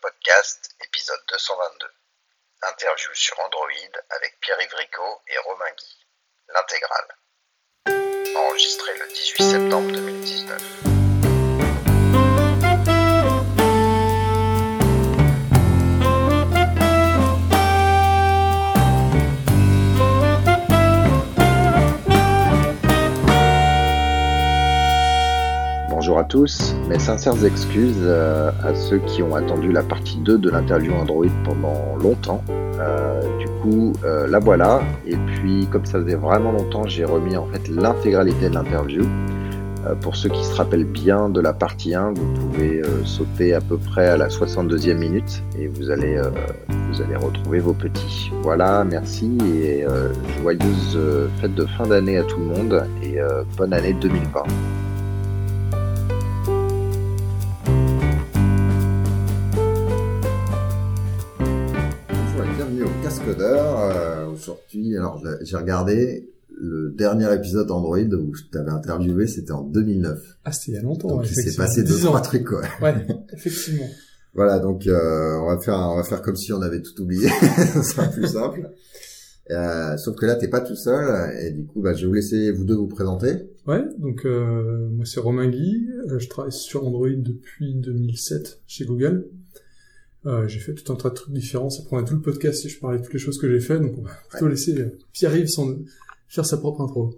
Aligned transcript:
Podcast, 0.00 0.74
épisode 0.80 1.20
222. 1.28 1.86
Interview 2.70 3.10
sur 3.12 3.38
Android 3.40 3.68
avec 4.08 4.40
Pierre-Yves 4.40 4.74
et 5.28 5.38
Romain 5.44 5.70
Guy. 5.76 6.06
L'intégrale. 6.54 8.34
Enregistré 8.34 8.96
le 8.96 9.08
18 9.08 9.42
septembre 9.42 9.92
2019. 9.92 11.01
Bonjour 26.02 26.18
à 26.18 26.24
tous, 26.24 26.74
mes 26.88 26.98
sincères 26.98 27.44
excuses 27.44 27.94
euh, 28.00 28.50
à 28.64 28.74
ceux 28.74 28.98
qui 28.98 29.22
ont 29.22 29.36
attendu 29.36 29.70
la 29.70 29.84
partie 29.84 30.16
2 30.16 30.36
de 30.36 30.50
l'interview 30.50 30.92
Android 30.94 31.28
pendant 31.44 31.94
longtemps. 31.94 32.42
Euh, 32.50 33.20
du 33.38 33.46
coup, 33.62 33.92
euh, 34.04 34.26
la 34.26 34.40
voilà. 34.40 34.82
Et 35.06 35.14
puis, 35.14 35.68
comme 35.70 35.86
ça 35.86 36.00
faisait 36.00 36.16
vraiment 36.16 36.50
longtemps, 36.50 36.88
j'ai 36.88 37.04
remis 37.04 37.36
en 37.36 37.46
fait 37.46 37.68
l'intégralité 37.68 38.48
de 38.48 38.54
l'interview. 38.54 39.04
pour 40.00 40.16
ceux 40.16 40.28
qui 40.28 40.44
se 40.44 40.52
rappellent 40.56 40.90
bien 40.90 41.28
de 41.28 41.40
la 41.40 41.52
partie 41.52 41.94
1, 41.94 42.14
vous 42.14 42.32
pouvez 42.34 42.82
sauter 43.04 43.54
à 43.54 43.60
peu 43.60 43.76
près 43.76 44.08
à 44.08 44.16
la 44.16 44.26
62e 44.26 44.98
minute 44.98 45.44
et 45.56 45.68
vous 45.68 45.88
allez, 45.88 46.20
vous 46.90 47.00
allez 47.00 47.14
retrouver 47.14 47.60
vos 47.60 47.74
petits. 47.74 48.32
Voilà, 48.42 48.82
merci 48.82 49.38
et 49.54 49.86
joyeuse 50.40 50.98
fête 51.40 51.54
de 51.54 51.64
fin 51.64 51.86
d'année 51.86 52.18
à 52.18 52.24
tout 52.24 52.40
le 52.40 52.46
monde 52.46 52.84
et 53.04 53.18
bonne 53.56 53.72
année 53.72 53.92
2020. 53.92 54.42
Aujourd'hui, 64.42 64.96
alors 64.96 65.22
j'ai 65.42 65.56
regardé 65.56 66.28
le 66.50 66.90
dernier 66.96 67.32
épisode 67.32 67.70
Android 67.70 67.98
où 67.98 68.34
je 68.34 68.42
t'avais 68.50 68.72
interviewé, 68.72 69.28
c'était 69.28 69.52
en 69.52 69.62
2009. 69.62 70.18
Ah, 70.44 70.50
c'était 70.50 70.72
il 70.72 70.74
y 70.74 70.78
a 70.78 70.82
longtemps. 70.82 71.08
Donc 71.08 71.30
il 71.30 71.34
s'est 71.34 71.56
passé 71.56 71.84
deux 71.84 71.98
trois 71.98 72.20
trucs 72.20 72.44
quoi. 72.44 72.62
Ouais, 72.82 73.06
effectivement. 73.32 73.86
voilà, 74.34 74.58
donc 74.58 74.88
euh, 74.88 75.38
on 75.38 75.46
va 75.46 75.60
faire 75.60 75.76
on 75.76 75.96
va 75.96 76.02
faire 76.02 76.22
comme 76.22 76.34
si 76.34 76.52
on 76.52 76.60
avait 76.60 76.82
tout 76.82 77.00
oublié, 77.00 77.28
ça 77.72 77.82
sera 77.84 78.08
plus 78.08 78.26
simple. 78.26 78.68
Euh, 79.50 79.96
sauf 79.96 80.16
que 80.16 80.26
là 80.26 80.34
t'es 80.34 80.48
pas 80.48 80.60
tout 80.60 80.76
seul 80.76 81.36
et 81.40 81.50
du 81.52 81.64
coup 81.64 81.80
bah 81.80 81.94
je 81.94 82.02
vais 82.02 82.06
vous 82.08 82.14
laisser 82.14 82.50
vous 82.50 82.64
deux 82.64 82.76
vous 82.76 82.88
présenter. 82.88 83.34
Ouais, 83.68 83.84
donc 83.98 84.24
euh, 84.24 84.88
moi 84.90 85.04
c'est 85.04 85.20
Romain 85.20 85.48
Guy, 85.48 85.86
je 86.18 86.28
travaille 86.28 86.52
sur 86.52 86.84
Android 86.84 87.08
depuis 87.10 87.74
2007 87.76 88.60
chez 88.66 88.86
Google. 88.86 89.28
Euh, 90.24 90.46
j'ai 90.46 90.60
fait 90.60 90.74
tout 90.74 90.92
un 90.92 90.96
tas 90.96 91.10
de 91.10 91.14
trucs 91.14 91.34
différents. 91.34 91.70
Ça 91.70 91.82
prendrait 91.82 92.04
tout 92.04 92.14
le 92.14 92.20
podcast 92.20 92.62
si 92.62 92.68
je 92.68 92.78
parlais 92.78 92.98
de 92.98 93.04
toutes 93.04 93.12
les 93.12 93.18
choses 93.18 93.38
que 93.38 93.50
j'ai 93.50 93.60
fait. 93.60 93.78
Donc 93.80 93.94
on 93.98 94.02
va 94.02 94.10
plutôt 94.30 94.48
laisser 94.48 94.78
euh, 94.78 94.98
Pierre-Yves 95.12 95.48
faire 96.28 96.46
sa 96.46 96.56
propre 96.56 96.80
intro. 96.80 97.16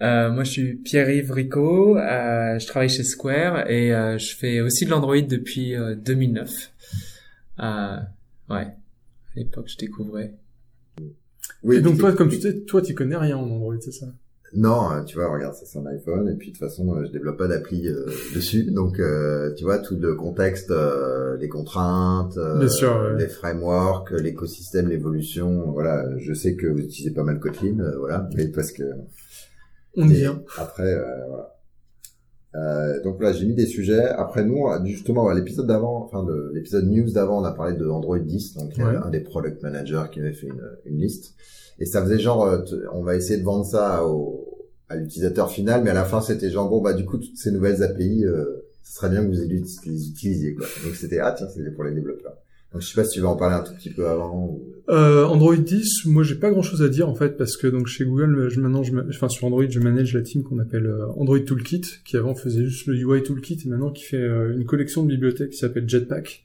Euh, 0.00 0.30
moi, 0.30 0.44
je 0.44 0.50
suis 0.50 0.74
Pierre-Yves 0.76 1.32
Rico. 1.32 1.96
Euh, 1.98 2.58
je 2.58 2.66
travaille 2.66 2.88
chez 2.88 3.04
Square 3.04 3.68
et 3.70 3.94
euh, 3.94 4.18
je 4.18 4.34
fais 4.34 4.60
aussi 4.60 4.84
de 4.84 4.90
l'Android 4.90 5.20
depuis 5.20 5.74
2009. 6.04 6.72
ouais. 7.58 7.64
À 8.50 8.74
l'époque, 9.36 9.68
je 9.68 9.76
découvrais. 9.76 10.34
Oui. 11.62 11.76
Et 11.76 11.80
donc 11.80 11.98
toi, 11.98 12.12
comme 12.12 12.28
tu 12.28 12.40
sais, 12.40 12.60
toi, 12.60 12.82
tu 12.82 12.94
connais 12.94 13.16
rien 13.16 13.36
en 13.36 13.48
Android, 13.50 13.76
c'est 13.80 13.92
ça? 13.92 14.06
Non, 14.54 14.90
euh, 14.90 15.02
tu 15.02 15.16
vois, 15.16 15.30
regarde, 15.30 15.54
ça 15.54 15.66
c'est 15.66 15.78
un 15.78 15.86
iPhone 15.86 16.28
et 16.28 16.34
puis 16.34 16.52
de 16.52 16.56
toute 16.56 16.66
façon, 16.66 16.94
euh, 16.94 17.04
je 17.04 17.12
développe 17.12 17.36
pas 17.36 17.48
d'appli 17.48 17.86
euh, 17.86 18.06
dessus, 18.34 18.64
donc 18.64 19.00
tu 19.56 19.64
vois 19.64 19.78
tout 19.78 19.96
le 19.96 20.14
contexte, 20.14 20.72
les 21.38 21.48
contraintes, 21.48 22.38
les 23.18 23.28
frameworks, 23.28 24.12
l'écosystème, 24.12 24.88
l'évolution. 24.88 25.70
Voilà, 25.72 26.06
je 26.18 26.32
sais 26.32 26.56
que 26.56 26.66
vous 26.66 26.78
utilisez 26.78 27.12
pas 27.12 27.24
mal 27.24 27.38
Kotlin, 27.40 27.92
voilà, 27.98 28.28
mais 28.34 28.48
parce 28.48 28.72
que 28.72 28.84
on 29.96 30.08
y 30.08 30.14
vient. 30.14 30.42
Après, 30.56 30.94
voilà. 31.28 31.54
Euh, 32.54 33.02
donc 33.02 33.22
là, 33.22 33.32
j'ai 33.32 33.46
mis 33.46 33.54
des 33.54 33.66
sujets. 33.66 34.06
Après 34.08 34.44
nous, 34.44 34.66
justement, 34.84 35.30
l'épisode 35.30 35.66
d'avant, 35.66 36.04
enfin 36.04 36.26
l'épisode 36.54 36.86
news 36.86 37.10
d'avant, 37.12 37.42
on 37.42 37.44
a 37.44 37.52
parlé 37.52 37.76
de 37.76 37.86
Android 37.86 38.18
10, 38.18 38.54
donc 38.54 38.78
un 38.78 39.10
des 39.10 39.20
product 39.20 39.62
managers 39.62 40.04
qui 40.10 40.20
avait 40.20 40.32
fait 40.32 40.46
une, 40.46 40.62
une 40.86 41.00
liste. 41.00 41.34
Et 41.80 41.86
ça 41.86 42.02
faisait 42.02 42.18
genre, 42.18 42.44
euh, 42.44 42.64
on 42.92 43.02
va 43.02 43.14
essayer 43.14 43.38
de 43.38 43.44
vendre 43.44 43.64
ça 43.64 44.04
au, 44.04 44.47
à 44.88 44.96
l'utilisateur 44.96 45.50
final, 45.50 45.82
mais 45.84 45.90
à 45.90 45.94
la 45.94 46.04
fin 46.04 46.20
c'était 46.20 46.50
genre 46.50 46.68
bon 46.68 46.80
bah 46.80 46.92
du 46.92 47.04
coup 47.04 47.18
toutes 47.18 47.36
ces 47.36 47.50
nouvelles 47.50 47.82
API, 47.82 48.24
euh, 48.24 48.44
ce 48.82 48.94
serait 48.96 49.10
bien 49.10 49.22
que 49.22 49.28
vous 49.28 49.48
les 49.48 50.08
utilisiez 50.08 50.54
quoi. 50.54 50.66
Donc 50.84 50.94
c'était 50.94 51.18
ah 51.18 51.34
tiens 51.36 51.48
c'était 51.48 51.70
pour 51.70 51.84
les 51.84 51.92
développeurs. 51.92 52.34
Donc 52.72 52.82
je 52.82 52.88
sais 52.88 52.94
pas 52.94 53.04
si 53.04 53.14
tu 53.14 53.20
veux 53.20 53.26
en 53.26 53.36
parler 53.36 53.56
un 53.56 53.62
tout 53.62 53.72
petit 53.72 53.90
peu 53.90 54.06
avant. 54.08 54.44
Ou... 54.44 54.62
Euh, 54.90 55.24
Android 55.24 55.56
10, 55.56 56.04
moi 56.06 56.22
j'ai 56.22 56.34
pas 56.34 56.50
grand 56.50 56.62
chose 56.62 56.82
à 56.82 56.88
dire 56.88 57.08
en 57.08 57.14
fait 57.14 57.36
parce 57.38 57.56
que 57.56 57.66
donc 57.66 57.86
chez 57.86 58.04
Google, 58.04 58.48
je, 58.50 58.60
maintenant, 58.60 58.82
je, 58.82 58.92
enfin 59.08 59.28
sur 59.28 59.46
Android, 59.46 59.64
je 59.68 59.80
manage 59.80 60.12
la 60.14 60.22
team 60.22 60.42
qu'on 60.42 60.58
appelle 60.58 60.86
euh, 60.86 61.06
Android 61.16 61.38
Toolkit, 61.38 62.00
qui 62.04 62.16
avant 62.16 62.34
faisait 62.34 62.64
juste 62.64 62.86
le 62.86 62.94
UI 62.94 63.22
Toolkit 63.22 63.62
et 63.64 63.68
maintenant 63.68 63.90
qui 63.90 64.04
fait 64.04 64.22
une 64.22 64.64
collection 64.64 65.02
de 65.02 65.08
bibliothèques 65.08 65.50
qui 65.50 65.58
s'appelle 65.58 65.88
Jetpack 65.88 66.44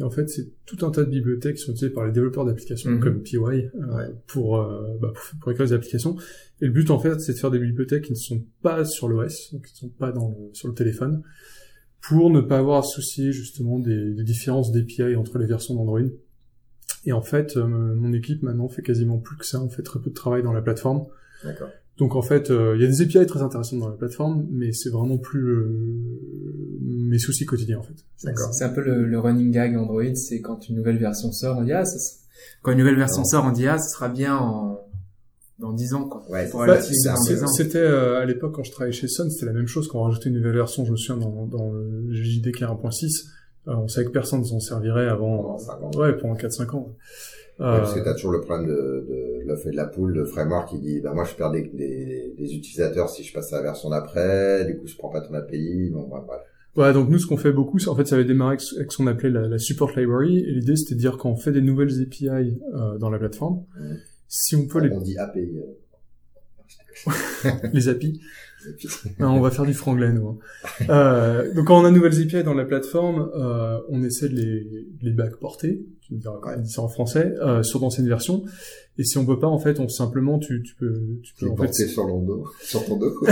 et 0.00 0.02
en 0.02 0.10
fait, 0.10 0.30
c'est 0.30 0.48
tout 0.64 0.84
un 0.86 0.90
tas 0.90 1.04
de 1.04 1.10
bibliothèques 1.10 1.56
qui 1.56 1.62
sont 1.62 1.72
utilisées 1.72 1.92
par 1.92 2.06
les 2.06 2.12
développeurs 2.12 2.46
d'applications 2.46 2.90
mhm. 2.90 3.00
comme 3.00 3.22
PY 3.22 3.36
euh, 3.36 3.68
pour, 4.26 4.56
euh, 4.56 4.96
bah, 5.00 5.12
pour, 5.14 5.40
pour 5.40 5.52
écrire 5.52 5.66
des 5.66 5.74
applications. 5.74 6.16
Et 6.62 6.66
le 6.66 6.72
but, 6.72 6.90
en 6.90 6.98
fait, 6.98 7.20
c'est 7.20 7.34
de 7.34 7.38
faire 7.38 7.50
des 7.50 7.58
bibliothèques 7.58 8.04
qui 8.04 8.12
ne 8.12 8.16
sont 8.16 8.42
pas 8.62 8.86
sur 8.86 9.08
l'OS, 9.08 9.52
donc 9.52 9.66
qui 9.66 9.74
ne 9.74 9.78
sont 9.78 9.94
pas 9.94 10.10
dans 10.10 10.30
le, 10.30 10.54
sur 10.54 10.68
le 10.68 10.74
téléphone, 10.74 11.22
pour 12.00 12.30
ne 12.30 12.40
pas 12.40 12.58
avoir 12.58 12.78
à 12.78 12.82
soucier 12.82 13.30
justement 13.30 13.78
des, 13.78 14.14
des 14.14 14.24
différences 14.24 14.72
d'API 14.72 15.16
entre 15.16 15.38
les 15.38 15.46
versions 15.46 15.74
d'Android. 15.74 16.00
Et 17.04 17.12
en 17.12 17.22
fait, 17.22 17.58
euh, 17.58 17.66
mon 17.66 18.14
équipe 18.14 18.42
maintenant 18.42 18.68
fait 18.68 18.82
quasiment 18.82 19.18
plus 19.18 19.36
que 19.36 19.44
ça. 19.44 19.60
On 19.60 19.68
fait 19.68 19.82
très 19.82 20.00
peu 20.00 20.08
de 20.08 20.14
travail 20.14 20.42
dans 20.42 20.52
la 20.52 20.62
plateforme. 20.62 21.06
D'accord. 21.44 21.68
Donc 22.00 22.16
en 22.16 22.22
fait, 22.22 22.50
euh, 22.50 22.74
il 22.76 22.82
y 22.82 22.84
a 22.86 22.88
des 22.88 23.02
API 23.02 23.26
très 23.26 23.42
intéressantes 23.42 23.78
dans 23.78 23.88
la 23.88 23.94
plateforme, 23.94 24.46
mais 24.50 24.72
c'est 24.72 24.88
vraiment 24.88 25.18
plus 25.18 25.50
euh, 25.50 25.68
mes 26.80 27.18
soucis 27.18 27.44
quotidiens 27.44 27.78
en 27.78 27.82
fait. 27.82 27.94
C'est 28.16 28.64
un 28.64 28.70
peu 28.70 28.80
le, 28.80 29.18
running 29.18 29.50
gag 29.50 29.76
Android, 29.76 30.14
c'est 30.14 30.40
quand 30.40 30.66
une 30.70 30.76
nouvelle 30.76 30.96
version 30.96 31.30
sort, 31.30 31.58
on 31.58 31.62
dit 31.62 31.72
ah 31.72 31.84
ça 31.84 31.98
quand 32.62 32.72
une 32.72 32.78
nouvelle 32.78 32.96
version 32.96 33.22
sort, 33.22 33.44
on 33.44 33.52
dit 33.52 33.66
ah 33.68 33.78
ça 33.78 33.86
sera 33.90 34.08
bien 34.08 34.34
en 34.34 34.80
dans 35.58 35.74
10 35.74 35.92
ans 35.92 36.08
quoi. 36.08 36.22
Ouais, 36.30 36.48
bah, 36.54 36.80
c'était 36.80 37.76
euh, 37.76 38.18
à 38.18 38.24
l'époque 38.24 38.54
quand 38.54 38.64
je 38.64 38.72
travaillais 38.72 38.96
chez 38.96 39.06
Sun, 39.06 39.30
c'était 39.30 39.44
la 39.44 39.52
même 39.52 39.66
chose 39.66 39.86
quand 39.86 39.98
on 39.98 40.04
rajoutait 40.04 40.30
une 40.30 40.36
nouvelle 40.36 40.56
version, 40.56 40.86
je 40.86 40.92
me 40.92 40.96
souviens 40.96 41.22
dans, 41.22 41.44
dans 41.44 41.70
le 41.70 42.14
JDK 42.14 42.62
1.6, 42.62 43.26
on 43.66 43.88
savait 43.88 44.06
que 44.06 44.12
personne 44.12 44.40
ne 44.40 44.46
s'en 44.46 44.58
servirait 44.58 45.08
avant, 45.08 45.58
ouais 45.96 46.16
pendant 46.16 46.34
4 46.34 46.50
5 46.50 46.72
ans. 46.72 46.96
Euh... 47.60 47.78
parce 47.78 47.94
que 47.94 48.00
tu 48.00 48.08
as 48.08 48.14
toujours 48.14 48.32
le 48.32 48.40
problème 48.40 48.66
de, 48.66 48.72
de 48.72 49.46
l'œuf 49.46 49.66
et 49.66 49.70
de 49.70 49.76
la 49.76 49.84
poule 49.84 50.14
de 50.14 50.24
framework 50.24 50.70
qui 50.70 50.78
dit 50.78 51.00
bah 51.00 51.12
moi 51.12 51.24
je 51.24 51.34
perds 51.34 51.50
des, 51.50 51.62
des, 51.74 52.34
des, 52.38 52.54
utilisateurs 52.54 53.10
si 53.10 53.22
je 53.22 53.34
passe 53.34 53.52
à 53.52 53.56
la 53.56 53.62
version 53.62 53.90
d'après, 53.90 54.64
du 54.64 54.78
coup 54.78 54.86
je 54.86 54.96
prends 54.96 55.10
pas 55.10 55.20
ton 55.20 55.34
API, 55.34 55.90
bon 55.90 56.08
bref. 56.08 56.22
Ouais, 56.76 56.92
donc 56.92 57.10
nous 57.10 57.18
ce 57.18 57.26
qu'on 57.26 57.36
fait 57.36 57.52
beaucoup, 57.52 57.78
c'est 57.78 57.88
en 57.88 57.96
fait 57.96 58.06
ça 58.06 58.14
avait 58.14 58.24
démarré 58.24 58.56
avec 58.76 58.92
ce 58.92 58.96
qu'on 58.96 59.06
appelait 59.08 59.30
la, 59.30 59.46
la, 59.46 59.58
support 59.58 59.90
library 59.96 60.38
et 60.38 60.52
l'idée 60.52 60.76
c'était 60.76 60.94
de 60.94 61.00
dire 61.00 61.18
quand 61.18 61.30
on 61.30 61.36
fait 61.36 61.52
des 61.52 61.60
nouvelles 61.60 62.00
API 62.00 62.28
euh, 62.28 62.96
dans 62.98 63.10
la 63.10 63.18
plateforme, 63.18 63.64
si 64.28 64.56
on 64.56 64.66
peut 64.66 64.80
les 64.80 64.90
on 64.90 65.00
dit 65.00 65.18
API 65.18 65.50
euh. 67.06 67.10
les 67.72 67.88
API 67.88 68.20
on 69.18 69.40
va 69.40 69.50
faire 69.50 69.64
du 69.64 69.74
franglais, 69.74 70.12
nous. 70.12 70.28
Hein. 70.28 70.84
Euh, 70.90 71.54
donc, 71.54 71.66
quand 71.66 71.80
on 71.80 71.84
a 71.84 71.90
de 71.90 71.94
nouvelles 71.94 72.20
API 72.22 72.42
dans 72.44 72.54
la 72.54 72.64
plateforme, 72.64 73.30
euh, 73.34 73.78
on 73.88 74.02
essaie 74.02 74.28
de 74.28 74.34
les, 74.34 74.64
de 74.64 75.04
les 75.04 75.12
backporter, 75.12 75.82
tu 76.10 76.16
me 76.16 76.20
diras 76.20 76.38
quand 76.42 76.50
même 76.50 76.64
ça 76.64 76.82
en 76.82 76.88
français, 76.88 77.34
euh, 77.40 77.62
sur 77.62 77.78
d'anciennes 77.78 78.08
versions. 78.08 78.44
Et 78.98 79.04
si 79.04 79.16
on 79.16 79.24
peut 79.24 79.38
pas, 79.38 79.46
en 79.46 79.58
fait, 79.58 79.78
on 79.78 79.88
simplement, 79.88 80.38
tu, 80.38 80.62
tu 80.62 80.74
peux, 80.74 80.92
tu 81.22 81.34
peux 81.34 81.48
en 81.48 81.56
fait, 81.56 81.72
sur, 81.72 82.06
dos, 82.06 82.46
sur 82.62 82.84
ton 82.84 82.96
dos. 82.96 83.14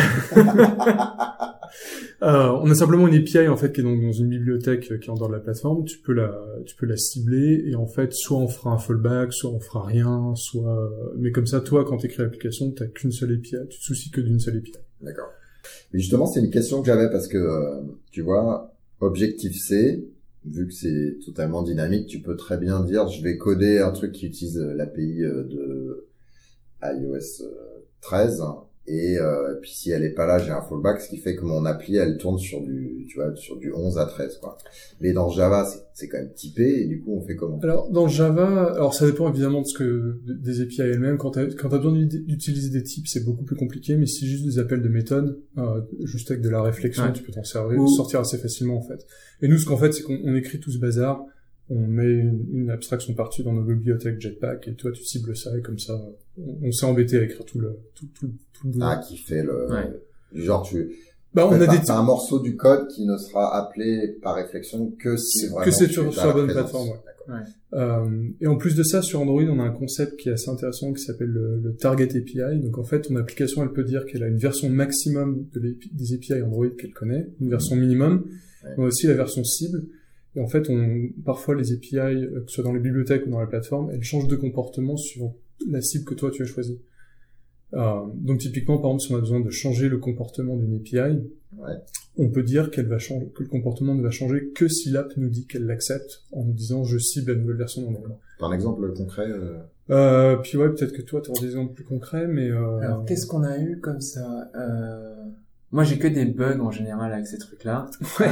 Euh, 2.22 2.48
on 2.62 2.68
a 2.70 2.74
simplement 2.74 3.06
une 3.06 3.14
API 3.14 3.46
en 3.46 3.56
fait 3.56 3.72
qui 3.72 3.82
est 3.82 3.84
donc 3.84 4.00
dans 4.00 4.10
une 4.10 4.28
bibliothèque 4.28 4.80
qui 4.80 4.92
est 4.92 5.10
en 5.10 5.14
dehors 5.14 5.28
de 5.28 5.34
la 5.34 5.40
plateforme. 5.40 5.84
Tu 5.84 5.98
peux 5.98 6.14
la, 6.14 6.34
tu 6.64 6.74
peux 6.74 6.86
la 6.86 6.96
cibler 6.96 7.62
et 7.66 7.76
en 7.76 7.86
fait, 7.86 8.12
soit 8.14 8.38
on 8.38 8.48
fera 8.48 8.70
un 8.70 8.78
fallback, 8.78 9.32
soit 9.34 9.50
on 9.50 9.60
fera 9.60 9.84
rien, 9.84 10.32
soit. 10.34 10.90
Mais 11.18 11.30
comme 11.30 11.46
ça, 11.46 11.60
toi, 11.60 11.84
quand 11.84 11.98
tu 11.98 12.06
écris 12.06 12.22
l'application, 12.22 12.70
t'as 12.72 12.86
qu'une 12.86 13.12
seule 13.12 13.34
API. 13.34 13.56
Tu 13.68 13.78
te 13.78 13.84
soucies 13.84 14.10
que 14.10 14.22
d'une 14.22 14.40
seule 14.40 14.56
API. 14.56 14.72
D'accord. 15.02 15.28
Mais 15.92 16.00
justement, 16.00 16.26
c'est 16.26 16.40
une 16.40 16.50
question 16.50 16.80
que 16.80 16.86
j'avais 16.86 17.10
parce 17.10 17.28
que 17.28 17.36
euh, 17.36 17.82
tu 18.10 18.22
vois, 18.22 18.74
Objective 19.00 19.54
C, 19.54 20.08
vu 20.44 20.66
que 20.66 20.72
c'est 20.72 21.18
totalement 21.24 21.62
dynamique, 21.62 22.06
tu 22.06 22.20
peux 22.20 22.36
très 22.36 22.58
bien 22.58 22.80
dire 22.80 23.08
je 23.08 23.22
vais 23.22 23.36
coder 23.36 23.78
un 23.78 23.90
truc 23.90 24.12
qui 24.12 24.26
utilise 24.26 24.58
l'API 24.58 25.22
euh, 25.22 25.44
de 25.44 26.08
iOS 26.82 27.44
13 28.00 28.42
et 28.90 29.18
euh, 29.18 29.54
puis 29.60 29.70
si 29.70 29.90
elle 29.90 30.02
est 30.02 30.14
pas 30.14 30.26
là, 30.26 30.38
j'ai 30.38 30.50
un 30.50 30.62
fallback, 30.62 31.02
ce 31.02 31.10
qui 31.10 31.18
fait 31.18 31.36
que 31.36 31.44
mon 31.44 31.66
appli 31.66 31.96
elle 31.96 32.16
tourne 32.16 32.38
sur 32.38 32.62
du, 32.62 33.04
tu 33.06 33.18
vois, 33.18 33.36
sur 33.36 33.58
du 33.58 33.70
11 33.70 33.98
à 33.98 34.06
13 34.06 34.38
quoi. 34.38 34.56
Mais 35.00 35.12
dans 35.12 35.28
Java, 35.28 35.68
c'est 35.92 36.08
quand 36.08 36.16
même 36.16 36.32
typé 36.32 36.80
et 36.80 36.86
du 36.86 37.02
coup 37.02 37.14
on 37.14 37.20
fait 37.20 37.36
comment? 37.36 37.58
Alors 37.62 37.90
dans 37.90 38.08
Java, 38.08 38.72
alors 38.72 38.94
ça 38.94 39.04
dépend 39.04 39.28
évidemment 39.28 39.60
de 39.60 39.66
ce 39.66 39.74
que 39.74 40.20
des 40.24 40.62
API 40.62 40.80
elles-mêmes. 40.80 41.18
Quand 41.18 41.32
tu 41.32 41.40
as 41.40 41.68
besoin 41.68 41.92
d'utiliser 41.92 42.70
des 42.70 42.82
types, 42.82 43.08
c'est 43.08 43.24
beaucoup 43.24 43.44
plus 43.44 43.56
compliqué. 43.56 43.96
Mais 43.96 44.06
si 44.06 44.26
juste 44.26 44.46
des 44.46 44.58
appels 44.58 44.80
de 44.80 44.88
méthode, 44.88 45.38
euh, 45.58 45.82
juste 46.04 46.30
avec 46.30 46.42
de 46.42 46.48
la 46.48 46.62
réflexion, 46.62 47.12
tu 47.12 47.22
peux 47.22 47.32
t'en 47.32 47.44
servir, 47.44 47.86
sortir 47.88 48.20
assez 48.20 48.38
facilement 48.38 48.78
en 48.78 48.82
fait. 48.82 49.06
Et 49.42 49.48
nous, 49.48 49.58
ce 49.58 49.66
qu'on 49.66 49.76
fait, 49.76 49.92
c'est 49.92 50.02
qu'on 50.02 50.34
écrit 50.34 50.60
tout 50.60 50.70
ce 50.70 50.78
bazar 50.78 51.24
on 51.70 51.86
met 51.86 52.10
une, 52.10 52.70
abstraction 52.70 53.14
partie 53.14 53.42
dans 53.42 53.52
nos 53.52 53.62
bibliothèques 53.62 54.20
Jetpack 54.20 54.68
et 54.68 54.74
toi 54.74 54.90
tu 54.92 55.04
cibles 55.04 55.36
ça 55.36 55.56
et 55.56 55.62
comme 55.62 55.78
ça 55.78 56.00
on, 56.38 56.72
s'est 56.72 56.86
embêté 56.86 57.18
à 57.18 57.24
écrire 57.24 57.44
tout 57.44 57.58
le 57.58 57.78
tout, 57.94 58.06
tout, 58.18 58.30
tout 58.52 58.68
le 58.68 58.78
Ah, 58.80 59.00
qui 59.06 59.16
fait 59.18 59.42
le 59.42 59.68
genre 60.34 60.62
tu 60.62 60.94
bah, 61.34 61.46
on 61.46 61.60
a 61.60 61.66
des 61.66 61.90
un 61.90 62.02
morceau 62.02 62.40
du 62.40 62.56
code 62.56 62.88
qui 62.88 63.04
ne 63.06 63.16
sera 63.16 63.56
appelé 63.56 64.18
par 64.22 64.34
réflexion 64.34 64.92
que 64.98 65.16
si 65.16 65.46
vraiment 65.46 65.64
que 65.64 65.70
c'est 65.70 65.88
sur, 65.88 66.12
sur 66.12 66.26
la 66.26 66.32
bonne 66.32 66.50
plateforme. 66.50 66.88
Ouais. 67.28 67.34
Euh, 67.74 68.28
et 68.40 68.46
en 68.46 68.56
plus 68.56 68.74
de 68.74 68.82
ça, 68.82 69.02
sur 69.02 69.20
Android, 69.20 69.42
on 69.42 69.60
a 69.60 69.64
un 69.64 69.70
concept 69.70 70.16
qui 70.16 70.30
est 70.30 70.32
assez 70.32 70.48
intéressant 70.48 70.92
qui 70.94 71.02
s'appelle 71.02 71.28
le, 71.28 71.76
Target 71.78 72.16
API. 72.16 72.60
Donc 72.60 72.78
en 72.78 72.84
fait, 72.84 73.02
ton 73.02 73.16
application, 73.16 73.62
elle 73.62 73.72
peut 73.72 73.84
dire 73.84 74.06
qu'elle 74.06 74.22
a 74.22 74.28
une 74.28 74.38
version 74.38 74.70
maximum 74.70 75.46
de 75.52 75.76
des 75.92 76.14
API 76.14 76.42
Android 76.42 76.68
qu'elle 76.78 76.94
connaît, 76.94 77.28
une 77.40 77.50
version 77.50 77.76
minimum. 77.76 78.24
A 78.64 78.80
aussi 78.80 79.06
la 79.06 79.14
version 79.14 79.44
cible. 79.44 79.84
Et 80.36 80.40
en 80.40 80.48
fait, 80.48 80.68
on, 80.70 81.08
parfois 81.24 81.54
les 81.54 81.72
API, 81.72 81.96
euh, 81.98 82.42
que 82.44 82.50
ce 82.50 82.56
soit 82.56 82.64
dans 82.64 82.72
les 82.72 82.80
bibliothèques 82.80 83.26
ou 83.26 83.30
dans 83.30 83.40
la 83.40 83.46
plateforme, 83.46 83.90
elles 83.92 84.02
changent 84.02 84.28
de 84.28 84.36
comportement 84.36 84.96
suivant 84.96 85.36
la 85.68 85.80
cible 85.80 86.04
que 86.04 86.14
toi 86.14 86.30
tu 86.30 86.42
as 86.42 86.46
choisie. 86.46 86.80
Euh, 87.74 88.00
donc 88.14 88.38
typiquement, 88.38 88.78
par 88.78 88.92
exemple, 88.92 89.02
si 89.02 89.12
on 89.12 89.16
a 89.16 89.20
besoin 89.20 89.40
de 89.40 89.50
changer 89.50 89.88
le 89.88 89.98
comportement 89.98 90.56
d'une 90.56 90.76
API, 90.76 91.20
ouais. 91.58 91.74
on 92.16 92.30
peut 92.30 92.42
dire 92.42 92.70
qu'elle 92.70 92.86
va 92.86 92.98
changer, 92.98 93.26
que 93.34 93.42
le 93.42 93.48
comportement 93.48 93.94
ne 93.94 94.02
va 94.02 94.10
changer 94.10 94.48
que 94.54 94.68
si 94.68 94.90
l'app 94.90 95.12
nous 95.16 95.28
dit 95.28 95.46
qu'elle 95.46 95.66
l'accepte 95.66 96.24
en 96.32 96.44
nous 96.44 96.52
disant 96.52 96.84
je 96.84 96.98
cible 96.98 97.32
la 97.32 97.38
nouvelle 97.38 97.56
version 97.56 97.82
d'Android. 97.82 98.18
un 98.40 98.52
exemple 98.52 98.92
concret 98.94 99.30
euh... 99.30 99.58
Euh, 99.90 100.36
Puis 100.36 100.56
ouais, 100.58 100.68
peut-être 100.68 100.92
que 100.92 101.02
toi, 101.02 101.20
tu 101.20 101.30
auras 101.30 101.40
des 101.40 101.46
exemples 101.46 101.74
plus 101.74 101.84
concrets, 101.84 102.26
mais... 102.26 102.50
Euh... 102.50 102.78
Alors, 102.78 103.04
qu'est-ce 103.04 103.26
qu'on 103.26 103.42
a 103.42 103.58
eu 103.58 103.80
comme 103.80 104.00
ça? 104.00 104.50
Euh... 104.54 105.14
Moi, 105.70 105.84
j'ai 105.84 105.98
que 105.98 106.08
des 106.08 106.24
bugs 106.24 106.60
en 106.60 106.70
général 106.70 107.12
avec 107.12 107.26
ces 107.26 107.38
trucs-là. 107.38 107.90
Ouais. 108.20 108.26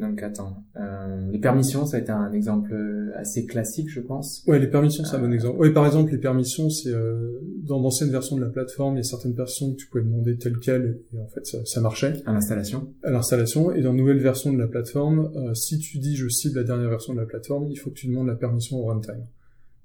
Euh, 0.00 0.08
donc 0.08 0.22
attends, 0.22 0.64
euh, 0.76 1.30
les 1.30 1.38
permissions, 1.38 1.86
ça 1.86 1.96
a 1.96 2.00
été 2.00 2.12
un 2.12 2.32
exemple 2.32 2.74
assez 3.18 3.46
classique, 3.46 3.88
je 3.90 4.00
pense. 4.00 4.44
Ouais, 4.46 4.58
les 4.58 4.68
permissions, 4.68 5.04
c'est 5.04 5.16
un 5.16 5.20
bon 5.20 5.30
euh, 5.30 5.34
exemple. 5.34 5.56
Oui, 5.60 5.70
par 5.70 5.86
exemple, 5.86 6.12
les 6.12 6.18
permissions, 6.18 6.70
c'est 6.70 6.90
euh, 6.90 7.40
dans 7.62 7.80
d'anciennes 7.80 8.10
versions 8.10 8.36
de 8.36 8.42
la 8.42 8.48
plateforme, 8.48 8.94
il 8.94 8.98
y 8.98 9.00
a 9.00 9.04
certaines 9.04 9.34
personnes 9.34 9.72
que 9.72 9.80
tu 9.80 9.88
pouvais 9.88 10.04
demander 10.04 10.36
telles 10.38 10.58
quelles, 10.58 11.00
et 11.12 11.18
en 11.18 11.26
fait, 11.26 11.44
ça, 11.46 11.64
ça 11.64 11.80
marchait. 11.80 12.22
À 12.26 12.32
l'installation. 12.32 12.92
À 13.02 13.10
l'installation, 13.10 13.72
et 13.72 13.82
dans 13.82 13.90
une 13.90 13.98
nouvelle 13.98 14.20
version 14.20 14.52
de 14.52 14.58
la 14.58 14.66
plateforme, 14.66 15.30
euh, 15.36 15.54
si 15.54 15.78
tu 15.78 15.98
dis 15.98 16.16
je 16.16 16.28
cible 16.28 16.56
la 16.56 16.64
dernière 16.64 16.90
version 16.90 17.14
de 17.14 17.20
la 17.20 17.26
plateforme, 17.26 17.66
il 17.68 17.76
faut 17.76 17.90
que 17.90 17.96
tu 17.96 18.06
demandes 18.06 18.28
la 18.28 18.36
permission 18.36 18.78
au 18.78 18.86
runtime. 18.86 19.26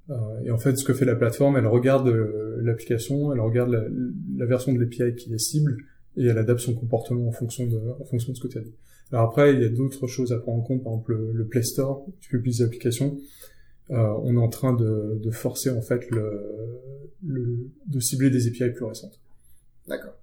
Euh, 0.09 0.15
et 0.43 0.51
en 0.51 0.57
fait, 0.57 0.75
ce 0.75 0.83
que 0.83 0.93
fait 0.93 1.05
la 1.05 1.15
plateforme, 1.15 1.57
elle 1.57 1.67
regarde 1.67 2.07
l'application, 2.61 3.33
elle 3.33 3.39
regarde 3.39 3.71
la, 3.71 3.83
la 4.37 4.45
version 4.45 4.73
de 4.73 4.79
l'API 4.79 5.15
qui 5.15 5.33
est 5.33 5.37
cible, 5.37 5.77
et 6.17 6.25
elle 6.25 6.37
adapte 6.37 6.59
son 6.59 6.75
comportement 6.75 7.27
en 7.27 7.31
fonction 7.31 7.65
de, 7.65 7.79
en 7.99 8.05
fonction 8.05 8.31
de 8.33 8.37
ce 8.37 8.43
que 8.43 8.47
tu 8.47 8.57
as 8.57 8.61
dit. 8.61 8.75
Alors 9.13 9.29
après, 9.29 9.53
il 9.53 9.61
y 9.61 9.65
a 9.65 9.69
d'autres 9.69 10.07
choses 10.07 10.33
à 10.33 10.39
prendre 10.39 10.57
en 10.59 10.63
compte, 10.63 10.83
par 10.83 10.93
exemple 10.93 11.15
le, 11.33 11.45
Play 11.45 11.61
Store, 11.61 12.03
tu 12.19 12.29
publies 12.31 12.51
des 12.51 12.63
applications. 12.63 13.17
Euh, 13.91 13.95
on 14.23 14.35
est 14.35 14.39
en 14.39 14.49
train 14.49 14.73
de, 14.73 15.19
de 15.21 15.29
forcer 15.29 15.69
en 15.69 15.81
fait 15.81 16.09
le, 16.09 16.81
le, 17.23 17.69
de 17.85 17.99
cibler 17.99 18.31
des 18.31 18.47
API 18.47 18.73
plus 18.73 18.85
récentes. 18.85 19.21
D'accord. 19.87 20.15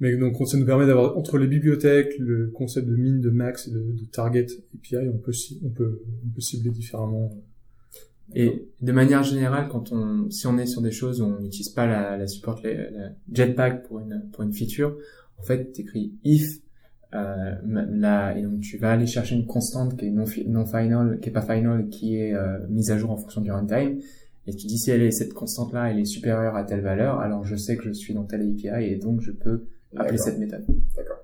Mais 0.00 0.16
donc 0.16 0.36
ça 0.48 0.56
nous 0.56 0.66
permet 0.66 0.86
d'avoir 0.86 1.16
entre 1.16 1.38
les 1.38 1.46
bibliothèques, 1.46 2.18
le 2.18 2.48
concept 2.48 2.88
de 2.88 2.96
mine, 2.96 3.20
de 3.20 3.30
max 3.30 3.68
et 3.68 3.70
de, 3.70 3.92
de 3.92 4.04
target 4.06 4.46
API, 4.74 5.08
on 5.08 5.18
peut 5.18 5.32
on 5.64 5.68
peut 5.68 6.02
on 6.26 6.34
peut 6.34 6.40
cibler 6.40 6.70
différemment. 6.70 7.30
Et 8.34 8.68
de 8.82 8.92
manière 8.92 9.22
générale, 9.22 9.68
quand 9.68 9.92
on 9.92 10.28
si 10.30 10.46
on 10.48 10.58
est 10.58 10.66
sur 10.66 10.82
des 10.82 10.90
choses 10.90 11.20
où 11.20 11.24
on 11.24 11.40
n'utilise 11.40 11.68
pas 11.68 11.86
la, 11.86 12.16
la 12.16 12.26
support 12.26 12.60
la, 12.64 12.90
la 12.90 13.12
Jetpack 13.32 13.86
pour 13.86 14.00
une 14.00 14.28
pour 14.32 14.42
une 14.42 14.52
feature, 14.52 14.96
en 15.38 15.42
fait, 15.42 15.72
t'écris 15.72 16.14
if 16.24 16.60
euh, 17.14 17.54
là, 17.64 18.36
et 18.36 18.42
donc 18.42 18.60
tu 18.60 18.76
vas 18.76 18.92
aller 18.92 19.06
chercher 19.06 19.34
une 19.34 19.46
constante 19.46 19.96
qui 19.96 20.06
est 20.06 20.10
non, 20.10 20.24
non 20.46 20.66
final, 20.66 21.18
qui 21.20 21.28
est 21.30 21.32
pas 21.32 21.42
final, 21.42 21.88
qui 21.88 22.16
est 22.16 22.34
euh, 22.34 22.58
mise 22.68 22.90
à 22.90 22.98
jour 22.98 23.10
en 23.10 23.16
fonction 23.16 23.40
du 23.40 23.50
runtime. 23.50 23.98
Et 24.46 24.54
tu 24.54 24.66
dis 24.66 24.78
si 24.78 24.90
elle 24.90 25.02
est 25.02 25.10
cette 25.10 25.34
constante 25.34 25.72
là, 25.72 25.90
elle 25.90 25.98
est 25.98 26.04
supérieure 26.04 26.56
à 26.56 26.64
telle 26.64 26.80
valeur, 26.80 27.20
alors 27.20 27.44
je 27.44 27.56
sais 27.56 27.76
que 27.76 27.84
je 27.84 27.92
suis 27.92 28.14
dans 28.14 28.24
telle 28.24 28.42
API 28.42 28.92
et 28.92 28.96
donc 28.96 29.20
je 29.20 29.32
peux 29.32 29.64
appeler 29.96 30.18
cette 30.18 30.38
méthode. 30.38 30.64
D'accord. 30.96 31.18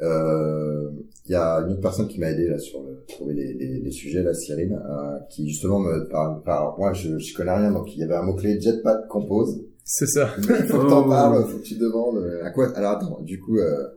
Euh, 0.00 0.90
il 1.26 1.32
y 1.32 1.34
a 1.34 1.58
une 1.58 1.72
autre 1.72 1.80
personne 1.80 2.08
qui 2.08 2.18
m'a 2.18 2.30
aidé 2.30 2.48
là 2.48 2.58
sur 2.58 2.82
le, 2.82 3.04
trouver 3.06 3.34
les, 3.34 3.54
les, 3.54 3.80
les 3.80 3.90
sujets, 3.90 4.22
la 4.22 4.34
Cyrine, 4.34 4.74
euh, 4.74 5.18
qui 5.30 5.48
justement 5.48 5.78
me 5.78 6.08
parle. 6.08 6.42
Alors 6.46 6.76
moi, 6.78 6.92
je, 6.92 7.18
je 7.18 7.34
connais 7.34 7.52
rien, 7.54 7.70
donc 7.70 7.94
il 7.94 8.00
y 8.00 8.02
avait 8.02 8.16
un 8.16 8.22
mot 8.22 8.34
clé 8.34 8.60
Jetpack 8.60 9.06
Compose. 9.08 9.62
C'est 9.84 10.06
ça. 10.06 10.30
Il 10.38 10.44
faut 10.44 10.78
que 10.78 10.88
t'en 10.88 11.06
oh. 11.06 11.08
parles, 11.08 11.44
faut 11.44 11.58
que 11.58 11.62
tu 11.62 11.76
demandes 11.76 12.24
à 12.42 12.50
quoi. 12.50 12.76
Alors 12.76 12.92
attends, 12.92 13.20
du 13.20 13.38
coup, 13.38 13.58
euh, 13.58 13.88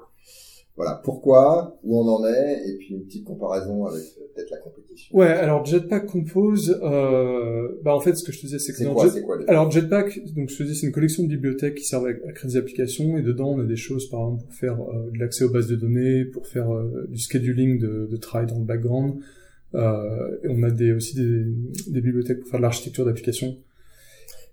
voilà, 0.77 0.99
pourquoi, 1.03 1.79
où 1.83 1.97
on 1.99 2.07
en 2.07 2.25
est, 2.27 2.61
et 2.67 2.77
puis 2.77 2.95
une 2.95 3.05
petite 3.05 3.23
comparaison 3.23 3.85
avec 3.85 4.03
euh, 4.03 4.25
peut-être 4.35 4.51
la 4.51 4.57
compétition. 4.57 5.15
Ouais, 5.15 5.27
alors 5.27 5.63
Jetpack 5.65 6.05
Compose, 6.05 6.77
euh, 6.83 7.79
bah 7.81 7.95
en 7.95 8.01
fait, 8.01 8.15
ce 8.15 8.25
que 8.25 8.33
je 8.33 8.41
te 8.41 8.45
disais, 8.45 8.59
c'est 8.59 8.73
que 8.73 8.83
dans 8.83 8.93
quoi, 8.93 9.09
quoi, 9.09 9.37
alors 9.47 9.71
Jetpack, 9.71 10.33
donc 10.33 10.49
je 10.49 10.57
te 10.57 10.63
disais, 10.63 10.75
c'est 10.75 10.87
une 10.87 10.91
collection 10.91 11.23
de 11.23 11.29
bibliothèques 11.29 11.75
qui 11.75 11.85
servent 11.85 12.07
à, 12.07 12.31
créer 12.33 12.51
des 12.51 12.57
applications, 12.57 13.17
et 13.17 13.21
dedans 13.21 13.51
on 13.51 13.61
a 13.61 13.63
des 13.63 13.77
choses, 13.77 14.09
par 14.09 14.21
exemple, 14.21 14.43
pour 14.43 14.53
faire 14.53 14.81
euh, 14.81 15.11
de 15.13 15.17
l'accès 15.17 15.45
aux 15.45 15.49
bases 15.49 15.67
de 15.67 15.77
données, 15.77 16.25
pour 16.25 16.45
faire 16.45 16.73
euh, 16.73 17.07
du 17.09 17.19
scheduling 17.19 17.79
de, 17.79 18.07
de 18.11 18.17
travail 18.17 18.47
dans 18.47 18.59
le 18.59 18.65
background. 18.65 19.15
Euh, 19.75 20.37
et 20.43 20.47
on 20.49 20.63
a 20.63 20.71
des, 20.71 20.91
aussi 20.91 21.15
des, 21.15 21.45
des 21.87 22.01
bibliothèques 22.01 22.41
pour 22.41 22.49
faire 22.49 22.59
de 22.59 22.63
l'architecture 22.63 23.05
d'applications. 23.05 23.57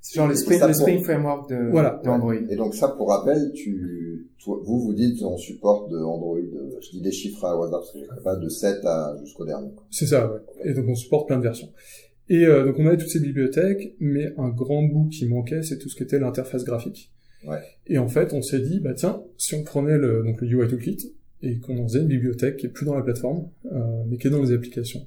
C'est 0.02 0.16
genre 0.16 0.26
le 0.26 0.34
Spring, 0.34 1.02
Framework 1.04 1.49
de, 1.49 1.70
voilà. 1.70 2.00
de 2.04 2.08
Android. 2.08 2.34
Et 2.34 2.56
donc 2.56 2.75
ça, 2.75 2.88
pour 2.88 3.08
rappel, 3.08 3.52
tu, 3.54 4.28
vous 4.44 4.81
vous 4.81 4.93
dites 4.93 5.22
on 5.22 5.37
supporte 5.37 5.90
de 5.93 5.99
Android, 5.99 6.38
je 6.81 6.90
dis 6.90 7.00
des 7.00 7.12
chiffres 7.12 7.44
à 7.44 7.52
hasard 7.52 7.70
parce 7.81 7.93
que 7.93 8.00
je 8.00 8.22
pas, 8.22 8.34
de 8.34 8.49
7 8.49 8.84
à 8.84 9.16
jusqu'au 9.20 9.46
dernier. 9.46 9.70
C'est 9.90 10.06
ça, 10.06 10.31
ouais. 10.31 10.40
Et 10.64 10.75
donc 10.75 10.87
on 10.88 10.96
supporte 10.96 11.28
plein 11.28 11.38
de 11.38 11.44
versions. 11.44 11.69
Et 12.28 12.44
euh, 12.44 12.64
donc 12.66 12.81
on 12.81 12.87
avait 12.87 12.96
toutes 12.96 13.10
ces 13.10 13.20
bibliothèques, 13.20 13.94
mais 14.00 14.34
un 14.38 14.49
grand 14.49 14.82
bout 14.82 15.08
qui 15.08 15.26
manquait, 15.26 15.62
c'est 15.62 15.78
tout 15.78 15.88
ce 15.88 15.94
qui 15.94 16.02
était 16.02 16.19
l'interface 16.19 16.64
graphique. 16.64 17.12
Ouais. 17.46 17.58
Et 17.87 17.99
en 17.99 18.08
fait, 18.08 18.32
on 18.32 18.43
s'est 18.43 18.60
dit, 18.60 18.81
bah 18.81 18.94
tiens, 18.94 19.22
si 19.37 19.54
on 19.54 19.62
prenait 19.62 19.99
le, 19.99 20.25
donc 20.25 20.40
le 20.40 20.49
UI 20.49 20.69
Toolkit 20.69 21.12
et 21.43 21.58
qu'on 21.58 21.78
en 21.78 21.87
faisait 21.87 22.00
une 22.00 22.08
bibliothèque 22.08 22.56
qui 22.56 22.66
est 22.66 22.70
plus 22.70 22.87
dans 22.87 22.94
la 22.94 23.02
plateforme, 23.02 23.49
euh, 23.72 24.02
mais 24.08 24.16
qui 24.16 24.26
est 24.26 24.31
dans 24.31 24.43
les 24.43 24.52
applications. 24.52 25.06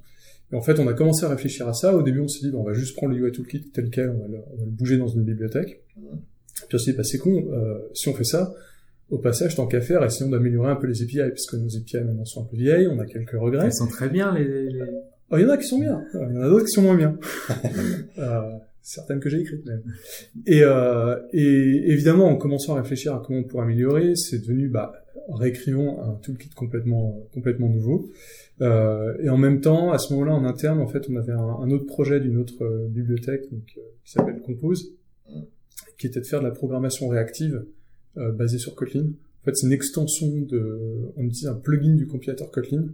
Et 0.51 0.56
en 0.56 0.62
fait, 0.62 0.80
on 0.80 0.88
a 0.88 0.94
commencé 0.94 1.25
à 1.25 1.30
réfléchir 1.30 1.68
à 1.68 1.74
ça. 1.74 1.95
Au 1.95 2.03
début, 2.03 2.19
on 2.19 2.27
s'est 2.27 2.47
dit, 2.47 2.56
on 2.56 2.63
va 2.63 2.74
juste 2.74 2.95
prendre 2.95 3.13
le 3.13 3.27
UI 3.27 3.31
Toolkit 3.31 3.71
tel 3.74 3.89
quel, 3.89 4.09
on 4.09 4.19
va 4.19 4.27
le, 4.27 4.38
on 4.53 4.57
va 4.57 4.65
le 4.65 4.71
bouger 4.71 4.97
dans 4.97 5.07
une 5.07 5.24
bibliothèque. 5.24 5.81
Puis 5.95 6.75
on 6.75 6.77
s'est 6.77 6.92
dit, 6.92 6.97
bah, 6.97 7.03
c'est 7.03 7.18
con, 7.18 7.45
euh, 7.51 7.80
si 7.94 8.09
on 8.09 8.13
fait 8.13 8.24
ça, 8.24 8.53
au 9.09 9.18
passage, 9.18 9.56
tant 9.56 9.68
qu'à 9.68 9.81
faire, 9.81 10.03
essayons 10.03 10.30
d'améliorer 10.30 10.69
un 10.71 10.75
peu 10.75 10.88
les 10.88 11.01
API, 11.01 11.18
parce 11.30 11.45
que 11.45 11.57
nos 11.57 11.75
API 11.75 11.97
maintenant 11.97 12.25
sont 12.25 12.44
un 12.44 12.45
peu 12.45 12.57
vieilles, 12.57 12.88
on 12.88 13.00
a 13.00 13.06
quelques 13.06 13.31
regrets. 13.31 13.65
Elles 13.65 13.74
sont 13.74 13.88
très 13.88 14.09
bien, 14.09 14.33
les... 14.33 14.69
les... 14.69 14.83
Oh, 15.31 15.38
il 15.38 15.44
y 15.44 15.45
en 15.45 15.50
a 15.50 15.57
qui 15.57 15.68
sont 15.68 15.80
bien, 15.80 16.03
il 16.14 16.35
y 16.35 16.37
en 16.37 16.42
a 16.42 16.49
d'autres 16.49 16.66
qui 16.66 16.71
sont 16.71 16.83
moins 16.83 16.95
bien. 16.95 17.18
euh, 18.19 18.42
certaines 18.81 19.19
que 19.19 19.30
j'ai 19.30 19.40
écrites 19.40 19.66
même. 19.66 19.81
Et, 20.45 20.61
euh, 20.61 21.18
et 21.33 21.92
évidemment, 21.92 22.28
en 22.28 22.35
commençant 22.35 22.75
à 22.75 22.81
réfléchir 22.81 23.16
à 23.16 23.23
comment 23.25 23.40
on 23.40 23.44
pourrait 23.44 23.64
améliorer, 23.64 24.16
c'est 24.16 24.37
devenu, 24.37 24.69
bah, 24.69 24.94
réécrivons 25.30 26.02
un 26.02 26.16
toolkit 26.16 26.50
complètement, 26.50 27.28
complètement 27.34 27.70
nouveau. 27.70 28.12
Euh, 28.62 29.16
et 29.22 29.30
en 29.30 29.38
même 29.38 29.62
temps, 29.62 29.92
à 29.92 29.98
ce 29.98 30.14
moment-là, 30.14 30.34
en 30.34 30.46
interne, 30.46 30.80
en 30.80 30.88
fait, 30.88 31.10
on 31.10 31.16
avait 31.16 31.34
un, 31.34 31.70
autre 31.72 31.86
projet 31.86 32.20
d'une 32.20 32.38
autre 32.38 32.64
euh, 32.64 32.88
bibliothèque 32.88 33.52
donc, 33.52 33.64
euh, 33.78 33.82
qui 34.04 34.12
s'appelle 34.12 34.40
Compose, 34.42 34.94
qui 35.98 36.08
était 36.08 36.20
de 36.20 36.26
faire 36.26 36.40
de 36.40 36.46
la 36.46 36.52
programmation 36.52 37.08
réactive 37.08 37.66
euh, 38.18 38.32
basée 38.32 38.60
sur 38.60 38.76
Kotlin. 38.76 39.08
En 39.42 39.46
fait, 39.46 39.56
c'est 39.56 39.68
une 39.68 39.74
extension 39.74 40.28
de, 40.42 41.12
on 41.18 41.24
utilise 41.24 41.48
un 41.48 41.56
plugin 41.56 41.96
du 41.96 42.08
compilateur 42.08 42.52
Kotlin 42.52 42.88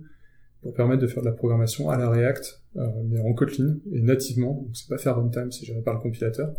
pour 0.61 0.73
permettre 0.73 1.01
de 1.01 1.07
faire 1.07 1.23
de 1.23 1.27
la 1.27 1.33
programmation 1.33 1.89
à 1.89 1.97
la 1.97 2.09
React, 2.09 2.61
mais 3.05 3.19
en 3.19 3.33
Kotlin 3.33 3.77
et 3.91 4.01
nativement. 4.01 4.53
Donc, 4.53 4.69
c'est 4.73 4.87
pas 4.87 4.97
faire 4.97 5.17
runtime, 5.17 5.51
c'est 5.51 5.65
géré 5.65 5.81
par 5.81 5.95
le 5.95 6.01
compilateur. 6.01 6.53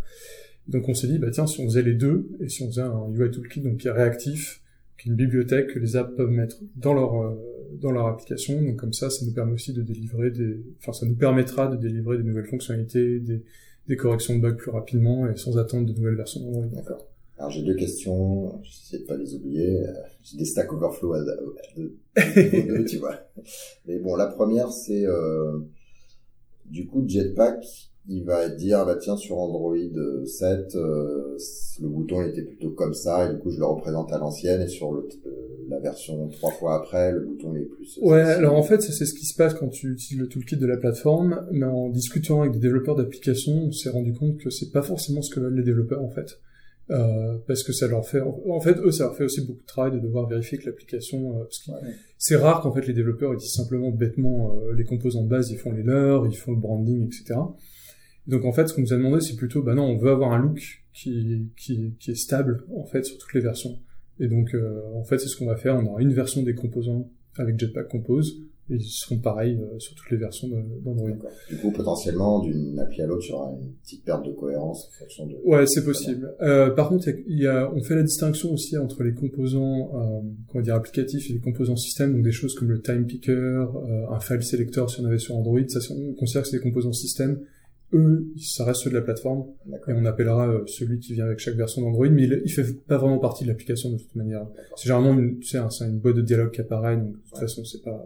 Donc, 0.66 0.88
on 0.88 0.94
s'est 0.94 1.06
dit, 1.06 1.18
bah 1.18 1.30
tiens, 1.30 1.46
si 1.46 1.60
on 1.60 1.64
faisait 1.64 1.82
les 1.82 1.94
deux 1.94 2.28
et 2.40 2.48
si 2.48 2.62
on 2.62 2.68
faisait 2.68 2.82
un 2.82 3.12
UI 3.12 3.30
toolkit 3.30 3.60
donc 3.60 3.76
qui 3.76 3.88
est 3.88 3.92
réactif, 3.92 4.61
une 5.06 5.14
bibliothèque 5.14 5.68
que 5.68 5.78
les 5.78 5.96
apps 5.96 6.14
peuvent 6.16 6.30
mettre 6.30 6.58
dans 6.76 6.94
leur 6.94 7.36
dans 7.80 7.90
leur 7.90 8.06
application. 8.06 8.60
Donc 8.62 8.76
comme 8.76 8.92
ça, 8.92 9.10
ça 9.10 9.24
nous 9.24 9.32
permet 9.32 9.52
aussi 9.52 9.72
de 9.72 9.82
délivrer 9.82 10.30
des, 10.30 10.62
enfin 10.78 10.92
ça 10.92 11.06
nous 11.06 11.16
permettra 11.16 11.68
de 11.68 11.76
délivrer 11.76 12.18
des 12.18 12.24
nouvelles 12.24 12.46
fonctionnalités, 12.46 13.20
des, 13.20 13.42
des 13.88 13.96
corrections 13.96 14.36
de 14.36 14.40
bugs 14.40 14.54
plus 14.54 14.70
rapidement 14.70 15.28
et 15.28 15.36
sans 15.36 15.58
attendre 15.58 15.86
de 15.86 15.98
nouvelles 15.98 16.16
versions 16.16 16.40
d'Android. 16.40 16.66
D'accord. 16.72 17.06
Alors 17.38 17.50
j'ai 17.50 17.62
deux 17.62 17.74
questions, 17.74 18.62
j'essaie 18.62 19.02
de 19.02 19.06
pas 19.06 19.16
les 19.16 19.34
oublier. 19.34 19.84
J'ai 20.22 20.38
des 20.38 20.44
Stack 20.44 20.72
Overflow 20.72 21.14
à, 21.14 21.24
deux, 21.76 22.84
tu 22.84 22.98
vois. 22.98 23.18
Mais 23.86 23.98
bon, 23.98 24.14
la 24.14 24.26
première 24.26 24.70
c'est 24.70 25.06
euh, 25.06 25.58
du 26.66 26.86
coup 26.86 27.04
Jetpack 27.06 27.64
il 28.08 28.24
va 28.24 28.48
dire 28.48 28.84
bah 28.84 28.96
tiens 28.96 29.16
sur 29.16 29.38
Android 29.38 29.76
7 30.24 30.74
euh, 30.74 31.36
le 31.80 31.88
bouton 31.88 32.22
était 32.22 32.42
plutôt 32.42 32.70
comme 32.70 32.94
ça 32.94 33.26
et 33.26 33.34
du 33.34 33.38
coup 33.40 33.50
je 33.50 33.58
le 33.58 33.64
représente 33.64 34.12
à 34.12 34.18
l'ancienne 34.18 34.60
et 34.60 34.68
sur 34.68 34.92
le, 34.92 35.08
euh, 35.26 35.30
la 35.68 35.78
version 35.78 36.28
trois 36.28 36.50
fois 36.50 36.74
après 36.76 37.12
le 37.12 37.20
bouton 37.20 37.54
est 37.54 37.60
plus 37.60 37.98
ouais 38.02 38.20
alors 38.20 38.56
en 38.56 38.62
fait 38.62 38.82
c'est 38.82 39.06
ce 39.06 39.14
qui 39.14 39.26
se 39.26 39.36
passe 39.36 39.54
quand 39.54 39.68
tu 39.68 39.92
utilises 39.92 40.20
le 40.20 40.28
toolkit 40.28 40.56
de 40.56 40.66
la 40.66 40.76
plateforme 40.76 41.46
mais 41.52 41.66
en 41.66 41.90
discutant 41.90 42.40
avec 42.40 42.52
des 42.52 42.58
développeurs 42.58 42.96
d'applications 42.96 43.66
on 43.68 43.72
s'est 43.72 43.90
rendu 43.90 44.12
compte 44.12 44.38
que 44.38 44.50
c'est 44.50 44.70
pas 44.70 44.82
forcément 44.82 45.22
ce 45.22 45.30
que 45.30 45.38
veulent 45.38 45.56
les 45.56 45.64
développeurs 45.64 46.02
en 46.02 46.10
fait. 46.10 46.38
Euh, 46.90 47.38
parce 47.46 47.62
que 47.62 47.72
ça 47.72 47.86
leur 47.86 48.06
fait, 48.06 48.20
en 48.20 48.60
fait, 48.60 48.76
eux, 48.78 48.90
ça 48.90 49.04
leur 49.04 49.16
fait 49.16 49.24
aussi 49.24 49.40
beaucoup 49.40 49.62
de 49.62 49.66
travail 49.66 49.92
de 49.92 49.98
devoir 49.98 50.28
vérifier 50.28 50.58
que 50.58 50.66
l'application, 50.66 51.38
euh, 51.38 51.44
parce 51.44 51.58
que 51.60 51.70
c'est 52.18 52.36
rare 52.36 52.60
qu'en 52.60 52.72
fait 52.72 52.86
les 52.86 52.92
développeurs 52.92 53.32
utilisent 53.32 53.54
simplement 53.54 53.90
bêtement 53.90 54.56
euh, 54.56 54.74
les 54.74 54.84
composants 54.84 55.22
de 55.22 55.28
base, 55.28 55.50
ils 55.50 55.58
font 55.58 55.72
les 55.72 55.84
leurs, 55.84 56.26
ils 56.26 56.36
font 56.36 56.52
le 56.52 56.58
branding, 56.58 57.06
etc. 57.06 57.40
Donc 58.26 58.44
en 58.44 58.52
fait, 58.52 58.68
ce 58.68 58.74
qu'on 58.74 58.82
nous 58.82 58.92
a 58.92 58.96
demandé, 58.96 59.20
c'est 59.20 59.36
plutôt, 59.36 59.62
bah 59.62 59.74
non, 59.74 59.84
on 59.84 59.98
veut 59.98 60.10
avoir 60.10 60.32
un 60.32 60.38
look 60.38 60.84
qui, 60.92 61.48
qui, 61.56 61.94
qui 61.98 62.10
est 62.10 62.14
stable 62.14 62.64
en 62.76 62.84
fait 62.84 63.04
sur 63.04 63.18
toutes 63.18 63.34
les 63.34 63.40
versions. 63.40 63.78
Et 64.20 64.28
donc 64.28 64.54
en 64.94 65.04
fait, 65.04 65.18
c'est 65.18 65.28
ce 65.28 65.36
qu'on 65.36 65.46
va 65.46 65.56
faire. 65.56 65.76
On 65.76 65.86
aura 65.86 66.02
une 66.02 66.12
version 66.12 66.42
des 66.42 66.54
composants 66.54 67.10
avec 67.36 67.58
Jetpack 67.58 67.88
Compose, 67.88 68.42
ils 68.68 68.80
seront 68.80 69.18
pareils 69.18 69.58
euh, 69.60 69.78
sur 69.78 69.94
toutes 69.94 70.10
les 70.10 70.16
versions 70.16 70.48
d'Android. 70.84 71.10
Du 71.48 71.56
coup, 71.56 71.72
potentiellement, 71.72 72.40
d'une 72.40 72.78
appli 72.78 73.02
à 73.02 73.06
l'autre, 73.06 73.24
il 73.26 73.30
y 73.30 73.32
aura 73.32 73.52
une 73.60 73.72
petite 73.82 74.04
perte 74.04 74.24
de 74.24 74.32
cohérence 74.32 74.86
en 74.86 74.98
fonction 75.00 75.26
de... 75.26 75.36
Ouais, 75.44 75.66
c'est 75.66 75.84
possible. 75.84 76.34
Euh, 76.40 76.70
par 76.70 76.88
contre, 76.88 77.08
il 77.26 77.38
y 77.38 77.46
a, 77.46 77.70
on 77.74 77.82
fait 77.82 77.94
la 77.94 78.02
distinction 78.02 78.52
aussi 78.52 78.78
entre 78.78 79.02
les 79.02 79.14
composants, 79.14 79.90
euh, 79.94 80.20
comment 80.48 80.62
dire, 80.62 80.74
applicatifs 80.74 81.28
et 81.30 81.34
les 81.34 81.40
composants 81.40 81.76
système, 81.76 82.14
donc 82.14 82.22
des 82.22 82.32
choses 82.32 82.54
comme 82.54 82.70
le 82.70 82.80
time 82.80 83.04
picker, 83.04 83.32
euh, 83.32 84.10
un 84.10 84.20
file 84.20 84.42
selector 84.42 84.90
si 84.90 85.00
on 85.00 85.06
avait 85.06 85.18
sur 85.18 85.36
Android, 85.36 85.60
ça, 85.68 85.80
on 85.92 86.14
considère 86.14 86.42
que 86.42 86.48
c'est 86.48 86.58
des 86.58 86.62
composants 86.62 86.92
système 86.92 87.40
eux, 87.92 88.26
ça 88.36 88.64
reste 88.64 88.82
ceux 88.82 88.90
de 88.90 88.94
la 88.94 89.02
plateforme, 89.02 89.44
et 89.88 89.92
on 89.92 90.04
appellera 90.04 90.48
euh, 90.48 90.66
celui 90.66 90.98
qui 90.98 91.14
vient 91.14 91.26
avec 91.26 91.38
chaque 91.38 91.54
version 91.54 91.82
d'Android, 91.82 92.08
mais 92.08 92.24
il, 92.24 92.42
il, 92.44 92.50
fait 92.50 92.64
pas 92.86 92.98
vraiment 92.98 93.18
partie 93.18 93.44
de 93.44 93.48
l'application 93.48 93.90
de 93.90 93.98
toute 93.98 94.14
manière. 94.14 94.46
C'est 94.76 94.84
généralement 94.84 95.18
une, 95.18 95.38
tu 95.38 95.48
sais, 95.48 95.58
c'est 95.70 95.84
une 95.84 95.98
boîte 95.98 96.16
de 96.16 96.22
dialogue 96.22 96.50
qui 96.50 96.60
apparaît, 96.60 96.96
donc 96.96 97.12
de 97.12 97.18
toute 97.28 97.38
façon, 97.38 97.64
c'est 97.64 97.82
pas... 97.82 98.04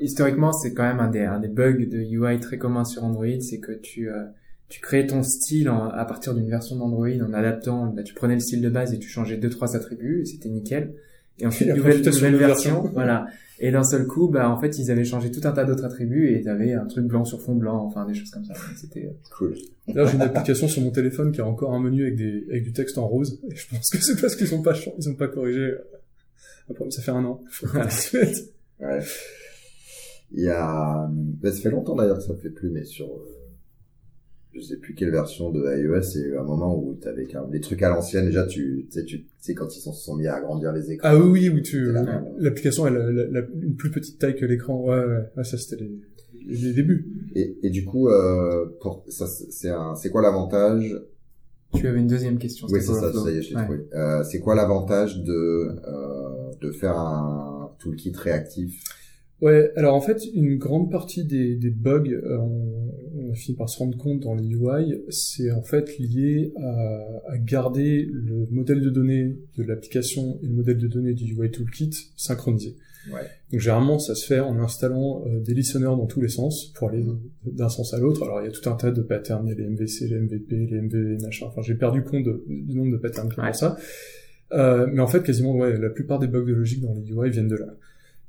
Historiquement, 0.00 0.52
c'est 0.52 0.74
quand 0.74 0.82
même 0.82 1.00
un 1.00 1.08
des, 1.08 1.20
un 1.20 1.40
des 1.40 1.48
bugs 1.48 1.86
de 1.86 1.98
UI 1.98 2.40
très 2.40 2.58
communs 2.58 2.84
sur 2.84 3.04
Android, 3.04 3.40
c'est 3.40 3.60
que 3.60 3.72
tu, 3.72 4.10
euh, 4.10 4.24
tu 4.68 4.80
crées 4.80 5.06
ton 5.06 5.22
style 5.22 5.68
à 5.68 6.04
partir 6.04 6.34
d'une 6.34 6.48
version 6.48 6.76
d'Android 6.76 7.08
en 7.08 7.32
adaptant, 7.32 7.86
bah, 7.86 8.02
tu 8.02 8.14
prenais 8.14 8.34
le 8.34 8.40
style 8.40 8.62
de 8.62 8.70
base 8.70 8.92
et 8.92 8.98
tu 8.98 9.08
changeais 9.08 9.36
deux, 9.36 9.50
trois 9.50 9.76
attributs, 9.76 10.22
et 10.22 10.24
c'était 10.24 10.48
nickel. 10.48 10.92
Et 11.38 11.46
ensuite, 11.46 11.68
nouvelle, 11.68 12.02
nouvelle 12.02 12.36
version, 12.36 12.90
voilà. 12.92 13.26
Et 13.58 13.70
d'un 13.70 13.84
seul 13.84 14.06
coup, 14.06 14.28
bah 14.28 14.50
en 14.50 14.60
fait, 14.60 14.78
ils 14.78 14.90
avaient 14.90 15.04
changé 15.04 15.30
tout 15.30 15.40
un 15.44 15.52
tas 15.52 15.64
d'autres 15.64 15.84
attributs 15.84 16.34
et 16.34 16.42
t'avais 16.42 16.74
un 16.74 16.84
truc 16.86 17.06
blanc 17.06 17.24
sur 17.24 17.40
fond 17.40 17.54
blanc, 17.54 17.82
enfin 17.84 18.04
des 18.04 18.14
choses 18.14 18.30
comme 18.30 18.44
ça. 18.44 18.54
C'était 18.76 19.06
euh, 19.06 19.12
cool. 19.36 19.56
D'ailleurs, 19.88 20.08
j'ai 20.08 20.16
une 20.16 20.22
application 20.22 20.68
sur 20.68 20.82
mon 20.82 20.90
téléphone 20.90 21.32
qui 21.32 21.40
a 21.40 21.46
encore 21.46 21.72
un 21.72 21.80
menu 21.80 22.02
avec 22.02 22.16
des 22.16 22.44
avec 22.50 22.64
du 22.64 22.72
texte 22.72 22.98
en 22.98 23.08
rose. 23.08 23.40
Et 23.50 23.56
je 23.56 23.68
pense 23.68 23.88
que 23.90 23.98
c'est 23.98 24.20
parce 24.20 24.36
qu'ils 24.36 24.54
ont 24.54 24.62
pas 24.62 24.74
ils 24.98 25.08
ont 25.08 25.14
pas 25.14 25.28
corrigé. 25.28 25.74
Après, 26.68 26.90
ça 26.90 27.00
fait 27.00 27.12
un 27.12 27.24
an. 27.24 27.42
ouais. 28.80 29.00
Il 30.32 30.44
y 30.44 30.48
a, 30.48 31.08
bah, 31.10 31.52
ça 31.52 31.60
fait 31.60 31.70
longtemps 31.70 31.94
d'ailleurs 31.94 32.18
que 32.18 32.24
ça 32.24 32.34
fait 32.34 32.50
plus, 32.50 32.68
mais 32.70 32.84
sur 32.84 33.06
euh, 33.06 33.35
je 34.56 34.60
sais 34.62 34.76
plus 34.76 34.94
quelle 34.94 35.10
version 35.10 35.50
de 35.50 35.60
iOS, 35.76 36.02
c'est 36.02 36.36
un 36.36 36.42
moment 36.42 36.76
où 36.76 36.96
tu 37.00 37.08
avais 37.08 37.26
des 37.50 37.60
trucs 37.60 37.82
à 37.82 37.90
l'ancienne. 37.90 38.26
Déjà, 38.26 38.46
tu 38.46 38.86
sais, 38.90 39.04
tu 39.04 39.26
sais 39.38 39.54
quand 39.54 39.74
ils 39.76 39.80
se 39.80 39.92
sont 39.92 40.16
mis 40.16 40.26
à 40.26 40.36
agrandir 40.36 40.72
les 40.72 40.92
écrans. 40.92 41.08
Ah 41.10 41.18
oui, 41.18 41.48
oui, 41.48 41.48
où 41.48 41.60
tu 41.60 41.92
l'application 42.38 42.86
elle 42.86 43.36
a 43.36 43.40
une 43.60 43.76
plus 43.76 43.90
petite 43.90 44.18
taille 44.18 44.36
que 44.36 44.44
l'écran. 44.44 44.82
Ouais, 44.82 45.04
ouais. 45.04 45.44
ça 45.44 45.58
c'était 45.58 45.84
les, 45.84 46.00
les, 46.46 46.72
débuts. 46.72 47.06
Et, 47.34 47.58
et 47.62 47.70
du 47.70 47.84
coup, 47.84 48.08
euh, 48.08 48.66
pour 48.80 49.04
ça, 49.08 49.26
c'est 49.26 49.72
c'est 49.96 50.10
quoi 50.10 50.22
l'avantage? 50.22 51.00
Tu 51.74 51.86
avais 51.86 51.98
une 51.98 52.06
deuxième 52.06 52.38
question. 52.38 52.66
Oui, 52.70 52.80
c'est 52.80 52.94
ça. 52.94 53.12
Ça 53.12 53.30
y 53.30 53.38
est, 53.38 53.42
je 53.42 53.50
l'ai 53.54 53.62
trouvé. 53.62 53.86
Euh, 53.94 54.22
c'est 54.24 54.40
quoi 54.40 54.54
l'avantage 54.54 55.22
de 55.22 55.32
euh, 55.32 56.52
de 56.60 56.70
faire 56.72 56.98
un 56.98 57.70
toolkit 57.78 58.12
réactif? 58.14 58.82
Ouais, 59.42 59.70
alors 59.76 59.94
en 59.94 60.00
fait, 60.00 60.24
une 60.34 60.56
grande 60.56 60.90
partie 60.90 61.24
des, 61.24 61.56
des 61.56 61.70
bugs, 61.70 62.08
euh, 62.08 62.38
on, 62.38 62.92
on, 63.16 63.30
a 63.32 63.34
fini 63.34 63.56
par 63.56 63.68
se 63.68 63.78
rendre 63.78 63.96
compte 63.98 64.20
dans 64.20 64.34
les 64.34 64.48
UI, 64.48 65.02
c'est 65.10 65.50
en 65.50 65.62
fait 65.62 65.98
lié 65.98 66.54
à, 66.56 67.22
à, 67.28 67.38
garder 67.38 68.08
le 68.10 68.46
modèle 68.50 68.80
de 68.80 68.88
données 68.88 69.36
de 69.58 69.62
l'application 69.62 70.38
et 70.42 70.46
le 70.46 70.54
modèle 70.54 70.78
de 70.78 70.88
données 70.88 71.12
du 71.12 71.34
UI 71.34 71.50
Toolkit 71.50 72.12
synchronisés. 72.16 72.76
Ouais. 73.12 73.20
Donc 73.52 73.60
généralement, 73.60 73.98
ça 73.98 74.14
se 74.14 74.26
fait 74.26 74.40
en 74.40 74.58
installant 74.58 75.24
euh, 75.26 75.40
des 75.40 75.54
listeners 75.54 75.84
dans 75.84 76.06
tous 76.06 76.20
les 76.20 76.28
sens 76.28 76.72
pour 76.74 76.88
aller 76.88 77.04
d'un 77.44 77.68
sens 77.68 77.94
à 77.94 77.98
l'autre. 77.98 78.22
Alors 78.22 78.40
il 78.40 78.46
y 78.46 78.48
a 78.48 78.50
tout 78.50 78.68
un 78.68 78.74
tas 78.74 78.90
de 78.90 79.02
patterns, 79.02 79.46
il 79.46 79.50
y 79.50 79.52
a 79.52 79.56
les 79.56 79.68
MVC, 79.68 80.08
les 80.08 80.18
MVP, 80.18 80.66
les 80.70 80.80
MVV, 80.80 81.22
machin. 81.22 81.46
Enfin, 81.46 81.62
j'ai 81.62 81.74
perdu 81.74 82.02
compte 82.02 82.26
du 82.48 82.74
nombre 82.74 82.92
de 82.92 82.96
patterns 82.96 83.28
qui 83.28 83.38
ouais. 83.38 83.52
ça. 83.52 83.76
Euh, 84.52 84.88
mais 84.92 85.00
en 85.00 85.06
fait, 85.06 85.22
quasiment, 85.22 85.54
ouais, 85.56 85.76
la 85.78 85.90
plupart 85.90 86.18
des 86.18 86.26
bugs 86.26 86.44
de 86.44 86.54
logique 86.54 86.80
dans 86.80 86.94
les 86.94 87.10
UI 87.10 87.30
viennent 87.30 87.48
de 87.48 87.56
là. 87.56 87.66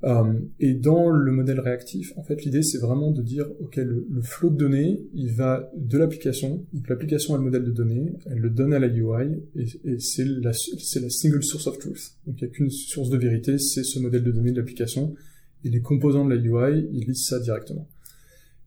Euh, 0.04 0.40
et 0.60 0.76
dans 0.76 1.10
le 1.10 1.32
modèle 1.32 1.60
réactif, 1.60 2.14
en 2.18 2.24
fait, 2.24 2.44
l'idée 2.44 2.62
c'est 2.62 2.78
vraiment 2.78 3.12
de 3.12 3.24
dire, 3.24 3.48
ok, 3.60 3.78
le, 3.78 4.06
le, 4.10 4.22
flot 4.22 4.52
de 4.52 4.56
données, 4.56 5.02
il 5.16 5.32
va 5.32 5.72
de 5.76 5.98
l'application. 5.98 6.64
Donc 6.72 6.88
l'application 6.88 7.34
a 7.34 7.38
le 7.38 7.44
modèle 7.44 7.64
de 7.64 7.72
données, 7.72 8.14
elle 8.28 8.38
le 8.38 8.52
donne 8.52 8.74
à 8.74 8.80
la 8.80 8.88
UI, 8.88 9.42
et, 9.56 9.66
et 9.86 10.00
c'est 10.00 10.26
la, 10.26 10.54
single 10.54 11.44
source 11.44 11.66
of 11.66 11.80
truth. 11.80 12.14
Donc 12.28 12.40
il 12.40 12.46
n'y 12.46 12.52
a 12.52 12.54
qu'une 12.54 12.70
source 12.70 13.10
de 13.10 13.18
vérité, 13.18 13.58
c'est 13.58 13.84
ce 13.84 13.98
modèle 14.00 14.24
de 14.24 14.32
données 14.32 14.52
de 14.52 14.58
l'application, 14.58 15.16
et 15.64 15.70
les 15.70 15.82
composants 15.82 16.26
de 16.26 16.36
la 16.36 16.42
UI, 16.42 16.88
ils 16.94 17.06
lisent 17.08 17.26
ça 17.26 17.40
directement. 17.40 17.88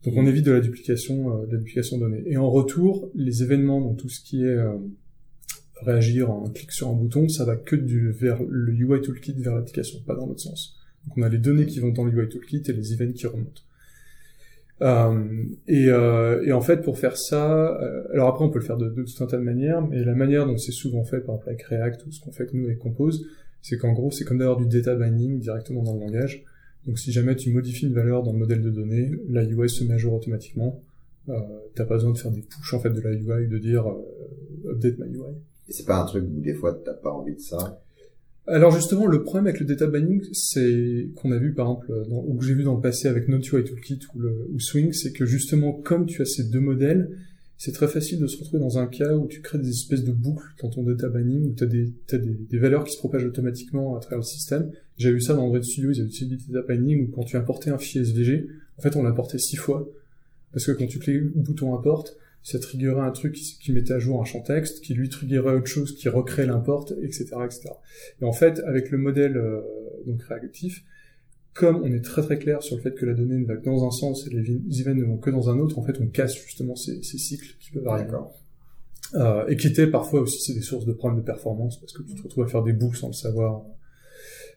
Donc 0.05 0.15
on 0.17 0.27
évite 0.27 0.47
de 0.47 0.53
la 0.53 0.61
duplication, 0.61 1.43
euh, 1.43 1.47
de 1.47 1.53
la 1.53 1.59
duplication 1.59 1.99
de 1.99 2.03
données. 2.03 2.25
Et 2.27 2.39
en 2.39 2.51
retour, 2.51 3.09
les 3.15 3.45
événements, 3.45 3.81
donc 3.81 3.99
tout 3.99 4.09
ce 4.09 4.21
qui 4.21 4.43
est 4.43 4.47
euh, 4.47 4.75
réagir 5.83 6.29
en 6.31 6.49
clic 6.49 6.73
sur 6.73 6.89
un 6.89 6.95
bouton, 6.95 7.29
ça 7.29 7.45
va 7.45 7.55
que 7.55 7.77
du 7.77 8.11
vers 8.11 8.43
le 8.43 8.73
UI 8.73 9.01
toolkit 9.01 9.35
vers 9.35 9.55
l'application, 9.55 10.01
pas 10.05 10.17
dans 10.17 10.27
l'autre 10.27 10.41
sens. 10.41 10.80
Donc 11.07 11.19
on 11.19 11.23
a 11.23 11.29
les 11.29 11.39
données 11.39 11.67
qui 11.67 11.81
vont 11.81 11.91
dans 11.91 12.05
le 12.05 12.13
UI 12.13 12.29
Toolkit 12.29 12.63
et 12.69 12.73
les 12.73 12.93
events 12.93 13.13
qui 13.13 13.27
remontent. 13.27 13.63
Euh, 14.83 15.45
et, 15.69 15.89
euh, 15.89 16.43
et, 16.45 16.53
en 16.53 16.61
fait, 16.61 16.79
pour 16.79 16.99
faire 16.99 17.17
ça, 17.17 17.79
euh, 17.83 18.05
alors 18.13 18.29
après 18.29 18.45
on 18.45 18.51
peut 18.51 18.59
le 18.59 18.65
faire 18.65 18.79
de, 18.79 18.89
tout 18.89 19.23
un 19.23 19.27
tas 19.27 19.37
de 19.37 19.43
manières, 19.43 19.87
mais 19.87 20.03
la 20.03 20.15
manière 20.15 20.47
dont 20.47 20.57
c'est 20.57 20.73
souvent 20.73 21.05
fait, 21.05 21.21
par 21.21 21.37
exemple 21.37 21.49
avec 21.49 21.63
React 21.65 22.07
ou 22.07 22.13
ce 22.13 22.21
qu'on 22.21 22.33
fait 22.33 22.45
avec 22.45 22.55
nous 22.55 22.65
avec 22.65 22.79
Compose, 22.79 23.27
c'est 23.61 23.77
qu'en 23.77 23.93
gros 23.93 24.11
c'est 24.11 24.25
comme 24.25 24.39
d'avoir 24.39 24.57
du 24.57 24.67
data 24.67 24.95
binding 24.95 25.39
directement 25.39 25.83
dans 25.83 25.95
le 25.95 26.01
langage. 26.01 26.45
Donc 26.87 26.99
si 26.99 27.13
jamais 27.13 27.37
tu 27.37 27.51
modifies 27.53 27.87
une 27.87 27.93
valeur 27.93 28.23
dans 28.23 28.33
le 28.33 28.39
modèle 28.39 28.63
de 28.63 28.71
données, 28.71 29.13
la 29.29 29.45
UI 29.45 29.69
se 29.69 29.85
met 29.85 29.95
à 29.95 29.99
jour 29.99 30.15
automatiquement. 30.15 30.83
T'as 31.77 31.85
pas 31.85 31.95
besoin 31.95 32.11
de 32.11 32.19
faire 32.19 32.33
des 32.33 32.41
push 32.41 32.75
en 32.75 32.81
fait 32.81 32.91
de 32.91 33.01
la 33.01 33.13
UI, 33.13 33.47
de 33.47 33.59
dire 33.59 33.85
update 34.69 34.99
my 34.99 35.15
UI. 35.15 35.35
C'est 35.69 35.87
pas 35.87 36.01
un 36.01 36.07
truc 36.07 36.25
où 36.25 36.41
des 36.41 36.55
fois 36.55 36.73
t'as 36.73 36.95
pas 36.95 37.13
envie 37.13 37.35
de 37.35 37.41
ça? 37.41 37.81
Alors 38.47 38.73
justement, 38.73 39.07
le 39.07 39.23
problème 39.23 39.47
avec 39.47 39.61
le 39.61 39.67
data 39.67 39.87
binding, 39.87 40.23
c'est 40.33 41.11
qu'on 41.17 41.31
a 41.33 41.39
vu 41.39 41.55
par 41.55 41.67
exemple, 41.67 42.09
dans, 42.09 42.25
ou 42.27 42.37
que 42.37 42.45
j'ai 42.45 42.55
vu 42.55 42.65
dans 42.65 42.75
le 42.75 42.81
passé 42.81 43.09
avec 43.09 43.29
NoteUI 43.29 43.65
Toolkit 43.65 44.01
ou, 44.15 44.59
Swing, 44.59 44.93
c'est 44.93 45.13
que 45.13 45.25
justement, 45.25 45.73
comme 45.73 46.07
tu 46.07 46.23
as 46.23 46.25
ces 46.25 46.45
deux 46.45 46.61
modèles, 46.61 47.17
c'est 47.57 47.73
très 47.73 47.89
facile 47.89 48.19
de 48.19 48.27
se 48.27 48.39
retrouver 48.39 48.61
dans 48.61 48.79
un 48.79 48.87
cas 48.87 49.15
où 49.15 49.27
tu 49.27 49.43
crées 49.43 49.59
des 49.59 49.69
espèces 49.69 50.03
de 50.03 50.13
boucles 50.13 50.55
dans 50.63 50.71
ton 50.71 50.83
data 50.83 51.09
binding, 51.09 51.51
où 51.51 51.55
tu 51.55 51.65
as, 51.65 52.19
des, 52.19 52.59
valeurs 52.59 52.85
qui 52.85 52.93
se 52.93 52.99
propagent 52.99 53.27
automatiquement 53.27 53.97
à 53.97 54.01
travers 54.01 54.19
le 54.19 54.25
système. 54.25 54.71
J'ai 54.97 55.13
vu 55.13 55.21
ça 55.21 55.35
dans 55.35 55.45
Android 55.45 55.63
Studio, 55.63 55.91
ils 55.93 56.01
avaient 56.01 56.09
utilisé 56.09 56.37
du 56.37 56.51
data 56.51 56.67
binding, 56.67 57.05
où 57.05 57.11
quand 57.15 57.25
tu 57.25 57.37
importais 57.37 57.71
un 57.71 57.79
fichier 57.79 58.01
SVG, 58.01 58.47
en 58.79 58.83
fait 58.83 58.97
on 58.97 59.03
l'importait 59.03 59.39
six 59.39 59.57
fois, 59.57 59.89
parce 60.53 60.65
que 60.65 60.73
quand 60.73 60.87
tu 60.87 60.99
cliques 60.99 61.37
bouton 61.37 61.75
import, 61.77 62.09
ça 62.43 62.59
triggerait 62.59 63.03
un 63.03 63.11
truc 63.11 63.35
qui, 63.35 63.59
qui, 63.59 63.73
mettait 63.73 63.93
à 63.93 63.99
jour 63.99 64.21
un 64.21 64.25
champ 64.25 64.41
texte, 64.41 64.81
qui 64.81 64.95
lui 64.95 65.09
triggerait 65.09 65.55
autre 65.55 65.67
chose, 65.67 65.95
qui 65.95 66.09
recrée 66.09 66.47
l'import, 66.47 66.91
etc., 67.03 67.27
etc. 67.45 67.71
Et 68.21 68.25
en 68.25 68.33
fait, 68.33 68.61
avec 68.61 68.91
le 68.91 68.99
modèle 68.99 69.37
euh, 69.37 69.61
donc 70.07 70.23
réactif, 70.23 70.85
comme 71.53 71.83
on 71.83 71.93
est 71.93 72.01
très 72.01 72.23
très 72.23 72.39
clair 72.39 72.63
sur 72.63 72.77
le 72.77 72.83
fait 72.83 72.95
que 72.95 73.05
la 73.05 73.15
donnée 73.15 73.37
ne 73.37 73.45
va 73.45 73.57
que 73.57 73.65
dans 73.65 73.87
un 73.87 73.91
sens 73.91 74.27
et 74.27 74.31
les 74.31 74.81
events 74.81 74.95
ne 74.95 75.05
vont 75.05 75.19
que 75.19 75.31
dans 75.31 75.51
un 75.51 75.59
autre, 75.59 75.79
en 75.79 75.83
fait, 75.83 76.01
on 76.01 76.07
casse 76.07 76.35
justement 76.35 76.77
ces, 76.77 77.03
ces 77.03 77.19
cycles 77.19 77.57
qui 77.61 77.73
peuvent 77.73 77.87
arriver. 77.89 78.17
Euh, 79.15 79.45
et 79.49 79.57
qui 79.57 79.67
étaient 79.67 79.89
parfois 79.89 80.21
aussi 80.21 80.41
c'est 80.41 80.55
des 80.55 80.61
sources 80.61 80.87
de 80.87 80.93
problèmes 80.93 81.21
de 81.21 81.25
performance 81.25 81.81
parce 81.81 81.93
que 81.93 82.03
tu 82.05 82.15
te 82.15 82.23
retrouves 82.23 82.45
à 82.45 82.47
faire 82.47 82.63
des 82.63 82.73
boucles 82.73 82.97
sans 82.97 83.09
le 83.09 83.13
savoir. 83.13 83.63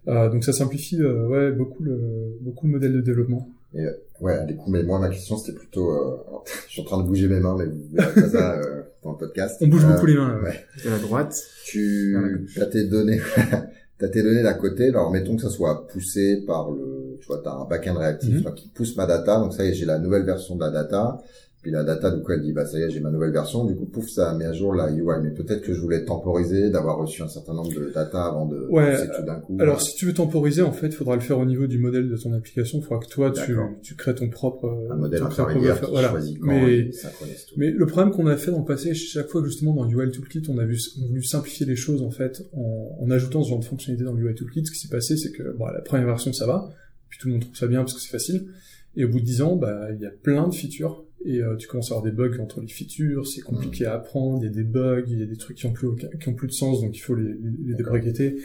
Euh, 0.07 0.29
donc 0.29 0.43
ça 0.43 0.53
simplifie 0.53 1.01
euh, 1.01 1.27
ouais 1.27 1.51
beaucoup 1.51 1.81
le 1.81 2.37
beaucoup 2.41 2.67
le 2.67 2.73
modèle 2.73 2.93
de 2.93 3.01
développement. 3.01 3.49
Et, 3.75 3.85
ouais, 4.21 4.45
du 4.45 4.55
coup, 4.55 4.69
mais 4.69 4.83
moi, 4.83 4.99
ma 4.99 5.09
question, 5.09 5.37
c'était 5.37 5.57
plutôt, 5.57 5.91
euh, 5.91 6.17
je 6.67 6.71
suis 6.71 6.81
en 6.81 6.85
train 6.85 7.01
de 7.01 7.07
bouger 7.07 7.27
mes 7.27 7.39
mains, 7.39 7.55
mais 7.57 7.65
vous 7.65 7.83
verrez 7.91 8.13
pas 8.13 8.29
ça, 8.29 8.53
euh, 8.57 8.83
dans 9.03 9.11
le 9.11 9.17
podcast. 9.17 9.57
On 9.61 9.67
bouge 9.67 9.85
beaucoup 9.85 10.05
les 10.05 10.15
mains, 10.15 10.29
là. 10.29 10.41
Ouais. 10.41 10.59
De 10.83 10.89
la 10.89 10.99
droite. 10.99 11.41
Tu, 11.65 12.47
t'as 12.55 12.67
tes 12.67 12.85
données, 12.85 13.19
t'as 13.97 14.07
tes 14.09 14.21
données 14.21 14.43
d'à 14.43 14.53
côté, 14.53 14.89
alors 14.89 15.11
mettons 15.11 15.35
que 15.35 15.41
ça 15.41 15.49
soit 15.49 15.87
poussé 15.87 16.43
par 16.45 16.71
le, 16.71 17.17
tu 17.19 17.27
vois, 17.27 17.41
t'as 17.43 17.53
un 17.53 17.65
backend 17.65 17.97
réactif, 17.97 18.45
qui 18.55 18.69
pousse 18.69 18.95
ma 18.95 19.05
data, 19.05 19.39
donc 19.39 19.53
ça 19.53 19.65
y 19.65 19.69
est, 19.69 19.73
j'ai 19.73 19.85
la 19.85 19.99
nouvelle 19.99 20.23
version 20.23 20.55
de 20.55 20.61
la 20.61 20.69
data, 20.69 21.21
puis 21.63 21.71
la 21.71 21.85
data, 21.85 22.11
du 22.11 22.21
coup, 22.21 22.33
elle 22.33 22.41
dit, 22.41 22.51
bah, 22.51 22.65
ça 22.65 22.77
y 22.77 22.81
est, 22.81 22.89
j'ai 22.89 22.99
ma 22.99 23.09
nouvelle 23.09 23.31
version. 23.31 23.63
Du 23.63 23.73
coup, 23.73 23.85
pouf, 23.85 24.09
ça 24.09 24.35
met 24.35 24.43
à 24.43 24.51
jour 24.51 24.75
la 24.75 24.91
UI. 24.91 25.01
Mais 25.23 25.31
peut-être 25.31 25.61
que 25.61 25.73
je 25.73 25.79
voulais 25.79 26.03
temporiser, 26.03 26.69
d'avoir 26.69 26.97
reçu 26.97 27.21
un 27.21 27.29
certain 27.29 27.53
nombre 27.53 27.73
de 27.73 27.89
data 27.89 28.25
avant 28.25 28.45
de 28.45 28.67
ouais, 28.69 29.07
tout 29.15 29.23
d'un 29.25 29.39
coup. 29.39 29.55
Alors, 29.61 29.81
si 29.81 29.95
tu 29.95 30.05
veux 30.05 30.13
temporiser, 30.13 30.61
en 30.61 30.73
fait, 30.73 30.87
il 30.87 30.93
faudra 30.93 31.15
le 31.15 31.21
faire 31.21 31.39
au 31.39 31.45
niveau 31.45 31.65
du 31.65 31.79
modèle 31.79 32.09
de 32.09 32.17
ton 32.17 32.33
application. 32.33 32.79
Il 32.79 32.83
faudra 32.83 32.99
que 32.99 33.09
toi, 33.09 33.31
tu, 33.31 33.55
tu 33.81 33.95
crées 33.95 34.13
ton 34.13 34.27
propre... 34.27 34.87
Un 34.91 34.97
modèle 34.97 35.23
intermédiaire 35.23 35.79
qui 35.79 35.89
voilà. 35.89 36.09
choisit 36.09 36.37
quand 36.37 36.47
mais, 36.47 36.89
tout. 36.89 37.53
mais 37.55 37.71
le 37.71 37.85
problème 37.85 38.11
qu'on 38.13 38.27
a 38.27 38.35
fait 38.35 38.51
dans 38.51 38.59
le 38.59 38.65
passé, 38.65 38.93
chaque 38.93 39.29
fois, 39.29 39.41
justement, 39.45 39.73
dans 39.73 39.89
UI 39.89 40.11
Toolkit, 40.11 40.43
on 40.49 40.57
a, 40.57 40.65
vu, 40.65 40.77
on 40.99 41.05
a 41.05 41.07
voulu 41.07 41.23
simplifier 41.23 41.65
les 41.65 41.77
choses, 41.77 42.01
en 42.01 42.11
fait, 42.11 42.43
en, 42.51 42.97
en 42.99 43.09
ajoutant 43.09 43.41
ce 43.41 43.47
genre 43.51 43.59
de 43.59 43.65
fonctionnalité 43.65 44.03
dans 44.03 44.17
UI 44.17 44.35
Toolkit. 44.35 44.65
Ce 44.65 44.71
qui 44.71 44.79
s'est 44.79 44.93
passé, 44.93 45.15
c'est 45.15 45.31
que, 45.31 45.55
bon, 45.57 45.67
la 45.67 45.79
première 45.79 46.07
version, 46.07 46.33
ça 46.33 46.45
va. 46.45 46.69
Puis 47.07 47.19
tout 47.21 47.27
le 47.27 47.35
monde 47.35 47.43
trouve 47.43 47.55
ça 47.55 47.67
bien 47.67 47.79
parce 47.79 47.93
que 47.93 48.01
c'est 48.01 48.11
facile. 48.11 48.47
Et 48.95 49.05
au 49.05 49.07
bout 49.07 49.21
de 49.21 49.25
10 49.25 49.41
ans, 49.41 49.55
bah, 49.55 49.87
il 49.93 50.01
y 50.01 50.05
a 50.05 50.11
plein 50.11 50.47
de 50.47 50.53
features 50.53 51.05
et 51.25 51.41
euh, 51.41 51.55
tu 51.55 51.67
commences 51.67 51.91
à 51.91 51.95
avoir 51.95 52.03
des 52.03 52.15
bugs 52.15 52.39
entre 52.39 52.61
les 52.61 52.67
features, 52.67 53.27
c'est 53.27 53.41
compliqué 53.41 53.85
à 53.85 53.93
apprendre, 53.95 54.43
il 54.43 54.45
y 54.45 54.49
a 54.49 54.53
des 54.53 54.63
bugs, 54.63 55.03
il 55.07 55.19
y 55.19 55.23
a 55.23 55.25
des 55.25 55.37
trucs 55.37 55.57
qui 55.57 55.65
ont 55.65 55.73
plus 55.73 55.87
aucun, 55.87 56.07
qui 56.19 56.29
ont 56.29 56.33
plus 56.33 56.47
de 56.47 56.53
sens, 56.53 56.81
donc 56.81 56.95
il 56.95 56.99
faut 56.99 57.15
les, 57.15 57.23
les, 57.23 57.51
les 57.67 57.75
débraqueter. 57.75 58.37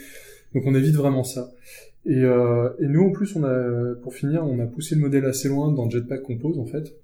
Donc 0.54 0.64
on 0.66 0.74
évite 0.74 0.94
vraiment 0.94 1.24
ça. 1.24 1.52
Et, 2.06 2.22
euh, 2.22 2.70
et 2.78 2.86
nous 2.86 3.02
en 3.02 3.10
plus, 3.10 3.36
on 3.36 3.44
a, 3.44 3.94
pour 4.02 4.14
finir, 4.14 4.44
on 4.44 4.58
a 4.60 4.66
poussé 4.66 4.94
le 4.94 5.00
modèle 5.00 5.24
assez 5.24 5.48
loin 5.48 5.72
dans 5.72 5.90
Jetpack 5.90 6.22
Compose 6.22 6.58
en 6.58 6.66
fait, 6.66 6.94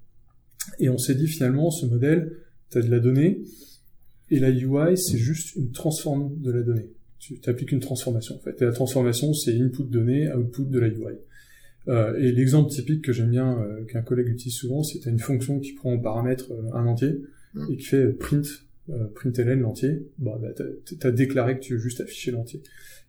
et 0.79 0.89
on 0.89 0.97
s'est 0.97 1.15
dit 1.15 1.27
finalement, 1.27 1.69
ce 1.71 1.85
modèle, 1.85 2.37
tu 2.71 2.77
as 2.77 2.81
de 2.81 2.89
la 2.89 2.99
donnée, 2.99 3.41
et 4.31 4.39
la 4.39 4.49
UI, 4.49 4.97
c'est 4.97 5.17
juste 5.17 5.55
une 5.55 5.71
transforme 5.71 6.39
de 6.39 6.51
la 6.51 6.61
donnée. 6.61 6.89
Tu 7.19 7.39
appliques 7.47 7.71
une 7.71 7.79
transformation 7.79 8.35
en 8.35 8.39
fait. 8.39 8.61
Et 8.61 8.65
la 8.65 8.71
transformation, 8.71 9.33
c'est 9.33 9.59
input 9.59 9.83
donnée, 9.83 10.31
output 10.31 10.65
de 10.65 10.79
la 10.79 10.87
UI. 10.87 11.17
Euh, 11.87 12.17
et 12.17 12.31
l'exemple 12.31 12.71
typique 12.71 13.03
que 13.03 13.13
j'aime 13.13 13.29
bien, 13.29 13.59
euh, 13.61 13.83
qu'un 13.85 14.01
collègue 14.01 14.29
utilise 14.29 14.55
souvent, 14.55 14.83
c'est 14.83 15.05
une 15.05 15.19
fonction 15.19 15.59
qui 15.59 15.73
prend 15.73 15.93
en 15.93 15.99
paramètre 15.99 16.51
euh, 16.51 16.73
un 16.73 16.87
entier 16.87 17.21
Mm. 17.55 17.71
et 17.71 17.77
qui 17.77 17.85
fait 17.85 18.07
print, 18.09 18.45
euh, 18.89 19.07
println 19.15 19.59
l'entier. 19.59 20.05
Bon, 20.17 20.37
bah, 20.37 20.49
t'as 20.55 21.07
as 21.07 21.11
déclaré 21.11 21.55
que 21.55 21.63
tu 21.63 21.73
veux 21.73 21.79
juste 21.79 22.01
afficher 22.01 22.31
l'entier. 22.31 22.61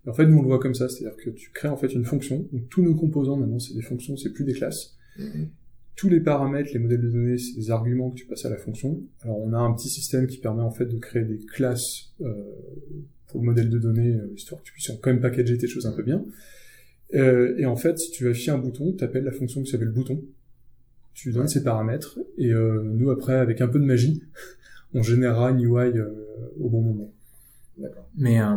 Et 0.06 0.09
en 0.09 0.12
fait, 0.12 0.26
nous 0.26 0.38
on 0.38 0.42
le 0.42 0.49
voit 0.49 0.61
comme 0.61 0.75
ça, 0.75 0.88
c'est-à-dire 0.88 1.16
que 1.16 1.30
tu 1.30 1.50
crées 1.50 1.68
en 1.68 1.76
fait 1.76 1.92
une 1.92 2.04
fonction. 2.04 2.47
Donc 2.52 2.68
tous 2.68 2.83
nos 2.83 2.95
composants 2.95 3.37
maintenant, 3.37 3.59
c'est 3.59 3.75
des 3.75 3.83
fonctions, 3.83 4.16
c'est 4.16 4.30
plus 4.30 4.45
des 4.45 4.54
classes. 4.54 4.97
Mhm. 5.18 5.49
Tous 5.97 6.09
les 6.09 6.21
paramètres, 6.21 6.71
les 6.75 6.78
modèles 6.78 7.00
de 7.00 7.11
données, 7.11 7.38
c'est 7.38 7.56
des 7.56 7.71
arguments 7.71 8.11
que 8.11 8.16
tu 8.16 8.26
passes 8.26 8.45
à 8.45 8.50
la 8.50 8.59
fonction. 8.59 9.02
Alors 9.23 9.38
on 9.38 9.52
a 9.52 9.59
un 9.59 9.73
petit 9.73 9.88
système 9.88 10.26
qui 10.26 10.38
permet 10.38 10.62
en 10.62 10.71
fait 10.71 10.87
de 10.87 10.99
créer 10.99 11.25
des 11.25 11.38
classes 11.38 12.12
euh, 12.21 12.33
pour 13.28 13.40
le 13.40 13.47
modèle 13.47 13.71
de 13.71 13.78
données, 13.78 14.16
histoire 14.35 14.61
que 14.61 14.66
tu 14.66 14.73
puisses 14.73 14.92
quand 15.02 15.11
même 15.11 15.21
packager 15.21 15.56
tes 15.56 15.66
choses 15.66 15.87
un 15.87 15.92
peu 15.92 16.02
bien. 16.02 16.25
Euh, 17.14 17.54
et 17.58 17.66
en 17.66 17.76
fait, 17.76 17.98
si 17.98 18.10
tu 18.10 18.25
veux 18.25 18.30
afficher 18.30 18.50
un 18.50 18.58
bouton, 18.58 18.92
tu 18.96 19.04
appelles 19.04 19.25
la 19.25 19.32
fonction 19.32 19.62
qui 19.62 19.70
s'appelle 19.70 19.90
bouton. 19.90 20.22
Tu 21.14 21.28
lui 21.28 21.34
donnes 21.34 21.44
Ouais. 21.44 21.48
ses 21.48 21.62
paramètres 21.62 22.18
et 22.36 22.52
euh, 22.52 22.82
nous 22.84 23.10
après, 23.10 23.34
avec 23.34 23.60
un 23.60 23.68
peu 23.68 23.78
de 23.78 23.84
magie, 23.84 24.22
on 24.94 25.02
générera 25.02 25.50
une 25.50 25.60
UI 25.60 25.96
euh, 25.98 26.10
au 26.60 26.68
bon 26.68 26.82
moment. 26.82 27.12
D'accord. 27.78 28.08
Mais 28.16 28.40
euh, 28.40 28.56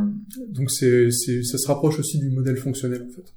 Donc 0.49 0.71
c'est, 0.71 1.09
c'est, 1.11 1.43
ça 1.43 1.57
se 1.57 1.67
rapproche 1.67 1.99
aussi 1.99 2.19
du 2.19 2.29
modèle 2.29 2.57
fonctionnel 2.57 3.05
en 3.07 3.09
fait. 3.13 3.33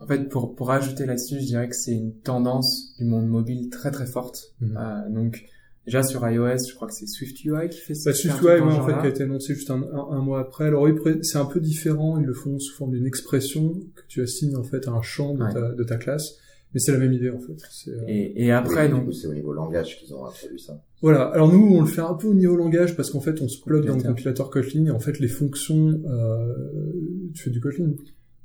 en 0.00 0.06
fait, 0.06 0.28
pour 0.28 0.54
pour 0.54 0.70
ajouter 0.70 1.04
là-dessus, 1.06 1.38
je 1.40 1.46
dirais 1.46 1.68
que 1.68 1.76
c'est 1.76 1.92
une 1.92 2.14
tendance 2.14 2.94
du 2.98 3.04
monde 3.04 3.28
mobile 3.28 3.68
très 3.70 3.90
très 3.90 4.06
forte. 4.06 4.54
Mhm. 4.60 4.76
Euh, 4.78 5.08
donc 5.10 5.44
déjà 5.86 6.02
sur 6.02 6.28
iOS, 6.28 6.58
je 6.68 6.74
crois 6.74 6.88
que 6.88 6.94
c'est 6.94 7.06
SwiftUI 7.06 7.68
qui 7.70 7.78
fait 7.78 7.94
Bah, 7.94 8.00
faire 8.12 8.16
SwiftUI, 8.16 8.44
ouais, 8.46 8.60
en 8.60 8.86
fait, 8.86 8.92
qui 9.00 9.06
a 9.06 9.08
été 9.08 9.22
annoncé 9.24 9.54
juste 9.54 9.70
un, 9.70 9.82
un, 9.82 10.08
un 10.16 10.20
mois 10.20 10.40
après. 10.40 10.66
Alors, 10.66 10.86
c'est 11.22 11.38
un 11.38 11.44
peu 11.46 11.60
différent. 11.60 12.18
Ils 12.20 12.26
le 12.26 12.34
font 12.34 12.58
sous 12.58 12.74
forme 12.74 12.92
d'une 12.92 13.06
expression 13.06 13.74
que 13.94 14.02
tu 14.08 14.22
assignes, 14.22 14.56
en 14.56 14.62
fait, 14.64 14.86
à 14.88 14.92
un 14.92 15.02
champ 15.02 15.34
de, 15.34 15.42
Ouais. 15.44 15.52
ta, 15.52 15.72
de 15.72 15.84
ta 15.84 15.96
classe. 15.96 16.36
Mais 16.72 16.78
c'est 16.78 16.92
la 16.92 16.98
même 16.98 17.12
idée, 17.12 17.30
en 17.30 17.40
fait. 17.40 17.56
Euh, 17.88 18.04
Et, 18.06 18.44
et 18.46 18.52
après, 18.52 18.84
Oui, 18.84 18.90
donc, 18.92 19.00
du 19.00 19.06
coup, 19.06 19.12
c'est 19.12 19.26
au 19.26 19.34
niveau 19.34 19.52
langage 19.52 19.98
qu'ils 19.98 20.14
ont 20.14 20.24
introduit 20.24 20.60
ça. 20.60 20.80
Voilà. 21.02 21.22
Alors, 21.30 21.52
nous, 21.52 21.74
on 21.76 21.80
le 21.80 21.86
fait 21.88 22.00
un 22.00 22.14
peu 22.14 22.28
au 22.28 22.34
niveau 22.34 22.54
langage 22.54 22.94
parce 22.94 23.10
qu'en 23.10 23.20
fait, 23.20 23.40
on 23.42 23.48
se 23.48 23.60
plug 23.60 23.86
dans 23.86 23.96
le 23.96 24.02
Compilateur. 24.02 24.46
compilateur 24.46 24.50
Kotlin 24.50 24.86
et 24.86 24.90
en 24.92 25.00
fait, 25.00 25.18
les 25.18 25.26
fonctions, 25.26 26.00
euh, 26.08 26.54
tu 27.34 27.42
fais 27.42 27.50
du 27.50 27.60
Kotlin? 27.60 27.90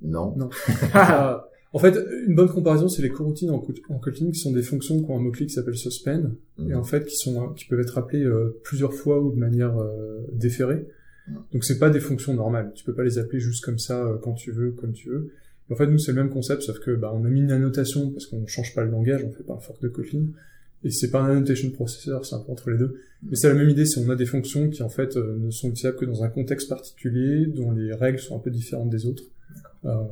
Non. 0.02 0.36
Non. 0.38 0.50
En 1.76 1.80
fait, 1.80 1.94
une 2.28 2.36
bonne 2.36 2.48
comparaison, 2.50 2.88
c'est 2.88 3.02
les 3.02 3.10
coroutines 3.10 3.50
en, 3.52 3.60
Kot- 3.60 3.82
en 3.90 4.00
Kotlin 4.00 4.32
qui 4.32 4.40
sont 4.40 4.54
des 4.54 4.62
fonctions 4.64 4.98
qui 5.04 5.12
ont 5.12 5.18
un 5.18 5.22
mot-clé 5.22 5.46
qui 5.46 5.54
s'appelle 5.54 5.76
suspend 5.76 6.24
Mhm. 6.58 6.72
et 6.72 6.74
en 6.74 6.84
fait 6.86 7.06
qui 7.06 7.18
sont 7.18 7.50
qui 7.50 7.66
peuvent 7.66 7.82
être 7.82 7.98
appelées 7.98 8.24
euh, 8.24 8.58
plusieurs 8.64 8.94
fois 8.94 9.22
ou 9.22 9.32
de 9.32 9.38
manière 9.38 9.78
euh, 9.78 10.22
déférée. 10.32 10.86
Mhm. 11.28 11.36
Donc 11.54 11.64
c'est 11.66 11.78
pas 11.78 11.90
des 11.90 12.00
fonctions 12.00 12.34
normales. 12.34 12.72
Tu 12.76 12.84
peux 12.86 12.94
pas 12.94 13.04
les 13.04 13.18
appeler 13.18 13.40
juste 13.42 13.64
comme 13.66 13.78
ça 13.78 14.06
euh, 14.06 14.18
quand 14.24 14.34
tu 14.34 14.52
veux, 14.52 14.72
comme 14.72 14.94
tu 14.94 15.10
veux. 15.10 15.32
Et 15.70 15.74
en 15.74 15.76
fait, 15.76 15.88
nous 15.88 16.00
c'est 16.00 16.12
le 16.14 16.18
même 16.24 16.30
concept, 16.32 16.62
sauf 16.62 16.80
que 16.80 16.92
bah, 16.96 17.12
on 17.14 17.26
a 17.26 17.30
mis 17.30 17.42
une 17.42 17.52
annotation 17.52 18.10
parce 18.12 18.26
qu'on 18.28 18.46
change 18.48 18.74
pas 18.74 18.84
le 18.86 18.92
langage, 18.92 19.24
on 19.26 19.32
fait 19.32 19.44
pas 19.44 19.56
un 19.56 19.60
fork 19.60 19.82
de 19.82 19.90
Kotlin. 19.90 20.28
Et 20.86 20.92
c'est 20.92 21.10
pas 21.10 21.20
un 21.22 21.32
annotation 21.32 21.72
processor, 21.72 22.26
c'est 22.26 22.36
un 22.36 22.40
peu 22.40 22.52
entre 22.52 22.70
les 22.70 22.78
deux. 22.78 22.96
Mais 23.30 23.36
c'est 23.36 23.48
la 23.50 23.56
même 23.56 23.70
idée, 23.70 23.86
c'est 23.86 24.00
on 24.00 24.10
a 24.10 24.16
des 24.16 24.28
fonctions 24.28 24.70
qui 24.70 24.82
en 24.84 24.90
fait 24.90 25.18
euh, 25.18 25.36
ne 25.40 25.50
sont 25.50 25.68
utilisables 25.70 25.98
que 25.98 26.06
dans 26.06 26.24
un 26.24 26.30
contexte 26.30 26.70
particulier, 26.70 27.48
dont 27.48 27.72
les 27.72 27.92
règles 27.94 28.20
sont 28.20 28.36
un 28.38 28.40
peu 28.40 28.52
différentes 28.52 28.90
des 28.92 29.06
autres. 29.08 29.24
Euh, 29.86 30.04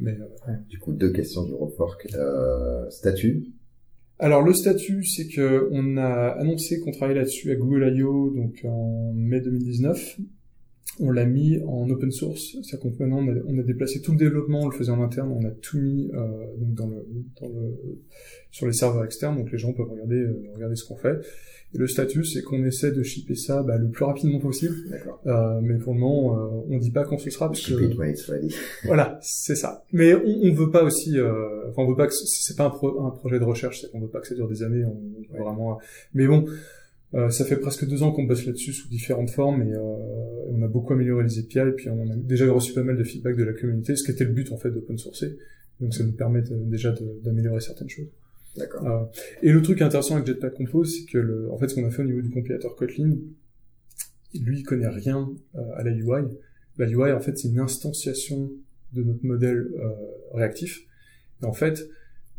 mais 0.00 0.18
euh, 0.18 0.52
Du 0.68 0.78
coup, 0.78 0.92
deux 0.92 1.12
questions 1.12 1.44
du 1.44 1.54
refork. 1.54 2.08
Euh, 2.14 2.88
statut. 2.90 3.46
Alors 4.18 4.42
le 4.42 4.52
statut, 4.52 5.04
c'est 5.04 5.28
que 5.28 5.68
on 5.72 5.96
a 5.96 6.30
annoncé 6.38 6.80
qu'on 6.80 6.90
travaillait 6.90 7.20
là-dessus 7.20 7.52
à 7.52 7.54
Google 7.54 7.94
I.O. 7.96 8.30
donc 8.30 8.60
en 8.64 9.12
mai 9.14 9.40
2019. 9.40 10.18
On 11.02 11.10
l'a 11.12 11.24
mis 11.24 11.58
en 11.66 11.88
open 11.88 12.10
source, 12.10 12.56
c'est-à-dire 12.62 12.80
qu'on 12.80 12.90
maintenant 12.98 13.20
on 13.20 13.28
a, 13.28 13.34
on 13.46 13.58
a 13.58 13.62
déplacé 13.62 14.02
tout 14.02 14.12
le 14.12 14.18
développement, 14.18 14.62
on 14.62 14.68
le 14.68 14.76
faisait 14.76 14.90
en 14.90 15.00
interne, 15.02 15.30
on 15.30 15.46
a 15.46 15.50
tout 15.50 15.78
mis 15.78 16.10
euh, 16.12 16.26
donc 16.58 16.74
dans 16.74 16.88
le, 16.88 17.06
dans 17.40 17.48
le, 17.48 17.78
sur 18.50 18.66
les 18.66 18.72
serveurs 18.74 19.04
externes, 19.04 19.36
donc 19.36 19.50
les 19.50 19.56
gens 19.56 19.72
peuvent 19.72 19.88
regarder, 19.88 20.16
euh, 20.16 20.42
regarder 20.54 20.76
ce 20.76 20.84
qu'on 20.84 20.96
fait. 20.96 21.18
Et 21.72 21.78
le 21.78 21.86
statut, 21.86 22.24
c'est 22.24 22.42
qu'on 22.42 22.64
essaie 22.64 22.90
de 22.90 23.02
shipper 23.02 23.36
ça 23.36 23.62
bah, 23.62 23.78
le 23.78 23.88
plus 23.88 24.04
rapidement 24.04 24.40
possible, 24.40 24.74
D'accord. 24.90 25.22
euh, 25.26 25.60
mais 25.62 25.78
pour 25.78 25.94
le 25.94 26.00
moment, 26.00 26.36
euh, 26.36 26.48
on 26.68 26.76
dit 26.78 26.90
pas 26.90 27.04
quand 27.04 27.16
ce 27.18 27.30
sera, 27.30 27.46
parce 27.46 27.64
que 27.64 27.82
it 27.82 27.96
when 27.96 28.10
it's 28.10 28.28
ready. 28.28 28.52
voilà, 28.84 29.18
c'est 29.22 29.54
ça. 29.54 29.84
Mais 29.92 30.12
on, 30.14 30.26
on 30.26 30.52
veut 30.52 30.70
pas 30.70 30.82
aussi, 30.82 31.16
euh, 31.18 31.68
enfin 31.70 31.82
on 31.82 31.88
veut 31.88 31.96
pas 31.96 32.08
que 32.08 32.12
ce- 32.14 32.26
c'est 32.26 32.56
pas 32.56 32.64
un, 32.66 32.70
pro- 32.70 33.00
un 33.06 33.10
projet 33.10 33.38
de 33.38 33.44
recherche, 33.44 33.80
c'est 33.80 33.90
qu'on 33.90 34.00
veut 34.00 34.08
pas 34.08 34.20
que 34.20 34.26
ça 34.26 34.34
dure 34.34 34.48
des 34.48 34.62
années. 34.64 34.84
On 34.84 34.98
Ouais. 35.32 35.38
vraiment. 35.38 35.78
Mais 36.12 36.26
bon, 36.26 36.44
euh, 37.14 37.28
ça 37.30 37.44
fait 37.44 37.56
presque 37.56 37.86
deux 37.88 38.02
ans 38.02 38.12
qu'on 38.12 38.24
bosse 38.24 38.46
là-dessus 38.46 38.72
sous 38.72 38.88
différentes 38.88 39.30
formes 39.30 39.62
et 39.62 39.72
euh, 39.72 39.80
on 40.48 40.62
a 40.62 40.68
beaucoup 40.68 40.92
amélioré 40.92 41.24
les 41.24 41.38
API 41.38 41.58
et 41.58 41.72
puis 41.72 41.88
on 41.90 42.08
a 42.10 42.16
déjà 42.16 42.50
reçu 42.52 42.72
pas 42.72 42.82
mal 42.84 42.96
de 42.96 43.04
feedback 43.04 43.36
de 43.36 43.44
la 43.44 43.52
communauté, 43.52 43.96
ce 43.96 44.04
qui 44.04 44.10
était 44.12 44.24
le 44.24 44.32
but 44.32 44.52
en 44.52 44.56
fait 44.58 44.70
d'open 44.70 44.96
sourcer. 44.98 45.36
Donc 45.80 45.94
ça 45.94 46.04
nous 46.04 46.12
permet 46.12 46.42
de- 46.42 46.54
déjà 46.64 46.94
d'améliorer 47.22 47.60
certaines 47.60 47.88
choses. 47.88 48.08
D'accord. 48.56 48.86
Euh, 48.86 49.04
et 49.42 49.52
le 49.52 49.62
truc 49.62 49.80
intéressant 49.82 50.16
avec 50.16 50.26
Jetpack 50.26 50.54
Compose, 50.54 50.94
c'est 50.98 51.06
que 51.10 51.18
le, 51.18 51.50
en 51.52 51.58
fait, 51.58 51.68
ce 51.68 51.74
qu'on 51.76 51.86
a 51.86 51.90
fait 51.90 52.02
au 52.02 52.06
niveau 52.06 52.20
du 52.20 52.30
compilateur 52.30 52.74
Kotlin, 52.76 53.16
lui, 54.34 54.58
il 54.60 54.62
connaît 54.64 54.88
rien 54.88 55.30
euh, 55.56 55.60
à 55.76 55.82
la 55.82 55.92
UI. 55.92 56.28
La 56.78 56.88
UI, 56.88 57.12
en 57.12 57.20
fait, 57.20 57.36
c'est 57.38 57.48
une 57.48 57.58
instanciation 57.60 58.50
de 58.92 59.02
notre 59.02 59.24
modèle 59.24 59.68
euh, 59.78 59.88
réactif. 60.32 60.84
Et 61.42 61.46
en 61.46 61.52
fait, 61.52 61.88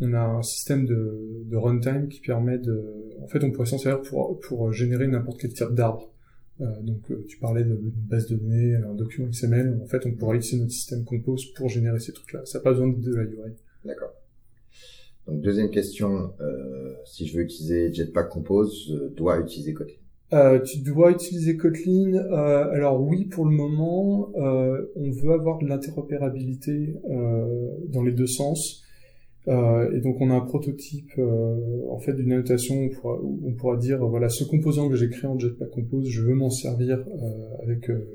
on 0.01 0.13
a 0.13 0.19
un 0.21 0.41
système 0.41 0.85
de, 0.85 1.43
de 1.45 1.55
runtime 1.57 2.07
qui 2.09 2.19
permet 2.21 2.57
de, 2.57 3.09
en 3.21 3.27
fait, 3.27 3.43
on 3.43 3.51
pourrait 3.51 3.67
s'en 3.67 3.77
servir 3.77 4.01
pour 4.01 4.39
pour 4.39 4.71
générer 4.73 5.07
n'importe 5.07 5.39
quel 5.41 5.53
type 5.53 5.73
d'arbre. 5.73 6.11
Euh, 6.59 6.65
donc, 6.81 6.99
euh, 7.09 7.23
tu 7.27 7.37
parlais 7.39 7.63
de- 7.63 7.75
d'une 7.75 7.91
base 8.09 8.27
de 8.27 8.35
données, 8.35 8.75
un 8.75 8.93
document 8.93 9.27
XML. 9.27 9.79
En 9.83 9.87
fait, 9.87 10.05
on 10.05 10.11
pourrait 10.13 10.37
utiliser 10.37 10.59
notre 10.61 10.73
système 10.73 11.03
Compose 11.05 11.45
pour 11.53 11.69
générer 11.69 11.99
ces 11.99 12.13
trucs-là. 12.13 12.41
Ça 12.45 12.59
n'a 12.59 12.63
pas 12.63 12.71
besoin 12.71 12.89
de 12.89 13.15
la 13.15 13.23
UI. 13.23 13.53
D'accord. 13.85 14.13
Donc, 15.27 15.41
deuxième 15.41 15.69
question. 15.69 16.33
Euh, 16.41 16.93
si 17.05 17.25
je 17.27 17.37
veux 17.37 17.43
utiliser 17.43 17.93
Jetpack 17.93 18.29
Compose, 18.29 18.87
je 18.89 19.07
dois 19.15 19.39
utiliser 19.39 19.73
Kotlin. 19.73 19.95
Euh, 20.33 20.59
tu 20.61 20.79
dois 20.79 21.11
utiliser 21.11 21.57
Kotlin. 21.57 22.13
Euh, 22.15 22.71
alors 22.71 23.01
oui, 23.01 23.25
pour 23.25 23.45
le 23.45 23.51
moment, 23.51 24.31
euh, 24.37 24.85
on 24.95 25.11
veut 25.11 25.31
avoir 25.33 25.57
de 25.59 25.67
l'interopérabilité 25.67 26.95
euh, 27.09 27.69
dans 27.89 28.03
les 28.03 28.11
deux 28.13 28.27
sens. 28.27 28.83
Euh, 29.47 29.91
et 29.95 30.01
donc 30.01 30.17
on 30.21 30.30
a 30.30 30.36
un 30.36 30.41
prototype 30.41 31.10
euh, 31.17 31.56
en 31.89 31.97
fait 31.99 32.13
d'une 32.13 32.32
annotation 32.32 32.75
où 32.75 32.86
on 32.86 32.89
pourra, 32.89 33.15
où 33.21 33.39
on 33.47 33.54
pourra 33.54 33.77
dire 33.77 33.97
voilà 34.06 34.30
ce 34.30 34.43
composant 34.43 34.88
que 34.88 34.95
j'ai 34.95 35.10
créé 35.10 35.27
en 35.30 35.39
Jetpack 35.39 35.71
Compose, 35.71 36.08
je 36.10 36.21
veux 36.21 36.36
m'en 36.36 36.51
servir 36.51 36.99
euh, 36.99 37.63
avec 37.63 37.89
euh, 37.89 38.08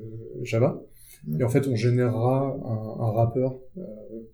Java. 0.43 0.81
Et 1.37 1.43
en 1.43 1.49
fait 1.49 1.67
on 1.67 1.75
générera 1.75 2.55
un, 2.63 3.03
un 3.03 3.11
wrapper. 3.11 3.49
Euh, 3.77 3.81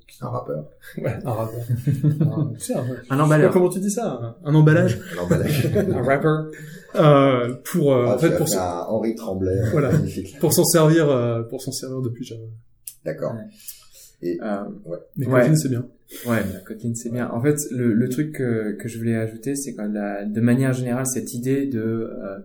qui- 0.08 0.17
Un 0.21 0.27
rappeur. 0.27 0.65
Ouais, 0.99 1.13
un 1.25 1.32
wrapper. 1.34 1.58
un, 2.21 2.51
tu 2.53 2.60
sais, 2.60 2.73
un- 3.10 3.19
emballeur. 3.19 3.51
Comment 3.51 3.69
tu 3.69 3.79
dis 3.79 3.89
ça 3.89 4.36
Un, 4.43 4.49
un 4.51 4.53
emballage 4.53 4.99
Un 5.17 5.23
emballage. 5.23 5.65
Un 5.75 6.01
wrapper. 6.03 6.51
Euh, 6.95 7.56
pour 7.71 7.91
euh, 7.93 8.06
Ah, 8.10 8.15
en 8.15 8.17
fait 8.19 8.38
pour 8.38 8.47
fait 8.47 8.58
un 8.58 8.82
Henri 8.88 9.15
Tremblay. 9.15 9.56
Voilà. 9.71 9.91
Magnifique. 9.93 10.38
pour 10.39 10.53
s'en 10.53 10.65
servir 10.65 11.10
euh, 11.10 11.41
pour 11.41 11.60
s'en 11.63 11.71
servir 11.71 12.01
depuis 12.01 12.23
Java. 12.23 12.43
D'accord. 13.03 13.34
Euh, 14.41 14.63
Mais 15.17 15.27
Ouais. 15.27 15.41
Kotlin 15.41 15.55
c'est 15.55 15.69
bien. 15.69 15.86
Ouais, 16.27 16.41
bah, 16.41 16.59
Kotlin 16.65 16.93
c'est 16.95 17.12
bien. 17.12 17.29
En 17.31 17.41
fait, 17.41 17.57
le, 17.71 17.93
le 17.93 18.09
truc 18.09 18.33
que, 18.33 18.73
que 18.73 18.88
je 18.88 18.97
voulais 18.97 19.15
ajouter, 19.15 19.55
c'est 19.55 19.73
que 19.73 19.81
la, 19.81 20.25
de 20.25 20.41
manière 20.41 20.73
générale, 20.73 21.05
cette 21.05 21.33
idée 21.33 21.65
de 21.65 21.79
euh, 21.81 22.39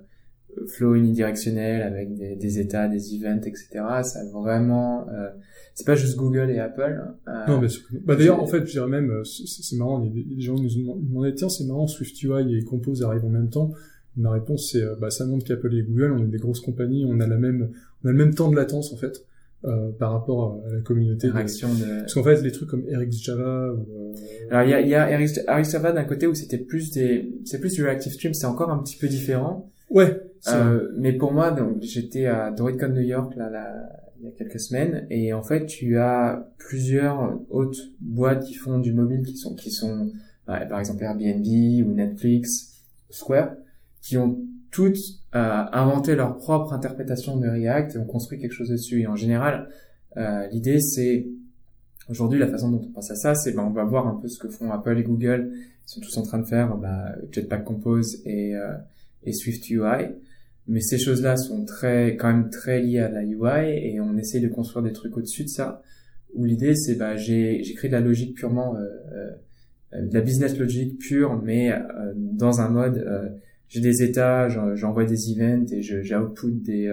flow 0.66 0.94
unidirectionnel 0.94 1.82
avec 1.82 2.14
des, 2.14 2.36
des 2.36 2.58
états, 2.60 2.88
des 2.88 3.14
events, 3.14 3.42
etc. 3.44 3.68
Ça 4.02 4.20
vraiment, 4.32 5.06
euh, 5.10 5.28
c'est 5.74 5.86
pas 5.86 5.94
juste 5.94 6.16
Google 6.16 6.50
et 6.50 6.58
Apple. 6.58 7.00
euh, 7.28 7.32
Non 7.46 7.60
mais 7.60 7.68
c'est- 7.68 7.80
bah 8.04 8.16
d'ailleurs 8.16 8.42
en 8.42 8.46
fait 8.46 8.66
je 8.66 8.72
dirais 8.72 8.88
même 8.88 9.10
euh, 9.10 9.24
c'est 9.24 9.76
marrant 9.76 10.02
il 10.02 10.08
y 10.08 10.10
a 10.10 10.14
des, 10.24 10.34
des 10.36 10.40
gens 10.40 10.56
qui 10.56 10.62
nous 10.62 10.90
ont 10.90 10.96
demandé 10.96 11.34
tiens 11.34 11.48
c'est 11.48 11.64
marrant 11.64 11.86
SwiftUI 11.86 12.56
et 12.58 12.64
Compose 12.64 13.02
arrivent 13.02 13.24
en 13.24 13.30
même 13.30 13.50
temps. 13.50 13.70
Ma 14.16 14.32
réponse 14.32 14.70
c'est 14.72 14.82
euh, 14.82 14.96
bah 15.00 15.10
ça 15.10 15.24
montre 15.26 15.44
qu'Apple 15.46 15.72
et 15.76 15.82
Google 15.82 16.12
on 16.12 16.24
est 16.24 16.28
des 16.28 16.38
grosses 16.38 16.60
compagnies 16.60 17.04
on 17.08 17.20
a 17.20 17.26
la 17.28 17.36
même 17.36 17.70
on 18.02 18.08
a 18.08 18.12
le 18.12 18.18
même 18.18 18.34
temps 18.34 18.50
de 18.50 18.56
latence 18.56 18.92
en 18.92 18.96
fait 18.96 19.24
euh, 19.64 19.90
par 19.98 20.12
rapport 20.12 20.60
à 20.66 20.72
la 20.72 20.80
communauté. 20.80 21.26
de- 21.28 21.32
réaction 21.32 21.68
de... 21.74 22.00
Parce 22.00 22.14
qu'en 22.14 22.22
fait 22.24 22.40
les 22.42 22.52
trucs 22.52 22.68
comme 22.68 22.84
RxJava 22.90 23.72
ou 23.72 23.86
euh, 23.90 24.12
Alors 24.50 24.62
il 24.64 24.70
y 24.70 24.94
a, 24.94 25.10
y 25.10 25.24
a 25.46 25.62
Java 25.62 25.92
d'un 25.92 26.04
côté 26.04 26.26
où 26.26 26.34
c'était 26.34 26.58
plus 26.58 26.90
des, 26.92 27.32
c'est 27.44 27.58
plus 27.60 27.74
du 27.74 27.82
Reactive 27.84 28.12
Stream, 28.12 28.34
c'est 28.34 28.46
encore 28.46 28.70
un 28.70 28.78
petit 28.78 28.96
peu 28.96 29.08
différent. 29.08 29.70
ouais. 29.90 30.22
Euh, 30.48 30.92
mais 30.96 31.12
pour 31.12 31.32
moi, 31.32 31.50
donc 31.50 31.78
j'étais 31.82 32.26
à 32.26 32.52
DroidCon 32.52 32.90
New 32.90 33.00
York 33.02 33.34
là, 33.36 33.50
là, 33.50 33.88
il 34.20 34.24
y 34.26 34.28
a 34.28 34.30
quelques 34.30 34.60
semaines, 34.60 35.04
et 35.10 35.32
en 35.32 35.42
fait, 35.42 35.66
tu 35.66 35.98
as 35.98 36.48
plusieurs 36.58 37.40
autres 37.50 37.80
boîtes 38.00 38.44
qui 38.44 38.54
font 38.54 38.78
du 38.78 38.92
mobile, 38.92 39.22
qui 39.26 39.36
sont, 39.36 39.56
qui 39.56 39.72
sont, 39.72 40.12
ouais, 40.46 40.66
par 40.68 40.78
exemple 40.78 41.02
Airbnb 41.02 41.44
ou 41.44 41.92
Netflix 41.92 42.72
Square, 43.10 43.54
qui 44.00 44.16
ont 44.16 44.38
toutes 44.70 44.98
euh, 45.34 45.64
inventé 45.72 46.14
leur 46.14 46.36
propre 46.36 46.72
interprétation 46.72 47.36
de 47.36 47.48
React 47.48 47.96
et 47.96 47.98
ont 47.98 48.04
construit 48.04 48.38
quelque 48.38 48.52
chose 48.52 48.68
dessus. 48.68 49.02
Et 49.02 49.06
en 49.06 49.16
général, 49.16 49.68
euh, 50.16 50.46
l'idée 50.48 50.80
c'est 50.80 51.26
aujourd'hui 52.08 52.38
la 52.38 52.48
façon 52.48 52.70
dont 52.70 52.80
on 52.82 52.92
pense 52.92 53.10
à 53.10 53.16
ça, 53.16 53.34
c'est 53.34 53.52
ben 53.52 53.64
on 53.64 53.70
va 53.70 53.84
voir 53.84 54.06
un 54.06 54.14
peu 54.14 54.28
ce 54.28 54.38
que 54.38 54.48
font 54.48 54.70
Apple 54.70 54.98
et 54.98 55.02
Google. 55.02 55.52
Ils 55.52 55.90
sont 55.90 56.00
tous 56.00 56.16
en 56.18 56.22
train 56.22 56.38
de 56.38 56.46
faire 56.46 56.76
bah, 56.76 57.14
Jetpack 57.32 57.64
Compose 57.64 58.22
et, 58.24 58.54
euh, 58.56 58.74
et 59.24 59.32
Swift 59.32 59.68
UI. 59.70 60.14
Mais 60.68 60.82
ces 60.82 60.98
choses-là 60.98 61.38
sont 61.38 61.64
très, 61.64 62.16
quand 62.16 62.28
même 62.28 62.50
très 62.50 62.80
liées 62.80 62.98
à 62.98 63.08
la 63.08 63.22
UI 63.24 63.70
et 63.70 64.00
on 64.02 64.18
essaie 64.18 64.38
de 64.38 64.48
construire 64.48 64.84
des 64.84 64.92
trucs 64.92 65.16
au-dessus 65.16 65.44
de 65.44 65.48
ça. 65.48 65.82
Où 66.34 66.44
l'idée 66.44 66.74
c'est 66.74 66.94
bah 66.94 67.16
j'ai 67.16 67.62
créé 67.74 67.88
de 67.88 67.96
la 67.96 68.02
logique 68.02 68.34
purement 68.34 68.76
euh, 68.76 68.84
euh, 69.94 70.02
de 70.06 70.12
la 70.12 70.20
business 70.20 70.58
logic 70.58 70.98
pure, 70.98 71.40
mais 71.42 71.72
euh, 71.72 72.12
dans 72.14 72.60
un 72.60 72.68
mode 72.68 73.40
j'ai 73.68 73.80
des 73.80 74.02
états, 74.02 74.48
j'envoie 74.74 75.04
des 75.04 75.30
events 75.32 75.72
et 75.72 75.82
j'ai 75.82 76.16
output 76.16 76.52
des 76.52 76.92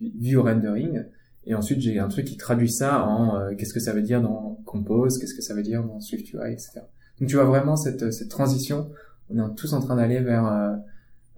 view 0.00 0.42
rendering. 0.42 1.04
Et 1.44 1.54
ensuite, 1.54 1.80
j'ai 1.80 1.98
un 1.98 2.08
truc 2.08 2.24
qui 2.24 2.36
traduit 2.36 2.70
ça 2.70 3.04
en 3.04 3.54
qu'est-ce 3.56 3.74
que 3.74 3.80
ça 3.80 3.92
veut 3.92 4.02
dire 4.02 4.20
dans 4.22 4.60
Compose, 4.64 5.18
qu'est-ce 5.18 5.34
que 5.34 5.42
ça 5.42 5.54
veut 5.54 5.62
dire 5.62 5.82
dans 5.82 6.00
SwiftUI, 6.00 6.52
etc. 6.52 6.80
Donc 7.18 7.28
tu 7.28 7.36
vois 7.36 7.44
vraiment 7.44 7.76
cette, 7.76 8.12
cette 8.12 8.28
transition. 8.28 8.90
On 9.30 9.38
est 9.38 9.54
tous 9.54 9.72
en 9.72 9.80
train 9.80 9.96
d'aller 9.96 10.20
vers 10.20 10.78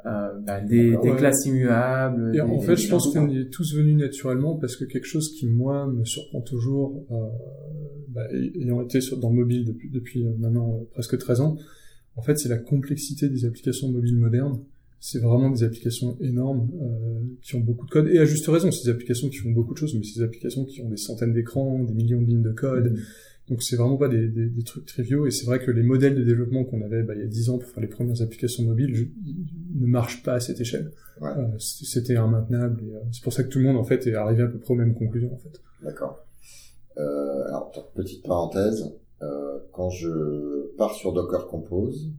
euh, 0.06 0.38
bah, 0.40 0.60
des, 0.60 0.96
des 1.02 1.16
classes 1.16 1.46
immuables. 1.46 2.36
Et 2.36 2.40
en 2.40 2.60
fait, 2.60 2.76
je 2.76 2.88
pense 2.90 3.12
qu'on 3.12 3.28
y 3.28 3.40
est 3.40 3.50
tous 3.50 3.74
venus 3.74 3.96
naturellement 3.96 4.56
parce 4.56 4.76
que 4.76 4.84
quelque 4.84 5.06
chose 5.06 5.32
qui 5.32 5.46
moi 5.46 5.86
me 5.86 6.04
surprend 6.04 6.42
toujours, 6.42 7.06
euh, 7.10 7.14
bah, 8.08 8.26
ayant 8.60 8.82
été 8.82 9.00
sur, 9.00 9.18
dans 9.18 9.30
le 9.30 9.36
mobile 9.36 9.64
depuis, 9.64 9.90
depuis 9.90 10.26
euh, 10.26 10.32
maintenant 10.38 10.74
euh, 10.74 10.84
presque 10.92 11.16
13 11.16 11.40
ans, 11.40 11.56
en 12.16 12.22
fait, 12.22 12.38
c'est 12.38 12.48
la 12.48 12.58
complexité 12.58 13.28
des 13.28 13.44
applications 13.44 13.90
mobiles 13.90 14.16
modernes. 14.16 14.60
C'est 15.00 15.18
vraiment 15.18 15.50
des 15.50 15.64
applications 15.64 16.16
énormes 16.20 16.70
euh, 16.80 17.20
qui 17.42 17.56
ont 17.56 17.60
beaucoup 17.60 17.84
de 17.84 17.90
code 17.90 18.08
et 18.08 18.18
à 18.18 18.24
juste 18.24 18.46
raison. 18.46 18.70
C'est 18.70 18.84
des 18.84 18.90
applications 18.90 19.28
qui 19.28 19.36
font 19.36 19.50
beaucoup 19.50 19.74
de 19.74 19.78
choses, 19.78 19.94
mais 19.94 20.02
c'est 20.02 20.20
des 20.20 20.24
applications 20.24 20.64
qui 20.64 20.80
ont 20.80 20.88
des 20.88 20.96
centaines 20.96 21.34
d'écrans, 21.34 21.84
des 21.84 21.92
millions 21.92 22.22
de 22.22 22.26
lignes 22.26 22.42
de 22.42 22.52
code. 22.52 22.92
Mmh. 22.92 22.98
Donc 23.48 23.62
c'est 23.62 23.76
vraiment 23.76 23.98
pas 23.98 24.08
des, 24.08 24.28
des, 24.28 24.46
des, 24.46 24.62
trucs 24.62 24.86
triviaux 24.86 25.26
et 25.26 25.30
c'est 25.30 25.44
vrai 25.44 25.58
que 25.58 25.70
les 25.70 25.82
modèles 25.82 26.14
de 26.14 26.22
développement 26.22 26.64
qu'on 26.64 26.80
avait 26.80 27.02
bah, 27.02 27.14
il 27.14 27.20
y 27.20 27.24
a 27.24 27.26
10 27.26 27.50
ans 27.50 27.58
pour 27.58 27.68
faire 27.68 27.82
les 27.82 27.88
premières 27.88 28.22
applications 28.22 28.64
mobiles 28.64 29.10
ne 29.74 29.86
marchent 29.86 30.22
pas 30.22 30.34
à 30.34 30.40
cette 30.40 30.60
échelle. 30.60 30.92
Ouais. 31.20 31.28
Euh, 31.28 31.58
C'était 31.58 32.14
immaintenable 32.14 32.82
euh, 32.82 33.00
c'est 33.12 33.22
pour 33.22 33.34
ça 33.34 33.44
que 33.44 33.48
tout 33.48 33.58
le 33.58 33.64
monde 33.64 33.76
en 33.76 33.84
fait 33.84 34.06
est 34.06 34.14
arrivé 34.14 34.42
à 34.42 34.46
peu 34.46 34.58
près 34.58 34.72
aux 34.72 34.76
mêmes 34.76 34.94
conclusions 34.94 35.34
en 35.34 35.36
fait. 35.36 35.60
D'accord. 35.82 36.24
Euh, 36.96 37.44
alors 37.48 37.70
petite 37.94 38.24
parenthèse, 38.24 38.90
quand 39.72 39.90
je 39.90 40.74
pars 40.76 40.94
sur 40.94 41.12
Docker 41.12 41.46
Compose, 41.46 42.10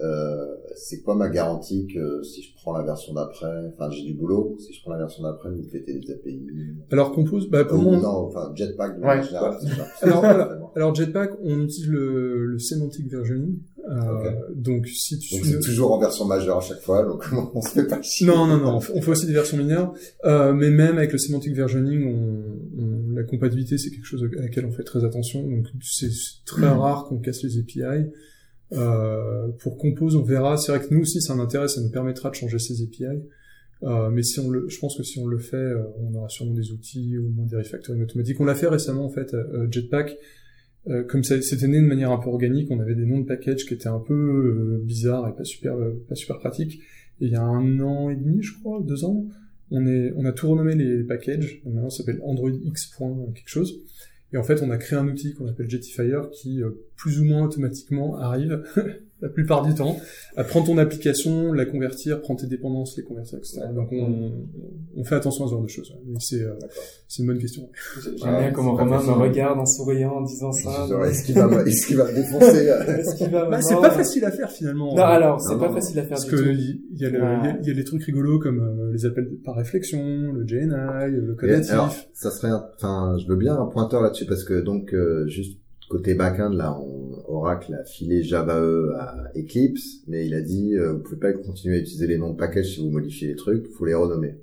euh, 0.00 0.54
c'est 0.76 1.00
quoi 1.02 1.16
ma 1.16 1.28
garantie 1.28 1.88
que 1.92 2.22
si 2.22 2.42
je 2.42 2.54
prends 2.54 2.72
la 2.76 2.84
version 2.84 3.14
d'après, 3.14 3.50
enfin 3.72 3.90
j'ai 3.90 4.04
du 4.04 4.14
boulot, 4.14 4.56
si 4.60 4.72
je 4.72 4.80
prends 4.82 4.92
la 4.92 4.98
version 4.98 5.24
d'après, 5.24 5.50
vous 5.50 5.64
faites 5.64 5.86
des 5.86 6.12
API 6.12 6.46
Alors 6.92 7.10
Compose, 7.10 7.50
bah 7.50 7.64
pour 7.64 7.82
moi... 7.82 7.96
Non, 7.96 8.28
enfin 8.28 8.52
Jetpack 8.54 9.00
de 9.00 9.04
ouais, 9.04 9.22
général, 9.24 9.56
alors, 10.02 10.24
alors, 10.24 10.72
alors, 10.76 10.94
Jetpack, 10.94 11.32
on 11.42 11.62
utilise 11.62 11.88
le, 11.88 12.46
le 12.46 12.58
semantic 12.60 13.10
versioning. 13.10 13.58
Euh, 13.90 14.18
okay. 14.18 14.36
Donc 14.54 14.86
si 14.86 15.18
tu 15.18 15.34
donc 15.34 15.46
c'est 15.46 15.60
toujours 15.60 15.92
en 15.92 15.98
version 15.98 16.26
majeure 16.26 16.58
à 16.58 16.60
chaque 16.60 16.80
fois, 16.80 17.04
donc 17.04 17.24
on 17.54 17.62
se 17.62 17.70
fait 17.70 17.86
pas 17.86 18.00
chier. 18.00 18.26
Non, 18.26 18.46
non, 18.46 18.58
non, 18.58 18.76
on 18.76 19.00
fait 19.00 19.10
aussi 19.10 19.26
des 19.26 19.32
versions 19.32 19.56
mineures, 19.56 19.94
euh, 20.24 20.52
mais 20.52 20.70
même 20.70 20.98
avec 20.98 21.10
le 21.10 21.18
semantic 21.18 21.56
versioning, 21.56 22.06
on, 22.06 22.82
on, 22.82 22.87
la 23.18 23.24
compatibilité 23.24 23.78
c'est 23.78 23.90
quelque 23.90 24.06
chose 24.06 24.24
à 24.24 24.40
laquelle 24.40 24.64
on 24.64 24.72
fait 24.72 24.84
très 24.84 25.04
attention, 25.04 25.42
donc 25.42 25.66
c'est 25.82 26.10
très 26.44 26.74
mmh. 26.74 26.78
rare 26.78 27.04
qu'on 27.04 27.18
casse 27.18 27.42
les 27.42 27.58
API. 27.58 28.10
Euh, 28.72 29.48
pour 29.60 29.78
Compose, 29.78 30.16
on 30.16 30.22
verra. 30.22 30.56
C'est 30.56 30.72
vrai 30.72 30.86
que 30.86 30.92
nous 30.92 31.00
aussi, 31.00 31.20
c'est 31.20 31.32
un 31.32 31.38
intérêt, 31.38 31.68
ça 31.68 31.80
nous 31.80 31.90
permettra 31.90 32.30
de 32.30 32.34
changer 32.34 32.58
ces 32.58 32.82
API. 32.82 33.04
Euh, 33.84 34.10
mais 34.10 34.22
si 34.22 34.40
on 34.40 34.50
le, 34.50 34.68
je 34.68 34.78
pense 34.78 34.96
que 34.96 35.02
si 35.02 35.18
on 35.20 35.26
le 35.26 35.38
fait, 35.38 35.56
euh, 35.56 35.84
on 36.00 36.14
aura 36.14 36.28
sûrement 36.28 36.52
des 36.52 36.72
outils 36.72 37.16
ou 37.16 37.28
moins 37.28 37.46
des 37.46 37.56
refactoring 37.56 38.02
automatiques. 38.02 38.40
On 38.40 38.44
l'a 38.44 38.54
fait 38.54 38.68
récemment 38.68 39.04
en 39.04 39.10
fait, 39.10 39.34
Jetpack. 39.70 40.16
Comme 41.08 41.22
ça, 41.22 41.40
c'était 41.42 41.68
né 41.68 41.82
de 41.82 41.86
manière 41.86 42.10
un 42.10 42.18
peu 42.18 42.30
organique. 42.30 42.70
On 42.70 42.80
avait 42.80 42.94
des 42.94 43.04
noms 43.04 43.18
de 43.18 43.26
packages 43.26 43.66
qui 43.66 43.74
étaient 43.74 43.88
un 43.88 43.98
peu 43.98 44.80
bizarres 44.82 45.28
et 45.28 45.36
pas 45.36 45.44
super, 45.44 45.76
pas 46.08 46.14
super 46.14 46.38
pratiques. 46.38 46.80
Et 47.20 47.26
il 47.26 47.30
y 47.30 47.34
a 47.34 47.42
un 47.42 47.78
an 47.80 48.08
et 48.08 48.16
demi, 48.16 48.42
je 48.42 48.58
crois, 48.58 48.80
deux 48.80 49.04
ans, 49.04 49.26
on 49.70 49.86
est, 49.86 50.12
on 50.16 50.24
a 50.24 50.32
tout 50.32 50.50
renommé 50.50 50.74
les 50.74 51.04
packages. 51.04 51.62
maintenant, 51.64 51.90
ça 51.90 51.98
s'appelle 51.98 52.20
Android 52.22 52.50
X. 52.50 52.94
quelque 53.34 53.48
chose. 53.48 53.80
Et 54.32 54.36
en 54.36 54.42
fait, 54.42 54.62
on 54.62 54.70
a 54.70 54.76
créé 54.76 54.98
un 54.98 55.06
outil 55.08 55.34
qu'on 55.34 55.46
appelle 55.46 55.70
Jetifier 55.70 56.20
qui, 56.32 56.62
euh, 56.62 56.70
plus 56.98 57.20
ou 57.20 57.24
moins 57.24 57.44
automatiquement, 57.44 58.16
arrive, 58.18 58.60
la 59.20 59.28
plupart 59.28 59.62
du 59.62 59.72
temps, 59.74 59.96
à 60.36 60.42
prendre 60.44 60.66
ton 60.66 60.78
application, 60.78 61.52
la 61.52 61.64
convertir, 61.64 62.20
prendre 62.20 62.40
tes 62.40 62.46
dépendances, 62.46 62.96
les 62.96 63.04
convertir, 63.04 63.38
etc. 63.38 63.60
Donc 63.74 63.88
on, 63.92 64.32
on, 64.96 65.04
fait 65.04 65.14
attention 65.14 65.44
à 65.44 65.48
ce 65.48 65.52
genre 65.52 65.62
de 65.62 65.68
choses. 65.68 65.92
Mais 66.06 66.18
c'est 66.20 66.42
euh, 66.42 66.54
c'est 67.06 67.22
une 67.22 67.28
bonne 67.28 67.38
question. 67.38 67.68
J'aime 68.02 68.38
bien 68.38 68.50
comment 68.52 68.74
Romain 68.74 69.02
me 69.02 69.12
regarde 69.12 69.58
en 69.58 69.66
souriant, 69.66 70.16
en 70.16 70.22
disant 70.22 70.52
ça. 70.52 70.86
Est-ce 71.06 71.24
qu'il 71.24 71.34
va, 71.36 71.62
est-ce 71.64 71.86
qu'il 71.86 71.96
va 71.96 72.12
défoncer 72.12 72.68
euh, 72.68 72.96
Est-ce 72.98 73.16
qu'il 73.16 73.30
va 73.30 73.48
bah, 73.48 73.62
C'est 73.62 73.76
pas 73.76 73.90
facile 73.90 74.24
à 74.24 74.32
faire 74.32 74.50
finalement. 74.50 74.94
Non, 74.94 75.02
alors 75.02 75.40
c'est 75.40 75.58
pas 75.58 75.72
facile 75.72 75.98
à 76.00 76.02
faire. 76.02 76.10
Parce 76.10 76.24
que 76.24 76.52
il 76.52 76.80
y, 76.94 77.04
a 77.04 77.10
le, 77.10 77.18
il 77.62 77.68
y 77.68 77.70
a 77.70 77.74
les 77.74 77.84
trucs 77.84 78.02
rigolos 78.02 78.40
comme 78.40 78.90
les 78.92 79.06
appels 79.06 79.30
par 79.44 79.54
réflexion, 79.56 80.32
le 80.32 80.46
JNI, 80.46 81.12
le 81.12 81.34
code 81.34 81.50
natif. 81.50 82.08
ça 82.12 82.30
serait, 82.30 82.52
enfin, 82.76 83.16
je 83.20 83.28
veux 83.28 83.36
bien 83.36 83.56
un 83.56 83.66
pointeur 83.66 84.02
là-dessus 84.02 84.26
parce 84.26 84.42
que 84.42 84.60
donc 84.60 84.94
juste 85.26 85.58
côté 85.88 86.14
backend 86.14 86.54
là, 86.54 86.78
on, 86.78 86.98
Oracle 87.28 87.74
a 87.74 87.84
filé 87.84 88.22
Java 88.22 88.58
E 88.58 88.94
à 88.98 89.30
Eclipse, 89.36 90.02
mais 90.06 90.26
il 90.26 90.34
a 90.34 90.40
dit 90.40 90.74
euh, 90.74 90.94
vous 90.94 91.00
pouvez 91.00 91.16
pas 91.16 91.32
continuer 91.32 91.76
à 91.76 91.78
utiliser 91.80 92.06
les 92.06 92.18
noms 92.18 92.30
de 92.30 92.36
packages 92.36 92.74
si 92.74 92.80
vous 92.80 92.90
modifiez 92.90 93.28
les 93.28 93.36
trucs, 93.36 93.66
faut 93.72 93.84
les 93.84 93.94
renommer. 93.94 94.38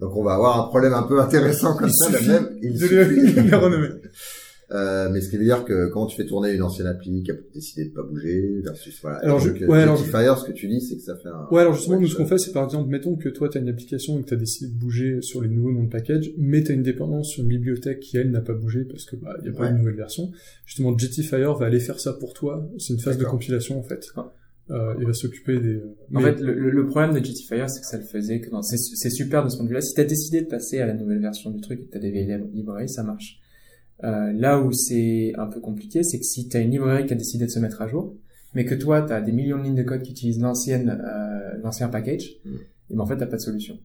Donc 0.00 0.14
on 0.16 0.22
va 0.22 0.34
avoir 0.34 0.60
un 0.60 0.68
problème 0.68 0.92
un 0.92 1.04
peu 1.04 1.20
intéressant 1.20 1.76
comme 1.76 1.90
ça, 1.90 2.10
même 2.10 2.58
il 2.60 2.78
de 2.78 2.86
les 2.86 3.54
renommer. 3.56 3.88
Euh, 4.72 5.08
mais 5.10 5.20
ce 5.20 5.30
qui 5.30 5.36
veut 5.36 5.44
dire 5.44 5.64
que 5.64 5.88
quand 5.88 6.06
tu 6.06 6.16
fais 6.16 6.26
tourner 6.26 6.52
une 6.52 6.62
ancienne 6.62 6.88
appli 6.88 7.22
qui 7.22 7.30
a 7.30 7.34
décidé 7.54 7.84
de 7.84 7.94
pas 7.94 8.02
bouger 8.02 8.60
versus 8.64 8.98
voilà. 9.00 9.18
Alors, 9.18 9.38
je, 9.38 9.64
ouais, 9.64 9.82
alors 9.82 10.04
Fire, 10.04 10.36
ce 10.38 10.44
que 10.44 10.52
tu 10.52 10.66
dis, 10.66 10.80
c'est 10.80 10.96
que 10.96 11.02
ça 11.02 11.14
fait 11.16 11.28
un. 11.28 11.46
Ouais, 11.52 11.60
alors 11.60 11.74
justement, 11.74 12.00
nous 12.00 12.08
ce 12.08 12.16
qu'on 12.16 12.26
fait, 12.26 12.38
c'est 12.38 12.52
par 12.52 12.64
exemple, 12.64 12.90
mettons 12.90 13.14
que 13.14 13.28
toi 13.28 13.48
tu 13.48 13.58
as 13.58 13.60
une 13.60 13.68
application 13.68 14.18
et 14.18 14.22
que 14.22 14.28
tu 14.28 14.34
as 14.34 14.38
décidé 14.38 14.72
de 14.72 14.76
bouger 14.76 15.22
sur 15.22 15.40
les 15.40 15.48
nouveaux 15.48 15.70
noms 15.70 15.84
de 15.84 15.88
package, 15.88 16.32
mais 16.36 16.64
tu 16.64 16.72
as 16.72 16.74
une 16.74 16.82
dépendance 16.82 17.28
sur 17.28 17.44
une 17.44 17.48
bibliothèque 17.48 18.00
qui 18.00 18.16
elle 18.16 18.32
n'a 18.32 18.40
pas 18.40 18.54
bougé 18.54 18.84
parce 18.84 19.04
que 19.04 19.14
bah 19.14 19.36
y 19.44 19.48
a 19.48 19.52
pas 19.52 19.64
ouais. 19.64 19.70
une 19.70 19.78
nouvelle 19.78 19.94
version. 19.94 20.32
Justement, 20.64 20.98
Jetfire 20.98 21.54
va 21.54 21.66
aller 21.66 21.80
faire 21.80 22.00
ça 22.00 22.12
pour 22.14 22.34
toi. 22.34 22.68
C'est 22.78 22.92
une 22.92 23.00
phase 23.00 23.18
de 23.18 23.24
compilation 23.24 23.78
en 23.78 23.84
fait. 23.84 24.08
Ah. 24.16 24.32
Euh, 24.70 24.94
il 24.98 25.06
va 25.06 25.12
s'occuper 25.12 25.60
des. 25.60 25.80
En 26.12 26.20
fait, 26.20 26.40
le, 26.40 26.70
le, 26.70 26.86
problème 26.88 27.12
de 27.12 27.24
Jetfire, 27.24 27.70
c'est 27.70 27.80
que 27.80 27.86
ça 27.86 27.98
le 27.98 28.04
faisait 28.04 28.40
que 28.40 28.48
c'est 28.62 29.10
super 29.10 29.44
de 29.44 29.48
ce 29.48 29.56
point 29.56 29.64
de 29.64 29.68
vue-là. 29.68 29.80
Si 29.80 29.94
t'as 29.94 30.02
décidé 30.02 30.40
de 30.40 30.46
passer 30.46 30.80
à 30.80 30.86
la 30.86 30.94
nouvelle 30.94 31.20
version 31.20 31.50
du 31.50 31.60
truc 31.60 31.80
et 31.80 31.84
que 31.84 31.92
t'as 31.92 32.00
des 32.00 32.10
vieilles 32.10 32.36
librairies, 32.52 32.88
ça 32.88 33.04
marche. 33.04 33.40
Euh, 34.04 34.32
là 34.32 34.60
où 34.60 34.72
c'est 34.72 35.32
un 35.36 35.46
peu 35.46 35.60
compliqué, 35.60 36.02
c'est 36.02 36.18
que 36.18 36.24
si 36.24 36.48
tu 36.48 36.56
as 36.56 36.60
une 36.60 36.70
librairie 36.70 37.06
qui 37.06 37.14
a 37.14 37.16
décidé 37.16 37.46
de 37.46 37.50
se 37.50 37.58
mettre 37.58 37.80
à 37.80 37.88
jour, 37.88 38.14
mais 38.54 38.64
que 38.64 38.74
toi, 38.74 39.02
tu 39.02 39.12
as 39.12 39.20
des 39.20 39.32
millions 39.32 39.58
de 39.58 39.64
lignes 39.64 39.74
de 39.74 39.82
code 39.82 40.02
qui 40.02 40.12
utilisent 40.12 40.40
l'ancienne, 40.40 41.00
euh, 41.04 41.58
l'ancien 41.62 41.88
package, 41.88 42.36
mm. 42.44 42.50
et 42.90 42.94
ben 42.94 43.00
en 43.00 43.06
fait, 43.06 43.16
t'as 43.16 43.26
pas 43.26 43.36
de 43.36 43.42
solution. 43.42 43.78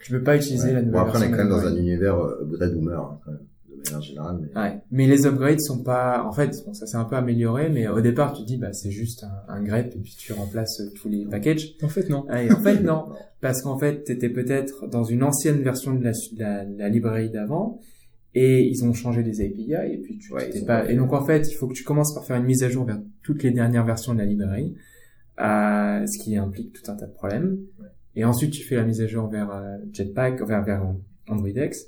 Tu 0.00 0.12
peux 0.12 0.22
pas 0.22 0.36
utiliser 0.36 0.68
ouais. 0.68 0.74
la 0.74 0.82
nouvelle 0.82 0.92
bon, 0.92 1.06
après, 1.06 1.18
version. 1.18 1.30
on 1.30 1.34
est 1.34 1.36
quand 1.36 1.50
même 1.50 1.62
dans 1.62 1.66
un 1.66 1.76
univers 1.76 2.18
euh, 2.18 2.50
très 2.56 2.70
boomer, 2.70 3.00
hein, 3.00 3.20
quand 3.24 3.32
même, 3.32 3.40
de 3.70 3.76
manière 3.76 4.00
générale. 4.02 4.38
Mais... 4.40 4.60
Ouais. 4.60 4.80
Mais 4.90 5.06
les 5.06 5.26
upgrades 5.26 5.60
sont 5.60 5.82
pas, 5.82 6.24
en 6.24 6.32
fait, 6.32 6.50
bon, 6.64 6.74
ça 6.74 6.86
s'est 6.86 6.96
un 6.96 7.04
peu 7.04 7.16
amélioré, 7.16 7.68
mais 7.70 7.88
au 7.88 8.00
départ, 8.00 8.32
tu 8.32 8.42
te 8.42 8.46
dis, 8.46 8.56
bah, 8.56 8.72
c'est 8.72 8.90
juste 8.90 9.24
un, 9.24 9.52
un 9.52 9.62
grep 9.62 9.94
et 9.94 9.98
puis 9.98 10.14
tu 10.16 10.32
remplaces 10.32 10.80
euh, 10.80 10.92
tous 10.94 11.08
les 11.08 11.24
packages. 11.24 11.74
En 11.82 11.88
fait, 11.88 12.08
non. 12.08 12.24
Et 12.30 12.52
en 12.52 12.60
fait, 12.60 12.80
non. 12.82 13.06
Parce 13.40 13.62
qu'en 13.62 13.78
fait, 13.78 14.04
t'étais 14.04 14.30
peut-être 14.30 14.88
dans 14.88 15.04
une 15.04 15.22
ancienne 15.22 15.62
version 15.62 15.94
de 15.94 16.04
la, 16.04 16.12
de 16.12 16.38
la, 16.38 16.64
de 16.64 16.78
la 16.78 16.88
librairie 16.88 17.30
d'avant, 17.30 17.80
et 18.38 18.68
ils 18.68 18.84
ont 18.84 18.92
changé 18.92 19.22
les 19.22 19.40
API 19.40 19.72
et 19.72 19.96
puis 19.96 20.18
tu 20.18 20.30
ouais, 20.34 20.50
pas 20.66 20.88
et 20.90 20.94
donc 20.94 21.14
en 21.14 21.24
fait 21.24 21.50
il 21.50 21.54
faut 21.54 21.66
que 21.66 21.72
tu 21.72 21.84
commences 21.84 22.14
par 22.14 22.22
faire 22.26 22.36
une 22.36 22.44
mise 22.44 22.62
à 22.62 22.68
jour 22.68 22.84
vers 22.84 23.00
toutes 23.22 23.42
les 23.42 23.50
dernières 23.50 23.86
versions 23.86 24.12
de 24.12 24.18
la 24.18 24.26
librairie 24.26 24.74
euh, 25.40 26.06
ce 26.06 26.18
qui 26.18 26.36
implique 26.36 26.74
tout 26.74 26.90
un 26.90 26.96
tas 26.96 27.06
de 27.06 27.12
problèmes. 27.12 27.58
Ouais. 27.80 27.88
et 28.14 28.26
ensuite 28.26 28.50
tu 28.52 28.62
fais 28.62 28.76
la 28.76 28.84
mise 28.84 29.00
à 29.00 29.06
jour 29.06 29.26
vers 29.28 29.50
euh, 29.50 29.78
Jetpack 29.90 30.42
vers 30.42 30.62
vers 30.62 30.86
Android 31.28 31.48
X. 31.48 31.86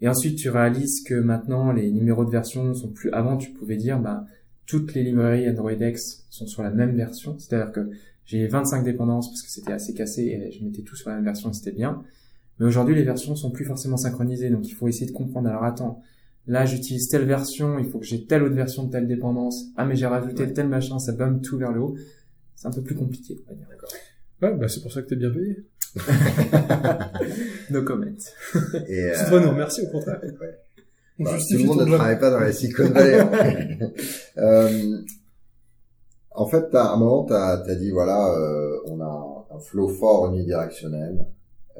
Et 0.00 0.08
ensuite 0.08 0.38
tu 0.38 0.48
réalises 0.48 1.02
que 1.02 1.14
maintenant 1.14 1.70
les 1.70 1.90
numéros 1.90 2.24
de 2.24 2.30
version 2.30 2.72
sont 2.72 2.88
plus 2.88 3.10
avant 3.12 3.36
tu 3.36 3.50
pouvais 3.50 3.76
dire 3.76 4.00
bah 4.00 4.24
toutes 4.66 4.94
les 4.94 5.02
librairies 5.02 5.50
Android 5.50 5.72
X 5.72 6.24
sont 6.30 6.46
sur 6.46 6.62
la 6.62 6.70
même 6.70 6.96
version. 6.96 7.38
C'est-à-dire 7.38 7.72
que 7.72 7.90
j'ai 8.24 8.46
25 8.46 8.84
dépendances 8.84 9.28
parce 9.28 9.42
que 9.42 9.50
c'était 9.50 9.72
assez 9.72 9.92
cassé 9.92 10.22
et 10.22 10.50
je 10.50 10.64
mettais 10.64 10.80
tout 10.80 10.96
sur 10.96 11.10
la 11.10 11.16
même 11.16 11.24
version 11.24 11.52
c'était 11.52 11.76
bien 11.76 12.02
mais 12.60 12.66
aujourd'hui, 12.66 12.94
les 12.94 13.04
versions 13.04 13.34
sont 13.34 13.50
plus 13.50 13.64
forcément 13.64 13.96
synchronisées, 13.96 14.50
donc 14.50 14.68
il 14.68 14.74
faut 14.74 14.86
essayer 14.86 15.06
de 15.06 15.16
comprendre. 15.16 15.48
Alors 15.48 15.64
attends, 15.64 16.02
là 16.46 16.66
j'utilise 16.66 17.08
telle 17.08 17.24
version, 17.24 17.78
il 17.78 17.86
faut 17.86 17.98
que 17.98 18.04
j'ai 18.04 18.26
telle 18.26 18.42
autre 18.42 18.54
version 18.54 18.84
de 18.84 18.92
telle 18.92 19.08
dépendance. 19.08 19.64
Ah 19.78 19.86
mais 19.86 19.96
j'ai 19.96 20.06
rajouté 20.06 20.44
ouais. 20.44 20.52
tel 20.52 20.68
machin, 20.68 20.98
ça 20.98 21.12
bump 21.12 21.42
tout 21.42 21.56
vers 21.56 21.72
le 21.72 21.80
haut. 21.80 21.96
C'est 22.54 22.68
un 22.68 22.70
peu 22.70 22.82
plus 22.82 22.94
compliqué, 22.94 23.38
on 23.46 23.50
va 23.50 23.56
dire. 23.56 23.66
D'accord. 23.70 23.88
Ouais, 24.42 24.54
bah 24.54 24.68
c'est 24.68 24.82
pour 24.82 24.92
ça 24.92 25.00
que 25.00 25.08
t'es 25.08 25.16
bien 25.16 25.30
payé. 25.30 25.64
no 27.70 27.82
comment. 27.82 28.04
Et 28.88 29.04
euh... 29.04 29.12
C'est 29.14 29.28
toi, 29.30 29.40
non, 29.40 29.52
merci 29.54 29.80
au 29.80 29.90
contraire. 29.90 30.20
Ouais. 30.22 30.58
Bah, 31.18 31.30
tout 31.38 31.56
le 31.56 31.64
monde 31.64 31.80
ne 31.80 31.96
travaille 31.96 32.18
pas 32.18 32.30
dans 32.30 32.40
la 32.40 32.52
Silicon 32.52 32.90
Valley. 32.90 33.20
euh, 34.38 34.98
en 36.32 36.46
fait, 36.46 36.74
à 36.74 36.92
un 36.92 36.96
moment, 36.96 37.24
tu 37.24 37.32
as, 37.32 37.74
dit, 37.74 37.90
voilà, 37.90 38.34
euh, 38.34 38.78
on 38.86 39.00
a 39.00 39.46
un 39.54 39.58
flow 39.58 39.88
fort 39.88 40.32
unidirectionnel. 40.32 41.26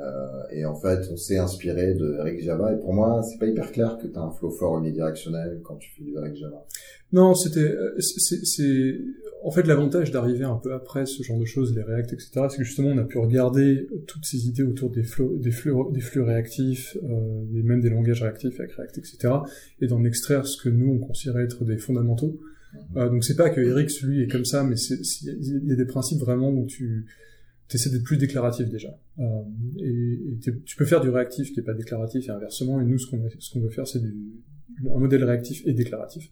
Euh, 0.00 0.42
et 0.50 0.64
en 0.64 0.74
fait, 0.74 1.08
on 1.12 1.16
s'est 1.16 1.38
inspiré 1.38 1.94
de 1.94 2.16
Eric 2.20 2.42
Java. 2.42 2.72
Et 2.72 2.78
pour 2.78 2.92
moi, 2.92 3.22
c'est 3.22 3.38
pas 3.38 3.46
hyper 3.46 3.70
clair 3.70 3.98
que 3.98 4.06
tu 4.06 4.16
as 4.16 4.22
un 4.22 4.30
flow 4.30 4.50
fort 4.50 4.78
unidirectionnel 4.78 5.60
quand 5.62 5.76
tu 5.76 5.90
fais 5.96 6.02
du 6.02 6.14
Eric 6.16 6.36
Java. 6.36 6.64
Non, 7.12 7.34
c'était, 7.34 7.60
euh, 7.60 7.98
c'est, 7.98 8.98
en 9.42 9.50
fait 9.50 9.66
l'avantage 9.66 10.10
d'arriver 10.10 10.44
un 10.44 10.56
peu 10.56 10.72
après 10.74 11.06
ce 11.06 11.22
genre 11.22 11.38
de 11.38 11.44
choses, 11.44 11.74
les 11.74 11.82
React, 11.82 12.12
etc. 12.12 12.30
C'est 12.48 12.58
que 12.58 12.64
justement, 12.64 12.90
on 12.90 12.98
a 12.98 13.04
pu 13.04 13.18
regarder 13.18 13.88
toutes 14.06 14.24
ces 14.24 14.46
idées 14.46 14.62
autour 14.62 14.90
des 14.90 15.02
flows, 15.02 15.36
des 15.38 15.50
flux, 15.50 15.72
des 15.92 16.00
flux 16.00 16.22
réactifs, 16.22 16.96
euh, 17.02 17.44
et 17.54 17.62
même 17.62 17.80
des 17.80 17.90
langages 17.90 18.22
réactifs 18.22 18.58
avec 18.60 18.72
React, 18.72 18.98
etc. 18.98 19.34
Et 19.80 19.86
d'en 19.86 20.04
extraire 20.04 20.46
ce 20.46 20.62
que 20.62 20.68
nous 20.68 20.92
on 20.92 20.98
considérait 20.98 21.44
être 21.44 21.64
des 21.64 21.78
fondamentaux. 21.78 22.38
Mhm. 22.72 22.80
Euh, 22.96 23.08
donc 23.08 23.24
c'est 23.24 23.36
pas 23.36 23.50
que 23.50 23.60
Eric 23.60 23.90
lui 24.02 24.22
est 24.22 24.28
comme 24.28 24.44
ça, 24.44 24.62
mais 24.62 24.76
il 24.76 25.68
y 25.68 25.72
a 25.72 25.76
des 25.76 25.86
principes 25.86 26.20
vraiment 26.20 26.50
où 26.50 26.66
tu 26.66 27.06
essaies 27.76 27.90
d'être 27.90 28.04
plus 28.04 28.16
déclaratif 28.16 28.68
déjà. 28.68 28.96
Euh, 29.18 29.42
et, 29.78 30.18
tu 30.64 30.76
peux 30.76 30.85
faire 30.85 31.00
du 31.00 31.09
réactif 31.09 31.52
qui 31.52 31.61
est 31.61 31.64
pas 31.64 31.74
déclaratif 31.74 32.28
et 32.28 32.30
inversement. 32.30 32.80
Et 32.80 32.85
nous, 32.85 32.98
ce 32.98 33.11
qu'on 33.11 33.22
ce 33.38 33.52
qu'on 33.52 33.61
veut 33.61 33.70
faire, 33.70 33.87
c'est 33.87 34.00
du 34.00 34.14
un 34.88 34.98
modèle 34.98 35.24
réactif 35.24 35.62
et 35.66 35.72
déclaratif. 35.72 36.30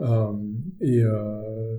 Euh, 0.00 0.32
et, 0.80 1.02
euh, 1.02 1.76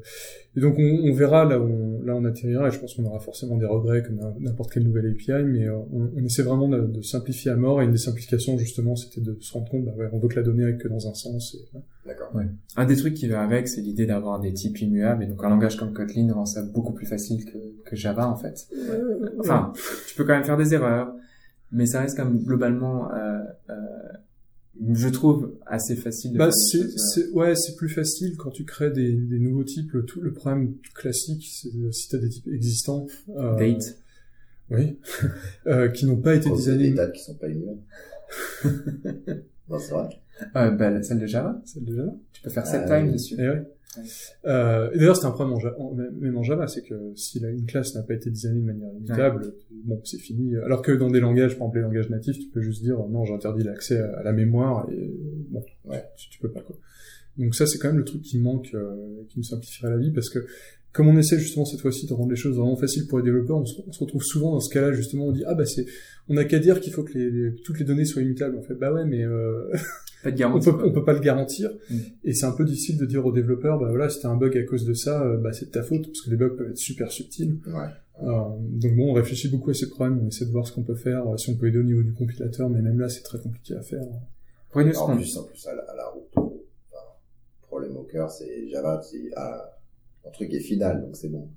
et, 0.56 0.62
donc 0.62 0.76
on, 0.78 1.10
on, 1.10 1.14
verra 1.14 1.46
là 1.46 1.60
où 1.60 1.66
on, 1.66 2.02
là 2.04 2.16
on 2.16 2.26
atterrira 2.26 2.68
et 2.68 2.72
je 2.72 2.80
pense 2.80 2.96
qu'on 2.96 3.06
aura 3.06 3.20
forcément 3.20 3.58
des 3.58 3.66
regrets 3.66 4.04
comme 4.04 4.20
n'importe 4.40 4.72
quelle 4.72 4.84
nouvelle 4.84 5.08
API, 5.12 5.44
mais 5.46 5.68
euh, 5.68 5.78
on, 5.94 6.10
on, 6.16 6.26
essaie 6.26 6.44
vraiment 6.44 6.68
de, 6.68 6.82
de, 6.82 7.02
simplifier 7.02 7.52
à 7.52 7.56
mort 7.56 7.82
et 7.82 7.86
une 7.86 7.92
des 7.92 7.98
simplifications 7.98 8.58
justement 8.58 8.96
c'était 8.96 9.22
de 9.22 9.38
se 9.40 9.54
rendre 9.54 9.70
compte 9.70 9.86
bah 9.86 9.94
ouais, 9.98 10.10
on 10.12 10.20
veut 10.20 10.28
que 10.28 10.36
la 10.36 10.44
donnée 10.44 10.66
aille 10.66 10.78
que 10.78 10.88
dans 10.88 11.08
un 11.08 11.14
sens. 11.14 11.56
Et, 11.56 11.78
D'accord. 12.08 12.34
Ouais. 12.34 12.46
Un 12.76 12.86
des 12.86 12.96
trucs 12.96 13.14
qui 13.14 13.28
va 13.28 13.42
avec 13.42 13.68
c'est 13.68 13.82
l'idée 13.82 14.06
d'avoir 14.06 14.40
des 14.40 14.54
types 14.54 14.80
immuables 14.80 15.24
et 15.24 15.28
donc 15.28 15.44
un 15.44 15.50
langage 15.50 15.78
comme 15.78 15.94
Kotlin 15.94 16.32
rend 16.34 16.46
ça 16.46 16.64
beaucoup 16.64 16.94
plus 16.94 17.06
facile 17.06 17.46
que, 17.46 17.58
que 17.86 17.96
Java 17.96 18.28
en 18.28 18.36
fait. 18.36 18.68
Enfin, 19.40 19.74
tu 20.08 20.16
peux 20.16 20.24
quand 20.24 20.34
même 20.34 20.46
faire 20.46 20.58
des 20.58 20.74
erreurs, 20.74 21.14
mais 21.72 21.86
ça 21.86 22.02
reste 22.02 22.18
quand 22.18 22.26
même 22.26 22.44
globalement 22.44 23.12
euh, 23.12 23.40
euh, 23.70 23.74
je 24.94 25.08
trouve 25.10 25.58
assez 25.66 25.96
facile. 25.96 26.34
De 26.34 26.38
bah, 26.38 26.52
c'est, 26.52 27.30
ouais, 27.32 27.56
c'est 27.56 27.76
plus 27.76 27.90
facile 27.90 28.36
quand 28.38 28.52
tu 28.52 28.66
crées 28.66 28.92
des, 28.92 29.14
des 29.14 29.40
nouveaux 29.40 29.64
types. 29.64 29.92
Le, 29.92 30.06
tout, 30.06 30.22
le 30.22 30.34
problème 30.34 30.76
classique, 30.94 31.48
c'est 31.50 31.70
si 31.92 32.10
tu 32.10 32.16
as 32.16 32.20
des 32.20 32.30
types 32.30 32.48
existants. 32.48 33.08
Euh, 33.30 33.58
Date. 33.58 33.98
Oui. 34.70 35.00
euh, 35.68 35.90
qui 35.90 36.06
n'ont 36.06 36.22
pas 36.22 36.36
été 36.36 36.50
designés. 36.50 36.90
Des 36.90 36.96
dates 36.96 37.14
qui 37.14 37.24
sont 37.24 37.36
pas 37.36 37.48
immuables. 37.48 37.82
non, 39.70 39.80
c'est 39.80 39.92
vrai. 39.92 40.10
Euh, 40.56 40.72
bah, 40.72 41.02
celle 41.04 41.20
de 41.20 41.26
Java. 41.26 41.62
Celle 41.66 41.86
de 41.86 41.96
Java. 41.96 42.14
Tu 42.34 42.42
peux 42.42 42.50
faire 42.50 42.68
set 42.68 42.82
ah, 42.86 43.00
time 43.00 43.12
dessus. 43.12 43.36
Et 43.36 43.44
eh 43.44 43.50
ouais. 43.50 43.64
Euh, 44.46 44.92
et 44.92 44.98
d'ailleurs, 44.98 45.18
c'est 45.18 45.26
un 45.26 45.32
problème 45.32 45.56
en 45.56 45.60
Java, 45.60 45.78
même 46.20 46.38
en 46.38 46.44
Java, 46.44 46.68
c'est 46.68 46.84
que 46.84 47.14
si 47.16 47.40
une 47.40 47.66
classe 47.66 47.96
n'a 47.96 48.04
pas 48.04 48.14
été 48.14 48.30
designée 48.30 48.62
de 48.62 48.66
manière 48.66 48.92
immutable, 48.94 49.54
bon, 49.86 50.00
c'est 50.04 50.20
fini. 50.20 50.56
Alors 50.58 50.82
que 50.82 50.92
dans 50.92 51.10
des 51.10 51.20
langages, 51.20 51.58
par 51.58 51.68
exemple 51.68 51.78
les 51.78 51.84
langages 51.84 52.10
natifs, 52.10 52.38
tu 52.38 52.48
peux 52.50 52.62
juste 52.62 52.84
dire 52.84 52.98
non, 53.10 53.26
j'interdis 53.26 53.64
l'accès 53.64 53.98
à 54.00 54.24
la 54.24 54.34
mémoire 54.34 54.88
et 54.92 55.12
bon, 55.50 55.64
ouais. 55.86 56.04
tu, 56.16 56.30
tu, 56.30 56.40
peux 56.40 56.52
pas 56.52 56.62
quoi. 56.62 56.76
Donc 57.38 57.56
ça, 57.56 57.68
c'est 57.68 57.78
quand 57.78 57.88
même 57.88 57.98
le 57.98 58.06
truc 58.06 58.22
qui 58.22 58.40
manque, 58.40 58.70
euh, 58.74 59.24
qui 59.30 59.40
nous 59.40 59.44
simplifierait 59.44 59.92
la 59.92 59.98
vie, 59.98 60.12
parce 60.12 60.30
que 60.30 60.46
comme 60.92 61.08
on 61.08 61.18
essaie 61.18 61.38
justement 61.38 61.66
cette 61.66 61.82
fois-ci 61.82 62.08
de 62.08 62.14
rendre 62.14 62.32
les 62.32 62.36
choses 62.36 62.58
vraiment 62.58 62.76
faciles 62.76 63.08
pour 63.08 63.20
les 63.20 63.24
développeurs, 63.24 63.58
on 63.58 63.66
se, 63.66 63.80
on 63.88 63.92
se 63.92 64.00
retrouve 64.00 64.24
souvent 64.24 64.52
dans 64.52 64.60
ce 64.60 64.74
cas-là 64.74 64.94
justement, 64.94 65.28
on 65.28 65.32
dit 65.32 65.44
ah 65.46 65.54
bah 65.54 65.66
c'est, 65.66 65.86
on 66.28 66.38
a 66.38 66.46
qu'à 66.46 66.60
dire 66.60 66.80
qu'il 66.80 66.92
faut 66.92 67.04
que 67.04 67.18
les, 67.18 67.56
toutes 67.62 67.80
les 67.80 67.86
données 67.86 68.06
soient 68.06 68.22
immutables. 68.22 68.58
En 68.58 68.64
fait, 68.64 68.74
bah 68.74 68.92
ouais, 68.92 69.06
mais 69.06 69.24
euh... 69.24 69.72
Pas 70.28 70.32
de 70.32 70.44
on 70.44 70.60
peut, 70.60 70.86
on 70.86 70.92
peut 70.92 71.06
pas 71.06 71.14
le 71.14 71.22
garantir. 71.22 71.72
Mm. 71.90 71.96
Et 72.26 72.34
c'est 72.34 72.46
un 72.46 72.52
peu 72.52 72.66
difficile 72.66 72.98
de 72.98 73.06
dire 73.06 73.26
aux 73.26 73.32
développeurs, 73.32 73.80
bah 73.80 73.88
voilà, 73.88 74.10
c'était 74.10 74.26
un 74.26 74.36
bug 74.36 74.58
à 74.58 74.64
cause 74.64 74.84
de 74.84 74.94
ça, 74.94 75.24
euh, 75.24 75.38
bah 75.38 75.54
c'est 75.54 75.68
de 75.68 75.72
ta 75.72 75.84
faute, 75.84 76.06
parce 76.08 76.22
que 76.22 76.30
les 76.30 76.36
bugs 76.36 76.56
peuvent 76.58 76.70
être 76.70 76.78
super 76.78 77.12
subtils. 77.12 77.60
Ouais. 77.66 77.88
Euh, 78.24 78.44
donc 78.60 78.96
bon, 78.98 79.12
on 79.12 79.14
réfléchit 79.14 79.48
beaucoup 79.48 79.70
à 79.70 79.74
ces 79.74 79.90
problèmes, 79.90 80.20
on 80.22 80.28
essaie 80.28 80.46
de 80.46 80.52
voir 80.52 80.68
ce 80.68 80.74
qu'on 80.74 80.84
peut 80.84 80.96
faire, 80.96 81.26
euh, 81.30 81.38
si 81.38 81.50
on 81.50 81.56
peut 81.56 81.68
aider 81.68 81.78
au 81.78 81.84
niveau 81.84 82.04
du 82.04 82.14
compilateur, 82.14 82.70
mais 82.70 82.82
même 82.82 83.00
là, 83.00 83.08
c'est 83.08 83.22
très 83.22 83.40
compliqué 83.40 83.74
à 83.76 83.82
faire. 83.82 84.04
Pour 84.70 84.82
une 84.82 84.96
en 84.98 85.16
plus, 85.16 85.38
en 85.38 85.44
plus, 85.44 85.66
à 85.66 85.76
la, 85.76 85.84
à 85.84 85.96
la 85.96 86.08
route, 86.08 86.28
enfin, 86.36 87.06
problème 87.62 87.96
au 87.96 88.04
cœur, 88.04 88.30
c'est 88.30 88.68
Java, 88.68 89.02
c'est, 89.02 89.30
ah, 89.38 89.78
un 90.26 90.32
truc 90.32 90.54
est 90.54 90.60
final, 90.60 91.04
donc 91.04 91.16
c'est 91.16 91.30
bon 91.30 91.48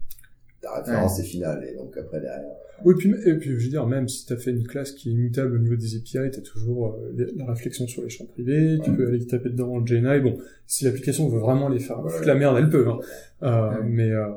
ta 0.60 0.74
référence 0.74 1.18
est 1.18 1.24
finale 1.24 1.66
et 1.70 1.74
donc 1.74 1.96
après 1.96 2.20
derrière. 2.20 2.44
Oui, 2.84 2.94
puis, 2.96 3.12
et 3.26 3.34
puis 3.34 3.50
je 3.50 3.64
veux 3.64 3.70
dire, 3.70 3.86
même 3.86 4.08
si 4.08 4.24
tu 4.24 4.32
as 4.32 4.36
fait 4.36 4.50
une 4.50 4.66
classe 4.66 4.92
qui 4.92 5.10
est 5.10 5.12
immutable 5.12 5.54
au 5.54 5.58
niveau 5.58 5.76
des 5.76 5.96
API, 5.96 6.30
tu 6.30 6.38
as 6.38 6.42
toujours 6.42 6.94
euh, 6.94 7.26
la 7.36 7.46
réflexion 7.46 7.86
sur 7.86 8.02
les 8.02 8.08
champs 8.08 8.24
privés, 8.24 8.78
tu 8.82 8.92
peux 8.92 9.08
aller 9.08 9.26
taper 9.26 9.50
dedans 9.50 9.78
le 9.78 9.86
JNI. 9.86 10.20
Bon, 10.20 10.38
si 10.66 10.84
l'application 10.84 11.28
veut 11.28 11.40
vraiment 11.40 11.68
les 11.68 11.80
faire 11.80 12.00
foutre 12.08 12.26
la 12.26 12.34
merde, 12.34 12.56
elle 12.58 12.70
peut. 12.70 12.88
Hein. 12.88 12.98
Euh, 13.42 13.82
mais, 13.84 14.10
euh, 14.10 14.28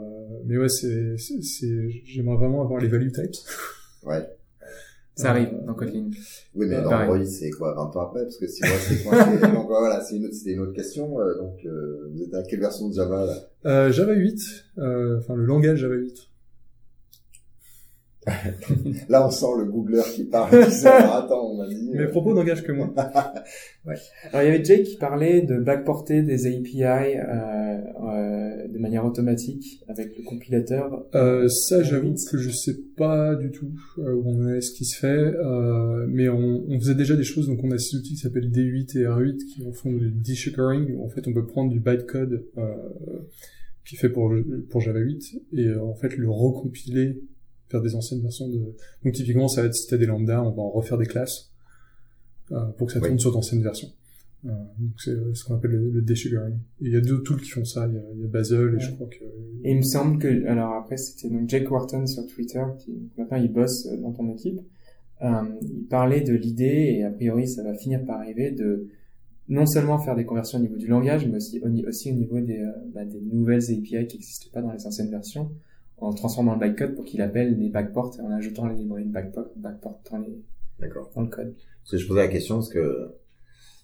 mais 0.45 0.57
ouais, 0.57 0.69
c'est, 0.69 1.17
c'est, 1.17 1.89
j'aimerais 2.05 2.35
vraiment 2.35 2.61
avoir 2.61 2.79
les 2.81 2.89
value 2.89 3.11
types. 3.11 3.35
Ouais. 4.03 4.27
Ça 5.15 5.29
arrive 5.29 5.49
dans 5.65 5.73
Kotlin. 5.73 6.09
Oui, 6.55 6.65
mais 6.67 6.81
dans 6.81 6.91
Android, 6.91 7.23
c'est 7.25 7.51
quoi 7.51 7.73
20 7.75 7.95
ans 7.95 8.01
après? 8.01 8.23
Parce 8.23 8.37
que 8.37 8.47
si 8.47 8.61
moi, 8.63 8.71
c'est 8.79 9.03
quoi 9.03 9.23
Donc 9.53 9.67
voilà, 9.67 10.01
c'est 10.01 10.15
une, 10.17 10.25
autre, 10.25 10.35
une 10.45 10.59
autre 10.59 10.73
question. 10.73 11.07
donc, 11.37 11.65
vous 12.13 12.23
êtes 12.23 12.33
à 12.33 12.43
quelle 12.43 12.59
version 12.59 12.89
de 12.89 12.93
Java 12.93 13.25
là? 13.25 13.35
Euh, 13.65 13.91
Java 13.91 14.13
8, 14.13 14.65
euh, 14.79 15.19
enfin 15.19 15.35
le 15.35 15.45
langage 15.45 15.79
Java 15.79 15.95
8. 15.95 16.29
Là, 19.09 19.27
on 19.27 19.31
sent 19.31 19.45
le 19.57 19.65
Googler 19.65 20.01
qui 20.15 20.25
parle. 20.25 20.65
Qui 20.65 20.87
attends, 20.87 21.51
on 21.51 21.57
m'a 21.57 21.67
dit. 21.67 21.89
Mes 21.93 22.07
propos 22.07 22.33
n'engagent 22.33 22.63
que 22.63 22.71
moi. 22.71 22.93
ouais. 23.85 23.95
Alors, 24.31 24.41
il 24.41 24.45
y 24.45 24.55
avait 24.55 24.63
Jake 24.63 24.83
qui 24.83 24.97
parlait 24.97 25.41
de 25.41 25.57
backporter 25.57 26.21
des 26.21 26.47
API 26.47 26.83
euh, 26.83 27.81
euh, 28.03 28.67
de 28.67 28.79
manière 28.79 29.05
automatique 29.05 29.83
avec 29.87 30.17
le 30.17 30.23
compilateur. 30.23 31.05
Euh, 31.15 31.47
ça, 31.49 31.83
j'avoue 31.83 32.13
que 32.13 32.37
je 32.37 32.49
sais 32.49 32.77
pas 32.95 33.35
du 33.35 33.51
tout 33.51 33.71
euh, 33.99 34.13
où 34.13 34.23
on 34.25 34.47
est, 34.49 34.61
ce 34.61 34.71
qui 34.71 34.85
se 34.85 34.97
fait, 34.97 35.07
euh, 35.07 36.05
mais 36.07 36.29
on, 36.29 36.63
on, 36.67 36.79
faisait 36.79 36.95
déjà 36.95 37.15
des 37.15 37.23
choses. 37.23 37.47
Donc, 37.47 37.59
on 37.63 37.71
a 37.71 37.77
ces 37.77 37.97
outils 37.97 38.13
qui 38.13 38.21
s'appellent 38.21 38.51
D8 38.51 38.97
et 38.97 39.03
R8 39.03 39.37
qui 39.37 39.63
font 39.73 39.91
du 39.91 40.11
dechiffering. 40.11 40.97
En 40.99 41.09
fait, 41.09 41.27
on 41.27 41.33
peut 41.33 41.45
prendre 41.45 41.71
du 41.71 41.79
bytecode 41.79 42.45
euh, 42.57 42.73
qui 43.85 43.95
est 43.95 43.97
fait 43.97 44.09
pour, 44.09 44.33
pour 44.69 44.81
Java 44.81 44.99
8 44.99 45.41
et 45.53 45.75
en 45.75 45.93
fait 45.93 46.15
le 46.15 46.29
recompiler 46.29 47.21
faire 47.73 47.81
des 47.81 47.95
anciennes 47.95 48.21
versions 48.21 48.47
de... 48.47 48.59
Donc 49.03 49.13
typiquement, 49.13 49.47
ça 49.47 49.61
va 49.61 49.67
être 49.67 49.73
si 49.73 49.87
t'as 49.87 49.97
des 49.97 50.05
lambda, 50.05 50.43
on 50.43 50.51
va 50.51 50.61
en 50.61 50.69
refaire 50.69 50.97
des 50.97 51.07
classes 51.07 51.51
euh, 52.51 52.65
pour 52.77 52.87
que 52.87 52.93
ça 52.93 53.01
tourne 53.01 53.19
sur 53.19 53.31
d'anciennes 53.31 53.63
versions. 53.63 53.89
Euh, 54.45 54.49
donc 54.77 54.91
c'est 54.97 55.11
euh, 55.11 55.33
ce 55.33 55.45
qu'on 55.45 55.55
appelle 55.55 55.71
le, 55.71 55.89
le 55.89 56.01
desugaring. 56.01 56.57
il 56.81 56.91
y 56.91 56.97
a 56.97 57.01
deux 57.01 57.23
tools 57.23 57.41
qui 57.41 57.49
font 57.49 57.63
ça. 57.63 57.87
Il 57.87 57.95
y 57.95 57.97
a, 57.97 58.01
il 58.13 58.21
y 58.21 58.23
a 58.25 58.27
Basel 58.27 58.75
et 58.75 58.79
je 58.79 58.91
crois 58.91 59.07
que. 59.07 59.23
Et 59.63 59.71
il 59.71 59.77
me 59.77 59.83
semble 59.83 60.19
que 60.19 60.45
alors 60.47 60.73
après 60.73 60.97
c'était 60.97 61.33
donc 61.33 61.49
Jake 61.49 61.69
Wharton 61.71 62.05
sur 62.05 62.27
Twitter 62.27 62.61
qui 62.79 63.09
maintenant 63.17 63.37
il 63.37 63.51
bosse 63.51 63.87
dans 63.87 64.11
ton 64.11 64.29
équipe. 64.29 64.59
Euh, 65.21 65.29
il 65.61 65.85
parlait 65.85 66.21
de 66.21 66.33
l'idée 66.33 66.97
et 66.97 67.05
a 67.05 67.09
priori 67.09 67.47
ça 67.47 67.63
va 67.63 67.73
finir 67.73 68.03
par 68.03 68.19
arriver 68.19 68.51
de 68.51 68.87
non 69.47 69.65
seulement 69.65 69.97
faire 69.97 70.15
des 70.15 70.25
conversions 70.25 70.57
au 70.59 70.61
niveau 70.61 70.75
du 70.75 70.87
langage, 70.87 71.25
mais 71.25 71.37
aussi, 71.37 71.61
aussi 71.87 72.11
au 72.11 72.15
niveau 72.15 72.41
des, 72.41 72.65
bah, 72.93 73.05
des 73.05 73.21
nouvelles 73.21 73.63
API 73.63 74.07
qui 74.07 74.17
n'existent 74.17 74.49
pas 74.51 74.61
dans 74.61 74.71
les 74.71 74.85
anciennes 74.85 75.09
versions 75.09 75.51
en 76.03 76.13
transformant 76.13 76.55
le 76.55 76.59
bytecode 76.59 76.95
pour 76.95 77.05
qu'il 77.05 77.21
appelle 77.21 77.57
les 77.57 77.69
backports 77.69 78.15
et 78.19 78.21
en 78.21 78.31
ajoutant 78.31 78.67
les 78.67 78.75
librairies 78.75 79.05
de 79.05 79.11
backport, 79.11 79.47
backport 79.55 80.01
dans, 80.11 80.17
les, 80.19 80.43
dans 80.79 81.21
le 81.21 81.27
code. 81.27 81.55
Parce 81.81 81.91
que 81.91 81.97
je 81.97 82.07
posais 82.07 82.21
la 82.21 82.27
question 82.27 82.55
parce 82.55 82.69
que 82.69 83.11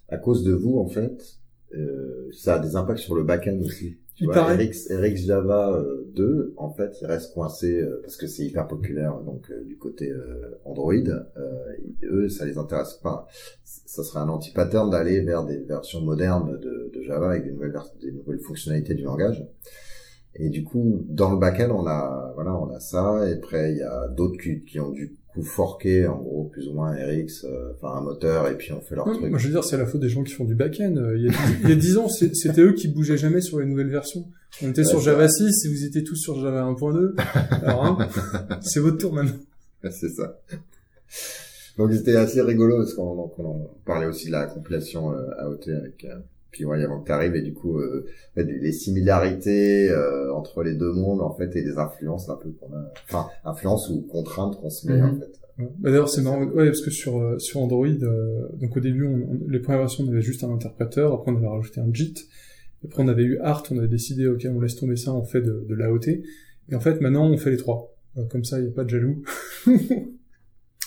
à 0.09 0.17
cause 0.17 0.43
de 0.43 0.53
vous 0.53 0.77
en 0.77 0.87
fait, 0.87 1.39
euh, 1.75 2.29
ça 2.33 2.55
a 2.55 2.59
des 2.59 2.75
impacts 2.75 2.99
sur 2.99 3.15
le 3.15 3.23
backend 3.23 3.61
aussi. 3.61 3.97
Tu 4.19 4.25
vois, 4.25 4.53
RX, 4.53 5.25
Java 5.25 5.81
2, 6.13 6.23
euh, 6.23 6.53
en 6.57 6.69
fait, 6.69 6.91
il 7.01 7.05
reste 7.05 7.33
coincé 7.33 7.79
euh, 7.79 8.01
parce 8.01 8.17
que 8.17 8.27
c'est 8.27 8.43
hyper 8.43 8.67
populaire 8.67 9.17
donc 9.21 9.49
euh, 9.49 9.63
du 9.63 9.77
côté 9.77 10.11
Android. 10.65 10.93
eux, 12.03 12.27
ça 12.27 12.45
les 12.45 12.57
intéresse 12.57 12.95
pas. 12.95 13.27
Ça 13.63 14.03
serait 14.03 14.19
un 14.19 14.27
anti-pattern 14.27 14.89
d'aller 14.89 15.21
vers 15.21 15.45
des 15.45 15.59
versions 15.59 16.01
modernes 16.01 16.59
de, 16.59 16.91
de 16.93 17.01
Java 17.01 17.29
avec 17.29 17.45
des 17.45 17.51
nouvelles, 17.51 17.79
des 18.01 18.11
nouvelles 18.11 18.39
fonctionnalités 18.39 18.93
du 18.93 19.03
langage. 19.03 19.47
Et 20.41 20.49
du 20.49 20.63
coup, 20.63 21.05
dans 21.09 21.31
le 21.31 21.37
backend, 21.37 21.69
on 21.71 21.85
a, 21.85 22.31
voilà, 22.35 22.55
on 22.55 22.73
a 22.73 22.79
ça. 22.79 23.27
Et 23.27 23.33
après, 23.33 23.73
il 23.73 23.77
y 23.77 23.83
a 23.83 24.07
d'autres 24.07 24.41
qui, 24.41 24.63
qui 24.63 24.79
ont 24.79 24.89
du 24.89 25.17
coup 25.33 25.43
forqué, 25.43 26.07
en 26.07 26.17
gros, 26.17 26.45
plus 26.45 26.69
ou 26.69 26.73
moins 26.73 26.93
RX, 26.93 27.43
euh, 27.43 27.73
enfin 27.75 27.97
un 27.97 28.01
moteur, 28.01 28.47
et 28.47 28.55
puis 28.55 28.71
on 28.71 28.79
fait 28.79 28.95
leur 28.95 29.05
truc. 29.05 29.29
Moi, 29.29 29.37
je 29.37 29.47
veux 29.47 29.53
dire, 29.53 29.63
c'est 29.63 29.77
la 29.77 29.85
faute 29.85 29.99
des 29.99 30.09
gens 30.09 30.23
qui 30.23 30.33
font 30.33 30.45
du 30.45 30.55
backend. 30.55 30.97
Euh, 30.97 31.17
il 31.17 31.25
y 31.25 31.29
a, 31.29 31.33
il 31.63 31.69
y 31.69 31.71
a 31.73 31.75
10 31.75 31.97
ans, 31.97 32.07
c'était 32.07 32.61
eux 32.61 32.73
qui 32.73 32.87
bougeaient 32.87 33.17
jamais 33.17 33.41
sur 33.41 33.59
les 33.59 33.65
nouvelles 33.65 33.89
versions. 33.89 34.25
On 34.63 34.69
était 34.69 34.85
sur 34.85 35.01
Java 35.01 35.27
6, 35.27 35.65
et 35.65 35.69
vous 35.69 35.83
étiez 35.83 36.03
tous 36.03 36.15
sur 36.15 36.39
Java 36.39 36.63
1.2. 36.63 37.15
Alors, 37.63 37.85
hein, 37.85 38.07
c'est 38.61 38.79
votre 38.79 38.97
tour 38.97 39.13
maintenant. 39.13 39.39
c'est 39.83 40.09
ça. 40.09 40.39
Donc 41.77 41.93
c'était 41.93 42.15
assez 42.15 42.41
rigolo 42.41 42.77
parce 42.77 42.93
qu'on 42.93 43.69
parlait 43.85 44.07
aussi 44.07 44.27
de 44.27 44.31
la 44.33 44.47
compilation 44.47 45.13
euh, 45.13 45.29
AOT 45.37 45.69
avec 45.69 46.05
puis 46.51 46.65
ouais, 46.65 46.83
avant 46.83 46.99
que 46.99 47.05
tu 47.05 47.11
arrives 47.11 47.35
et 47.35 47.41
du 47.41 47.53
coup 47.53 47.79
euh, 47.79 48.05
les 48.35 48.71
similarités 48.71 49.89
euh, 49.89 50.33
entre 50.33 50.63
les 50.63 50.73
deux 50.73 50.93
mondes 50.93 51.21
en 51.21 51.33
fait 51.33 51.55
et 51.55 51.61
les 51.61 51.77
influences 51.77 52.29
un 52.29 52.35
peu 52.35 52.49
qu'on 52.51 52.73
a 52.75 52.91
enfin 53.07 53.27
influences 53.45 53.89
ou 53.89 54.01
contraintes 54.01 54.59
qu'on 54.59 54.69
se 54.69 54.87
met 54.87 55.01
en 55.01 55.13
mhm. 55.13 55.19
fait 55.19 55.39
bah, 55.57 55.91
d'ailleurs 55.91 56.09
c'est 56.09 56.21
marrant 56.21 56.43
ouais 56.45 56.67
parce 56.67 56.81
que 56.81 56.91
sur 56.91 57.19
euh, 57.19 57.37
sur 57.39 57.61
Android 57.61 57.87
euh, 57.87 58.47
donc 58.59 58.75
au 58.75 58.79
début 58.79 59.05
on, 59.05 59.39
les 59.47 59.59
premières 59.59 59.81
versions 59.81 60.05
on 60.05 60.11
avait 60.11 60.21
juste 60.21 60.43
un 60.43 60.51
interpréteur 60.51 61.13
après 61.13 61.31
on 61.31 61.37
avait 61.37 61.47
rajouté 61.47 61.81
un 61.81 61.93
JIT 61.93 62.27
Après, 62.85 63.03
on 63.03 63.07
avait 63.09 63.23
eu 63.23 63.37
Art, 63.39 63.63
on 63.71 63.79
a 63.79 63.87
décidé, 63.87 64.27
ok, 64.27 64.47
on 64.49 64.61
laisse 64.61 64.77
tomber 64.77 64.95
ça, 64.95 65.13
on 65.13 65.25
fait 65.25 65.41
de, 65.41 65.65
de 65.67 65.75
l'AOT. 65.75 66.07
Et 66.69 66.75
en 66.75 66.79
fait, 66.79 67.01
maintenant, 67.01 67.29
on 67.29 67.37
fait 67.37 67.51
les 67.51 67.57
trois. 67.57 67.93
Euh, 68.17 68.23
comme 68.25 68.43
ça, 68.45 68.57
il 68.59 68.63
n'y 68.63 68.69
a 68.69 68.71
pas 68.71 68.83
de 68.85 68.89
jaloux. 68.89 69.21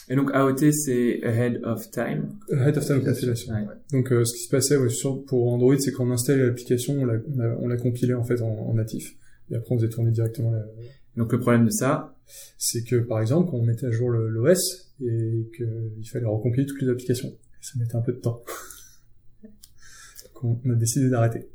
Et 0.08 0.16
donc 0.16 0.30
AOT, 0.32 0.72
c'est 0.72 1.22
Ahead 1.22 1.60
of 1.64 1.90
Time. 1.90 2.36
Ahead 2.50 2.76
of 2.76 2.84
Time 2.84 3.04
Compilation. 3.04 3.54
Ouais. 3.54 3.66
Donc, 3.92 4.12
euh, 4.12 4.24
ce 4.24 4.32
qui 4.34 4.44
se 4.44 4.48
passait 4.48 4.76
ouais, 4.76 4.88
sur, 4.88 5.24
pour 5.24 5.52
Android, 5.52 5.76
c'est 5.78 5.92
qu'on 5.92 6.10
installait 6.10 6.44
l'application, 6.44 6.94
on 6.94 7.04
la, 7.04 7.14
on 7.34 7.38
la, 7.38 7.56
on 7.60 7.68
la 7.68 7.76
compilait 7.76 8.14
en 8.14 8.24
fait 8.24 8.42
en, 8.42 8.48
en 8.48 8.74
natif. 8.74 9.16
Et 9.50 9.54
après, 9.54 9.74
on 9.74 9.78
faisait 9.78 9.88
tourner 9.88 10.10
directement 10.10 10.50
la... 10.50 10.64
Donc 11.16 11.32
le 11.32 11.38
problème 11.38 11.64
de 11.66 11.70
ça, 11.70 12.16
C'est 12.56 12.84
que, 12.84 12.96
par 12.96 13.20
exemple, 13.20 13.50
quand 13.50 13.58
on 13.58 13.64
mettait 13.64 13.86
à 13.86 13.90
jour 13.90 14.10
l'OS 14.10 14.94
et 15.00 15.50
qu'il 15.56 16.08
fallait 16.10 16.26
recompiler 16.26 16.66
toutes 16.66 16.80
les 16.82 16.88
applications, 16.88 17.36
ça 17.60 17.78
mettait 17.78 17.96
un 17.96 18.00
peu 18.00 18.12
de 18.12 18.18
temps. 18.18 18.42
Donc, 20.42 20.60
on 20.64 20.70
a 20.70 20.74
décidé 20.74 21.08
d'arrêter. 21.10 21.48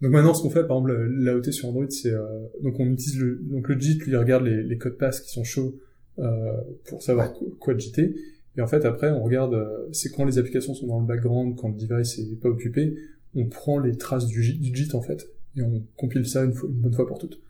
Donc 0.00 0.10
maintenant, 0.10 0.34
ce 0.34 0.42
qu'on 0.42 0.50
fait, 0.50 0.66
par 0.66 0.78
exemple, 0.78 0.92
l'AOT 0.94 1.52
sur 1.52 1.68
Android, 1.68 1.86
c'est 1.88 2.12
euh, 2.12 2.48
donc 2.60 2.80
on 2.80 2.86
utilise 2.90 3.20
le 3.20 3.40
donc 3.44 3.68
le 3.68 3.78
JIT, 3.78 3.98
lui 4.00 4.10
il 4.10 4.16
regarde 4.16 4.44
les, 4.44 4.64
les 4.64 4.76
codes 4.76 4.98
pass 4.98 5.20
qui 5.20 5.30
sont 5.30 5.44
chauds 5.44 5.78
euh, 6.18 6.52
pour 6.84 7.02
savoir 7.02 7.32
quoi, 7.58 7.76
JITer. 7.76 8.14
Et 8.56 8.60
en 8.60 8.66
fait, 8.66 8.84
après, 8.84 9.10
on 9.10 9.22
regarde, 9.22 9.54
euh, 9.54 9.88
c'est 9.92 10.10
quand 10.10 10.24
les 10.24 10.38
applications 10.38 10.74
sont 10.74 10.86
dans 10.86 11.00
le 11.00 11.06
background, 11.06 11.56
quand 11.56 11.68
le 11.68 11.74
device 11.74 12.18
est 12.18 12.40
pas 12.40 12.48
occupé, 12.48 12.94
on 13.34 13.46
prend 13.46 13.78
les 13.78 13.96
traces 13.96 14.26
du, 14.26 14.42
JIT, 14.42 14.60
du 14.60 14.74
JIT 14.74 14.94
en 14.94 15.00
fait, 15.00 15.26
et 15.56 15.62
on 15.62 15.82
compile 15.96 16.26
ça 16.26 16.44
une, 16.44 16.52
fois, 16.52 16.68
une 16.68 16.80
bonne 16.80 16.92
fois 16.92 17.06
pour 17.06 17.18
toutes. 17.18 17.40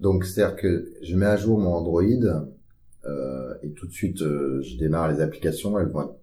Donc, 0.00 0.24
c'est-à-dire 0.24 0.56
que 0.56 0.92
je 1.02 1.16
mets 1.16 1.26
à 1.26 1.36
jour 1.36 1.58
mon 1.58 1.70
Android 1.70 2.02
euh, 3.06 3.54
et 3.62 3.70
tout 3.72 3.86
de 3.86 3.92
suite, 3.92 4.22
euh, 4.22 4.62
je 4.62 4.76
démarre 4.76 5.12
les 5.12 5.20
applications. 5.20 5.78
Elles 5.78 5.88
vont 5.88 6.02
être 6.02 6.16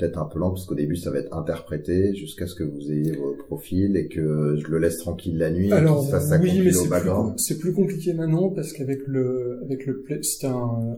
peut-être 0.00 0.18
un 0.18 0.24
peu 0.24 0.38
lentes 0.38 0.54
parce 0.54 0.66
qu'au 0.66 0.74
début, 0.74 0.96
ça 0.96 1.10
va 1.10 1.18
être 1.18 1.32
interprété 1.36 2.14
jusqu'à 2.14 2.46
ce 2.46 2.54
que 2.54 2.64
vous 2.64 2.90
ayez 2.90 3.12
vos 3.12 3.34
profils 3.46 3.96
et 3.96 4.08
que 4.08 4.56
je 4.58 4.66
le 4.68 4.78
laisse 4.78 4.98
tranquille 4.98 5.36
la 5.38 5.50
nuit 5.50 5.66
et 5.66 5.70
qu'il 5.70 6.06
se 6.06 6.10
fasse 6.10 6.30
oui, 6.40 6.60
mais 6.64 6.72
c'est 6.72 6.88
plus, 6.88 7.10
c'est 7.36 7.58
plus 7.58 7.72
compliqué 7.72 8.12
maintenant 8.14 8.48
parce 8.48 8.72
qu'avec 8.72 9.06
le, 9.06 9.60
avec 9.64 9.86
le 9.86 10.00
Play, 10.00 10.20
c'est 10.22 10.46
un, 10.46 10.52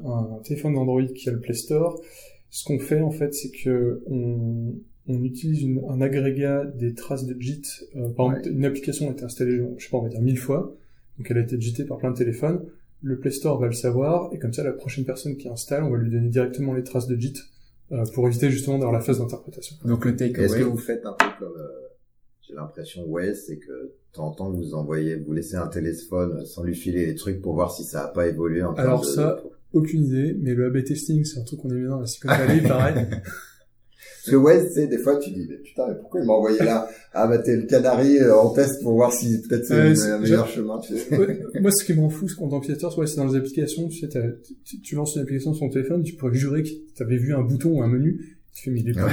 un 0.07 0.39
téléphone 0.45 0.77
Android 0.79 1.03
qui 1.15 1.29
a 1.29 1.33
le 1.33 1.41
Play 1.41 1.55
Store. 1.55 2.01
Ce 2.51 2.65
qu'on 2.65 2.79
fait 2.79 3.01
en 3.01 3.11
fait, 3.11 3.35
c'est 3.35 3.51
que 3.51 4.03
on, 4.11 4.75
on 5.09 5.23
utilise 5.25 5.63
une- 5.63 5.83
un 5.89 6.01
agrégat 6.01 6.65
des 6.65 6.95
traces 6.95 7.27
de 7.27 7.35
JIT. 7.41 7.65
Euh, 7.97 8.09
par 8.11 8.27
Ouais. 8.29 8.39
exemple, 8.39 8.57
une 8.57 8.65
application 8.65 9.09
a 9.09 9.13
été 9.13 9.25
installée, 9.25 9.61
je 9.79 9.85
sais 9.85 9.91
pas, 9.91 9.97
on 9.99 10.03
va 10.03 10.09
dire 10.11 10.21
mille 10.23 10.39
fois, 10.39 10.75
donc 11.19 11.31
elle 11.31 11.39
a 11.39 11.43
été 11.43 11.61
JITée 11.61 11.85
par 11.85 11.99
plein 11.99 12.11
de 12.13 12.17
téléphones. 12.17 12.61
Le 13.03 13.19
Play 13.19 13.33
Store 13.33 13.59
va 13.59 13.67
le 13.67 13.73
savoir 13.73 14.31
et 14.33 14.39
comme 14.39 14.53
ça, 14.53 14.63
la 14.63 14.71
prochaine 14.73 15.05
personne 15.05 15.37
qui 15.37 15.49
installe, 15.49 15.83
on 15.83 15.91
va 15.91 15.99
lui 15.99 16.11
donner 16.11 16.29
directement 16.29 16.73
les 16.73 16.85
traces 16.85 17.09
de 17.09 17.17
JIT 17.17 17.35
pour 18.15 18.27
éviter 18.29 18.51
justement 18.51 18.77
d'avoir 18.79 18.93
la 18.93 19.01
phase 19.01 19.19
d'interprétation. 19.19 19.77
donc 19.85 20.05
le 20.05 20.13
Est-ce 20.13 20.33
que 20.33 20.41
takeaway, 20.41 20.63
vous 20.63 20.77
faites 20.79 21.05
un 21.07 21.13
peu 21.13 21.27
comme 21.39 21.57
euh, 21.57 21.69
j'ai 22.47 22.55
l'impression 22.55 23.05
ouais, 23.07 23.35
c'est 23.35 23.57
que 23.59 23.71
de 23.73 23.93
temps 24.13 24.27
en 24.29 24.33
temps 24.33 24.51
vous 24.51 24.75
envoyez, 24.75 25.17
vous 25.17 25.33
laissez 25.33 25.57
un 25.57 25.69
téléphone 25.69 26.45
sans 26.47 26.63
lui 26.65 26.75
filer 26.75 27.07
les 27.07 27.15
trucs 27.15 27.41
pour 27.41 27.55
voir 27.55 27.73
si 27.75 27.85
ça 27.85 28.05
a 28.05 28.09
pas 28.09 28.27
évolué 28.29 28.63
en 28.63 28.75
Alors 28.75 29.01
de- 29.03 29.07
ça- 29.07 29.43
Aucune 29.75 30.05
idée, 30.05 30.37
mais 30.39 30.53
le 30.53 30.67
A/B 30.67 30.85
testing, 30.85 31.25
c'est 31.25 31.41
un 31.41 31.45
truc 31.45 31.61
qu'on 31.61 31.71
aime 31.71 31.79
bien 31.81 31.89
dans 31.89 32.01
la 32.01 32.07
Silicon 32.07 32.29
Valley, 32.29 32.61
pareil. 32.69 33.07
Parce 34.25 34.31
que 34.31 34.37
ouais, 34.37 34.65
tu 34.69 34.73
sais, 34.75 34.87
des 34.87 34.99
fois 34.99 35.19
tu 35.19 35.31
dis 35.31 35.47
mais 35.49 35.57
putain, 35.57 35.89
mais 35.89 35.95
pourquoi 36.01 36.21
il 36.21 36.27
m'a 36.27 36.33
envoyé 36.35 36.59
là 36.59 36.89
Ah 37.13 37.27
bah 37.27 37.39
t'es 37.39 37.57
le 37.57 37.63
canari 37.65 38.19
euh, 38.19 38.37
en 38.37 38.51
test 38.51 38.81
pour 38.83 38.93
voir 38.95 39.13
si 39.13 39.41
peut-être 39.43 39.65
c'est 39.67 39.75
Ouais, 39.75 39.89
le 39.89 39.95
c'est- 39.97 40.19
meilleur 40.21 40.47
chemin. 40.49 40.79
Tu 40.79 40.97
sais. 40.97 41.17
Ouais, 41.19 41.41
moi, 41.61 41.71
ce 41.73 41.85
qui 41.85 41.93
m'en 41.95 42.09
fout, 42.09 42.33
qu'en 42.37 42.49
tant 42.49 42.61
qu'utilisateur, 42.61 42.97
ouais, 42.99 43.07
c'est 43.09 43.17
dans 43.17 43.27
les 43.27 43.37
applications, 43.37 43.89
tu 43.89 43.99
sais, 43.99 44.09
tu, 44.85 44.95
lances 44.95 45.17
une 45.17 45.23
application 45.23 45.53
sur 45.55 45.67
ton 45.67 45.73
téléphone, 45.73 46.03
tu 46.05 46.15
pourrais 46.15 46.35
jurer 46.35 46.63
que 46.63 46.69
t'avais 46.97 47.17
vu 47.17 47.35
un 47.35 47.43
bouton 47.43 47.71
ou 47.79 47.83
un 47.83 47.89
menu, 47.89 48.39
tu 48.55 48.65
fais, 48.65 48.71
mais 48.71 48.81
il 48.81 48.91
est 48.91 48.93
là. 48.93 49.09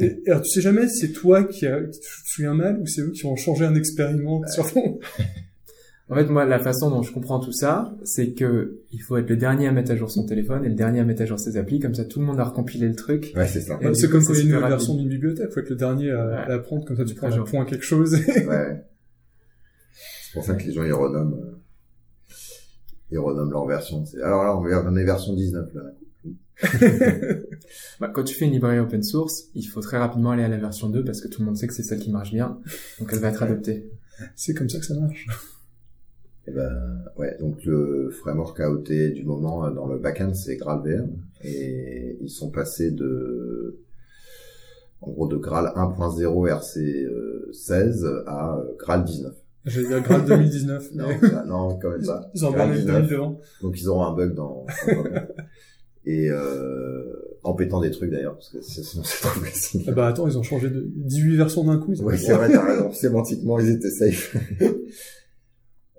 Et, 0.00 0.20
et 0.26 0.30
alors, 0.30 0.42
tu 0.42 0.50
sais 0.50 0.60
jamais 0.60 0.88
c'est 0.88 1.12
toi 1.12 1.44
qui, 1.44 1.66
a, 1.66 1.80
qui 1.84 2.00
te 2.00 2.04
souviens 2.26 2.54
mal 2.54 2.80
ou 2.80 2.86
c'est 2.86 3.02
eux 3.02 3.10
qui 3.12 3.26
ont 3.26 3.36
changé 3.36 3.64
un 3.64 3.74
expériment 3.76 4.42
sur 4.48 4.72
ton... 4.72 4.98
en 6.10 6.14
fait 6.16 6.26
moi 6.26 6.44
la 6.44 6.58
façon 6.58 6.90
dont 6.90 7.02
je 7.02 7.12
comprends 7.12 7.38
tout 7.40 7.52
ça, 7.52 7.94
c'est 8.04 8.32
que 8.32 8.80
il 8.92 8.98
faut 9.00 9.16
être 9.16 9.28
le 9.30 9.36
dernier 9.36 9.68
à 9.68 9.72
mettre 9.72 9.92
à 9.92 9.96
jour 9.96 10.10
son 10.10 10.26
téléphone 10.26 10.64
et 10.64 10.68
le 10.68 10.74
dernier 10.74 11.00
à 11.00 11.04
mettre 11.04 11.22
à 11.22 11.26
jour 11.26 11.38
ses 11.38 11.56
applis, 11.56 11.78
comme 11.78 11.94
ça 11.94 12.04
tout 12.04 12.18
le 12.20 12.26
monde 12.26 12.40
a 12.40 12.44
recompilé 12.44 12.88
le 12.88 12.96
truc. 12.96 13.32
Ouais, 13.36 13.46
c'est 13.46 13.60
ça. 13.60 13.78
Ouais, 13.78 13.94
c'est 13.94 14.10
comme 14.10 14.24
quand 14.24 14.34
il 14.34 14.48
y 14.48 14.52
a 14.52 14.58
une 14.60 14.66
version 14.68 14.94
d'une 14.96 15.08
bibliothèque, 15.08 15.50
faut 15.52 15.60
être 15.60 15.70
le 15.70 15.76
dernier 15.76 16.10
à, 16.10 16.26
Ouais. 16.26 16.34
à 16.36 16.48
la 16.48 16.58
prendre, 16.58 16.84
comme 16.84 16.96
ça 16.96 17.04
tu 17.04 17.14
prends 17.14 17.32
un 17.32 17.42
point 17.44 17.62
à 17.62 17.64
quelque 17.66 17.84
chose. 17.84 18.12
Ouais. 18.48 18.84
C'est 20.24 20.34
pour 20.34 20.44
ça 20.44 20.54
que 20.54 20.62
les 20.64 20.72
gens 20.72 20.84
ils 20.84 20.92
renomment, 20.92 21.34
euh, 21.34 21.56
ils 23.10 23.18
renomment 23.18 23.50
leur 23.50 23.66
version. 23.66 24.04
Alors 24.22 24.44
là, 24.44 24.56
on 24.56 24.66
est- 24.68 24.74
on 24.74 24.96
est 24.96 25.04
version 25.04 25.34
19 25.34 25.68
là. 25.74 25.82
Bah, 28.00 28.10
quand 28.14 28.22
tu 28.24 28.34
fais 28.34 28.44
une 28.46 28.52
librairie 28.52 28.78
open 28.78 29.02
source, 29.02 29.44
il 29.54 29.64
faut 29.64 29.80
très 29.80 29.98
rapidement 29.98 30.30
aller 30.30 30.42
à 30.44 30.48
la 30.48 30.56
version 30.58 30.88
2 30.88 31.04
parce 31.04 31.20
que 31.20 31.28
tout 31.28 31.40
le 31.40 31.46
monde 31.46 31.56
sait 31.56 31.66
que 31.66 31.74
c'est 31.74 31.82
celle 31.82 31.98
qui 32.00 32.10
marche 32.10 32.32
bien, 32.32 32.58
donc 32.98 33.08
elle 33.12 33.18
va 33.18 33.28
être 33.28 33.42
adoptée. 33.42 33.90
c'est 34.36 34.54
comme 34.54 34.68
ça 34.68 34.78
que 34.78 34.84
ça 34.84 34.94
marche. 34.94 35.26
Et 36.50 36.52
ben 36.52 37.04
ouais, 37.16 37.36
donc 37.38 37.64
le 37.64 38.10
framework 38.10 38.58
AOT 38.58 39.12
du 39.14 39.22
moment 39.24 39.64
euh, 39.66 39.70
dans 39.70 39.86
le 39.86 39.98
backend 39.98 40.34
c'est 40.34 40.56
GraalVM 40.56 41.10
et 41.44 42.18
ils 42.20 42.28
sont 42.28 42.50
passés 42.50 42.90
de 42.90 43.78
en 45.00 45.10
gros 45.12 45.28
de 45.28 45.36
Graal 45.36 45.66
1.0 45.76 46.48
RC 46.48 46.80
euh, 46.80 47.48
16 47.52 48.04
à 48.26 48.56
euh, 48.58 48.64
Graal 48.78 49.04
19. 49.04 49.32
J'allais 49.66 49.86
dire 49.88 50.02
grade 50.02 50.26
2019. 50.26 50.90
Non, 50.94 51.04
ça- 51.20 51.44
non, 51.46 51.78
quand 51.80 51.90
même 51.90 52.04
pas. 52.04 52.28
Ils 52.34 52.44
ont 52.44 52.50
Graal 52.50 52.70
embarqué 52.70 52.80
19. 52.82 52.96
2000 53.02 53.10
devant. 53.10 53.38
Donc 53.62 53.80
ils 53.80 53.88
auront 53.88 54.04
un 54.04 54.16
bug 54.16 54.34
dans, 54.34 54.66
et 56.06 56.30
euh, 56.30 57.04
en 57.44 57.54
pétant 57.54 57.80
des 57.80 57.90
trucs 57.92 58.10
d'ailleurs 58.10 58.34
parce 58.34 58.48
que 58.48 58.60
sinon 58.60 59.04
c'est 59.04 59.20
trop 59.20 59.40
facile. 59.40 59.84
Ah 59.86 59.92
bah 59.92 60.06
attends, 60.08 60.26
ils 60.26 60.36
ont 60.36 60.42
changé 60.42 60.68
de 60.68 60.84
18 60.96 61.36
versions 61.36 61.64
d'un 61.64 61.78
coup. 61.78 61.92
ils 61.92 62.02
fait, 62.10 62.16
c'est 62.16 62.32
vrai, 62.32 62.50
t'as 62.50 62.64
raison. 62.64 62.90
Sémantiquement, 62.92 63.60
ils 63.60 63.68
étaient 63.70 63.90
safe. 63.90 64.36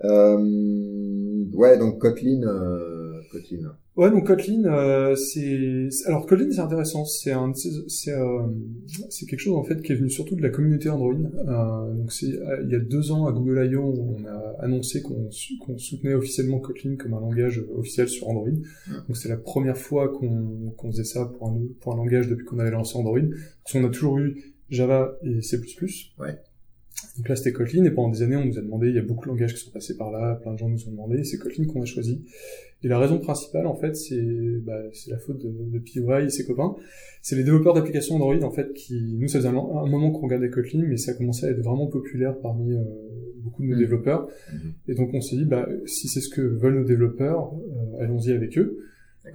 euh, 0.04 1.46
ouais, 1.54 1.78
donc 1.78 2.00
Kotlin, 2.00 2.44
euh, 2.44 3.22
Kotlin. 3.32 3.76
Ouais, 3.98 4.10
donc 4.10 4.26
Kotlin, 4.26 4.64
euh, 4.66 5.16
c'est 5.16 5.90
alors 6.06 6.26
Kotlin 6.26 6.50
c'est 6.50 6.62
intéressant, 6.62 7.04
c'est 7.04 7.34
un 7.34 7.52
c'est 7.54 8.14
euh, 8.14 8.40
c'est 9.10 9.26
quelque 9.26 9.42
chose 9.42 9.56
en 9.56 9.64
fait 9.64 9.82
qui 9.82 9.92
est 9.92 9.96
venu 9.96 10.10
surtout 10.10 10.36
de 10.36 10.42
la 10.42 10.50
communauté 10.50 10.90
Android. 10.90 11.14
Euh, 11.14 11.94
donc 11.94 12.12
c'est 12.12 12.34
euh, 12.34 12.64
il 12.64 12.72
y 12.72 12.76
a 12.76 12.80
deux 12.80 13.12
ans 13.12 13.28
à 13.28 13.34
Google 13.34 13.70
I.O. 13.70 13.84
on 13.84 14.26
a 14.26 14.56
annoncé 14.64 15.02
qu'on 15.02 15.30
qu'on 15.60 15.78
soutenait 15.78 16.14
officiellement 16.14 16.60
Kotlin 16.60 16.96
comme 16.96 17.14
un 17.14 17.20
langage 17.20 17.62
officiel 17.76 18.08
sur 18.08 18.30
Android. 18.30 18.50
Donc 19.08 19.18
c'est 19.18 19.30
la 19.30 19.38
première 19.38 19.78
fois 19.78 20.08
qu'on 20.08 20.74
qu'on 20.78 20.92
faisait 20.92 21.04
ça 21.04 21.26
pour 21.26 21.50
un 21.50 21.60
pour 21.82 21.94
un 21.94 21.98
langage 21.98 22.30
depuis 22.30 22.46
qu'on 22.46 22.60
avait 22.60 22.72
lancé 22.72 22.98
Android. 22.98 23.20
Parce 23.64 23.74
qu'on 23.74 23.86
a 23.86 23.90
toujours 23.90 24.20
eu 24.20 24.42
Java 24.70 25.18
et 25.24 25.42
C++. 25.42 25.60
Ouais. 26.18 26.40
Donc 27.18 27.28
là, 27.30 27.36
c'était 27.36 27.52
Kotlin, 27.52 27.84
et 27.84 27.92
pendant 27.92 28.10
des 28.10 28.22
années, 28.22 28.36
on 28.36 28.46
nous 28.46 28.58
a 28.58 28.62
demandé, 28.62 28.90
il 28.90 28.96
y 28.96 29.00
a 29.00 29.02
beaucoup 29.02 29.26
de 29.26 29.30
langages 29.32 29.54
qui 29.54 29.60
sont 29.60 29.72
passés 29.72 29.98
par 29.98 30.12
là, 30.12 30.36
plein 30.36 30.54
de 30.54 30.58
gens 30.58 30.70
nous 30.70 30.88
ont 30.88 30.92
demandé, 30.92 31.24
c'est 31.24 31.38
Kotlin 31.38 31.66
qu'on 31.66 31.82
a 31.82 31.86
choisi. 31.86 32.24
Et 32.84 32.88
la 32.88 32.98
raison 33.00 33.20
principale, 33.20 33.68
en 33.68 33.76
fait, 33.76 33.96
c'est 33.96 34.60
bah, 34.66 34.82
c'est 34.94 35.12
la 35.12 35.18
faute 35.20 35.40
de, 35.40 35.50
de 35.50 35.80
PY 35.80 36.02
et 36.26 36.30
ses 36.30 36.46
copains. 36.46 36.76
C'est 37.22 37.36
les 37.36 37.44
développeurs 37.44 37.74
d'applications 37.74 38.16
Android, 38.16 38.42
en 38.44 38.52
fait, 38.52 38.74
qui... 38.74 39.18
Nous, 39.20 39.28
ça 39.28 39.40
faisait 39.40 39.50
un, 39.50 39.56
un 39.56 39.88
moment 39.88 40.12
qu'on 40.12 40.24
regardait 40.26 40.50
Kotlin, 40.50 40.84
mais 40.88 40.98
ça 40.98 41.14
commençait 41.14 41.48
à 41.48 41.50
être 41.52 41.62
vraiment 41.62 41.88
populaire 41.88 42.38
parmi 42.40 42.74
euh, 42.74 42.82
beaucoup 43.38 43.62
de 43.62 43.68
nos 43.68 43.74
Mhm. 43.76 43.80
développeurs. 43.80 44.28
Mhm. 44.52 44.60
Et 44.88 44.96
donc, 44.96 45.10
on 45.14 45.22
s'est 45.22 45.36
dit, 45.36 45.46
bah, 45.46 45.68
si 45.86 46.08
c'est 46.08 46.22
ce 46.22 46.30
que 46.30 46.42
veulent 46.42 46.80
nos 46.80 46.84
développeurs, 46.86 47.54
euh, 47.54 48.04
allons-y 48.04 48.32
avec 48.32 48.58
eux. 48.58 48.80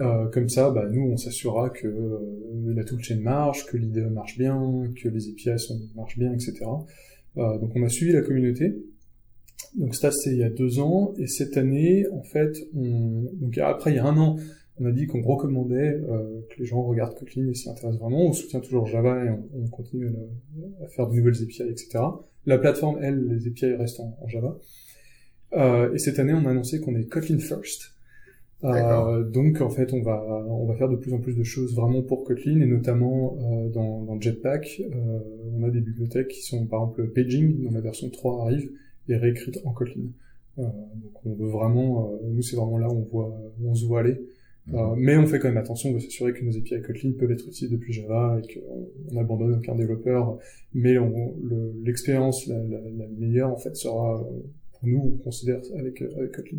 Euh, 0.01 0.27
comme 0.27 0.49
ça, 0.49 0.71
bah, 0.71 0.89
nous, 0.91 1.03
on 1.03 1.17
s'assurera 1.17 1.71
que 1.71 1.87
euh, 1.87 2.19
la 2.75 2.83
toolchain 2.83 3.21
marche, 3.21 3.67
que 3.67 3.77
l'IDE 3.77 4.11
marche 4.11 4.37
bien, 4.37 4.85
que 5.01 5.09
les 5.09 5.29
API 5.29 5.51
marchent 5.95 6.19
bien, 6.19 6.33
etc. 6.33 6.55
Euh, 7.39 7.59
donc, 7.59 7.73
on 7.75 7.83
a 7.83 7.89
suivi 7.89 8.13
la 8.13 8.23
communauté. 8.23 8.77
Donc, 9.75 9.95
ça, 9.95 10.11
c'est 10.11 10.31
il 10.31 10.39
y 10.39 10.45
a 10.45 10.51
deux 10.51 10.79
ans. 10.79 11.15
Et 11.19 11.27
cette 11.27 11.57
année, 11.57 12.07
en 12.13 12.23
fait, 12.23 12.57
on... 12.75 13.31
donc 13.35 13.57
après, 13.59 13.93
il 13.93 13.97
y 13.97 13.99
a 13.99 14.05
un 14.05 14.17
an, 14.17 14.37
on 14.79 14.87
a 14.87 14.93
dit 14.93 15.07
qu'on 15.07 15.23
recommandait 15.23 16.01
euh, 16.09 16.41
que 16.51 16.59
les 16.59 16.67
gens 16.67 16.83
regardent 16.83 17.15
Kotlin 17.15 17.49
et 17.49 17.55
s'y 17.55 17.69
intéressent 17.69 18.01
vraiment. 18.01 18.27
On 18.27 18.33
soutient 18.33 18.61
toujours 18.61 18.87
Java 18.87 19.25
et 19.25 19.31
on, 19.31 19.49
on 19.55 19.69
continue 19.69 20.09
à, 20.83 20.89
faire 20.89 21.09
de 21.09 21.15
nouvelles 21.15 21.43
API, 21.43 21.63
etc. 21.63 21.99
La 22.45 22.59
plateforme, 22.59 22.99
elle, 23.03 23.27
les 23.27 23.49
API 23.49 23.75
restent 23.75 24.01
en, 24.01 24.17
en 24.21 24.29
Java. 24.29 24.59
Euh, 25.55 25.93
et 25.95 25.99
cette 25.99 26.19
année, 26.19 26.35
on 26.35 26.45
a 26.47 26.51
annoncé 26.51 26.81
qu'on 26.81 26.95
est 26.95 27.07
Kotlin 27.07 27.39
first. 27.39 27.96
Euh, 28.65 29.23
donc 29.23 29.61
en 29.61 29.69
fait, 29.71 29.93
on 29.93 30.01
va 30.03 30.25
on 30.49 30.65
va 30.67 30.75
faire 30.77 30.89
de 30.89 30.97
plus 30.97 31.13
en 31.13 31.19
plus 31.19 31.37
de 31.37 31.43
choses 31.45 31.75
vraiment 31.77 32.03
pour 32.03 32.25
Kotlin 32.25 32.61
et 32.61 32.67
notamment 32.67 33.37
euh, 33.41 33.69
dans, 33.69 34.03
dans 34.03 34.19
Jetpack, 34.21 34.81
euh, 34.81 35.19
on 35.55 35.63
a 35.63 35.71
des 35.71 35.81
bibliothèques 35.81 36.29
qui 36.29 36.43
sont 36.43 36.67
par 36.67 36.81
exemple 36.85 37.07
Paging 37.09 37.63
dans 37.65 37.71
la 37.73 37.81
version 37.83 38.09
3 38.09 38.43
arrive 38.47 38.71
et 39.09 39.17
réécrite 39.17 39.61
en 39.65 39.73
Kotlin. 39.73 40.07
Euh, 40.59 40.63
donc 40.63 41.27
on 41.27 41.35
veut 41.35 41.49
vraiment, 41.51 42.11
euh, 42.13 42.29
nous 42.31 42.43
c'est 42.43 42.57
vraiment 42.57 42.79
là 42.79 42.89
où 42.89 42.93
on 42.97 43.03
voit 43.03 43.29
où 43.61 43.71
on 43.71 43.75
se 43.75 43.85
voit 43.85 44.01
aller. 44.01 44.17
Euh, 44.75 44.95
mais 44.97 45.17
on 45.17 45.27
fait 45.27 45.39
quand 45.39 45.49
même 45.49 45.59
attention 45.59 45.93
de 45.93 45.99
s'assurer 46.01 46.33
que 46.33 46.43
nos 46.45 46.57
API 46.57 46.81
Kotlin 46.83 47.13
peuvent 47.17 47.31
être 47.31 47.47
utilisées 47.47 47.69
depuis 47.77 47.93
Java 47.93 48.41
et 48.43 48.55
qu'on 48.55 48.89
on 49.13 49.21
abandonne 49.21 49.55
aucun 49.55 49.75
développeur. 49.77 50.39
Mais 50.75 50.99
on- 50.99 51.35
le- 51.43 51.75
l'expérience 51.85 52.47
la, 52.47 52.57
la, 52.65 52.81
la 52.81 53.07
meilleure 53.19 53.51
en 53.51 53.57
fait 53.59 53.77
sera 53.77 54.27
pour 54.73 54.89
nous 54.89 55.13
on 55.15 55.19
considère 55.23 55.61
avec, 55.79 56.01
avec 56.03 56.33
Kotlin. 56.33 56.59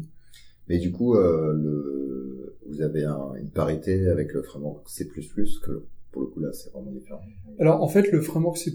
Mais 0.70 0.80
du 0.80 0.92
coup, 0.92 1.16
euh, 1.16 1.54
le, 1.54 2.56
vous 2.68 2.82
avez 2.82 3.04
un- 3.04 3.34
une 3.40 3.50
parité 3.50 4.08
avec 4.08 4.34
le 4.34 4.42
framework 4.42 4.88
C++ 4.90 5.06
que 5.06 5.84
pour 6.12 6.22
le 6.22 6.28
coup 6.30 6.40
là, 6.40 6.52
c'est 6.54 6.72
vraiment 6.72 6.92
différent. 6.92 7.22
Alors 7.60 7.82
en 7.84 7.88
fait, 7.88 8.12
le 8.12 8.22
framework 8.22 8.58
C++, 8.58 8.72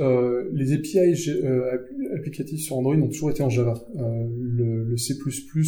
euh, 0.00 0.48
les 0.52 0.72
API 0.72 1.14
euh, 1.28 1.78
applicatifs 2.16 2.60
sur 2.62 2.78
Android 2.78 2.94
ont 2.96 3.08
toujours 3.08 3.30
été 3.30 3.42
en 3.42 3.50
Java. 3.50 3.74
Euh, 3.96 4.26
le, 4.38 4.84
le, 4.84 4.96
C++, 4.96 5.14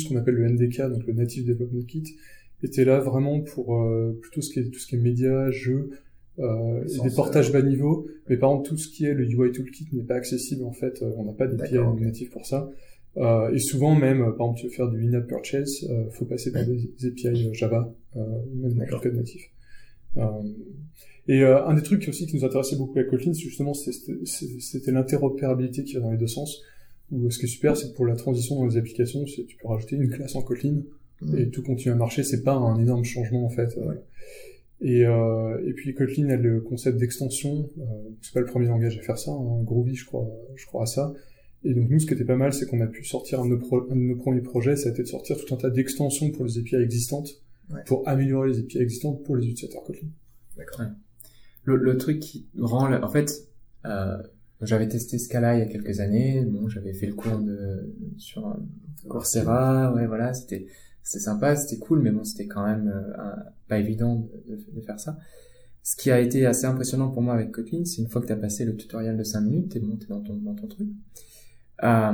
qu'on 0.09 0.17
appelle 0.17 0.35
le 0.35 0.49
NDK, 0.49 0.83
donc 0.91 1.07
le 1.07 1.13
Native 1.13 1.47
Development 1.47 1.85
Kit, 1.87 2.15
était 2.63 2.85
là 2.85 3.01
vraiment 3.01 3.41
pour 3.41 3.77
euh, 3.83 4.17
plutôt 4.21 4.41
ce 4.41 4.53
qui 4.53 4.61
est, 4.61 4.71
tout 4.71 4.79
ce 4.79 4.87
qui 4.87 4.95
est 4.95 4.99
médias, 5.01 5.51
jeux, 5.51 5.91
euh, 6.39 6.83
et 6.85 6.99
des 7.03 7.15
portages 7.17 7.53
bas 7.53 7.63
niveau. 7.63 8.07
Mais 8.29 8.37
par 8.37 8.51
contre, 8.51 8.71
tout 8.71 8.77
ce 8.79 8.89
qui 8.89 9.05
est 9.05 9.15
le 9.15 9.25
UI 9.25 9.51
Toolkit 9.53 9.89
n'est 9.93 10.05
pas 10.05 10.15
accessible 10.15 10.65
en 10.65 10.73
fait. 10.73 11.03
on 11.17 11.25
n'a 11.25 11.33
pas 11.33 11.47
d'API 11.47 11.75
native 12.01 12.31
pour 12.31 12.47
ça. 12.47 12.71
Euh, 13.19 13.53
et 13.53 13.59
souvent 13.59 13.95
même, 13.95 14.21
par 14.21 14.47
exemple, 14.47 14.61
tu 14.61 14.67
veux 14.67 14.73
faire 14.73 14.89
du 14.89 15.07
in-app 15.07 15.27
purchase, 15.27 15.87
euh, 15.91 16.09
faut 16.11 16.25
passer 16.25 16.51
par 16.51 16.65
des, 16.65 16.91
API 17.07 17.53
Java, 17.53 17.93
euh, 18.17 18.21
même 18.55 18.75
dans 18.75 18.85
le 18.85 19.01
code 19.01 19.15
natif. 19.15 19.51
Euh, 20.17 20.23
et 21.29 21.43
euh, 21.43 21.65
un 21.67 21.75
des 21.75 21.83
trucs 21.83 22.07
aussi 22.09 22.27
qui 22.27 22.37
nous 22.37 22.45
intéressait 22.45 22.77
beaucoup 22.77 22.99
avec 22.99 23.11
Kotlin, 23.11 23.33
c'est 23.33 23.43
justement 23.43 23.75
c'était 23.75 24.91
l'interopérabilité 24.91 25.85
qui 25.85 25.95
va 25.95 26.01
dans 26.01 26.11
les 26.11 26.19
deux 26.19 26.27
sens. 26.27 26.63
Où 27.11 27.31
ce 27.31 27.39
qui 27.39 27.45
est 27.45 27.49
super, 27.49 27.77
c'est 27.77 27.91
que 27.91 27.95
pour 27.95 28.07
la 28.07 28.17
transition 28.17 28.57
dans 28.57 28.65
les 28.65 28.79
applications, 28.79 29.27
c'est 29.27 29.45
tu 29.45 29.57
peux 29.59 29.69
rajouter 29.69 29.97
une 29.97 30.09
classe 30.09 30.35
en 30.35 30.43
Kotlin 30.43 30.83
mmh. 31.21 31.39
et 31.39 31.51
tout 31.51 31.63
continue 31.63 31.93
à 31.93 31.97
marcher. 31.97 32.23
C'est 32.23 32.43
pas 32.43 32.55
un 32.55 32.81
énorme 32.81 33.05
changement 33.05 33.45
en 33.45 33.51
fait. 33.51 33.77
Ouais. 33.77 33.97
Et, 34.81 35.07
euh, 35.07 35.65
et 35.65 35.75
puis 35.75 35.95
Kotlin 35.95 36.31
a 36.31 36.37
le 36.37 36.61
concept 36.61 36.99
d'extension. 36.99 37.69
Euh, 37.79 37.83
c'est 38.21 38.33
pas 38.33 38.41
le 38.41 38.47
premier 38.47 38.67
langage 38.67 38.99
à 38.99 39.03
faire 39.03 39.19
ça. 39.19 39.31
Hein. 39.31 39.63
Groovy, 39.63 39.95
je 39.95 40.07
crois, 40.07 40.27
je 40.57 40.67
crois 40.67 40.83
à 40.83 40.87
ça. 40.87 41.13
Et 41.65 41.75
donc 41.75 41.89
nous, 41.91 41.99
ce 42.01 42.07
qui 42.07 42.15
était 42.15 42.25
pas 42.25 42.37
mal, 42.37 42.53
c'est 42.53 42.67
qu'on 42.67 42.81
a 42.81 42.87
pu 42.87 43.05
sortir 43.05 43.41
un 43.41 43.45
de, 43.45 43.51
nos 43.55 43.91
un 43.91 43.95
de 43.95 44.01
nos 44.01 44.17
premiers 44.17 44.41
projets, 44.41 44.77
ça 44.77 44.89
a 44.89 44.93
été 44.93 45.03
de 45.03 45.09
sortir 45.09 45.37
tout 45.37 45.55
un 45.55 45.57
tas 45.57 45.71
d'extensions 45.71 46.31
pour 46.31 46.45
les 46.45 46.59
API 46.59 46.77
existantes, 46.77 47.31
ouais. 47.71 47.83
pour 47.87 48.07
améliorer 48.09 48.51
les 48.51 48.59
API 48.59 48.79
existantes 48.79 49.23
pour 49.23 49.37
les 49.37 49.47
utilisateurs 49.47 49.85
Kotlin. 49.85 50.09
D'accord. 50.57 50.81
Ouais. 50.81 50.87
Le, 51.65 51.77
le, 51.77 51.97
truc 51.97 52.19
qui 52.19 52.49
rend, 52.59 52.93
en 52.93 53.09
fait, 53.09 53.31
euh, 53.87 54.19
j'avais 54.61 54.89
testé 54.89 55.19
Scala 55.19 55.57
il 55.57 55.61
y 55.61 55.63
a 55.63 55.67
quelques 55.67 56.01
années. 56.01 56.45
Bon, 56.45 56.69
j'avais 56.69 56.93
fait 56.93 57.07
le 57.07 57.15
cours 57.15 57.39
de 57.39 57.95
sur 58.17 58.57
Coursera. 59.09 59.93
Ouais, 59.95 60.07
voilà, 60.07 60.35
c'était 60.35 60.67
c'était 61.03 61.25
sympa, 61.25 61.57
c'était 61.57 61.79
cool, 61.79 62.01
mais 62.01 62.11
bon, 62.11 62.25
c'était 62.25 62.47
quand 62.47 62.65
même 62.65 62.89
euh, 62.89 63.35
pas 63.69 63.79
évident 63.79 64.17
de, 64.17 64.55
de, 64.55 64.65
de, 64.73 64.81
faire 64.81 65.01
ça. 65.01 65.19
Ce 65.83 65.97
qui 65.97 66.13
a 66.13 66.21
été 66.21 66.47
assez 66.47 66.65
impressionnant 66.65 67.11
pour 67.11 67.23
moi 67.23 67.35
avec 67.35 67.51
Kotlin, 67.51 67.85
c'est 67.85 68.03
une 68.03 68.09
fois 68.09 68.21
que 68.21 68.27
tu 68.27 68.33
as 68.33 68.37
passé 68.37 68.65
le 68.65 68.77
tutoriel 68.77 69.17
de 69.17 69.25
5 69.25 69.41
minutes, 69.41 69.73
t'es 69.73 69.81
monté 69.81 70.07
dans 70.07 70.21
ton 70.21 70.37
dans 70.37 70.55
ton 70.55 70.69
truc. 70.69 70.89
Euh, 71.83 72.12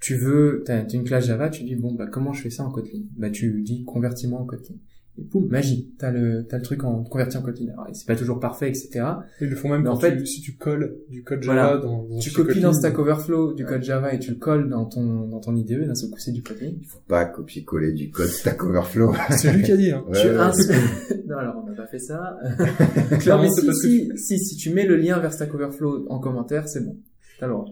tu 0.00 0.14
veux, 0.14 0.62
t'as 0.66 0.80
as 0.84 0.92
une 0.92 1.04
classe 1.04 1.26
Java, 1.26 1.48
tu 1.48 1.64
dis 1.64 1.74
bon 1.74 1.94
bah 1.94 2.06
comment 2.06 2.32
je 2.32 2.42
fais 2.42 2.50
ça 2.50 2.64
en 2.64 2.70
Kotlin? 2.70 3.00
Bah 3.16 3.30
tu 3.30 3.62
dis 3.62 3.84
convertis-moi 3.84 4.40
en 4.40 4.44
Kotlin. 4.44 4.76
Et 5.18 5.22
boum, 5.22 5.48
magie, 5.48 5.94
t'as 5.98 6.10
le 6.10 6.46
t'as 6.46 6.58
le 6.58 6.62
truc 6.62 6.84
en 6.84 7.02
converti 7.02 7.38
en 7.38 7.42
Kotlin. 7.42 7.72
Alors 7.72 7.88
c'est 7.94 8.06
pas 8.06 8.14
toujours 8.16 8.38
parfait, 8.38 8.68
etc. 8.68 9.02
Ils 9.40 9.48
le 9.48 9.56
font 9.56 9.70
même 9.70 9.82
Mais 9.84 9.88
en 9.88 9.98
fait, 9.98 10.14
tu, 10.18 10.26
si 10.26 10.42
tu 10.42 10.56
colles 10.56 10.98
du 11.08 11.22
code 11.22 11.42
Java 11.42 11.62
voilà, 11.62 11.78
dans, 11.78 12.02
dans 12.02 12.18
tu 12.18 12.30
copies 12.30 12.48
Kotlin, 12.48 12.68
dans 12.68 12.74
Stack 12.74 12.98
Overflow 12.98 13.54
du 13.54 13.64
code 13.64 13.82
Java 13.82 14.12
et 14.12 14.18
tu 14.18 14.32
le 14.32 14.36
colles 14.36 14.68
dans 14.68 14.84
ton 14.84 15.26
dans 15.28 15.40
ton 15.40 15.56
IDE, 15.56 15.86
d'un 15.86 15.94
seul 15.94 16.10
coup 16.10 16.18
c'est 16.18 16.32
du 16.32 16.42
Kotlin. 16.42 16.72
Il 16.78 16.86
faut 16.86 17.00
pas 17.08 17.24
copier-coller 17.24 17.92
du 17.92 18.10
code 18.10 18.28
Stack 18.28 18.62
Overflow. 18.62 19.14
C'est 19.30 19.50
lui 19.54 19.62
qui 19.62 19.72
a 19.72 19.76
dit. 19.78 19.90
Hein. 19.92 20.04
Ouais, 20.06 20.20
tu 20.20 20.28
ouais, 20.28 20.36
ins- 20.36 20.52
non 21.26 21.38
alors 21.38 21.62
on 21.64 21.70
n'a 21.70 21.74
pas 21.74 21.86
fait 21.86 21.98
ça. 21.98 22.36
non 23.10 23.18
Clairement, 23.18 23.44
mais 23.44 23.48
c'est 23.50 23.62
si, 23.62 24.08
que 24.08 24.16
si, 24.18 24.36
si 24.36 24.38
si 24.38 24.56
tu 24.56 24.74
mets 24.74 24.84
le 24.84 24.96
lien 24.96 25.18
vers 25.18 25.32
Stack 25.32 25.54
Overflow 25.54 26.06
en 26.10 26.18
commentaire, 26.18 26.68
c'est 26.68 26.84
bon. 26.84 26.98
T'as 27.40 27.46
le 27.46 27.52
droit. 27.54 27.64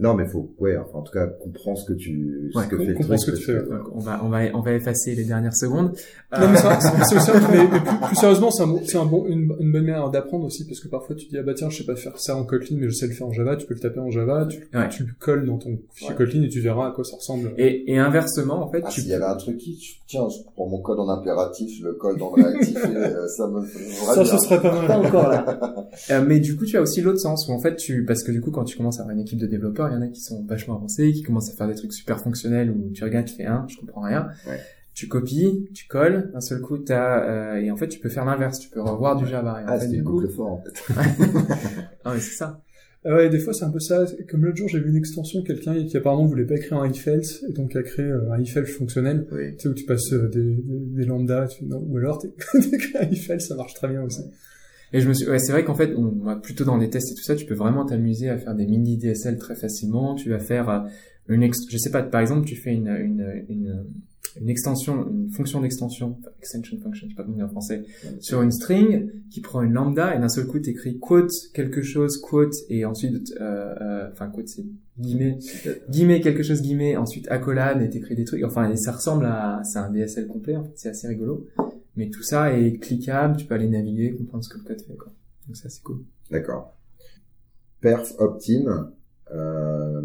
Non, 0.00 0.14
mais 0.14 0.26
faut, 0.26 0.54
ouais, 0.58 0.76
enfin, 0.76 0.98
en 0.98 1.02
tout 1.02 1.12
cas, 1.12 1.26
comprends 1.26 1.74
ce 1.74 1.84
que 1.84 1.92
tu, 1.92 2.50
Ouais, 2.54 2.62
ce 2.64 2.68
que 2.68 2.76
fait 2.78 2.84
le 2.86 2.94
comprends 2.94 3.16
truc, 3.16 3.20
ce 3.26 3.30
que 3.32 3.36
tu 3.36 3.42
fais, 3.44 3.58
Donc, 3.64 3.88
on 3.94 3.98
va 3.98 4.20
on 4.24 4.28
va 4.28 4.38
on 4.54 4.60
va 4.60 4.72
effacer 4.74 5.14
les 5.14 5.24
dernières 5.24 5.56
secondes. 5.56 5.88
Non, 6.32 6.38
mais 6.40 6.46
Euh, 6.46 6.54
ça, 6.56 6.78
c'est 6.80 7.04
c'est 7.04 7.16
aussi, 7.16 7.30
un- 7.32 7.50
mais, 7.50 7.64
mais 7.72 7.80
plus, 7.80 8.06
plus 8.06 8.16
sérieusement, 8.16 8.50
c'est 8.52 8.62
un, 8.62 8.66
bon- 8.68 8.80
c'est 8.84 8.98
un 8.98 9.04
bon, 9.06 9.26
une, 9.26 9.52
une 9.58 9.72
bonne 9.72 9.84
manière 9.84 10.08
d'apprendre 10.10 10.44
aussi, 10.44 10.64
parce 10.66 10.78
que 10.80 10.88
parfois 10.88 11.16
tu 11.16 11.26
dis, 11.26 11.36
ah 11.38 11.42
bah 11.42 11.54
tiens, 11.54 11.68
je 11.70 11.78
sais 11.78 11.84
pas 11.84 11.96
faire 11.96 12.18
ça 12.18 12.36
en 12.36 12.44
Kotlin, 12.44 12.76
mais 12.78 12.88
je 12.88 12.94
sais 12.94 13.06
le 13.08 13.12
faire 13.12 13.26
en 13.26 13.32
Java, 13.32 13.56
tu 13.56 13.66
peux 13.66 13.74
le 13.74 13.80
taper 13.80 13.98
en 14.00 14.10
Java, 14.10 14.46
tu, 14.48 14.58
Ouais. 14.72 14.88
tu 14.88 15.02
le 15.02 15.10
colles 15.18 15.46
dans 15.46 15.58
ton 15.58 15.78
fichier 15.92 16.10
Ouais. 16.10 16.16
Kotlin 16.16 16.42
et 16.44 16.48
tu 16.48 16.60
verras 16.60 16.88
à 16.88 16.90
quoi 16.92 17.02
ça 17.04 17.16
ressemble. 17.16 17.52
et, 17.58 17.90
et 17.92 17.98
inversement 17.98 18.62
en 18.64 18.70
fait, 18.70 18.82
Ah, 18.84 18.88
tu 18.90 19.00
s'il 19.00 19.10
y 19.10 19.14
avait 19.14 19.24
un 19.24 19.36
truc 19.36 19.56
qui, 19.58 19.78
tiens, 20.06 20.28
je 20.28 20.36
prends 20.54 20.68
mon 20.68 20.80
code 20.80 21.00
en 21.00 21.08
impératif, 21.08 21.70
je 21.80 21.84
le 21.86 21.94
colle 21.94 22.18
dans 22.18 22.32
le 22.36 22.44
réactif 22.44 22.76
et 22.76 22.96
euh, 22.96 23.26
ça 23.28 23.48
me 23.48 23.64
ça, 23.66 24.14
bien. 24.14 24.24
ce 24.24 24.38
serait 24.38 24.62
pas 24.62 24.70
pas 24.70 24.86
mal. 24.86 25.06
encore 25.06 25.28
là. 25.28 25.88
Euh, 26.12 26.24
mais 26.26 26.38
du 26.38 26.56
coup, 26.56 26.64
tu 26.66 26.76
as 26.76 26.82
aussi 26.82 27.00
l'autre 27.00 27.18
sens 27.20 27.48
où 27.48 27.52
en 27.52 27.58
fait, 27.58 27.74
tu 27.76 28.04
parce 28.04 28.22
que 28.22 28.30
du 28.30 28.40
coup, 28.40 28.50
quand 28.50 28.64
tu 28.64 28.76
commences 28.76 28.98
à 28.98 29.02
avoir 29.02 29.14
une 29.16 29.22
équipe 29.22 29.38
de 29.40 29.46
développeurs, 29.46 29.87
il 29.90 29.94
y 29.94 29.96
en 29.96 30.02
a 30.02 30.08
qui 30.08 30.20
sont 30.20 30.44
vachement 30.44 30.76
avancés, 30.76 31.12
qui 31.12 31.22
commencent 31.22 31.50
à 31.50 31.54
faire 31.54 31.68
des 31.68 31.74
trucs 31.74 31.92
super 31.92 32.20
fonctionnels 32.20 32.70
où 32.70 32.90
tu 32.92 33.04
regardes, 33.04 33.26
tu 33.26 33.34
fais 33.34 33.46
un, 33.46 33.66
je 33.68 33.76
comprends 33.78 34.02
rien. 34.02 34.28
Ouais. 34.46 34.58
Tu 34.94 35.06
copies, 35.06 35.68
tu 35.74 35.86
colles, 35.86 36.30
d'un 36.32 36.40
seul 36.40 36.60
coup, 36.60 36.76
t'as 36.78 37.24
euh, 37.28 37.54
et 37.60 37.70
en 37.70 37.76
fait, 37.76 37.86
tu 37.88 38.00
peux 38.00 38.08
faire 38.08 38.24
l'inverse, 38.24 38.58
tu 38.58 38.68
peux 38.68 38.80
revoir 38.80 39.14
du 39.16 39.26
Java. 39.26 39.60
Et 39.60 39.64
en 39.64 39.66
Ah, 39.68 39.78
fait, 39.78 39.84
c'était 39.86 39.96
du 39.98 40.02
coup, 40.04 40.12
boucle 40.20 40.28
fort, 40.28 40.50
en 40.52 40.62
fait. 40.62 40.82
ah 42.04 42.12
ouais, 42.12 42.20
c'est 42.20 42.34
ça. 42.36 42.60
Ah 43.04 43.14
ouais, 43.14 43.28
des 43.28 43.38
fois 43.38 43.52
c'est 43.54 43.64
un 43.64 43.70
peu 43.70 43.78
ça. 43.78 44.04
Comme 44.28 44.44
l'autre 44.44 44.56
jour, 44.56 44.68
j'ai 44.68 44.80
vu 44.80 44.90
une 44.90 44.96
extension, 44.96 45.42
quelqu'un 45.44 45.84
qui 45.84 45.96
apparemment 45.96 46.26
voulait 46.26 46.44
pas 46.44 46.56
écrire 46.56 46.78
un 46.78 46.88
if 46.90 47.06
else, 47.06 47.44
et 47.48 47.52
donc 47.52 47.76
a 47.76 47.82
créé 47.84 48.06
euh, 48.06 48.32
un 48.32 48.40
if 48.40 48.56
else 48.56 48.70
fonctionnel. 48.76 49.24
Oui. 49.30 49.52
Tu 49.54 49.60
sais, 49.62 49.68
où 49.68 49.74
tu 49.74 49.84
passes 49.84 50.12
euh, 50.12 50.28
des, 50.28 50.56
des, 50.56 50.78
des 50.96 51.04
lambdas, 51.04 51.46
tu, 51.46 51.64
non, 51.64 51.78
ou 51.88 51.96
alors 51.98 52.18
t'es- 52.18 52.32
t'écris 52.70 52.98
un 52.98 53.08
if 53.08 53.30
else, 53.30 53.46
ça 53.46 53.54
marche 53.54 53.74
très 53.74 53.86
bien 53.86 54.02
aussi. 54.02 54.22
Et 54.92 55.00
je 55.00 55.08
me 55.08 55.12
suis, 55.14 55.28
ouais, 55.28 55.38
c'est 55.38 55.52
vrai 55.52 55.64
qu'en 55.64 55.74
fait, 55.74 55.94
on, 55.96 56.38
plutôt 56.40 56.64
dans 56.64 56.76
les 56.76 56.88
tests 56.90 57.12
et 57.12 57.14
tout 57.14 57.22
ça, 57.22 57.34
tu 57.36 57.44
peux 57.46 57.54
vraiment 57.54 57.84
t'amuser 57.84 58.28
à 58.28 58.38
faire 58.38 58.54
des 58.54 58.66
mini 58.66 58.96
DSL 58.96 59.36
très 59.38 59.54
facilement. 59.54 60.14
Tu 60.14 60.30
vas 60.30 60.38
faire 60.38 60.68
euh, 60.70 60.80
une, 61.28 61.42
ex- 61.42 61.66
je 61.68 61.76
sais 61.76 61.90
pas, 61.90 62.02
par 62.02 62.20
exemple, 62.20 62.46
tu 62.46 62.56
fais 62.56 62.72
une, 62.72 62.88
une, 62.88 63.44
une, 64.40 64.48
extension, 64.48 65.06
une 65.10 65.30
fonction 65.30 65.60
d'extension, 65.60 66.16
extension 66.38 66.78
function, 66.78 67.06
je 67.08 67.12
sais 67.12 67.16
pas 67.16 67.24
comment 67.24 67.36
dire 67.36 67.46
en 67.46 67.50
français, 67.50 67.82
sur 68.20 68.40
une 68.40 68.52
string 68.52 69.10
qui 69.30 69.40
prend 69.40 69.62
une 69.62 69.72
lambda 69.72 70.14
et 70.14 70.18
d'un 70.20 70.28
seul 70.28 70.46
coup 70.46 70.58
t'écris 70.60 70.98
quote 70.98 71.32
quelque 71.54 71.82
chose 71.82 72.18
quote 72.18 72.54
et 72.68 72.84
ensuite, 72.84 73.34
euh, 73.40 73.74
euh, 73.80 74.08
enfin 74.12 74.28
quote 74.28 74.48
c'est 74.48 74.64
guillemets, 74.98 75.38
guillemets 75.90 76.20
quelque 76.20 76.42
chose 76.42 76.62
guillemets, 76.62 76.96
ensuite 76.96 77.26
accolade 77.30 77.82
et 77.82 77.90
t'écris 77.90 78.14
des 78.14 78.24
trucs. 78.24 78.44
Enfin, 78.44 78.74
ça 78.76 78.92
ressemble 78.92 79.24
à, 79.26 79.60
c'est 79.64 79.78
un 79.78 79.90
DSL 79.90 80.26
complet. 80.28 80.56
En 80.56 80.64
fait, 80.64 80.72
c'est 80.76 80.88
assez 80.88 81.08
rigolo. 81.08 81.46
Mais 81.98 82.08
tout 82.10 82.22
ça 82.22 82.56
est 82.56 82.78
cliquable, 82.78 83.36
tu 83.36 83.44
peux 83.44 83.54
aller 83.56 83.68
naviguer, 83.68 84.14
comprendre 84.14 84.42
ce 84.44 84.48
que 84.48 84.58
le 84.58 84.64
code 84.64 84.80
fait, 84.80 84.94
quoi. 84.96 85.12
Donc 85.46 85.56
ça, 85.56 85.68
c'est 85.68 85.82
cool. 85.82 86.04
D'accord. 86.30 86.74
Perf 87.80 88.14
optime, 88.18 88.90
euh, 89.34 90.00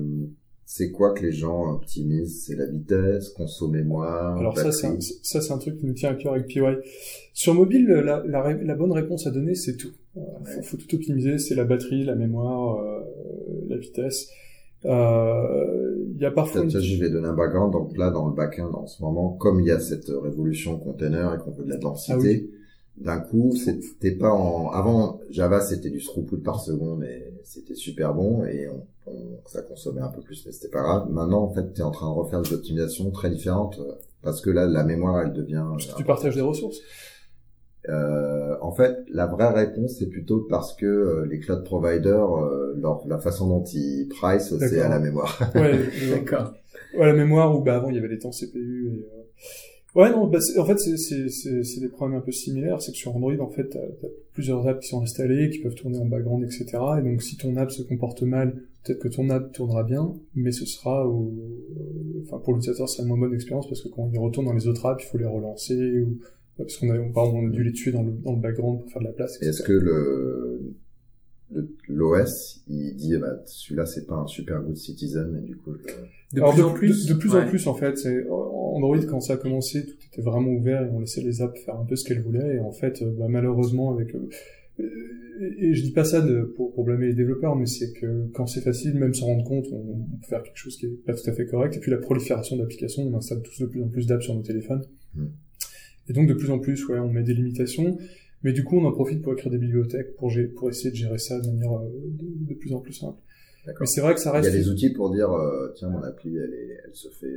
c'est 0.66 0.92
quoi 0.92 1.14
que 1.14 1.22
les 1.24 1.32
gens 1.32 1.74
optimisent? 1.76 2.46
C'est 2.46 2.56
la 2.56 2.66
vitesse, 2.66 3.30
conso 3.30 3.68
mémoire, 3.68 4.38
Alors 4.38 4.58
ça, 4.58 4.72
c'est 4.72 4.88
un, 4.88 4.92
batterie? 4.94 5.20
ça, 5.22 5.40
c'est 5.42 5.52
un 5.54 5.58
truc 5.60 5.78
qui 5.78 5.86
nous 5.86 5.94
tient 5.94 6.10
à 6.12 6.16
cœur 6.16 6.34
avec 6.34 6.48
PY. 6.48 6.60
Sur 7.34 7.54
mobile, 7.54 7.86
la, 7.88 8.24
la, 8.26 8.42
ré- 8.42 8.64
la 8.64 8.76
bonne 8.76 8.92
réponse 8.92 9.28
à 9.28 9.32
donner, 9.32 9.54
c'est 9.56 9.78
tout. 9.78 9.92
Euh, 10.18 10.22
faut, 10.46 10.62
faut 10.64 10.78
tout 10.78 10.96
optimiser, 10.96 11.38
c'est 11.38 11.56
la 11.56 11.64
batterie, 11.66 12.04
la 12.06 12.16
mémoire, 12.16 12.80
euh, 12.80 13.02
la 13.70 13.78
vitesse. 13.78 14.30
Euh, 14.86 15.93
Il 16.16 16.22
y 16.22 16.26
a 16.26 16.32
parfois 16.32 16.62
une... 16.64 16.70
ça, 16.70 16.80
je 16.80 16.96
vais 17.02 17.10
donner 17.10 17.28
un 17.28 17.34
background. 17.34 17.72
Donc 17.74 17.98
là, 17.98 18.10
dans 18.12 18.28
le 18.28 18.34
backend, 18.36 18.74
en 18.76 18.88
ce 18.88 19.02
moment, 19.02 19.30
comme 19.32 19.60
il 19.60 19.68
y 19.68 19.72
a 19.72 19.80
cette 19.80 20.08
révolution 20.10 20.78
container 20.78 21.34
et 21.34 21.38
qu'on 21.40 21.52
veut 21.52 21.64
de 21.66 21.70
la 21.70 21.78
densité, 21.78 22.14
Ah 22.14 22.18
oui. 22.22 22.50
d'un 22.98 23.20
coup, 23.20 23.54
c'était 23.56 24.12
pas 24.16 24.32
en... 24.32 24.70
Avant, 24.70 25.20
Java, 25.30 25.62
c'était 25.62 25.90
du 25.90 26.02
throughput 26.04 26.38
par 26.38 26.60
seconde 26.62 27.04
et 27.04 27.34
c'était 27.44 27.76
super 27.76 28.14
bon 28.14 28.46
et 28.46 28.68
on, 28.70 28.86
on- 29.12 29.40
ça 29.48 29.62
consommait 29.62 30.02
un 30.02 30.10
peu 30.10 30.22
plus, 30.22 30.46
mais 30.46 30.52
c'était 30.52 30.70
pas 30.70 30.82
grave. 30.84 31.10
Maintenant, 31.12 31.44
en 31.44 31.50
fait, 31.54 31.74
tu 31.74 31.82
es 31.82 31.84
en 31.84 31.92
train 31.92 32.10
de 32.10 32.16
refaire 32.20 32.42
des 32.42 32.54
optimisations 32.54 33.10
très 33.12 33.30
différentes 33.30 33.80
euh, 33.80 33.94
parce 34.22 34.40
que 34.42 34.50
là, 34.50 34.66
la 34.68 34.84
mémoire, 34.84 35.22
elle 35.22 35.34
devient... 35.34 35.64
Parce 35.72 35.88
que 35.88 35.98
tu 35.98 36.04
partages 36.06 36.36
des 36.36 36.42
ressources. 36.42 36.80
Euh, 37.90 38.56
en 38.62 38.72
fait, 38.72 38.98
la 39.10 39.26
vraie 39.28 39.52
réponse, 39.52 39.98
c'est 40.00 40.08
plutôt 40.10 40.48
parce 40.50 40.74
que 40.76 40.86
euh, 40.86 41.26
les 41.30 41.40
cloud 41.40 41.64
providers, 41.64 42.38
euh, 42.38 42.74
leur, 42.82 43.06
la 43.08 43.20
façon 43.20 43.48
dont 43.48 43.64
ils 43.66 44.08
price, 44.10 44.54
c'est 44.58 44.80
à 44.80 44.90
la 44.90 45.00
mémoire. 45.00 45.52
Ouais. 45.56 45.80
D'accord. 46.12 46.54
Ouais, 46.98 47.08
la 47.08 47.14
mémoire 47.14 47.56
où 47.58 47.62
bah 47.62 47.76
avant 47.76 47.90
il 47.90 47.96
y 47.96 47.98
avait 48.00 48.08
les 48.08 48.20
temps 48.20 48.30
CPU 48.32 48.88
et 48.88 49.06
euh, 49.98 50.00
ouais 50.00 50.12
non 50.12 50.28
bah, 50.28 50.40
c'est- 50.40 50.60
en 50.60 50.66
fait 50.66 50.78
c'est 50.78 50.96
c'est 50.98 51.28
c'est 51.28 51.64
c'est 51.64 51.80
des 51.80 51.88
problèmes 51.90 52.20
un 52.20 52.22
peu 52.22 52.32
similaires 52.32 52.80
c'est 52.84 52.92
que 52.92 52.98
sur 53.00 53.16
Android 53.16 53.34
en 53.40 53.50
fait 53.50 53.68
t'as 53.70 53.80
as 53.80 54.10
plusieurs 54.34 54.68
apps 54.68 54.80
qui 54.82 54.90
sont 54.90 55.02
installées 55.02 55.50
qui 55.50 55.58
peuvent 55.60 55.74
tourner 55.74 55.98
en 55.98 56.06
background 56.06 56.44
etc 56.44 56.78
et 57.00 57.02
donc 57.02 57.24
si 57.24 57.36
ton 57.36 57.58
app 57.58 57.72
se 57.72 57.82
comporte 57.82 58.22
mal 58.22 58.54
peut-être 58.84 59.00
que 59.00 59.08
ton 59.08 59.28
app 59.32 59.52
tournera 59.54 59.82
bien 59.84 60.14
mais 60.36 60.52
ce 60.52 60.68
sera 60.68 61.08
au 61.08 61.34
euh, 61.36 62.22
enfin 62.28 62.38
pour 62.38 62.54
l'utilisateur 62.54 62.88
c'est 62.88 63.02
une 63.02 63.08
moins 63.08 63.18
bonne 63.18 63.34
expérience 63.34 63.68
parce 63.68 63.82
que 63.82 63.90
quand 63.90 64.08
il 64.14 64.20
retourne 64.20 64.46
dans 64.46 64.54
les 64.54 64.68
autres 64.68 64.86
apps 64.86 65.04
il 65.04 65.08
faut 65.08 65.18
les 65.18 65.26
relancer 65.26 66.00
ou 66.02 66.20
parce 66.58 66.78
qu'on 66.78 66.90
a 66.92 66.96
exemple, 66.96 67.36
on 67.36 67.48
a 67.48 67.50
dû 67.52 67.64
les 67.64 67.72
tuer 67.74 67.92
dans 67.92 68.04
le 68.04 68.12
dans 68.12 68.34
le 68.34 68.40
background 68.40 68.82
pour 68.82 68.92
faire 68.92 69.02
de 69.02 69.08
la 69.08 69.14
place. 69.14 69.42
Est-ce 69.42 69.64
que 69.64 69.74
le 69.74 70.60
le- 71.52 71.70
l'OS, 71.88 72.64
il 72.68 72.96
dit, 72.96 73.14
eh 73.14 73.20
ben, 73.20 73.40
celui-là, 73.46 73.86
c'est 73.86 74.08
pas 74.08 74.16
un 74.16 74.26
super 74.26 74.60
good 74.64 74.76
citizen, 74.76 75.38
et 75.38 75.46
du 75.46 75.56
coup, 75.56 75.74
je- 75.76 76.36
De 76.36 76.42
Alors, 76.42 76.54
plus 76.56 76.64
en 76.64 76.74
plus. 76.74 77.06
de, 77.06 77.14
de 77.14 77.20
plus 77.20 77.32
ouais. 77.36 77.42
en 77.44 77.48
plus 77.48 77.68
en 77.68 77.76
fait, 77.76 77.96
c'est 77.98 78.26
Android 78.28 78.98
quand 79.08 79.20
ça 79.20 79.34
a 79.34 79.38
commencé, 79.38 79.86
tout 79.86 79.94
était 80.12 80.24
vraiment 80.24 80.50
ouvert 80.52 80.82
et 80.84 80.90
on 80.90 81.00
laissait 81.00 81.22
les 81.22 81.42
apps 81.44 81.60
faire 81.64 81.76
un 81.80 81.86
peu 81.86 81.96
ce 81.96 82.06
qu'elles 82.06 82.22
voulaient 82.24 82.56
et 82.56 82.60
en 82.60 82.72
fait, 82.72 83.04
euh, 83.04 83.12
bah, 83.20 83.28
malheureusement 83.30 83.94
avec 83.94 84.16
euh, 84.16 84.30
et 85.60 85.76
je 85.76 85.84
dis 85.84 85.92
pas 85.92 86.04
ça 86.06 86.22
de, 86.22 86.42
pour, 86.56 86.74
pour 86.74 86.84
blâmer 86.86 87.06
les 87.08 87.14
développeurs, 87.14 87.56
mais 87.56 87.68
c'est 87.68 87.94
que 87.94 88.26
quand 88.34 88.48
c'est 88.48 88.62
facile, 88.62 88.96
même 88.96 89.14
sans 89.14 89.28
rendre 89.28 89.44
compte, 89.44 89.66
on, 89.72 89.76
on 89.76 90.18
peut 90.18 90.28
faire 90.28 90.42
quelque 90.42 90.58
chose 90.58 90.76
qui 90.78 90.88
est 90.88 90.90
pas 91.06 91.14
tout 91.14 91.30
à 91.30 91.34
fait 91.34 91.46
correct. 91.46 91.76
Et 91.78 91.80
puis 91.80 91.92
la 91.92 91.98
prolifération 91.98 92.58
d'applications, 92.58 93.04
on 93.04 93.16
installe 93.16 93.44
tous 93.44 93.62
de 93.62 93.68
plus 93.68 93.84
en 93.84 93.88
plus 93.90 94.08
d'apps 94.08 94.24
sur 94.24 94.34
nos 94.34 94.42
téléphones. 94.42 94.82
Mm. 95.14 95.26
Et 96.10 96.14
donc 96.14 96.28
de 96.28 96.34
plus 96.34 96.52
en 96.52 96.60
plus, 96.60 96.88
ouais, 96.88 97.00
on 97.00 97.10
met 97.10 97.24
des 97.24 97.34
limitations. 97.34 97.98
Mais 98.44 98.52
du 98.52 98.64
coup, 98.64 98.78
on 98.78 98.86
en 98.86 98.92
profite 98.92 99.22
pour 99.22 99.34
écrire 99.34 99.52
des 99.52 99.58
bibliothèques 99.58 100.16
pour, 100.18 100.32
pour 100.56 100.70
essayer 100.70 100.92
de 100.92 100.96
gérer 100.96 101.18
ça 101.18 101.40
de 101.40 101.48
manière 101.48 101.80
de, 101.80 102.50
de 102.50 102.54
plus 102.54 102.74
en 102.74 102.80
plus 102.80 102.94
simple. 102.94 103.18
Mais 103.66 103.86
c'est 103.86 104.02
vrai 104.02 104.14
que 104.14 104.20
ça 104.20 104.32
reste. 104.32 104.50
Il 104.50 104.52
y 104.52 104.56
a 104.56 104.60
des 104.60 104.70
outils 104.70 104.90
pour 104.90 105.10
dire, 105.12 105.30
tiens, 105.76 105.90
mon 105.90 106.04
appli, 106.04 106.36
elle, 106.36 106.54
est, 106.54 106.78
elle 106.86 106.94
se 106.94 107.08
fait 107.08 107.34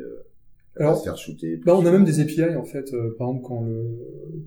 alors, 0.79 1.03
faire 1.03 1.17
shooter. 1.17 1.57
Bah, 1.64 1.75
on 1.77 1.87
a 1.87 1.91
même 1.91 2.05
des 2.05 2.21
API 2.21 2.55
en 2.55 2.64
fait. 2.64 2.93
Euh, 2.93 3.14
par 3.19 3.29
exemple, 3.29 3.45
quand 3.47 3.62
le 3.62 3.99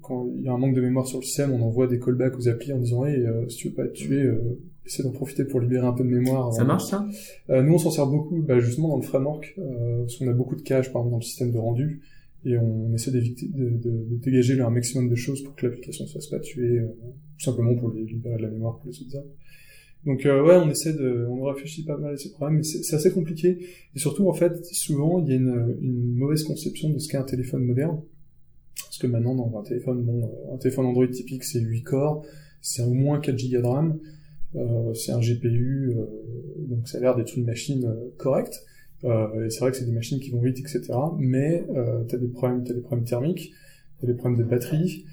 quand 0.02 0.28
il 0.36 0.44
y 0.44 0.48
a 0.48 0.54
un 0.54 0.58
manque 0.58 0.76
de 0.76 0.82
mémoire 0.82 1.08
sur 1.08 1.20
le 1.20 1.24
système, 1.24 1.52
on 1.52 1.62
envoie 1.62 1.88
des 1.88 2.00
callbacks 2.00 2.38
aux 2.38 2.48
applis 2.48 2.72
en 2.72 2.78
disant 2.78 3.06
hey, 3.06 3.26
euh, 3.26 3.48
si 3.50 3.58
tu 3.58 3.70
veux 3.70 3.76
pas 3.76 3.86
être 3.86 3.94
tué, 3.94 4.22
euh, 4.22 4.60
essaie 4.86 5.04
d'en 5.04 5.12
profiter 5.12 5.44
pour 5.44 5.60
libérer 5.60 5.88
un 5.88 5.94
peu 5.94 6.04
de 6.04 6.10
mémoire. 6.10 6.54
Ça 6.54 6.64
marche 6.64 6.86
ça? 6.86 7.08
Euh, 7.50 7.64
Nous, 7.64 7.74
on 7.74 7.78
s'en 7.78 7.92
sert 7.92 8.06
beaucoup, 8.06 8.42
bah, 8.42 8.60
justement 8.60 8.90
dans 8.90 8.98
le 8.98 9.02
framework, 9.02 9.56
parce 10.02 10.18
qu'on 10.18 10.28
a 10.28 10.34
beaucoup 10.34 10.56
de 10.56 10.62
cache 10.62 10.92
par 10.92 11.02
exemple 11.02 11.12
dans 11.12 11.20
le 11.20 11.24
système 11.24 11.52
de 11.52 11.58
rendu, 11.58 12.02
et 12.46 12.58
on 12.58 12.94
essaie 12.94 13.12
de, 13.12 13.20
de, 13.20 13.78
de, 13.78 14.16
dégager 14.18 14.60
un 14.62 14.70
maximum 14.70 15.10
de 15.10 15.16
choses 15.16 15.44
pour 15.44 15.56
que 15.56 15.66
l'application 15.66 16.06
ne 16.06 16.10
se 16.10 16.14
fasse 16.14 16.28
pas 16.28 16.40
tuer, 16.40 16.82
tout 17.38 17.44
simplement 17.44 17.76
pour 17.76 17.92
libérer 17.92 18.38
de 18.38 18.42
la 18.44 18.50
mémoire 18.50 18.78
pour 18.80 18.90
les 18.90 19.02
autres 19.02 19.18
apps. 19.18 19.28
Donc 20.06 20.26
euh, 20.26 20.44
ouais, 20.44 20.56
on 20.56 20.70
essaie 20.70 20.94
de, 20.94 21.26
on 21.30 21.44
réfléchit 21.44 21.84
pas 21.84 21.98
mal 21.98 22.14
à 22.14 22.18
ces 22.18 22.32
problèmes, 22.32 22.58
mais 22.58 22.64
c'est 22.64 22.96
assez 22.96 23.12
compliqué. 23.12 23.60
Et 23.96 24.00
surtout, 24.00 24.30
en 24.30 24.34
fait, 24.34 24.66
souvent, 24.66 25.20
il 25.20 25.30
y 25.30 25.34
a 25.34 25.36
une, 25.36 25.78
une 25.82 26.16
mauvaise 26.16 26.44
conception 26.44 26.90
de 26.90 27.00
ce 27.00 27.10
qu'est 27.10 27.18
un 27.18 27.24
téléphone 27.24 27.66
moderne. 27.66 28.02
Parce 28.82 28.98
que 28.98 29.08
maintenant, 29.08 29.36
dans 29.36 29.60
un 29.60 29.64
téléphone, 29.64 30.04
bon, 30.04 30.24
euh, 30.24 30.54
un 30.54 30.58
téléphone 30.58 30.86
Android 30.86 31.08
typique, 31.08 31.44
c'est 31.44 31.60
8 31.60 31.84
corps, 31.84 32.26
c'est 32.62 32.82
au 32.82 32.94
moins 32.94 33.20
4 33.20 33.36
Go 33.36 33.62
de 33.62 33.68
RAM, 33.68 34.00
euh, 34.56 34.94
c'est 34.94 35.12
un 35.12 35.20
GPU, 35.20 35.94
euh, 35.98 36.06
donc 36.68 36.88
ça 36.88 36.98
a 36.98 37.02
l'air 37.02 37.16
d'être 37.16 37.36
une 37.36 37.46
machine 37.46 37.94
euh, 39.04 39.46
et 39.46 39.50
c'est 39.50 39.60
vrai 39.60 39.72
que 39.72 39.78
c'est 39.78 39.86
des 39.86 39.92
machines 39.92 40.20
qui 40.20 40.32
vont 40.32 40.42
vite, 40.42 40.60
etc. 40.60 40.94
Mais 41.18 41.66
euh, 41.76 42.04
t'as 42.08 42.18
des 42.18 42.28
problèmes, 42.28 42.64
t'as 42.64 42.74
des 42.74 42.82
problèmes 42.82 43.06
thermiques, 43.06 43.54
t'as 44.00 44.08
des 44.08 44.14
problèmes 44.14 44.40
de 44.40 44.50
batterie. 44.50 45.06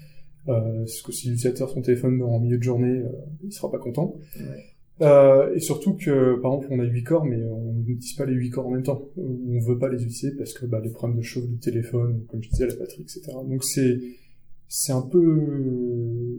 Euh, 0.49 0.79
parce 0.79 1.01
que 1.01 1.11
si 1.11 1.27
l'utilisateur 1.27 1.69
son 1.69 1.81
téléphone 1.81 2.15
meurt 2.15 2.31
en 2.31 2.39
milieu 2.39 2.57
de 2.57 2.63
journée, 2.63 3.03
il 3.43 3.51
sera 3.51 3.71
pas 3.71 3.79
content. 3.79 4.15
Ouais. 4.37 4.63
Euh, 5.01 5.53
et 5.53 5.59
surtout 5.59 5.93
que, 5.93 6.39
par 6.41 6.55
exemple, 6.55 6.73
on 6.73 6.79
a 6.79 6.85
8 6.85 7.03
corps, 7.03 7.25
mais 7.25 7.37
on 7.43 7.73
n'utilise 7.73 8.13
pas 8.13 8.25
les 8.25 8.33
8 8.33 8.49
corps 8.49 8.67
en 8.67 8.71
même 8.71 8.83
temps. 8.83 9.09
On 9.17 9.59
veut 9.59 9.77
pas 9.77 9.89
les 9.89 10.03
utiliser 10.03 10.31
parce 10.31 10.53
que 10.53 10.65
bah, 10.65 10.79
les 10.83 10.89
problèmes 10.89 11.17
de 11.17 11.23
chauffe 11.23 11.47
du 11.47 11.57
téléphone, 11.57 12.23
comme 12.29 12.41
je 12.41 12.49
disais, 12.49 12.67
la 12.67 12.75
batterie, 12.75 13.03
etc. 13.03 13.21
Donc 13.47 13.63
c'est 13.63 13.99
c'est 14.69 14.91
un 14.91 15.01
peu 15.01 16.37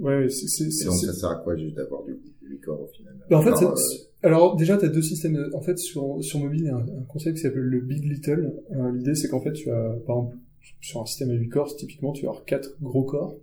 ouais 0.00 0.28
c'est 0.28 0.48
c'est 0.48 0.84
donc 0.84 0.96
ça 0.96 1.14
sert 1.14 1.30
à 1.30 1.36
quoi 1.36 1.56
juste 1.56 1.76
d'avoir 1.76 2.04
du 2.04 2.18
8 2.42 2.60
corps 2.60 2.82
au 2.82 2.86
final? 2.88 3.14
Bah, 3.30 3.38
en 3.38 3.42
fait 3.42 3.64
euh, 3.64 3.74
alors 4.22 4.56
déjà 4.56 4.76
tu 4.76 4.84
as 4.84 4.88
deux 4.88 5.02
systèmes 5.02 5.50
en 5.54 5.60
fait 5.60 5.78
sur 5.78 6.22
sur 6.22 6.38
mobile 6.40 6.60
il 6.60 6.66
y 6.66 6.70
a 6.70 6.76
un, 6.76 7.04
concept 7.08 7.36
qui 7.36 7.42
s'appelle 7.42 7.62
le 7.62 7.80
big 7.80 8.04
little 8.04 8.54
euh, 8.72 8.92
l'idée 8.92 9.14
c'est 9.14 9.28
qu'en 9.28 9.40
fait 9.40 9.52
tu 9.52 9.70
as 9.70 9.96
par 10.06 10.18
exemple 10.18 10.36
sur 10.80 11.00
un 11.00 11.06
système 11.06 11.30
à 11.30 11.34
8 11.34 11.48
corps 11.48 11.76
typiquement 11.76 12.12
tu 12.12 12.26
as 12.28 12.32
quatre 12.46 12.76
gros 12.80 13.04
corps 13.04 13.36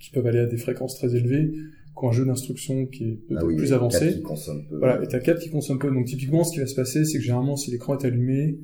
qui 0.00 0.10
peuvent 0.10 0.26
aller 0.26 0.40
à 0.40 0.46
des 0.46 0.56
fréquences 0.56 0.96
très 0.96 1.14
élevées 1.14 1.52
qui 1.98 2.06
un 2.06 2.12
jeu 2.12 2.24
d'instruction 2.24 2.86
qui 2.86 3.04
est 3.04 3.16
peut-être 3.26 3.48
ah 3.50 3.56
plus 3.56 3.72
avancé. 3.72 4.22
Voilà, 4.70 5.02
et 5.02 5.06
t'as 5.06 5.18
4 5.18 5.40
qui 5.40 5.50
consomment 5.50 5.78
peu. 5.78 5.90
Donc 5.90 6.04
typiquement, 6.04 6.44
ce 6.44 6.52
qui 6.52 6.60
va 6.60 6.66
se 6.66 6.74
passer, 6.74 7.04
c'est 7.04 7.18
que 7.18 7.24
généralement, 7.24 7.56
si 7.56 7.70
l'écran 7.70 7.96
est 7.98 8.04
allumé, 8.04 8.58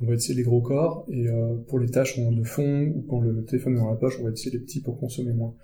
on 0.00 0.06
va 0.06 0.14
utiliser 0.14 0.34
les 0.34 0.42
gros 0.42 0.62
corps, 0.62 1.04
et 1.10 1.28
euh, 1.28 1.56
pour 1.66 1.80
les 1.80 1.90
tâches 1.90 2.18
de 2.18 2.44
fond, 2.44 2.92
ou 2.94 3.04
quand 3.08 3.20
le 3.20 3.44
téléphone 3.44 3.74
est 3.74 3.78
dans 3.78 3.90
la 3.90 3.96
poche, 3.96 4.18
on 4.20 4.24
va 4.24 4.30
utiliser 4.30 4.56
les 4.56 4.64
petits 4.64 4.80
pour 4.80 4.98
consommer 4.98 5.32
moins. 5.32 5.54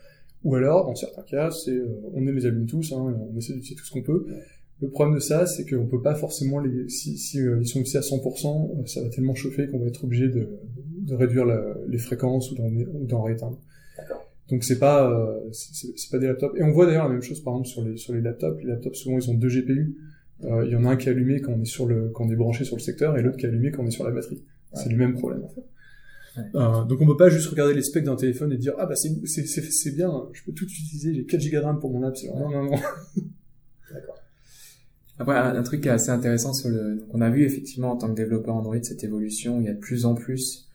Ou 0.43 0.55
alors, 0.57 0.85
dans 0.85 0.95
certains 0.95 1.23
cas, 1.23 1.51
c'est 1.51 1.71
euh, 1.71 2.03
on 2.13 2.21
les 2.21 2.45
allume 2.45 2.67
tous, 2.67 2.93
hein, 2.93 3.17
on 3.33 3.37
essaie 3.39 3.55
d'utiliser 3.55 3.77
tout 3.77 3.87
ce 3.87 3.93
qu'on 3.93 4.03
peut. 4.03 4.27
Le 4.83 4.89
problème 4.89 5.15
de 5.15 5.21
ça, 5.21 5.47
c'est 5.47 5.69
qu'on 5.69 5.87
peut 5.87 6.03
pas 6.03 6.15
forcément 6.15 6.59
les, 6.59 6.89
si, 6.89 7.17
si 7.17 7.41
euh, 7.41 7.59
ils 7.61 7.67
sont 7.67 7.81
utilisés 7.81 7.99
à 7.99 8.03
100%, 8.03 8.81
euh, 8.83 8.87
ça 8.87 9.03
va 9.03 9.09
tellement 9.09 9.35
chauffer 9.35 9.69
qu'on 9.69 9.79
va 9.79 9.87
être 9.87 10.05
obligé 10.05 10.29
de, 10.29 10.49
de 10.99 11.15
réduire 11.15 11.45
la, 11.45 11.63
les 11.89 11.99
fréquences 11.99 12.51
ou 12.51 12.57
d'en 13.07 13.23
rééteindre. 13.23 13.59
Donc 14.51 14.63
c'est 14.63 14.79
pas 14.79 15.11
euh, 15.11 15.41
c'est 15.53 16.11
pas 16.11 16.19
des 16.19 16.27
laptops. 16.27 16.55
Et 16.59 16.63
on 16.63 16.71
voit 16.71 16.87
d'ailleurs 16.87 17.09
la 17.09 17.15
même 17.15 17.23
chose 17.23 17.41
par 17.41 17.55
exemple 17.55 17.69
sur 17.69 17.83
les 17.83 17.97
sur 17.97 18.13
les 18.13 18.21
laptops. 18.21 18.61
Les 18.61 18.69
laptops 18.69 18.97
souvent 18.97 19.19
ils 19.19 19.31
ont 19.31 19.35
deux 19.35 19.49
GPU. 19.49 19.97
Euh, 20.45 20.67
il 20.67 20.73
y 20.73 20.77
en 20.77 20.85
a 20.85 20.91
un 20.91 20.97
qui 20.97 21.09
est 21.09 21.13
allumé 21.13 21.41
quand 21.41 21.53
on 21.53 21.63
est 21.63 21.67
sur 21.67 21.87
le 21.87 22.11
quand 22.11 22.27
on 22.27 22.31
est 22.31 22.37
branché 22.37 22.65
sur 22.65 22.77
le 22.77 22.83
secteur 22.83 23.17
et 23.17 23.23
l'autre 23.23 23.39
qui 23.39 23.47
est 23.47 23.49
allumé 23.49 23.71
quand 23.71 23.83
on 23.83 23.87
est 23.87 23.93
sur 23.93 24.05
la 24.05 24.11
batterie. 24.11 24.43
C'est 24.75 24.91
le 24.91 24.97
même 24.97 25.15
problème 25.15 25.45
en 25.45 25.49
fait. 25.49 25.65
Euh, 26.57 26.85
donc 26.85 27.01
on 27.01 27.07
peut 27.07 27.17
pas 27.17 27.31
juste 27.31 27.47
regarder 27.49 27.75
les 27.75 27.83
specs 27.83 28.05
d'un 28.05 28.17
téléphone 28.17 28.53
et 28.53 28.59
dire 28.59 28.75
ah 28.79 28.87
bah 28.87 28.97
c'est 28.97 29.09
c'est 29.25 29.47
c'est 29.47 29.93
bien, 29.93 30.29
je 30.33 30.43
peux 30.43 30.53
tout 30.53 30.65
utiliser, 30.65 31.15
j'ai 31.15 31.25
4 31.25 31.41
Go 31.41 31.51
de 31.51 31.65
RAM 31.65 31.81
pour 31.81 31.93
mon 31.93 32.03
app. 32.03 32.17
Non 32.37 32.51
non 32.51 32.65
non. 32.65 32.77
D'accord. 33.93 34.24
Après 35.19 35.37
un, 35.37 35.63
truc 35.63 35.83
qui 35.83 35.89
est 35.89 35.93
assez 35.93 36.11
intéressant 36.11 36.53
sur 36.53 36.71
le 36.71 36.97
donc 36.97 37.09
on 37.13 37.21
a 37.21 37.31
vu 37.31 37.45
effectivement 37.45 37.93
en 37.93 37.97
tant 37.97 38.09
que 38.09 38.15
développeur 38.15 38.57
Android 38.57 38.83
cette 38.83 39.05
évolution, 39.05 39.61
il 39.61 39.67
y 39.67 39.69
a 39.69 39.75
de 39.75 39.79
plus 39.79 40.07
en 40.07 40.15
plus 40.15 40.69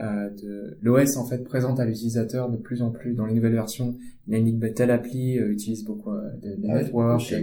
euh, 0.00 0.30
de 0.30 0.78
l'OS 0.82 1.18
en 1.18 1.26
fait 1.26 1.44
présente 1.44 1.78
à 1.78 1.84
l'utilisateur 1.84 2.48
de 2.48 2.56
plus 2.56 2.80
en 2.80 2.90
plus 2.90 3.14
dans 3.14 3.26
les 3.26 3.34
nouvelles 3.34 3.52
versions. 3.52 3.94
Il 4.26 4.32
y 4.32 4.36
a 4.36 4.38
une 4.38 4.72
telle 4.74 4.90
appli 4.90 5.38
euh, 5.38 5.52
utilise 5.52 5.84
beaucoup 5.84 6.12
euh, 6.12 6.30
de, 6.42 6.54
de 6.56 6.66
network. 6.66 7.34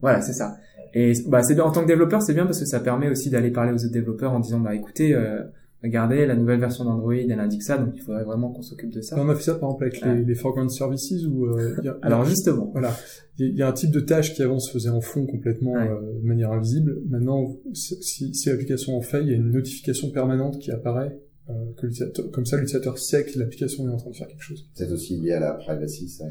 voilà, 0.00 0.20
c'est 0.20 0.34
ça. 0.34 0.58
Et 0.94 1.12
bah 1.26 1.42
c'est 1.42 1.58
en 1.60 1.70
tant 1.70 1.82
que 1.82 1.86
développeur, 1.86 2.22
c'est 2.22 2.34
bien 2.34 2.44
parce 2.44 2.60
que 2.60 2.66
ça 2.66 2.80
permet 2.80 3.08
aussi 3.08 3.30
d'aller 3.30 3.50
parler 3.50 3.72
aux 3.72 3.84
autres 3.84 3.92
développeurs 3.92 4.32
en 4.32 4.40
disant 4.40 4.60
bah 4.60 4.74
écoutez 4.74 5.14
euh, 5.14 5.42
regardez 5.82 6.26
la 6.26 6.34
nouvelle 6.34 6.60
version 6.60 6.84
d'Android 6.84 7.14
elle 7.14 7.38
indique 7.38 7.62
ça 7.62 7.78
donc 7.78 7.94
il 7.94 8.02
faudrait 8.02 8.24
vraiment 8.24 8.50
qu'on 8.50 8.62
s'occupe 8.62 8.90
de 8.90 9.00
ça. 9.00 9.16
On 9.18 9.28
a 9.28 9.34
fait 9.34 9.42
ça 9.42 9.54
par 9.54 9.70
exemple 9.70 9.84
avec 9.84 10.00
les, 10.00 10.24
les 10.24 10.34
foreground 10.34 10.70
services 10.70 11.24
où 11.26 11.46
euh, 11.46 11.76
y 11.82 11.88
a, 11.88 11.98
alors 12.02 12.24
justement. 12.24 12.70
Voilà. 12.72 12.96
Il 13.40 13.56
y, 13.56 13.62
a 13.62 13.68
un 13.68 13.72
type 13.72 13.92
de 13.92 14.00
tâche 14.00 14.34
qui 14.34 14.42
avant 14.42 14.58
se 14.58 14.72
faisait 14.72 14.88
en 14.88 15.00
fond 15.00 15.24
complètement 15.24 15.76
euh, 15.76 16.20
de 16.20 16.26
manière 16.26 16.50
invisible. 16.50 17.00
Maintenant 17.08 17.56
si, 17.72 18.34
si 18.34 18.48
l'application 18.48 18.96
en 18.96 19.02
fait 19.02 19.22
il 19.22 19.28
y 19.28 19.32
a 19.32 19.36
une 19.36 19.52
notification 19.52 20.10
permanente 20.10 20.58
qui 20.58 20.72
apparaît 20.72 21.16
euh, 21.50 21.52
que 21.76 22.28
comme 22.30 22.44
ça 22.44 22.56
l'utilisateur 22.56 22.98
sait 22.98 23.24
que 23.24 23.38
l'application 23.38 23.88
est 23.88 23.92
en 23.92 23.96
train 23.96 24.10
de 24.10 24.16
faire 24.16 24.28
quelque 24.28 24.42
chose. 24.42 24.68
C'est 24.74 24.90
aussi 24.90 25.18
lié 25.18 25.32
à 25.32 25.40
la 25.40 25.52
privacy, 25.52 26.08
ça. 26.08 26.24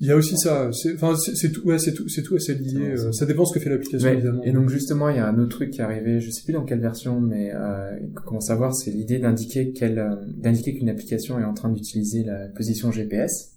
Il 0.00 0.06
y 0.06 0.12
a 0.12 0.16
aussi 0.16 0.36
ça. 0.38 0.70
Enfin, 0.94 1.14
c'est 1.16 1.52
tout. 1.52 1.62
Ouais, 1.66 1.78
c'est 1.78 1.92
tout. 1.92 2.08
C'est 2.08 2.22
tout 2.22 2.34
assez 2.34 2.54
lié. 2.54 2.94
Euh, 2.96 3.12
ça 3.12 3.26
dépend 3.26 3.44
ce 3.44 3.52
que 3.52 3.60
fait 3.60 3.68
l'application 3.68 4.08
évidemment. 4.08 4.42
Et 4.44 4.52
donc 4.52 4.70
justement, 4.70 5.10
il 5.10 5.16
y 5.16 5.18
a 5.18 5.28
un 5.28 5.38
autre 5.38 5.56
truc 5.56 5.70
qui 5.70 5.80
est 5.80 5.84
arrivé. 5.84 6.20
Je 6.20 6.30
sais 6.30 6.42
plus 6.42 6.54
dans 6.54 6.64
quelle 6.64 6.80
version, 6.80 7.20
mais 7.20 7.52
euh, 7.54 7.98
comment 8.24 8.40
savoir 8.40 8.74
C'est 8.74 8.90
l'idée 8.90 9.18
d'indiquer 9.18 9.72
qu'elle, 9.72 9.98
euh, 9.98 10.16
d'indiquer 10.26 10.74
qu'une 10.74 10.88
application 10.88 11.38
est 11.38 11.44
en 11.44 11.52
train 11.52 11.68
d'utiliser 11.68 12.24
la 12.24 12.46
position 12.48 12.90
GPS. 12.90 13.52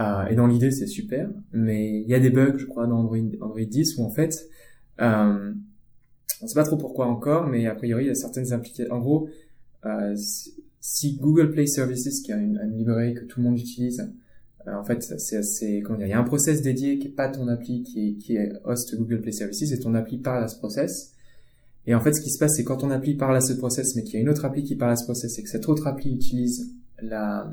Euh, 0.00 0.26
et 0.26 0.34
dans 0.34 0.46
l'idée, 0.46 0.70
c'est 0.70 0.86
super. 0.86 1.28
Mais 1.52 2.00
il 2.00 2.08
y 2.08 2.14
a 2.14 2.20
des 2.20 2.30
bugs, 2.30 2.56
je 2.56 2.66
crois, 2.66 2.86
dans 2.86 3.00
Android, 3.00 3.18
Android 3.40 3.60
10 3.60 3.98
où 3.98 4.04
en 4.04 4.10
fait, 4.10 4.48
euh, 5.00 5.52
on 6.40 6.46
sait 6.46 6.54
pas 6.54 6.64
trop 6.64 6.76
pourquoi 6.76 7.06
encore, 7.06 7.46
mais 7.48 7.66
a 7.66 7.74
priori, 7.74 8.04
il 8.04 8.08
y 8.08 8.10
a 8.10 8.14
certaines 8.14 8.52
applications. 8.52 8.94
En 8.94 8.98
gros, 8.98 9.28
euh, 9.84 10.14
si 10.80 11.16
Google 11.16 11.50
Play 11.50 11.66
Services, 11.66 12.22
qui 12.22 12.32
a 12.32 12.36
une, 12.36 12.58
une 12.64 12.78
librairie 12.78 13.14
que 13.14 13.24
tout 13.24 13.40
le 13.40 13.46
monde 13.46 13.58
utilise, 13.58 14.10
en 14.78 14.84
fait, 14.84 15.02
c'est, 15.02 15.42
c'est 15.42 15.80
comment 15.80 15.98
dire, 15.98 16.06
il 16.06 16.10
y 16.10 16.14
a 16.14 16.18
un 16.18 16.24
process 16.24 16.62
dédié 16.62 16.98
qui 16.98 17.08
est 17.08 17.10
pas 17.10 17.28
ton 17.28 17.48
appli, 17.48 17.82
qui 17.82 18.08
est, 18.08 18.12
qui 18.14 18.36
est 18.36 18.52
host 18.64 18.96
Google 18.96 19.20
Play 19.20 19.32
Services, 19.32 19.72
et 19.72 19.78
ton 19.78 19.94
appli 19.94 20.18
parle 20.18 20.44
à 20.44 20.48
ce 20.48 20.58
process. 20.58 21.14
Et 21.86 21.94
en 21.94 22.00
fait, 22.00 22.12
ce 22.12 22.20
qui 22.20 22.30
se 22.30 22.38
passe, 22.38 22.56
c'est 22.56 22.64
quand 22.64 22.78
ton 22.78 22.90
appli 22.90 23.14
parle 23.14 23.36
à 23.36 23.40
ce 23.40 23.52
process, 23.54 23.96
mais 23.96 24.02
qu'il 24.02 24.14
y 24.14 24.16
a 24.18 24.20
une 24.20 24.28
autre 24.28 24.44
appli 24.44 24.62
qui 24.62 24.76
parle 24.76 24.92
à 24.92 24.96
ce 24.96 25.04
process, 25.04 25.38
et 25.38 25.42
que 25.42 25.48
cette 25.48 25.68
autre 25.68 25.86
appli 25.86 26.12
utilise 26.12 26.74
la, 27.02 27.50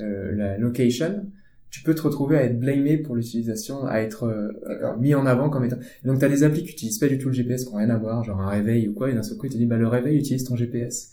euh, 0.00 0.34
la 0.34 0.58
location, 0.58 1.26
tu 1.70 1.82
peux 1.82 1.94
te 1.94 2.02
retrouver 2.02 2.36
à 2.36 2.44
être 2.44 2.58
blamé 2.58 2.98
pour 2.98 3.16
l'utilisation, 3.16 3.86
à 3.86 4.00
être 4.00 4.24
euh, 4.24 4.96
mis 4.98 5.14
en 5.14 5.24
avant 5.24 5.48
comme 5.48 5.64
étant. 5.64 5.78
donc 6.04 6.18
tu 6.18 6.24
as 6.24 6.28
des 6.28 6.42
applis 6.42 6.64
qui 6.64 6.72
utilisent 6.72 6.98
pas 6.98 7.08
du 7.08 7.18
tout 7.18 7.28
le 7.28 7.34
GPS, 7.34 7.64
qui 7.64 7.70
n'ont 7.70 7.78
rien 7.78 7.90
à 7.90 7.96
voir, 7.96 8.24
genre 8.24 8.40
un 8.40 8.48
réveil 8.48 8.88
ou 8.88 8.92
quoi, 8.92 9.10
et 9.10 9.14
d'un 9.14 9.22
seul 9.22 9.38
coup 9.38 9.46
il 9.46 9.52
te 9.52 9.56
dit 9.56 9.66
bah 9.66 9.76
le 9.76 9.86
réveil 9.88 10.18
utilise 10.18 10.44
ton 10.44 10.56
GPS. 10.56 11.12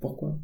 Pourquoi? 0.00 0.38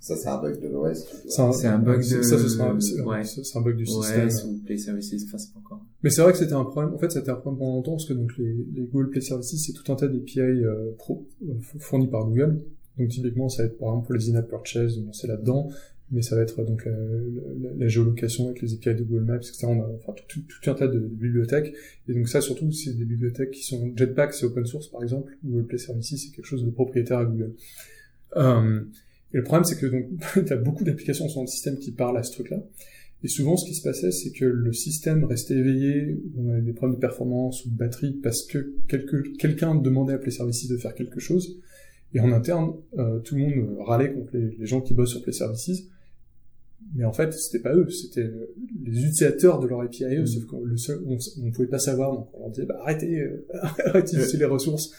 Ça, 0.00 0.16
c'est 0.16 0.28
un 0.28 0.40
bug 0.40 0.60
de 0.60 0.68
l'OS. 0.68 1.04
C'est 1.28 1.66
un, 1.66 1.78
bug 1.78 1.98
de... 1.98 2.22
Ça, 2.22 2.38
ce 2.38 2.48
sera, 2.48 2.72
ouais. 2.72 3.24
c'est 3.24 3.56
un 3.56 3.60
bug 3.60 3.76
du 3.76 3.86
système. 3.86 4.28
ou 4.48 4.58
Play 4.64 4.78
Services, 4.78 5.24
enfin, 5.26 5.38
c'est 5.38 5.52
pas 5.52 5.58
encore. 5.58 5.84
Mais 6.02 6.10
c'est 6.10 6.22
vrai 6.22 6.32
que 6.32 6.38
c'était 6.38 6.54
un 6.54 6.64
problème, 6.64 6.94
en 6.94 6.98
fait, 6.98 7.10
c'était 7.10 7.30
un 7.30 7.36
problème 7.36 7.58
pendant 7.58 7.74
longtemps, 7.76 7.92
parce 7.92 8.06
que 8.06 8.14
donc, 8.14 8.36
les, 8.38 8.54
les 8.74 8.82
Google 8.82 9.10
Play 9.10 9.20
Services, 9.20 9.64
c'est 9.64 9.72
tout 9.72 9.90
un 9.92 9.96
tas 9.96 10.08
d'API, 10.08 10.40
euh, 10.40 10.92
pro, 10.98 11.26
euh, 11.42 11.54
fournis 11.78 12.08
par 12.08 12.24
Google. 12.24 12.62
Donc, 12.98 13.08
typiquement, 13.08 13.48
ça 13.48 13.62
va 13.62 13.68
être, 13.68 13.78
par 13.78 13.88
exemple, 13.90 14.06
pour 14.06 14.14
les 14.14 14.30
in-app 14.30 14.48
purchase, 14.48 14.98
c'est 15.12 15.26
là-dedans 15.26 15.68
mais 16.10 16.22
ça 16.22 16.36
va 16.36 16.42
être 16.42 16.62
donc 16.62 16.84
la, 16.84 16.92
la, 17.76 17.88
géolocation 17.88 18.46
avec 18.46 18.62
les 18.62 18.74
API 18.74 18.94
de 18.94 19.02
Google 19.02 19.24
Maps, 19.24 19.36
etc. 19.36 19.66
On 19.66 19.80
a 19.82 19.88
enfin 19.88 20.14
tout, 20.28 20.40
tout, 20.40 20.70
un 20.70 20.74
tas 20.74 20.86
de, 20.86 20.98
bibliothèques. 20.98 21.74
Et 22.08 22.14
donc 22.14 22.28
ça, 22.28 22.40
surtout, 22.40 22.70
c'est 22.70 22.96
des 22.96 23.04
bibliothèques 23.04 23.50
qui 23.50 23.64
sont 23.64 23.92
Jetpack, 23.96 24.32
c'est 24.34 24.46
open 24.46 24.66
source 24.66 24.88
par 24.88 25.02
exemple. 25.02 25.36
Google 25.44 25.66
Play 25.66 25.78
Services, 25.78 26.22
c'est 26.24 26.34
quelque 26.34 26.46
chose 26.46 26.64
de 26.64 26.70
propriétaire 26.70 27.18
à 27.18 27.24
Google. 27.24 27.54
Euh, 28.36 28.82
et 29.36 29.40
le 29.40 29.44
problème, 29.44 29.64
c'est 29.64 29.78
que 29.78 29.84
donc 29.84 30.06
tu 30.46 30.50
as 30.50 30.56
beaucoup 30.56 30.82
d'applications 30.82 31.28
sur 31.28 31.42
le 31.42 31.46
système 31.46 31.78
qui 31.78 31.92
parlent 31.92 32.16
à 32.16 32.22
ce 32.22 32.32
truc-là. 32.32 32.62
Et 33.22 33.28
souvent, 33.28 33.58
ce 33.58 33.66
qui 33.66 33.74
se 33.74 33.82
passait, 33.82 34.10
c'est 34.10 34.30
que 34.30 34.46
le 34.46 34.72
système 34.72 35.24
restait 35.24 35.54
éveillé, 35.54 36.18
on 36.38 36.48
avait 36.48 36.62
des 36.62 36.72
problèmes 36.72 36.96
de 36.96 37.00
performance 37.00 37.66
ou 37.66 37.70
de 37.70 37.76
batterie 37.76 38.12
parce 38.22 38.46
que 38.46 38.74
quelqu'un 38.88 39.74
demandait 39.74 40.14
à 40.14 40.18
Play 40.18 40.30
Services 40.30 40.68
de 40.68 40.78
faire 40.78 40.94
quelque 40.94 41.20
chose. 41.20 41.60
Et 42.14 42.20
en 42.20 42.32
interne, 42.32 42.76
euh, 42.98 43.18
tout 43.18 43.34
le 43.34 43.42
monde 43.42 43.76
râlait 43.80 44.14
contre 44.14 44.36
les, 44.36 44.56
les, 44.56 44.66
gens 44.66 44.80
qui 44.80 44.94
bossent 44.94 45.10
sur 45.10 45.22
Play 45.22 45.32
Services 45.32 45.88
mais 46.94 47.04
en 47.04 47.12
fait, 47.12 47.32
c'était 47.32 47.58
pas 47.58 47.74
eux, 47.74 47.88
c'était 47.90 48.30
les 48.84 49.00
utilisateurs 49.00 49.58
de 49.58 49.66
leur 49.66 49.80
API, 49.80 50.04
eux, 50.04 50.22
mm. 50.22 50.26
sauf 50.26 50.44
qu'on 50.46 50.64
le 50.64 50.76
seul, 50.76 51.00
on, 51.06 51.18
on, 51.42 51.50
pouvait 51.50 51.68
pas 51.68 51.78
savoir, 51.78 52.12
donc 52.12 52.28
on 52.34 52.40
leur 52.40 52.50
disait, 52.50 52.66
bah, 52.66 52.78
arrêtez, 52.82 53.20
euh, 53.20 53.46
arrêtez 53.86 54.16
les 54.36 54.44
ressources. 54.44 54.92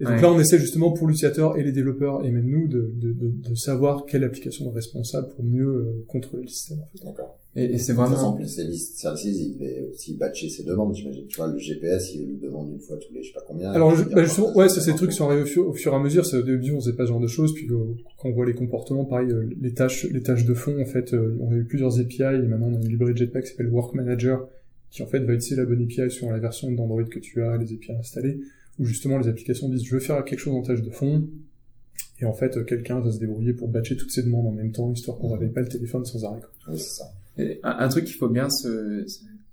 Et 0.00 0.04
donc 0.04 0.20
là, 0.22 0.32
on 0.32 0.40
essaie 0.40 0.58
justement 0.58 0.92
pour 0.92 1.06
l'utilisateur 1.08 1.58
et 1.58 1.62
les 1.62 1.72
développeurs, 1.72 2.24
et 2.24 2.30
même 2.30 2.48
nous, 2.48 2.66
de, 2.68 2.90
de, 2.96 3.12
de, 3.12 3.28
de, 3.50 3.54
savoir 3.54 4.06
quelle 4.06 4.24
application 4.24 4.70
est 4.70 4.74
responsable 4.74 5.28
pour 5.28 5.44
mieux 5.44 5.66
euh, 5.68 6.04
contrôler 6.08 6.44
le 6.44 6.48
système, 6.48 6.78
en 6.80 6.86
fait. 6.86 7.04
D'accord. 7.04 7.36
Et, 7.54 7.64
et 7.64 7.78
c'est 7.78 7.92
vraiment... 7.92 8.14
façon, 8.14 8.38
ces 8.46 8.64
listes 8.64 8.96
services, 8.96 9.24
il 9.26 9.58
devait 9.58 9.88
aussi 9.92 10.14
batcher 10.14 10.48
ses 10.48 10.62
demandes, 10.62 10.94
j'imagine. 10.94 11.26
Tu 11.26 11.36
vois, 11.36 11.48
le 11.48 11.58
GPS, 11.58 12.14
il 12.14 12.28
lui 12.28 12.36
demande 12.38 12.70
une 12.72 12.78
fois 12.78 12.96
tous 12.96 13.12
les, 13.12 13.22
je 13.22 13.28
sais 13.28 13.34
pas 13.34 13.44
combien. 13.46 13.72
Alors, 13.72 13.94
je- 13.94 14.04
bah, 14.04 14.10
ah, 14.16 14.24
justement, 14.24 14.56
ouais, 14.56 14.68
c'est 14.68 14.86
des 14.90 14.96
trucs 14.96 15.10
qui 15.10 15.16
sont 15.16 15.26
arrivés 15.26 15.42
au 15.42 15.46
fur, 15.46 15.68
au 15.68 15.72
fur 15.74 15.92
et 15.92 15.96
à 15.96 15.98
mesure. 15.98 16.24
C'est, 16.24 16.38
au 16.38 16.42
début, 16.42 16.72
on 16.72 16.80
faisait 16.80 16.94
pas 16.96 17.04
ce 17.04 17.08
genre 17.08 17.20
de 17.20 17.26
choses. 17.26 17.52
Puis, 17.52 17.66
euh, 17.68 17.74
quand 18.18 18.28
on 18.28 18.32
voit 18.32 18.46
les 18.46 18.54
comportements, 18.54 19.04
pareil, 19.04 19.30
euh, 19.30 19.50
les 19.60 19.74
tâches, 19.74 20.04
les 20.10 20.22
tâches 20.22 20.46
de 20.46 20.54
fond, 20.54 20.80
en 20.80 20.86
fait, 20.86 21.12
euh, 21.12 21.36
on 21.40 21.52
a 21.52 21.56
eu 21.56 21.64
plusieurs 21.64 21.98
API. 21.98 22.22
Et 22.22 22.46
maintenant, 22.46 22.68
on 22.68 22.76
a 22.76 22.80
une 22.80 22.88
librairie 22.88 23.16
Jetpack 23.16 23.44
qui 23.44 23.50
s'appelle 23.50 23.68
Work 23.68 23.94
Manager, 23.94 24.48
qui, 24.90 25.02
en 25.02 25.06
fait, 25.06 25.18
va 25.18 25.34
utiliser 25.34 25.56
la 25.56 25.66
bonne 25.66 25.82
API 25.82 26.10
sur 26.10 26.30
la 26.30 26.38
version 26.38 26.70
d'Android 26.70 27.02
que 27.04 27.18
tu 27.18 27.42
as, 27.42 27.56
les 27.58 27.72
API 27.74 27.92
installées, 27.98 28.40
où 28.80 28.84
justement, 28.84 29.18
les 29.18 29.28
applications 29.28 29.68
disent, 29.68 29.84
je 29.84 29.94
veux 29.94 30.00
faire 30.00 30.24
quelque 30.24 30.40
chose 30.40 30.54
en 30.54 30.62
tâche 30.62 30.82
de 30.82 30.90
fond. 30.90 31.28
Et 32.20 32.24
en 32.24 32.32
fait, 32.32 32.64
quelqu'un 32.66 33.00
va 33.00 33.12
se 33.12 33.18
débrouiller 33.18 33.52
pour 33.52 33.68
batcher 33.68 33.96
toutes 33.96 34.10
ces 34.10 34.22
demandes 34.22 34.46
en 34.46 34.52
même 34.52 34.72
temps, 34.72 34.90
histoire 34.92 35.18
qu'on 35.18 35.28
réveille 35.28 35.50
pas 35.50 35.60
le 35.60 35.68
téléphone 35.68 36.04
sans 36.04 36.24
arrêt. 36.24 36.40
quoi. 36.40 36.50
Oui, 36.72 36.78
c'est 36.78 36.96
ça. 36.98 37.04
Et 37.38 37.60
un, 37.62 37.76
un 37.78 37.88
truc 37.88 38.04
qu'il 38.04 38.16
faut 38.16 38.28
bien 38.28 38.50
se... 38.50 39.06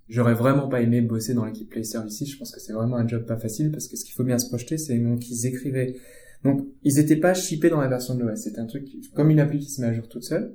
J'aurais 0.10 0.34
vraiment 0.34 0.70
pas 0.70 0.82
aimé 0.82 1.02
bosser 1.02 1.34
dans 1.34 1.44
l'équipe 1.44 1.70
Play 1.70 1.84
Services. 1.84 2.32
Je 2.32 2.38
pense 2.38 2.52
que 2.52 2.62
c'est 2.62 2.72
vraiment 2.72 2.96
un 2.96 3.08
job 3.08 3.26
pas 3.26 3.38
facile 3.38 3.72
parce 3.72 3.88
que 3.88 3.98
ce 3.98 4.06
qu'il 4.06 4.14
faut 4.14 4.24
bien 4.24 4.40
se 4.40 4.48
projeter, 4.48 4.78
c'est 4.78 4.98
qu'ils 5.20 5.46
écrivaient. 5.46 5.98
Donc 6.46 6.66
ils 6.84 6.98
étaient 6.98 7.18
pas 7.18 7.34
shippés 7.34 7.70
dans 7.70 7.82
la 7.82 7.90
version 7.90 8.16
de 8.16 8.24
l'OS. 8.24 8.40
C'était 8.40 8.60
un 8.60 8.68
truc 8.68 8.88
comme 9.14 9.30
une 9.32 9.42
appli 9.42 9.60
qui 9.60 9.70
se 9.70 9.82
met 9.82 9.88
à 9.88 9.94
jour 9.94 10.08
toute 10.08 10.24
seule. 10.24 10.54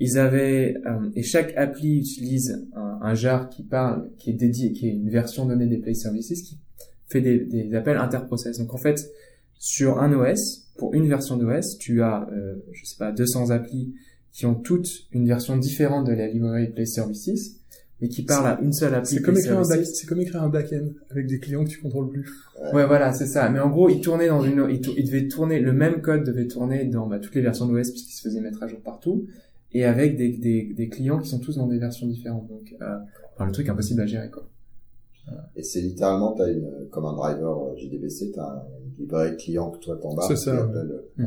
Ils 0.00 0.18
avaient 0.18 0.74
euh, 0.86 1.08
et 1.14 1.22
chaque 1.22 1.56
appli 1.56 1.98
utilise 1.98 2.66
un, 2.74 2.98
un 3.02 3.14
jar 3.14 3.48
qui 3.48 3.62
parle, 3.62 4.10
qui 4.18 4.30
est 4.30 4.34
dédié, 4.34 4.72
qui 4.72 4.88
est 4.88 4.92
une 4.92 5.10
version 5.10 5.46
donnée 5.46 5.68
des 5.68 5.78
Play 5.78 5.94
Services 5.94 6.42
qui 6.42 6.58
fait 7.10 7.20
des, 7.20 7.38
des 7.40 7.74
appels 7.74 7.96
interprocess. 7.96 8.58
Donc 8.58 8.72
en 8.72 8.78
fait, 8.78 9.10
sur 9.58 10.00
un 10.00 10.12
OS, 10.12 10.68
pour 10.78 10.94
une 10.94 11.06
version 11.08 11.36
d'OS, 11.36 11.76
tu 11.78 12.02
as, 12.02 12.28
euh, 12.32 12.54
je 12.72 12.84
sais 12.86 12.96
pas, 12.98 13.12
200 13.12 13.50
applis 13.50 13.94
qui 14.32 14.46
ont 14.46 14.54
toutes 14.54 15.06
une 15.12 15.26
version 15.26 15.56
différente 15.56 16.06
de 16.06 16.12
la 16.12 16.28
librairie 16.28 16.68
Play 16.68 16.86
Services, 16.86 17.56
mais 18.00 18.08
qui 18.08 18.22
parlent 18.22 18.46
à 18.46 18.60
une 18.62 18.72
seule 18.72 18.94
appli 18.94 19.16
C'est 19.16 19.22
comme 19.22 19.34
comme 20.08 20.20
écrire 20.20 20.42
un 20.42 20.48
back-end 20.48 20.86
avec 21.10 21.26
des 21.26 21.38
clients 21.38 21.64
que 21.64 21.68
tu 21.68 21.80
contrôles 21.80 22.08
plus. 22.08 22.26
Ouais, 22.72 22.86
voilà, 22.86 23.12
c'est 23.12 23.26
ça. 23.26 23.50
Mais 23.50 23.60
en 23.60 23.68
gros, 23.68 23.90
il 23.90 24.00
tournait 24.00 24.28
dans 24.28 24.42
une, 24.42 24.66
il, 24.70 24.80
il 24.96 25.04
devait 25.04 25.28
tourner, 25.28 25.60
le 25.60 25.72
même 25.72 26.00
code 26.00 26.24
devait 26.24 26.46
tourner 26.46 26.86
dans 26.86 27.06
bah, 27.06 27.18
toutes 27.18 27.34
les 27.34 27.42
versions 27.42 27.66
d'OS 27.66 27.90
puisqu'il 27.90 28.14
se 28.14 28.22
faisait 28.22 28.40
mettre 28.40 28.62
à 28.62 28.68
jour 28.68 28.80
partout, 28.80 29.26
et 29.72 29.84
avec 29.84 30.16
des, 30.16 30.30
des, 30.30 30.72
des 30.74 30.88
clients 30.88 31.18
qui 31.18 31.28
sont 31.28 31.40
tous 31.40 31.56
dans 31.56 31.66
des 31.66 31.78
versions 31.78 32.06
différentes. 32.06 32.48
Donc, 32.48 32.74
euh, 32.80 32.96
enfin, 33.34 33.44
le 33.44 33.52
truc 33.52 33.68
impossible 33.68 34.00
à 34.00 34.06
gérer, 34.06 34.30
quoi. 34.30 34.48
Et 35.56 35.62
c'est 35.62 35.80
littéralement, 35.80 36.32
t'as 36.32 36.50
une, 36.50 36.88
comme 36.90 37.04
un 37.06 37.12
driver 37.14 37.56
euh, 37.62 37.76
JDBC, 37.76 38.32
t'as 38.34 38.64
une 38.84 38.94
librairie 38.98 39.36
client 39.36 39.70
que 39.70 39.78
toi 39.78 39.96
t'embarques. 39.96 40.36
C'est 40.36 40.44
ça, 40.44 40.66
ouais. 40.66 40.72
euh, 41.20 41.24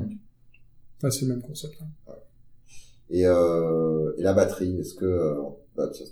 Ah, 1.04 1.12
c'est 1.12 1.26
le 1.26 1.34
même 1.34 1.41
concept. 1.41 1.76
hein. 1.82 2.14
Et, 3.10 3.26
euh, 3.28 4.12
et 4.18 4.24
la 4.24 4.34
batterie, 4.34 4.80
est-ce 4.80 4.96
que, 4.96 5.34
bah, 5.76 5.89
c'est 5.94 6.06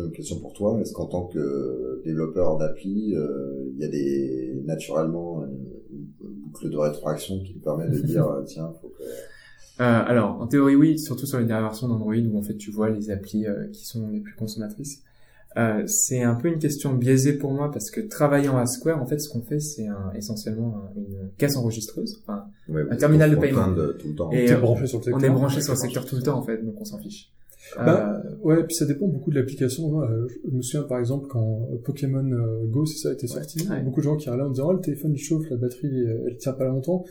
une 0.00 0.12
question 0.12 0.38
pour 0.40 0.52
toi, 0.52 0.78
est-ce 0.80 0.92
qu'en 0.92 1.06
tant 1.06 1.26
que 1.26 2.00
développeur 2.04 2.56
d'appli, 2.58 3.14
euh, 3.16 3.64
il 3.72 3.78
y 3.80 3.84
a 3.84 3.88
des, 3.88 4.62
naturellement, 4.64 5.44
une, 5.44 5.66
une 5.90 6.34
boucle 6.46 6.70
de 6.70 6.76
rétroaction 6.76 7.40
qui 7.42 7.54
te 7.54 7.64
permet 7.64 7.88
de 7.88 7.98
dire, 8.00 8.26
tiens, 8.46 8.72
faut 8.80 8.88
que, 8.88 9.02
Euh, 9.02 10.02
alors, 10.06 10.40
en 10.40 10.46
théorie, 10.46 10.76
oui, 10.76 10.98
surtout 10.98 11.26
sur 11.26 11.38
les 11.38 11.44
dernières 11.46 11.68
versions 11.70 11.88
d'Android 11.88 12.14
où 12.14 12.38
en 12.38 12.42
fait 12.42 12.56
tu 12.56 12.70
vois 12.70 12.90
les 12.90 13.10
applis 13.10 13.46
euh, 13.46 13.68
qui 13.72 13.84
sont 13.86 14.08
les 14.08 14.20
plus 14.20 14.34
consommatrices. 14.36 15.02
Euh, 15.58 15.82
c'est 15.86 16.22
un 16.22 16.34
peu 16.36 16.48
une 16.48 16.58
question 16.58 16.94
biaisée 16.94 17.32
pour 17.34 17.52
moi 17.52 17.70
parce 17.72 17.90
que 17.90 18.00
travaillant 18.00 18.56
à 18.56 18.66
Square, 18.66 19.02
en 19.02 19.06
fait, 19.06 19.18
ce 19.18 19.28
qu'on 19.28 19.42
fait, 19.42 19.58
c'est 19.60 19.86
un, 19.86 20.12
essentiellement 20.16 20.76
un- 20.76 20.98
une 21.00 21.30
caisse 21.36 21.56
enregistreuse. 21.56 22.22
Enfin, 22.22 22.44
ouais, 22.68 22.82
êtes 22.90 22.98
terminal 22.98 23.30
de 23.32 23.36
en 23.36 23.40
paiement. 23.40 23.72
de 23.72 23.92
tout 23.98 24.08
le 24.08 24.14
temps. 24.14 24.30
Et, 24.30 24.46
T'es 24.46 24.52
euh, 24.54 24.58
branché 24.58 24.86
sur 24.86 24.98
le 24.98 25.04
secteur. 25.04 25.20
on 25.20 25.24
est 25.24 25.30
branché 25.30 25.60
sur 25.60 25.72
le 25.72 25.78
secteur 25.78 26.04
tout 26.04 26.16
le 26.16 26.22
temps 26.22 26.38
en 26.38 26.42
fait, 26.42 26.64
donc 26.64 26.80
on 26.80 26.84
s'en 26.84 26.98
fiche. 26.98 27.32
Bah, 27.76 28.22
Euh, 28.24 28.34
Ouais, 28.42 28.64
puis 28.64 28.74
ça 28.76 28.86
dépend 28.86 29.06
beaucoup 29.08 29.30
de 29.30 29.36
l'application. 29.38 29.88
Moi, 29.90 30.08
euh, 30.10 30.26
je 30.48 30.56
me 30.56 30.62
souviens 30.62 30.84
par 30.84 30.98
exemple 31.00 31.26
quand 31.28 31.68
Pokémon 31.84 32.24
Go, 32.66 32.86
c'est 32.86 32.98
ça, 32.98 33.12
était 33.12 33.26
sorti, 33.26 33.68
ouais. 33.68 33.82
beaucoup 33.82 34.00
de 34.00 34.04
gens 34.04 34.16
qui 34.16 34.28
allaient 34.28 34.42
en 34.42 34.50
disant 34.50 34.68
oh 34.68 34.72
le 34.74 34.80
téléphone 34.80 35.12
il 35.14 35.18
chauffe, 35.18 35.50
la 35.50 35.56
batterie 35.56 36.04
elle 36.26 36.36
tient 36.38 36.52
pas 36.52 36.64
longtemps. 36.66 37.04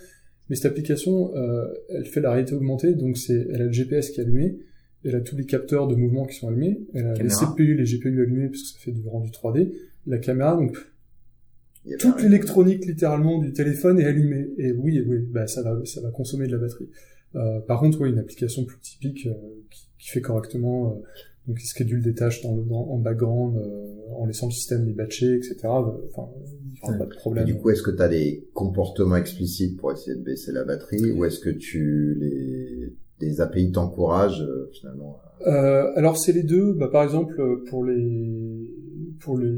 Mais 0.49 0.55
cette 0.55 0.67
application, 0.71 1.35
euh, 1.35 1.65
elle 1.89 2.05
fait 2.05 2.21
la 2.21 2.31
réalité 2.31 2.55
augmentée, 2.55 2.93
donc 2.93 3.17
c'est, 3.17 3.47
elle 3.53 3.61
a 3.61 3.65
le 3.65 3.71
GPS 3.73 4.09
qui 4.11 4.21
est 4.21 4.23
allumé, 4.23 4.57
elle 5.03 5.15
a 5.15 5.21
tous 5.21 5.35
les 5.37 5.45
capteurs 5.45 5.87
de 5.87 5.95
mouvement 5.95 6.25
qui 6.25 6.35
sont 6.35 6.47
allumés, 6.49 6.81
elle 6.93 7.05
a 7.07 7.13
les 7.13 7.17
Caméra. 7.29 7.51
CPU, 7.53 7.75
les 7.75 7.83
GPU 7.85 8.21
allumés 8.21 8.47
parce 8.49 8.61
que 8.63 8.67
ça 8.69 8.79
fait 8.79 8.91
du 8.91 9.07
rendu 9.07 9.29
3D, 9.31 9.73
la 10.05 10.17
caméra, 10.19 10.55
donc 10.55 10.77
toute 11.99 12.21
l'électronique 12.21 12.85
littéralement 12.85 13.39
du 13.39 13.53
téléphone 13.53 13.99
est 13.99 14.05
allumée. 14.05 14.49
Et 14.57 14.71
oui, 14.73 15.01
oui, 15.07 15.19
bah 15.31 15.47
ça 15.47 15.61
va, 15.63 15.79
ça 15.85 16.01
va 16.01 16.11
consommer 16.11 16.47
de 16.47 16.51
la 16.53 16.57
batterie. 16.57 16.89
Euh, 17.35 17.59
par 17.61 17.79
contre, 17.79 18.01
oui, 18.01 18.09
une 18.09 18.19
application 18.19 18.65
plus 18.65 18.79
typique 18.79 19.27
euh, 19.27 19.33
qui, 19.69 19.87
qui 19.99 20.09
fait 20.09 20.21
correctement, 20.21 20.91
euh, 20.91 20.95
donc 21.47 21.59
qui 21.59 21.67
schedule 21.67 22.01
des 22.01 22.13
tâches 22.13 22.41
dans 22.41 22.55
le, 22.55 22.63
dans, 22.63 22.89
en 22.89 22.97
background, 22.97 23.57
euh, 23.57 23.93
en 24.17 24.25
laissant 24.25 24.47
le 24.47 24.51
système 24.51 24.85
les 24.85 24.93
batcher, 24.93 25.35
etc. 25.35 25.55
euh, 25.65 25.91
Enfin, 26.13 26.29
il 26.35 26.71
n'y 26.73 26.79
aura 26.83 26.97
pas 26.97 27.05
de 27.05 27.13
Et 27.13 27.15
problème. 27.17 27.45
du 27.45 27.55
coup, 27.55 27.69
est-ce 27.69 27.83
que 27.83 27.91
tu 27.91 28.01
as 28.01 28.09
des 28.09 28.47
comportements 28.53 29.15
explicites 29.15 29.77
pour 29.77 29.91
essayer 29.93 30.15
de 30.17 30.23
baisser 30.23 30.51
la 30.51 30.63
batterie 30.65 31.11
ou 31.11 31.23
est-ce 31.25 31.39
que 31.39 31.49
tu 31.49 32.15
les 32.19 32.93
des 33.19 33.41
API 33.41 33.71
t'encouragent 33.71 34.41
euh, 34.43 34.69
finalement 34.73 35.19
Euh, 35.45 35.91
alors 35.95 36.17
c'est 36.17 36.31
les 36.33 36.43
deux. 36.43 36.73
Bah, 36.73 36.89
par 36.91 37.03
exemple, 37.03 37.35
pour 37.69 37.83
les, 37.85 38.71
pour 39.19 39.37
les, 39.37 39.49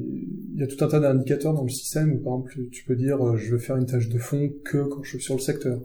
il 0.53 0.60
y 0.60 0.64
a 0.64 0.68
tout 0.68 0.84
un 0.84 0.88
tas 0.88 0.99
d'indicateurs 0.99 1.53
dans 1.53 1.64
le 1.64 1.70
système 1.70 2.14
où 2.14 2.18
par 2.20 2.34
exemple 2.34 2.70
tu 2.72 2.84
peux 2.86 2.95
dire 2.95 3.26
euh, 3.26 3.38
je 3.38 3.51
veux 3.51 3.57
faire 3.60 3.78
une 3.78 3.86
tâche 3.86 4.10
de 4.10 4.18
fond 4.18 4.49
que 4.66 4.84
quand 4.84 5.03
je 5.03 5.10
suis 5.12 5.22
sur 5.22 5.36
le 5.36 5.41
secteur, 5.41 5.80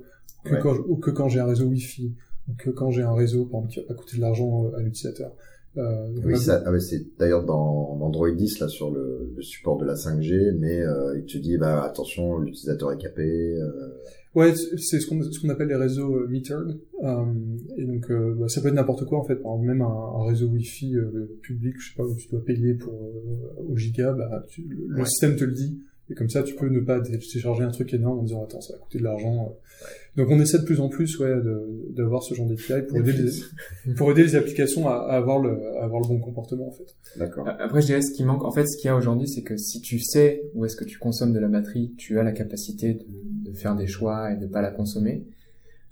que 0.45 0.55
Ouais. 0.55 0.61
quand 0.63 0.75
je- 0.75 0.83
ou 0.83 0.97
que 0.97 1.11
quand 1.11 1.29
j'ai 1.29 1.41
un 1.41 1.47
réseau 1.47 1.67
Wi-Fi, 1.67 2.13
ou 2.49 2.53
que 2.59 2.71
quand 2.71 2.91
j'ai 2.91 3.03
un 3.03 3.15
réseau 3.15 3.45
par 3.47 3.61
exemple 3.61 3.73
qui 3.73 3.81
va 3.81 3.87
pas 3.87 3.95
coûter 3.95 4.17
de 4.17 4.23
l'argent 4.23 4.67
euh, 4.67 4.77
à 4.77 4.81
l'utilisateur. 4.81 5.33
Euh, 5.77 6.09
Oui, 6.25 6.37
ça, 6.39 6.63
ah 6.67 6.71
ouais, 6.71 6.79
c'est 6.79 7.03
d'ailleurs 7.19 7.45
dans 7.45 7.99
Android 8.01 8.31
10 8.31 8.61
là 8.61 8.69
sur 8.69 8.91
le, 8.93 9.33
le 9.37 9.43
support 9.43 9.77
de 9.79 9.85
la 9.85 9.95
5G, 9.95 10.53
mais 10.59 10.81
euh, 10.81 11.19
il 11.19 11.25
te 11.25 11.37
dit 11.39 11.57
bah 11.59 11.83
attention, 11.83 12.39
l'utilisateur 12.39 12.93
est 12.93 12.99
capé. 12.99 13.23
euh, 13.59 13.71
Ouais, 14.35 14.53
c'est 14.55 14.99
ce 15.01 15.07
qu'on 15.07 15.23
ce 15.23 15.39
qu'on 15.41 15.49
appelle 15.49 15.69
les 15.69 15.77
réseaux 15.77 16.17
euh, 16.17 16.27
metered. 16.29 16.79
Euh, 17.05 17.25
et 17.77 17.85
donc, 17.85 18.11
euh, 18.11 18.35
bah, 18.39 18.49
ça 18.49 18.61
peut 18.61 18.69
être 18.69 18.75
n'importe 18.75 19.05
quoi 19.07 19.19
en 19.21 19.25
fait. 19.25 19.37
Par 19.37 19.53
exemple, 19.53 19.67
même 19.69 19.83
un, 19.83 19.87
un 19.87 20.27
réseau 20.27 20.49
Wi-Fi 20.49 20.97
euh, 20.97 21.39
public, 21.43 21.75
je 21.79 21.91
sais 21.91 21.95
pas 21.97 22.03
où 22.05 22.15
tu 22.17 22.29
dois 22.29 22.45
payer 22.45 22.75
pour 22.75 22.93
euh, 22.95 23.63
au 23.69 23.77
giga, 23.77 24.13
bah, 24.13 24.43
tu- 24.49 24.63
le, 24.69 24.87
le 24.89 24.99
Ouais. 25.01 25.05
système 25.07 25.37
te 25.37 25.45
le 25.45 25.53
dit. 25.53 25.79
Et 26.11 26.15
comme 26.15 26.29
ça, 26.29 26.43
tu 26.43 26.55
peux 26.55 26.69
ne 26.69 26.81
pas 26.81 27.01
télécharger 27.01 27.63
un 27.63 27.71
truc 27.71 27.95
énorme 27.95 28.19
en 28.19 28.23
disant 28.23 28.45
attends, 28.45 28.61
ça 28.61 28.75
va 28.75 28.79
coûter 28.79 28.99
de 28.99 29.05
l'argent. 29.05 29.57
Donc, 30.17 30.29
on 30.31 30.39
essaie 30.39 30.59
de 30.59 30.65
plus 30.65 30.79
en 30.81 30.89
plus, 30.91 31.19
ouais, 31.19 31.35
de- 31.35 31.67
d'avoir 31.97 32.23
ce 32.23 32.35
genre 32.35 32.47
d'API 32.47 32.87
pour 32.87 32.99
aider 32.99 33.13
les, 33.13 33.95
pour 33.95 34.11
aider 34.11 34.23
les 34.23 34.37
applications 34.37 34.87
à, 34.89 34.97
à 34.97 35.17
avoir 35.17 35.39
le 35.39 35.59
à 35.79 35.85
avoir 35.85 36.03
le 36.03 36.09
bon 36.09 36.19
comportement 36.19 36.69
en 36.69 36.73
fait. 36.73 36.95
D'accord. 37.17 37.49
Après, 37.59 37.81
je 37.81 37.87
dirais 37.87 38.03
ce 38.03 38.13
qui 38.13 38.23
manque. 38.23 38.45
En 38.45 38.51
fait, 38.53 38.67
ce 38.67 38.77
qu'il 38.77 38.87
y 38.89 38.91
a 38.91 38.97
aujourd'hui, 38.97 39.27
c'est 39.29 39.43
que 39.43 39.57
si 39.57 39.81
tu 39.81 39.99
sais 39.99 40.43
où 40.55 40.65
est-ce 40.67 40.77
que 40.77 40.85
tu 40.85 40.99
consommes 40.99 41.33
de 41.33 41.39
la 41.41 41.49
batterie, 41.49 41.95
tu 41.97 42.19
as 42.19 42.23
la 42.23 42.33
capacité 42.33 42.95
de, 42.95 43.51
de 43.51 43.57
faire 43.57 43.75
des 43.75 43.87
choix 43.87 44.31
et 44.33 44.37
de 44.37 44.47
pas 44.47 44.61
la 44.63 44.71
consommer. 44.71 45.25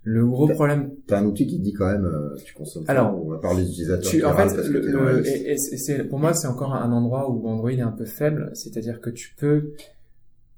Le 0.04 0.26
gros 0.26 0.48
problème, 0.48 0.90
T'as 1.06 1.20
un 1.20 1.26
outil 1.26 1.46
qui 1.46 1.58
te 1.58 1.62
dit 1.62 1.72
quand 1.72 1.86
même 1.86 2.04
euh, 2.04 2.34
tu 2.44 2.54
consommes. 2.54 2.82
Alors, 2.88 3.24
on 3.24 3.30
va 3.30 3.38
parler 3.38 3.62
des 3.62 3.70
utilisateurs. 3.70 4.10
tu, 4.10 4.24
en 4.24 4.34
fait, 4.36 4.56
le, 4.68 5.26
et, 5.26 5.52
et 5.52 5.56
c'est- 5.56 5.76
c'est, 5.76 6.04
pour 6.04 6.18
moi, 6.18 6.34
c'est 6.34 6.48
encore 6.48 6.74
un 6.74 6.90
endroit 6.90 7.30
où 7.30 7.46
Android 7.48 7.70
est 7.70 7.80
un 7.80 7.92
peu 7.92 8.04
faible. 8.04 8.50
C'est-à-dire 8.54 9.00
que 9.00 9.10
tu 9.10 9.32
peux, 9.36 9.74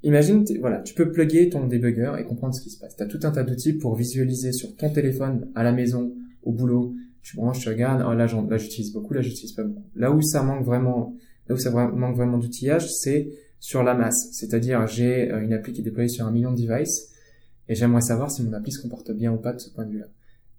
imagine, 0.04 0.44
voilà, 0.60 0.80
tu 0.82 0.94
peux 0.94 1.10
plugger 1.10 1.48
ton 1.48 1.66
debugger 1.66 2.12
et 2.18 2.24
comprendre 2.24 2.54
ce 2.54 2.62
qui 2.62 2.70
se 2.70 2.78
passe. 2.78 2.94
T'as 2.96 3.06
tout 3.06 3.18
un 3.22 3.32
tas 3.32 3.42
d'outils 3.42 3.72
pour 3.72 3.96
visualiser 3.96 4.52
sur 4.52 4.74
ton 4.76 4.90
téléphone, 4.90 5.48
à 5.54 5.62
la 5.62 5.72
maison, 5.72 6.12
au 6.44 6.52
boulot. 6.52 6.94
Tu 7.22 7.36
branches, 7.36 7.60
tu 7.60 7.68
regardes, 7.70 8.04
oh, 8.06 8.14
là, 8.14 8.26
j'utilise 8.58 8.92
beaucoup, 8.92 9.14
là, 9.14 9.22
j'utilise 9.22 9.52
pas 9.52 9.64
beaucoup. 9.64 9.82
Là 9.96 10.12
où 10.12 10.20
ça 10.22 10.42
manque 10.42 10.64
vraiment, 10.64 11.16
là 11.48 11.54
où 11.54 11.58
ça 11.58 11.70
manque 11.70 12.16
vraiment 12.16 12.38
d'outillage, 12.38 12.86
c'est 12.92 13.30
sur 13.60 13.82
la 13.82 13.94
masse. 13.94 14.28
C'est-à-dire, 14.32 14.86
j'ai 14.86 15.32
euh, 15.32 15.42
une 15.42 15.54
appli 15.54 15.72
qui 15.72 15.80
est 15.80 15.84
déployée 15.84 16.10
sur 16.10 16.26
un 16.26 16.30
million 16.30 16.52
de 16.52 16.60
devices 16.60 17.10
et 17.68 17.74
j'aimerais 17.74 18.02
savoir 18.02 18.30
si 18.30 18.42
mon 18.42 18.52
appli 18.52 18.72
se 18.72 18.82
comporte 18.82 19.10
bien 19.12 19.32
ou 19.32 19.38
pas 19.38 19.54
de 19.54 19.58
ce 19.58 19.70
point 19.70 19.86
de 19.86 19.90
vue-là. 19.92 20.06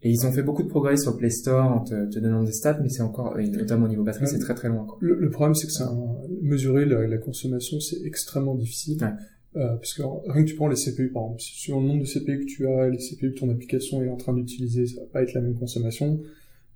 Et 0.02 0.10
ils 0.10 0.26
ont 0.26 0.32
fait 0.32 0.41
beaucoup 0.43 0.64
de 0.64 0.68
progrès 0.68 0.98
sur 0.98 1.16
Play 1.18 1.30
Store 1.30 1.72
en 1.72 1.80
te, 1.82 2.10
te 2.10 2.20
donnant 2.20 2.43
des 2.43 2.52
stats, 2.52 2.80
mais 2.82 2.89
c'est 2.89 3.02
encore, 3.02 3.39
et 3.39 3.48
notamment 3.48 3.86
au 3.86 3.89
niveau 3.89 4.04
batterie, 4.04 4.28
c'est 4.28 4.39
très 4.39 4.54
très 4.54 4.68
loin. 4.68 4.86
Le, 5.00 5.16
le 5.20 5.30
problème, 5.30 5.56
c'est 5.56 5.68
que 5.68 5.84
un- 5.84 6.18
mesurer 6.41 6.86
la, 6.86 7.08
la 7.08 7.18
consommation, 7.18 7.80
c'est 7.80 8.02
extrêmement 8.04 8.56
difficile. 8.56 8.98
Ouais. 9.02 9.10
Euh, 9.56 9.76
parce 9.76 9.93
que 9.93 10.01
rien 10.30 10.43
que 10.43 10.49
tu 10.49 10.56
prends 10.56 10.68
les 10.68 10.76
CPU, 10.76 11.10
par 11.10 11.24
exemple, 11.24 11.39
sur 11.41 11.80
le 11.80 11.88
nombre 11.88 12.01
de 12.01 12.06
CPU 12.08 12.39
que 12.41 12.45
tu 12.45 12.68
as, 12.68 12.89
les 12.89 12.97
CPU 12.97 13.32
que 13.34 13.39
ton 13.39 13.49
application 13.49 14.03
est 14.03 14.10
en 14.10 14.18
train 14.18 14.34
d'utiliser, 14.34 14.86
ça 14.86 14.99
va 15.01 15.08
pas 15.08 15.24
être 15.24 15.34
la 15.34 15.41
même 15.41 15.56
consommation. 15.56 16.20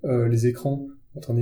Euh, 0.06 0.30
les 0.30 0.48
écrans, 0.48 0.88
entre 1.16 1.32
un 1.32 1.38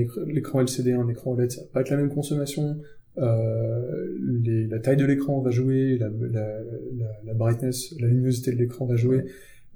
LCD 0.61 0.89
et 0.89 0.93
un 0.93 1.07
écran 1.07 1.33
OLED, 1.33 1.51
ça 1.51 1.61
va 1.61 1.67
pas 1.73 1.81
être 1.81 1.89
la 1.91 1.97
même 1.97 2.09
consommation. 2.09 2.77
Euh, 3.19 4.15
les- 4.43 4.67
la 4.67 4.79
taille 4.79 4.97
de 4.97 5.05
l'écran 5.05 5.41
va 5.41 5.51
jouer, 5.51 5.97
la, 5.97 6.09
la, 6.09 6.59
la, 6.97 7.21
la 7.25 7.33
brightness, 7.33 7.93
la 7.99 8.07
luminosité 8.07 8.51
de 8.51 8.57
l'écran 8.57 8.85
va 8.85 8.95
jouer. 8.95 9.25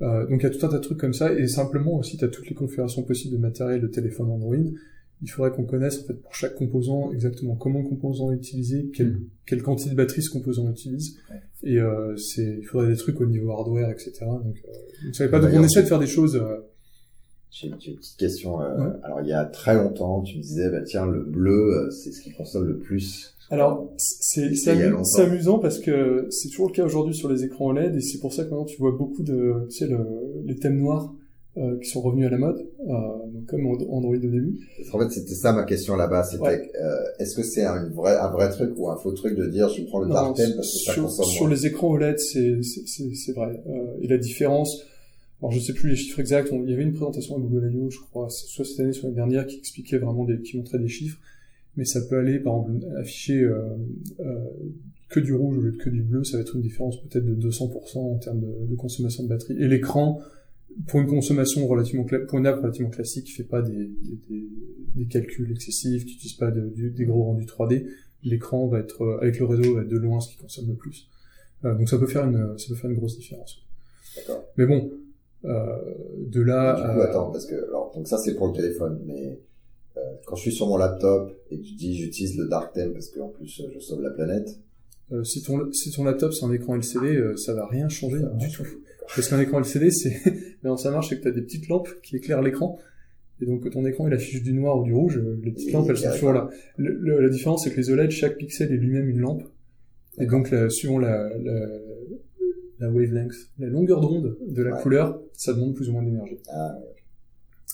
Euh, 0.02 0.26
donc 0.28 0.42
il 0.42 0.44
y 0.44 0.46
a 0.48 0.50
tout 0.50 0.66
un 0.66 0.70
tas 0.70 0.78
de 0.80 0.84
trucs 0.84 0.98
comme 1.00 1.14
ça, 1.14 1.32
et 1.32 1.48
simplement 1.48 1.98
aussi 1.98 2.18
tu 2.18 2.26
as 2.26 2.28
toutes 2.28 2.50
les 2.50 2.56
configurations 2.56 3.04
possibles 3.04 3.36
de 3.36 3.40
matériel 3.42 3.82
de 3.82 3.88
téléphone 3.88 4.32
Android. 4.32 4.56
Il 5.24 5.28
faudrait 5.30 5.52
qu'on 5.52 5.66
connaisse 5.66 6.00
en 6.00 6.08
fait 6.08 6.14
pour 6.16 6.34
chaque 6.34 6.56
composant 6.56 7.12
exactement 7.12 7.56
comment 7.56 7.82
le 7.82 7.88
composant 7.88 8.32
est 8.32 8.36
utilisé, 8.38 8.90
quelle, 8.96 9.12
Mm. 9.12 9.20
quelle 9.46 9.62
quantité 9.62 9.92
de 9.92 9.96
batterie 9.96 10.24
ce 10.24 10.30
composant 10.32 10.70
utilise, 10.70 11.18
Ouais. 11.30 11.72
et 11.72 11.78
euh, 11.80 12.16
c'est 12.18 12.58
il 12.60 12.64
faudrait 12.66 12.88
des 12.90 12.96
trucs 12.98 13.22
au 13.22 13.26
niveau 13.28 13.52
hardware, 13.52 13.90
etc. 13.92 14.12
Donc, 14.22 14.56
euh, 14.68 14.72
vous 15.08 15.14
savez 15.14 15.30
pas, 15.30 15.40
donc 15.40 15.52
on 15.54 15.64
essaie 15.64 15.84
de 15.84 15.88
faire 15.88 16.00
des 16.00 16.08
choses. 16.08 16.36
euh, 16.36 16.58
J'ai 17.52 17.68
une, 17.68 17.76
petite 17.76 18.16
question. 18.18 18.62
Euh, 18.62 18.92
alors, 19.04 19.20
il 19.22 19.28
y 19.28 19.34
a 19.34 19.44
très 19.46 19.76
longtemps, 19.76 20.22
tu 20.22 20.38
me 20.38 20.42
disais, 20.42 20.70
bah, 20.72 20.82
tiens, 20.84 21.06
le 21.06 21.22
bleu, 21.24 21.52
euh, 21.76 21.92
c'est 21.92 22.12
ce 22.14 22.22
qui 22.22 22.32
consomme 22.32 22.66
le 22.66 22.78
plus. 22.80 23.36
Alors, 23.50 23.92
c'est 23.98 24.48
amusant 25.20 25.60
parce 25.60 25.78
que 25.80 26.28
c'est 26.30 26.48
toujours 26.48 26.68
le 26.70 26.74
cas 26.74 26.86
aujourd'hui 26.86 27.14
sur 27.14 27.30
les 27.30 27.44
écrans 27.44 27.66
OLED 27.68 27.94
et 27.98 28.00
c'est 28.02 28.20
pour 28.20 28.32
ça 28.34 28.46
que 28.46 28.50
maintenant 28.52 28.64
tu 28.64 28.78
vois 28.78 28.94
beaucoup 28.94 29.22
de, 29.24 29.68
tu 29.70 29.78
sais, 29.80 29.88
le, 29.88 29.98
les 30.46 30.56
thèmes 30.56 30.78
noirs 30.78 31.14
euh, 31.58 31.78
qui 31.80 31.90
sont 31.90 32.00
revenus 32.00 32.28
à 32.28 32.30
la 32.30 32.38
mode, 32.38 32.66
euh, 32.80 32.94
comme 33.46 33.66
Android 33.66 34.16
au 34.16 34.18
début. 34.18 34.58
En 34.94 35.00
fait, 35.00 35.10
c'était 35.10 35.36
ça 35.36 35.52
ma 35.52 35.66
question 35.66 35.98
là-bas. 35.98 36.24
C'était, 36.24 36.72
euh, 36.82 36.96
est-ce 37.20 37.36
que 37.36 37.44
c'est 37.44 37.66
un 37.66 37.90
vrai, 37.90 38.16
un 38.16 38.30
vrai 38.30 38.50
truc 38.50 38.72
ou 38.78 38.90
un 38.90 38.96
faux 38.96 39.12
truc 39.12 39.38
de 39.38 39.48
dire 39.48 39.68
je 39.68 39.84
prends 39.84 40.00
le 40.00 40.08
dark 40.08 40.34
theme 40.38 40.54
parce 40.56 40.72
que 40.72 40.78
sur, 40.78 40.94
ça 40.94 41.02
consomme 41.02 41.26
Sur 41.26 41.48
les 41.50 41.68
écrans 41.68 41.90
OLED, 41.92 42.18
c'est 42.20 42.62
c'est 42.64 43.34
vrai. 43.34 43.62
Euh, 43.68 43.98
et 44.02 44.08
la 44.08 44.18
différence, 44.18 44.82
alors 45.42 45.52
je 45.52 45.60
sais 45.60 45.74
plus 45.74 45.90
les 45.90 45.98
chiffres 45.98 46.22
exacts. 46.22 46.54
il 46.54 46.70
y 46.70 46.74
avait 46.74 46.84
une 46.84 46.94
présentation 46.94 47.36
à 47.36 47.40
Google 47.40 47.70
I.O. 47.74 47.90
je 47.90 48.00
crois, 48.00 48.30
soit 48.30 48.64
cette 48.64 48.80
année, 48.80 48.94
soit 48.94 49.10
l'année 49.10 49.18
dernière, 49.18 49.46
qui 49.46 49.58
expliquait 49.58 49.98
vraiment 49.98 50.24
des, 50.24 50.42
qui 50.42 50.56
montrait 50.56 50.80
des 50.80 50.88
chiffres. 50.88 51.20
Mais 51.76 51.84
ça 51.84 52.00
peut 52.02 52.18
aller, 52.18 52.40
par 52.40 52.62
exemple, 52.62 52.86
afficher 52.98 53.42
euh, 53.42 53.76
que 55.10 55.20
du 55.20 55.34
rouge 55.34 55.58
au 55.58 55.62
lieu 55.62 55.72
de 55.74 55.78
que 55.78 55.90
du 55.90 56.02
bleu, 56.02 56.24
ça 56.24 56.38
va 56.38 56.44
être 56.44 56.56
une 56.56 56.62
différence 56.62 57.02
peut-être 57.02 57.26
de 57.26 57.36
200% 57.50 57.98
en 57.98 58.18
termes 58.20 58.40
de, 58.40 58.68
de, 58.70 58.76
consommation 58.76 59.24
de 59.24 59.30
batterie. 59.30 59.58
Et 59.58 59.68
l'écran, 59.68 60.22
pour 60.88 61.02
une 61.02 61.08
consommation 61.08 61.68
relativement 61.68 62.06
pour 62.28 62.40
une 62.40 62.48
app 62.48 62.62
relativement 62.62 62.90
classique, 62.90 63.26
qui 63.26 63.34
fait 63.34 63.44
pas 63.44 63.62
des, 63.62 63.90
des, 64.30 64.50
des 64.96 65.06
calculs 65.06 65.52
excessifs, 65.52 66.06
qui 66.06 66.14
n'utilise 66.14 66.38
pas 66.38 66.52
de, 66.52 66.70
des 66.90 67.06
gros 67.06 67.24
rendus 67.24 67.46
3D, 67.46 67.88
l'écran 68.24 68.68
va 68.68 68.80
être 68.80 69.02
euh, 69.04 69.22
avec 69.22 69.40
le 69.40 69.46
réseau 69.46 69.76
va 69.76 69.82
être 69.82 69.88
de 69.90 69.98
loin 69.98 70.20
ce 70.20 70.30
qui 70.30 70.38
consomme 70.38 70.68
le 70.68 70.76
plus. 70.76 71.10
Euh, 71.66 71.76
donc 71.76 71.90
ça 71.90 71.98
peut 71.98 72.08
faire 72.08 72.26
une 72.26 72.58
ça 72.58 72.68
peut 72.70 72.76
faire 72.76 72.90
une 72.90 72.98
grosse 72.98 73.18
différence. 73.18 73.60
D'accord. 74.16 74.44
Mais 74.58 74.66
bon, 74.66 74.92
euh, 75.46 75.78
de 76.18 76.42
là. 76.42 76.76
Du 76.76 76.94
coup, 76.94 77.02
attends, 77.02 77.32
parce 77.32 77.46
que 77.46 77.56
alors 77.56 77.92
donc 77.96 78.08
ça 78.08 78.18
c'est 78.18 78.36
pour 78.36 78.48
le 78.48 78.54
téléphone, 78.54 79.02
mais 79.06 79.40
euh, 79.98 80.02
quand 80.26 80.36
je 80.36 80.44
suis 80.44 80.52
sur 80.52 80.68
mon 80.68 80.78
laptop 80.78 81.36
et 81.50 81.58
que 81.58 81.64
tu 81.64 81.74
dis 81.74 81.98
j'utilise 81.98 82.38
le 82.38 82.48
dark 82.48 82.74
theme 82.74 82.94
parce 82.94 83.10
qu'en 83.10 83.28
plus 83.28 83.62
je 83.74 83.80
sauve 83.80 84.02
la 84.02 84.12
planète. 84.12 84.58
Euh, 85.12 85.24
si 85.26 85.44
ton 85.44 85.72
si 85.74 85.92
ton 85.92 86.06
laptop 86.06 86.34
c'est 86.34 86.46
un 86.46 86.52
écran 86.52 86.76
LCD, 86.76 87.08
euh, 87.08 87.36
ça 87.36 87.54
va 87.54 87.68
rien 87.68 87.90
changer 87.90 88.20
du 88.36 88.50
tout. 88.50 88.64
Parce 89.08 89.28
qu'un 89.28 89.40
écran 89.40 89.60
LCD, 89.60 89.92
c'est 89.92 90.22
non 90.64 90.78
ça 90.78 90.92
marche, 90.92 91.10
c'est 91.10 91.18
que 91.18 91.24
tu 91.24 91.28
as 91.28 91.32
des 91.32 91.42
petites 91.42 91.68
lampes 91.68 91.90
qui 92.04 92.18
éclairent 92.18 92.42
l'écran. 92.42 92.80
Et 93.42 93.46
donc 93.46 93.70
ton 93.72 93.86
écran 93.86 94.08
il 94.08 94.14
affiche 94.14 94.44
du 94.44 94.54
noir 94.54 94.80
ou 94.80 94.84
du 94.84 94.94
rouge, 94.94 95.20
les 95.44 95.52
petites 95.52 95.74
lampes 95.74 95.90
elles 95.90 95.98
sont 95.98 96.12
toujours 96.12 96.34
là. 96.34 96.50
la 96.78 97.30
différence 97.30 97.64
c'est 97.64 97.72
que 97.72 97.78
les 97.78 97.90
OLED, 97.90 98.12
chaque 98.12 98.38
pixel 98.38 98.72
est 98.72 98.78
lui-même 98.78 99.10
une 99.10 99.20
lampe. 99.20 99.44
Et 100.20 100.28
donc 100.28 100.54
suivant 100.70 101.00
la, 101.00 101.30
la, 101.40 101.68
la 102.80 102.90
wavelength, 102.90 103.34
la 103.58 103.68
longueur 103.68 104.02
d'onde 104.02 104.38
de 104.48 104.62
la 104.62 104.74
couleur, 104.74 105.20
ça 105.34 105.54
demande 105.54 105.74
plus 105.74 105.90
ou 105.90 105.94
moins 105.94 106.04
d'énergie. 106.04 106.38
Ah, 106.52 106.78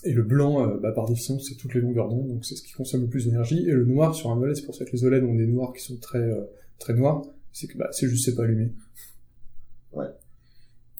et 0.04 0.14
le 0.14 0.24
blanc, 0.24 0.68
euh, 0.68 0.78
bah, 0.78 0.92
par 0.92 1.06
définition, 1.06 1.40
c'est 1.40 1.56
toutes 1.56 1.74
les 1.74 1.82
longueurs 1.82 2.10
d'onde, 2.10 2.28
donc 2.28 2.46
c'est 2.46 2.56
ce 2.56 2.62
qui 2.62 2.74
consomme 2.74 3.02
le 3.02 3.08
plus 3.08 3.26
d'énergie. 3.26 3.68
Et 3.68 3.72
le 3.72 3.86
noir 3.86 4.14
sur 4.14 4.30
un 4.32 4.38
OLED, 4.38 4.56
c'est 4.56 4.66
pour 4.66 4.76
ça 4.76 4.86
que 4.86 4.92
les 4.92 5.04
OLED 5.04 5.24
ont 5.24 5.36
des 5.36 5.48
noirs 5.48 5.74
qui 5.74 5.84
sont 5.84 5.98
très 5.98 6.20
euh, 6.20 6.42
très 6.78 6.94
noirs, 6.94 7.24
c'est 7.52 7.68
que 7.68 7.78
bah, 7.78 7.90
c'est 7.92 8.08
juste 8.08 8.26
c'est 8.26 8.36
pas 8.36 8.44
allumé. 8.44 8.72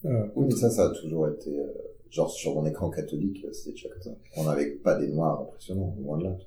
Euh, 0.04 0.26
oui, 0.36 0.46
mais 0.48 0.54
ça, 0.54 0.70
ça 0.70 0.86
a 0.86 0.90
toujours 0.90 1.28
été 1.28 1.58
euh, 1.58 1.66
genre 2.10 2.30
sur 2.30 2.54
mon 2.54 2.64
écran 2.66 2.88
catholique, 2.90 3.44
c'était 3.52 3.72
déjà 3.72 3.88
comme 3.88 4.02
ça. 4.02 4.16
On 4.36 4.44
n'avait 4.44 4.70
pas 4.70 4.98
des 4.98 5.08
noirs 5.08 5.42
impressionnants, 5.42 5.96
loin 6.00 6.18
de 6.18 6.24
là. 6.24 6.38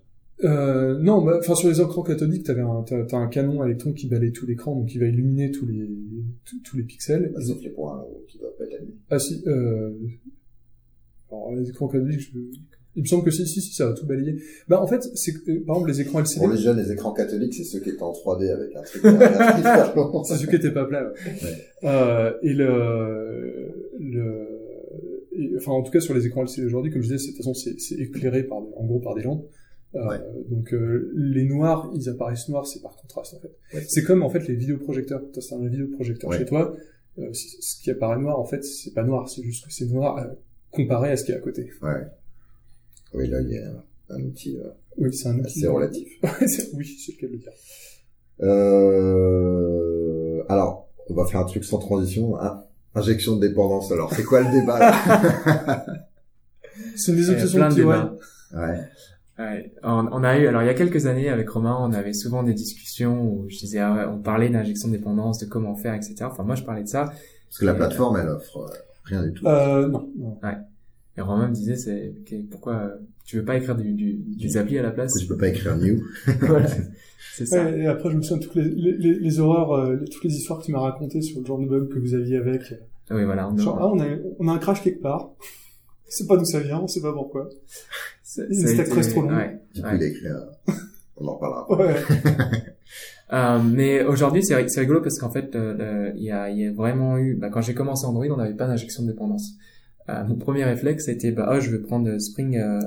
Euh, 0.43 0.97
non, 0.99 1.21
bah, 1.23 1.37
enfin 1.39 1.53
sur 1.53 1.69
les 1.69 1.79
écrans 1.79 2.01
cathodiques, 2.01 2.45
t'avais 2.45 2.61
un, 2.61 2.83
t'as, 2.83 3.03
as 3.05 3.15
un 3.15 3.27
canon 3.27 3.63
électron 3.63 3.93
qui 3.93 4.07
balaye 4.07 4.31
tout 4.31 4.45
l'écran, 4.45 4.75
donc 4.75 4.87
qui 4.87 4.97
va 4.97 5.05
illuminer 5.05 5.51
tous 5.51 5.67
les 5.67 5.87
tous 6.63 6.77
les 6.77 6.83
pixels. 6.83 7.31
Bah, 7.33 7.41
sauf 7.41 7.61
les 7.61 7.69
points 7.69 8.03
qui 8.27 8.39
doivent 8.39 8.55
pas 8.57 8.63
être 8.63 8.73
allumés. 8.73 8.95
Ah 9.09 9.19
si, 9.19 9.43
euh... 9.45 9.91
alors 11.29 11.53
les 11.53 11.69
écrans 11.69 11.87
cathodiques, 11.87 12.21
je... 12.21 12.39
il 12.95 13.03
me 13.03 13.07
semble 13.07 13.23
que 13.23 13.31
si, 13.31 13.47
si, 13.47 13.61
si, 13.61 13.73
ça 13.73 13.85
va 13.87 13.93
tout 13.93 14.05
balayer. 14.05 14.35
Bah 14.67 14.81
en 14.81 14.87
fait, 14.87 15.01
c'est 15.15 15.31
euh, 15.47 15.63
par 15.65 15.77
exemple 15.77 15.91
les 15.91 16.01
écrans 16.01 16.19
LCD. 16.19 16.39
Pour 16.39 16.49
les 16.49 16.57
jeunes, 16.57 16.77
les 16.77 16.91
écrans 16.91 17.13
cathodiques, 17.13 17.53
c'est 17.53 17.63
ceux 17.63 17.79
qui 17.79 17.89
étaient 17.89 18.01
en 18.03 18.11
3D 18.11 18.49
avec 18.51 18.75
un 18.75 18.81
truc. 18.81 19.01
c'est 20.25 20.35
ceux 20.35 20.47
qui 20.47 20.55
étaient 20.55 20.71
pas 20.71 20.85
plats. 20.85 21.03
Ouais. 21.03 21.43
ouais. 21.43 21.89
Euh, 21.89 22.33
et 22.43 22.53
le 22.53 23.91
le 23.99 24.47
et, 25.37 25.51
enfin 25.57 25.71
en 25.71 25.83
tout 25.83 25.91
cas 25.91 25.99
sur 26.01 26.13
les 26.13 26.25
écrans 26.27 26.43
LCD 26.43 26.65
aujourd'hui, 26.67 26.91
comme 26.91 27.01
je 27.01 27.13
disais, 27.13 27.27
de 27.31 27.31
toute 27.31 27.37
façon 27.37 27.53
c'est, 27.53 27.95
éclairé 27.99 28.43
par 28.43 28.57
en 28.57 28.85
gros 28.85 28.99
par 28.99 29.15
des 29.15 29.23
lampes. 29.23 29.45
Euh, 29.93 30.07
Ouais. 30.07 30.19
donc 30.49 30.73
euh, 30.73 31.11
les 31.15 31.43
noirs, 31.43 31.91
ils 31.93 32.07
apparaissent 32.07 32.47
noirs, 32.47 32.65
c'est 32.65 32.81
par 32.81 32.95
contraste 32.95 33.33
en 33.33 33.39
fait. 33.39 33.51
Ouais. 33.73 33.83
C'est 33.89 34.03
comme 34.03 34.23
en 34.23 34.29
fait 34.29 34.47
les 34.47 34.55
vidéoprojecteurs. 34.55 35.21
Toi, 35.33 35.41
c'est 35.41 35.53
un 35.55 35.67
vidéoprojecteur 35.67 36.29
Ouais. 36.29 36.37
chez 36.37 36.45
toi. 36.45 36.73
Euh, 37.19 37.27
ce 37.33 37.81
qui 37.83 37.91
apparaît 37.91 38.17
noir, 38.17 38.39
en 38.39 38.45
fait, 38.45 38.63
c'est 38.63 38.93
pas 38.93 39.03
noir, 39.03 39.27
c'est 39.27 39.43
juste 39.43 39.65
que 39.65 39.73
c'est 39.73 39.85
noir 39.87 40.17
euh, 40.17 40.27
comparé 40.71 41.11
à 41.11 41.17
ce 41.17 41.25
qui 41.25 41.33
est 41.33 41.35
à 41.35 41.39
côté. 41.39 41.69
Ouais. 41.81 42.05
Oui, 43.13 43.27
là, 43.27 43.39
il 43.41 43.49
y 43.49 43.57
a 43.57 43.67
un, 43.67 44.15
un 44.15 44.21
outil 44.23 44.57
euh, 44.57 44.69
Oui, 44.97 45.13
c'est 45.13 45.27
un 45.29 45.37
outil. 45.39 45.59
assez 45.59 45.67
relatif. 45.67 46.07
Oui, 46.73 46.97
c'est 47.05 47.13
le 47.13 47.17
cas 47.19 47.27
de 47.27 47.31
le 47.33 47.37
dire. 47.37 47.51
Euh... 48.41 50.43
Alors, 50.49 50.87
on 51.09 51.13
va 51.13 51.25
faire 51.25 51.41
un 51.41 51.45
truc 51.45 51.63
sans 51.63 51.79
transition. 51.79 52.39
Hein. 52.39 52.63
Injection 52.95 53.37
de 53.37 53.47
dépendance. 53.47 53.91
Alors, 53.91 54.13
c'est 54.13 54.23
quoi 54.23 54.41
le 54.41 54.51
débat 54.51 54.79
là 54.79 55.85
C'est 56.95 57.13
des 57.13 57.21
Il 57.21 57.27
y 57.27 57.29
a 57.29 57.33
obsessions 57.33 57.59
plein 57.59 57.69
de 57.69 57.75
débats. 57.75 58.15
Ouais. 58.53 58.79
Ouais, 59.39 59.71
on, 59.81 60.07
on 60.11 60.23
a 60.23 60.37
eu, 60.37 60.45
alors 60.45 60.61
il 60.61 60.67
y 60.67 60.69
a 60.69 60.73
quelques 60.75 61.07
années 61.07 61.29
avec 61.29 61.49
Romain, 61.49 61.75
on 61.79 61.93
avait 61.93 62.13
souvent 62.13 62.43
des 62.43 62.53
discussions 62.53 63.23
où 63.23 63.49
je 63.49 63.57
disais, 63.57 63.79
ah 63.79 63.95
ouais, 63.95 64.05
on 64.05 64.19
parlait 64.19 64.49
d'injection 64.49 64.89
de 64.89 64.97
dépendance, 64.97 65.39
de 65.39 65.45
comment 65.47 65.75
faire, 65.75 65.95
etc. 65.95 66.15
Enfin, 66.23 66.43
moi 66.43 66.53
je 66.55 66.63
parlais 66.63 66.83
de 66.83 66.87
ça, 66.87 67.05
Parce 67.05 67.57
que 67.59 67.65
la 67.65 67.73
plateforme, 67.73 68.17
elle 68.17 68.27
offre 68.27 68.57
euh, 68.57 68.67
rien 69.05 69.23
du 69.23 69.33
tout. 69.33 69.47
Euh, 69.47 69.87
non, 69.87 70.07
non. 70.15 70.37
Et 71.17 71.21
Romain 71.21 71.47
me 71.49 71.53
disait, 71.53 71.75
c'est, 71.75 72.13
pourquoi 72.49 72.73
euh, 72.75 72.95
tu 73.25 73.37
veux 73.37 73.45
pas 73.45 73.57
écrire 73.57 73.75
du, 73.75 73.93
du, 73.93 74.13
des 74.13 74.57
applis 74.57 74.77
à 74.79 74.81
la 74.83 74.91
place? 74.91 75.13
Tu 75.19 75.27
peux 75.27 75.37
pas 75.37 75.47
écrire 75.49 75.75
new? 75.77 76.01
Voilà, 76.41 76.67
c'est 77.35 77.45
ça. 77.45 77.63
Ouais, 77.65 77.79
et 77.81 77.87
après, 77.87 78.11
je 78.11 78.17
me 78.17 78.21
souviens 78.21 78.37
de 78.37 78.43
toutes 78.43 78.55
les, 78.55 78.69
les, 78.69 78.97
les, 78.97 79.19
les 79.19 79.39
horreurs, 79.39 79.73
euh, 79.73 79.97
toutes 80.11 80.23
les 80.23 80.33
histoires 80.35 80.59
que 80.59 80.65
tu 80.65 80.71
m'as 80.71 80.79
racontées 80.79 81.21
sur 81.21 81.39
le 81.41 81.45
genre 81.45 81.59
de 81.59 81.65
bug 81.67 81.89
que 81.89 81.99
vous 81.99 82.13
aviez 82.13 82.37
avec. 82.37 82.61
Oui, 83.09 83.25
voilà. 83.25 83.49
On, 83.49 83.57
Genre, 83.57 83.77
ah, 83.81 83.87
on 83.87 83.99
a, 83.99 84.05
on 84.39 84.47
a 84.47 84.53
un 84.53 84.57
crash 84.57 84.81
quelque 84.83 85.01
part. 85.01 85.31
C'est 86.07 86.27
pas 86.27 86.37
d'où 86.37 86.45
ça 86.45 86.59
vient, 86.59 86.79
on 86.79 86.87
sait 86.87 87.01
pas 87.01 87.13
pourquoi. 87.13 87.47
a 88.23 88.25
stack 88.25 88.49
été- 88.51 88.93
reste 88.93 89.11
trop 89.11 89.21
longue. 89.23 89.31
ouais, 89.31 89.59
Du 89.73 89.81
coup, 89.81 89.87
ouais. 89.89 89.95
il 89.97 90.03
a 90.03 90.07
écrit 90.07 90.27
un- 90.27 90.73
On 91.17 91.27
en 91.27 91.33
reparlera 91.35 91.61
après. 91.69 91.87
Ouais. 91.87 92.63
Euh, 93.33 93.59
mais 93.63 94.03
aujourd'hui, 94.03 94.43
c'est 94.43 94.67
c'est 94.67 94.81
rigolo 94.81 94.99
parce 95.01 95.17
qu'en 95.17 95.29
fait, 95.31 95.55
euh, 95.55 96.11
il 96.17 96.23
y, 96.23 96.31
a, 96.31 96.49
il 96.49 96.57
y 96.59 96.65
a 96.65 96.71
vraiment 96.73 97.17
eu. 97.17 97.35
Bah, 97.35 97.47
quand 97.49 97.61
j'ai 97.61 97.73
commencé 97.73 98.05
Android, 98.05 98.25
on 98.29 98.35
n'avait 98.35 98.55
pas 98.57 98.67
d'injection 98.67 99.03
de 99.03 99.07
dépendance. 99.11 99.53
Euh, 100.09 100.23
mon 100.25 100.35
premier 100.35 100.63
réflexe, 100.65 101.05
c'était 101.05 101.31
bah, 101.31 101.53
oh, 101.55 101.59
je 101.59 101.69
vais 101.71 101.79
prendre 101.79 102.17
Spring 102.17 102.57
euh, 102.57 102.79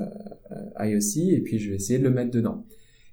euh, 0.51 0.85
IOC 0.85 1.17
et 1.33 1.41
puis 1.41 1.59
je 1.59 1.69
vais 1.69 1.75
essayer 1.77 1.97
de 1.99 2.03
le 2.03 2.09
mettre 2.11 2.31
dedans. 2.31 2.65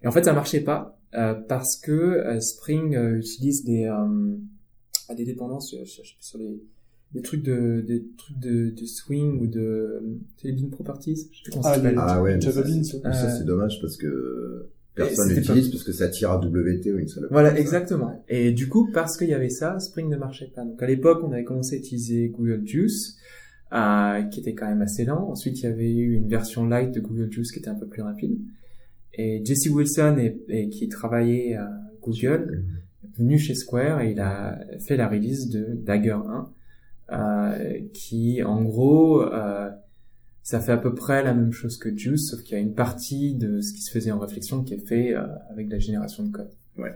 Et 0.03 0.07
en 0.09 0.11
fait, 0.13 0.25
ça 0.25 0.33
marchait 0.33 0.61
pas 0.61 0.99
euh, 1.15 1.35
parce 1.35 1.77
que 1.77 1.93
euh, 1.93 2.41
Spring 2.41 2.95
euh, 2.97 3.19
utilise 3.19 3.65
des 3.65 3.85
euh, 3.85 4.37
des 5.17 5.25
dépendances, 5.25 5.75
je, 5.79 5.85
je 5.85 5.91
sais 5.91 6.03
plus 6.03 6.17
sur 6.21 6.39
les 6.39 6.63
des 7.15 7.21
trucs 7.23 7.43
de 7.43 7.85
des 7.87 8.05
trucs 8.17 8.39
de, 8.39 8.71
de 8.71 8.87
swing 8.87 9.41
ou 9.41 9.47
de 9.47 10.03
les 10.43 10.53
bin 10.53 10.69
properties. 10.71 11.29
Je 11.31 11.51
sais 11.53 11.63
ça 11.63 11.73
Ah, 11.75 11.77
les- 11.79 11.95
Ah 11.99 12.23
ouais, 12.23 12.35
mais 12.37 12.41
ça, 12.41 12.53
ça, 13.13 13.27
Euh, 13.29 13.39
c'est 13.39 13.45
dommage 13.45 13.79
parce 13.83 13.97
que 13.99 14.71
personne 14.95 15.29
c'était 15.29 15.41
n'utilise 15.41 15.69
parce 15.71 15.85
que 15.85 15.93
ça 15.93 16.09
tire 16.09 16.31
à 16.31 16.39
WT 16.39 16.93
ou 16.93 16.99
une 16.99 17.09
seule 17.09 17.29
Voilà, 17.31 17.57
exactement. 17.59 18.25
Et 18.29 18.53
du 18.53 18.69
coup, 18.69 18.91
parce 18.93 19.17
qu'il 19.19 19.29
y 19.29 19.35
avait 19.35 19.51
ça, 19.51 19.79
Spring 19.79 20.09
ne 20.09 20.17
marchait 20.17 20.51
pas. 20.55 20.65
Donc 20.65 20.83
à 20.83 20.87
l'époque, 20.87 21.21
on 21.23 21.33
avait 21.33 21.45
commencé 21.45 21.77
à 21.77 21.79
utiliser 21.79 22.29
Google 22.31 22.63
Juice, 22.67 23.17
euh, 23.73 24.23
qui 24.25 24.41
était 24.41 24.55
quand 24.55 24.67
même 24.67 24.83
assez 24.83 25.05
lent. 25.05 25.31
Ensuite, 25.31 25.61
il 25.61 25.65
y 25.65 25.67
avait 25.67 25.93
eu 25.95 26.15
une 26.15 26.29
version 26.29 26.67
light 26.67 26.93
de 26.93 27.01
Google 27.01 27.31
Juice 27.31 27.53
qui 27.53 27.59
était 27.59 27.71
un 27.71 27.75
peu 27.75 27.87
plus 27.87 28.03
rapide. 28.03 28.39
Et 29.15 29.43
Jesse 29.45 29.69
Wilson, 29.69 30.17
et, 30.19 30.39
et 30.49 30.69
qui 30.69 30.89
travaillait 30.89 31.55
à 31.55 31.71
Google, 32.03 32.65
est 33.05 33.19
venu 33.19 33.39
chez 33.39 33.55
Square 33.55 34.01
et 34.01 34.13
il 34.13 34.21
a 34.21 34.59
fait 34.79 34.97
la 34.97 35.09
release 35.09 35.49
de 35.49 35.75
Dagger 35.75 36.19
1, 36.27 36.51
euh, 37.13 37.81
qui, 37.93 38.43
en 38.43 38.63
gros, 38.63 39.23
euh, 39.23 39.71
ça 40.43 40.61
fait 40.61 40.73
à 40.73 40.79
peu 40.79 40.95
près 40.95 41.23
la 41.23 41.35
même 41.35 41.53
chose 41.53 41.77
que 41.77 41.95
Juice, 41.95 42.31
sauf 42.31 42.43
qu'il 42.43 42.57
y 42.57 42.61
a 42.61 42.63
une 42.63 42.75
partie 42.75 43.35
de 43.35 43.61
ce 43.61 43.73
qui 43.73 43.83
se 43.83 43.91
faisait 43.91 44.13
en 44.13 44.19
réflexion 44.19 44.65
qui 44.65 44.75
est 44.75 44.87
fait 44.87 45.15
euh, 45.15 45.27
avec 45.51 45.69
la 45.69 45.79
génération 45.79 46.25
de 46.25 46.31
code. 46.31 46.51
Ouais. 46.79 46.95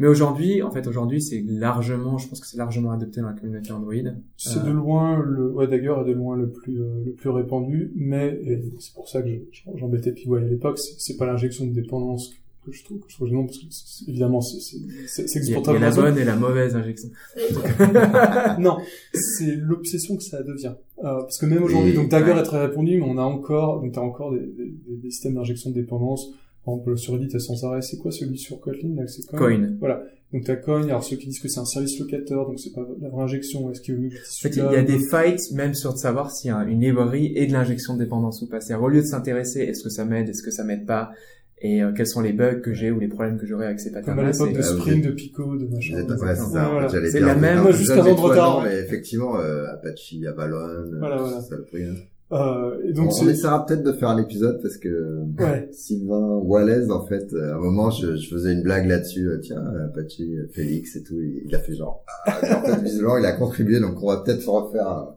Mais 0.00 0.08
aujourd'hui, 0.08 0.60
en 0.62 0.70
fait, 0.72 0.86
aujourd'hui, 0.88 1.22
c'est 1.22 1.44
largement, 1.46 2.18
je 2.18 2.26
pense 2.28 2.40
que 2.40 2.46
c'est 2.48 2.56
largement 2.56 2.90
adopté 2.90 3.20
dans 3.20 3.28
la 3.28 3.32
communauté 3.34 3.70
Android. 3.72 3.92
C'est 4.36 4.58
Euh. 4.58 4.62
de 4.64 4.70
loin 4.72 5.22
le, 5.24 5.50
ouais, 5.52 5.68
Dagger 5.68 5.94
est 6.04 6.08
de 6.08 6.12
loin 6.14 6.36
le 6.36 6.50
plus, 6.50 6.80
euh, 6.80 7.04
le 7.06 7.12
plus 7.12 7.30
répandu, 7.30 7.92
mais, 7.94 8.40
c'est 8.80 8.92
pour 8.94 9.08
ça 9.08 9.22
que 9.22 9.28
je- 9.28 9.62
j'embêtais 9.76 10.10
PY 10.12 10.28
à 10.36 10.40
l'époque, 10.40 10.78
c'est 10.78 11.16
pas 11.16 11.26
l'injection 11.26 11.66
de 11.66 11.72
dépendance 11.72 12.28
que, 12.64 12.70
que 12.70 12.76
je 12.76 12.82
trouve, 12.82 12.98
que 12.98 13.04
je 13.08 13.14
trouve 13.14 13.28
gênant, 13.28 13.44
parce 13.44 13.58
que 13.58 14.10
évidemment, 14.10 14.40
c'est, 14.40 14.58
c'est, 14.58 14.78
c'est, 15.06 15.28
c'est 15.28 15.38
Il 15.40 15.50
y 15.50 15.54
a, 15.54 15.58
exportable. 15.58 15.78
la 15.78 15.90
bonne 15.92 16.18
et 16.18 16.24
la 16.24 16.34
mauvaise 16.36 16.74
injection. 16.74 17.10
non, 18.58 18.78
c'est 19.12 19.54
l'obsession 19.56 20.16
que 20.16 20.22
ça 20.22 20.42
devient. 20.42 20.74
Euh, 20.98 21.20
parce 21.20 21.38
que 21.38 21.46
même 21.46 21.62
aujourd'hui, 21.62 21.92
donc 21.92 22.08
Dagger 22.08 22.32
ouais. 22.32 22.40
est 22.40 22.42
très 22.44 22.66
répandu, 22.66 22.98
mais 22.98 23.06
on 23.06 23.18
a 23.18 23.22
encore, 23.22 23.80
donc 23.80 23.92
t'as 23.92 24.00
encore 24.00 24.32
des, 24.32 24.40
des- 24.40 24.74
des 25.02 25.10
systèmes 25.10 25.34
d'injection 25.34 25.70
de 25.70 25.74
dépendance. 25.74 26.30
Par 26.64 26.74
exemple, 26.74 26.96
sur 26.98 27.12
Reddit, 27.14 27.28
t'as 27.28 27.38
sans 27.38 27.62
arrêt, 27.64 27.82
c'est 27.82 27.96
quoi 27.98 28.10
celui 28.10 28.38
sur 28.38 28.60
Kotlin, 28.60 28.94
là, 28.96 29.06
c'est 29.06 29.26
Coin. 29.26 29.38
Coin. 29.38 29.68
Voilà. 29.80 30.02
Donc 30.32 30.44
t'as 30.44 30.56
Coin, 30.56 30.82
alors 30.84 31.04
ceux 31.04 31.16
qui 31.16 31.26
disent 31.28 31.38
que 31.38 31.48
c'est 31.48 31.60
un 31.60 31.64
service 31.64 31.98
locateur, 32.00 32.46
donc 32.46 32.58
c'est 32.58 32.72
pas 32.72 32.80
la 33.00 33.08
vraie 33.08 33.22
injection, 33.22 33.70
est-ce 33.70 33.80
qu'il 33.80 33.94
vaut 33.94 34.00
mieux 34.02 34.08
que 34.08 34.16
En 34.16 34.42
fait, 34.42 34.48
il 34.56 34.58
y 34.72 34.76
a 34.76 34.82
des 34.82 34.98
fights 34.98 35.52
même 35.52 35.74
sur 35.74 35.92
de 35.92 35.98
savoir 35.98 36.30
si 36.32 36.50
une 36.50 36.80
librairie 36.80 37.32
est 37.36 37.46
de 37.46 37.52
l'injection 37.52 37.94
de 37.94 38.00
dépendance 38.02 38.42
ou 38.42 38.48
pas. 38.48 38.60
C'est 38.60 38.74
au 38.74 38.88
lieu 38.88 39.00
de 39.02 39.06
s'intéresser, 39.06 39.60
est-ce 39.60 39.84
que 39.84 39.90
ça 39.90 40.04
m'aide, 40.04 40.28
est-ce 40.28 40.42
que 40.42 40.50
ça 40.50 40.64
m'aide 40.64 40.86
pas, 40.86 41.12
et 41.58 41.82
euh, 41.82 41.92
quels 41.96 42.08
sont 42.08 42.20
les 42.20 42.32
bugs 42.32 42.60
que 42.60 42.72
j'ai 42.72 42.90
ou 42.90 42.98
les 42.98 43.06
problèmes 43.08 43.38
que 43.38 43.46
j'aurai 43.46 43.66
avec 43.66 43.78
ces 43.78 43.92
patterns 43.92 44.16
Comme 44.16 44.24
à 44.26 44.30
l'époque 44.32 44.52
de 44.52 44.60
Spring, 44.62 45.02
de 45.02 45.10
Pico, 45.12 45.56
de 45.56 45.66
machin. 45.66 46.02
Ouais, 46.02 46.34
c'est 46.34 46.42
ça. 46.52 46.68
Voilà. 46.68 46.88
J'allais 46.88 47.10
C'est 47.10 47.20
la 47.20 47.36
même, 47.36 47.70
jeune, 47.70 47.96
temps 47.96 48.04
de 48.04 48.20
retard. 48.20 48.58
non, 48.58 48.64
Mais 48.64 48.80
effectivement, 48.80 49.38
euh, 49.38 49.66
Apache, 49.72 50.14
Avalon, 50.26 50.56
Voilà, 50.98 51.16
euh, 51.16 51.18
voilà. 51.20 51.40
ça 51.42 51.56
le 51.56 51.62
prix. 51.62 51.84
Euh, 52.32 52.80
et 52.84 52.90
On, 52.98 53.04
donc 53.04 53.12
on 53.22 53.28
essaiera 53.28 53.64
peut-être 53.66 53.82
de 53.84 53.92
faire 53.92 54.08
un 54.08 54.20
épisode 54.22 54.60
parce 54.62 54.76
que 54.78 55.20
ouais. 55.38 55.68
Sylvain 55.72 56.38
Wallace, 56.38 56.90
en 56.90 57.06
fait, 57.06 57.32
euh, 57.32 57.52
à 57.52 57.56
un 57.56 57.60
moment, 57.60 57.90
je, 57.90 58.16
je 58.16 58.28
faisais 58.28 58.52
une 58.52 58.62
blague 58.62 58.86
là-dessus. 58.88 59.28
euh, 59.28 59.38
Tiens, 59.38 59.62
Apache, 59.86 60.20
euh, 60.20 60.48
Félix 60.52 60.96
et 60.96 61.02
tout, 61.02 61.20
il, 61.20 61.54
a 61.54 61.58
fait 61.60 61.74
genre. 61.74 62.02
Ah, 62.26 62.38
mais 62.42 62.52
en 62.54 62.62
fait, 62.62 62.82
visiblement, 62.82 63.18
il 63.18 63.26
a 63.26 63.32
contribué, 63.32 63.78
donc 63.78 64.02
on 64.02 64.06
va 64.08 64.22
peut-être 64.24 64.48
refaire 64.48 65.08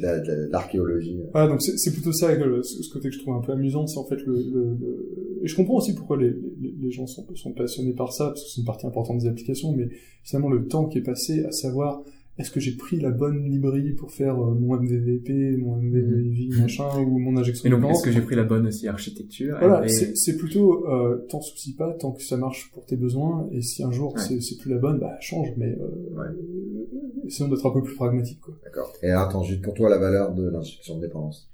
de 0.00 0.48
l'archéologie. 0.50 1.20
Voilà, 1.32 1.48
donc 1.48 1.60
c'est 1.62 1.92
plutôt 1.92 2.12
ça 2.12 2.34
que 2.34 2.42
le- 2.42 2.62
ce 2.62 2.82
ce 2.82 2.90
côté 2.90 3.10
que 3.10 3.14
je 3.14 3.20
trouve 3.20 3.34
un 3.34 3.40
peu 3.42 3.52
amusant, 3.52 3.86
c'est 3.86 3.98
en 3.98 4.04
fait 4.06 4.16
le, 4.24 4.32
le, 4.34 4.76
le- 4.80 5.38
et 5.42 5.46
je 5.46 5.54
comprends 5.54 5.76
aussi 5.76 5.94
pourquoi 5.94 6.16
les, 6.16 6.30
les, 6.60 6.74
les 6.80 6.90
gens 6.90 7.06
sont, 7.06 7.26
sont 7.34 7.52
passionnés 7.52 7.92
par 7.92 8.12
ça, 8.12 8.26
parce 8.28 8.42
que 8.44 8.48
c'est 8.50 8.60
une 8.60 8.66
partie 8.66 8.86
importante 8.86 9.18
des 9.18 9.26
applications, 9.28 9.72
mais 9.76 9.88
finalement 10.24 10.48
le 10.48 10.66
temps 10.66 10.86
qui 10.86 10.98
est 10.98 11.02
passé 11.02 11.44
à 11.44 11.52
savoir 11.52 12.02
est-ce 12.40 12.50
que 12.50 12.60
j'ai 12.60 12.76
pris 12.76 12.98
la 12.98 13.10
bonne 13.10 13.44
librairie 13.50 13.92
pour 13.92 14.10
faire 14.10 14.42
euh, 14.42 14.54
mon 14.54 14.76
MVVP, 14.80 15.56
mon 15.58 15.76
MVV 15.76 16.48
machin, 16.60 16.88
ou 16.98 17.18
mon 17.18 17.36
injection 17.36 17.66
Et 17.66 17.68
de 17.68 17.74
donc, 17.74 17.82
dépendance 17.82 17.98
est-ce 17.98 18.06
que 18.06 18.12
j'ai 18.12 18.22
pris 18.24 18.36
la 18.36 18.44
bonne 18.44 18.66
aussi 18.66 18.88
architecture 18.88 19.56
Voilà, 19.60 19.84
Et- 19.86 20.14
c'est 20.16 20.36
plutôt 20.36 20.88
euh, 20.88 21.24
t'en 21.28 21.40
soucies 21.40 21.74
pas 21.74 21.92
tant 22.00 22.12
que 22.12 22.22
ça 22.22 22.36
marche 22.36 22.70
pour 22.72 22.84
tes 22.86 22.96
besoins, 22.96 23.46
et 23.52 23.60
si 23.62 23.84
un 23.84 23.92
jour 23.92 24.14
Ouais. 24.14 24.40
c'est 24.40 24.58
plus 24.58 24.70
la 24.70 24.78
bonne, 24.78 24.98
bah 24.98 25.16
change, 25.20 25.48
mais 25.56 25.76
euh, 25.78 26.18
Ouais. 26.18 26.26
euh, 26.26 27.26
essayons 27.26 27.48
d'être 27.48 27.66
un 27.66 27.70
peu 27.72 27.82
plus 27.82 27.94
pragmatique 27.94 28.40
quoi. 28.40 28.54
D'accord. 28.64 28.92
Et 29.02 29.10
alors, 29.10 29.28
attends, 29.28 29.42
juste 29.44 29.62
pour 29.62 29.74
toi, 29.74 29.88
la 29.90 29.98
valeur 29.98 30.34
de 30.34 30.48
l'injection 30.48 30.96
de 30.96 31.02
dépendance. 31.02 31.48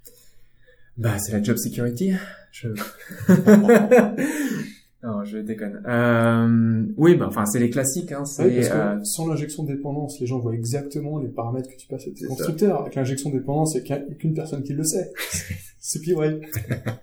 Bah, 0.99 1.19
c'est 1.19 1.33
la 1.33 1.43
job 1.43 1.57
security. 1.57 2.13
Je... 2.53 2.69
non, 5.07 5.25
je 5.25 5.39
déconne. 5.39 5.81
Euh... 5.87 6.83
Oui, 6.97 7.15
bah, 7.15 7.27
enfin, 7.29 7.47
c'est 7.47 7.61
les 7.61 7.71
classiques, 7.71 8.11
hein. 8.13 8.25
C'est, 8.25 8.51
parce 8.51 8.69
que 8.69 8.75
euh, 8.75 9.05
sans 9.05 9.29
l'injection 9.29 9.63
de 9.63 9.73
dépendance, 9.73 10.19
les 10.21 10.27
gens 10.27 10.39
voient 10.41 10.55
exactement 10.55 11.19
les 11.19 11.29
paramètres 11.29 11.69
que 11.71 11.77
tu 11.77 11.87
passes 11.87 12.07
à 12.07 12.11
tes 12.11 12.17
ça. 12.23 12.27
constructeurs. 12.27 12.81
Avec 12.83 12.95
l'injection 12.97 13.31
de 13.31 13.39
dépendance, 13.39 13.75
il 13.75 13.83
n'y 13.83 13.93
a 13.93 13.97
qu'un- 13.99 14.15
qu'une 14.15 14.35
personne 14.35 14.63
qui 14.63 14.73
le 14.73 14.83
sait. 14.85 15.13
c'est 15.81 16.01
pire 16.01 16.17
vrai. 16.17 16.41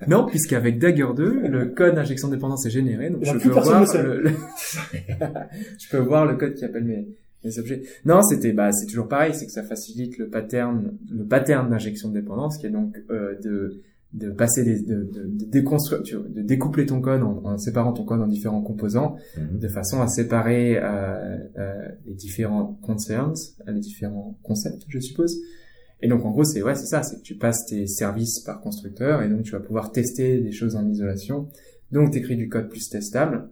Non, 0.08 0.26
puisqu'avec 0.26 0.78
Dagger 0.80 1.08
2, 1.16 1.47
le 1.47 1.66
code 1.68 1.95
d'injection 1.95 2.28
de 2.28 2.36
dépendance 2.36 2.66
est 2.66 2.70
généré, 2.72 3.10
donc 3.10 3.24
je 3.24 3.38
peux 3.38 3.49
voir 3.49 3.80
le 3.80 3.86
sait. 3.86 4.04
le, 4.04 4.22
le- 4.22 4.32
je 5.80 5.89
peux 5.89 5.97
voir 5.99 6.26
le 6.26 6.36
code 6.36 6.56
qui 6.56 6.66
appelle 6.66 6.84
mes, 6.84 7.08
mes 7.43 7.60
objets. 7.60 7.84
Non, 8.06 8.22
c'était, 8.22 8.51
bah, 8.51 8.72
c'est 8.74 8.86
toujours 8.88 9.08
pareil, 9.08 9.34
c'est 9.34 9.45
que 9.45 9.51
ça 9.51 9.64
facilite 9.64 10.18
le 10.18 10.28
pattern, 10.28 10.91
le 11.10 11.24
pattern 11.24 11.70
d'injection 11.70 12.10
de 12.10 12.14
dépendance, 12.20 12.58
qui 12.58 12.66
est 12.66 12.72
donc 12.72 12.97
euh, 13.10 13.36
de 13.41 13.82
de 14.14 14.30
passer 14.30 14.64
des, 14.64 14.82
de, 14.82 15.03
de, 15.03 15.26
de 15.26 15.45
déconstruire, 15.45 16.03
tu 16.03 16.16
vois, 16.16 16.28
de 16.28 16.41
découpler 16.41 16.86
ton 16.86 17.01
code 17.01 17.24
en, 17.24 17.41
en 17.43 17.57
séparant 17.57 17.93
ton 17.93 18.05
code 18.05 18.22
en 18.22 18.28
différents 18.28 18.61
composants, 18.61 19.16
de 19.38 19.68
façon 19.68 20.01
à 20.01 20.07
séparer 20.07 20.78
euh, 20.78 21.38
euh, 21.57 21.88
les 22.05 22.14
différents 22.14 22.78
concerns, 22.84 23.34
euh, 23.68 23.72
les 23.72 23.80
différents 23.80 24.38
concepts, 24.43 24.84
je 24.88 24.99
suppose. 24.99 25.39
Et 26.01 26.07
donc 26.07 26.26
en 26.26 26.32
gros, 26.32 26.43
c'est 26.43 26.61
ouais, 26.61 26.76
c'est 26.76 26.86
ça, 26.86 27.01
c'est 27.01 27.18
que 27.18 27.22
tu 27.22 27.36
passes 27.36 27.66
tes 27.66 27.88
services 27.88 28.39
par 28.41 28.61
constructeur 28.61 29.24
et 29.24 29.30
donc 29.30 29.43
tu 29.43 29.51
vas 29.51 29.61
pouvoir 29.61 29.91
tester 29.91 30.41
des 30.41 30.51
choses 30.51 30.76
en 30.76 30.88
isolation. 30.88 31.47
Donc 31.91 32.11
tu 32.11 32.20
écris 32.20 32.36
du 32.36 32.49
code 32.49 32.70
plus 32.70 32.89
testable. 32.89 33.49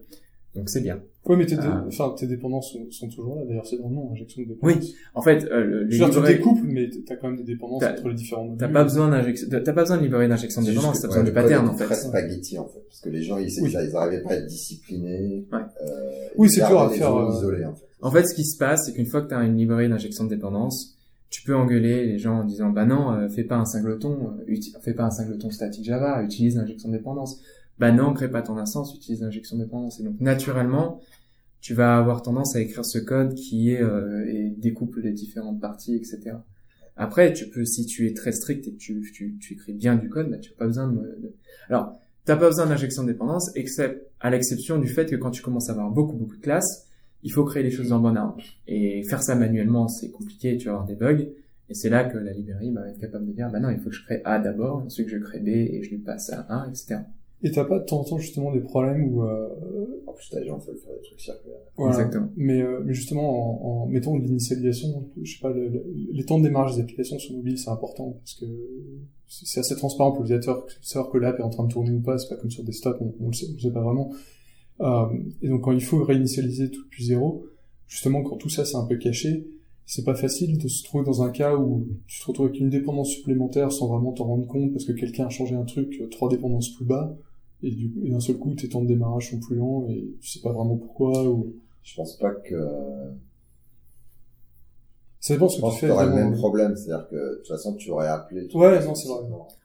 Donc 0.54 0.68
c'est 0.68 0.82
bien. 0.82 1.00
Oui, 1.24 1.36
mais 1.38 1.46
tes, 1.46 1.56
dé- 1.56 1.62
enfin, 1.86 2.14
tes 2.18 2.26
dépendances 2.26 2.72
sont, 2.72 2.90
sont 2.90 3.08
toujours 3.08 3.36
là. 3.36 3.44
D'ailleurs, 3.46 3.64
c'est 3.66 3.78
dans 3.78 3.88
le 3.88 3.94
nom, 3.94 4.10
injection 4.12 4.42
de 4.42 4.48
dépendance. 4.48 4.84
En 5.14 5.22
fait, 5.22 5.44
euh, 5.44 5.64
le- 5.64 5.84
les 5.84 5.96
dire, 5.96 6.10
tu 6.10 6.20
découples, 6.20 6.66
mais 6.66 6.90
t'as 7.06 7.16
quand 7.16 7.28
même 7.28 7.36
des 7.38 7.44
dépendances 7.44 7.80
T'as- 7.80 7.92
entre 7.92 8.08
les 8.08 8.14
différents 8.14 8.44
modules. 8.44 8.58
T'as 8.58 8.68
pas 8.68 8.82
besoin 8.82 9.08
d'injection, 9.08 9.48
t'as 9.50 9.60
pas 9.72 9.82
besoin 9.82 9.96
de 9.98 10.02
librairie 10.02 10.28
d'injection 10.28 10.60
de 10.60 10.66
dépendance, 10.66 11.00
t'as 11.00 11.06
besoin 11.08 11.22
ouais, 11.22 11.28
du 11.28 11.32
pattern 11.34 11.68
en 11.68 11.74
fait. 11.74 11.84
Très 11.86 11.94
spaghetti 11.94 12.58
en 12.58 12.66
fait, 12.66 12.80
parce 12.86 13.00
que 13.00 13.08
les 13.08 13.22
gens 13.22 13.38
ils, 13.38 13.48
Oui. 13.62 13.70
ils 13.70 13.96
arrivaient 13.96 14.22
pas 14.22 14.30
à 14.32 14.34
être 14.36 14.46
disciplinés. 14.46 15.46
Ouais. 15.52 15.58
Euh, 15.82 16.10
Oui, 16.36 16.50
c'est 16.50 16.66
dur 16.66 16.80
à 16.80 16.90
faire, 16.90 17.14
euh, 17.16 17.30
en 17.30 17.74
fait. 17.74 17.86
En 18.02 18.10
fait, 18.10 18.24
ce 18.26 18.34
qui 18.34 18.44
se 18.44 18.58
passe, 18.58 18.82
c'est 18.86 18.92
qu'une 18.92 19.06
fois 19.06 19.22
que 19.22 19.28
tu 19.28 19.34
as 19.34 19.42
une 19.44 19.56
librairie 19.56 19.88
d'injection 19.88 20.24
de 20.24 20.28
dépendance, 20.28 20.98
tu 21.30 21.42
peux 21.44 21.54
engueuler 21.56 22.04
les 22.04 22.18
gens 22.18 22.40
en 22.40 22.44
disant 22.44 22.68
bah 22.70 22.84
non, 22.84 23.12
euh, 23.12 23.28
fais 23.28 23.44
pas 23.44 23.56
un 23.56 23.64
singleton, 23.64 24.34
euh, 24.48 24.54
fais 24.82 24.92
pas 24.92 25.04
un 25.04 25.10
singleton 25.10 25.50
statique 25.50 25.84
Java, 25.84 26.22
utilise 26.22 26.56
l'injection 26.56 26.90
de 26.90 26.96
dépendance. 26.96 27.40
Bah 27.82 27.90
non, 27.90 28.14
crée 28.14 28.30
pas 28.30 28.42
ton 28.42 28.58
instance, 28.58 28.94
utilise 28.94 29.22
l'injection 29.22 29.56
de 29.56 29.64
dépendance. 29.64 29.98
Et 29.98 30.04
donc 30.04 30.20
naturellement, 30.20 31.00
tu 31.60 31.74
vas 31.74 31.98
avoir 31.98 32.22
tendance 32.22 32.54
à 32.54 32.60
écrire 32.60 32.84
ce 32.84 32.98
code 32.98 33.34
qui 33.34 33.72
est 33.72 33.82
euh, 33.82 34.24
et 34.28 34.50
découpe 34.50 34.94
les 35.02 35.10
différentes 35.10 35.60
parties, 35.60 35.96
etc. 35.96 36.36
Après, 36.94 37.32
tu 37.32 37.48
peux, 37.50 37.64
si 37.64 37.84
tu 37.84 38.06
es 38.06 38.14
très 38.14 38.30
strict 38.30 38.68
et 38.68 38.74
que 38.74 38.76
tu, 38.76 39.02
tu, 39.12 39.36
tu 39.36 39.54
écris 39.54 39.72
bien 39.72 39.96
du 39.96 40.08
code, 40.08 40.30
bah, 40.30 40.38
tu 40.38 40.50
n'as 40.52 40.56
pas 40.58 40.66
besoin 40.66 40.86
de, 40.86 41.00
de... 41.00 41.34
Alors, 41.68 41.98
t'as 42.24 42.36
pas 42.36 42.46
besoin 42.46 42.66
d'injection 42.66 43.02
de 43.02 43.10
dépendance, 43.10 43.50
except 43.56 44.08
à 44.20 44.30
l'exception 44.30 44.78
du 44.78 44.86
fait 44.86 45.06
que 45.06 45.16
quand 45.16 45.32
tu 45.32 45.42
commences 45.42 45.68
à 45.68 45.72
avoir 45.72 45.90
beaucoup, 45.90 46.14
beaucoup 46.14 46.36
de 46.36 46.40
classes, 46.40 46.86
il 47.24 47.32
faut 47.32 47.44
créer 47.44 47.64
les 47.64 47.72
choses 47.72 47.90
le 47.90 47.98
bon 47.98 48.16
ordre. 48.16 48.40
Et 48.68 49.02
faire 49.02 49.24
ça 49.24 49.34
manuellement, 49.34 49.88
c'est 49.88 50.12
compliqué, 50.12 50.56
tu 50.56 50.66
vas 50.66 50.74
avoir 50.74 50.86
des 50.86 50.94
bugs. 50.94 51.26
Et 51.68 51.74
c'est 51.74 51.90
là 51.90 52.04
que 52.04 52.16
la 52.16 52.32
librairie 52.32 52.70
va 52.70 52.88
être 52.88 53.00
capable 53.00 53.26
de 53.26 53.32
dire, 53.32 53.50
bah 53.50 53.58
non, 53.58 53.70
il 53.70 53.80
faut 53.80 53.90
que 53.90 53.96
je 53.96 54.04
crée 54.04 54.22
A 54.24 54.38
d'abord, 54.38 54.84
ensuite 54.86 55.08
je 55.08 55.16
crée 55.16 55.40
B 55.40 55.48
et 55.48 55.82
je 55.82 55.90
lui 55.90 55.98
passe 55.98 56.30
A, 56.30 56.68
etc. 56.68 57.00
Et 57.44 57.50
t'as 57.50 57.64
pas 57.64 57.78
de 57.80 57.84
temps 57.84 58.00
en 58.00 58.04
temps 58.04 58.18
justement 58.18 58.52
des 58.52 58.60
problèmes 58.60 59.12
où, 59.12 59.24
euh, 59.24 59.48
En 60.06 60.12
plus, 60.12 60.28
t'as 60.30 60.44
gens 60.44 60.58
qui 60.60 60.68
veulent 60.68 60.76
faire 60.78 60.94
des 60.94 61.02
trucs 61.02 61.20
circulaires. 61.20 61.58
voilà. 61.76 61.92
Exactement. 61.94 62.28
Mais, 62.36 62.62
euh, 62.62 62.80
mais 62.84 62.94
justement, 62.94 63.28
en, 63.80 63.82
en 63.84 63.86
mettant 63.86 64.16
de 64.16 64.22
l'initialisation, 64.24 65.08
je 65.20 65.32
sais 65.34 65.40
pas, 65.40 65.50
le- 65.52 65.68
le- 65.68 65.84
les 66.12 66.24
temps 66.24 66.38
de 66.38 66.44
démarrage 66.44 66.76
des 66.76 66.82
applications 66.82 67.18
sur 67.18 67.34
mobile, 67.34 67.58
c'est 67.58 67.70
important 67.70 68.12
parce 68.12 68.34
que 68.34 68.46
c'est 69.26 69.60
assez 69.60 69.74
transparent 69.74 70.12
pour 70.12 70.22
l'utilisateur 70.22 70.66
savoir 70.82 71.10
que 71.10 71.18
l'app 71.18 71.38
est 71.40 71.42
en 71.42 71.50
train 71.50 71.64
de 71.64 71.72
tourner 71.72 71.90
ou 71.90 72.00
pas. 72.00 72.16
C'est 72.18 72.28
pas 72.28 72.36
comme 72.36 72.50
sur 72.50 72.62
desktop, 72.64 72.98
on, 73.00 73.12
on 73.20 73.26
le 73.28 73.32
sait, 73.32 73.46
on 73.50 73.54
le 73.54 73.58
sait 73.58 73.72
pas 73.72 73.82
vraiment. 73.82 74.12
Euh, 74.80 75.06
et 75.42 75.48
donc, 75.48 75.62
quand 75.62 75.72
il 75.72 75.82
faut 75.82 76.02
réinitialiser 76.04 76.70
tout 76.70 76.82
depuis 76.84 77.04
zéro, 77.04 77.44
justement, 77.88 78.22
quand 78.22 78.36
tout 78.36 78.48
ça 78.50 78.64
c'est 78.64 78.76
un 78.76 78.84
peu 78.84 78.96
caché, 78.98 79.48
c'est 79.84 80.04
pas 80.04 80.14
facile 80.14 80.58
de 80.58 80.68
se 80.68 80.84
trouver 80.84 81.04
dans 81.04 81.22
un 81.22 81.30
cas 81.30 81.56
où 81.56 81.86
tu 82.06 82.20
te 82.20 82.26
retrouves 82.26 82.46
avec 82.46 82.60
une 82.60 82.70
dépendance 82.70 83.10
supplémentaire 83.10 83.72
sans 83.72 83.88
vraiment 83.88 84.12
t'en 84.12 84.24
rendre 84.26 84.46
compte 84.46 84.72
parce 84.72 84.84
que 84.84 84.92
quelqu'un 84.92 85.26
a 85.26 85.28
changé 85.28 85.54
un 85.56 85.64
truc 85.64 85.98
euh, 86.00 86.06
trois 86.08 86.28
dépendances 86.28 86.70
plus 86.74 86.84
bas 86.84 87.16
et 87.62 87.70
du 87.70 87.90
coup, 87.90 88.00
et 88.04 88.10
d'un 88.10 88.20
seul 88.20 88.36
coup 88.38 88.54
tes 88.54 88.68
temps 88.68 88.82
de 88.82 88.88
démarrage 88.88 89.30
sont 89.30 89.40
plus 89.40 89.56
lents 89.56 89.86
et 89.88 90.14
tu 90.20 90.28
sais 90.28 90.40
pas 90.40 90.52
vraiment 90.52 90.76
pourquoi 90.76 91.28
ou 91.28 91.54
Je 91.82 91.94
pense 91.96 92.16
pas 92.18 92.32
que, 92.34 92.54
ça 95.20 95.34
dépend 95.34 95.48
ce 95.48 95.60
que 95.62 95.70
tu 95.70 95.78
fais 95.78 95.86
t'aurais 95.88 96.06
le 96.06 96.14
même 96.14 96.32
problème, 96.34 96.74
c'est-à-dire 96.74 97.06
que, 97.08 97.14
de 97.14 97.36
toute 97.38 97.48
façon, 97.48 97.74
tu 97.76 97.90
aurais 97.90 98.08
appelé. 98.08 98.48
tout 98.48 98.58
Ouais, 98.58 98.84
non, 98.84 98.94
c'est 98.94 99.06
vrai. 99.08 99.18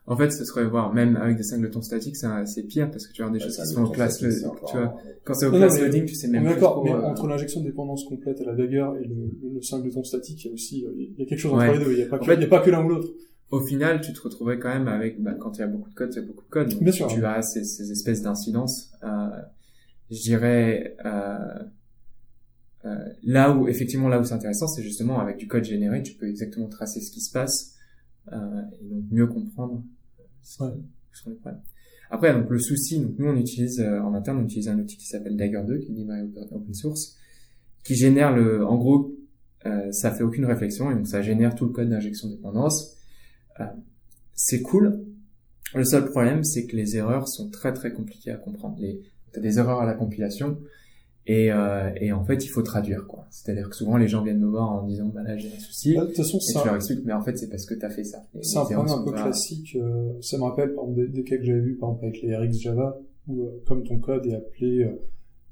En 0.06 0.16
fait, 0.16 0.30
ce 0.30 0.46
serait 0.46 0.66
voir, 0.66 0.94
même 0.94 1.16
avec 1.18 1.36
des 1.36 1.44
singletons 1.44 1.82
statiques, 1.82 2.16
c'est 2.16 2.64
pire 2.64 2.92
parce 2.92 3.08
que 3.08 3.14
tu 3.14 3.24
as 3.24 3.28
des 3.30 3.34
Ouais, 3.34 3.40
choses 3.40 3.58
qui 3.58 3.66
sont 3.66 3.82
au 3.82 3.88
temps 3.88 3.92
class, 3.94 4.18
statique, 4.18 4.44
le- 4.44 4.52
tu 4.68 4.78
vois, 4.78 4.96
quand 5.26 5.34
c'est 5.34 5.48
au 5.48 5.52
Non, 5.52 5.58
class 5.58 5.82
loading, 5.82 6.06
tu 6.06 6.14
sais 6.16 6.28
même 6.28 6.44
d'accord, 6.46 6.84
mais 6.84 6.92
euh, 6.94 7.02
entre 7.02 7.28
l'injection 7.28 7.62
de 7.62 7.66
dépendance 7.66 8.04
complète 8.06 8.40
à 8.40 8.46
la 8.46 8.54
dagger 8.56 8.88
et 9.02 9.08
le, 9.08 9.16
le, 9.16 9.50
le 9.56 9.62
singleton 9.64 10.04
statique, 10.04 10.46
il 10.46 10.48
y 10.48 10.52
a 10.52 10.54
aussi 10.54 10.86
euh, 10.86 10.92
il 10.96 11.16
y 11.18 11.24
a 11.24 11.26
quelque 11.26 11.40
chose 11.40 11.54
entre 11.54 11.66
Ouais. 11.68 11.78
les 11.78 11.84
deux. 11.86 11.92
Il 11.92 12.00
y 12.00 12.04
a 12.04 12.06
pas 12.06 12.18
En 12.18 12.20
que, 12.20 12.26
fait- 12.26 12.36
il 12.36 12.42
y 12.42 12.46
a 12.46 12.48
pas 12.48 12.60
que 12.62 12.70
l'un 12.70 12.86
ou 12.86 12.90
l'autre. 12.90 13.10
Au 13.52 13.62
final, 13.62 14.02
tu 14.02 14.14
te 14.14 14.22
retrouverais 14.22 14.60
quand 14.60 14.70
même 14.70 14.88
avec, 14.88 15.22
bah, 15.22 15.34
quand 15.40 15.58
il 15.58 15.62
y 15.62 15.64
a 15.64 15.68
beaucoup 15.68 15.90
de 15.90 15.96
code, 15.96 16.10
il 16.14 16.16
y 16.18 16.24
a 16.24 16.26
beaucoup 16.26 16.44
de 16.44 16.50
code. 16.50 16.70
Donc, 16.70 16.84
Bien 16.84 16.92
sûr. 16.92 17.08
Tu 17.08 17.26
as 17.26 17.42
ces, 17.42 17.64
ces 17.64 17.92
espèces 17.92 18.22
d'incidences. 18.22 18.92
Euh, 19.04 19.30
je 20.12 20.22
dirais, 20.22 20.96
euh, 21.06 21.38
euh, 22.86 22.96
là 23.24 23.52
où, 23.56 23.68
effectivement, 23.68 24.08
là 24.10 24.20
où 24.20 24.24
c'est 24.24 24.34
intéressant, 24.34 24.68
c'est 24.68 24.84
justement 24.84 25.20
avec 25.20 25.38
du 25.38 25.48
code 25.48 25.64
généré, 25.64 26.04
tu 26.04 26.14
peux 26.14 26.28
exactement 26.28 26.68
tracer 26.68 27.02
ce 27.02 27.12
qui 27.12 27.22
se 27.22 27.32
passe, 27.32 27.76
euh, 28.32 28.62
et 28.82 28.86
donc 28.86 29.04
mieux 29.12 29.28
comprendre 29.28 29.84
euh, 30.20 30.24
ce 30.44 30.64
Ouais. 30.64 30.70
sont 31.14 31.30
les 31.30 31.36
problèmes. 31.38 31.62
Après, 32.10 32.34
donc, 32.34 32.50
le 32.50 32.60
souci, 32.60 33.00
donc, 33.00 33.16
nous, 33.18 33.28
on 33.28 33.36
utilise, 33.36 33.80
euh, 33.82 34.00
en 34.02 34.14
interne, 34.14 34.38
on 34.40 34.44
utilise 34.46 34.70
un 34.70 34.80
outil 34.80 34.96
qui 34.98 35.08
s'appelle 35.08 35.36
Dagger 35.36 35.64
2, 35.68 35.78
qui 35.80 35.86
est 35.86 35.90
une 35.90 35.96
librairie 35.96 36.32
open 36.52 36.74
source, 36.74 37.18
qui 37.84 37.96
génère 37.96 38.34
le, 38.36 38.66
en 38.66 38.78
gros, 38.78 39.14
euh, 39.66 39.92
ça 39.92 40.12
fait 40.12 40.24
aucune 40.24 40.46
réflexion, 40.46 40.92
et 40.92 40.96
donc 40.96 41.08
ça 41.08 41.22
génère 41.22 41.56
tout 41.56 41.66
le 41.66 41.72
code 41.72 41.90
d'injection 41.90 42.30
de 42.30 42.36
dépendance. 42.36 42.97
C'est 44.34 44.62
cool. 44.62 45.04
Le 45.76 45.84
seul 45.84 46.06
problème, 46.10 46.44
c'est 46.44 46.66
que 46.66 46.76
les 46.76 46.96
erreurs 46.96 47.28
sont 47.28 47.50
très 47.50 47.74
très 47.74 47.92
compliquées 47.92 48.32
à 48.32 48.38
comprendre. 48.38 48.78
Les, 48.80 49.02
t'as 49.34 49.42
des 49.42 49.58
erreurs 49.60 49.82
à 49.82 49.86
la 49.86 49.94
compilation 49.94 50.58
et, 51.26 51.52
euh, 51.52 51.90
et 52.00 52.14
en 52.14 52.24
fait, 52.24 52.46
il 52.46 52.48
faut 52.48 52.62
traduire 52.62 53.06
quoi. 53.06 53.28
C'est-à-dire 53.32 53.70
que 53.70 53.76
souvent 53.76 53.98
les 53.98 54.08
gens 54.08 54.24
viennent 54.24 54.40
me 54.40 54.48
voir 54.48 54.72
en 54.72 54.84
disant 54.84 55.08
bah 55.14 55.24
là 55.24 55.36
j'ai 55.38 55.50
un 55.54 55.60
souci 55.60 55.94
Là, 55.94 56.02
De 56.04 56.08
toute 56.08 56.18
façon, 56.18 56.38
et 56.38 56.52
tu 56.54 56.58
un, 56.58 56.64
leur 56.66 56.76
expliques 56.76 57.04
mais 57.04 57.12
en 57.14 57.22
fait 57.22 57.38
c'est 57.38 57.50
parce 57.50 57.66
que 57.66 57.74
t'as 57.74 57.90
fait 57.90 58.06
ça. 58.06 58.24
C'est 58.42 58.58
un 58.60 58.64
problème 58.64 58.88
un 59.00 59.04
peu 59.04 59.12
pas- 59.12 59.24
classique. 59.24 59.76
euh, 59.76 60.14
ça 60.22 60.38
me 60.38 60.44
rappelle 60.44 60.74
par 60.74 60.86
exemple 60.86 61.02
des, 61.02 61.08
des 61.10 61.24
cas 61.24 61.36
que 61.38 61.44
j'avais 61.44 61.60
vu 61.60 61.76
par 61.76 61.90
exemple 61.90 62.06
avec 62.06 62.22
les 62.22 62.34
RX 62.36 62.54
Java 62.62 62.98
où 63.28 63.44
euh, 63.44 63.62
comme 63.68 63.84
ton 63.84 64.00
code 64.00 64.26
est 64.26 64.36
appelé 64.36 64.84
euh, 64.86 64.92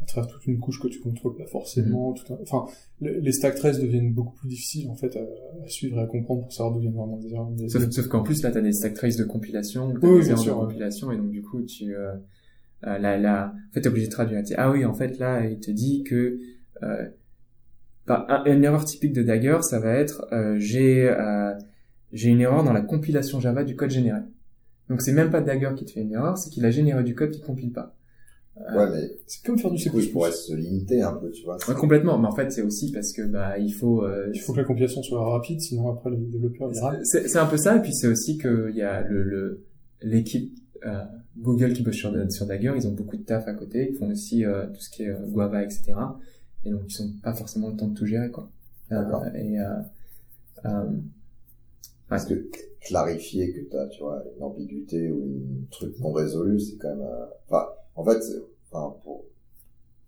à 0.02 0.06
travers 0.06 0.30
toute 0.30 0.46
une 0.46 0.60
couche 0.60 0.80
que 0.80 0.88
tu 0.88 1.00
contrôles 1.00 1.36
pas 1.36 1.46
forcément, 1.48 2.12
Mhm. 2.12 2.16
tout 2.18 2.34
un- 2.34 2.38
enfin 2.42 2.66
le- 3.02 3.20
les 3.20 3.32
stack 3.32 3.56
traces 3.56 3.80
deviennent 3.80 4.14
beaucoup 4.14 4.36
plus 4.36 4.48
difficiles 4.50 4.90
en 4.90 4.96
fait 4.96 5.16
à, 5.16 5.22
à 5.64 5.68
suivre 5.68 5.98
et 5.98 6.02
à 6.02 6.06
comprendre 6.06 6.42
pour 6.44 6.54
savoir 6.54 6.74
d'où 6.76 6.80
viennent 6.82 6.94
vraiment 6.96 7.18
des 7.18 7.34
erreurs. 7.34 7.50
des- 7.52 7.70
Sauf, 7.70 7.90
sauf 7.90 8.08
qu'en 8.08 8.22
plus 8.24 8.44
là 8.44 8.52
t'as 8.52 8.62
des 8.62 8.72
stack 8.74 8.94
traces 8.94 9.16
de 9.18 9.24
compilation, 9.24 9.92
t'as 10.00 10.08
Oui, 10.08 10.20
des 10.22 10.28
erreurs 10.30 10.40
sûr, 10.40 10.56
de 10.56 10.60
ouais. 10.62 10.66
compilation 10.68 11.12
et 11.12 11.18
donc 11.18 11.32
du 11.32 11.42
coup 11.42 11.62
tu 11.64 11.96
euh, 11.96 12.14
euh, 12.86 12.98
là 13.00 13.18
là 13.18 13.54
en 13.70 13.74
fait 13.74 13.82
t'es 13.82 13.88
obligé 13.90 14.06
de 14.08 14.12
traduire. 14.12 14.44
Tu 14.44 14.54
ah 14.58 14.70
oui 14.72 14.86
en 14.86 14.94
fait 14.94 15.18
là 15.18 15.46
il 15.46 15.60
te 15.60 15.72
dit 15.72 16.04
que 16.04 16.38
euh, 16.84 17.10
Bah, 18.08 18.44
une 18.46 18.64
erreur 18.64 18.86
typique 18.86 19.14
de 19.14 19.24
Dagger, 19.24 19.58
ça 19.62 19.80
va 19.80 19.94
être 19.94 20.28
euh, 20.32 20.58
j'ai 20.60 21.10
euh, 21.10 21.54
j'ai 22.14 22.30
une 22.30 22.42
erreur 22.42 22.64
dans 22.64 22.74
la 22.74 22.82
compilation 22.82 23.40
Java 23.40 23.64
du 23.64 23.76
code 23.76 23.90
généré. 23.90 24.20
Donc 24.90 25.02
c'est 25.02 25.12
même 25.14 25.32
pas 25.32 25.42
Dagger 25.42 25.72
qui 25.76 25.86
te 25.86 25.92
fait 25.92 26.02
une 26.02 26.12
erreur, 26.14 26.38
c'est 26.38 26.52
qu'il 26.52 26.64
a 26.66 26.70
généré 26.70 27.04
du 27.04 27.16
code 27.16 27.32
qui 27.32 27.42
compile 27.42 27.72
pas. 27.72 27.96
Euh, 28.58 28.78
ouais, 28.78 28.92
mais 28.92 29.18
c'est 29.28 29.46
comme 29.46 29.60
faire 29.60 29.72
du 29.72 29.78
C++. 29.78 29.90
il 29.94 30.12
pourrait 30.12 30.32
se 30.32 30.54
limiter 30.54 31.02
un 31.02 31.14
peu, 31.14 31.30
tu 31.30 31.44
vois. 31.44 31.58
Ouais, 31.68 31.76
complètement. 31.76 32.18
Mais 32.18 32.28
en 32.28 32.36
fait, 32.36 32.52
c'est 32.52 32.62
aussi 32.62 32.92
parce 32.92 33.12
que 33.12 33.24
bah 33.24 33.58
il 33.58 33.74
faut. 33.74 34.04
Euh, 34.04 34.32
il 34.34 34.40
faut 34.40 34.54
que 34.54 34.60
la 34.60 34.64
compilation 34.64 35.04
soit 35.04 35.30
rapide, 35.30 35.60
sinon 35.60 35.92
après 35.92 36.10
le 36.10 36.18
développeur 36.18 36.74
ira. 36.74 36.96
C'est 37.04 37.38
un 37.38 37.46
peu 37.48 37.58
ça, 37.58 37.76
et 37.76 37.82
puis 37.82 37.94
c'est 37.94 38.08
aussi 38.08 38.38
qu'il 38.38 38.76
y 38.76 38.82
a 38.82 39.02
le 39.02 39.66
l'équipe 40.02 40.54
euh, 40.86 41.04
Google 41.38 41.74
qui 41.74 41.84
bosse 41.84 41.96
sur, 41.96 42.14
sur 42.32 42.46
Dagger, 42.46 42.74
ils 42.76 42.88
ont 42.88 42.92
beaucoup 42.92 43.18
de 43.18 43.24
taf 43.24 43.48
à 43.48 43.54
côté. 43.54 43.90
Ils 43.92 43.98
font 43.98 44.10
aussi 44.10 44.46
euh, 44.46 44.68
tout 44.68 44.80
ce 44.80 44.90
qui 44.90 45.04
est 45.04 45.10
euh, 45.10 45.28
Guava, 45.28 45.64
etc. 45.64 45.94
Et 46.64 46.72
donc 46.72 46.84
ils 46.88 47.06
n'ont 47.06 47.14
pas 47.22 47.34
forcément 47.34 47.70
le 47.70 47.76
temps 47.76 47.88
de 47.88 47.96
tout 47.98 48.06
gérer, 48.06 48.32
quoi. 48.32 48.50
et 48.92 49.58
parce 52.08 52.26
que 52.26 52.50
clarifier 52.82 53.52
que 53.52 53.62
tu 53.70 53.78
as, 53.78 53.88
tu 53.88 54.02
vois, 54.02 54.24
une 54.38 54.44
ambiguïté 54.44 55.10
ou 55.10 55.42
un 55.64 55.66
truc 55.72 56.00
non 56.00 56.12
résolu, 56.12 56.60
c'est 56.60 56.78
quand 56.78 56.96
même... 56.96 57.08
Enfin, 57.48 57.66
en 57.96 58.06
fait, 58.06 58.22
enfin, 58.72 58.96
pour, 59.04 59.26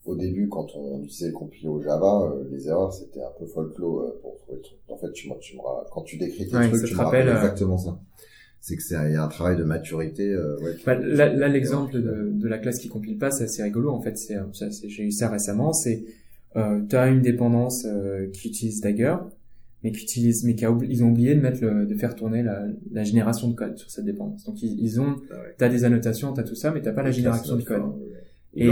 au 0.05 0.15
début, 0.15 0.47
quand 0.47 0.67
on 0.75 1.03
utilisait 1.03 1.31
le 1.31 1.69
au 1.69 1.81
Java, 1.81 2.33
les 2.49 2.67
erreurs, 2.67 2.93
c'était 2.93 3.21
un 3.21 3.31
peu 3.37 3.45
folklore 3.45 4.13
pour 4.21 4.37
trouver 4.37 4.57
le 4.57 4.61
truc. 4.61 4.79
En 4.87 4.97
fait, 4.97 5.11
tu, 5.11 5.29
tu 5.41 5.57
quand 5.91 6.01
tu 6.03 6.17
décris 6.17 6.47
tes 6.47 6.51
trucs, 6.51 6.85
tu 6.85 6.93
me 6.93 6.99
rappelles 6.99 7.29
exactement 7.29 7.77
ça 7.77 7.99
c'est 8.59 8.75
que 8.75 8.83
c'est 8.83 8.95
un 8.95 9.27
travail 9.27 9.55
de 9.55 9.63
maturité. 9.63 10.29
Euh, 10.29 10.57
ouais, 10.59 10.75
bah, 10.85 10.95
là, 10.95 11.33
là 11.33 11.47
l'exemple 11.47 11.93
de, 11.93 12.31
de, 12.33 12.47
la 12.47 12.57
classe 12.57 12.79
qui 12.79 12.89
compile 12.89 13.17
pas, 13.17 13.31
c'est 13.31 13.45
assez 13.45 13.63
rigolo. 13.63 13.91
En 13.91 14.01
fait, 14.01 14.17
c'est 14.17 14.37
j'ai 14.87 15.03
eu 15.03 15.11
ça 15.11 15.29
récemment. 15.29 15.73
C'est 15.73 16.03
euh, 16.55 16.81
tu 16.89 16.95
as 16.95 17.07
une 17.07 17.21
dépendance 17.21 17.85
euh, 17.85 18.29
qui 18.31 18.49
utilise 18.49 18.81
Dagger, 18.81 19.15
mais 19.83 19.91
qui 19.91 20.03
utilise, 20.03 20.43
mais 20.43 20.55
qui 20.55 20.65
a, 20.65 20.75
ils 20.87 21.03
ont 21.03 21.09
oublié 21.09 21.35
de 21.35 21.41
mettre 21.41 21.63
le, 21.63 21.85
de 21.85 21.95
faire 21.95 22.15
tourner 22.15 22.43
la, 22.43 22.65
la, 22.91 23.03
génération 23.03 23.47
de 23.47 23.53
code 23.53 23.77
sur 23.77 23.89
cette 23.91 24.05
dépendance. 24.05 24.43
Donc 24.45 24.61
ils, 24.61 24.79
ils 24.79 24.99
ont, 24.99 25.17
ah 25.31 25.35
t'as 25.57 25.69
des 25.69 25.83
annotations, 25.83 26.33
t'as 26.33 26.43
tout 26.43 26.55
ça, 26.55 26.71
mais 26.71 26.81
t'as 26.81 26.93
pas 26.93 27.03
la 27.03 27.11
génération 27.11 27.55
de 27.55 27.61
code. 27.61 27.83
Et, 28.55 28.69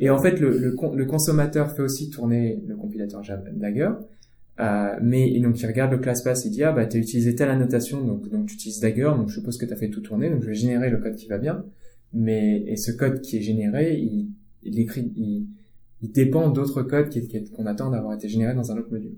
et 0.00 0.10
en 0.10 0.18
fait, 0.18 0.40
le, 0.40 0.56
le, 0.56 0.74
le, 0.94 1.04
consommateur 1.04 1.70
fait 1.72 1.82
aussi 1.82 2.08
tourner 2.08 2.62
le 2.66 2.76
compilateur 2.76 3.22
Java, 3.22 3.42
Dagger, 3.52 3.90
euh, 4.60 4.96
mais 5.02 5.38
donc 5.40 5.60
il 5.60 5.66
regarde 5.66 5.92
le 5.92 5.98
ClassPass, 5.98 6.44
il 6.46 6.50
dit 6.50 6.62
ah 6.62 6.72
bah 6.72 6.86
t'as 6.86 6.98
utilisé 6.98 7.34
telle 7.34 7.48
annotation 7.48 8.04
donc 8.04 8.28
donc 8.28 8.46
tu 8.46 8.54
utilises 8.54 8.80
Dagger 8.80 9.12
donc 9.16 9.28
je 9.28 9.34
suppose 9.34 9.56
que 9.56 9.64
t'as 9.64 9.76
fait 9.76 9.88
tout 9.88 10.02
tourner 10.02 10.28
donc 10.28 10.42
je 10.42 10.48
vais 10.48 10.54
générer 10.54 10.90
le 10.90 10.98
code 10.98 11.16
qui 11.16 11.26
va 11.26 11.38
bien. 11.38 11.64
Mais 12.14 12.62
et 12.66 12.76
ce 12.76 12.92
code 12.92 13.20
qui 13.22 13.38
est 13.38 13.40
généré 13.40 13.98
il, 13.98 14.28
il 14.62 14.78
écrit 14.78 15.10
il, 15.16 15.46
il 16.02 16.12
dépend 16.12 16.50
d'autres 16.50 16.82
codes 16.82 17.10
qu'on 17.54 17.66
attend 17.66 17.90
d'avoir 17.90 18.12
été 18.14 18.28
générés 18.28 18.54
dans 18.54 18.70
un 18.72 18.78
autre 18.78 18.90
module 18.90 19.16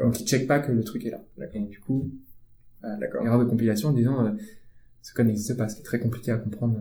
donc 0.00 0.20
il 0.20 0.26
check 0.26 0.46
pas 0.46 0.60
que 0.60 0.72
le 0.72 0.84
truc 0.84 1.04
est 1.06 1.10
là. 1.10 1.22
D'accord. 1.38 1.66
Du 1.66 1.80
coup 1.80 2.10
euh, 2.84 3.24
erreur 3.24 3.38
de 3.38 3.44
compilation 3.44 3.90
en 3.90 3.92
disant 3.92 4.24
euh, 4.24 4.30
ce 5.02 5.12
code 5.14 5.26
n'existe 5.26 5.56
pas 5.56 5.68
ce 5.68 5.76
qui 5.76 5.80
est 5.80 5.84
très 5.84 6.00
compliqué 6.00 6.30
à 6.30 6.36
comprendre. 6.36 6.78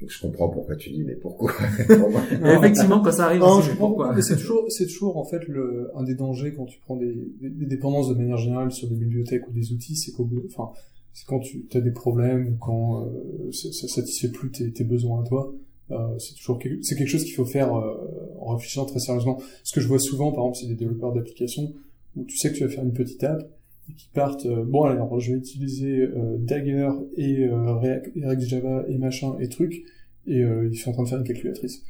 Je 0.00 0.20
comprends 0.20 0.48
pourquoi 0.48 0.76
tu 0.76 0.90
dis 0.90 1.02
mais 1.02 1.16
pourquoi? 1.16 1.52
Effectivement 2.44 3.00
quand 3.00 3.12
ça 3.12 3.26
arrive 3.26 3.40
non, 3.40 3.60
je 3.60 3.72
pourquoi? 3.72 4.20
c'est 4.22 4.36
toujours 4.36 4.64
c'est 4.68 4.86
toujours 4.86 5.16
en 5.16 5.24
fait 5.24 5.46
le 5.48 5.90
un 5.96 6.04
des 6.04 6.14
dangers 6.14 6.54
quand 6.54 6.66
tu 6.66 6.78
prends 6.78 6.96
des, 6.96 7.32
des, 7.40 7.66
dépendances 7.66 8.08
de 8.08 8.14
manière 8.14 8.36
générale 8.36 8.70
sur 8.70 8.88
des 8.88 8.94
bibliothèques 8.94 9.48
ou 9.48 9.52
des 9.52 9.72
outils 9.72 9.96
c'est 9.96 10.12
qu'au 10.12 10.28
enfin 10.46 10.72
c'est 11.12 11.26
quand 11.26 11.40
tu 11.40 11.66
as 11.74 11.80
des 11.80 11.90
problèmes 11.90 12.46
ou 12.46 12.56
quand 12.58 13.06
euh, 13.06 13.50
ça, 13.50 13.72
ça 13.72 13.88
satisfait 13.88 14.28
plus 14.28 14.52
tes, 14.52 14.72
tes 14.72 14.84
besoins 14.84 15.22
à 15.22 15.26
toi 15.26 15.52
euh, 15.90 16.18
c'est 16.18 16.34
toujours 16.34 16.58
quelque, 16.58 16.82
c'est 16.82 16.96
quelque 16.96 17.08
chose 17.08 17.24
qu'il 17.24 17.34
faut 17.34 17.46
faire 17.46 17.74
euh, 17.74 17.96
en 18.40 18.54
réfléchissant 18.54 18.84
très 18.84 19.00
sérieusement 19.00 19.40
ce 19.62 19.72
que 19.72 19.80
je 19.80 19.88
vois 19.88 19.98
souvent 19.98 20.32
par 20.32 20.44
exemple 20.44 20.58
c'est 20.60 20.68
des 20.68 20.74
développeurs 20.74 21.12
d'applications 21.12 21.72
où 22.16 22.24
tu 22.24 22.36
sais 22.36 22.50
que 22.50 22.56
tu 22.56 22.64
vas 22.64 22.70
faire 22.70 22.84
une 22.84 22.92
petite 22.92 23.22
app 23.24 23.42
et 23.88 23.94
qui 23.94 24.08
partent 24.12 24.46
euh, 24.46 24.64
bon 24.64 24.84
alors 24.84 25.18
je 25.18 25.32
vais 25.32 25.38
utiliser 25.38 26.00
euh, 26.00 26.36
Dagger 26.38 26.90
et 27.16 27.44
euh, 27.44 27.74
React, 27.74 28.40
Java 28.40 28.84
et 28.88 28.98
machin 28.98 29.36
et 29.40 29.48
trucs 29.48 29.82
et 30.26 30.40
ils 30.40 30.76
sont 30.76 30.90
en 30.90 30.92
train 30.92 31.02
de 31.04 31.08
faire 31.08 31.18
une 31.20 31.24
calculatrice. 31.24 31.82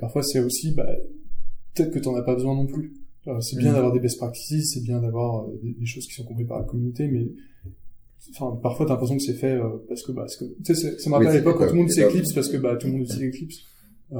Parfois 0.00 0.22
c'est 0.22 0.40
aussi 0.40 0.72
bah, 0.72 0.96
peut-être 1.74 1.90
que 1.90 1.98
tu 1.98 2.08
n'en 2.08 2.16
as 2.16 2.22
pas 2.22 2.34
besoin 2.34 2.54
non 2.54 2.64
plus. 2.64 2.94
c'est 3.40 3.58
bien 3.58 3.74
d'avoir 3.74 3.92
des 3.92 4.00
best 4.00 4.16
practices, 4.16 4.72
c'est 4.72 4.82
bien 4.82 4.98
d'avoir 4.98 5.46
des, 5.62 5.84
choses 5.84 6.06
qui 6.06 6.14
sont 6.14 6.24
comprises 6.24 6.46
par 6.46 6.60
la 6.60 6.64
communauté, 6.64 7.06
mais 7.06 7.28
enfin 8.30 8.58
parfois 8.62 8.86
t'as 8.86 8.92
l'impression 8.92 9.16
que 9.16 9.22
c'est 9.22 9.34
fait 9.34 9.58
parce 9.88 10.02
que 10.02 10.12
bah 10.12 10.22
parce 10.22 10.36
que 10.36 10.44
tu 10.64 10.74
sais 10.74 10.98
ça 10.98 11.10
me 11.10 11.14
rappelle 11.14 11.28
à 11.28 11.34
l'époque 11.34 11.58
quand 11.58 11.66
tout 11.66 11.72
le 11.72 11.78
monde 11.78 11.90
utilise 11.90 12.08
Eclipse 12.08 12.32
parce 12.32 12.48
que 12.48 12.56
bah 12.58 12.76
tout 12.76 12.86
le 12.86 12.92
monde 12.92 13.02
utilise 13.02 13.28
Eclipse. 13.28 13.58
Euh... 14.12 14.16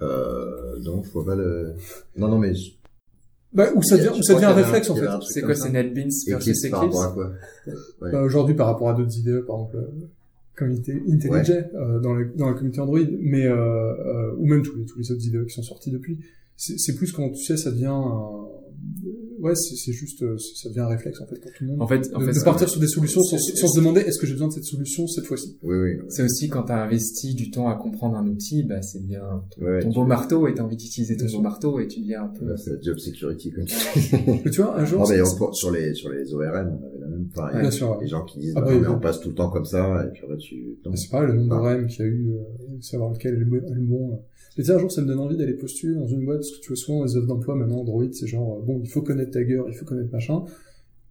Euh, 0.00 0.78
non, 0.80 1.02
je 1.02 1.10
vois 1.10 1.24
pas 1.24 1.34
le. 1.34 1.74
Non, 2.16 2.28
non, 2.28 2.38
mais 2.38 2.52
bah, 3.52 3.70
où 3.74 3.82
ça 3.82 3.96
devient, 3.96 4.10
où 4.16 4.22
ça 4.22 4.34
devient 4.34 4.46
un 4.46 4.54
réflexe, 4.54 4.90
en 4.90 4.96
fait. 4.96 5.08
C'est 5.28 5.42
quoi, 5.42 5.54
c'est 5.54 5.70
NetBeans 5.70 6.10
versus 6.26 6.64
Eclipse? 6.64 6.70
Par 6.70 6.80
rapport 6.82 7.02
à 7.02 7.12
quoi? 7.12 7.32
Ouais. 8.02 8.12
Bah, 8.12 8.22
aujourd'hui, 8.22 8.54
par 8.54 8.66
rapport 8.66 8.90
à 8.90 8.94
d'autres 8.94 9.16
idées, 9.18 9.40
par 9.46 9.56
exemple, 9.56 9.76
euh, 9.76 10.08
comme 10.54 10.70
IntelliJ, 10.70 11.50
euh, 11.74 12.00
dans, 12.00 12.14
le, 12.14 12.32
dans 12.36 12.48
la 12.48 12.54
communauté 12.54 12.80
Android, 12.80 13.00
mais, 13.20 13.46
euh, 13.46 13.56
euh, 13.56 14.34
ou 14.36 14.46
même 14.46 14.62
tous 14.62 14.76
les, 14.76 14.84
tous 14.84 14.98
les 14.98 15.10
autres 15.12 15.24
idées 15.26 15.44
qui 15.46 15.54
sont 15.54 15.62
sortis 15.62 15.90
depuis. 15.90 16.18
C'est 16.56 16.96
plus 16.96 17.12
quand, 17.12 17.30
tu 17.30 17.44
sais, 17.44 17.56
ça 17.56 17.70
devient 17.70 17.86
un, 17.86 18.48
ouais, 19.40 19.54
c'est 19.54 19.92
juste, 19.92 20.22
euh, 20.22 20.36
ça 20.38 20.68
devient 20.68 20.80
un 20.80 20.88
réflexe 20.88 21.20
en 21.20 21.26
fait 21.26 21.40
pour 21.40 21.52
tout 21.52 21.64
le 21.64 21.70
monde. 21.70 21.82
En 21.82 21.86
fait, 21.86 22.10
en 22.14 22.20
de, 22.20 22.24
fait, 22.24 22.38
de 22.38 22.44
partir 22.44 22.68
sur 22.68 22.80
des 22.80 22.86
solutions 22.86 23.22
sans, 23.22 23.38
sans 23.38 23.68
se 23.68 23.78
demander 23.78 24.00
est-ce 24.00 24.18
que 24.18 24.26
j'ai 24.26 24.32
besoin 24.32 24.48
de 24.48 24.52
cette 24.52 24.64
solution 24.64 25.06
cette 25.06 25.26
fois-ci? 25.26 25.58
Oui, 25.62 25.76
oui. 25.76 25.98
C'est 26.08 26.22
aussi 26.22 26.48
quand 26.48 26.64
tu 26.64 26.72
as 26.72 26.82
investi 26.82 27.34
du 27.34 27.50
temps 27.50 27.68
à 27.68 27.76
comprendre 27.76 28.16
un 28.16 28.26
outil, 28.26 28.64
bah 28.64 28.82
c'est 28.82 29.02
bien 29.02 29.22
ton, 29.50 29.90
beau 29.90 30.04
marteau 30.04 30.46
et 30.48 30.54
t'as 30.54 30.62
envie 30.62 30.76
d'utiliser 30.76 31.16
ton 31.16 31.26
beau 31.26 31.40
marteau 31.40 31.80
et 31.80 31.88
tu 31.88 32.00
deviens 32.00 32.24
un 32.24 32.28
peu. 32.28 32.56
c'est 32.56 32.70
la 32.70 32.80
job 32.80 32.98
security 32.98 33.50
comme 33.50 33.64
mais 34.44 34.50
tu 34.50 34.62
vois, 34.62 34.78
un 34.78 34.84
jour. 34.84 35.00
Non, 35.00 35.08
mais 35.08 35.22
sur 35.52 35.70
les 35.70 35.94
sur 35.94 36.10
les 36.10 36.34
ORM, 36.34 36.78
on 36.80 36.86
avait 36.86 36.98
la 37.00 37.06
même. 37.08 37.28
Enfin, 37.34 37.60
bien 37.60 37.70
sûr. 37.70 37.98
Les 38.00 38.08
gens 38.08 38.24
qui 38.24 38.38
disent, 38.38 38.54
ah, 38.56 38.60
bah, 38.60 38.70
mais 38.72 38.86
on 38.86 38.98
passe 38.98 39.20
tout 39.20 39.30
le 39.30 39.34
temps 39.34 39.50
comme 39.50 39.64
ça 39.64 40.04
et 40.06 40.10
puis 40.12 40.22
après 40.24 40.38
tu. 40.38 40.78
C'est 40.94 41.10
pareil, 41.10 41.28
le 41.28 41.34
nombre 41.34 41.56
d'ORM 41.56 41.86
qu'il 41.86 42.00
y 42.00 42.08
a 42.08 42.10
eu, 42.10 42.30
euh, 42.30 42.80
savoir 42.80 43.12
lequel 43.12 43.34
est 43.34 43.38
le 43.38 43.80
bon. 43.80 44.22
Euh, 44.58 44.62
mais 44.62 44.64
tu 44.64 44.72
un 44.72 44.78
jour, 44.78 44.90
ça 44.90 45.02
me 45.02 45.06
donne 45.06 45.20
envie 45.20 45.36
d'aller 45.36 45.54
postuler 45.54 45.94
dans 45.94 46.06
une 46.06 46.24
boîte, 46.24 46.38
parce 46.38 46.50
que 46.50 46.60
tu 46.60 46.68
vois 46.68 46.76
souvent 46.76 47.04
les 47.04 47.16
offres 47.16 47.26
d'emploi 47.26 47.54
maintenant, 47.54 47.80
Android, 47.80 48.04
c'est 48.12 48.26
genre, 48.26 48.58
euh, 48.58 48.62
bon, 48.64 48.80
il 48.82 48.88
faut 48.88 49.02
connaître 49.02 49.30
Tagger, 49.30 49.62
il 49.68 49.74
faut 49.74 49.84
connaître 49.84 50.12
machin. 50.12 50.44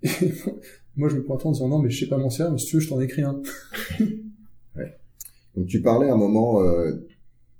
Et 0.03 0.09
moi, 0.95 1.09
je 1.09 1.15
me 1.15 1.23
pointe 1.23 1.45
en 1.45 1.51
disant, 1.51 1.67
non, 1.67 1.79
mais 1.79 1.89
je 1.89 1.99
sais 1.99 2.09
pas 2.09 2.17
m'en 2.17 2.29
servir, 2.29 2.53
mais 2.53 2.59
si 2.59 2.67
tu 2.67 2.75
veux, 2.75 2.81
je 2.81 2.89
t'en 2.89 2.99
écris 2.99 3.21
un. 3.21 3.41
ouais. 4.75 4.97
Donc, 5.55 5.67
tu 5.67 5.81
parlais 5.81 6.09
à 6.09 6.13
un 6.13 6.17
moment 6.17 6.61
euh, 6.61 6.91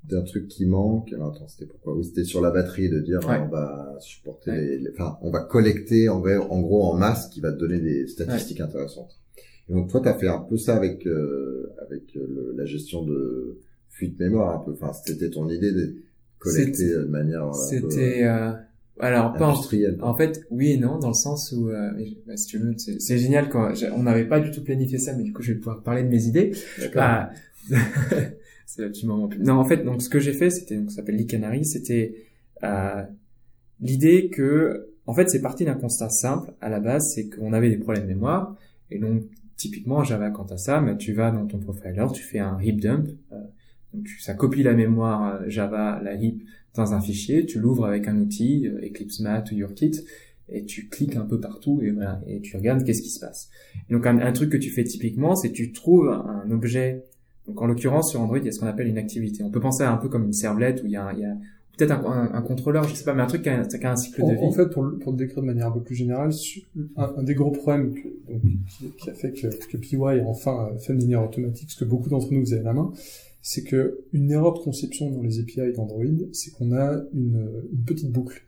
d'un 0.04 0.24
truc 0.24 0.48
qui 0.48 0.66
manque. 0.66 1.14
Alors, 1.14 1.34
attends, 1.34 1.48
c'était 1.48 1.66
pourquoi? 1.66 1.96
Oui, 1.96 2.04
c'était 2.04 2.26
sur 2.26 2.42
la 2.42 2.52
batterie, 2.52 2.90
de 2.90 3.00
dire, 3.00 3.20
on 3.24 3.48
va 3.48 3.96
supporter, 4.00 4.78
les... 4.78 4.90
enfin, 4.92 5.18
on 5.22 5.32
va 5.32 5.40
collecter, 5.40 6.10
en, 6.10 6.22
en 6.22 6.62
gros, 6.62 6.84
en 6.84 6.98
masse, 6.98 7.30
qui 7.30 7.40
va 7.40 7.52
te 7.52 7.58
donner 7.58 7.80
des 7.80 8.08
statistiques 8.08 8.62
intéressantes. 8.62 9.20
Et 9.70 9.74
donc, 9.74 9.90
toi, 9.90 10.02
tu 10.02 10.08
as 10.08 10.14
fait 10.14 10.28
un 10.28 10.40
peu 10.40 10.58
ça 10.58 10.76
avec, 10.76 11.06
euh, 11.08 11.74
avec 11.86 12.14
le, 12.14 12.54
la 12.56 12.66
gestion 12.66 13.04
de 13.04 13.60
fuite 13.98 14.20
mémoire 14.20 14.56
un 14.56 14.64
peu. 14.64 14.72
Enfin, 14.74 14.94
c'était 14.94 15.30
ton 15.30 15.50
idée 15.50 15.72
de 15.72 15.96
collecter 16.40 16.90
de 16.90 17.06
manière. 17.06 17.54
C'était. 17.54 18.24
Euh, 18.24 18.52
alors 19.00 19.34
pas 19.34 19.48
industrielle. 19.48 19.98
En, 20.02 20.16
fait, 20.16 20.42
oui 20.50 20.72
et 20.72 20.78
non, 20.78 20.98
dans 20.98 21.10
le 21.10 21.14
sens 21.14 21.52
où, 21.52 21.70
euh, 21.70 21.92
bah, 22.26 22.36
si 22.36 22.48
tu 22.48 22.58
veux, 22.58 22.76
c'est 22.78 23.18
génial 23.18 23.50
quand 23.50 23.72
on 23.96 24.04
n'avait 24.04 24.26
pas 24.26 24.40
du 24.40 24.50
tout 24.52 24.64
planifié 24.64 24.98
ça, 24.98 25.14
mais 25.14 25.24
du 25.24 25.34
coup, 25.34 25.44
je 25.44 25.54
vais 25.54 25.60
pouvoir 25.60 25.84
parler 25.84 26.04
de 26.04 26.10
mes 26.10 26.26
idées. 26.26 26.52
Ah, 26.96 27.32
c'est 28.66 28.82
le 28.82 28.90
petit 28.90 29.06
moment. 29.06 29.30
Non, 29.40 29.54
en 29.54 29.66
fait, 29.66 29.84
donc 29.84 30.02
ce 30.02 30.10
que 30.10 30.20
j'ai 30.20 30.34
fait, 30.34 30.50
c'était 30.50 30.78
donc 30.78 30.90
ça 30.90 30.98
s'appelle 30.98 31.18
l'e-canary, 31.18 31.64
c'était 31.64 32.16
euh, 32.64 33.04
l'idée 33.82 34.30
que, 34.30 34.90
en 35.06 35.14
fait, 35.14 35.30
c'est 35.30 35.42
parti 35.42 35.64
d'un 35.64 35.76
constat 35.76 36.10
simple 36.10 36.54
à 36.60 36.70
la 36.70 36.80
base, 36.80 37.14
c'est 37.14 37.30
qu'on 37.30 37.54
avait 37.54 37.70
des 37.70 37.78
problèmes 37.78 38.04
de 38.04 38.10
mémoire, 38.10 38.56
et 38.90 38.98
donc 38.98 39.24
typiquement 39.58 40.04
Java, 40.04 40.32
quant 40.32 40.46
à 40.46 40.58
ça, 40.58 40.80
bah, 40.80 40.96
tu 40.96 41.14
vas 41.14 41.30
dans 41.30 41.46
ton 41.46 41.60
profiler, 41.60 42.06
tu 42.14 42.24
fais 42.24 42.40
un 42.40 42.60
heap 42.60 42.82
dump. 42.82 43.10
Euh, 43.98 44.02
donc 44.02 44.08
ça 44.20 44.34
copie 44.34 44.64
la 44.64 44.74
mémoire 44.74 45.42
euh, 45.42 45.50
Java, 45.50 46.00
la 46.04 46.16
heap, 46.16 46.42
dans 46.76 46.94
un 46.94 47.02
fichier, 47.02 47.46
tu 47.46 47.60
l'ouvres 47.60 47.86
avec 47.86 48.08
un 48.08 48.18
outil, 48.18 48.68
euh, 48.68 48.86
Eclipse 48.86 49.20
Mat 49.20 49.52
ou 49.52 49.56
YourKit, 49.56 50.04
et 50.50 50.64
tu 50.66 50.88
cliques 50.88 51.16
un 51.16 51.26
peu 51.26 51.40
partout 51.40 51.82
et 51.82 51.92
voilà, 51.92 52.22
et 52.28 52.40
tu 52.40 52.56
regardes 52.56 52.84
qu'est-ce 52.84 53.02
qui 53.02 53.10
se 53.10 53.20
passe. 53.20 53.50
donc 53.90 54.06
un, 54.06 54.32
truc 54.32 54.50
que 54.50 54.58
tu 54.58 54.70
fais 54.70 54.84
typiquement, 54.84 55.36
c'est 55.36 55.52
tu 55.52 55.74
trouves 55.74 56.10
un 56.10 56.50
objet. 56.52 57.04
Donc 57.48 57.62
en 57.62 57.66
l'occurrence 57.66 58.12
sur 58.12 58.22
Android, 58.22 58.38
il 58.38 58.46
y 58.46 58.50
a 58.50 58.52
ce 58.52 58.60
qu'on 58.60 58.68
appelle 58.68 58.88
une 58.88 58.98
activité. 58.98 59.44
On 59.44 59.50
peut 59.50 59.60
penser 59.60 59.84
à 59.84 59.92
un 59.92 59.98
peu 59.98 60.08
comme 60.10 60.26
une 60.26 60.34
servlette 60.34 60.84
où 60.84 60.86
il 60.86 60.94
y 60.94 60.98
a, 60.98 61.12
il 61.14 61.20
y 61.20 61.26
a 61.26 61.36
peut-être 61.78 61.92
un, 61.92 62.32
un, 62.34 62.42
contrôleur, 62.42 62.88
je 62.88 62.96
sais 62.96 63.04
pas, 63.04 63.14
mais 63.14 63.22
un 63.22 63.28
truc 63.28 63.44
qui 63.44 63.50
a, 63.50 63.64
qui 63.64 63.86
a 63.86 63.92
un 63.92 63.96
cycle 63.96 64.22
de 64.22 64.32
vie. 64.34 64.46
En 64.46 64.52
fait, 64.52 64.68
pour, 64.68 64.90
pour 65.00 65.12
le 65.12 65.18
décrire 65.18 65.42
de 65.42 65.48
manière 65.48 65.68
un 65.68 65.72
peu 65.72 65.82
plus 65.82 65.96
générale, 65.96 66.32
un, 66.98 67.24
des 67.24 67.36
gros 67.36 67.52
problèmes 67.52 67.94
que, 67.94 68.08
donc, 68.32 68.42
qui, 68.98 69.10
a 69.10 69.14
fait 69.14 69.32
que, 69.32 69.48
que 69.68 69.78
PY 69.78 69.96
a 69.96 70.26
enfin 70.26 70.70
fait 70.80 70.94
de 70.94 71.00
manière 71.00 71.24
automatique, 71.24 71.70
ce 71.72 71.80
que 71.80 71.86
beaucoup 71.86 72.10
d'entre 72.10 72.34
nous 72.34 72.42
faisaient 72.42 72.60
à 72.60 72.64
la 72.64 72.74
main, 72.74 72.92
c'est 73.48 73.64
que 73.64 74.02
une 74.12 74.30
erreur 74.30 74.56
de 74.56 74.60
conception 74.60 75.10
dans 75.10 75.22
les 75.22 75.40
API 75.40 75.72
d'Android, 75.74 76.04
c'est 76.34 76.52
qu'on 76.52 76.74
a 76.74 77.02
une, 77.14 77.64
une, 77.72 77.84
petite 77.86 78.12
boucle. 78.12 78.44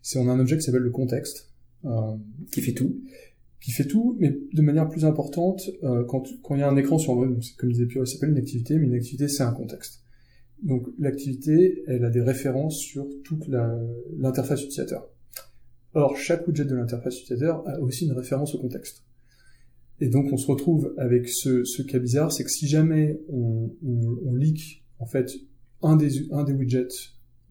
C'est 0.00 0.16
on 0.20 0.28
a 0.28 0.32
un 0.32 0.38
objet 0.38 0.56
qui 0.56 0.62
s'appelle 0.62 0.82
le 0.82 0.92
contexte, 0.92 1.50
euh, 1.84 2.14
qui 2.52 2.60
fait 2.60 2.72
tout, 2.72 3.00
qui 3.60 3.72
fait 3.72 3.84
tout, 3.84 4.16
mais 4.20 4.38
de 4.52 4.62
manière 4.62 4.88
plus 4.88 5.04
importante, 5.06 5.68
euh, 5.82 6.04
quand 6.04 6.28
quand 6.44 6.54
il 6.54 6.60
y 6.60 6.62
a 6.62 6.68
un 6.68 6.76
écran 6.76 6.98
sur 6.98 7.14
Android, 7.14 7.26
donc 7.26 7.42
c'est 7.42 7.56
comme 7.56 7.72
disait 7.72 7.86
Pierre, 7.86 8.06
ça 8.06 8.14
s'appelle 8.14 8.30
une 8.30 8.38
activité, 8.38 8.78
mais 8.78 8.86
une 8.86 8.94
activité 8.94 9.26
c'est 9.26 9.42
un 9.42 9.50
contexte. 9.50 10.04
donc 10.62 10.86
l'activité, 11.00 11.82
elle 11.88 12.04
a 12.04 12.10
des 12.10 12.22
références 12.22 12.78
sur 12.78 13.08
toute 13.24 13.48
l'interface 13.48 14.62
utilisateur. 14.62 15.10
Or, 15.94 16.16
chaque 16.16 16.46
widget 16.46 16.66
de 16.66 16.76
l'interface 16.76 17.20
utilisateur 17.20 17.66
a 17.66 17.80
aussi 17.80 18.04
une 18.04 18.12
référence 18.12 18.54
au 18.54 18.58
contexte. 18.58 19.02
Et 20.00 20.08
donc, 20.08 20.26
on 20.32 20.36
se 20.36 20.46
retrouve 20.46 20.92
avec 20.98 21.28
ce, 21.28 21.64
ce 21.64 21.82
cas 21.82 21.98
bizarre, 21.98 22.32
c'est 22.32 22.44
que 22.44 22.50
si 22.50 22.66
jamais 22.66 23.20
on, 23.28 23.70
on, 23.86 24.18
on 24.26 24.34
leak, 24.34 24.84
en 24.98 25.06
fait, 25.06 25.30
un 25.82 25.96
des, 25.96 26.10
un 26.32 26.44
des 26.44 26.52
widgets, 26.52 26.88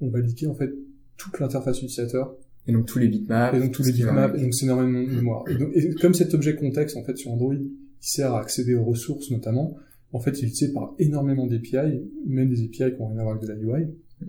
on 0.02 0.10
va 0.10 0.20
leaker, 0.20 0.52
en 0.52 0.56
fait, 0.56 0.72
toute 1.18 1.39
l'interface 1.39 1.78
utilisateur, 1.82 2.36
Et 2.68 2.74
donc 2.74 2.86
tous 2.86 3.00
les 3.00 3.08
bitmaps. 3.08 3.56
et 3.58 3.62
donc 3.62 3.72
tous 3.72 3.84
les 3.84 3.91
qui 3.94 4.00
bitmaps, 4.04 4.38
et 4.38 4.41
donc 4.41 4.54
c'est 4.54 4.66
énormément 4.66 5.02
de 5.04 5.16
mémoire. 5.16 5.44
Et, 5.50 5.56
donc, 5.58 5.70
et 5.74 5.94
comme 5.96 6.14
cet 6.14 6.34
objet 6.34 6.56
contexte, 6.56 6.98
en 6.98 7.04
fait, 7.04 7.18
sur 7.18 7.32
Android, 7.32 7.54
il 7.56 7.72
sert 8.02 8.34
à 8.34 8.41
accéder 8.41 8.76
aux 8.76 8.84
ressources 8.84 9.32
notamment, 9.32 9.78
en 10.12 10.20
fait, 10.20 10.32
il 10.39 10.46
est 10.46 10.48
utilisé 10.50 10.74
par 10.74 10.94
énormément 11.00 11.48
d'API, 11.48 12.02
même 12.28 12.50
des 12.50 12.62
API 12.64 12.94
qui 12.96 13.00
n'ont 13.02 13.08
rien 13.08 13.20
à 13.20 13.24
voir 13.24 13.36
avec 13.38 13.44
de 13.44 13.48
la 13.48 13.56
UI. 13.56 13.86
Mm. 14.22 14.26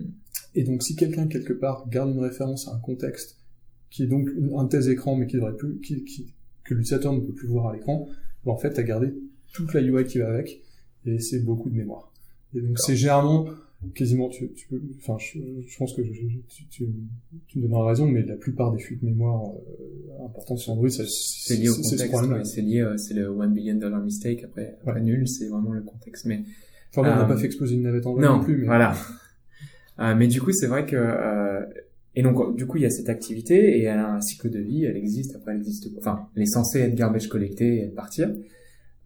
Et 0.54 0.62
donc, 0.64 0.82
si 0.84 0.94
quelqu'un, 0.94 1.26
quelque 1.26 1.52
part, 1.52 1.88
garde 1.90 2.10
une 2.14 2.20
référence 2.20 2.68
à 2.68 2.74
un 2.74 2.78
contexte, 2.78 3.38
qui 3.90 4.04
est 4.04 4.06
donc 4.06 4.28
une- 4.36 4.52
un 4.56 4.66
tes 4.66 4.88
écran, 4.88 5.16
mais 5.16 5.26
qui 5.26 5.36
devrait 5.36 5.56
plus, 5.56 5.80
qui, 5.80 6.04
qui- 6.04 6.32
que 6.64 6.74
l'utilisateur 6.74 7.12
ne 7.12 7.20
peut 7.20 7.32
plus 7.32 7.48
voir 7.48 7.68
à 7.68 7.74
l'écran, 7.74 8.08
ben, 8.44 8.52
en 8.52 8.56
fait, 8.56 8.70
t'as 8.72 8.82
gardé 8.82 9.14
toute 9.52 9.72
la 9.74 9.80
UI 9.82 10.04
qui 10.04 10.18
va 10.18 10.28
avec, 10.28 10.60
et 11.06 11.18
c'est 11.18 11.40
beaucoup 11.40 11.70
de 11.70 11.76
mémoire. 11.76 12.12
Et 12.54 12.60
donc, 12.60 12.78
c'est 12.78 12.96
généralement, 12.96 13.46
quasiment, 13.94 14.28
tu, 14.28 14.50
tu 14.52 14.66
peux, 14.68 14.80
enfin, 14.98 15.16
je, 15.18 15.38
je 15.66 15.76
pense 15.78 15.92
que 15.92 16.02
je- 16.02 16.10
tu, 16.48 16.66
tu, 16.70 16.88
tu 17.48 17.58
me 17.58 17.62
donneras 17.68 17.86
raison, 17.88 18.06
mais 18.06 18.22
la 18.22 18.36
plupart 18.36 18.72
des 18.72 18.78
fuites 18.78 19.02
mémoire 19.02 19.42
euh, 19.50 20.24
importantes 20.24 20.58
sur 20.58 20.72
Android, 20.72 20.88
C'est 20.88 21.56
lié 21.56 21.68
au 21.68 21.72
ce 21.74 21.82
contexte, 21.82 22.54
c'est 22.54 22.62
lié, 22.62 22.80
euh, 22.80 22.96
c'est 22.96 23.14
le 23.14 23.28
one 23.28 23.52
billion 23.52 23.74
dollar 23.74 24.00
mistake. 24.02 24.44
Après, 24.44 24.76
après 24.80 24.94
Ouais. 24.94 25.00
nul, 25.02 25.28
c'est 25.28 25.48
vraiment 25.48 25.72
le 25.72 25.82
contexte. 25.82 26.24
Mais 26.26 26.42
Enfin, 26.90 27.02
bon, 27.02 27.08
on 27.08 27.16
n'a 27.16 27.24
Euh, 27.24 27.26
pas 27.26 27.36
fait 27.36 27.46
exploser 27.46 27.74
une 27.74 27.82
navette 27.82 28.06
en 28.06 28.12
vol 28.14 28.22
non, 28.22 28.38
non 28.38 28.44
plus, 28.44 28.56
mais 28.58 28.66
voilà. 28.66 28.94
Euh, 29.98 30.14
mais 30.16 30.28
du 30.28 30.40
coup, 30.40 30.52
c'est 30.52 30.66
vrai 30.68 30.86
que 30.86 30.94
euh, 30.96 31.60
et 32.16 32.22
donc 32.22 32.56
du 32.56 32.66
coup, 32.66 32.76
il 32.76 32.82
y 32.82 32.86
a 32.86 32.90
cette 32.90 33.08
activité 33.08 33.78
et 33.78 33.82
elle 33.84 33.98
a 33.98 34.12
un 34.12 34.20
cycle 34.20 34.50
de 34.50 34.58
vie. 34.60 34.84
Elle 34.84 34.96
existe. 34.96 35.34
Après, 35.36 35.52
elle 35.52 35.58
existe. 35.58 35.88
Enfin, 35.98 36.28
elle 36.36 36.42
est 36.42 36.46
censée 36.46 36.80
être 36.80 36.94
garbage 36.94 37.28
collecté 37.28 37.82
et 37.84 37.88
partir. 37.88 38.32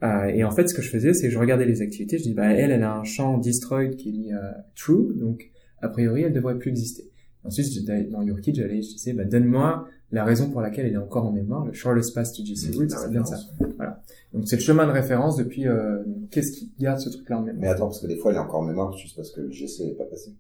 Euh, 0.03 0.27
et 0.27 0.45
en 0.45 0.51
fait, 0.51 0.69
ce 0.69 0.75
que 0.75 0.83
je 0.83 0.91
faisais, 0.91 1.13
c'est 1.15 1.27
que 1.29 1.33
je 1.33 1.39
regardais 1.39 1.65
les 1.67 1.83
activités. 1.83 2.19
Je 2.19 2.23
dis, 2.23 2.35
bah 2.35 2.53
elle, 2.53 2.71
elle 2.71 2.83
a 2.83 2.95
un 2.95 3.05
champ 3.05 3.39
destroyed 3.39 3.97
qui 3.97 4.11
est 4.11 4.13
mis 4.13 4.33
à 4.33 4.65
true, 4.77 5.15
donc 5.17 5.51
a 5.83 5.89
priori, 5.89 6.23
elle 6.23 6.33
devrait 6.33 6.59
plus 6.59 6.71
exister. 6.71 7.11
Ensuite, 7.45 7.85
dans 8.11 8.23
YourKit, 8.23 8.55
j'allais, 8.55 8.83
je 8.83 8.89
disais, 8.95 9.13
bah 9.13 9.25
donne-moi 9.25 9.89
la 10.11 10.25
raison 10.25 10.51
pour 10.51 10.61
laquelle 10.61 10.87
elle 10.87 10.95
est 10.95 10.99
encore 10.99 11.27
en 11.27 11.33
mémoire, 11.33 11.67
le 11.67 11.73
shortest 11.73 12.15
path 12.15 12.33
to 12.35 12.45
GC 12.45 12.73
La 12.73 12.97
c'est 12.97 13.11
bien 13.11 13.25
ça. 13.25 13.37
référence. 13.37 13.97
Donc 14.33 14.49
c'est 14.49 14.57
le 14.57 14.63
chemin 14.63 14.87
de 14.87 14.93
référence 14.93 15.37
depuis 15.37 15.67
euh, 15.67 15.99
qu'est-ce 16.31 16.53
qui 16.53 16.73
garde 16.79 16.99
ce 16.99 17.09
truc-là 17.11 17.39
en 17.39 17.43
mémoire. 17.43 17.61
Mais 17.61 17.69
attends, 17.69 17.87
parce 17.87 18.01
que 18.01 18.07
des 18.07 18.17
fois, 18.17 18.33
il 18.33 18.37
est 18.37 18.39
encore 18.39 18.61
en 18.61 18.67
mémoire 18.67 18.93
juste 18.97 19.17
parce 19.17 19.31
que 19.31 19.41
le 19.41 19.51
GC 19.51 19.85
n'est 19.85 19.95
pas 19.95 20.05
passé. 20.05 20.33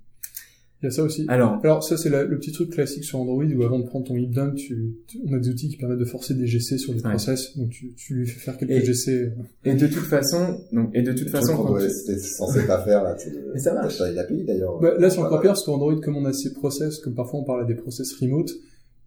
Il 0.82 0.86
y 0.86 0.88
a 0.88 0.90
ça 0.90 1.02
aussi. 1.02 1.24
Alors, 1.28 1.58
Alors 1.64 1.82
ça 1.82 1.96
c'est 1.96 2.08
le 2.08 2.38
petit 2.38 2.52
truc 2.52 2.70
classique 2.70 3.04
sur 3.04 3.18
Android 3.20 3.44
où 3.44 3.62
avant 3.64 3.78
de 3.80 3.84
prendre 3.86 4.06
ton 4.06 4.16
heapdump, 4.16 4.54
tu, 4.54 4.94
tu- 5.06 5.18
on 5.26 5.32
a 5.34 5.38
des 5.38 5.48
outils 5.48 5.68
qui 5.68 5.76
permettent 5.76 5.98
de 5.98 6.04
forcer 6.04 6.34
des 6.34 6.46
GC 6.46 6.78
sur 6.78 6.92
les 6.92 7.02
Ouais. 7.02 7.10
process, 7.10 7.56
donc 7.56 7.70
tu, 7.70 7.92
tu 7.96 8.14
lui 8.14 8.26
fais 8.26 8.38
faire 8.38 8.56
quelques 8.56 8.70
Et- 8.70 8.84
GC. 8.84 9.32
et 9.64 9.74
de 9.74 9.86
toute 9.88 10.04
façon, 10.04 10.60
donc 10.72 10.90
et 10.94 11.02
de 11.02 11.12
toute 11.12 11.30
façon, 11.30 11.56
qu'on 11.56 11.64
doit- 11.70 11.80
censé 11.88 12.66
pas 12.66 12.82
faire, 12.84 13.02
là. 13.02 13.16
Mais 13.54 13.60
ça 13.60 13.74
marche. 13.74 13.98
T'as 13.98 14.10
l'API, 14.12 14.44
d'ailleurs. 14.44 14.78
Bah, 14.80 14.94
là 14.98 15.10
c'est 15.10 15.18
encore 15.18 15.40
pire 15.40 15.50
parce 15.50 15.64
qu'Android 15.64 15.98
comme 16.00 16.16
on 16.16 16.24
a 16.24 16.32
ces 16.32 16.52
process, 16.52 16.98
comme 16.98 17.14
parfois 17.14 17.40
on 17.40 17.44
parle 17.44 17.62
à 17.62 17.64
des 17.64 17.74
process 17.74 18.12
remote, 18.20 18.50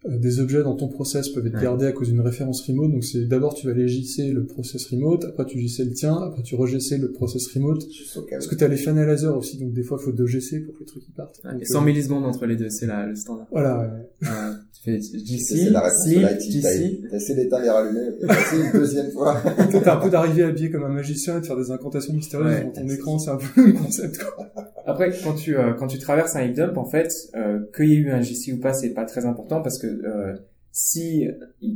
des 0.10 0.39
objets 0.39 0.64
dans 0.64 0.76
ton 0.76 0.88
process 0.88 1.30
peuvent 1.30 1.45
être 1.45 1.56
Ouais. 1.56 1.62
gardés 1.62 1.86
à 1.86 1.91
cause 1.91 2.08
d'une 2.10 2.22
référence 2.22 2.66
remote, 2.68 2.91
donc 2.91 3.04
c'est 3.04 3.26
d'abord 3.28 3.54
tu 3.54 3.68
vas 3.68 3.72
aller 3.74 3.88
JC 3.88 4.32
le 4.34 4.45
process 4.45 4.86
remote, 4.88 5.26
après 5.26 5.45
tu 5.45 5.60
JC 5.60 5.84
le 5.86 5.91
tien, 5.93 6.16
après 6.16 6.41
tu 6.41 6.56
re-JC 6.56 6.97
le 6.99 7.12
process 7.12 7.45
remote, 7.54 7.84
Juste 7.91 8.18
au 8.18 8.22
cas 8.24 8.38
parce 8.38 8.47
que 8.47 8.56
t'as 8.56 8.68
les 8.68 8.78
finalizers 8.78 9.36
aussi, 9.38 9.60
donc 9.60 9.74
des 9.74 9.84
fois 9.84 9.97
il 10.02 10.06
faut 10.06 10.12
deux 10.12 10.26
GC 10.26 10.62
pour 10.62 10.74
que 10.74 10.80
les 10.80 10.86
trucs 10.86 11.04
ils 11.08 11.14
partent. 11.14 11.39
Ouais, 11.45 11.52
Donc, 11.54 11.62
et 11.62 11.66
100 11.66 11.82
euh, 11.82 11.86
millisecondes 11.86 12.26
entre 12.26 12.45
les 12.47 12.56
deux, 12.56 12.70
c'est 12.70 12.88
là 12.88 13.06
le 13.06 13.16
standard. 13.16 13.47
Voilà, 13.52 13.91
Euh, 14.24 14.54
tu 14.74 14.82
fais 14.84 15.02
C'est 15.02 15.20
GC, 15.20 15.70
la 15.70 15.82
réponse 15.82 16.06
de 16.06 16.12
sleep, 16.14 16.22
l'IT. 16.22 16.62
T'as 16.64 16.72
GC. 16.72 17.02
t'as 17.10 17.18
essayé 17.18 17.36
d'éteindre 17.43 17.66
et 17.66 17.70
rallumer, 17.70 18.08
et 18.22 18.26
passer 18.26 18.56
une 18.58 18.72
deuxième 18.80 19.12
fois. 19.12 19.39
T'as 19.84 19.97
un 19.97 20.02
peu 20.02 20.10
d'arriver 20.10 20.43
habillé 20.43 20.72
comme 20.72 20.84
un 20.84 20.89
magicien 20.89 21.38
et 21.38 21.41
de 21.41 21.45
faire 21.45 21.58
des 21.58 21.70
incantations 21.70 22.14
mystérieuses 22.14 22.47
Ouais. 22.47 22.64
dans 22.64 22.72
ton 22.82 22.89
écran, 22.89 23.20
c'est 23.20 23.30
un 23.32 23.38
peu 23.38 23.68
le 23.68 23.74
concept, 23.74 24.18
quoi. 24.18 24.47
Après, 24.86 25.11
quand 25.23 25.34
tu 25.36 25.55
euh, 25.57 25.73
quand 25.73 25.88
tu 25.88 25.97
traverses 25.99 26.36
un 26.36 26.41
heap 26.43 26.53
dump, 26.55 26.77
en 26.77 26.86
fait, 26.86 27.11
euh, 27.36 27.59
qu'il 27.75 27.89
y 27.89 27.93
ait 27.93 27.97
eu 27.97 28.11
un 28.11 28.21
GC 28.21 28.53
ou 28.53 28.59
pas, 28.59 28.73
c'est 28.73 28.89
pas 28.93 29.05
très 29.05 29.25
important 29.25 29.61
parce 29.61 29.77
que 29.79 29.88
euh, 29.88 30.36
si 30.71 31.27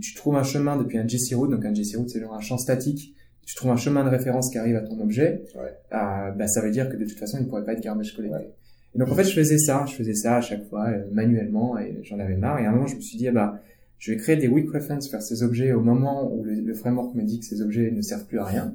tu 0.01 0.13
trouves 0.15 0.35
un 0.37 0.43
chemin 0.43 0.77
depuis 0.77 0.97
un 0.97 1.07
GC 1.07 1.35
route, 1.35 1.51
donc 1.51 1.65
un 1.65 1.73
GC 1.73 1.97
route 1.97 2.09
c'est 2.09 2.19
genre 2.21 2.33
un 2.33 2.39
champ 2.41 2.57
statique, 2.57 3.13
tu 3.45 3.53
trouves 3.55 3.71
un 3.71 3.77
chemin 3.77 4.03
de 4.03 4.09
référence 4.09 4.49
qui 4.49 4.57
arrive 4.57 4.75
à 4.75 4.81
ton 4.81 4.99
objet, 5.01 5.43
Ouais. 5.55 5.73
euh, 5.93 6.31
bah 6.31 6.47
ça 6.47 6.61
veut 6.61 6.71
dire 6.71 6.89
que 6.89 6.95
de 6.97 7.05
toute 7.05 7.19
façon 7.19 7.37
il 7.39 7.47
pourrait 7.47 7.63
pas 7.65 7.73
être 7.73 7.81
garbage 7.83 8.15
collecté. 8.15 8.37
Ouais. 8.37 8.53
Et 8.95 8.97
donc 8.99 9.09
en 9.09 9.15
fait 9.15 9.25
je 9.25 9.33
faisais 9.35 9.57
ça, 9.57 9.85
je 9.87 9.93
faisais 9.93 10.13
ça 10.15 10.37
à 10.37 10.41
chaque 10.41 10.63
fois 10.69 10.87
euh, 10.89 11.03
manuellement 11.11 11.77
et 11.77 11.99
j'en 12.03 12.17
avais 12.19 12.37
marre. 12.37 12.59
Et 12.59 12.65
à 12.65 12.69
un 12.69 12.73
moment 12.73 12.87
je 12.87 12.95
me 12.95 13.01
suis 13.01 13.17
dit 13.17 13.27
ah 13.27 13.31
bah 13.33 13.59
je 13.99 14.11
vais 14.11 14.17
créer 14.17 14.37
des 14.37 14.47
weak 14.47 14.71
reference 14.71 15.11
vers 15.11 15.21
ces 15.21 15.43
objets 15.43 15.73
au 15.73 15.81
moment 15.81 16.31
où 16.33 16.43
le, 16.43 16.53
le 16.55 16.73
framework 16.73 17.13
me 17.15 17.23
dit 17.23 17.39
que 17.39 17.45
ces 17.45 17.61
objets 17.61 17.91
ne 17.91 18.01
servent 18.01 18.25
plus 18.25 18.39
à 18.39 18.45
rien. 18.45 18.73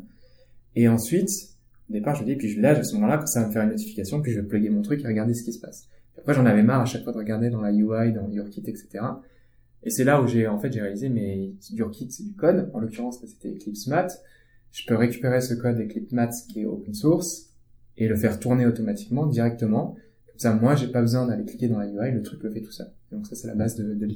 Et 0.76 0.86
ensuite 0.88 1.30
au 1.90 1.92
départ, 1.92 2.14
je 2.14 2.22
me 2.22 2.26
dis, 2.26 2.36
puis 2.36 2.48
je, 2.48 2.60
là, 2.60 2.70
à 2.70 2.82
ce 2.82 2.94
moment-là, 2.94 3.18
quand 3.18 3.26
ça 3.26 3.40
va 3.42 3.48
me 3.48 3.52
faire 3.52 3.62
une 3.64 3.70
notification, 3.70 4.22
puis 4.22 4.32
je 4.32 4.40
vais 4.40 4.46
plugger 4.46 4.70
mon 4.70 4.82
truc 4.82 5.02
et 5.02 5.06
regarder 5.06 5.34
ce 5.34 5.42
qui 5.42 5.52
se 5.52 5.60
passe. 5.60 5.88
Puis 6.12 6.20
après, 6.20 6.34
j'en 6.34 6.46
avais 6.46 6.62
marre 6.62 6.82
à 6.82 6.84
chaque 6.84 7.02
fois 7.02 7.12
de 7.12 7.18
regarder 7.18 7.50
dans 7.50 7.60
la 7.60 7.72
UI, 7.72 8.12
dans 8.12 8.30
YourKit, 8.30 8.62
etc. 8.68 9.00
Et 9.82 9.90
c'est 9.90 10.04
là 10.04 10.22
où 10.22 10.28
j'ai, 10.28 10.46
en 10.46 10.58
fait, 10.58 10.72
j'ai 10.72 10.80
réalisé, 10.80 11.08
mais 11.08 11.52
YourKit, 11.72 12.10
c'est 12.10 12.22
du 12.22 12.34
code. 12.34 12.70
En 12.74 12.80
l'occurrence, 12.80 13.20
là, 13.22 13.28
c'était 13.28 13.56
Eclipse 13.56 13.88
Math. 13.88 14.22
Je 14.70 14.86
peux 14.86 14.94
récupérer 14.94 15.40
ce 15.40 15.54
code 15.54 15.80
Eclipse 15.80 16.12
Math 16.12 16.34
qui 16.48 16.60
est 16.60 16.64
open 16.64 16.94
source 16.94 17.50
et 17.96 18.06
le 18.06 18.14
faire 18.14 18.38
tourner 18.38 18.66
automatiquement, 18.66 19.26
directement. 19.26 19.96
Comme 20.28 20.38
ça, 20.38 20.54
moi, 20.54 20.76
j'ai 20.76 20.88
pas 20.88 21.00
besoin 21.00 21.26
d'aller 21.26 21.44
cliquer 21.44 21.66
dans 21.66 21.78
la 21.78 21.88
UI, 21.88 22.12
le 22.12 22.22
truc 22.22 22.40
le 22.44 22.50
fait 22.50 22.60
tout 22.60 22.70
seul. 22.70 22.92
Donc 23.10 23.26
ça, 23.26 23.34
c'est 23.34 23.48
la 23.48 23.56
base 23.56 23.74
de, 23.74 23.94
de. 23.94 24.06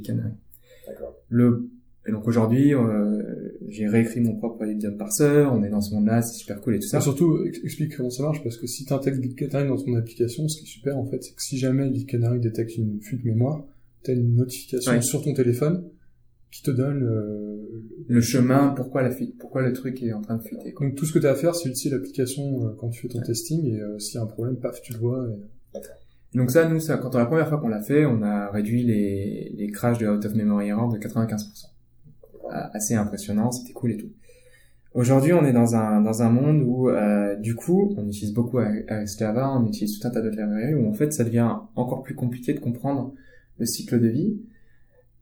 D'accord. 0.86 1.16
Le 1.28 1.70
et 2.06 2.12
donc 2.12 2.26
aujourd'hui, 2.28 2.74
euh, 2.74 3.22
j'ai 3.68 3.86
réécrit 3.86 4.20
mon 4.20 4.36
propre 4.36 4.64
Debian 4.66 4.96
parser, 4.96 5.46
on 5.50 5.62
est 5.64 5.70
dans 5.70 5.80
ce 5.80 5.94
monde-là, 5.94 6.20
c'est 6.22 6.34
super 6.38 6.60
cool 6.60 6.74
et 6.76 6.78
tout 6.78 6.86
ça. 6.88 6.98
Et 6.98 7.00
surtout, 7.00 7.44
ex- 7.46 7.60
explique 7.64 7.96
comment 7.96 8.10
ça 8.10 8.22
marche, 8.24 8.42
parce 8.42 8.56
que 8.58 8.66
si 8.66 8.84
tu 8.84 8.92
intègres 8.92 9.20
Canary 9.36 9.68
dans 9.68 9.76
ton 9.76 9.94
application, 9.94 10.46
ce 10.48 10.58
qui 10.58 10.64
est 10.64 10.68
super, 10.68 10.98
en 10.98 11.04
fait, 11.06 11.22
c'est 11.22 11.34
que 11.34 11.42
si 11.42 11.56
jamais 11.58 11.90
Canary 12.04 12.40
détecte 12.40 12.76
une 12.76 13.00
fuite 13.00 13.24
mémoire, 13.24 13.64
tu 14.04 14.10
as 14.10 14.14
une 14.14 14.34
notification 14.34 14.92
Ouais. 14.92 15.00
sur 15.02 15.22
ton 15.22 15.32
téléphone 15.32 15.84
qui 16.50 16.62
te 16.62 16.70
donne 16.70 17.02
euh, 17.02 17.82
le 18.06 18.20
chemin, 18.20 18.68
pourquoi 18.76 19.02
la 19.02 19.10
fuite, 19.10 19.36
pourquoi 19.38 19.62
le 19.62 19.72
truc 19.72 20.00
est 20.02 20.12
en 20.12 20.20
train 20.20 20.36
de 20.36 20.42
fuiter. 20.42 20.72
Quoi. 20.72 20.86
Donc 20.86 20.96
tout 20.96 21.04
ce 21.06 21.12
que 21.12 21.18
tu 21.18 21.26
as 21.26 21.30
à 21.30 21.34
faire, 21.34 21.54
c'est 21.56 21.68
utiliser 21.68 21.96
l'application 21.96 22.66
euh, 22.66 22.70
quand 22.78 22.90
tu 22.90 23.00
fais 23.00 23.08
ton 23.08 23.20
testing, 23.22 23.64
et 23.66 23.80
euh, 23.80 23.98
s'il 23.98 24.16
y 24.16 24.18
a 24.18 24.22
un 24.22 24.26
problème, 24.26 24.56
paf, 24.56 24.80
tu 24.82 24.92
le 24.92 24.98
vois. 24.98 25.26
et- 25.74 25.78
Et 26.34 26.38
donc 26.38 26.50
ça, 26.50 26.68
nous, 26.68 26.78
ça, 26.80 26.96
quand 26.98 27.14
on, 27.14 27.18
la 27.18 27.26
première 27.26 27.48
fois 27.48 27.58
qu'on 27.58 27.68
l'a 27.68 27.80
fait, 27.82 28.04
on 28.06 28.22
a 28.22 28.50
réduit 28.50 28.82
les, 28.84 29.52
les 29.56 29.66
crashs 29.68 29.98
de 29.98 30.06
out 30.06 30.24
of 30.24 30.34
memory 30.34 30.68
error 30.68 30.92
de 30.92 30.98
95%. 30.98 31.70
Ah, 32.50 32.70
Assez 32.74 32.94
impressionnant, 32.94 33.50
c'était 33.52 33.72
cool 33.72 33.92
et 33.92 33.96
tout. 33.96 34.10
Aujourd'hui, 34.94 35.32
on 35.32 35.44
est 35.44 35.52
dans 35.52 35.74
un 35.74 36.00
dans 36.02 36.22
un 36.22 36.30
monde 36.30 36.62
où, 36.64 36.88
euh, 36.88 37.34
du 37.36 37.56
coup, 37.56 37.92
on 37.96 38.06
utilise 38.06 38.32
beaucoup 38.32 38.58
RX 38.58 39.18
Java, 39.18 39.50
on 39.58 39.66
utilise 39.66 39.98
tout 39.98 40.06
un 40.06 40.10
tas 40.10 40.20
d'autres 40.20 40.36
librairies 40.40 40.74
où 40.74 40.86
en 40.88 40.92
fait, 40.94 41.12
ça 41.12 41.24
devient 41.24 41.50
encore 41.74 42.02
plus 42.04 42.14
compliqué 42.14 42.54
de 42.54 42.60
comprendre 42.60 43.12
le 43.58 43.66
cycle 43.66 43.98
de 44.00 44.06
vie. 44.08 44.36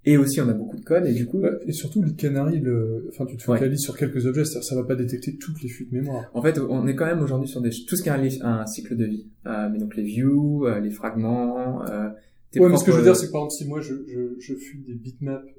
Et 0.04 0.16
aussi, 0.18 0.40
on 0.40 0.48
a 0.48 0.52
beaucoup 0.52 0.76
de 0.76 0.82
code 0.84 1.06
et 1.06 1.14
du 1.14 1.26
coup, 1.26 1.38
Ouais, 1.38 1.50
et 1.66 1.72
surtout, 1.72 2.02
le 2.02 2.10
Canary, 2.10 2.58
le... 2.60 3.06
enfin, 3.10 3.24
tu 3.24 3.36
te 3.36 3.50
Ouais. 3.50 3.56
focalises 3.56 3.80
sur 3.80 3.96
quelques 3.96 4.26
objets, 4.26 4.44
c'est-à-dire 4.44 4.64
ça 4.68 4.74
va 4.74 4.82
pas 4.82 4.96
détecter 4.96 5.36
toutes 5.36 5.62
les 5.62 5.68
fuites 5.68 5.92
mémoire. 5.92 6.28
En 6.34 6.42
fait, 6.42 6.58
on 6.58 6.86
est 6.88 6.96
quand 6.96 7.06
même 7.06 7.20
aujourd'hui 7.22 7.48
sur 7.48 7.60
des, 7.62 7.70
tout 7.70 7.94
ce 7.96 8.02
qui 8.02 8.08
est 8.08 8.42
un, 8.42 8.46
un 8.46 8.66
cycle 8.66 8.96
de 8.96 9.04
vie. 9.06 9.28
Euh, 9.46 9.68
mais 9.72 9.78
donc 9.78 9.94
les 9.96 10.02
views, 10.02 10.66
euh, 10.66 10.80
les 10.80 10.90
fragments. 10.90 11.82
Euh, 11.88 12.08
Ouais, 12.56 12.68
mais 12.68 12.76
ce 12.76 12.84
que 12.84 12.90
je 12.92 12.96
veux 12.98 13.02
propres- 13.02 13.04
dire, 13.04 13.16
c'est 13.16 13.26
que 13.28 13.32
par 13.32 13.40
exemple, 13.44 13.54
si 13.54 13.66
moi 13.66 13.80
je, 13.80 13.94
je, 14.06 14.34
je 14.38 14.54
fuis 14.54 14.80
des 14.86 14.92
bitmaps 14.92 15.42
euh, 15.46 15.52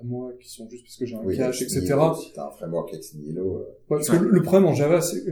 à 0.00 0.04
moi 0.04 0.32
qui 0.40 0.48
sont 0.50 0.68
juste 0.68 0.84
parce 0.84 0.96
que 0.96 1.06
j'ai 1.06 1.14
un 1.16 1.20
Oui, 1.24 1.36
cache, 1.36 1.62
etc. 1.62 1.80
Si 2.20 2.32
t'as 2.34 2.46
un 2.48 2.50
framework 2.50 2.92
ex 2.94 3.14
nihilo, 3.14 3.56
euh, 3.56 3.58
Ouais, 3.90 3.98
parce 3.98 4.08
que 4.10 4.16
le, 4.16 4.30
le 4.30 4.42
problème 4.42 4.68
en 4.68 4.74
Java, 4.74 5.00
c'est 5.00 5.22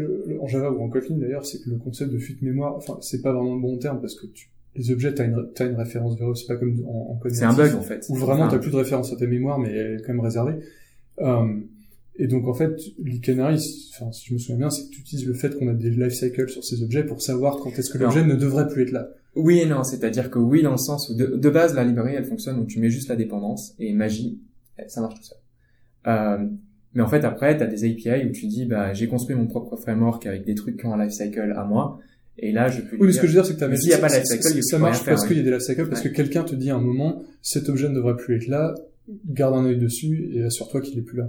en 0.41 0.47
Java 0.47 0.71
ou 0.71 0.83
en 0.83 0.89
Kotlin 0.89 1.17
d'ailleurs, 1.17 1.45
c'est 1.47 1.59
que 1.63 1.71
le 1.71 1.77
concept 1.77 2.13
de 2.13 2.19
fuite 2.19 2.43
mémoire, 2.43 2.77
enfin, 2.77 2.99
c'est 3.01 3.23
pas 3.23 3.33
vraiment 3.33 3.55
le 3.55 3.61
bon 3.61 3.77
terme 3.79 4.01
parce 4.01 4.15
que 4.15 4.27
tu, 4.27 4.51
les 4.75 4.91
objets, 4.91 5.13
t'as 5.15 5.25
une, 5.27 5.49
t'as 5.55 5.69
une 5.69 5.77
référence 5.77 6.19
vers 6.19 6.31
eux, 6.31 6.35
c'est 6.35 6.47
pas 6.47 6.57
comme 6.57 6.83
en, 6.87 7.13
en 7.13 7.17
code 7.17 7.33
C'est 7.33 7.45
un 7.45 7.53
bug 7.55 7.75
en 7.75 7.83
fait. 7.83 8.07
Où 8.09 8.15
vraiment 8.15 8.49
t'as 8.49 8.59
plus 8.59 8.71
de 8.71 8.77
référence 8.77 9.13
à 9.13 9.17
ta 9.17 9.27
mémoire, 9.27 9.59
mais 9.59 9.71
elle 9.71 9.95
est 10.01 10.03
quand 10.03 10.13
même 10.15 10.21
réservée. 10.25 10.55
Euh, 11.21 11.47
et 12.17 12.27
donc 12.27 12.47
en 12.47 12.55
fait, 12.55 12.75
l'e-canary, 13.03 13.57
enfin, 13.95 14.13
si 14.13 14.27
je 14.29 14.35
me 14.35 14.39
souviens 14.39 14.57
bien, 14.59 14.71
c'est 14.71 14.85
que 14.85 14.91
tu 14.91 15.01
utilises 15.01 15.27
le 15.27 15.35
fait 15.35 15.59
qu'on 15.59 15.69
a 15.69 15.75
des 15.75 15.91
life 15.91 16.13
cycles 16.13 16.49
sur 16.49 16.63
ces 16.63 16.83
objets 16.83 17.05
pour 17.05 17.23
savoir 17.23 17.57
quand 17.59 17.71
est-ce 17.79 17.91
que 17.91 17.99
Non. 17.99 18.05
l'objet 18.05 18.25
ne 18.25 18.35
devrait 18.35 18.69
plus 18.69 18.83
être 18.83 18.93
là. 18.93 19.09
Oui 19.35 19.61
et 19.61 19.67
non, 19.67 19.83
c'est-à-dire 19.83 20.31
que 20.31 20.39
oui 20.39 20.63
dans 20.63 20.73
le 20.73 20.77
sens 20.77 21.09
où 21.09 21.15
de, 21.15 21.25
de 21.25 21.51
base 21.51 21.75
la 21.75 21.85
librairie 21.85 22.15
elle 22.15 22.27
fonctionne 22.27 22.59
où 22.59 22.67
tu 22.67 22.81
mets 22.81 22.91
juste 22.91 23.09
la 23.09 23.17
dépendance 23.17 23.75
et 23.79 23.95
magie, 23.95 24.39
ça 24.89 25.01
marche 25.01 25.15
tout 25.15 25.23
seul. 25.25 25.39
Euh, 26.07 26.47
mais 26.95 27.03
en 27.03 27.09
fait 27.09 27.25
après 27.25 27.57
t'as 27.57 27.67
des 27.67 27.85
API 27.85 28.27
où 28.27 28.33
tu 28.33 28.47
dis 28.47 28.67
bah 28.67 28.93
j'ai 28.93 29.07
construit 29.09 29.37
mon 29.37 29.47
propre 29.47 29.77
framework 29.77 30.27
avec 30.27 30.45
des 30.45 30.55
trucs 30.55 30.79
qui 30.79 30.87
ont 30.87 30.93
un 30.95 31.03
life 31.05 31.13
cycle 31.13 31.53
à 31.57 31.65
moi 31.65 32.01
et 32.39 32.51
là 32.53 32.69
je 32.69 32.81
peux 32.83 32.97
Oui, 32.99 33.07
mais 33.07 33.13
ce 33.13 33.21
que 33.21 33.27
je 33.27 33.33
veux 33.33 33.43
dire, 33.43 33.47
c'est 33.47 33.57
que 33.59 33.65
Mais 33.67 33.77
s'il 33.77 33.91
y 33.91 33.95
a 33.95 33.99
pas 33.99 34.09
de 34.09 34.13
ça- 34.13 34.19
life 34.19 34.27
cycle, 34.27 34.63
ça- 34.63 34.77
il 34.77 34.81
marche 34.81 35.05
parce 35.05 35.27
qu'il 35.27 35.37
y 35.37 35.41
a 35.41 35.43
des 35.43 35.51
life 35.51 35.61
cycles, 35.63 35.89
parce 35.89 36.03
Ouais. 36.03 36.11
que 36.11 36.15
quelqu'un 36.17 36.45
te 36.45 36.55
dit 36.55 36.71
à 36.71 36.77
un 36.77 36.81
moment, 36.81 37.23
cet 37.43 37.69
objet 37.69 37.89
ne 37.89 37.95
devrait 37.95 38.17
plus 38.17 38.37
être 38.37 38.49
là, 38.49 38.75
garde 39.29 39.55
un 39.55 39.65
œil 39.67 39.79
dessus 39.79 40.31
et 40.35 40.43
assure-toi 40.45 40.81
qu'il 40.81 40.99
est 40.99 41.03
plus 41.03 41.19
là. 41.19 41.29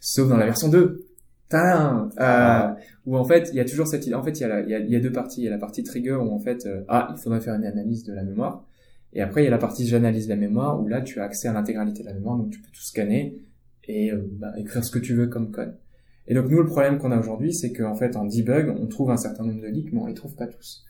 sauf 0.00 0.28
dans 0.28 0.36
la 0.36 0.46
version 0.46 0.68
2. 0.68 1.04
Tadam 1.48 2.10
euh, 2.20 2.68
Où 3.06 3.16
en 3.16 3.24
fait, 3.24 3.50
il 3.52 3.56
y 3.56 3.60
a 3.60 3.64
toujours 3.64 3.86
cette 3.86 4.04
idée. 4.06 4.14
En 4.14 4.22
fait, 4.24 4.32
il 4.32 4.40
y, 4.40 4.44
a 4.44 4.60
il, 4.62 4.68
y 4.70 4.74
a, 4.74 4.78
il 4.80 4.90
y 4.90 4.96
a 4.96 5.00
deux 5.00 5.12
parties. 5.12 5.42
Il 5.42 5.44
y 5.44 5.48
a 5.48 5.50
la 5.50 5.58
partie 5.58 5.82
trigger 5.84 6.12
où 6.14 6.30
en 6.32 6.38
fait, 6.40 6.66
euh, 6.66 6.82
ah, 6.88 7.14
il 7.16 7.20
faudrait 7.22 7.40
faire 7.40 7.54
une 7.54 7.64
analyse 7.64 8.02
de 8.04 8.12
la 8.12 8.22
mémoire. 8.24 8.64
Et 9.16 9.22
après, 9.22 9.40
il 9.40 9.44
y 9.44 9.48
a 9.48 9.50
la 9.50 9.56
partie 9.56 9.86
j'analyse 9.86 10.28
la 10.28 10.36
mémoire 10.36 10.78
où 10.78 10.86
là, 10.86 11.00
tu 11.00 11.20
as 11.20 11.24
accès 11.24 11.48
à 11.48 11.54
l'intégralité 11.54 12.02
de 12.02 12.06
la 12.06 12.12
mémoire, 12.12 12.36
donc 12.36 12.50
tu 12.50 12.60
peux 12.60 12.68
tout 12.70 12.82
scanner 12.82 13.40
et 13.84 14.12
euh, 14.12 14.20
bah, 14.32 14.52
écrire 14.58 14.84
ce 14.84 14.90
que 14.90 14.98
tu 14.98 15.14
veux 15.14 15.26
comme 15.26 15.50
code. 15.50 15.74
Et 16.28 16.34
donc 16.34 16.50
nous, 16.50 16.58
le 16.58 16.66
problème 16.66 16.98
qu'on 16.98 17.10
a 17.12 17.18
aujourd'hui, 17.18 17.54
c'est 17.54 17.72
qu'en 17.72 17.94
fait, 17.94 18.14
en 18.14 18.26
debug, 18.26 18.76
on 18.78 18.86
trouve 18.86 19.10
un 19.10 19.16
certain 19.16 19.44
nombre 19.44 19.62
de 19.62 19.68
leaks, 19.68 19.90
mais 19.94 20.00
on 20.00 20.06
les 20.06 20.12
trouve 20.12 20.34
pas 20.34 20.46
tous. 20.46 20.84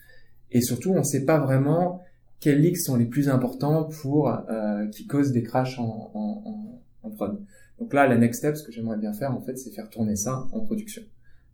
Et 0.50 0.60
surtout, 0.60 0.90
on 0.90 0.98
ne 0.98 1.04
sait 1.04 1.24
pas 1.24 1.38
vraiment 1.38 2.02
quels 2.40 2.60
leaks 2.60 2.78
sont 2.78 2.96
les 2.96 3.06
plus 3.06 3.28
importants 3.28 3.84
pour 3.84 4.28
euh, 4.28 4.88
qui 4.88 5.06
causent 5.06 5.30
des 5.30 5.44
crashs 5.44 5.78
en, 5.78 6.10
en, 6.12 6.80
en, 7.04 7.10
prod. 7.10 7.40
Donc 7.78 7.94
là, 7.94 8.08
la 8.08 8.16
next 8.16 8.40
step, 8.40 8.56
ce 8.56 8.64
que 8.64 8.72
j'aimerais 8.72 8.98
bien 8.98 9.12
faire, 9.12 9.36
en 9.36 9.40
fait, 9.40 9.56
c'est 9.56 9.70
faire 9.70 9.88
tourner 9.88 10.16
ça 10.16 10.48
en 10.50 10.60
production. 10.60 11.02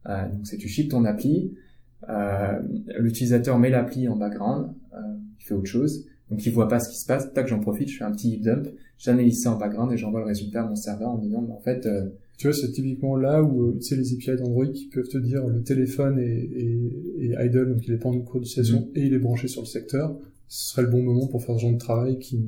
Euh, 0.06 0.26
donc 0.26 0.46
c'est 0.46 0.56
tu 0.56 0.68
ships 0.68 0.90
ton 0.90 1.04
appli, 1.04 1.54
euh, 2.08 2.60
l'utilisateur 2.98 3.58
met 3.58 3.68
l'appli 3.68 4.08
en 4.08 4.16
background, 4.16 4.72
euh, 4.94 4.98
il 5.38 5.44
fait 5.44 5.54
autre 5.54 5.66
chose, 5.66 6.06
donc 6.32 6.46
il 6.46 6.52
voit 6.52 6.68
pas 6.68 6.80
ce 6.80 6.88
qui 6.88 6.98
se 6.98 7.04
passe. 7.04 7.30
Tac, 7.34 7.46
j'en 7.46 7.60
profite, 7.60 7.90
je 7.90 7.98
fais 7.98 8.04
un 8.04 8.10
petit 8.10 8.38
dump, 8.38 8.66
j'analyse 8.96 9.42
ça 9.42 9.52
en 9.52 9.58
background 9.58 9.92
et 9.92 9.98
j'envoie 9.98 10.20
le 10.20 10.26
résultat 10.26 10.62
à 10.62 10.66
mon 10.66 10.76
serveur 10.76 11.10
en 11.10 11.18
disant, 11.18 11.46
en 11.50 11.60
fait, 11.60 11.84
euh, 11.84 12.08
tu 12.38 12.46
vois, 12.46 12.56
c'est 12.56 12.72
typiquement 12.72 13.16
là 13.16 13.42
où 13.42 13.68
euh, 13.68 13.78
tu 13.78 13.88
sais 13.88 13.96
les 13.96 14.14
API 14.14 14.42
d'Android 14.42 14.66
qui 14.66 14.88
peuvent 14.88 15.08
te 15.08 15.18
dire 15.18 15.46
le 15.46 15.62
téléphone 15.62 16.18
est, 16.18 16.24
est, 16.24 17.34
est 17.34 17.46
idle, 17.46 17.74
donc 17.74 17.86
il 17.86 17.92
est 17.92 17.98
pas 17.98 18.08
en 18.08 18.18
cours 18.20 18.40
d'utilisation 18.40 18.80
Mm-hmm. 18.80 18.98
et 18.98 19.06
il 19.06 19.12
est 19.12 19.18
branché 19.18 19.46
sur 19.46 19.60
le 19.60 19.66
secteur. 19.66 20.16
Ce 20.48 20.70
serait 20.70 20.82
le 20.82 20.88
bon 20.88 21.02
moment 21.02 21.26
pour 21.26 21.44
faire 21.44 21.56
ce 21.56 21.60
genre 21.60 21.72
de 21.72 21.78
travail 21.78 22.18
qui, 22.18 22.40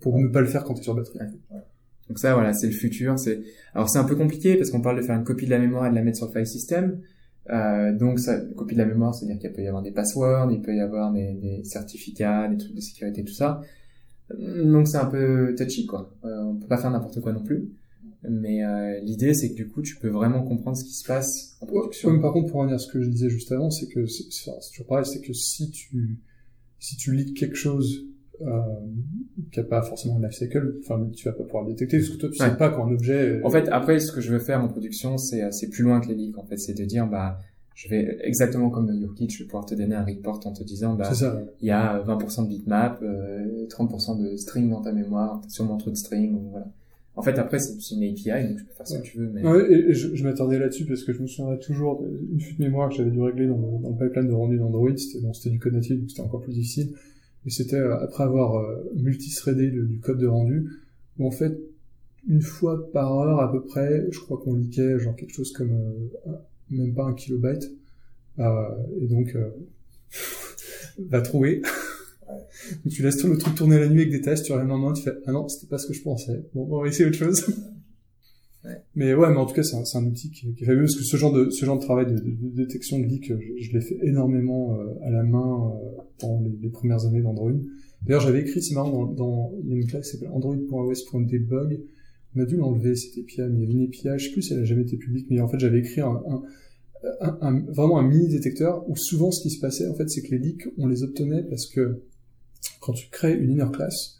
pour 0.00 0.18
ne 0.18 0.28
pas 0.28 0.42
le 0.42 0.46
faire 0.46 0.64
quand 0.64 0.74
tu 0.74 0.80
es 0.80 0.84
sur 0.84 0.94
batterie. 0.94 1.18
Donc 2.08 2.18
ça, 2.18 2.34
voilà, 2.34 2.52
c'est 2.52 2.66
le 2.66 2.72
futur. 2.72 3.18
C'est 3.18 3.40
alors 3.74 3.88
c'est 3.88 3.98
un 3.98 4.04
peu 4.04 4.16
compliqué 4.16 4.56
parce 4.56 4.70
qu'on 4.70 4.80
parle 4.82 4.96
de 4.96 5.02
faire 5.02 5.16
une 5.16 5.24
copie 5.24 5.46
de 5.46 5.50
la 5.50 5.58
mémoire 5.58 5.86
et 5.86 5.90
de 5.90 5.94
la 5.94 6.02
mettre 6.02 6.18
sur 6.18 6.26
le 6.26 6.32
file 6.32 6.46
system. 6.46 7.00
Euh, 7.50 7.96
donc 7.96 8.18
ça, 8.20 8.38
copie 8.56 8.74
de 8.74 8.80
la 8.80 8.86
mémoire, 8.86 9.14
c'est-à-dire 9.14 9.38
qu'il 9.38 9.52
peut 9.52 9.62
y 9.62 9.66
avoir 9.66 9.82
des 9.82 9.90
passwords, 9.90 10.52
il 10.52 10.60
peut 10.60 10.74
y 10.74 10.80
avoir 10.80 11.12
des, 11.12 11.34
des 11.34 11.64
certificats, 11.64 12.48
des 12.48 12.56
trucs 12.56 12.74
de 12.74 12.80
sécurité, 12.80 13.24
tout 13.24 13.32
ça. 13.32 13.60
Donc 14.38 14.86
c'est 14.86 14.98
un 14.98 15.06
peu 15.06 15.54
touchy, 15.56 15.86
quoi. 15.86 16.14
Euh, 16.24 16.42
on 16.44 16.56
peut 16.56 16.68
pas 16.68 16.78
faire 16.78 16.90
n'importe 16.90 17.20
quoi 17.20 17.32
non 17.32 17.42
plus. 17.42 17.70
Mais 18.28 18.64
euh, 18.64 19.00
l'idée, 19.00 19.34
c'est 19.34 19.50
que 19.50 19.54
du 19.54 19.68
coup, 19.68 19.82
tu 19.82 19.96
peux 19.96 20.08
vraiment 20.08 20.42
comprendre 20.42 20.76
ce 20.76 20.84
qui 20.84 20.94
se 20.94 21.04
passe 21.06 21.56
en 21.60 21.66
production. 21.66 22.10
Ouais, 22.10 22.16
mais 22.16 22.22
par 22.22 22.32
contre, 22.32 22.50
pour 22.50 22.60
revenir 22.60 22.76
à 22.76 22.78
ce 22.78 22.86
que 22.92 23.00
je 23.00 23.08
disais 23.08 23.30
juste 23.30 23.50
avant, 23.50 23.70
c'est 23.70 23.88
que 23.88 24.06
c'est 24.06 24.24
toujours 24.70 24.86
pareil, 24.86 25.06
c'est 25.06 25.20
que 25.20 25.32
si 25.32 25.70
tu 25.70 26.18
si 26.78 26.96
tu 26.96 27.14
lis 27.14 27.34
quelque 27.34 27.56
chose 27.56 28.06
euh, 28.06 28.09
qui 29.52 29.60
a 29.60 29.64
pas 29.64 29.82
forcément 29.82 30.16
un 30.16 30.20
life 30.26 30.32
cycle, 30.36 30.76
enfin 30.82 31.08
tu 31.14 31.24
vas 31.28 31.32
pas 31.32 31.44
pouvoir 31.44 31.64
le 31.64 31.70
détecter 31.70 31.98
parce 31.98 32.10
que 32.10 32.16
toi 32.16 32.28
tu 32.32 32.42
Ouais. 32.42 32.48
sais 32.50 32.56
pas 32.56 32.70
quand 32.70 32.86
un 32.86 32.92
objet. 32.92 33.40
En 33.44 33.50
fait, 33.50 33.68
après, 33.70 33.98
ce 34.00 34.12
que 34.12 34.20
je 34.20 34.32
veux 34.32 34.38
faire 34.38 34.62
en 34.62 34.68
production, 34.68 35.18
c'est 35.18 35.42
euh, 35.42 35.50
c'est 35.50 35.68
plus 35.68 35.82
loin 35.84 36.00
que 36.00 36.08
les 36.08 36.14
leaks. 36.14 36.38
En 36.38 36.44
fait, 36.44 36.56
c'est 36.56 36.74
de 36.74 36.84
dire, 36.84 37.06
bah, 37.06 37.38
je 37.74 37.88
vais 37.88 38.18
exactement 38.22 38.70
comme 38.70 38.86
dans 38.86 38.92
YourKit, 38.92 39.28
je 39.30 39.38
vais 39.42 39.44
pouvoir 39.46 39.64
te 39.66 39.74
donner 39.74 39.94
un 39.94 40.04
report 40.04 40.40
en 40.44 40.52
te 40.52 40.62
disant, 40.64 40.94
bah, 40.94 41.10
il 41.60 41.66
y 41.66 41.70
a 41.70 42.02
20% 42.06 42.44
de 42.44 42.48
bitmap, 42.48 43.00
euh, 43.02 43.66
30% 43.68 44.22
de 44.22 44.36
string 44.36 44.68
dans 44.70 44.82
ta 44.82 44.92
mémoire, 44.92 45.40
sûrement 45.48 45.76
trop 45.76 45.90
de 45.90 45.96
string, 45.96 46.38
voilà. 46.50 46.68
En 47.16 47.22
fait, 47.22 47.38
après, 47.38 47.58
c'est 47.58 47.94
une 47.94 48.04
API, 48.04 48.48
donc 48.48 48.56
tu 48.58 48.64
peux 48.64 48.72
faire 48.72 48.86
ce 48.86 48.96
que 48.98 49.02
tu 49.02 49.18
veux, 49.18 49.30
mais... 49.34 49.42
Ouais, 49.46 49.70
et, 49.70 49.90
et 49.90 49.94
je, 49.94 50.14
je 50.14 50.24
m'attardais 50.24 50.58
là-dessus 50.58 50.86
parce 50.86 51.02
que 51.04 51.12
je 51.12 51.20
me 51.20 51.26
souviendrai 51.26 51.58
toujours 51.58 52.00
d'une 52.02 52.40
fuite 52.40 52.58
mémoire 52.60 52.88
que 52.88 52.94
j'avais 52.94 53.10
dû 53.10 53.20
régler 53.20 53.46
dans 53.46 53.56
le, 53.56 53.82
dans 53.82 53.90
le 53.90 53.96
pipeline 53.96 54.28
de 54.28 54.32
rendu 54.32 54.56
d'Android. 54.58 54.88
C'était 54.96 55.20
bon, 55.20 55.32
c'était 55.34 55.50
du 55.50 55.58
code 55.58 55.74
natif, 55.74 55.98
donc 55.98 56.08
c'était 56.08 56.22
encore 56.22 56.40
plus 56.40 56.52
difficile. 56.52 56.94
Mais 57.44 57.50
c'était 57.50 57.76
euh, 57.76 57.98
après 57.98 58.24
avoir 58.24 58.56
euh, 58.56 58.90
multithreadé 58.96 59.70
du 59.70 59.98
code 60.00 60.18
de 60.18 60.26
rendu, 60.26 60.68
où 61.18 61.26
en 61.26 61.30
fait, 61.30 61.58
une 62.28 62.42
fois 62.42 62.90
par 62.92 63.12
heure 63.12 63.40
à 63.40 63.50
peu 63.50 63.62
près, 63.62 64.06
je 64.10 64.20
crois 64.20 64.38
qu'on 64.38 64.54
liquait 64.54 64.98
genre 64.98 65.16
quelque 65.16 65.32
chose 65.32 65.52
comme 65.52 65.72
euh, 65.72 66.32
même 66.70 66.94
pas 66.94 67.04
un 67.04 67.14
kilobyte. 67.14 67.70
Euh, 68.38 68.68
et 69.00 69.06
donc, 69.06 69.34
euh, 69.34 69.50
va 70.98 71.20
trouver. 71.20 71.62
Tu 72.88 73.02
laisses 73.02 73.16
tout 73.16 73.26
le 73.26 73.36
truc 73.36 73.56
tourner 73.56 73.80
la 73.80 73.88
nuit 73.88 74.02
avec 74.02 74.12
des 74.12 74.20
tests, 74.20 74.44
tu 74.44 74.52
reviens 74.52 74.64
le 74.64 74.70
lendemain, 74.70 74.92
tu 74.92 75.02
fais 75.02 75.10
ah 75.26 75.32
non, 75.32 75.48
c'était 75.48 75.66
pas 75.66 75.78
ce 75.78 75.88
que 75.88 75.92
je 75.92 76.00
pensais. 76.00 76.44
Bon, 76.54 76.68
on 76.70 76.80
va 76.80 76.86
essayer 76.86 77.04
autre 77.04 77.18
chose. 77.18 77.44
Mais 78.94 79.14
ouais, 79.14 79.30
mais 79.30 79.38
en 79.38 79.46
tout 79.46 79.54
cas, 79.54 79.62
c'est 79.62 79.96
un, 79.96 80.04
outil 80.04 80.30
qui, 80.30 80.48
est 80.48 80.64
fabuleux 80.64 80.84
parce 80.84 80.96
que 80.96 81.02
ce 81.02 81.16
genre 81.16 81.32
de 81.32 81.48
ce 81.48 81.64
genre 81.64 81.78
de 81.78 81.82
travail 81.82 82.06
de, 82.06 82.20
détection 82.54 82.98
de 82.98 83.04
leak, 83.04 83.26
je, 83.28 83.34
je 83.58 83.72
l'ai 83.72 83.80
fait 83.80 83.98
énormément 84.02 84.78
euh, 84.78 85.06
à 85.06 85.10
la 85.10 85.22
main 85.22 85.72
euh, 85.72 86.02
dans 86.20 86.42
les, 86.60 86.68
premières 86.68 87.06
années 87.06 87.22
d'Android. 87.22 87.52
D'ailleurs, 88.02 88.20
j'avais 88.20 88.40
écrit, 88.40 88.62
c'est 88.62 88.74
marrant, 88.74 88.90
dans, 88.90 89.06
dans 89.12 89.52
il 89.62 89.70
y 89.70 89.72
a 89.72 89.76
une 89.76 89.86
classe 89.86 90.10
qui 90.10 90.16
s'appelle 90.16 90.32
android.os.debug. 90.32 91.80
On 92.36 92.40
a 92.40 92.44
dû 92.44 92.56
l'enlever 92.56 92.94
cette 92.96 93.18
API, 93.18 93.40
mais 93.50 93.56
il 93.56 93.60
y 93.60 93.64
avait 93.64 93.72
une 93.72 93.84
API, 93.84 94.18
je 94.18 94.26
sais 94.26 94.32
plus 94.32 94.42
si 94.42 94.52
elle 94.52 94.60
a 94.60 94.64
jamais 94.64 94.82
été 94.82 94.96
publique, 94.96 95.26
mais 95.30 95.40
en 95.40 95.48
fait, 95.48 95.58
j'avais 95.58 95.80
écrit 95.80 96.00
un- 96.00 96.22
un- 97.40 97.64
vraiment 97.68 97.98
un 97.98 98.06
mini 98.06 98.28
détecteur 98.28 98.88
où 98.88 98.94
souvent 98.94 99.30
ce 99.30 99.42
qui 99.42 99.50
se 99.50 99.60
passait, 99.60 99.88
en 99.88 99.94
fait, 99.94 100.08
c'est 100.08 100.22
que 100.22 100.30
les 100.32 100.38
leaks, 100.38 100.68
on 100.78 100.86
les 100.86 101.02
obtenait 101.02 101.42
parce 101.42 101.66
que 101.66 102.02
quand 102.80 102.92
tu 102.92 103.08
crées 103.10 103.36
une 103.36 103.50
inner 103.52 103.66
class, 103.72 104.19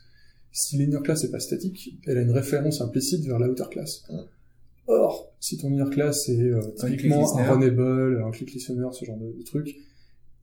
si 0.53 0.77
l'inner 0.77 0.99
class 1.03 1.23
n'est 1.25 1.31
pas 1.31 1.41
statique, 1.41 1.99
elle 2.07 2.19
a 2.19 2.23
une 2.23 2.31
référence 2.33 2.81
implicite 2.81 3.25
vers 3.27 3.39
la 3.39 3.49
outer 3.49 3.65
class. 3.71 4.05
Ouais. 4.11 4.19
Or, 4.87 5.33
si 5.39 5.57
ton 5.57 5.71
inner 5.73 5.89
class 5.91 6.29
est 6.29 6.41
euh, 6.41 6.61
typiquement 6.77 7.21
listener. 7.23 7.43
un 7.43 7.53
runnable, 7.53 8.23
un 8.27 8.31
click 8.33 8.53
listener, 8.53 8.89
ce 8.93 9.05
genre 9.05 9.19
de, 9.19 9.33
de 9.39 9.43
truc, 9.45 9.77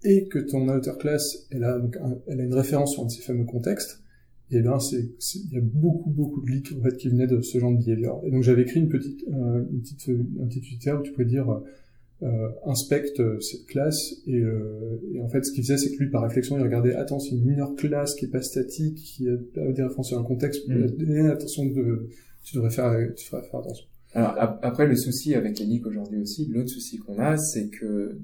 et 0.04 0.28
que 0.28 0.40
ton 0.40 0.68
outer 0.70 0.94
class, 1.00 1.48
elle 1.52 1.64
a, 1.66 1.78
donc 1.80 1.98
un- 1.98 2.18
elle 2.28 2.40
a 2.40 2.44
une 2.44 2.54
référence 2.54 2.94
sur 2.94 3.04
un 3.04 3.08
de 3.08 3.12
ces 3.12 3.22
fameux 3.22 3.44
contextes, 3.46 4.02
et 4.52 4.62
bien 4.62 4.80
c'est, 4.80 5.10
c'est- 5.20 5.40
il 5.40 5.54
y 5.54 5.58
a 5.58 5.62
beaucoup 5.62 6.10
beaucoup 6.12 6.40
de 6.42 6.50
leaks 6.50 6.72
en 6.80 6.82
fait 6.82 6.96
qui 6.96 7.10
venaient 7.10 7.28
de 7.28 7.42
ce 7.42 7.60
genre 7.60 7.72
de 7.78 7.84
behavior. 7.84 8.22
Et 8.26 8.32
donc 8.32 8.44
j'avais 8.44 8.62
écrit 8.62 8.80
une 8.80 8.88
petite, 8.90 9.26
euh, 9.34 9.66
une 9.72 9.82
petite, 9.82 10.10
un 10.42 10.46
petit 10.48 10.60
utilitaire 10.60 11.00
où 11.00 11.04
tu 11.04 11.12
pouvais 11.12 11.26
dire 11.26 11.50
euh, 11.50 11.60
euh, 12.24 12.50
inspecte 12.66 13.20
euh, 13.20 13.40
cette 13.42 13.66
classe 13.68 14.16
et, 14.26 14.38
euh, 14.38 15.00
et 15.14 15.22
en 15.22 15.30
fait 15.30 15.44
ce 15.46 15.52
qu'il 15.52 15.64
faisait 15.64 15.78
c'est 15.78 15.92
que 15.96 16.04
lui 16.04 16.10
par 16.10 16.24
réflexion 16.24 16.58
il 16.58 16.64
regardait 16.64 16.96
attends 16.96 17.20
c'est 17.20 17.36
une 17.36 17.46
inner 17.48 17.64
classe 17.78 18.16
qui 18.16 18.26
est 18.26 18.30
pas 18.32 18.42
statique 18.42 18.96
qui 18.98 19.30
a 19.30 19.36
des 19.72 19.84
références 19.84 20.08
sur 20.08 20.18
un 20.20 20.24
contexte 20.24 20.68
Mm. 20.68 20.74
euh, 20.74 21.32
attention 21.32 21.66
de 21.66 22.08
tu 22.44 22.56
devrais 22.56 22.72
faire 22.72 22.92
tu 23.16 23.26
devrais 23.32 23.48
faire 23.48 23.60
attention 23.60 23.86
Alors, 24.14 24.34
ap- 24.40 24.60
après, 24.64 24.88
le 24.88 24.96
souci 24.96 25.36
avec 25.36 25.60
leaks 25.60 25.86
aujourd'hui 25.86 26.22
aussi, 26.22 26.48
l'autre 26.48 26.70
souci 26.70 26.98
qu'on 26.98 27.20
a, 27.20 27.38
c'est 27.38 27.68
que 27.70 28.18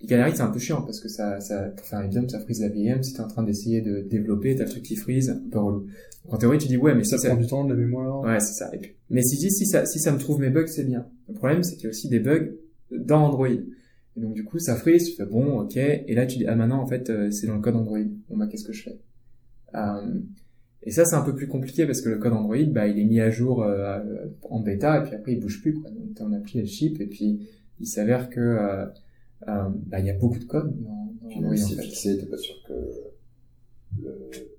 les 0.00 0.06
Canary, 0.08 0.32
c'est 0.34 0.42
un 0.42 0.50
peu 0.50 0.58
chiant 0.58 0.82
parce 0.82 0.98
que 1.00 1.08
ça, 1.08 1.38
ça, 1.40 1.62
pour 1.76 1.86
faire 1.86 2.00
un 2.00 2.08
dump, 2.08 2.28
ça 2.30 2.40
frise 2.40 2.60
la 2.60 2.68
VM. 2.70 3.02
Si 3.04 3.12
t'es 3.14 3.20
en 3.20 3.28
train 3.28 3.44
d'essayer 3.44 3.82
de 3.82 4.00
développer, 4.00 4.56
t'as 4.56 4.64
le 4.64 4.70
truc 4.70 4.82
qui 4.82 4.96
frise, 4.96 5.30
un 5.30 5.40
peu 5.50 5.58
relou. 5.60 5.86
Donc, 6.24 6.34
en 6.34 6.38
théorie, 6.38 6.58
tu 6.58 6.66
dis, 6.66 6.76
ouais, 6.76 6.94
mais 6.96 7.04
ça 7.04 7.18
ça, 7.18 7.28
prend 7.28 7.36
du 7.38 7.46
temps 7.46 7.64
de 7.64 7.72
la 7.72 7.78
mémoire 7.78 8.20
Ouais, 8.22 8.40
c'est 8.40 8.54
ça. 8.54 8.70
Mais 9.10 9.22
si, 9.22 9.36
si, 9.36 9.50
si 9.50 9.66
ça, 9.66 9.86
si 9.86 10.00
ça 10.00 10.10
me 10.12 10.18
trouve 10.18 10.40
mes 10.40 10.50
bugs, 10.50 10.66
c'est 10.66 10.82
bien. 10.84 11.06
Le 11.28 11.34
problème, 11.34 11.62
c'est 11.62 11.74
qu'il 11.76 11.84
y 11.84 11.86
a 11.86 11.90
aussi 11.90 12.08
des 12.08 12.18
bugs 12.18 12.48
dans 12.98 13.24
Android. 13.26 13.48
Et 13.48 14.20
donc, 14.20 14.34
du 14.34 14.44
coup, 14.44 14.58
ça 14.58 14.76
frise, 14.76 15.08
tu 15.10 15.16
fais 15.16 15.24
bon, 15.26 15.60
ok. 15.60 15.76
Et 15.76 16.14
là, 16.14 16.26
tu 16.26 16.38
dis, 16.38 16.46
ah, 16.46 16.54
maintenant, 16.54 16.80
en 16.82 16.86
fait, 16.86 17.08
euh, 17.10 17.30
c'est 17.30 17.46
dans 17.46 17.54
le 17.56 17.60
code 17.62 17.76
Android. 17.76 17.98
Bon, 18.28 18.36
bah, 18.36 18.46
qu'est-ce 18.46 18.64
que 18.64 18.72
je 18.72 18.82
fais? 18.84 18.98
Euh, 19.74 20.18
et 20.82 20.90
ça, 20.90 21.04
c'est 21.04 21.14
un 21.14 21.22
peu 21.22 21.34
plus 21.34 21.46
compliqué 21.48 21.86
parce 21.86 22.00
que 22.02 22.08
le 22.10 22.18
code 22.18 22.32
Android, 22.32 22.62
bah, 22.70 22.86
il 22.88 22.98
est 22.98 23.04
mis 23.04 23.20
à 23.20 23.30
jour 23.30 23.62
euh, 23.62 24.00
en 24.50 24.60
bêta 24.60 24.98
et 24.98 25.02
puis 25.04 25.14
après, 25.14 25.32
il 25.32 25.40
bouge 25.40 25.62
plus, 25.62 25.74
quoi. 25.74 25.90
Donc, 25.90 26.14
t'en 26.14 26.32
appli 26.32 26.60
le 26.60 26.66
chip 26.66 27.00
et 27.00 27.06
puis 27.06 27.48
il 27.80 27.86
s'avère 27.86 28.28
que, 28.28 28.40
euh, 28.40 28.86
euh, 29.48 29.68
bah, 29.86 30.00
il 30.00 30.06
y 30.06 30.10
a 30.10 30.14
beaucoup 30.18 30.38
de 30.38 30.44
code 30.44 30.74
dans, 30.82 31.12
dans 31.22 31.36
Android, 31.36 31.52
en 31.52 31.56
si 31.56 31.74
fait. 31.74 31.82
c'est 31.82 31.88
fixé, 31.88 32.18
t'es 32.18 32.26
pas 32.26 32.36
sûr 32.36 32.54
que 32.68 32.72
le, 34.02 34.10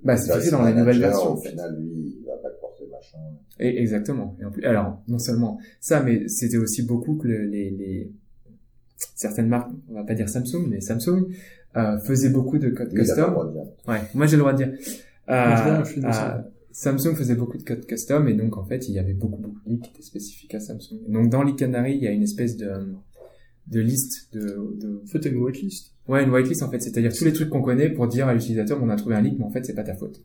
Bah, 0.04 0.18
c'est 0.18 0.34
fixé 0.34 0.52
dans 0.52 0.62
la 0.64 0.74
nouvelle 0.74 1.00
version, 1.00 1.30
en 1.32 1.34
Au 1.34 1.38
fait. 1.38 1.50
final, 1.50 1.76
lui, 1.80 2.18
il 2.20 2.26
va 2.26 2.38
pas 2.38 2.50
porter 2.60 2.86
machin. 2.92 3.18
Et 3.60 3.80
exactement. 3.82 4.36
Et 4.42 4.46
en 4.46 4.52
plus, 4.52 4.64
alors 4.64 5.02
non 5.08 5.20
seulement 5.20 5.60
ça, 5.80 6.02
mais 6.02 6.28
c'était 6.28 6.58
aussi 6.58 6.84
beaucoup 6.84 7.16
que 7.16 7.28
le- 7.28 7.46
les, 7.46 7.70
les 7.72 8.12
certaines 9.16 9.48
marques, 9.48 9.72
on 9.90 9.96
va 9.96 10.04
pas 10.04 10.14
dire 10.14 10.30
Samsung, 10.30 10.68
mais 10.70 10.82
Samsung 10.82 11.28
euh, 11.76 12.00
faisaient 12.00 12.30
beaucoup 12.30 12.58
de 12.58 12.70
code 12.70 12.92
Lui, 12.94 13.04
il 13.04 13.12
a 13.12 13.16
pas 13.16 13.22
le 13.22 13.26
custom. 13.26 13.34
droit 13.34 13.48
de 13.48 13.52
dire. 13.52 13.64
Ouais, 13.88 14.02
moi 14.14 14.26
j'ai 14.26 14.36
le 14.36 14.40
droit 14.40 14.54
de 14.54 14.58
dire. 14.58 14.74
Euh, 15.30 15.84
je 15.86 16.00
euh, 16.06 16.42
Samsung 16.72 17.16
faisait 17.16 17.36
beaucoup 17.36 17.58
de 17.58 17.64
code 17.64 17.86
custom 17.86 18.28
et 18.28 18.34
donc 18.34 18.58
en 18.58 18.66
fait 18.66 18.88
il 18.90 18.96
y 18.96 19.00
avait 19.00 19.14
beaucoup 19.14 19.42
beaucoup 19.42 19.60
de 19.66 19.70
leaks 19.70 19.84
qui 19.84 19.90
étaient 19.92 20.02
spécifiques 20.02 20.54
à 20.56 20.60
Samsung. 20.60 21.00
Donc 21.08 21.30
dans 21.30 21.44
l'e-Canary 21.44 21.96
il 21.96 22.04
y 22.04 22.08
a 22.08 22.12
une 22.12 22.24
espèce 22.24 22.58
de 22.58 22.70
de 23.68 23.80
liste 23.80 24.34
de, 24.34 24.42
de 24.42 25.02
en 25.04 25.08
fait 25.08 25.20
t'as 25.20 25.30
une 25.30 25.38
whitelist 25.38 25.94
Ouais, 26.08 26.24
une 26.24 26.32
whitelist 26.32 26.64
en 26.64 26.70
fait, 26.70 26.82
c'est-à-dire 26.82 27.14
tous 27.14 27.24
les 27.24 27.32
trucs 27.32 27.50
qu'on 27.50 27.62
connaît 27.62 27.90
pour 27.90 28.08
dire 28.08 28.28
à 28.28 28.34
l'utilisateur 28.34 28.78
on 28.84 28.90
a 28.90 28.96
trouvé 28.96 29.16
un 29.16 29.22
leak, 29.22 29.40
mais 29.40 29.46
en 29.46 29.52
fait 29.52 29.66
c'est 29.66 29.76
pas 29.76 29.84
ta 29.84 29.96
faute. 29.96 30.22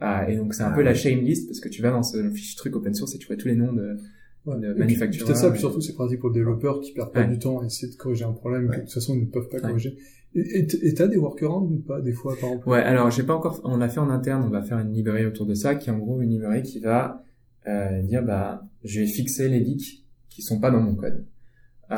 Ah, 0.00 0.28
et 0.28 0.36
donc 0.36 0.54
c'est 0.54 0.62
un 0.62 0.70
Ah 0.70 0.74
peu 0.74 0.82
la 0.82 0.94
shame 0.94 1.20
list 1.20 1.46
parce 1.46 1.60
que 1.60 1.68
tu 1.68 1.82
vas 1.82 1.90
dans 1.90 2.02
ce 2.02 2.30
fichier 2.30 2.56
truc 2.56 2.74
open 2.74 2.94
source 2.94 3.14
et 3.14 3.18
tu 3.18 3.26
vois 3.26 3.36
tous 3.36 3.48
les 3.48 3.54
noms 3.54 3.72
de, 3.72 3.96
Ouais. 4.46 4.56
t'as 4.58 5.34
ça, 5.34 5.48
et- 5.48 5.50
puis 5.50 5.60
surtout 5.60 5.80
c'est 5.80 5.92
pratique 5.94 6.18
pour 6.20 6.30
le 6.30 6.34
développeur 6.34 6.80
qui 6.80 6.92
perd 6.92 7.12
pas 7.12 7.20
Ouais. 7.20 7.28
du 7.28 7.38
temps 7.38 7.60
à 7.60 7.66
essayer 7.66 7.92
de 7.92 7.96
corriger 7.96 8.24
un 8.24 8.32
problème 8.32 8.66
que 8.66 8.70
Ouais. 8.72 8.76
de 8.78 8.82
toute 8.82 8.92
façon 8.92 9.14
ils 9.14 9.20
ne 9.20 9.26
peuvent 9.26 9.48
pas 9.48 9.60
corriger. 9.60 9.96
Et 10.34 10.94
t'as 10.94 11.08
des 11.08 11.16
workarounds 11.16 11.72
ou 11.72 11.78
pas 11.80 12.00
des 12.00 12.12
fois 12.12 12.36
par 12.40 12.50
exemple? 12.50 12.68
Ouais, 12.68 12.78
alors 12.78 13.10
j'ai 13.10 13.24
pas 13.24 13.34
encore, 13.34 13.60
on 13.64 13.76
l'a 13.78 13.88
fait 13.88 13.98
en 14.00 14.08
interne, 14.10 14.44
on 14.46 14.50
va 14.50 14.62
faire 14.62 14.78
une 14.78 14.92
librairie 14.92 15.26
autour 15.26 15.44
de 15.44 15.54
ça, 15.54 15.74
qui 15.74 15.90
est 15.90 15.92
en 15.92 15.98
gros 15.98 16.20
une 16.22 16.30
librairie 16.30 16.62
qui 16.62 16.78
va 16.80 17.22
euh, 17.68 18.00
dire 18.02 18.22
bah 18.24 18.64
je 18.84 19.00
vais 19.00 19.06
fixer 19.06 19.48
les 19.48 19.60
leaks 19.60 20.04
qui 20.28 20.40
sont 20.42 20.58
pas 20.60 20.70
dans 20.70 20.80
mon 20.80 20.94
code. 20.94 21.24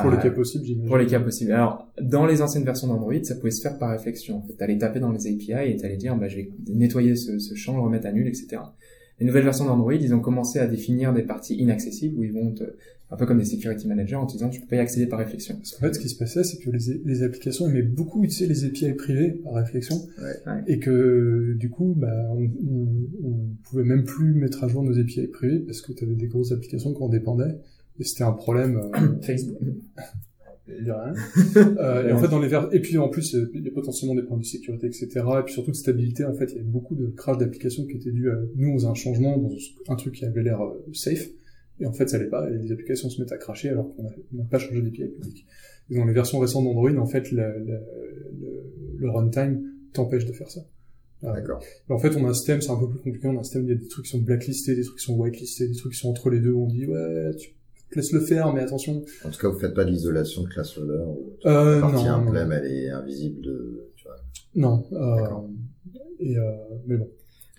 pour 0.01 0.10
les 0.10 0.16
Euh, 0.16 0.20
cas 0.23 0.31
possibles 0.31 0.64
j'imagine. 0.64 0.89
Pour 0.89 0.97
les 0.97 1.06
cas 1.06 1.20
possibles. 1.20 1.52
Alors, 1.52 1.86
dans 2.01 2.24
les 2.24 2.40
anciennes 2.40 2.64
versions 2.64 2.89
d'Android, 2.89 3.12
ça 3.24 3.35
pouvait 3.36 3.51
se 3.51 3.60
faire 3.60 3.77
par 3.78 3.90
réflexion. 3.90 4.39
En 4.39 4.40
fait, 4.40 4.55
t'allais 4.55 4.78
taper 4.78 5.01
dans 5.01 5.12
les 5.12 5.27
API 5.27 5.52
et 5.70 5.77
t'allais 5.77 5.98
dire, 5.98 6.16
bah, 6.16 6.28
je 6.28 6.36
vais 6.36 6.51
nettoyer 6.70 7.14
ce, 7.14 7.39
ce 7.39 7.55
champ, 7.55 7.77
le 7.77 7.82
remettre 7.82 8.06
à 8.06 8.12
nul, 8.12 8.27
etc. 8.27 8.56
les 9.23 9.27
nouvelles 9.28 9.44
versions 9.44 9.65
d'Android, 9.66 9.94
ils 9.94 10.12
ont 10.15 10.20
commencé 10.20 10.59
à 10.59 10.66
définir 10.66 11.12
des 11.12 11.23
parties 11.23 11.55
inaccessibles 11.55 12.19
où 12.19 12.24
ils 12.24 12.32
vont 12.32 12.53
te, 12.53 12.65
un 13.11 13.16
peu 13.16 13.24
comme 13.24 13.39
des 13.39 13.44
security 13.44 13.86
managers 13.86 14.16
en 14.16 14.27
te 14.27 14.32
disant 14.32 14.49
tu 14.49 14.61
peux 14.61 14.66
pas 14.66 14.77
y 14.77 14.78
accéder 14.81 15.07
par 15.07 15.20
réflexion. 15.20 15.55
Parce 15.57 15.70
qu'en 15.73 15.81
fait, 15.86 15.94
ce 15.94 16.01
qui 16.01 16.09
se 16.09 16.16
passait, 16.19 16.43
c'est 16.43 16.59
que 16.59 16.70
les, 16.70 17.01
les 17.05 17.23
applications 17.23 17.69
aimaient 17.69 17.82
beaucoup 17.82 18.24
utiliser 18.24 18.47
les 18.53 18.65
API 18.65 18.94
privés 18.94 19.31
par 19.44 19.55
réflexion, 19.55 19.97
Ouais. 20.20 20.62
et 20.66 20.78
que 20.81 21.55
du 21.57 21.70
coup, 21.70 21.94
bah, 21.97 22.12
on, 22.32 22.43
on, 22.44 22.89
on 23.28 23.35
pouvait 23.62 23.85
même 23.85 24.03
plus 24.05 24.35
mettre 24.35 24.65
à 24.65 24.69
jour 24.69 24.82
nos 24.82 24.99
API 24.99 25.28
privés 25.28 25.61
parce 25.61 25.81
que 25.82 25.93
tu 25.93 26.05
avais 26.05 26.15
des 26.15 26.27
grosses 26.27 26.51
applications 26.53 26.93
qui 26.93 27.03
en 27.03 27.09
dépendaient, 27.09 27.59
et 28.01 28.05
c'était 28.05 28.24
un 28.24 28.32
problème. 28.32 28.77
Euh, 28.77 29.20
Facebook. 29.23 29.59
rien. 30.69 31.15
Euh, 31.57 32.09
et 32.09 32.13
en 32.13 32.19
fait, 32.19 32.29
dans 32.29 32.39
les 32.39 32.49
vers... 32.49 32.69
et 32.73 32.81
puis 32.81 32.99
en 32.99 33.09
plus, 33.09 33.35
euh, 33.35 33.51
il 33.55 33.65
y 33.65 33.69
a 33.69 33.71
potentiellement 33.73 34.15
des 34.15 34.23
problèmes 34.23 34.43
de 34.43 34.47
sécurité, 34.47 34.87
etc. 34.87 35.09
Et 35.17 35.43
puis 35.45 35.55
surtout 35.55 35.71
de 35.71 35.77
stabilité. 35.77 36.25
En 36.25 36.35
fait, 36.35 36.47
il 36.47 36.57
y 36.57 36.59
avait 36.59 36.69
beaucoup 36.69 36.95
de 36.95 37.07
crash 37.09 37.39
d'applications 37.39 37.85
qui 37.87 37.97
étaient 37.97 38.13
dus 38.13 38.31
à 38.31 38.39
nous, 38.57 38.73
faisait 38.75 38.87
un 38.87 38.95
changement 38.95 39.37
dans 39.39 39.51
un 39.89 39.97
truc 39.97 40.15
qui 40.15 40.25
avait 40.25 40.43
l'air 40.43 40.63
euh, 40.63 40.87
safe. 40.93 41.29
Et 41.81 41.87
en 41.87 41.93
fait, 41.93 42.09
ça 42.09 42.17
allait 42.17 42.29
pas. 42.29 42.49
Et 42.51 42.59
les 42.59 42.73
applications 42.73 43.11
se 43.11 43.21
mettent 43.21 43.33
à 43.33 43.39
cracher 43.39 43.71
alors 43.71 43.95
qu'on 43.95 44.05
n'a 44.05 44.45
pas 44.45 44.59
changé 44.59 44.81
d'API 44.83 45.09
public. 45.09 45.47
Et 45.91 45.97
dans 45.97 46.05
les 46.05 46.13
versions 46.13 46.39
récentes 46.39 46.65
d'Android, 46.65 46.91
en 46.97 47.07
fait, 47.07 47.33
le, 47.33 47.43
le, 47.59 47.81
le, 48.41 48.97
le 48.99 49.11
runtime 49.11 49.63
t'empêche 49.93 50.27
de 50.27 50.33
faire 50.33 50.51
ça. 50.51 50.61
D'accord. 51.23 51.63
en 51.89 51.99
fait, 51.99 52.17
on 52.17 52.27
a 52.27 52.31
un 52.31 52.35
système, 52.35 52.61
c'est 52.61 52.71
un 52.71 52.79
peu 52.79 52.89
plus 52.89 52.99
compliqué. 52.99 53.29
On 53.29 53.37
a 53.37 53.41
un 53.41 53.43
système, 53.45 53.63
il 53.65 53.69
y 53.69 53.73
a 53.73 53.77
des 53.77 53.87
trucs 53.87 54.05
qui 54.05 54.11
sont 54.11 54.19
blacklistés, 54.19 54.75
des 54.75 54.83
trucs 54.83 54.99
qui 54.99 55.05
sont 55.05 55.17
whitelistés, 55.17 55.69
des 55.69 55.75
trucs 55.75 55.93
qui 55.93 55.99
sont 55.99 56.09
entre 56.09 56.31
les 56.31 56.41
deux. 56.41 56.51
où 56.51 56.65
On 56.65 56.67
dit 56.67 56.85
ouais, 56.87 57.31
tu 57.39 57.53
te 57.93 57.97
laisses 57.97 58.12
le 58.12 58.20
faire, 58.20 58.52
mais 58.52 58.60
attention. 58.62 59.02
En 59.24 59.31
tout 59.31 59.39
cas, 59.40 59.48
vous 59.48 59.59
faites 59.59 59.74
pas 59.74 59.85
de 59.85 59.90
l'isolation 59.90 60.43
de 60.43 60.48
classe 60.48 60.77
loader 60.77 61.05
ou 61.06 61.32
Euh, 61.47 61.77
la 61.77 61.81
partie 61.81 62.05
non, 62.05 62.19
non. 62.24 62.35
elle 62.35 62.66
est 62.73 62.90
invisible 62.90 63.40
de, 63.43 63.85
tu 63.97 64.05
vois. 64.05 64.16
Non. 64.56 64.85
Euh, 64.93 65.16
D'accord. 65.16 65.48
et 66.19 66.36
euh, 66.39 66.43
mais 66.86 66.97
bon. 66.97 67.09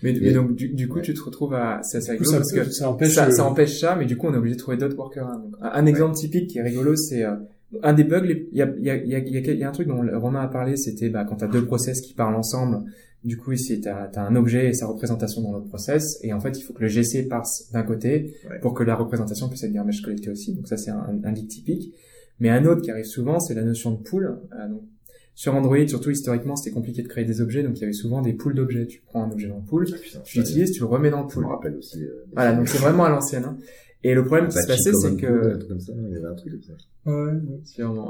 Mais, 0.02 0.12
Mais- 0.12 0.18
mais 0.20 0.32
donc 0.32 0.54
du, 0.54 0.68
du 0.74 0.88
coup, 0.88 1.00
tu 1.00 1.14
te 1.14 1.22
retrouves 1.22 1.54
à 1.54 1.80
c'est 1.82 1.98
assez 1.98 2.12
rigolo 2.12 2.30
ça, 2.30 2.36
parce 2.38 2.52
que 2.52 2.64
ça 2.64 2.90
empêche. 2.90 3.14
ça, 3.14 3.30
ça 3.30 3.44
empêche 3.44 3.80
ça, 3.80 3.96
mais 3.96 4.04
du 4.06 4.16
coup, 4.16 4.26
on 4.26 4.34
est 4.34 4.36
obligé 4.36 4.54
de 4.56 4.60
trouver 4.60 4.76
d'autres 4.76 4.96
workarounds. 4.96 5.44
Donc, 5.50 5.54
un, 5.62 5.70
un 5.72 5.86
exemple 5.86 6.14
typique 6.16 6.50
qui 6.50 6.58
est 6.58 6.62
rigolo, 6.62 6.94
c'est 6.96 7.24
euh, 7.24 7.36
un 7.82 7.92
des 7.94 8.04
bugs. 8.04 8.22
Il 8.26 8.58
y 8.58 8.62
a, 8.62 8.70
il 8.78 8.84
y, 8.84 8.90
a, 8.90 8.96
il 8.96 9.08
y, 9.08 9.14
a, 9.14 9.18
il 9.18 9.32
y 9.32 9.36
a- 9.36 9.52
il 9.52 9.58
y 9.58 9.64
a 9.64 9.68
un 9.68 9.72
truc 9.72 9.88
dont 9.88 10.02
Romain 10.20 10.42
a 10.42 10.48
parlé, 10.48 10.76
c'était 10.76 11.08
bah, 11.08 11.24
quand 11.26 11.36
tu 11.36 11.44
as 11.44 11.48
deux 11.48 11.64
process 11.64 12.00
qui 12.02 12.12
parlent 12.12 12.36
ensemble. 12.36 12.78
Du 13.24 13.36
coup, 13.38 13.52
ici, 13.52 13.80
tu 13.80 13.88
as, 13.88 14.10
un 14.16 14.36
objet 14.36 14.68
et 14.68 14.74
sa 14.74 14.86
représentation 14.86 15.40
dans 15.40 15.52
l'autre 15.52 15.68
process, 15.68 16.18
et 16.22 16.32
en 16.34 16.40
fait, 16.40 16.58
il 16.58 16.62
faut 16.62 16.74
que 16.74 16.82
le 16.82 16.88
GC 16.88 17.22
passe 17.26 17.70
d'un 17.72 17.82
côté 17.82 18.34
Ouais. 18.50 18.58
pour 18.60 18.74
que 18.74 18.82
la 18.84 18.94
représentation 18.94 19.48
puisse 19.48 19.64
être 19.64 19.72
garbage 19.72 20.02
collectée 20.02 20.30
aussi. 20.30 20.54
Donc 20.54 20.68
ça, 20.68 20.76
c'est 20.76 20.90
un, 20.90 21.18
un 21.24 21.32
leak 21.32 21.48
typique. 21.48 21.94
Mais 22.40 22.50
un 22.50 22.64
autre 22.66 22.82
qui 22.82 22.90
arrive 22.90 23.04
souvent, 23.06 23.40
c'est 23.40 23.54
la 23.54 23.62
notion 23.62 23.92
de 23.92 23.96
pool. 23.96 24.38
Euh, 24.52 24.68
donc, 24.68 24.82
sur 25.36 25.54
Android, 25.54 25.88
surtout 25.88 26.10
historiquement, 26.10 26.54
c'était 26.54 26.72
compliqué 26.74 27.02
de 27.02 27.08
créer 27.08 27.24
des 27.24 27.40
objets, 27.40 27.62
donc 27.62 27.76
il 27.78 27.80
y 27.80 27.84
avait 27.84 27.92
souvent 27.92 28.20
des 28.22 28.34
pools 28.34 28.54
d'objets. 28.54 28.86
Tu 28.86 29.02
prends 29.06 29.24
un 29.24 29.30
objet 29.32 29.48
dans 29.48 29.56
le 29.56 29.62
pool, 29.62 29.84
Putain, 29.86 30.20
tu 30.22 30.38
l'utilises, 30.38 30.70
tu 30.72 30.80
le 30.80 30.86
remets 30.86 31.10
dans 31.10 31.22
le 31.24 31.28
Ça 31.28 31.36
me 31.40 31.42
pool. 31.42 31.52
rappelle 31.52 31.76
aussi. 31.76 32.04
euh, 32.04 32.24
Voilà, 32.34 32.52
donc 32.54 32.68
c'est 32.68 32.78
vraiment 32.78 33.04
à 33.04 33.08
l'ancienne. 33.10 33.44
Hein. 33.44 33.56
Et 34.06 34.14
le 34.14 34.24
problème 34.24 34.48
qui 34.48 34.54
se 34.54 34.58
Apache 34.58 34.76
passait, 34.76 34.90
Common 34.92 35.08
c'est 35.08 35.16
que... 35.26 35.54
truc 35.56 35.68
comme 35.68 35.80
ça, 35.80 35.92
non 35.94 36.02
il 36.08 36.12
y 36.12 36.16
avait 36.16 36.26
un 36.26 36.34
truc 36.34 36.52
comme 36.52 36.62
ça. 36.62 36.74
Ouais. 37.06 37.32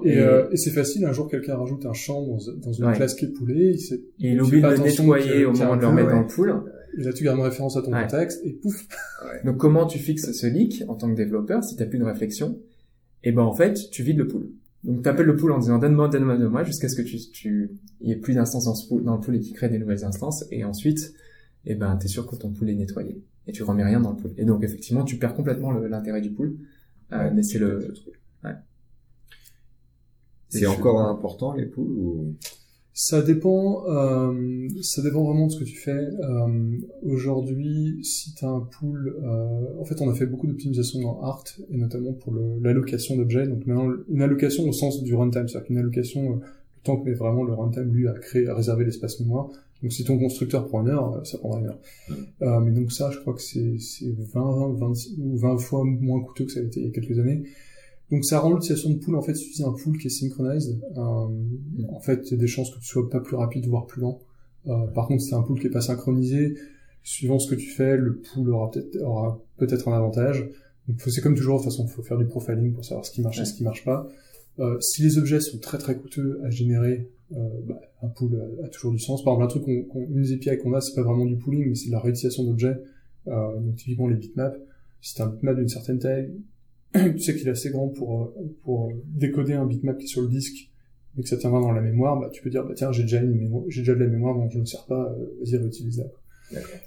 Et, 0.05 0.11
Et, 0.11 0.19
euh, 0.19 0.49
et 0.51 0.57
c'est 0.57 0.71
facile, 0.71 1.05
un 1.05 1.12
jour 1.12 1.29
quelqu'un 1.31 1.57
rajoute 1.57 1.87
un 1.87 1.93
champ 1.93 2.21
dans, 2.27 2.39
dans 2.62 2.73
une 2.73 2.85
Ouais. 2.85 2.95
classe 2.95 3.15
qui 3.15 3.25
est 3.27 3.33
poulée, 3.33 3.73
il, 3.75 3.79
sait- 3.79 4.03
et 4.21 4.33
il 4.33 4.43
oublie 4.43 4.61
de 4.61 4.66
le 4.66 4.77
nettoyer 4.79 5.45
au 5.45 5.53
moment 5.53 5.77
de 5.77 5.81
le 5.81 5.87
remettre 5.87 6.11
dans 6.11 6.21
le 6.21 6.27
pool. 6.27 6.62
et 6.99 7.03
là 7.03 7.12
tu 7.12 7.25
gardes 7.25 7.39
une 7.39 7.45
référence 7.45 7.77
à 7.77 7.83
ton 7.83 7.93
Ouais. 7.93 8.03
contexte, 8.03 8.41
et 8.45 8.53
pouf, 8.53 8.87
Donc 9.45 9.57
comment 9.59 9.87
tu 9.87 9.99
fixes 9.99 10.33
ce 10.33 10.47
leak 10.47 10.83
en 10.89 10.95
tant 10.97 11.09
que 11.11 11.16
développeur 11.16 11.62
si 11.65 11.77
t'as 11.77 11.87
plus 11.87 11.99
de 11.99 12.05
réflexion? 12.05 12.59
Et 13.23 13.33
ben 13.33 13.43
en 13.43 13.55
fait, 13.55 13.79
tu 13.91 14.03
vides 14.03 14.19
le 14.19 14.27
pool. 14.29 14.49
Donc 14.83 15.03
t'appelles 15.03 15.27
le 15.27 15.37
pool 15.37 15.53
en 15.53 15.59
disant 15.59 15.79
donne-moi, 15.79 16.09
donne-moi, 16.09 16.37
donne-moi, 16.37 16.62
jusqu'à 16.65 16.89
ce 16.91 16.97
que 16.97 17.03
tu, 17.03 17.16
tu, 17.33 17.71
il 18.01 18.09
y 18.11 18.12
ait 18.12 18.16
plus 18.16 18.35
d'instances 18.35 18.66
dans, 18.66 18.75
ce 18.75 18.87
pool, 18.87 19.03
dans 19.03 19.15
le 19.15 19.21
pool 19.21 19.37
et 19.37 19.41
qui 19.41 19.53
crée 19.55 19.69
des 19.71 19.79
nouvelles 19.79 20.05
instances. 20.05 20.45
Et 20.51 20.62
ensuite, 20.65 21.15
eh 21.66 21.74
ben 21.74 21.97
t'es 21.97 22.09
sûr 22.09 22.27
que 22.27 22.36
ton 22.36 22.51
pool 22.53 22.70
est 22.70 22.74
nettoyé 22.74 23.23
et 23.47 23.53
tu 23.53 23.62
remets 23.62 23.85
rien 23.85 24.01
dans 24.01 24.11
le 24.11 24.16
pool. 24.16 24.32
Et 24.36 24.45
donc 24.45 24.62
effectivement, 24.65 25.05
tu 25.05 25.19
perds 25.19 25.35
complètement 25.35 25.73
l'intérêt 25.73 26.20
du 26.20 26.31
pool. 26.31 26.57
Euh, 27.12 27.19
Ouais, 27.19 27.31
mais 27.32 27.43
c'est 27.43 27.59
ce 27.59 27.65
le, 27.65 27.93
truc. 27.93 28.15
ouais. 28.45 28.53
C'est 30.49 30.66
encore 30.66 31.01
important, 31.01 31.53
les 31.53 31.66
poules, 31.66 31.91
ou? 31.91 32.35
Ça 32.97 33.23
dépend, 33.23 33.85
euh, 33.89 34.69
ça 34.82 35.03
dépend 35.03 35.24
vraiment 35.24 35.49
de 35.49 35.53
ce 35.53 35.59
que 35.59 35.65
tu 35.65 35.77
fais. 35.77 35.91
Euh, 36.23 36.78
Aujourd'hui, 37.03 37.99
si 38.05 38.35
tu 38.35 38.45
as 38.45 38.49
un 38.49 38.61
pool, 38.61 39.16
euh, 39.20 39.81
en 39.81 39.85
fait, 39.85 40.01
on 40.01 40.09
a 40.09 40.15
fait 40.15 40.27
beaucoup 40.27 40.47
d'optimisation 40.47 41.01
dans 41.01 41.20
Art, 41.23 41.43
et 41.70 41.77
notamment 41.77 42.12
pour 42.12 42.32
l'allocation 42.62 43.16
d'objets. 43.16 43.49
Donc 43.49 43.66
maintenant, 43.66 43.93
une 44.09 44.23
allocation 44.23 44.62
au 44.69 44.73
sens 44.73 45.03
du 45.03 45.12
runtime, 45.15 45.49
c'est-à-dire 45.49 45.66
qu'une 45.66 45.78
allocation, 45.78 46.35
euh, 46.35 46.36
le 46.36 46.82
temps 46.85 46.97
que 46.97 47.05
met 47.09 47.15
vraiment 47.15 47.43
le 47.43 47.53
runtime, 47.53 47.93
lui, 47.93 48.07
à 48.07 48.12
créer, 48.12 48.47
à 48.47 48.55
réserver 48.55 48.85
l'espace 48.85 49.19
mémoire. 49.19 49.51
Donc 49.85 49.93
si 49.93 50.02
ton 50.02 50.19
constructeur 50.19 50.66
prend 50.66 50.81
une 50.81 50.89
heure, 50.89 51.15
euh, 51.15 51.24
ça 51.24 51.36
prendra 51.36 51.61
une 51.61 51.66
heure. 51.66 51.78
Euh, 52.40 52.59
mais 52.61 52.70
donc 52.73 52.90
ça, 52.90 53.11
je 53.11 53.20
crois 53.20 53.35
que 53.35 53.43
c'est 53.43 53.77
c'est 53.78 54.11
20, 54.11 54.40
20, 54.40 54.78
26 54.78 55.16
ou 55.19 55.36
20 55.36 55.59
fois 55.59 55.85
moins 55.85 56.23
coûteux 56.23 56.47
que 56.47 56.52
ça 56.52 56.61
a 56.61 56.62
été 56.62 56.81
il 56.81 56.86
y 56.86 56.89
a 56.89 56.90
quelques 56.90 57.19
années. 57.19 57.44
Donc 58.11 58.24
ça 58.24 58.39
rend 58.39 58.55
l'utilisation 58.55 58.90
de 58.90 58.98
pool, 58.98 59.16
en 59.16 59.20
fait, 59.20 59.32
utilises 59.32 59.62
un 59.62 59.73
pool 59.73 59.98
qui 59.98 60.06
est 60.06 60.11
synchronized, 60.11 60.81
euh, 60.97 61.28
en 61.89 62.01
fait, 62.01 62.20
il 62.27 62.31
y 62.31 62.35
a 62.35 62.36
des 62.39 62.47
chances 62.47 62.70
que 62.70 62.78
tu 62.78 62.86
sois 62.86 63.11
pas 63.11 63.20
plus 63.20 63.36
rapide, 63.36 63.66
voire 63.66 63.86
plus 63.86 64.01
lent. 64.01 64.20
Euh, 64.66 64.86
par 64.94 65.06
contre, 65.06 65.23
si 65.23 65.28
c'est 65.28 65.35
un 65.35 65.43
pool 65.43 65.61
qui 65.61 65.66
est 65.66 65.70
pas 65.70 65.82
synchronisé, 65.82 66.55
suivant 67.02 67.39
ce 67.39 67.51
que 67.51 67.55
tu 67.55 67.69
fais, 67.69 67.97
le 67.98 68.16
pool 68.16 68.51
aura 68.51 68.70
peut-être 68.70 69.02
aura 69.02 69.43
peut-être 69.59 69.89
un 69.89 69.93
avantage. 69.93 70.48
Donc 70.89 71.01
c'est 71.01 71.20
comme 71.20 71.35
toujours, 71.35 71.59
de 71.59 71.65
toute 71.65 71.73
façon, 71.73 71.86
il 71.86 71.93
faut 71.93 72.02
faire 72.02 72.19
du 72.19 72.27
profiling 72.27 72.73
pour 72.73 72.85
savoir 72.85 73.05
ce 73.05 73.11
qui 73.11 73.20
marche 73.20 73.40
et 73.40 73.44
ce 73.44 73.55
qui 73.55 73.65
marche 73.65 73.85
pas. 73.85 74.09
Euh, 74.59 74.78
si 74.81 75.02
les 75.02 75.19
objets 75.19 75.40
sont 75.40 75.59
très 75.59 75.78
très 75.78 75.97
coûteux 75.97 76.40
à 76.44 76.51
générer, 76.51 77.11
bah, 77.66 77.81
un 78.02 78.09
pool 78.09 78.40
a, 78.62 78.66
a 78.66 78.69
toujours 78.69 78.93
du 78.93 78.98
sens. 78.98 79.23
Par 79.24 79.35
exemple, 79.35 79.44
un 79.44 79.61
truc 79.61 79.65
qu'on, 79.65 79.82
qu'on- 79.85 80.06
une 80.06 80.23
des 80.23 80.32
API 80.35 80.59
qu'on 80.62 80.73
a, 80.74 80.81
c'est 80.81 80.94
pas 80.94 81.02
vraiment 81.02 81.24
du 81.27 81.36
pooling, 81.36 81.69
mais 81.69 81.74
c'est 81.74 81.89
de 81.89 81.93
la 81.93 82.01
réutilisation 82.01 82.44
d'objets. 82.44 82.77
Euh, 83.28 83.59
donc 83.61 83.77
typiquement 83.77 84.09
les 84.09 84.16
bitmaps. 84.16 84.56
Si 85.01 85.15
t'as 85.15 85.24
un 85.24 85.28
bitmap 85.31 85.56
d'une 85.56 85.69
certaine 85.69 85.98
taille, 85.98 86.32
tu 86.94 87.19
sais 87.19 87.35
qu'il 87.35 87.47
est 87.48 87.51
assez 87.52 87.70
grand 87.70 87.89
pour 87.89 88.23
euh, 88.23 88.35
pour 88.62 88.93
décoder 89.06 89.55
un 89.55 89.66
bitmap 89.66 89.98
qui 89.98 90.05
est 90.05 90.09
sur 90.09 90.23
le 90.23 90.28
disque, 90.28 90.70
mais 91.16 91.23
que 91.23 91.28
ça 91.28 91.36
tiendra 91.36 91.61
dans 91.61 91.73
la 91.73 91.81
mémoire, 91.81 92.19
bah 92.20 92.28
tu 92.32 92.43
peux 92.43 92.51
dire 92.51 92.65
bah 92.65 92.74
tiens 92.77 92.93
j'ai 92.93 93.02
déjà 93.02 93.20
une 93.20 93.35
mémoire, 93.35 93.65
j'ai 93.69 93.81
déjà 93.81 93.94
de 93.94 94.01
la 94.01 94.06
mémoire 94.09 94.35
donc 94.36 94.51
je 94.52 94.59
ne 94.59 94.65
sers 94.65 94.85
pas, 94.86 95.12
euh, 95.19 95.24
vas-y 95.40 95.56
réutilise-la. 95.56 96.05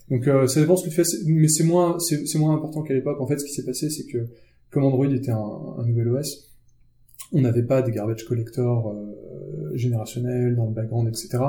Donc 0.10 0.28
euh, 0.28 0.48
ça 0.48 0.62
dépend 0.62 0.76
ce 0.78 0.86
que 0.86 0.90
tu 0.90 0.96
fais, 0.96 1.04
c'est- 1.04 1.26
mais 1.26 1.48
c'est 1.48 1.64
moins 1.64 1.98
c'est 2.00 2.26
c'est 2.28 2.38
moins 2.40 2.56
important 2.56 2.84
qu'à 2.84 2.94
l'époque. 2.94 3.20
En 3.20 3.28
fait, 3.28 3.38
ce 3.40 3.46
qui 3.46 3.52
s'est 3.52 3.66
passé, 3.66 3.90
c'est 3.90 4.06
que 4.06 4.28
comme 4.70 4.84
Android 4.84 5.10
était 5.12 5.32
un, 5.32 5.38
un 5.78 5.86
nouvel 5.86 6.08
OS, 6.10 6.47
on 7.34 7.42
n'avait 7.42 7.64
pas 7.64 7.82
des 7.82 7.92
garbage 7.92 8.26
collectors 8.26 8.92
euh, 8.92 9.76
générationnels 9.76 10.56
dans 10.56 10.66
le 10.68 10.74
background, 10.74 11.08
etc. 11.08 11.40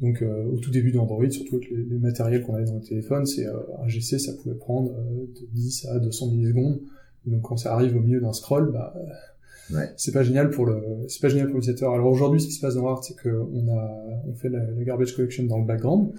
Donc 0.00 0.20
euh, 0.22 0.44
au 0.46 0.58
tout 0.58 0.70
début 0.70 0.90
d'Android, 0.92 1.28
surtout 1.30 1.56
avec 1.56 1.70
les, 1.70 1.84
les 1.84 1.98
matériels 1.98 2.42
qu'on 2.42 2.54
avait 2.54 2.64
dans 2.64 2.74
le 2.76 2.80
téléphone, 2.82 3.24
c'est 3.26 3.46
euh, 3.46 3.52
un 3.82 3.88
GC, 3.88 4.18
ça 4.18 4.32
pouvait 4.34 4.54
prendre 4.56 4.92
euh, 4.92 5.26
de 5.40 5.46
10 5.52 5.86
à 5.92 5.98
200 5.98 6.32
millisecondes. 6.32 6.80
Donc 7.26 7.42
quand 7.42 7.56
ça 7.56 7.72
arrive 7.74 7.96
au 7.96 8.00
milieu 8.00 8.20
d'un 8.20 8.32
scroll, 8.32 8.72
bah 8.72 8.94
Ouais. 9.72 9.88
c'est 9.96 10.10
pas 10.12 10.24
génial 10.24 10.50
pour 10.50 10.66
le 10.66 10.76
c'est 11.08 11.20
pas 11.22 11.28
génial 11.28 11.46
pour 11.46 11.54
l'utilisateur. 11.56 11.94
Alors 11.94 12.10
aujourd'hui, 12.10 12.40
ce 12.40 12.46
qui 12.46 12.52
se 12.52 12.60
passe 12.60 12.74
dans 12.74 12.86
Art, 12.88 13.04
c'est 13.04 13.14
que 13.14 13.28
on 13.28 13.68
a 13.72 14.22
on 14.26 14.34
fait 14.34 14.48
la, 14.48 14.58
la 14.70 14.82
garbage 14.84 15.14
collection 15.14 15.44
dans 15.44 15.58
le 15.58 15.64
background, 15.64 16.10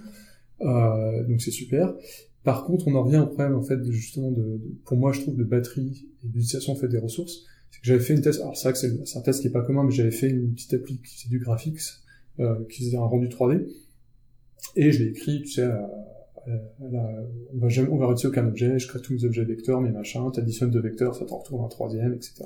euh, 0.62 1.24
donc 1.28 1.40
c'est 1.42 1.50
super. 1.50 1.94
Par 2.42 2.64
contre, 2.64 2.88
on 2.88 2.94
en 2.94 3.04
revient 3.04 3.18
au 3.18 3.26
problème 3.26 3.54
en 3.54 3.62
fait 3.62 3.76
de, 3.76 3.90
justement 3.92 4.30
de, 4.30 4.40
de- 4.42 4.74
pour 4.86 4.96
moi 4.96 5.12
je 5.12 5.20
trouve 5.20 5.36
de 5.36 5.44
batterie 5.44 6.06
et 6.24 6.28
d'utilisation 6.28 6.72
en 6.72 6.76
fait 6.76 6.88
des 6.88 6.98
ressources. 6.98 7.44
C'est 7.74 7.80
que 7.80 7.86
j'avais 7.86 8.00
fait 8.00 8.14
une 8.14 8.20
test. 8.22 8.40
Alors 8.40 8.56
c'est 8.56 8.68
vrai 8.70 8.72
que 8.72 9.04
c'est 9.04 9.18
un 9.18 9.22
test 9.22 9.40
qui 9.40 9.48
est 9.48 9.50
pas 9.50 9.62
commun, 9.62 9.84
mais 9.84 9.90
j'avais 9.92 10.10
fait 10.10 10.28
une 10.28 10.52
petite 10.54 10.74
appli 10.74 10.98
qui 11.00 11.16
faisait 11.16 11.28
du 11.28 11.38
graphics, 11.38 11.80
euh, 12.40 12.64
qui 12.70 12.84
faisait 12.84 12.96
un 12.96 13.04
rendu 13.04 13.28
3D, 13.28 13.66
et 14.76 14.92
je 14.92 15.02
l'ai 15.02 15.10
écrit, 15.10 15.42
tu 15.42 15.50
sais. 15.50 15.62
à- 15.62 15.90
à 16.46 17.20
on 17.52 17.58
va 17.58 17.68
jamais, 17.68 17.88
on 17.88 17.96
va 17.96 18.06
aucun 18.08 18.46
objet, 18.46 18.78
je 18.78 18.86
crée 18.86 19.00
tous 19.00 19.14
mes 19.14 19.24
objets 19.24 19.44
vecteurs, 19.44 19.80
mes 19.80 19.90
machins, 19.90 20.30
t'additionnes 20.30 20.70
deux 20.70 20.80
vecteurs, 20.82 21.14
ça 21.14 21.24
t'en 21.24 21.38
retourne 21.38 21.64
un 21.64 21.68
troisième, 21.68 22.12
etc. 22.12 22.44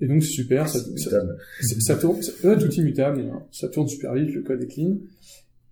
Et 0.00 0.06
donc 0.06 0.22
c'est 0.22 0.30
super, 0.30 0.68
ça, 0.68 0.80
ça, 0.96 1.18
ça 1.80 1.96
tourne, 1.96 2.20
c'est 2.22 2.46
ouais, 2.46 2.58
tout 2.58 2.70
immutable, 2.72 3.22
hein. 3.22 3.42
ça 3.52 3.68
tourne 3.68 3.88
super 3.88 4.12
vite, 4.14 4.34
le 4.34 4.42
code 4.42 4.62
est 4.62 4.66
clean, 4.66 4.98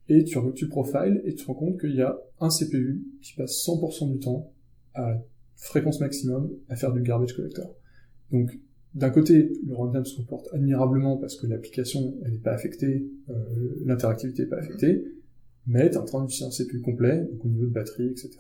et 0.09 0.25
tu, 0.25 0.39
tu 0.55 0.69
profiles, 0.69 1.21
et 1.25 1.35
tu 1.35 1.43
te 1.43 1.47
rends 1.47 1.55
compte 1.55 1.79
qu'il 1.81 1.95
y 1.95 2.01
a 2.03 2.19
un 2.41 2.49
CPU 2.49 3.03
qui 3.21 3.35
passe 3.35 3.63
100% 3.67 4.11
du 4.11 4.19
temps 4.21 4.51
à 4.95 5.23
fréquence 5.57 6.01
maximum 6.01 6.51
à 6.71 6.77
faire 6.77 6.93
du 6.93 7.03
garbage 7.03 7.35
collector. 7.35 7.75
Donc, 8.33 8.51
d'un 8.95 9.11
côté, 9.11 9.53
le 9.67 9.75
runtime 9.77 10.05
se 10.05 10.17
comporte 10.17 10.49
admirablement 10.53 11.17
parce 11.17 11.37
que 11.37 11.47
l'application, 11.47 12.15
elle 12.25 12.33
n'est 12.33 12.39
pas 12.39 12.53
affectée, 12.53 13.07
euh, 13.31 13.35
l'interactivité 13.85 14.43
n'est 14.43 14.49
pas 14.49 14.57
affectée, 14.59 15.05
mais 15.67 15.91
t'es 15.91 15.99
en 15.99 16.05
train 16.07 16.23
d'utiliser 16.23 16.47
un 16.47 16.51
CPU 16.51 16.81
complet, 16.81 17.19
donc 17.31 17.45
au 17.45 17.49
niveau 17.49 17.65
de 17.67 17.71
batterie, 17.73 18.07
etc. 18.09 18.31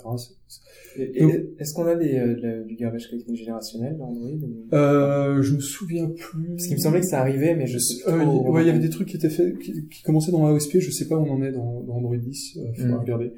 Et- 0.96 1.22
Est-ce 1.58 1.74
qu'on 1.74 1.84
a 1.86 1.94
des, 1.94 2.14
euh, 2.18 2.34
de- 2.62 2.66
du 2.66 2.74
garbage 2.76 3.08
collecting 3.10 3.36
générationnel 3.36 3.96
dans 3.98 4.06
Android 4.06 4.30
ou- 4.30 4.74
Euh, 4.74 5.42
je 5.42 5.54
me 5.54 5.60
souviens 5.60 6.08
plus. 6.08 6.48
Parce 6.48 6.64
qu'il 6.66 6.76
me 6.76 6.80
semblait 6.80 7.00
que 7.00 7.06
ça 7.06 7.20
arrivait, 7.20 7.54
mais 7.54 7.66
je 7.66 7.78
sais 7.78 8.02
Euh, 8.08 8.22
il- 8.22 8.50
ouais, 8.50 8.62
il 8.64 8.66
y 8.66 8.70
avait 8.70 8.78
des 8.78 8.88
trucs 8.90 9.08
qui 9.08 9.16
étaient 9.16 9.28
faits, 9.30 9.58
qui, 9.58 9.86
qui 9.88 10.02
commençaient 10.02 10.32
dans 10.32 10.46
AOSP, 10.46 10.80
je 10.80 10.90
sais 10.90 11.06
pas 11.06 11.16
où 11.16 11.24
on 11.24 11.30
en 11.32 11.42
est 11.42 11.52
dans, 11.52 11.82
dans 11.82 11.96
Android 11.96 12.16
10, 12.16 12.56
euh, 12.58 12.72
faudra 12.74 12.96
Mm. 12.96 13.00
regarder. 13.00 13.32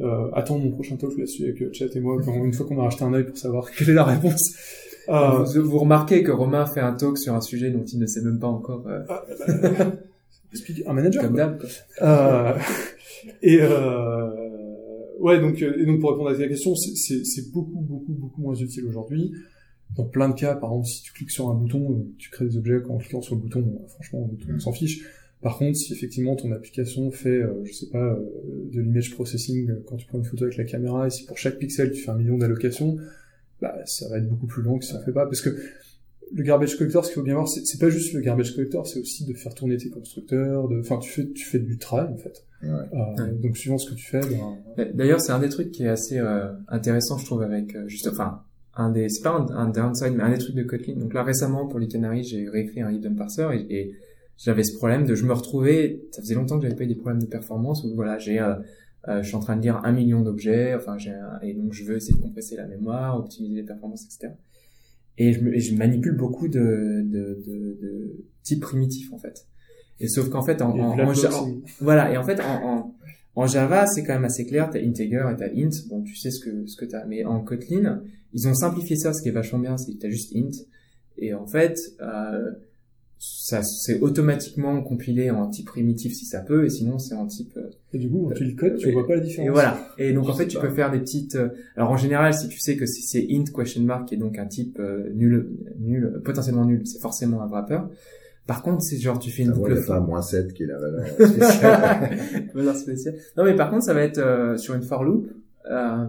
Euh, 0.00 0.28
attends 0.34 0.58
mon 0.58 0.72
prochain 0.72 0.96
talk 0.96 1.16
là-dessus 1.16 1.44
avec 1.44 1.62
euh, 1.62 1.70
Chat 1.72 1.94
et 1.94 2.00
moi, 2.00 2.20
quand, 2.22 2.44
une 2.44 2.52
fois 2.52 2.66
qu'on 2.66 2.78
a 2.80 2.82
racheté 2.82 3.04
un 3.04 3.14
œil 3.14 3.24
pour 3.24 3.38
savoir 3.38 3.70
quelle 3.70 3.90
est 3.90 3.94
la 3.94 4.04
réponse. 4.04 4.54
Euh, 5.08 5.44
Vous, 5.44 5.62
vous 5.70 5.78
remarquez 5.78 6.22
que 6.22 6.30
Romain 6.32 6.66
fait 6.66 6.80
un 6.80 6.92
talk 6.94 7.18
sur 7.18 7.34
un 7.34 7.40
sujet 7.40 7.70
dont 7.70 7.84
il 7.84 7.98
ne 7.98 8.06
sait 8.06 8.22
même 8.22 8.38
pas 8.38 8.48
encore, 8.48 8.86
euh, 8.88 9.02
explique- 10.52 10.82
un 10.86 10.92
manager. 10.92 11.22
comme 11.24 11.36
d'hab. 11.36 11.62
Euh, 12.02 12.52
et 13.42 13.58
euh, 13.60 14.30
ouais, 15.20 15.40
donc, 15.40 15.62
euh, 15.62 15.74
et 15.80 15.86
donc 15.86 16.00
pour 16.00 16.10
répondre 16.10 16.30
à 16.30 16.34
ta 16.34 16.48
question, 16.48 16.74
c'est- 16.74 17.52
beaucoup, 17.52 17.80
beaucoup, 17.80 18.12
beaucoup 18.12 18.40
moins 18.42 18.54
utile 18.54 18.84
aujourd'hui. 18.86 19.32
Dans 19.96 20.04
plein 20.04 20.28
de 20.28 20.34
cas, 20.34 20.54
par 20.56 20.70
exemple, 20.70 20.88
si 20.88 21.02
tu 21.02 21.12
cliques 21.12 21.30
sur 21.30 21.48
un 21.48 21.54
bouton, 21.54 21.92
euh, 21.92 22.12
tu 22.18 22.30
crées 22.30 22.46
des 22.46 22.56
objets 22.56 22.82
en 22.88 22.98
cliquant 22.98 23.22
sur 23.22 23.36
le 23.36 23.40
bouton, 23.40 23.64
franchement, 23.88 24.28
monde 24.48 24.60
s'en 24.60 24.72
fiche. 24.72 25.04
Par 25.42 25.58
contre, 25.58 25.76
si 25.76 25.92
effectivement 25.92 26.34
ton 26.34 26.50
application 26.50 27.10
fait, 27.12 27.28
euh, 27.42 27.52
je 27.64 27.72
sais 27.72 27.86
pas, 27.86 28.02
euh, 28.02 28.16
de 28.72 28.80
l'image 28.80 29.12
processing 29.14 29.70
euh, 29.70 29.84
quand 29.86 29.96
tu 29.96 30.06
prends 30.06 30.18
une 30.18 30.24
photo 30.24 30.44
avec 30.44 30.56
la 30.56 30.64
caméra, 30.64 31.06
et 31.06 31.10
si 31.10 31.24
pour 31.24 31.38
chaque 31.38 31.58
pixel 31.58 31.92
tu 31.92 32.02
fais 32.02 32.10
un 32.10 32.16
million 32.16 32.36
d'allocations, 32.36 32.96
bah 33.60 33.74
ça 33.84 34.08
va 34.08 34.18
être 34.18 34.28
beaucoup 34.28 34.46
plus 34.46 34.62
long 34.62 34.78
que 34.78 34.84
si 34.84 34.92
ça 34.92 35.00
fait 35.02 35.12
pas, 35.12 35.24
parce 35.24 35.40
que 35.40 35.56
le 36.32 36.42
garbage 36.42 36.76
collector, 36.76 37.04
ce 37.04 37.10
qu'il 37.10 37.20
faut 37.20 37.24
bien 37.24 37.34
voir, 37.34 37.48
c'est 37.48 37.64
c'est 37.64 37.78
pas 37.78 37.88
juste 37.88 38.12
le 38.12 38.20
garbage 38.20 38.54
collector, 38.54 38.86
c'est 38.86 38.98
aussi 38.98 39.24
de 39.24 39.32
faire 39.34 39.54
tourner 39.54 39.76
tes 39.76 39.90
constructeurs, 39.90 40.68
de, 40.68 40.80
enfin 40.80 40.98
tu 40.98 41.10
fais, 41.10 41.26
tu 41.28 41.44
fais 41.44 41.58
du 41.58 41.78
travail 41.78 42.12
en 42.12 42.16
fait. 42.16 42.44
Ouais. 42.62 42.70
Euh, 42.70 43.22
Ouais. 43.22 43.32
Donc 43.42 43.56
suivant 43.56 43.78
ce 43.78 43.90
que 43.90 43.94
tu 43.94 44.06
fais, 44.06 44.20
ben, 44.76 44.90
D'ailleurs, 44.94 45.20
c'est 45.20 45.32
un 45.32 45.38
des 45.38 45.48
trucs 45.48 45.70
qui 45.70 45.84
est 45.84 45.88
assez 45.88 46.18
euh, 46.18 46.52
intéressant, 46.68 47.18
je 47.18 47.24
trouve, 47.26 47.42
avec 47.42 47.74
euh, 47.76 47.86
juste, 47.86 48.08
enfin, 48.08 48.42
un 48.74 48.90
des, 48.90 49.08
c'est 49.08 49.22
pas 49.22 49.30
un, 49.30 49.46
un 49.54 49.68
downside, 49.68 50.14
mais 50.16 50.22
un 50.24 50.30
des 50.30 50.38
trucs 50.38 50.54
de 50.56 50.62
Kotlin. 50.64 50.96
Donc 50.96 51.14
là, 51.14 51.22
récemment, 51.22 51.66
pour 51.66 51.78
les 51.78 51.86
Canaries, 51.86 52.24
j'ai 52.24 52.48
réécrit 52.48 52.80
un 52.82 52.90
hidden 52.90 53.14
parser 53.14 53.46
et, 53.52 53.78
et 53.78 53.94
j'avais 54.36 54.64
ce 54.64 54.76
problème 54.76 55.04
de, 55.06 55.14
je 55.14 55.24
me 55.24 55.32
retrouvais, 55.32 56.02
ça 56.10 56.20
faisait 56.22 56.34
longtemps 56.34 56.56
que 56.56 56.64
j'avais 56.64 56.74
pas 56.76 56.84
eu 56.84 56.88
des 56.88 56.94
problèmes 56.96 57.22
de 57.22 57.26
performance 57.26 57.84
où 57.84 57.94
voilà, 57.94 58.18
j'ai, 58.18 58.40
euh, 58.40 58.54
je 59.08 59.22
suis 59.26 59.36
en 59.36 59.40
train 59.40 59.56
de 59.56 59.62
lire 59.62 59.80
un 59.84 59.92
million 59.92 60.20
d'objets, 60.22 60.74
enfin, 60.74 60.98
j'ai, 60.98 61.10
un- 61.12 61.38
et 61.42 61.54
donc 61.54 61.72
je 61.72 61.84
veux 61.84 61.96
essayer 61.96 62.14
de 62.16 62.22
compresser 62.22 62.56
la 62.56 62.66
mémoire, 62.66 63.18
optimiser 63.18 63.54
les 63.56 63.62
performances, 63.62 64.04
etc. 64.04 64.32
Et 65.18 65.32
je, 65.32 65.40
me, 65.42 65.54
et 65.54 65.60
je 65.60 65.74
manipule 65.76 66.16
beaucoup 66.16 66.48
de, 66.48 67.02
de, 67.04 67.40
de, 67.46 67.78
de 67.80 68.24
types 68.42 68.60
primitifs 68.60 69.12
en 69.12 69.18
fait. 69.18 69.46
Et 70.00 70.08
sauf 70.08 70.28
qu'en 70.28 70.42
fait, 70.42 70.60
en, 70.60 70.74
en, 70.80 70.96
en- 71.34 71.48
voilà, 71.80 72.12
et 72.12 72.16
en 72.16 72.24
fait, 72.24 72.38
en, 72.40 72.64
en, 72.68 72.94
en 73.34 73.46
Java, 73.46 73.86
c'est 73.86 74.02
quand 74.02 74.12
même 74.14 74.24
assez 74.24 74.44
clair, 74.44 74.68
t'as 74.70 74.80
integer 74.80 75.16
et 75.32 75.36
t'as 75.36 75.48
int, 75.54 75.70
bon, 75.88 76.02
tu 76.02 76.16
sais 76.16 76.30
ce 76.30 76.40
que, 76.40 76.66
ce 76.66 76.76
que 76.76 76.84
t'as. 76.84 77.04
Mais 77.06 77.24
en 77.24 77.40
Kotlin, 77.42 78.02
ils 78.34 78.46
ont 78.48 78.54
simplifié 78.54 78.96
ça, 78.96 79.12
ce 79.14 79.22
qui 79.22 79.28
est 79.28 79.32
vachement 79.32 79.58
bien, 79.60 79.78
c'est 79.78 79.92
que 79.92 79.98
t'as 79.98 80.10
juste 80.10 80.34
int. 80.36 80.50
Et 81.16 81.32
en 81.32 81.46
fait, 81.46 81.78
euh, 82.02 82.50
ça, 83.18 83.62
c'est 83.62 84.00
automatiquement 84.00 84.82
compilé 84.82 85.30
en 85.30 85.48
type 85.48 85.66
primitif 85.66 86.12
si 86.14 86.26
ça 86.26 86.40
peut, 86.40 86.64
et 86.66 86.70
sinon 86.70 86.98
c'est 86.98 87.14
en 87.14 87.26
type, 87.26 87.56
euh, 87.56 87.70
et 87.92 87.98
du 87.98 88.10
coup, 88.10 88.26
quand 88.28 88.34
tu 88.34 88.44
le 88.44 88.54
codes, 88.54 88.76
tu 88.76 88.88
Et- 88.88 88.92
vois 88.92 89.06
pas 89.06 89.14
la 89.14 89.20
différence. 89.20 89.48
et 89.48 89.50
voilà. 89.50 89.78
Et 89.98 90.12
donc 90.12 90.26
Je 90.26 90.30
en 90.30 90.34
fait, 90.34 90.46
tu 90.48 90.56
pas. 90.58 90.66
peux 90.66 90.74
faire 90.74 90.90
des 90.90 90.98
petites. 91.00 91.34
euh, 91.36 91.48
Alors 91.76 91.90
en 91.90 91.96
général, 91.96 92.34
si 92.34 92.48
tu 92.48 92.58
sais 92.60 92.76
que 92.76 92.84
si 92.86 93.02
c'est 93.02 93.26
int 93.30 93.44
question 93.56 93.82
mark 93.82 94.08
qui 94.08 94.14
est 94.16 94.18
donc 94.18 94.38
un 94.38 94.46
type 94.46 94.78
euh, 94.80 95.08
nul, 95.14 95.48
nul, 95.78 96.20
potentiellement 96.24 96.64
nul, 96.66 96.82
c'est 96.86 97.00
forcément 97.00 97.42
un 97.42 97.46
wrapper. 97.46 97.80
Par 98.46 98.62
contre, 98.62 98.82
c'est 98.82 98.98
genre 98.98 99.18
tu 99.18 99.30
fais 99.30 99.42
une 99.42 99.48
Ça 99.48 99.54
boucle 99.54 99.84
pas 99.86 99.98
moins 100.00 100.22
7 100.22 100.52
qui 100.52 100.62
est 100.64 100.66
la 100.66 100.78
valeur 100.78 101.06
spéciale. 101.18 102.10
Valeur 102.54 102.76
spéciale. 102.76 103.14
Non 103.36 103.44
mais 103.44 103.56
par 103.56 103.70
contre, 103.70 103.84
ça 103.84 103.94
va 103.94 104.02
être 104.02 104.18
euh, 104.18 104.56
sur 104.58 104.74
une 104.74 104.82
for 104.82 105.02
loop. 105.04 105.28
Euh, 105.70 106.04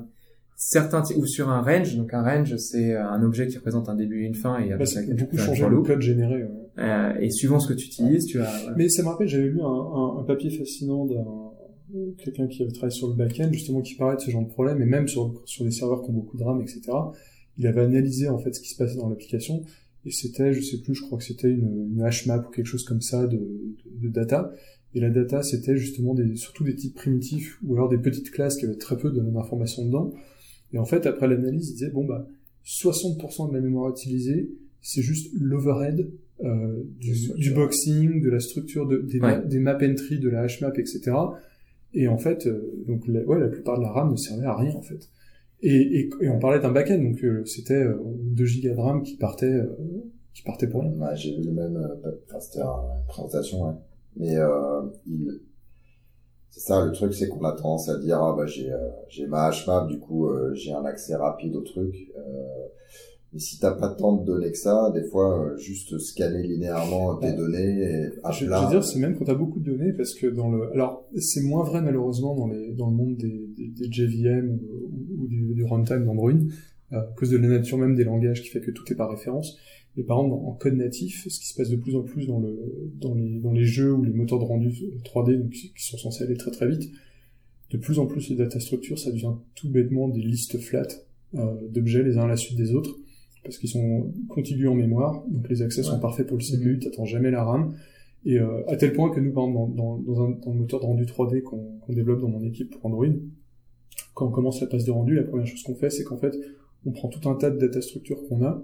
certains 0.55 1.03
ou 1.15 1.25
sur 1.25 1.49
un 1.49 1.61
range. 1.61 1.95
Donc 1.95 2.13
un 2.13 2.21
range, 2.23 2.55
c'est 2.57 2.93
euh, 2.95 3.07
un 3.07 3.23
objet 3.23 3.47
qui 3.47 3.57
représente 3.57 3.89
un 3.89 3.95
début 3.95 4.23
et 4.23 4.25
une 4.27 4.35
fin 4.35 4.57
et 4.59 4.69
Bah, 4.69 4.83
avec 4.95 5.15
beaucoup 5.15 5.37
changé 5.37 5.61
for 5.61 5.69
le 5.69 5.75
loop. 5.77 5.87
code 5.87 6.01
généré. 6.01 6.43
ouais. 6.43 6.49
Euh, 6.79 7.13
et 7.19 7.31
suivant 7.31 7.59
ce 7.59 7.67
que 7.67 7.73
tu 7.73 7.87
utilises, 7.87 8.25
tu 8.25 8.39
as. 8.39 8.73
Mais 8.75 8.89
ça 8.89 9.03
me 9.03 9.07
rappelle, 9.07 9.27
j'avais 9.27 9.47
lu 9.47 9.61
un, 9.61 10.23
papier 10.23 10.51
fascinant 10.51 11.05
d'un 11.05 11.25
quelqu'un 12.17 12.47
qui 12.47 12.63
avait 12.63 12.71
travaillé 12.71 12.95
sur 12.95 13.07
le 13.07 13.13
back-end, 13.13 13.49
justement, 13.51 13.81
qui 13.81 13.95
parlait 13.95 14.17
de 14.17 14.21
ce 14.21 14.29
genre 14.29 14.43
de 14.43 14.49
problème, 14.49 14.81
et 14.81 14.85
même 14.85 15.07
sur, 15.07 15.41
sur 15.45 15.63
des 15.63 15.71
serveurs 15.71 16.03
qui 16.03 16.09
ont 16.09 16.13
beaucoup 16.13 16.37
de 16.37 16.43
RAM, 16.43 16.61
etc. 16.61 16.81
Il 17.57 17.65
avait 17.65 17.81
analysé, 17.81 18.27
en 18.27 18.37
fait, 18.37 18.53
ce 18.53 18.59
qui 18.59 18.69
se 18.69 18.75
passait 18.75 18.97
dans 18.97 19.09
l'application, 19.09 19.63
et 20.05 20.11
c'était, 20.11 20.53
je 20.53 20.61
sais 20.61 20.79
plus, 20.79 20.95
je 20.95 21.03
crois 21.03 21.17
que 21.17 21.23
c'était 21.23 21.49
une, 21.49 21.89
une 21.93 22.09
HMAP 22.09 22.47
ou 22.47 22.51
quelque 22.51 22.65
chose 22.65 22.83
comme 22.83 23.01
ça 23.01 23.25
de, 23.25 23.37
de, 23.37 24.07
de 24.07 24.09
data. 24.09 24.53
Et 24.93 24.99
la 24.99 25.09
data, 25.09 25.43
c'était 25.43 25.77
justement 25.77 26.13
des, 26.13 26.35
surtout 26.35 26.63
des 26.63 26.75
types 26.75 26.95
primitifs, 26.95 27.57
ou 27.63 27.75
alors 27.75 27.89
des 27.89 27.97
petites 27.97 28.31
classes 28.31 28.57
qui 28.57 28.65
avaient 28.65 28.75
très 28.75 28.97
peu 28.97 29.11
d'informations 29.11 29.85
dedans. 29.85 30.13
Et 30.73 30.79
en 30.79 30.85
fait, 30.85 31.05
après 31.05 31.27
l'analyse, 31.27 31.69
il 31.69 31.73
disait, 31.73 31.89
bon, 31.89 32.05
bah, 32.05 32.27
60% 32.65 33.49
de 33.49 33.53
la 33.53 33.61
mémoire 33.61 33.89
utilisée, 33.89 34.51
c'est 34.81 35.01
juste 35.01 35.31
l'overhead 35.33 36.09
euh, 36.43 36.83
du, 36.99 37.13
du 37.35 37.51
boxing, 37.53 38.21
de 38.21 38.29
la 38.29 38.39
structure 38.39 38.87
de, 38.87 38.97
des, 38.97 39.19
Ouais. 39.19 39.37
ma- 39.37 39.39
des 39.39 39.59
map 39.59 39.77
entry, 39.81 40.19
de 40.19 40.29
la 40.29 40.45
HMAP, 40.47 40.77
etc. 40.79 41.11
Et 41.93 42.07
en 42.07 42.17
fait, 42.17 42.45
euh, 42.47 42.83
donc 42.87 43.07
la, 43.07 43.21
ouais, 43.23 43.39
la 43.39 43.47
plupart 43.47 43.77
de 43.77 43.83
la 43.83 43.89
RAM 43.91 44.11
ne 44.11 44.15
servait 44.17 44.45
à 44.45 44.55
rien 44.55 44.73
en 44.75 44.81
fait. 44.81 45.09
Et, 45.63 45.75
et, 45.75 46.09
et 46.21 46.29
on 46.29 46.37
parlait 46.39 46.59
d'un 46.59 46.71
backend, 46.71 47.01
donc 47.01 47.23
euh, 47.23 47.43
c'était 47.45 47.73
euh, 47.83 47.97
2 48.05 48.45
gigas 48.45 48.73
de 48.75 48.79
RAM 48.79 49.01
qui 49.01 49.17
partait, 49.17 49.45
euh, 49.47 49.65
qui 50.33 50.43
partait 50.43 50.67
pour 50.67 50.81
rien. 50.81 50.91
Ouais, 50.91 51.15
j'ai 51.15 51.35
vu 51.35 51.43
le 51.43 51.51
même, 51.51 51.77
euh, 51.77 52.11
enfin, 52.27 52.39
c'était 52.39 52.59
une 52.61 53.07
présentation, 53.07 53.65
ouais. 53.67 53.73
Mais, 54.17 54.35
euh, 54.37 54.81
il, 55.07 55.39
c'est 56.51 56.59
ça, 56.61 56.85
le 56.85 56.91
truc, 56.91 57.13
c'est 57.13 57.27
qu'on 57.27 57.43
a 57.43 57.51
tendance 57.53 57.89
à 57.89 57.97
dire, 57.99 58.17
ah, 58.21 58.35
bah, 58.37 58.45
j'ai, 58.47 58.71
euh, 58.71 58.77
j'ai 59.09 59.25
ma 59.27 59.49
HMAP, 59.51 59.87
du 59.89 59.99
coup, 59.99 60.27
euh, 60.27 60.53
j'ai 60.53 60.73
un 60.73 60.85
accès 60.85 61.15
rapide 61.15 61.55
au 61.55 61.61
truc. 61.61 61.95
Euh, 62.17 62.21
mais 63.33 63.39
si 63.39 63.59
t'as 63.59 63.73
pas 63.73 63.89
tant 63.89 64.13
de 64.17 64.25
données 64.25 64.51
que 64.51 64.57
ça, 64.57 64.91
des 64.93 65.03
fois, 65.03 65.45
euh, 65.51 65.57
juste 65.57 65.97
scanner 65.99 66.43
linéairement 66.47 67.15
tes 67.17 67.33
données 67.33 67.81
et 67.81 68.05
à 68.23 68.31
Je, 68.31 68.41
je 68.41 68.45
plat. 68.45 68.63
veux 68.63 68.69
dire, 68.71 68.83
c'est 68.83 68.99
même 68.99 69.15
quand 69.17 69.25
t'as 69.25 69.35
beaucoup 69.35 69.59
de 69.59 69.65
données, 69.65 69.93
parce 69.93 70.13
que 70.13 70.27
dans 70.27 70.49
le, 70.49 70.71
alors 70.71 71.05
c'est 71.17 71.41
moins 71.43 71.63
vrai 71.63 71.81
malheureusement 71.81 72.35
dans 72.35 72.47
les, 72.47 72.71
dans 72.73 72.89
le 72.89 72.95
monde 72.95 73.17
des, 73.17 73.47
des, 73.57 73.67
des 73.67 73.91
JVM 73.91 74.57
ou, 75.19 75.27
du, 75.27 75.53
du 75.53 75.63
runtime 75.65 76.05
d'Android, 76.05 76.31
euh, 76.31 76.99
à 76.99 77.13
cause 77.17 77.29
de 77.31 77.37
la 77.37 77.47
nature 77.49 77.77
même 77.77 77.95
des 77.95 78.05
langages 78.05 78.41
qui 78.41 78.47
fait 78.49 78.61
que 78.61 78.71
tout 78.71 78.83
est 78.91 78.95
par 78.95 79.09
référence. 79.09 79.57
Mais 79.97 80.03
par 80.03 80.19
exemple, 80.23 80.35
en 80.45 80.51
code 80.53 80.75
natif, 80.75 81.27
ce 81.27 81.39
qui 81.39 81.47
se 81.47 81.55
passe 81.55 81.69
de 81.69 81.75
plus 81.75 81.95
en 81.95 82.03
plus 82.03 82.27
dans 82.27 82.39
le, 82.39 82.91
dans 83.01 83.15
les, 83.15 83.39
dans 83.39 83.51
les 83.51 83.65
jeux 83.65 83.91
ou 83.91 84.03
les 84.03 84.13
moteurs 84.13 84.39
de 84.39 84.43
rendu 84.45 84.69
3D, 85.03 85.41
donc, 85.41 85.49
qui 85.49 85.73
qui 85.73 85.83
sont 85.83 85.97
censés 85.97 86.23
aller 86.23 86.37
très 86.37 86.51
très 86.51 86.67
vite, 86.67 86.91
de 87.71 87.77
plus 87.77 87.99
en 87.99 88.05
plus 88.05 88.29
les 88.29 88.35
data 88.35 88.59
structures, 88.59 88.99
ça 88.99 89.11
devient 89.11 89.33
tout 89.55 89.69
bêtement 89.69 90.07
des 90.07 90.21
listes 90.21 90.59
flat 90.59 90.87
euh, 91.35 91.67
d'objets 91.69 92.03
les 92.03 92.17
uns 92.17 92.21
à 92.25 92.27
la 92.27 92.37
suite 92.37 92.57
des 92.57 92.73
autres, 92.73 92.95
parce 93.47 93.57
qu'ils 93.57 93.69
sont 93.69 94.13
contigus 94.27 94.67
en 94.67 94.75
mémoire, 94.75 95.23
donc 95.29 95.47
les 95.49 95.61
accès 95.61 95.81
sont 95.81 95.99
parfaits 95.99 96.27
pour 96.27 96.37
le 96.37 96.43
CPU, 96.43 96.79
t'attends 96.79 97.05
jamais 97.05 97.31
la 97.31 97.45
RAM, 97.45 97.73
et 98.25 98.39
euh, 98.39 98.67
à 98.67 98.75
tel 98.75 98.91
point 98.91 99.09
que 99.09 99.21
nous, 99.21 99.31
par 99.31 99.47
exemple, 99.47 99.73
dans, 99.75 100.21
un, 100.21 100.31
dans 100.31 100.51
le 100.51 100.59
moteur 100.59 100.81
de 100.81 100.85
rendu 100.85 101.05
3D 101.05 101.41
qu'on 101.43 101.79
développe 101.87 102.19
dans 102.19 102.27
mon 102.27 102.43
équipe 102.43 102.71
pour 102.71 102.85
Android, 102.85 103.07
quand 104.13 104.27
on 104.27 104.31
commence 104.31 104.59
la 104.59 104.67
passe 104.67 104.83
de 104.83 104.91
rendu, 104.91 105.15
la 105.15 105.23
première 105.23 105.47
chose 105.47 105.63
qu'on 105.63 105.75
fait, 105.75 105.89
c'est 105.89 106.03
qu'en 106.03 106.17
fait, 106.17 106.37
on 106.85 106.91
prend 106.91 107.07
tout 107.07 107.29
un 107.29 107.35
tas 107.35 107.49
de 107.49 107.57
data 107.57 107.81
structures 107.81 108.27
qu'on 108.27 108.43
a, 108.43 108.61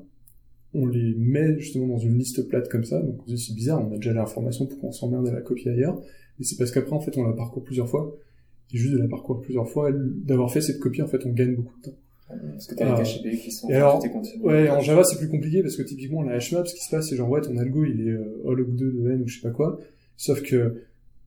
on 0.73 0.85
les 0.85 1.13
met 1.15 1.57
justement 1.59 1.87
dans 1.87 1.99
une 1.99 2.17
liste 2.17 2.47
plate 2.49 2.67
comme 2.67 2.83
ça, 2.83 3.01
donc 3.01 3.21
on 3.23 3.27
se 3.27 3.35
dit 3.35 3.41
c'est 3.41 3.55
bizarre, 3.55 3.87
on 3.87 3.93
a 3.93 3.95
déjà 3.95 4.11
l'information 4.11 4.65
pour 4.65 4.79
qu'on 4.79 4.91
s'emmerde 4.91 5.27
à 5.29 5.31
la 5.31 5.41
copier 5.41 5.71
ailleurs, 5.71 6.01
et 6.39 6.43
c'est 6.43 6.57
parce 6.57 6.71
qu'après, 6.71 6.93
en 6.93 6.99
fait, 6.99 7.17
on 7.17 7.23
la 7.23 7.33
parcourt 7.33 7.63
plusieurs 7.63 7.87
fois, 7.87 8.15
et 8.73 8.77
juste 8.77 8.93
de 8.93 8.97
la 8.97 9.07
parcourir 9.07 9.41
plusieurs 9.41 9.69
fois, 9.69 9.91
d'avoir 9.93 10.51
fait 10.51 10.61
cette 10.61 10.79
copie, 10.79 11.01
en 11.01 11.07
fait, 11.07 11.25
on 11.25 11.31
gagne 11.31 11.55
beaucoup 11.55 11.77
de 11.77 11.91
temps. 11.91 11.97
Parce 12.27 12.67
que 12.67 12.75
t'as 12.75 12.89
les 12.89 12.97
caches 12.97 13.21
qui 13.21 13.51
sont 13.51 13.69
Et 13.69 13.75
alors. 13.75 14.03
Ouais, 14.41 14.69
en 14.69 14.79
Java, 14.79 15.03
c'est 15.03 15.17
plus 15.17 15.29
compliqué 15.29 15.61
parce 15.61 15.75
que 15.75 15.83
typiquement, 15.83 16.23
la 16.23 16.37
HMAP, 16.37 16.67
ce 16.67 16.73
qui 16.73 16.83
se 16.83 16.89
passe, 16.89 17.09
c'est 17.09 17.15
genre, 17.15 17.29
ouais, 17.29 17.41
ton 17.41 17.57
algo, 17.57 17.85
il 17.85 18.07
est 18.07 18.11
euh, 18.11 18.55
log 18.55 18.75
2 18.75 18.91
de 18.91 19.09
n 19.11 19.21
ou 19.21 19.27
je 19.27 19.35
sais 19.35 19.41
pas 19.41 19.53
quoi. 19.53 19.79
Sauf 20.17 20.41
que 20.41 20.83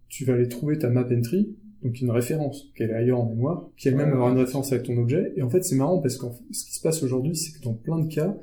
tu 0.08 0.24
vas 0.24 0.34
aller 0.34 0.48
trouver 0.48 0.78
ta 0.78 0.88
map 0.88 1.06
entry, 1.10 1.54
donc 1.82 2.00
une 2.00 2.10
référence, 2.10 2.70
qu'elle 2.74 2.90
est 2.90 2.94
ailleurs 2.94 3.20
en 3.20 3.28
mémoire, 3.28 3.68
qui 3.76 3.88
elle-même 3.88 4.12
aura 4.12 4.30
une 4.30 4.38
référence 4.38 4.72
avec 4.72 4.84
ton 4.84 4.96
objet. 4.96 5.32
Et 5.36 5.42
en 5.42 5.50
fait, 5.50 5.62
c'est 5.64 5.76
marrant 5.76 6.00
parce 6.00 6.16
que 6.16 6.26
ce 6.50 6.64
qui 6.64 6.74
se 6.74 6.80
passe 6.80 7.02
aujourd'hui, 7.02 7.36
c'est 7.36 7.58
que 7.58 7.62
dans 7.62 7.74
plein 7.74 7.98
de 7.98 8.12
cas, 8.12 8.36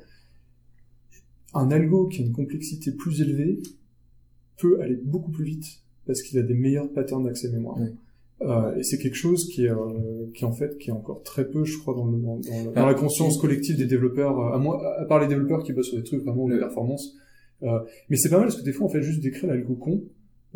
un 1.54 1.70
algo 1.70 2.08
qui 2.08 2.22
a 2.22 2.24
une 2.24 2.32
complexité 2.32 2.92
plus 2.92 3.20
élevée 3.20 3.60
peut 4.58 4.80
aller 4.80 4.96
beaucoup 4.96 5.30
plus 5.30 5.44
vite 5.44 5.82
parce 6.06 6.22
qu'il 6.22 6.38
a 6.38 6.42
des 6.42 6.54
meilleurs 6.54 6.92
patterns 6.92 7.24
d'accès 7.24 7.50
mémoire. 7.50 7.78
Ouais. 7.78 7.92
Euh, 8.42 8.74
et 8.76 8.82
c'est 8.82 8.98
quelque 8.98 9.14
chose 9.16 9.48
qui 9.48 9.64
est, 9.64 9.70
euh, 9.70 10.26
qui 10.34 10.44
en 10.44 10.52
fait, 10.52 10.76
qui 10.78 10.90
est 10.90 10.92
encore 10.92 11.22
très 11.22 11.48
peu, 11.48 11.64
je 11.64 11.78
crois, 11.78 11.94
dans, 11.94 12.04
le, 12.06 12.18
dans, 12.18 12.34
le- 12.36 12.42
Ah. 12.74 12.80
dans 12.80 12.86
la 12.86 12.94
conscience 12.94 13.38
collective 13.38 13.76
des 13.76 13.86
développeurs, 13.86 14.38
euh, 14.38 14.54
à, 14.54 14.58
moins, 14.58 14.78
à 14.98 15.04
part 15.04 15.20
les 15.20 15.28
développeurs 15.28 15.62
qui 15.62 15.72
bossent 15.72 15.88
sur 15.88 15.96
des 15.96 16.02
trucs 16.04 16.22
vraiment 16.24 16.46
de 16.48 16.54
Le- 16.54 16.58
performance. 16.58 17.14
Euh, 17.62 17.78
mais 18.10 18.16
c'est 18.16 18.28
pas 18.28 18.36
mal 18.38 18.46
parce 18.48 18.58
que 18.60 18.64
des 18.64 18.72
fois, 18.72 18.86
en 18.86 18.90
fait, 18.90 19.02
juste 19.02 19.20
d'écrire 19.22 19.48
l'algo 19.48 19.74
con, 19.76 20.02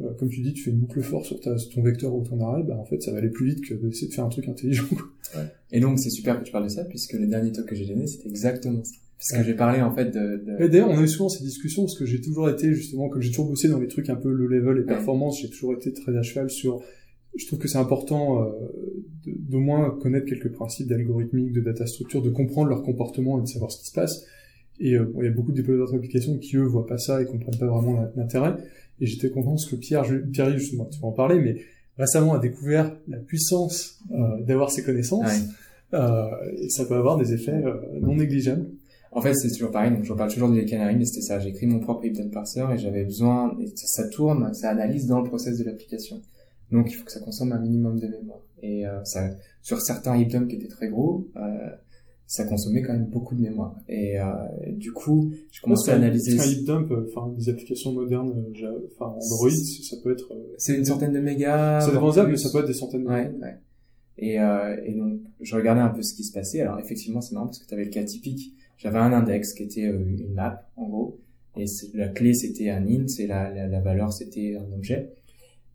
euh, 0.01 0.13
comme 0.19 0.29
tu 0.29 0.41
dis, 0.43 0.53
tu 0.53 0.65
fais 0.65 0.71
une 0.73 0.79
boucle 0.79 1.01
fort 1.03 1.25
sur, 1.25 1.41
ta, 1.41 1.57
sur 1.57 1.73
ton 1.73 1.83
vecteur 1.83 2.15
ou 2.15 2.23
ton 2.25 2.41
arrêt, 2.41 2.63
bah 2.65 2.77
en 2.77 2.85
fait, 2.85 3.01
ça 3.01 3.13
va 3.13 3.19
aller 3.19 3.31
plus 3.31 3.47
vite 3.47 3.65
que 3.65 3.75
d'essayer 3.75 4.09
de 4.09 4.13
faire 4.15 4.25
un 4.25 4.29
truc 4.29 4.49
intelligent. 4.49 4.85
quoi. 4.91 5.43
Et 5.73 5.81
donc 5.81 5.99
c'est 5.99 6.11
super 6.11 6.39
que 6.41 6.45
tu 6.45 6.53
parles 6.53 6.65
de 6.65 6.69
ça 6.71 6.85
puisque 6.85 7.13
le 7.15 7.27
dernier 7.27 7.53
talk 7.53 7.67
que 7.67 7.75
j'ai 7.75 7.85
donné 7.87 8.07
c'était 8.07 8.29
exactement 8.29 8.83
ça. 8.85 8.93
Parce 9.19 9.31
que 9.33 9.37
Ouais. 9.39 9.45
j'ai 9.45 9.55
parlé 9.55 9.83
en 9.83 9.93
fait 9.95 10.07
de, 10.07 10.45
de... 10.45 10.63
Et 10.65 10.69
d'ailleurs, 10.69 10.91
on 10.91 10.97
a 10.99 11.03
eu 11.03 11.09
souvent 11.09 11.29
ces 11.29 11.43
discussions 11.45 11.83
parce 11.83 11.99
que 11.99 12.07
j'ai 12.07 12.21
toujours 12.21 12.49
été 12.49 12.73
justement, 12.73 13.09
comme 13.09 13.21
j'ai 13.21 13.31
toujours 13.31 13.49
bossé 13.49 13.69
dans 13.69 13.81
les 13.81 13.89
trucs 13.89 14.09
un 14.11 14.15
peu 14.15 14.31
low 14.31 14.47
level 14.47 14.77
et 14.77 14.81
Ouais. 14.81 14.87
performance, 14.87 15.41
j'ai 15.43 15.49
toujours 15.51 15.75
été 15.75 15.93
très 15.93 16.17
à 16.17 16.23
cheval 16.23 16.49
sur. 16.51 16.81
Je 17.37 17.47
trouve 17.47 17.59
que 17.59 17.69
c'est 17.69 17.79
important 17.79 18.43
euh, 18.43 18.51
d'au 19.27 19.61
moins 19.61 19.91
connaître 19.91 20.27
quelques 20.27 20.53
principes 20.53 20.89
d'algorithmique, 20.89 21.53
de 21.53 21.61
data 21.61 21.87
structure, 21.87 22.23
de 22.23 22.31
comprendre 22.31 22.69
leur 22.69 22.83
comportement 22.83 23.39
et 23.39 23.43
de 23.43 23.47
savoir 23.47 23.71
ce 23.71 23.79
qui 23.79 23.87
se 23.87 23.93
passe. 23.93 24.25
Et 24.81 24.95
euh, 24.95 25.05
bon, 25.05 25.23
il 25.23 25.27
y 25.27 25.29
a 25.29 25.33
beaucoup 25.33 25.53
de 25.53 25.57
développeurs 25.57 25.93
d'applications 25.93 26.39
qui 26.39 26.57
eux 26.57 26.65
voient 26.65 26.87
pas 26.87 26.99
ça 26.99 27.23
et 27.23 27.27
comprennent 27.27 27.59
pas 27.59 27.67
vraiment 27.67 28.11
l'intérêt. 28.17 28.57
Et 29.01 29.07
j'étais 29.07 29.31
content 29.31 29.51
parce 29.51 29.67
que 29.67 29.77
Pierre, 29.77 30.05
Pierre 30.33 30.57
justement, 30.59 30.87
tu 30.87 31.01
vas 31.01 31.09
en 31.09 31.13
parler, 31.13 31.41
mais 31.41 31.57
récemment 31.99 32.35
a 32.35 32.39
découvert 32.39 32.97
la 33.09 33.19
puissance 33.19 33.99
euh, 34.13 34.43
d'avoir 34.43 34.71
ces 34.71 34.83
connaissances. 34.83 35.27
Ouais. 35.27 35.49
Euh, 35.95 36.29
et 36.57 36.69
ça 36.69 36.85
peut 36.85 36.95
avoir 36.95 37.17
des 37.17 37.33
effets 37.33 37.53
euh, 37.65 37.75
non 38.01 38.17
négligeables. 38.17 38.67
En 39.11 39.23
fait, 39.23 39.35
c'est 39.35 39.49
toujours 39.49 39.71
pareil, 39.71 39.91
donc 39.91 40.05
je 40.05 40.13
parle 40.13 40.31
toujours 40.31 40.51
du 40.51 40.65
canary, 40.67 40.97
mais 40.97 41.07
c'était 41.07 41.23
ça. 41.23 41.39
J'ai 41.39 41.49
écrit 41.49 41.67
mon 41.67 41.81
propre 41.81 42.05
hidden 42.05 42.31
parser 42.31 42.63
et 42.75 42.79
j'avais 42.79 43.05
besoin, 43.05 43.57
et 43.59 43.67
ça, 43.75 44.03
ça 44.03 44.09
tourne, 44.09 44.53
ça 44.53 44.69
analyse 44.69 45.07
dans 45.07 45.23
le 45.23 45.29
process 45.29 45.59
de 45.59 45.65
l'application. 45.65 46.21
Donc 46.71 46.91
il 46.91 46.95
faut 46.95 47.05
que 47.05 47.13
ça 47.13 47.21
consomme 47.21 47.53
un 47.53 47.61
minimum 47.61 47.99
de 47.99 48.09
mémoire. 48.09 48.43
Et 48.63 48.87
euh, 48.87 49.03
ça, 49.05 49.31
sur 49.63 49.81
certains 49.81 50.21
dumps 50.23 50.49
qui 50.49 50.57
étaient 50.57 50.69
très 50.69 50.89
gros, 50.89 51.29
euh, 51.37 51.71
ça 52.27 52.45
consommait 52.45 52.83
quand 52.83 52.93
même 52.93 53.07
beaucoup 53.07 53.35
de 53.35 53.41
mémoire. 53.41 53.75
Et 53.89 54.21
euh, 54.21 54.25
du 54.73 54.93
coup, 54.93 55.33
je 55.51 55.63
commençais 55.63 55.93
à 55.93 55.95
analyser. 55.95 56.39
Un 56.39 56.45
heap 56.45 56.65
dump, 56.65 56.91
euh, 56.91 57.09
enfin 57.09 57.33
des 57.37 57.49
applications 57.49 57.93
modernes, 57.93 58.45
euh, 58.63 58.87
enfin 58.93 59.15
Android, 59.19 59.51
ça 59.51 59.97
peut 60.03 60.13
être. 60.13 60.31
C'est 60.59 60.77
une 60.77 60.85
centaine 60.85 61.13
de 61.13 61.21
mégas. 61.21 61.81
Ça 61.81 61.91
dépend 61.91 62.13
mais 62.27 62.37
ça 62.37 62.51
peut 62.51 62.59
être 62.59 62.67
des 62.67 62.75
centaines 62.75 63.05
de 63.05 63.09
ouais, 63.09 63.33
Ouais. 63.41 63.57
Et, 64.21 64.41
euh, 64.41 64.77
et 64.85 64.95
donc, 64.95 65.21
je 65.41 65.55
regardais 65.55 65.81
un 65.81 65.89
peu 65.91 66.03
ce 66.03 66.13
qui 66.13 66.25
se 66.25 66.33
passait. 66.33 66.61
Alors, 66.61 66.79
effectivement, 66.81 67.21
c'est 67.21 67.35
marrant 67.35 67.47
parce 67.47 67.61
que 67.61 67.67
tu 67.67 67.73
avais 67.73 67.85
le 67.85 67.91
cas 67.91 68.03
typique. 68.03 68.53
J'avais 68.77 68.99
un 68.99 69.13
index 69.13 69.55
qui 69.55 69.63
était 69.63 69.83
une 69.83 70.35
map, 70.35 70.69
en 70.77 70.89
gros. 70.89 71.19
Et 71.57 71.65
la 71.95 72.09
clé, 72.09 72.35
c'était 72.35 72.69
un 72.71 72.87
int, 72.87 73.07
et 73.19 73.27
la, 73.27 73.53
la, 73.55 73.69
la 73.69 73.81
valeur, 73.81 74.13
c'était 74.13 74.57
un 74.57 74.73
objet. 74.75 75.15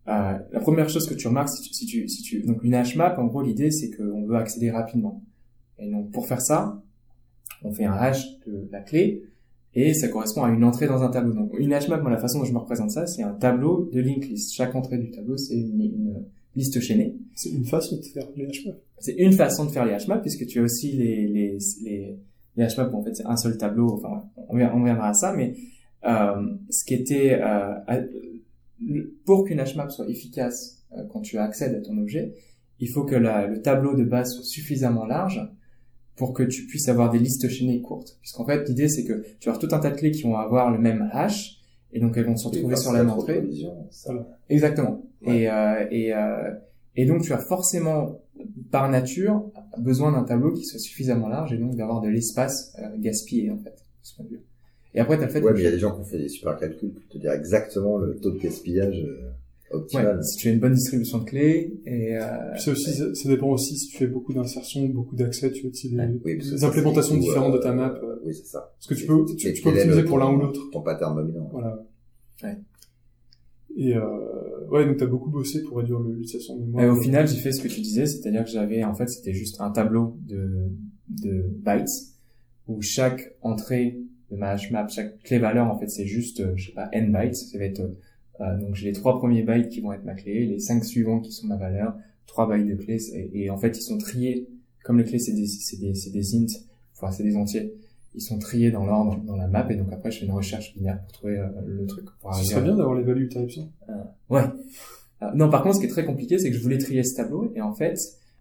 Euh, 0.07 0.37
la 0.51 0.59
première 0.59 0.89
chose 0.89 1.07
que 1.07 1.13
tu 1.13 1.27
remarques, 1.27 1.49
si 1.49 1.61
tu, 1.61 1.73
si 1.73 1.85
tu, 1.85 2.09
si 2.09 2.21
tu 2.21 2.41
donc 2.41 2.63
une 2.63 2.75
hashmap, 2.75 3.17
en 3.17 3.25
gros, 3.25 3.41
l'idée 3.41 3.71
c'est 3.71 3.89
qu'on 3.91 4.25
veut 4.25 4.35
accéder 4.35 4.69
rapidement. 4.69 5.21
Et 5.79 5.89
donc 5.89 6.11
pour 6.11 6.27
faire 6.27 6.41
ça, 6.41 6.81
on 7.63 7.71
fait 7.71 7.85
un 7.85 7.93
hash 7.93 8.25
de 8.45 8.67
la 8.71 8.81
clé 8.81 9.23
et 9.75 9.93
ça 9.93 10.09
correspond 10.09 10.43
à 10.43 10.49
une 10.49 10.63
entrée 10.63 10.87
dans 10.87 11.03
un 11.03 11.09
tableau. 11.09 11.33
Donc 11.33 11.53
une 11.57 11.73
hashmap, 11.73 12.01
moi 12.01 12.11
la 12.11 12.17
façon 12.17 12.39
dont 12.39 12.45
je 12.45 12.53
me 12.53 12.57
représente 12.57 12.91
ça, 12.91 13.07
c'est 13.07 13.23
un 13.23 13.33
tableau 13.33 13.89
de 13.91 14.01
linked 14.01 14.29
list. 14.29 14.53
Chaque 14.53 14.75
entrée 14.75 14.97
du 14.97 15.09
tableau, 15.09 15.37
c'est 15.37 15.55
une, 15.55 15.81
une, 15.81 16.23
liste 16.55 16.79
chaînée. 16.81 17.15
C'est 17.33 17.49
une 17.49 17.65
façon 17.65 17.97
de 17.97 18.03
faire 18.03 18.27
les 18.35 18.45
hashmaps. 18.45 18.77
C'est 18.99 19.15
une 19.15 19.33
façon 19.33 19.65
de 19.65 19.71
faire 19.71 19.85
les 19.85 19.93
hashmaps 19.93 20.21
puisque 20.21 20.45
tu 20.45 20.59
as 20.59 20.63
aussi 20.63 20.91
les 20.91 21.27
les 21.27 21.57
les, 21.83 22.17
les. 22.55 22.67
Bon, 22.91 22.99
en 22.99 23.03
fait, 23.03 23.15
c'est 23.15 23.25
un 23.25 23.37
seul 23.37 23.57
tableau. 23.57 23.93
Enfin, 23.93 24.23
on, 24.35 24.61
on 24.61 24.79
reviendra 24.79 25.09
à 25.09 25.13
ça, 25.13 25.33
mais 25.33 25.55
euh, 26.05 26.55
ce 26.69 26.83
qui 26.83 26.93
était 26.93 27.39
euh, 27.41 27.73
pour 29.25 29.45
qu'une 29.45 29.63
HMAP 29.63 29.91
soit 29.91 30.09
efficace 30.09 30.83
euh, 30.93 31.03
quand 31.11 31.21
tu 31.21 31.37
accèdes 31.37 31.75
à 31.75 31.81
ton 31.81 31.97
objet, 31.97 32.33
il 32.79 32.89
faut 32.89 33.03
que 33.03 33.15
la, 33.15 33.47
le 33.47 33.61
tableau 33.61 33.95
de 33.95 34.03
base 34.03 34.33
soit 34.33 34.43
suffisamment 34.43 35.05
large 35.05 35.41
pour 36.15 36.33
que 36.33 36.43
tu 36.43 36.65
puisses 36.65 36.89
avoir 36.89 37.09
des 37.09 37.19
listes 37.19 37.47
chaînées 37.49 37.81
courtes. 37.81 38.17
Puisqu'en 38.21 38.45
fait, 38.45 38.67
l'idée, 38.67 38.87
c'est 38.87 39.03
que 39.03 39.23
tu 39.39 39.49
vas 39.49 39.55
avoir 39.55 39.59
tout 39.59 39.75
un 39.75 39.79
tas 39.79 39.89
de 39.89 39.95
clés 39.95 40.11
qui 40.11 40.23
vont 40.23 40.37
avoir 40.37 40.71
le 40.71 40.77
même 40.77 41.09
hash, 41.11 41.59
et 41.91 41.99
donc 41.99 42.17
elles 42.17 42.25
vont 42.25 42.35
se 42.35 42.47
retrouver 42.47 42.75
sur 42.75 42.91
la 42.91 43.03
même 43.03 43.11
entrée. 43.11 43.43
Exactement. 44.49 45.03
Et, 45.25 45.49
euh, 45.49 45.85
et, 45.89 46.13
euh, 46.13 46.51
et 46.95 47.05
donc, 47.05 47.23
tu 47.23 47.33
as 47.33 47.39
forcément, 47.39 48.19
par 48.71 48.89
nature, 48.89 49.49
besoin 49.77 50.11
d'un 50.11 50.23
tableau 50.23 50.53
qui 50.53 50.65
soit 50.65 50.79
suffisamment 50.79 51.27
large, 51.27 51.53
et 51.53 51.57
donc 51.57 51.75
d'avoir 51.75 52.01
de 52.01 52.09
l'espace 52.09 52.75
euh, 52.79 52.89
gaspillé, 52.99 53.49
en 53.49 53.57
fait, 53.57 53.71
de 53.71 54.03
ce 54.03 54.15
point 54.15 54.25
de 54.25 54.31
vue. 54.31 54.41
Et 54.95 54.99
après, 54.99 55.17
t'as 55.17 55.25
le 55.25 55.31
fait. 55.31 55.41
Ouais, 55.41 55.53
mais 55.53 55.59
il 55.59 55.63
y 55.63 55.67
a 55.67 55.71
des 55.71 55.79
gens 55.79 55.93
qui 55.93 56.01
ont 56.01 56.05
fait 56.05 56.19
des 56.19 56.29
super 56.29 56.57
calculs 56.57 56.91
pour 56.91 57.07
te 57.07 57.17
dire 57.17 57.31
exactement 57.31 57.97
le 57.97 58.15
taux 58.15 58.31
de 58.31 58.39
gaspillage 58.39 59.03
euh, 59.03 59.31
optimal. 59.71 60.17
Ouais, 60.17 60.23
si 60.23 60.37
tu 60.37 60.47
as 60.49 60.51
une 60.51 60.59
bonne 60.59 60.73
distribution 60.73 61.19
de 61.19 61.25
clés 61.25 61.79
et. 61.85 62.17
Euh, 62.17 62.27
c'est 62.57 62.71
aussi, 62.71 62.93
ça, 62.93 63.29
dépend 63.29 63.49
aussi 63.49 63.77
si 63.77 63.87
tu 63.87 63.97
fais 63.97 64.07
beaucoup 64.07 64.33
d'insertions, 64.33 64.85
beaucoup 64.85 65.15
d'accès, 65.15 65.51
tu 65.51 65.65
as 65.65 65.69
aussi 65.69 65.89
des, 65.89 66.63
implémentations 66.63 67.17
différentes 67.17 67.53
de 67.53 67.59
ta 67.59 67.73
map. 67.73 67.99
Euh, 68.03 68.17
oui, 68.25 68.33
c'est 68.33 68.45
ça. 68.45 68.73
Parce 68.77 68.87
que 68.87 68.93
tu 68.93 69.07
peux, 69.07 69.25
tu, 69.35 69.61
peux 69.61 69.69
optimiser 69.69 70.03
pour 70.03 70.17
l'un 70.17 70.31
ou 70.31 70.39
l'autre. 70.39 70.61
Ton 70.71 70.81
pattern 70.81 71.15
dominant. 71.15 71.49
Voilà. 71.51 71.83
Ouais. 72.43 72.57
Et 73.75 73.95
euh, 73.95 74.67
ouais, 74.69 74.85
donc 74.85 74.97
t'as 74.97 75.07
beaucoup 75.07 75.31
bossé 75.31 75.63
pour 75.63 75.77
réduire 75.77 75.99
l'utilisation 75.99 76.55
de 76.55 76.65
mémoire. 76.65 76.85
Et 76.85 76.89
au 76.89 77.01
final, 77.01 77.27
j'ai 77.27 77.37
fait 77.37 77.51
ce 77.51 77.61
que 77.61 77.67
tu 77.67 77.81
disais, 77.81 78.05
c'est-à-dire 78.05 78.43
que 78.43 78.51
j'avais, 78.51 78.83
en 78.83 78.93
fait, 78.93 79.09
c'était 79.09 79.33
juste 79.33 79.59
un 79.61 79.71
tableau 79.71 80.17
de, 80.27 80.69
de 81.09 81.45
bytes 81.65 81.89
où 82.67 82.81
chaque 82.81 83.35
entrée 83.41 83.99
de 84.33 84.39
ma 84.39 84.49
hashmap, 84.49 84.89
chaque 84.89 85.19
clé 85.19 85.39
valeur, 85.39 85.67
en 85.67 85.77
fait, 85.77 85.87
c'est 85.87 86.05
juste, 86.05 86.39
euh, 86.39 86.53
je 86.55 86.67
sais 86.67 86.73
pas, 86.73 86.89
n 86.91 87.11
bytes. 87.11 87.35
Ça 87.35 87.57
va 87.57 87.65
être, 87.65 87.79
euh, 87.79 87.93
euh, 88.41 88.57
donc 88.59 88.75
j'ai 88.75 88.87
les 88.87 88.93
trois 88.93 89.17
premiers 89.17 89.43
bytes 89.43 89.69
qui 89.69 89.81
vont 89.81 89.93
être 89.93 90.03
ma 90.03 90.15
clé, 90.15 90.45
les 90.45 90.59
cinq 90.59 90.83
suivants 90.83 91.19
qui 91.19 91.31
sont 91.31 91.47
ma 91.47 91.55
valeur, 91.55 91.95
trois 92.25 92.49
bytes 92.49 92.67
de 92.67 92.75
clés, 92.75 92.99
et, 93.33 93.49
en 93.49 93.57
fait, 93.57 93.77
ils 93.77 93.81
sont 93.81 93.97
triés, 93.97 94.49
comme 94.83 94.97
les 94.97 95.03
clés, 95.03 95.19
c'est 95.19 95.33
des, 95.33 95.45
c'est 95.47 95.79
des, 95.79 95.93
c'est 95.93 96.09
des 96.09 96.35
ints, 96.35 96.47
enfin, 96.95 97.11
c'est 97.11 97.23
des 97.23 97.35
entiers. 97.35 97.73
Ils 98.15 98.21
sont 98.21 98.37
triés 98.37 98.69
dans 98.69 98.85
l'ordre, 98.85 99.17
dans 99.23 99.35
la 99.35 99.47
map, 99.47 99.67
et 99.69 99.75
donc 99.75 99.91
après, 99.91 100.11
je 100.11 100.19
fais 100.19 100.25
une 100.25 100.31
recherche 100.31 100.75
binaire 100.75 101.01
pour 101.01 101.11
trouver 101.13 101.43
le 101.65 101.85
truc. 101.87 102.05
Pour 102.21 102.33
Ce 102.35 102.43
serait 102.43 102.61
bien 102.61 102.75
d'avoir 102.75 102.95
les 102.95 103.03
value 103.03 103.27
types, 103.27 103.65
hein. 103.87 104.03
ouais. 104.29 104.43
non, 105.33 105.49
par 105.49 105.63
contre, 105.63 105.75
ce 105.75 105.79
qui 105.79 105.87
est 105.87 105.89
très 105.89 106.05
compliqué, 106.05 106.37
c'est 106.37 106.51
que 106.51 106.55
je 106.55 106.61
voulais 106.61 106.77
trier 106.77 107.03
ce 107.03 107.15
tableau, 107.15 107.51
et 107.55 107.61
en 107.61 107.73
fait, 107.73 107.97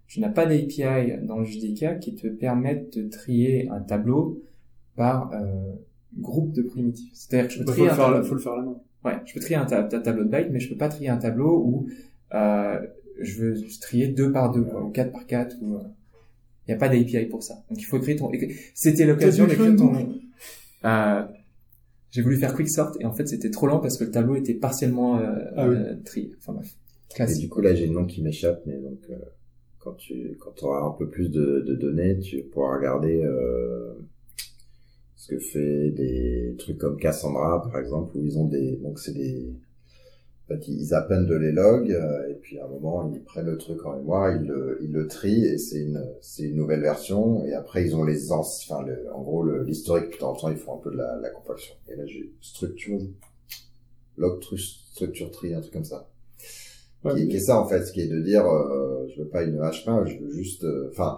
tu 0.06 0.20
n'as 0.20 0.28
pas 0.28 0.44
d'API 0.44 1.26
dans 1.26 1.38
le 1.38 1.44
JDK 1.44 1.98
qui 2.00 2.14
te 2.14 2.28
permette 2.28 2.98
de 2.98 3.08
trier 3.08 3.70
un 3.70 3.80
tableau 3.80 4.42
par 4.96 5.32
euh, 5.32 5.72
groupe 6.18 6.52
de 6.52 6.62
primitifs. 6.62 7.10
C'est-à-dire 7.14 7.48
que 7.48 7.54
je 7.54 7.58
peux 7.60 7.64
bah, 7.64 7.72
trier 7.72 7.88
faut, 7.88 8.02
un 8.02 8.10
le 8.10 8.14
faire, 8.16 8.26
faut 8.26 8.34
le 8.34 8.40
faire 8.40 8.52
à 8.52 8.56
la 8.56 8.62
main. 8.62 8.76
Ouais, 9.04 9.14
je 9.24 9.34
peux 9.34 9.40
trier 9.40 9.56
un 9.56 9.64
tableau 9.64 10.24
de 10.24 10.28
bytes, 10.28 10.48
mais 10.50 10.60
je 10.60 10.68
peux 10.68 10.76
pas 10.76 10.88
trier 10.88 11.08
un 11.08 11.16
tableau 11.16 11.62
où 11.64 11.88
euh, 12.34 12.78
je 13.20 13.42
veux 13.42 13.54
trier 13.80 14.08
deux 14.08 14.30
par 14.32 14.50
deux, 14.52 14.62
quoi, 14.62 14.82
ou 14.84 14.90
quatre 14.90 15.12
par 15.12 15.26
quatre, 15.26 15.56
ou 15.60 15.70
il 15.70 15.74
euh, 15.74 15.88
n'y 16.68 16.74
a 16.74 16.76
pas 16.76 16.88
d'API 16.88 17.26
pour 17.26 17.42
ça. 17.42 17.62
Donc 17.68 17.80
il 17.80 17.84
faut 17.84 17.98
écrire 17.98 18.18
ton. 18.18 18.30
C'était 18.74 19.06
l'occasion 19.06 19.46
d'écrire 19.46 19.76
ton. 19.76 19.92
Euh, 20.84 21.22
j'ai 22.10 22.20
voulu 22.20 22.36
faire 22.36 22.54
quicksort 22.54 22.96
et 23.00 23.06
en 23.06 23.12
fait 23.12 23.26
c'était 23.26 23.50
trop 23.50 23.66
lent 23.66 23.78
parce 23.78 23.96
que 23.96 24.04
le 24.04 24.10
tableau 24.10 24.36
était 24.36 24.54
partiellement 24.54 25.18
euh, 25.18 25.44
ah 25.56 25.66
euh, 25.66 25.96
trié. 26.04 26.34
Enfin 26.38 26.52
bref. 26.52 26.76
Et 27.18 27.38
du 27.38 27.48
coup 27.48 27.60
là 27.60 27.74
j'ai 27.74 27.86
le 27.86 27.92
nom 27.92 28.04
qui 28.04 28.22
m'échappe, 28.22 28.62
mais 28.66 28.76
donc 28.76 28.98
euh, 29.10 29.14
quand 29.78 29.94
tu 29.94 30.36
quand 30.38 30.62
auras 30.62 30.86
un 30.86 30.90
peu 30.90 31.08
plus 31.08 31.30
de, 31.30 31.64
de 31.66 31.74
données, 31.74 32.18
tu 32.18 32.42
pourras 32.42 32.76
regarder 32.76 33.22
euh, 33.22 33.94
ce 35.22 35.28
que 35.28 35.38
fait 35.38 35.90
des 35.92 36.56
trucs 36.58 36.78
comme 36.78 36.98
Cassandra 36.98 37.62
par 37.62 37.78
exemple 37.78 38.16
où 38.16 38.24
ils 38.24 38.36
ont 38.38 38.48
des 38.48 38.76
donc 38.78 38.98
c'est 38.98 39.14
des 39.14 39.54
en 40.44 40.54
fait, 40.54 40.66
ils 40.66 40.92
appellent 40.94 41.26
de 41.26 41.36
les 41.36 41.52
logs 41.52 41.92
euh, 41.92 42.28
et 42.28 42.34
puis 42.34 42.58
à 42.58 42.64
un 42.64 42.68
moment 42.68 43.08
ils 43.14 43.22
prennent 43.22 43.46
le 43.46 43.56
truc 43.56 43.86
en 43.86 43.96
mémoire 43.96 44.34
ils 44.34 44.44
le 44.44 44.80
ils 44.82 44.90
le 44.90 45.06
trient 45.06 45.44
et 45.44 45.58
c'est 45.58 45.78
une 45.78 46.04
c'est 46.20 46.42
une 46.42 46.56
nouvelle 46.56 46.80
version 46.80 47.44
et 47.44 47.54
après 47.54 47.84
ils 47.84 47.94
ont 47.94 48.02
les 48.02 48.32
anciens 48.32 48.74
enfin 48.74 48.84
le, 48.84 49.14
en 49.14 49.22
gros 49.22 49.44
l'historique 49.62 50.10
de 50.10 50.16
temps 50.16 50.32
en 50.32 50.34
temps 50.34 50.50
ils 50.50 50.56
font 50.56 50.74
un 50.74 50.82
peu 50.82 50.90
de 50.90 50.96
la, 50.96 51.16
la 51.20 51.30
compaction 51.30 51.76
et 51.88 51.94
là 51.94 52.04
j'ai 52.04 52.32
structure 52.40 52.98
log 54.16 54.42
structure 54.56 55.30
tree 55.30 55.54
un 55.54 55.60
truc 55.60 55.72
comme 55.72 55.84
ça. 55.84 56.08
Qui, 57.14 57.28
qui, 57.28 57.36
est 57.36 57.40
ça 57.40 57.60
en 57.60 57.68
fait 57.68 57.84
ce 57.84 57.92
qui 57.92 58.00
est 58.00 58.08
de 58.08 58.20
dire 58.20 58.44
euh, 58.44 59.06
je 59.14 59.22
veux 59.22 59.28
pas 59.28 59.44
une 59.44 59.56
H1 59.56 60.04
je 60.06 60.18
veux 60.18 60.32
juste 60.32 60.64
euh, 60.64 60.88
enfin 60.90 61.16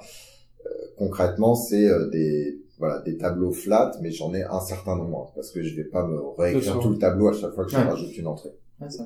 euh, 0.67 0.71
concrètement 0.99 1.55
c'est 1.55 1.89
des 2.11 2.64
voilà 2.85 3.03
des 3.03 3.17
tableaux 3.17 3.53
flat 3.53 3.93
mais 4.03 4.11
j'en 4.11 4.33
ai 4.35 4.43
un 4.43 4.61
certain 4.61 4.97
nombre 4.97 5.33
parce 5.35 5.51
que 5.51 5.63
je 5.63 5.75
vais 5.77 5.85
pas 5.85 6.07
me 6.07 6.19
réécrire 6.39 6.79
tout 6.79 6.91
le 6.91 6.99
tableau 6.99 7.29
à 7.29 7.33
chaque 7.33 7.53
fois 7.53 7.65
que 7.65 7.71
je 7.71 7.77
rajoute 7.77 8.17
une 8.17 8.27
entrée 8.27 8.51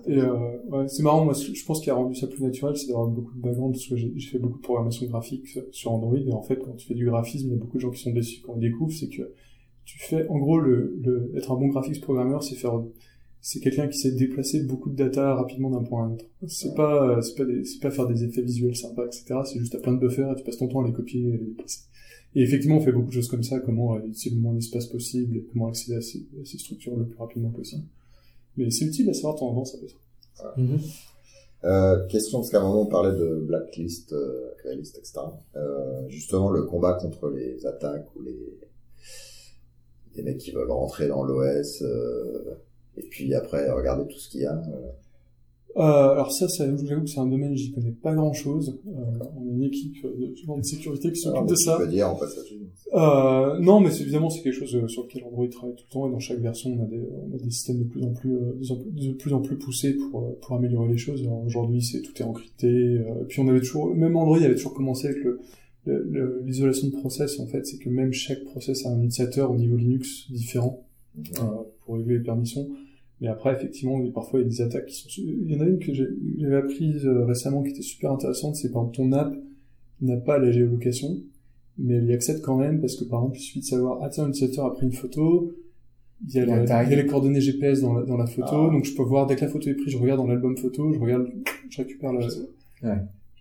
et 0.07 0.19
euh, 0.19 0.33
ouais, 0.71 0.89
c'est 0.89 1.03
marrant 1.03 1.25
moi 1.25 1.35
je 1.35 1.65
pense 1.65 1.81
qu'il 1.81 1.91
a 1.91 1.95
rendu 1.95 2.15
ça 2.15 2.27
plus 2.27 2.43
naturel 2.43 2.77
c'est 2.77 2.89
d'avoir 2.89 3.07
beaucoup 3.07 3.35
de 3.35 3.41
background 3.41 3.75
parce 3.75 3.87
que 3.87 3.97
j'ai 3.97 4.31
fait 4.31 4.39
beaucoup 4.39 4.59
de 4.59 4.63
programmation 4.63 5.07
graphique 5.07 5.47
sur 5.71 5.93
Android 5.93 6.17
et 6.17 6.33
en 6.33 6.43
fait 6.43 6.57
quand 6.57 6.73
tu 6.73 6.89
fais 6.89 6.95
du 6.95 7.07
graphisme 7.07 7.49
il 7.49 7.53
y 7.53 7.55
a 7.55 7.59
beaucoup 7.59 7.77
de 7.77 7.83
gens 7.83 7.91
qui 7.91 8.03
sont 8.03 8.13
déçus 8.13 8.41
quand 8.43 8.55
ils 8.57 8.61
découvrent 8.61 8.93
c'est 8.93 9.09
que 9.09 9.33
tu 9.85 9.99
fais 9.99 10.27
en 10.29 10.39
gros 10.39 10.59
le, 10.59 10.99
le 11.03 11.33
être 11.37 11.53
un 11.53 11.57
bon 11.57 11.69
graphics 11.69 12.01
programmeur 12.01 12.43
c'est 12.43 12.57
faire 12.57 12.81
c'est 13.41 13.61
quelqu'un 13.61 13.87
qui 13.87 13.99
sait 13.99 14.13
déplacer 14.13 14.65
beaucoup 14.65 14.91
de 14.91 14.97
data 14.97 15.35
rapidement 15.35 15.71
d'un 15.71 15.83
point 15.83 16.03
à 16.03 16.07
un 16.07 16.13
autre. 16.13 16.25
C'est 16.47 16.75
pas, 16.75 17.21
c'est 17.23 17.37
pas, 17.37 17.45
c'est 17.65 17.81
pas 17.81 17.91
faire 17.91 18.07
des 18.07 18.25
effets 18.25 18.43
visuels 18.43 18.75
sympas, 18.75 19.07
etc. 19.07 19.41
C'est 19.45 19.59
juste 19.59 19.75
à 19.75 19.79
plein 19.79 19.93
de 19.93 19.99
buffers 19.99 20.33
et 20.33 20.35
tu 20.35 20.45
passes 20.45 20.59
ton 20.59 20.69
temps 20.69 20.83
à 20.83 20.87
les 20.87 20.93
copier 20.93 21.29
et 21.29 21.33
les 21.33 21.47
déplacer. 21.47 21.81
Et 22.35 22.43
effectivement, 22.43 22.77
on 22.77 22.81
fait 22.81 22.93
beaucoup 22.93 23.09
de 23.09 23.15
choses 23.15 23.29
comme 23.29 23.43
ça, 23.43 23.59
comment 23.61 23.99
utiliser 23.99 24.31
le 24.31 24.43
moins 24.43 24.55
d'espace 24.55 24.87
possible, 24.87 25.37
et 25.37 25.45
comment 25.51 25.69
accéder 25.69 25.97
à 25.97 26.01
ces, 26.01 26.59
structures 26.59 26.97
le 26.97 27.07
plus 27.07 27.19
rapidement 27.19 27.51
possible. 27.51 27.85
Mais 28.57 28.71
c'est 28.71 28.85
utile 28.85 29.09
à 29.11 29.15
savoir 29.15 29.35
de 29.35 29.39
temps 29.41 29.49
en 29.49 29.55
temps, 29.55 29.65
ça 29.65 29.79
peut 29.79 29.87
être. 29.87 30.01
Mhm. 30.57 30.79
Euh, 31.65 32.07
question, 32.07 32.39
parce 32.39 32.51
qu'à 32.51 32.61
un 32.61 32.63
moment 32.63 32.83
on 32.83 32.87
parlait 32.87 33.19
de 33.19 33.35
blacklist, 33.41 34.13
euh, 34.13 34.53
etc. 34.73 35.03
Euh, 35.57 36.09
justement, 36.09 36.51
le 36.51 36.63
combat 36.63 36.95
contre 36.95 37.31
les 37.31 37.67
attaques 37.67 38.07
ou 38.15 38.23
les, 38.23 38.59
les 40.15 40.23
mecs 40.23 40.39
qui 40.39 40.53
veulent 40.53 40.71
rentrer 40.71 41.09
dans 41.09 41.25
l'OS, 41.25 41.83
euh, 41.83 42.55
et 42.97 43.03
puis 43.03 43.35
après 43.35 43.69
regarder 43.71 44.07
tout 44.07 44.19
ce 44.19 44.29
qu'il 44.29 44.43
y 44.43 44.47
a. 44.47 44.63
Euh, 45.79 45.83
euh, 45.83 46.13
alors 46.13 46.33
ça, 46.33 46.49
ça 46.49 46.65
j'avoue 46.85 47.03
que 47.03 47.11
c'est 47.11 47.21
un 47.21 47.27
domaine 47.27 47.57
j'y 47.57 47.71
connais 47.71 47.93
pas 47.93 48.15
grand 48.15 48.33
chose. 48.33 48.81
Euh, 48.89 48.91
on 49.37 49.49
a 49.49 49.53
une 49.53 49.63
équipe 49.63 50.03
de, 50.03 50.57
de 50.57 50.63
sécurité 50.63 51.13
qui 51.13 51.21
s'occupe 51.21 51.47
de 51.47 51.55
ça. 51.55 51.87
Dire, 51.87 52.17
passe 52.19 52.37
euh, 52.95 53.59
non, 53.61 53.81
mais 53.81 53.91
évidemment 54.01 54.29
c'est 54.31 54.43
quelque 54.43 54.59
chose 54.59 54.75
euh, 54.75 54.89
sur 54.89 55.05
lequel 55.05 55.23
Android 55.25 55.47
travaille 55.49 55.77
tout 55.77 55.85
le 55.89 55.93
temps 55.93 56.09
et 56.09 56.11
dans 56.11 56.19
chaque 56.19 56.41
version 56.41 56.71
on 56.71 56.83
a 56.83 56.87
des, 56.87 57.01
on 57.01 57.35
a 57.35 57.39
des 57.39 57.51
systèmes 57.51 57.79
de 57.79 57.85
plus 57.85 58.03
en 58.03 58.13
plus 58.13 58.35
euh, 58.35 58.59
de 58.61 59.13
plus 59.13 59.33
en 59.33 59.41
plus 59.41 59.57
poussés 59.57 59.95
pour 59.95 60.23
euh, 60.23 60.39
pour 60.43 60.57
améliorer 60.57 60.89
les 60.89 60.99
choses. 60.99 61.29
Aujourd'hui 61.47 61.83
c'est 61.83 62.03
tout 62.03 62.13
est 62.19 62.25
encrypté. 62.25 62.99
puis 63.29 63.41
on 63.41 63.49
avait 63.49 63.61
toujours 63.61 63.95
même 63.95 64.17
Android 64.17 64.39
avait 64.39 64.55
toujours 64.55 64.75
commencé 64.75 65.07
avec 65.07 65.23
le 65.23 65.41
l'isolation 66.45 66.89
de 66.89 66.93
process 66.93 67.41
en 67.41 67.47
fait, 67.47 67.65
c'est 67.65 67.79
que 67.79 67.89
même 67.89 68.13
chaque 68.13 68.45
process 68.45 68.85
a 68.85 68.91
un 68.91 68.99
utilisateur 69.03 69.51
au 69.51 69.57
niveau 69.57 69.77
Linux 69.77 70.31
différent 70.31 70.85
pour 71.81 71.95
régler 71.95 72.19
les 72.19 72.23
permissions. 72.25 72.69
Mais 73.21 73.29
après, 73.29 73.53
effectivement, 73.53 74.01
parfois, 74.13 74.41
il 74.41 74.45
y 74.45 74.47
a 74.47 74.49
des 74.49 74.61
attaques 74.63 74.87
qui 74.87 74.97
sont... 74.97 75.09
Il 75.19 75.51
y 75.51 75.57
en 75.57 75.61
a 75.61 75.67
une 75.67 75.79
que 75.79 75.93
j'avais 75.93 76.57
apprise 76.57 77.05
euh, 77.05 77.25
récemment 77.25 77.63
qui 77.63 77.71
était 77.71 77.83
super 77.83 78.13
intéressante, 78.13 78.57
c'est 78.57 78.71
par 78.71 78.83
exemple 78.83 78.97
ton 78.97 79.13
app 79.13 79.35
n'a 80.01 80.17
pas 80.17 80.39
la 80.39 80.53
géolocation, 80.53 81.17
mais 81.79 81.95
elle 81.95 82.07
y 82.07 82.13
accède 82.13 82.41
quand 82.41 82.57
même 82.57 82.81
parce 82.81 82.95
que 82.95 83.05
par 83.05 83.21
exemple, 83.21 83.39
il 83.39 83.43
suffit 83.43 83.61
de 83.61 83.65
savoir, 83.65 83.99
ah 84.03 84.09
tiens, 84.09 84.27
l'utilisateur 84.27 84.67
a 84.67 84.75
pris 84.75 84.87
une 84.87 84.93
photo, 84.93 85.53
il 86.27 86.35
y 86.35 86.39
a, 86.39 86.45
il 86.45 86.69
y 86.69 86.73
a 86.73 86.97
les 86.97 87.07
coordonnées 87.07 87.41
GPS 87.41 87.81
dans 87.81 87.95
la, 87.95 88.05
dans 88.05 88.17
la 88.17 88.27
photo, 88.27 88.69
ah. 88.69 88.73
donc 88.73 88.85
je 88.85 88.95
peux 88.95 89.03
voir, 89.03 89.27
dès 89.27 89.35
que 89.35 89.41
la 89.41 89.49
photo 89.49 89.69
est 89.69 89.75
prise, 89.75 89.93
je 89.93 89.99
regarde 89.99 90.21
dans 90.21 90.27
l'album 90.27 90.57
photo, 90.57 90.93
je 90.93 90.99
regarde 90.99 91.29
je 91.71 91.79
récupère 91.79 92.13
le. 92.13 92.21
Ouais. 92.83 92.99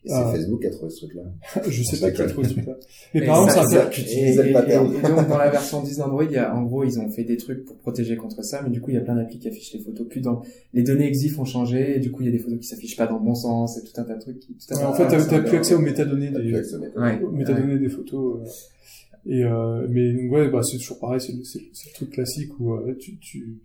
Et 0.07 0.09
c'est 0.09 0.15
Ah. 0.15 0.31
Facebook 0.33 0.61
qui 0.61 0.67
a 0.67 0.69
trouvé 0.71 0.89
ce 0.89 0.97
truc-là. 1.05 1.23
je 1.67 1.83
sais 1.83 1.99
pas 1.99 2.11
qui 2.11 2.21
a 2.21 2.25
trouvé 2.27 2.47
ce 2.47 2.53
truc-là. 2.53 2.75
Mais 3.13 3.25
par 3.25 3.47
exemple, 3.47 3.67
ça- 3.69 3.75
ça, 3.85 3.91
ça- 3.91 4.11
et, 4.11 4.49
et- 4.49 4.53
pattern. 4.53 4.93
et- 4.93 4.97
et 4.97 5.01
donc 5.01 5.27
dans 5.27 5.37
la 5.37 5.49
version 5.57 5.83
10 5.83 5.97
d'Android, 5.97 6.23
il 6.23 6.31
y 6.31 6.37
a, 6.37 6.55
en 6.55 6.63
gros, 6.63 6.83
ils 6.85 6.99
ont 6.99 7.09
fait 7.09 7.23
des 7.25 7.37
trucs 7.37 7.65
pour 7.65 7.77
protéger 7.77 8.15
contre 8.15 8.43
ça, 8.43 8.61
mais 8.63 8.69
du 8.69 8.79
coup, 8.81 8.89
il 8.91 8.95
y 8.95 8.97
a 8.97 9.01
plein 9.01 9.15
d'applis 9.15 9.37
qui 9.39 9.47
affichent 9.49 9.73
les 9.73 9.81
photos 9.81 10.07
plus 10.07 10.21
dans 10.21 10.41
les 10.73 10.83
données 10.83 11.07
EXIF 11.07 11.37
ont 11.39 11.45
changé, 11.45 11.97
et 11.97 11.99
du 11.99 12.09
coup, 12.11 12.21
il 12.23 12.25
y 12.25 12.29
a 12.29 12.31
des 12.31 12.39
photos 12.39 12.57
qui 12.59 12.67
s'affichent 12.67 12.95
pas 12.97 13.07
dans 13.07 13.17
le 13.19 13.23
bon 13.25 13.35
sens, 13.35 13.77
et 13.77 13.81
tout 13.83 13.91
un 13.99 14.03
tas 14.03 14.15
de 14.15 14.21
trucs 14.21 14.39
qui. 14.39 14.53
Tout 14.55 14.75
un 14.75 14.85
en 14.85 14.93
fait, 14.93 15.07
t'as 15.07 15.39
plus 15.41 15.57
accès 15.57 15.73
aux 15.75 15.79
métadonnées 15.79 16.31
des. 16.31 16.53
Ouais. 16.95 17.19
métadonnées 17.33 17.77
des 17.79 17.89
photos. 17.89 18.39
euh, 18.41 18.49
et 19.29 19.43
euh, 19.43 19.85
mais 19.89 20.13
donc, 20.13 20.31
ouais, 20.31 20.47
bah 20.49 20.61
c'est 20.63 20.77
toujours 20.77 20.99
pareil, 20.99 21.19
c'est 21.19 21.33
le, 21.33 21.43
c'est- 21.43 21.59
c'est 21.73 21.89
le 21.89 21.93
truc 21.95 22.11
classique 22.11 22.57
où 22.61 22.73
euh, 22.75 22.95
tu 22.97 23.17
tu 23.17 23.57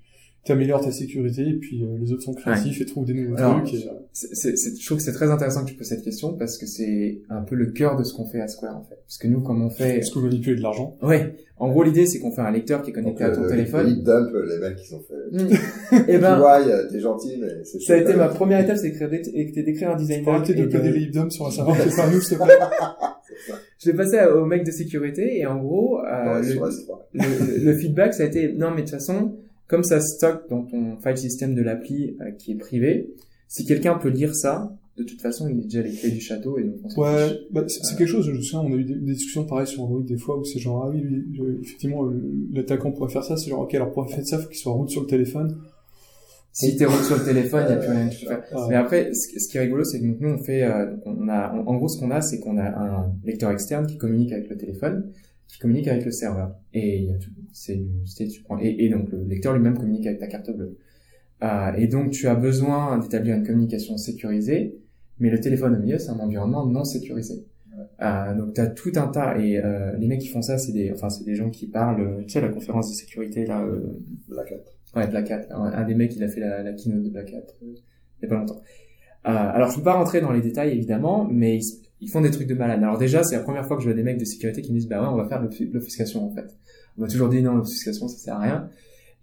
améliores 0.51 0.85
ta 0.85 0.91
sécurité 0.91 1.43
et 1.49 1.55
puis 1.55 1.85
euh, 1.85 1.99
les 2.01 2.13
autres 2.13 2.23
sont 2.23 2.35
créatifs 2.35 2.81
et 2.81 2.85
trouvent 2.85 3.05
des 3.05 3.15
nouveaux 3.15 3.37
Alors, 3.39 3.63
trucs. 3.63 3.75
Et, 3.75 3.87
euh, 3.89 3.93
C'est- 4.13 4.35
c'est- 4.35 4.57
c'est- 4.57 4.77
je 4.81 4.85
trouve 4.85 4.99
que 4.99 5.05
c'est 5.05 5.13
très 5.13 5.31
intéressant 5.31 5.65
que 5.65 5.71
tu 5.71 5.77
poses 5.77 5.87
cette 5.87 6.03
question 6.03 6.33
parce 6.35 6.59
que 6.59 6.67
c'est 6.67 7.21
un 7.31 7.43
peu 7.43 7.55
le 7.55 7.67
cœur 7.67 7.97
de 7.97 8.03
ce 8.03 8.13
qu'on 8.13 8.27
fait 8.27 8.41
à 8.41 8.49
Square 8.49 8.77
en 8.77 8.83
fait. 8.83 8.97
Parce 9.07 9.19
que 9.19 9.29
nous, 9.29 9.41
comme 9.41 9.63
on 9.63 9.71
fait, 9.71 9.95
parce 10.01 10.11
qu'on 10.11 10.21
manipule 10.21 10.57
de 10.57 10.63
l'argent. 10.63 10.97
ouais, 11.03 11.37
en 11.59 11.69
gros 11.71 11.85
l'idée 11.85 12.07
c'est 12.07 12.19
qu'on 12.19 12.33
fait 12.33 12.41
un 12.41 12.51
lecteur 12.51 12.83
qui 12.83 12.91
est 12.91 12.93
connecté 12.93 13.23
Donc, 13.23 13.33
à 13.33 13.37
ton 13.37 13.45
euh, 13.45 13.49
téléphone. 13.49 13.87
Ils 13.89 14.03
dump 14.03 14.31
les 14.35 14.59
mecs 14.59 14.77
qui 14.77 14.87
sont 14.89 15.01
fait. 15.01 15.15
Mm. 15.45 15.49
et 16.09 16.15
Tu 16.15 16.19
ben, 16.19 16.39
vois, 16.39 16.55
a- 16.55 16.85
t'es 16.91 16.99
gentil, 16.99 17.39
mais 17.41 17.63
c'est 17.65 17.81
ça 17.81 17.95
a 17.95 17.97
été 17.99 18.15
ma 18.15 18.29
première 18.29 18.59
étape, 18.61 18.79
c'est 18.79 18.89
d'écrire 18.91 19.09
d'écrire 19.09 19.91
un 19.91 19.97
design 19.97 20.25
Faut 20.25 20.31
arrêter 20.31 20.55
de 20.55 20.65
coder 20.67 20.91
les 20.91 21.05
hebdoms 21.05 21.31
sur 21.31 21.47
un 21.47 21.51
serveur 21.53 21.77
qui 21.81 21.89
est 21.89 21.97
pas 21.97 22.03
à 22.05 22.11
nous, 22.11 22.21
s'il 22.21 22.37
te 22.39 22.43
plaît. 22.43 22.55
Je 23.79 23.91
l'ai 23.91 23.97
passé 23.97 24.19
au 24.35 24.45
mec 24.45 24.65
de 24.65 24.71
sécurité 24.71 25.39
et 25.39 25.47
en 25.47 25.57
gros, 25.59 26.01
euh, 26.01 26.35
Ouais, 26.35 26.47
le, 26.47 26.53
sur 26.53 26.67
S3. 26.67 26.99
le, 27.15 27.65
le 27.65 27.75
feedback 27.75 28.15
ça 28.15 28.23
a 28.25 28.27
été 28.27 28.53
non 28.53 28.71
mais 28.71 28.83
de 28.83 28.87
toute 28.87 28.91
façon, 28.91 29.37
comme 29.67 29.85
ça 29.85 30.01
stocke 30.01 30.49
dans 30.51 30.63
ton 30.65 30.97
file 30.99 31.17
system 31.17 31.55
de 31.55 31.63
l'appli 31.63 32.17
euh, 32.21 32.31
qui 32.33 32.53
est 32.53 32.57
privé, 32.57 33.15
si 33.49 33.65
quelqu'un 33.65 33.95
peut 33.95 34.09
lire 34.09 34.35
ça, 34.35 34.77
de 34.97 35.05
toute 35.05 35.21
façon 35.21 35.49
il 35.49 35.59
est 35.61 35.65
déjà 35.65 35.83
les 35.83 35.93
clés 35.93 36.11
du 36.11 36.21
château 36.21 36.59
et 36.59 36.65
donc 36.65 36.77
on 36.85 37.03
Ouais, 37.03 37.39
bah, 37.51 37.65
c'est 37.67 37.83
c'est 37.85 37.97
quelque 37.97 38.09
chose, 38.09 38.27
je 38.27 38.33
me 38.33 38.41
souviens, 38.41 38.61
on 38.69 38.73
a 38.75 38.77
eu 38.77 38.85
des, 38.85 38.95
des 38.95 39.13
discussions 39.13 39.45
pareilles 39.45 39.67
sur 39.67 39.83
Android 39.83 40.03
des 40.03 40.19
fois 40.19 40.39
où 40.39 40.45
c'est 40.45 40.59
genre, 40.59 40.85
ah 40.85 40.91
oui, 40.91 41.01
lui, 41.01 41.41
euh, 41.41 41.59
effectivement, 41.63 42.05
euh, 42.07 42.13
l'attaquant 42.53 42.93
pourrait 42.93 43.11
faire 43.13 43.25
ça, 43.25 43.37
c'est 43.37 43.51
genre, 43.51 43.61
ok, 43.61 43.75
alors 43.75 43.93
pour 43.93 44.09
faire 44.11 44.27
ça, 44.27 44.39
faut 44.39 44.49
qu'il 44.49 44.59
soit 44.59 44.73
route 44.73 44.91
sur 44.91 45.03
le 45.03 45.07
téléphone. 45.07 45.57
Si 46.55 46.77
t'es 46.77 46.85
route 46.85 47.03
sur 47.03 47.17
le 47.17 47.25
téléphone, 47.25 47.65
il 47.67 47.69
n'y 47.69 47.75
a 47.75 47.77
plus 47.79 47.91
rien 47.91 48.09
que 48.11 48.15
tu 48.15 48.27
faire. 48.27 48.43
Ah, 48.53 48.67
Mais 48.69 48.75
après, 48.77 49.15
ce 49.15 49.41
ce 49.41 49.49
qui 49.49 49.57
est 49.57 49.61
rigolo, 49.61 49.85
c'est 49.85 49.99
que 50.01 50.05
donc, 50.05 50.21
nous, 50.21 50.29
on 50.29 50.39
fait, 50.39 50.63
euh, 50.63 50.95
on 51.07 51.27
a, 51.29 51.51
en 51.51 51.77
gros, 51.77 51.89
ce 51.89 51.99
qu'on 51.99 52.11
a, 52.11 52.21
c'est 52.21 52.41
qu'on 52.41 52.59
a 52.59 52.65
un 52.65 53.15
lecteur 53.25 53.51
externe 53.51 53.87
qui 53.87 53.97
communique 53.97 54.33
avec 54.33 54.51
le 54.51 54.59
téléphone, 54.59 55.11
qui 55.53 55.59
communique 55.59 55.87
avec 55.87 56.05
le 56.07 56.11
serveur. 56.11 56.57
Et 56.73 56.99
il 57.01 57.05
y 57.05 57.13
a 57.13 57.19
tout- 57.19 57.31
c'est 57.53 57.85
tu 58.27 58.43
prends- 58.43 58.59
et, 58.59 58.75
et 58.85 58.89
donc 58.89 59.11
le 59.11 59.23
lecteur 59.25 59.53
lui-même 59.53 59.77
communique 59.77 60.07
avec 60.07 60.19
ta 60.19 60.27
carte 60.27 60.51
bleue. 60.51 60.79
Euh, 61.43 61.73
et 61.77 61.89
donc, 61.89 62.13
tu 62.13 62.27
as 62.29 62.37
besoin 62.37 62.99
d'établir 62.99 63.35
une 63.37 63.45
communication 63.45 63.97
sécurisée, 63.97 64.79
mais 65.19 65.29
le 65.29 65.41
téléphone 65.41 65.75
au 65.75 65.79
milieu, 65.81 65.99
c'est 65.99 66.11
un 66.11 66.19
environnement 66.21 66.65
non 66.67 66.85
sécurisé. 66.85 67.45
Euh, 68.01 68.35
donc, 68.37 68.55
tu 68.55 68.61
as 68.61 68.69
tout 68.69 68.93
un 68.95 69.09
tas, 69.09 69.37
et 69.39 69.59
euh, 69.59 69.97
les 69.99 70.07
mecs 70.07 70.21
qui 70.21 70.29
font 70.29 70.41
ça, 70.41 70.57
c'est 70.57 70.73
des, 70.73 70.93
enfin, 70.93 71.11
c'est 71.11 71.25
des 71.25 71.35
gens 71.35 71.51
qui 71.51 71.67
parlent, 71.67 72.25
tu 72.27 72.31
sais, 72.33 72.41
la 72.41 72.49
conférence 72.49 72.91
de 72.91 72.95
sécurité, 72.95 73.45
là, 73.45 73.67
Black 74.29 74.53
Hat. 74.53 74.99
Ouais, 74.99 75.07
Black 75.09 75.31
Hat. 75.33 75.47
Un, 75.51 75.65
un 75.65 75.85
des 75.85 75.95
mecs, 75.97 76.15
il 76.17 76.23
a 76.23 76.29
fait 76.29 76.41
la, 76.41 76.63
la 76.63 76.73
keynote 76.75 77.03
de 77.03 77.11
Black 77.11 77.33
Hat 77.35 77.47
il 77.61 77.75
y 78.23 78.27
a 78.27 78.29
pas 78.29 78.37
longtemps. 78.37 78.63
Alors, 79.25 79.69
je 79.71 79.77
peux 79.77 79.83
pas 79.83 79.95
rentrer 79.95 80.21
dans 80.21 80.33
les 80.33 80.41
détails, 80.43 80.73
évidemment, 80.73 81.29
mais 81.29 81.59
ils 82.03 82.11
font 82.11 82.21
des 82.21 82.33
trucs 82.33 82.49
de 82.49 82.55
malade. 82.55 82.83
Alors 82.83 82.99
déjà, 82.99 83.23
c'est 83.23 83.37
la 83.37 83.43
première 83.43 83.65
fois 83.65 83.77
que 83.77 83.83
je 83.83 83.89
vois 83.89 83.95
des 83.95 84.03
mecs 84.03 84.19
de 84.19 84.25
sécurité 84.25 84.61
qui 84.61 84.73
me 84.73 84.79
disent, 84.79 84.89
bah 84.89 85.01
ouais, 85.01 85.09
on 85.09 85.17
va 85.17 85.29
faire 85.29 85.41
l'obfuscation, 85.41 86.27
en 86.27 86.35
fait. 86.35 86.59
On 86.99 87.03
m'a 87.03 87.09
toujours 87.09 87.29
dit, 87.29 87.41
non, 87.41 87.55
l'obfuscation, 87.55 88.09
ça 88.09 88.19
sert 88.19 88.35
à 88.35 88.41
rien. 88.41 88.69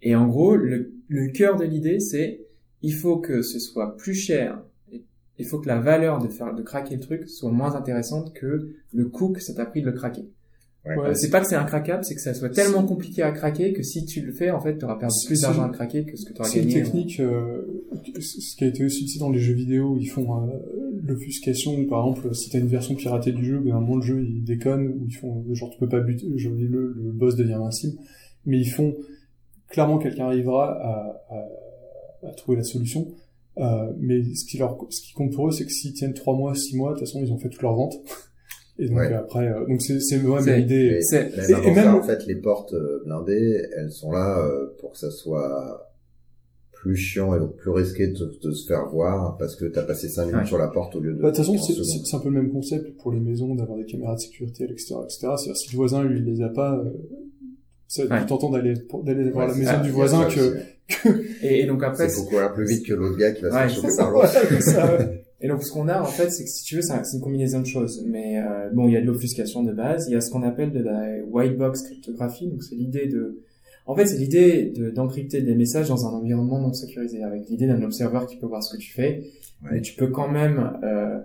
Et 0.00 0.16
en 0.16 0.26
gros, 0.26 0.56
le, 0.56 0.94
le 1.08 1.28
cœur 1.28 1.56
de 1.56 1.64
l'idée, 1.64 2.00
c'est, 2.00 2.40
il 2.80 2.94
faut 2.94 3.18
que 3.18 3.42
ce 3.42 3.58
soit 3.58 3.98
plus 3.98 4.14
cher, 4.14 4.62
il 5.38 5.44
faut 5.44 5.58
que 5.58 5.68
la 5.68 5.78
valeur 5.78 6.20
de 6.20 6.28
faire, 6.28 6.54
de 6.54 6.62
craquer 6.62 6.94
le 6.94 7.00
truc 7.00 7.28
soit 7.28 7.50
moins 7.50 7.74
intéressante 7.74 8.32
que 8.32 8.70
le 8.92 9.04
coût 9.06 9.28
que 9.28 9.40
ça 9.40 9.52
t'a 9.52 9.66
pris 9.66 9.82
de 9.82 9.86
le 9.86 9.92
craquer. 9.92 10.24
Ouais. 10.86 10.96
Ouais, 10.96 11.14
C'est 11.14 11.28
pas 11.28 11.40
que 11.40 11.46
c'est 11.46 11.56
incraquable, 11.56 12.04
c'est 12.04 12.14
que 12.14 12.22
ça 12.22 12.32
soit 12.32 12.48
tellement 12.48 12.84
compliqué 12.84 13.22
à 13.22 13.32
craquer 13.32 13.74
que 13.74 13.82
si 13.82 14.06
tu 14.06 14.22
le 14.22 14.32
fais, 14.32 14.50
en 14.50 14.60
fait, 14.60 14.78
tu 14.78 14.84
auras 14.86 14.96
perdu 14.96 15.14
plus 15.26 15.42
d'argent 15.42 15.62
à 15.64 15.68
craquer 15.68 16.04
que 16.04 16.16
ce 16.16 16.24
que 16.24 16.32
tu 16.32 16.40
auras 16.40 16.48
C'est 16.48 16.60
une 16.62 16.68
gagné. 16.68 16.82
technique, 16.82 17.20
euh, 17.20 17.82
ce 18.18 18.56
qui 18.56 18.64
a 18.64 18.66
été 18.68 18.84
aussi 18.86 19.18
dans 19.18 19.28
les 19.28 19.40
jeux 19.40 19.52
vidéo, 19.52 19.98
ils 20.00 20.06
font 20.06 20.42
euh, 20.42 20.46
l'obfuscation, 21.04 21.74
où, 21.76 21.86
par 21.86 22.06
exemple, 22.06 22.34
si 22.34 22.48
t'as 22.48 22.58
une 22.60 22.66
version 22.66 22.94
piratée 22.94 23.32
du 23.32 23.44
jeu, 23.44 23.58
ben, 23.58 23.72
à 23.72 23.76
un 23.76 23.80
moment 23.80 23.96
le 23.96 24.02
jeu 24.02 24.24
il 24.24 24.42
déconne, 24.42 24.88
ou 24.88 25.04
ils 25.06 25.12
font, 25.14 25.44
genre 25.52 25.68
tu 25.70 25.78
peux 25.78 25.88
pas 25.88 26.00
buter, 26.00 26.26
genre, 26.38 26.54
le, 26.54 26.66
le 26.96 27.12
boss 27.12 27.36
devient 27.36 27.52
invincible, 27.54 27.98
mais 28.46 28.58
ils 28.58 28.70
font, 28.70 28.94
clairement 29.68 29.98
quelqu'un 29.98 30.26
arrivera 30.26 30.72
à, 30.80 31.22
à, 31.30 32.28
à 32.28 32.32
trouver 32.32 32.56
la 32.56 32.64
solution, 32.64 33.08
euh, 33.58 33.92
mais 33.98 34.22
ce 34.34 34.46
qui 34.46 34.56
leur, 34.56 34.78
ce 34.88 35.02
qui 35.02 35.12
compte 35.12 35.32
pour 35.34 35.48
eux, 35.48 35.52
c'est 35.52 35.66
que 35.66 35.72
s'ils 35.72 35.92
tiennent 35.92 36.14
trois 36.14 36.34
mois, 36.34 36.54
six 36.54 36.74
mois, 36.74 36.94
de 36.94 36.98
toute 36.98 37.06
façon 37.06 37.20
ils 37.22 37.30
ont 37.32 37.38
fait 37.38 37.50
toute 37.50 37.60
leur 37.60 37.74
vente. 37.74 37.96
Et 38.82 38.88
donc 38.88 38.98
Ouais. 38.98 39.12
après, 39.12 39.46
euh, 39.48 39.66
donc 39.66 39.82
c'est, 39.82 40.00
c'est 40.00 40.16
vraiment 40.16 40.40
C'est- 40.40 40.58
l'idée. 40.58 40.98
Et 41.12 41.14
et- 41.14 41.70
même- 41.74 41.74
ça, 41.84 41.94
en 41.94 42.02
fait, 42.02 42.26
les 42.26 42.36
portes 42.36 42.72
euh, 42.72 43.02
blindées, 43.04 43.62
elles 43.76 43.90
sont 43.92 44.10
là 44.10 44.38
euh, 44.44 44.66
pour 44.78 44.92
que 44.92 44.98
ça 44.98 45.10
soit 45.10 45.86
plus 46.72 46.96
chiant 46.96 47.34
et 47.36 47.38
donc 47.38 47.56
plus 47.56 47.70
risqué 47.70 48.06
de, 48.08 48.38
de 48.42 48.50
se 48.52 48.66
faire 48.66 48.86
voir 48.88 49.36
parce 49.36 49.54
que 49.54 49.66
t'as 49.66 49.82
passé 49.82 50.08
5 50.08 50.26
minutes 50.26 50.40
Ouais. 50.40 50.46
sur 50.46 50.56
la 50.56 50.68
porte 50.68 50.96
au 50.96 51.00
lieu 51.00 51.12
de 51.12 51.20
Bah, 51.20 51.24
de 51.30 51.36
toute 51.36 51.44
façon, 51.44 51.52
15 51.52 51.66
c'est, 51.66 51.72
secondes. 51.74 51.84
c'est, 51.86 52.06
c'est 52.10 52.16
un 52.16 52.20
peu 52.20 52.30
le 52.30 52.40
même 52.42 52.50
concept 52.50 52.96
pour 52.96 53.12
les 53.12 53.20
maisons 53.20 53.54
d'avoir 53.54 53.76
des 53.76 53.84
caméras 53.84 54.14
de 54.14 54.20
sécurité 54.20 54.64
à 54.64 54.66
l'extérieur, 54.68 55.04
etc. 55.04 55.18
C'est-à-dire 55.36 55.56
si 55.56 55.70
le 55.72 55.76
voisin 55.76 56.02
lui 56.04 56.20
il 56.20 56.24
les 56.24 56.42
a 56.42 56.48
pas, 56.48 56.76
euh, 56.78 56.90
ça 57.86 58.02
Ouais. 58.04 58.08
plus 58.08 58.26
tentant 58.26 58.48
d'aller 58.50 58.72
d'aller 59.04 59.28
voir 59.30 59.46
la 59.48 59.52
Ouais, 59.52 59.58
maison 59.58 59.82
du 59.82 59.90
voisin 59.90 60.24
que. 60.24 60.40
aussi. 60.40 61.18
Et, 61.42 61.60
et 61.60 61.66
donc 61.66 61.82
après, 61.84 62.08
C'est 62.08 62.22
beaucoup 62.22 62.38
aller 62.38 62.54
plus 62.54 62.66
vite 62.66 62.86
que 62.86 62.94
l'autre 62.94 63.18
gars 63.18 63.32
qui 63.32 63.42
va 63.42 63.50
se 63.50 63.54
Ouais, 63.54 63.60
faire 63.68 63.74
choper 63.74 63.96
par 63.98 64.10
l'autre. 64.12 64.32
Et 65.42 65.48
donc 65.48 65.62
ce 65.62 65.72
qu'on 65.72 65.88
a 65.88 66.00
en 66.00 66.04
fait, 66.04 66.30
c'est 66.30 66.44
que 66.44 66.50
si 66.50 66.64
tu 66.64 66.76
veux, 66.76 66.82
c'est 66.82 66.92
un- 66.92 67.02
c'est 67.04 67.16
une 67.16 67.22
combinaison 67.22 67.60
de 67.60 67.66
choses. 67.66 68.04
Mais 68.06 68.38
euh, 68.42 68.68
bon, 68.72 68.88
il 68.88 68.92
y 68.92 68.96
a 68.96 69.00
de 69.00 69.06
l'obfuscation 69.06 69.62
de 69.62 69.72
base, 69.72 70.06
il 70.08 70.12
y 70.12 70.16
a 70.16 70.20
ce 70.20 70.30
qu'on 70.30 70.42
appelle 70.42 70.70
de 70.72 70.80
la 70.82 71.16
white 71.26 71.56
box 71.56 71.82
cryptographie. 71.82 72.46
Donc 72.48 72.62
c'est 72.62 72.74
l'idée 72.74 73.06
de, 73.06 73.38
en 73.86 73.94
fait, 73.96 74.06
c'est 74.06 74.18
l'idée 74.18 74.66
de 74.76 74.90
d'encrypter 74.90 75.40
des 75.42 75.54
messages 75.54 75.88
dans 75.88 76.06
un 76.06 76.10
environnement 76.10 76.58
non 76.60 76.72
sécurisé, 76.72 77.22
avec 77.22 77.48
l'idée 77.48 77.66
d'un 77.66 77.82
observeur 77.82 78.26
qui 78.26 78.36
peut 78.36 78.46
voir 78.46 78.62
ce 78.62 78.76
que 78.76 78.80
tu 78.80 78.92
fais, 78.92 79.24
Ouais. 79.64 79.70
mais 79.72 79.80
tu 79.80 79.94
peux 79.96 80.08
quand 80.08 80.28
même, 80.30 80.78
euh, 80.82 81.18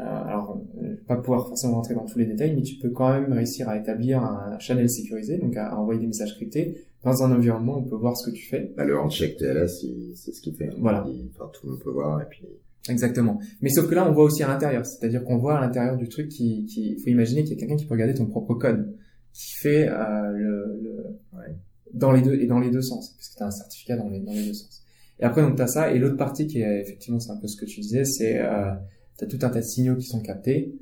euh, 0.00 0.02
alors 0.02 0.60
pas 1.06 1.16
pouvoir 1.16 1.46
forcément 1.46 1.74
rentrer 1.74 1.94
dans 1.94 2.04
tous 2.04 2.18
les 2.18 2.26
détails, 2.26 2.54
mais 2.56 2.62
tu 2.62 2.76
peux 2.76 2.90
quand 2.90 3.10
même 3.12 3.32
réussir 3.32 3.68
à 3.68 3.76
établir 3.78 4.22
un 4.22 4.58
channel 4.58 4.88
sécurisé, 4.90 5.38
donc 5.38 5.56
à, 5.56 5.68
à 5.68 5.76
envoyer 5.76 6.00
des 6.00 6.06
messages 6.08 6.34
cryptés 6.34 6.76
dans 7.04 7.22
un 7.22 7.32
environnement 7.32 7.76
où 7.76 7.80
on 7.80 7.84
peut 7.84 7.96
voir 7.96 8.16
ce 8.16 8.28
que 8.30 8.34
tu 8.34 8.44
fais. 8.46 8.72
Bah, 8.76 8.84
le 8.84 8.98
handshake 8.98 9.36
TLS, 9.36 9.84
c'est 10.16 10.32
ce 10.32 10.40
qu'il 10.40 10.54
fait. 10.54 10.70
Voilà. 10.80 11.04
Il- 11.08 11.28
Enfin, 11.34 11.48
tout 11.52 11.66
le 11.66 11.72
monde 11.72 11.80
peut 11.82 11.90
voir 11.90 12.20
et 12.20 12.24
puis. 12.28 12.42
Exactement. 12.88 13.40
Mais 13.62 13.70
sauf 13.70 13.88
que 13.88 13.94
là, 13.94 14.08
on 14.08 14.12
voit 14.12 14.24
aussi 14.24 14.42
à 14.42 14.48
l'intérieur. 14.48 14.84
C'est-à-dire 14.84 15.24
qu'on 15.24 15.38
voit 15.38 15.56
à 15.58 15.60
l'intérieur 15.60 15.96
du 15.96 16.08
truc 16.08 16.28
qui, 16.28 16.66
qui, 16.66 16.96
faut 16.98 17.08
imaginer 17.08 17.42
qu'il 17.44 17.54
y 17.54 17.56
a 17.56 17.60
quelqu'un 17.60 17.76
qui 17.76 17.86
peut 17.86 17.94
regarder 17.94 18.14
ton 18.14 18.26
propre 18.26 18.54
code, 18.54 18.94
qui 19.32 19.52
fait 19.54 19.88
euh, 19.88 20.30
le, 20.32 20.80
le 20.82 21.06
Ouais. 21.32 21.56
dans 21.92 22.12
les 22.12 22.22
deux 22.22 22.34
et 22.34 22.46
dans 22.46 22.60
les 22.60 22.70
deux 22.70 22.82
sens, 22.82 23.14
puisque 23.16 23.36
tu 23.36 23.42
as 23.42 23.46
un 23.46 23.50
certificat 23.50 23.96
dans 23.96 24.08
les 24.08 24.20
dans 24.20 24.32
les 24.32 24.46
deux 24.46 24.52
sens. 24.54 24.82
Et 25.18 25.24
après, 25.24 25.42
donc 25.42 25.56
t'as 25.56 25.66
ça. 25.66 25.92
Et 25.92 25.98
l'autre 25.98 26.16
partie 26.16 26.46
qui 26.46 26.60
est 26.60 26.80
effectivement, 26.80 27.20
c'est 27.20 27.30
un 27.30 27.36
peu 27.38 27.46
ce 27.46 27.56
que 27.56 27.64
tu 27.64 27.80
disais, 27.80 28.04
c'est 28.04 28.38
euh, 28.40 28.72
t'as 29.16 29.26
tout 29.26 29.38
un 29.42 29.48
tas 29.48 29.60
de 29.60 29.64
signaux 29.64 29.96
qui 29.96 30.06
sont 30.06 30.20
captés. 30.20 30.74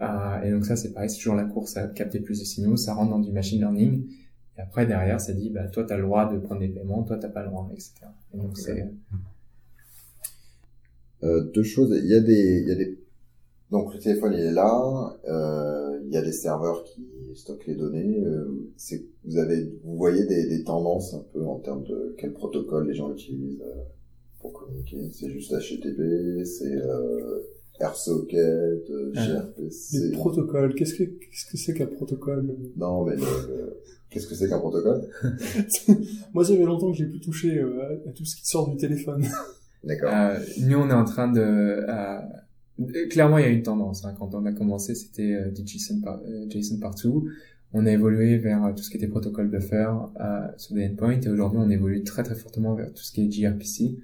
Euh, 0.00 0.42
et 0.42 0.50
donc 0.50 0.64
ça, 0.64 0.76
c'est 0.76 0.92
pareil, 0.94 1.10
c'est 1.10 1.18
toujours 1.18 1.34
la 1.34 1.44
course 1.44 1.76
à 1.76 1.86
capter 1.88 2.20
plus 2.20 2.38
de 2.40 2.44
signaux. 2.44 2.76
Ça 2.76 2.94
rentre 2.94 3.10
dans 3.10 3.18
du 3.18 3.32
machine 3.32 3.58
learning. 3.58 4.06
Et 4.56 4.60
après, 4.62 4.86
derrière, 4.86 5.20
ça 5.20 5.32
dit, 5.34 5.50
bah 5.50 5.68
toi, 5.68 5.84
t'as 5.84 5.96
le 5.96 6.04
droit 6.04 6.32
de 6.32 6.38
prendre 6.38 6.60
des 6.60 6.68
paiements, 6.68 7.02
toi, 7.02 7.18
t'as 7.18 7.28
pas 7.28 7.42
le 7.42 7.48
droit, 7.50 7.68
etc. 7.72 7.92
Et 8.32 8.38
donc 8.38 8.56
c'est 8.56 8.80
Euh, 8.82 9.16
deux 11.22 11.62
choses. 11.62 11.94
Il 12.02 12.08
y 12.08 12.14
a 12.14 12.20
des, 12.20 12.60
il 12.62 12.68
y 12.68 12.72
a 12.72 12.74
des. 12.74 12.98
Donc 13.70 13.94
le 13.94 14.00
téléphone 14.00 14.32
il 14.34 14.40
est 14.40 14.52
là. 14.52 15.18
Euh, 15.28 15.98
il 16.06 16.12
y 16.12 16.16
a 16.16 16.22
des 16.22 16.32
serveurs 16.32 16.82
qui 16.84 17.06
stockent 17.34 17.66
les 17.66 17.76
données. 17.76 18.20
Euh, 18.24 18.48
c'est, 18.76 19.04
vous 19.24 19.36
avez, 19.38 19.64
vous 19.84 19.96
voyez 19.96 20.24
des, 20.26 20.48
des 20.48 20.64
tendances 20.64 21.14
un 21.14 21.24
peu 21.32 21.44
en 21.46 21.58
termes 21.60 21.84
de 21.84 22.14
quel 22.18 22.32
protocole 22.32 22.88
les 22.88 22.94
gens 22.94 23.12
utilisent 23.12 23.60
euh, 23.62 23.82
pour 24.40 24.52
communiquer. 24.54 24.96
C'est 25.12 25.30
juste 25.30 25.52
HTTP, 25.52 26.44
c'est 26.44 26.74
euh, 26.74 27.38
RSocket, 27.80 28.38
euh, 28.90 29.12
Ah. 29.16 29.26
gRPC. 29.26 29.98
Les 30.10 30.16
protocoles, 30.16 30.74
qu'est-ce 30.74 30.94
que 30.94 31.04
qu'est-ce 31.04 31.50
que 31.50 31.56
c'est 31.56 31.74
qu'un 31.74 31.86
protocole? 31.86 32.44
Non, 32.76 33.04
mais 33.04 33.14
le- 33.14 33.20
le- 33.22 33.76
qu'est-ce 34.10 34.26
que 34.26 34.34
c'est 34.34 34.48
qu'un 34.48 34.58
protocole? 34.58 35.08
Moi, 36.34 36.44
ça 36.44 36.54
fait 36.56 36.64
longtemps 36.64 36.90
que 36.90 36.98
j'ai 36.98 37.06
plus 37.06 37.20
touché 37.20 37.56
euh, 37.58 37.80
à, 38.06 38.08
à 38.08 38.12
tout 38.12 38.24
ce 38.24 38.36
qui 38.36 38.46
sort 38.46 38.68
du 38.70 38.76
téléphone. 38.76 39.24
D'accord. 39.82 40.10
Euh, 40.12 40.38
nous, 40.60 40.76
on 40.78 40.90
est 40.90 40.94
en 40.94 41.04
train 41.04 41.30
de... 41.30 41.40
euh, 41.40 42.18
clairement, 43.08 43.38
il 43.38 43.42
y 43.42 43.48
a 43.48 43.50
une 43.50 43.62
tendance. 43.62 44.04
hein. 44.04 44.14
Quand 44.18 44.34
on 44.34 44.44
a 44.44 44.52
commencé, 44.52 44.94
c'était 44.94 45.34
euh, 45.34 45.50
du 45.50 45.66
JSON, 45.66 46.00
par, 46.02 46.20
euh, 46.20 46.48
JSON 46.50 46.78
partout. 46.78 47.28
On 47.72 47.86
a 47.86 47.90
évolué 47.92 48.36
vers 48.36 48.64
euh, 48.64 48.72
tout 48.72 48.82
ce 48.82 48.90
qui 48.90 48.96
était 48.98 49.06
protocole 49.06 49.48
buffer 49.48 49.90
euh, 50.20 50.46
sur 50.58 50.74
des 50.74 50.86
endpoints. 50.88 51.18
Et 51.20 51.28
aujourd'hui, 51.28 51.58
on 51.62 51.70
évolue 51.70 52.02
très 52.02 52.22
très 52.22 52.34
fortement 52.34 52.74
vers 52.74 52.92
tout 52.92 53.02
ce 53.02 53.12
qui 53.12 53.22
est 53.22 53.28
gRPC. 53.28 53.96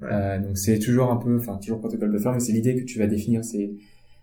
Ouais. 0.00 0.08
Euh, 0.10 0.38
donc, 0.40 0.58
c'est 0.58 0.78
toujours 0.78 1.12
un 1.12 1.16
peu... 1.16 1.36
Enfin, 1.36 1.58
toujours 1.58 1.78
protocole 1.78 2.10
buffer, 2.10 2.30
mais 2.32 2.40
c'est 2.40 2.52
l'idée 2.52 2.74
que 2.74 2.84
tu 2.84 2.98
vas 2.98 3.06
définir. 3.06 3.44
C'est 3.44 3.72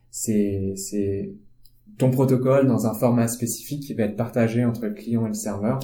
c'est 0.09 0.73
c'est 0.75 1.31
ton 1.97 2.11
protocole 2.11 2.67
dans 2.67 2.85
un 2.85 2.93
format 2.93 3.27
spécifique 3.27 3.84
qui 3.84 3.93
va 3.93 4.03
être 4.03 4.15
partagé 4.17 4.65
entre 4.65 4.85
le 4.85 4.93
client 4.93 5.25
et 5.25 5.29
le 5.29 5.34
serveur. 5.35 5.79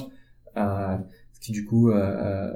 Euh, 0.56 0.96
ce 1.32 1.40
qui, 1.40 1.52
du 1.52 1.64
coup, 1.64 1.90
bah, 1.90 2.54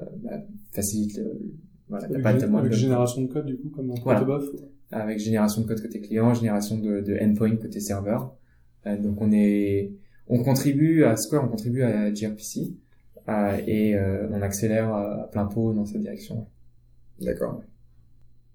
facilite... 0.72 1.16
Le, 1.16 1.40
voilà, 1.88 2.08
t'as 2.08 2.20
pas 2.20 2.34
tellement 2.34 2.58
avec 2.58 2.72
de- 2.72 2.76
génération 2.76 3.22
de 3.22 3.26
code, 3.32 3.46
du 3.46 3.56
coup, 3.58 3.68
comme 3.70 3.88
dans 3.88 3.94
Voilà. 4.02 4.20
Protobuf. 4.22 4.50
ou- 4.54 4.64
avec 4.90 5.18
génération 5.18 5.62
de 5.62 5.66
code 5.66 5.80
côté 5.82 6.00
client, 6.00 6.32
génération 6.34 6.78
de, 6.78 7.00
de 7.00 7.16
endpoint 7.22 7.56
côté 7.56 7.80
serveur. 7.80 8.34
Euh, 8.86 8.96
donc 8.96 9.20
on 9.20 9.30
est, 9.32 9.92
on 10.28 10.42
contribue 10.42 11.04
à 11.04 11.16
Square, 11.16 11.44
on 11.44 11.48
contribue 11.48 11.82
à 11.82 12.10
gRPC 12.10 12.72
euh, 13.28 13.56
et 13.66 13.94
euh, 13.96 14.28
on 14.30 14.40
accélère 14.40 14.92
à 14.94 15.28
plein 15.30 15.44
pot 15.46 15.72
dans 15.74 15.84
cette 15.84 16.00
direction. 16.00 16.46
D'accord. 17.20 17.62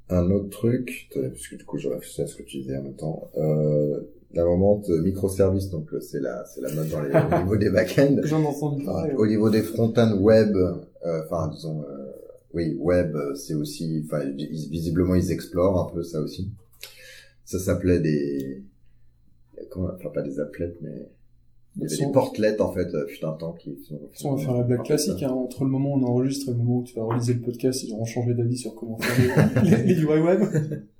Un 0.09 0.29
autre 0.31 0.49
truc, 0.49 1.09
parce 1.13 1.47
que 1.47 1.55
du 1.55 1.65
coup 1.65 1.77
je 1.77 1.87
réfléchis 1.87 2.21
à 2.21 2.27
ce 2.27 2.35
que 2.35 2.43
tu 2.43 2.57
disais 2.57 2.77
en 2.77 2.83
même 2.83 2.95
temps. 2.95 3.29
Euh, 3.37 3.99
la 4.33 4.43
moment 4.45 4.77
de 4.87 4.97
microservices, 4.97 5.69
donc 5.69 5.89
c'est 6.01 6.19
la 6.19 6.43
c'est 6.45 6.61
la 6.61 6.73
mode 6.73 6.89
dans 6.89 7.01
les, 7.01 7.11
au 7.11 7.39
niveau 7.43 7.57
des 7.57 7.69
backends. 7.69 8.15
J'en 8.23 8.43
entends 8.43 8.79
parler. 8.83 9.13
Au 9.15 9.27
niveau 9.27 9.49
des 9.51 9.61
front-end 9.61 10.17
web, 10.19 10.55
enfin 11.03 11.49
disons 11.53 11.83
oui, 12.53 12.75
web, 12.79 13.15
c'est 13.35 13.53
aussi, 13.53 14.03
enfin, 14.05 14.23
visiblement, 14.69 15.15
ils 15.15 15.31
explorent 15.31 15.89
un 15.89 15.93
peu 15.93 16.03
ça 16.03 16.19
aussi. 16.21 16.51
Ça 17.45 17.59
s'appelait 17.59 17.99
des, 17.99 18.63
comment, 19.69 19.89
enfin, 19.95 20.09
pas 20.09 20.21
des 20.21 20.39
applettes, 20.39 20.77
mais 20.81 21.09
il 21.75 21.83
y 21.83 21.85
avait 21.85 22.05
des 22.05 22.11
portelettes, 22.11 22.61
en 22.61 22.71
fait, 22.71 22.87
putain, 23.07 23.29
un 23.29 23.33
temps 23.33 23.53
qui 23.53 23.77
sont... 23.83 23.99
on 24.25 24.35
va 24.35 24.43
faire 24.43 24.53
la 24.53 24.63
blague 24.63 24.83
classique, 24.83 25.23
hein, 25.23 25.31
entre 25.31 25.63
le 25.63 25.71
moment 25.71 25.93
où 25.95 25.97
on 25.99 26.03
enregistre 26.03 26.49
et 26.49 26.51
le 26.51 26.57
moment 26.57 26.77
où 26.77 26.83
tu 26.83 26.95
vas 26.95 27.07
réaliser 27.07 27.33
le 27.33 27.41
podcast, 27.41 27.83
ils 27.83 27.93
auront 27.93 28.05
changé 28.05 28.33
d'avis 28.33 28.57
sur 28.57 28.75
comment 28.75 28.97
faire 28.99 29.63
les, 29.63 29.83
les, 29.95 30.01
UI 30.01 30.19
web. 30.19 30.41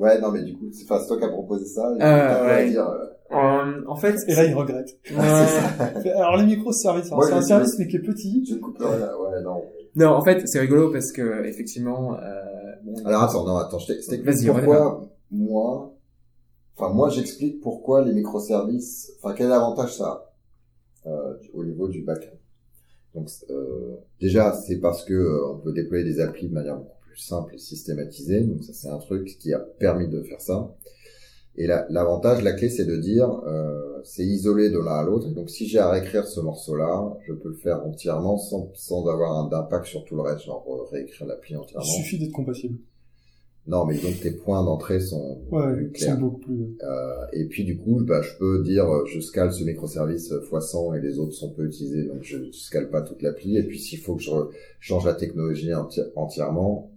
Ouais, 0.00 0.18
non, 0.18 0.32
mais 0.32 0.42
du 0.42 0.54
coup, 0.54 0.70
c'est 0.72 0.86
toi 0.86 1.18
qui 1.18 1.24
as 1.24 1.28
proposé 1.28 1.66
ça. 1.66 1.86
Euh, 1.90 2.46
ouais. 2.46 2.70
Dire, 2.70 2.88
euh... 2.88 3.04
Euh, 3.32 3.82
en 3.86 3.94
fait, 3.94 4.16
et 4.26 4.34
là 4.34 4.44
il 4.44 4.54
regrette. 4.54 4.98
Alors 5.14 6.36
les 6.36 6.46
microservices, 6.46 7.08
c'est 7.08 7.32
un 7.32 7.42
service 7.42 7.78
mais 7.78 7.86
qui 7.86 7.96
est 7.96 8.00
petit. 8.00 8.44
Je 8.44 8.56
coupe 8.56 8.80
ouais, 8.80 9.42
non. 9.44 9.62
Non, 9.96 10.08
en 10.08 10.22
fait, 10.22 10.46
c'est 10.46 10.60
rigolo 10.60 10.90
parce 10.92 11.12
que 11.12 11.44
effectivement. 11.44 12.18
Euh, 12.18 12.42
bon, 12.84 12.94
Alors 13.04 13.24
attends, 13.24 13.44
non, 13.44 13.56
attends, 13.56 13.78
je 13.78 13.86
t'explique 13.88 14.24
pourquoi 14.24 15.10
moi, 15.30 15.94
enfin 16.76 16.92
moi 16.92 17.08
j'explique 17.08 17.60
pourquoi 17.60 18.04
les 18.04 18.12
microservices, 18.12 19.12
enfin 19.18 19.34
quel 19.36 19.52
avantage 19.52 19.96
ça 19.96 20.32
a 21.04 21.08
euh, 21.08 21.34
au 21.54 21.64
niveau 21.64 21.88
du 21.88 22.02
backend. 22.02 22.36
Donc 23.14 23.28
euh, 23.50 23.96
déjà 24.20 24.52
c'est 24.52 24.78
parce 24.78 25.04
que 25.04 25.14
euh, 25.14 25.52
on 25.52 25.58
peut 25.58 25.72
déployer 25.72 26.04
des 26.04 26.20
applis 26.20 26.48
de 26.48 26.54
manière 26.54 26.76
beaucoup 26.76 27.00
plus 27.02 27.16
simple 27.16 27.54
et 27.54 27.58
systématisée. 27.58 28.42
Donc 28.42 28.64
ça 28.64 28.72
c'est 28.72 28.88
un 28.88 28.98
truc 28.98 29.38
qui 29.38 29.52
a 29.52 29.58
permis 29.58 30.08
de 30.08 30.22
faire 30.22 30.40
ça. 30.40 30.74
Et 31.56 31.66
l'avantage, 31.66 32.42
la, 32.42 32.52
clé, 32.52 32.68
c'est 32.68 32.86
de 32.86 32.96
dire, 32.96 33.28
euh, 33.46 34.00
c'est 34.04 34.24
isolé 34.24 34.70
de 34.70 34.78
l'un 34.78 35.00
à 35.00 35.02
l'autre. 35.04 35.28
Donc, 35.30 35.50
si 35.50 35.66
j'ai 35.66 35.78
à 35.78 35.90
réécrire 35.90 36.26
ce 36.26 36.40
morceau-là, 36.40 37.16
je 37.26 37.32
peux 37.32 37.48
le 37.48 37.56
faire 37.56 37.84
entièrement 37.86 38.38
sans, 38.38 38.70
sans 38.74 39.06
avoir 39.08 39.32
un 39.32 39.52
impact 39.52 39.86
sur 39.86 40.04
tout 40.04 40.16
le 40.16 40.22
reste, 40.22 40.44
genre 40.44 40.64
euh, 40.68 40.84
réécrire 40.90 41.26
l'appli 41.26 41.56
entièrement. 41.56 41.84
Il 41.86 42.02
suffit 42.02 42.18
d'être 42.18 42.32
compatible. 42.32 42.78
Non, 43.66 43.84
mais 43.84 43.94
donc 43.98 44.18
tes 44.20 44.30
points 44.30 44.64
d'entrée 44.64 45.00
sont 45.00 45.42
ouais, 45.50 45.74
plus 45.74 45.90
clairs. 45.92 46.14
Sont 46.14 46.20
beaucoup 46.20 46.40
plus... 46.40 46.76
Euh, 46.82 47.26
et 47.32 47.44
puis 47.46 47.64
du 47.64 47.76
coup, 47.76 48.02
bah, 48.02 48.22
je 48.22 48.36
peux 48.38 48.62
dire, 48.62 48.88
euh, 48.88 49.04
je 49.06 49.20
scale 49.20 49.52
ce 49.52 49.64
microservice 49.64 50.32
x100 50.32 50.96
et 50.96 51.00
les 51.00 51.18
autres 51.18 51.34
sont 51.34 51.50
peu 51.50 51.66
utilisés, 51.66 52.04
donc 52.04 52.22
je 52.22 52.50
scale 52.52 52.88
pas 52.88 53.02
toute 53.02 53.22
l'appli. 53.22 53.58
Et 53.58 53.62
puis 53.62 53.78
s'il 53.78 53.98
faut 53.98 54.16
que 54.16 54.22
je 54.22 54.30
change 54.80 55.04
la 55.04 55.14
technologie 55.14 55.70
entièrement, 56.16 56.90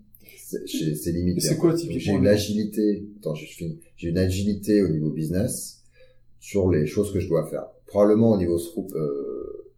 c'est 0.66 1.12
limité. 1.12 1.42
C'est 1.42 1.58
quoi 1.58 1.74
typiquement 1.74 2.00
J'ai 2.00 2.12
une 2.12 2.28
agilité. 2.28 3.06
Attends, 3.20 3.36
je 3.36 3.46
finis. 3.46 3.80
J'ai 3.98 4.10
une 4.10 4.18
agilité 4.18 4.82
au 4.82 4.90
niveau 4.90 5.10
business 5.10 5.84
sur 6.40 6.70
les 6.70 6.86
choses 6.86 7.14
que 7.14 7.20
je 7.20 7.28
dois 7.28 7.48
faire. 7.50 7.68
Probablement 7.86 8.32
au 8.32 8.38
niveau 8.38 8.60
euh, 8.96 9.72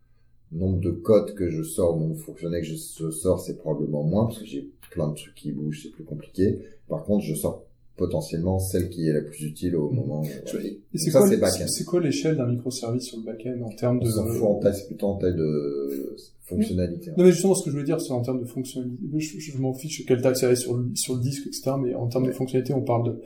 nombre 0.51 0.79
de 0.79 0.91
codes 0.91 1.35
que 1.35 1.49
je 1.49 1.63
sors, 1.63 1.97
nombre 1.97 2.15
de 2.15 2.19
fonctionnels 2.19 2.61
que 2.61 2.67
je, 2.67 3.11
sors, 3.11 3.39
c'est 3.39 3.57
probablement 3.57 4.03
moins 4.03 4.25
parce 4.25 4.39
que 4.39 4.45
j'ai 4.45 4.71
plein 4.91 5.09
de 5.09 5.15
trucs 5.15 5.35
qui 5.35 5.51
bougent, 5.51 5.83
c'est 5.83 5.91
plus 5.91 6.03
compliqué. 6.03 6.59
Par 6.87 7.03
contre, 7.03 7.25
je 7.25 7.35
sors 7.35 7.64
potentiellement 7.95 8.59
celle 8.59 8.89
qui 8.89 9.07
est 9.07 9.13
la 9.13 9.21
plus 9.21 9.45
utile 9.45 9.75
au 9.75 9.89
moment. 9.89 10.21
Où, 10.21 10.57
et 10.57 10.97
c'est 10.97 11.11
quoi, 11.11 11.27
c'est 11.67 11.83
quoi 11.85 12.01
l'échelle 12.01 12.37
d'un 12.37 12.47
microservice 12.47 13.03
sur 13.03 13.17
le 13.17 13.23
backend 13.23 13.61
en 13.63 13.69
termes 13.69 13.99
de. 13.99 14.07
On 14.07 14.11
s'en 14.11 14.25
fout 14.27 14.43
en 14.43 14.55
taille, 14.59 14.75
c'est 14.75 14.87
plutôt 14.87 15.07
en 15.07 15.17
taille 15.17 15.35
de 15.35 16.17
fonctionnalité. 16.43 17.11
Non, 17.17 17.23
mais 17.23 17.31
justement, 17.31 17.55
ce 17.55 17.63
que 17.63 17.71
je 17.71 17.77
veux 17.77 17.83
dire, 17.83 18.01
c'est 18.01 18.11
en 18.11 18.21
termes 18.21 18.39
de 18.39 18.45
fonctionnalité. 18.45 19.01
Je, 19.17 19.39
je, 19.39 19.57
m'en 19.57 19.73
fiche 19.73 20.05
quelle 20.05 20.21
taille 20.21 20.35
c'est 20.35 20.55
sur 20.55 20.75
le, 20.75 20.95
sur 20.95 21.15
le 21.15 21.21
disque, 21.21 21.47
etc. 21.47 21.71
Mais 21.81 21.95
en 21.95 22.07
termes 22.07 22.27
de 22.27 22.31
fonctionnalité, 22.31 22.73
on 22.73 22.81
parle 22.81 23.05
de 23.05 23.21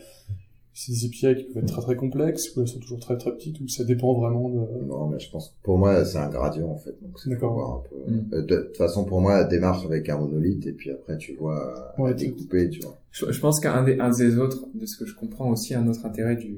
c'est 0.73 0.91
des 0.91 1.05
API 1.05 1.35
qui 1.35 1.43
peuvent 1.45 1.63
être 1.63 1.71
très 1.71 1.81
très 1.81 1.95
complexes 1.95 2.55
ou 2.55 2.61
elles 2.61 2.67
sont 2.67 2.79
toujours 2.79 2.99
très 2.99 3.17
très 3.17 3.31
petites 3.31 3.59
ou 3.59 3.67
ça 3.67 3.83
dépend 3.83 4.13
vraiment 4.13 4.49
de... 4.49 4.85
Non, 4.85 5.07
mais 5.07 5.19
je 5.19 5.29
pense 5.29 5.55
pour 5.63 5.77
moi 5.77 6.05
c'est 6.05 6.17
un 6.17 6.29
gradient 6.29 6.69
en 6.69 6.77
fait. 6.77 6.95
Donc 7.01 7.19
c'est 7.19 7.29
D'accord. 7.29 7.85
Un 7.85 7.89
peu... 7.89 8.11
Mm. 8.11 8.29
Euh, 8.33 8.41
de, 8.43 8.55
toute 8.67 8.77
façon 8.77 9.03
pour 9.05 9.21
moi 9.21 9.43
démarche 9.43 9.85
avec 9.85 10.07
un 10.09 10.17
monolithe 10.17 10.65
et 10.67 10.73
puis 10.73 10.91
après 10.91 11.17
tu 11.17 11.35
vois 11.35 11.93
ouais, 11.97 12.13
découper, 12.13 12.69
tu 12.69 12.81
vois. 12.81 12.97
Je, 13.11 13.31
je 13.31 13.39
pense 13.39 13.59
qu'un 13.59 13.83
des, 13.83 13.99
un 13.99 14.09
des 14.09 14.37
autres, 14.37 14.67
de 14.73 14.85
ce 14.85 14.97
que 14.97 15.05
je 15.05 15.15
comprends 15.15 15.49
aussi, 15.49 15.73
un 15.73 15.87
autre 15.87 16.05
intérêt 16.05 16.35
du, 16.35 16.55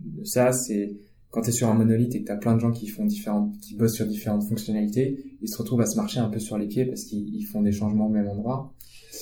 de 0.00 0.24
ça, 0.24 0.52
c'est 0.52 0.96
quand 1.30 1.42
tu 1.42 1.48
es 1.48 1.52
sur 1.52 1.68
un 1.68 1.74
monolithe 1.74 2.14
et 2.14 2.20
que 2.20 2.26
tu 2.26 2.32
as 2.32 2.36
plein 2.36 2.54
de 2.54 2.60
gens 2.60 2.70
qui 2.70 2.88
font 2.88 3.06
différentes, 3.06 3.58
qui 3.60 3.74
bossent 3.74 3.94
sur 3.94 4.06
différentes 4.06 4.44
fonctionnalités, 4.44 5.24
ils 5.40 5.48
se 5.48 5.56
retrouvent 5.56 5.80
à 5.80 5.86
se 5.86 5.96
marcher 5.96 6.20
un 6.20 6.28
peu 6.28 6.38
sur 6.38 6.58
les 6.58 6.66
pieds 6.66 6.84
parce 6.84 7.04
qu'ils 7.04 7.44
font 7.46 7.62
des 7.62 7.72
changements 7.72 8.06
au 8.06 8.10
même 8.10 8.28
endroit. 8.28 8.72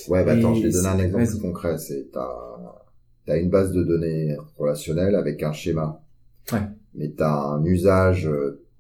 Ouais, 0.09 0.25
bah 0.25 0.33
attends, 0.33 0.55
je 0.55 0.63
vais 0.63 0.73
donner 0.73 0.89
un 0.89 0.99
exemple 0.99 1.39
concret. 1.41 1.79
C'est 1.79 2.11
t'as 2.13 2.29
t'as 3.27 3.39
une 3.39 3.51
base 3.51 3.73
de 3.73 3.83
données 3.83 4.37
relationnelle 4.57 5.15
avec 5.15 5.43
un 5.43 5.53
schéma. 5.53 6.03
Ouais. 6.53 6.61
Mais 6.95 7.11
t'as 7.11 7.33
un 7.33 7.65
usage, 7.65 8.29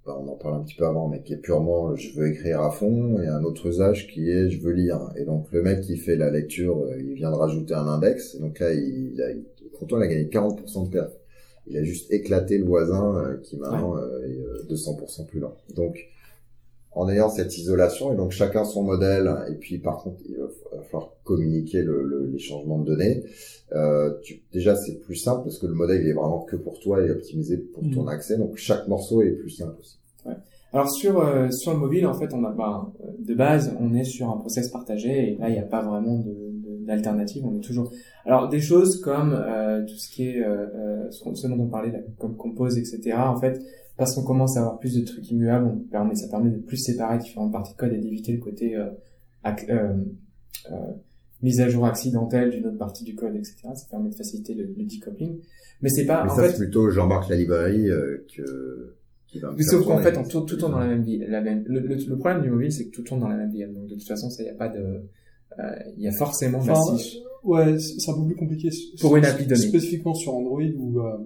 bah, 0.04 0.16
on 0.18 0.28
en 0.28 0.36
parle 0.36 0.56
un 0.56 0.64
petit 0.64 0.74
peu 0.74 0.86
avant, 0.86 1.08
mais 1.08 1.22
qui 1.22 1.34
est 1.34 1.38
purement 1.38 1.94
je 1.94 2.18
veux 2.18 2.28
écrire 2.28 2.60
à 2.60 2.70
fond, 2.70 3.20
et 3.20 3.26
un 3.26 3.44
autre 3.44 3.66
usage 3.66 4.08
qui 4.08 4.30
est 4.30 4.50
je 4.50 4.60
veux 4.60 4.72
lire. 4.72 5.00
Et 5.16 5.24
donc 5.24 5.46
le 5.52 5.62
mec 5.62 5.82
qui 5.82 5.96
fait 5.96 6.16
la 6.16 6.30
lecture, 6.30 6.78
euh, 6.82 7.00
il 7.00 7.14
vient 7.14 7.30
de 7.30 7.36
rajouter 7.36 7.74
un 7.74 7.86
index, 7.86 8.34
et 8.34 8.40
donc 8.40 8.58
là 8.58 8.72
il, 8.72 9.22
a, 9.22 9.30
il, 9.30 9.44
il 9.62 9.94
a 9.94 10.06
gagné 10.06 10.24
40% 10.24 10.86
de 10.86 10.90
perte 10.90 11.20
il 11.70 11.76
a 11.76 11.84
juste 11.84 12.10
éclaté 12.12 12.58
le 12.58 12.64
voisin 12.64 13.16
euh, 13.16 13.36
qui 13.38 13.56
maintenant 13.56 13.96
euh, 13.96 14.26
est 14.26 14.72
200% 14.72 15.20
euh, 15.20 15.24
plus 15.24 15.40
lent. 15.40 15.56
Donc, 15.74 15.98
en 16.92 17.08
ayant 17.08 17.28
cette 17.28 17.56
isolation 17.56 18.12
et 18.12 18.16
donc 18.16 18.32
chacun 18.32 18.64
son 18.64 18.82
modèle 18.82 19.30
et 19.50 19.54
puis 19.54 19.78
par 19.78 20.02
contre 20.02 20.20
il 20.28 20.36
va 20.36 20.82
falloir 20.84 21.12
communiquer 21.24 21.82
le, 21.82 22.28
les 22.32 22.38
changements 22.38 22.78
de 22.78 22.86
données. 22.86 23.24
Euh, 23.72 24.14
tu, 24.22 24.42
déjà 24.52 24.74
c'est 24.74 24.98
plus 24.98 25.14
simple 25.14 25.44
parce 25.44 25.58
que 25.58 25.66
le 25.66 25.74
modèle 25.74 26.02
il 26.02 26.08
est 26.08 26.14
vraiment 26.14 26.40
que 26.40 26.56
pour 26.56 26.80
toi 26.80 27.00
et 27.00 27.10
optimisé 27.10 27.58
pour 27.58 27.84
ton 27.94 28.04
mmh. 28.04 28.08
accès 28.08 28.38
donc 28.38 28.56
chaque 28.56 28.88
morceau 28.88 29.22
est 29.22 29.30
plus 29.30 29.50
simple 29.50 29.76
aussi. 29.78 29.98
Ouais. 30.26 30.34
Alors 30.72 30.90
sur 30.90 31.24
sur 31.52 31.72
le 31.72 31.78
mobile 31.78 32.06
en 32.06 32.14
fait 32.14 32.32
on 32.34 32.44
a 32.44 32.50
bah, 32.50 32.92
de 33.18 33.34
base 33.34 33.72
on 33.80 33.94
est 33.94 34.04
sur 34.04 34.28
un 34.28 34.36
process 34.36 34.68
partagé 34.68 35.32
et 35.32 35.36
là 35.36 35.48
il 35.48 35.52
n'y 35.52 35.60
a 35.60 35.62
pas 35.62 35.82
vraiment 35.82 36.18
de 36.18 36.50
d'alternatives, 36.90 37.44
on 37.46 37.56
est 37.56 37.60
toujours. 37.60 37.90
Alors 38.24 38.48
des 38.48 38.60
choses 38.60 39.00
comme 39.00 39.32
euh, 39.32 39.84
tout 39.86 39.96
ce 39.96 40.10
qui 40.10 40.28
est 40.28 40.42
euh, 40.42 40.66
euh 40.74 41.10
ce, 41.10 41.46
dont 41.46 41.60
on 41.60 41.68
parlait 41.68 41.92
là, 41.92 41.98
comme 42.18 42.36
compose, 42.36 42.78
etc. 42.78 43.16
En 43.16 43.38
fait, 43.40 43.60
parce 44.00 44.14
qu'on 44.14 44.24
commence 44.24 44.56
à 44.56 44.60
avoir 44.60 44.78
plus 44.80 44.94
de 44.94 45.04
trucs 45.04 45.30
immuables, 45.30 45.66
on 45.66 45.78
permet, 45.90 46.16
ça 46.16 46.26
permet 46.28 46.50
de 46.50 46.58
plus 46.58 46.76
séparer 46.76 47.18
différentes 47.18 47.52
parties 47.52 47.72
de 47.72 47.76
code 47.76 47.92
et 47.92 47.98
d'éviter 47.98 48.32
le 48.32 48.38
côté 48.38 48.74
euh, 48.74 48.86
euh, 49.46 49.94
euh, 50.72 50.76
mise 51.42 51.60
à 51.60 51.68
jour 51.68 51.86
accidentelle 51.86 52.50
d'une 52.50 52.66
autre 52.66 52.78
partie 52.78 53.04
du 53.04 53.14
code, 53.14 53.36
etc. 53.36 53.54
Ça 53.74 53.86
permet 53.88 54.10
de 54.10 54.14
faciliter 54.16 54.54
le, 54.54 54.64
le 54.64 54.84
decoupling. 54.84 55.38
Mais 55.82 55.90
c'est 55.90 56.06
pas. 56.06 56.24
Mais 56.24 56.30
en 56.32 56.34
ça, 56.34 56.42
fait, 56.42 56.50
c'est 56.50 56.58
plutôt 56.58 56.90
Jean-Marc 56.90 57.28
la 57.28 57.36
librairie 57.36 57.88
que. 58.34 58.96
Qui 59.28 59.38
va 59.38 59.54
mais 59.56 59.62
sauf 59.62 59.86
qu'en 59.86 59.98
fait, 59.98 60.16
on 60.18 60.24
tourne 60.24 60.44
tout 60.44 60.56
tourne 60.56 60.72
dans 60.72 60.80
la 60.80 60.88
même 60.88 61.04
vie. 61.04 61.18
La 61.18 61.40
même, 61.40 61.62
le, 61.68 61.78
le, 61.80 62.18
problème 62.18 62.42
du 62.42 62.50
mobile, 62.50 62.72
c'est 62.72 62.86
que 62.86 62.90
tout 62.90 63.02
tourne 63.02 63.20
dans 63.20 63.28
la 63.28 63.36
même 63.36 63.52
vie. 63.52 63.64
Donc 63.64 63.86
de 63.86 63.94
toute 63.94 64.08
façon, 64.08 64.28
ça, 64.28 64.42
y 64.42 64.48
a 64.48 64.54
pas 64.54 64.68
de, 64.68 65.04
euh, 65.58 65.76
il 65.96 66.02
y 66.02 66.08
a 66.08 66.12
forcément 66.12 66.58
enfin, 66.58 66.74
Ouais, 67.42 67.78
c'est 67.78 68.10
un 68.10 68.14
peu 68.14 68.26
plus 68.26 68.36
compliqué. 68.36 68.68
Pour 69.00 69.16
une 69.16 69.24
appli 69.24 69.46
donnée. 69.46 69.68
Spécifiquement 69.68 70.14
sur 70.14 70.34
Android 70.34 70.60
euh, 70.60 71.16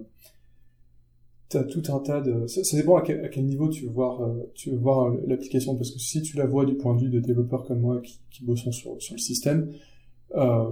tu 1.49 1.57
as 1.57 1.63
tout 1.63 1.83
un 1.89 1.99
tas 1.99 2.21
de... 2.21 2.47
Ça, 2.47 2.77
dépend 2.77 2.95
à 2.95 3.01
quel, 3.01 3.45
niveau 3.45 3.69
tu 3.69 3.85
veux 3.85 3.91
voir, 3.91 4.21
euh, 4.21 4.51
tu 4.55 4.71
veux 4.71 4.77
voir 4.77 5.11
euh, 5.11 5.21
l'application, 5.27 5.75
parce 5.75 5.91
que 5.91 5.99
si 5.99 6.21
tu 6.21 6.37
la 6.37 6.45
vois 6.45 6.65
du 6.65 6.75
point 6.75 6.95
de 6.95 7.01
vue 7.01 7.09
de 7.09 7.19
développeurs 7.19 7.65
comme 7.65 7.81
moi 7.81 8.01
qui, 8.01 8.19
qui 8.31 8.43
bossent 8.43 8.69
sur, 8.69 9.01
sur 9.01 9.13
le 9.13 9.19
système, 9.19 9.69
euh, 10.33 10.71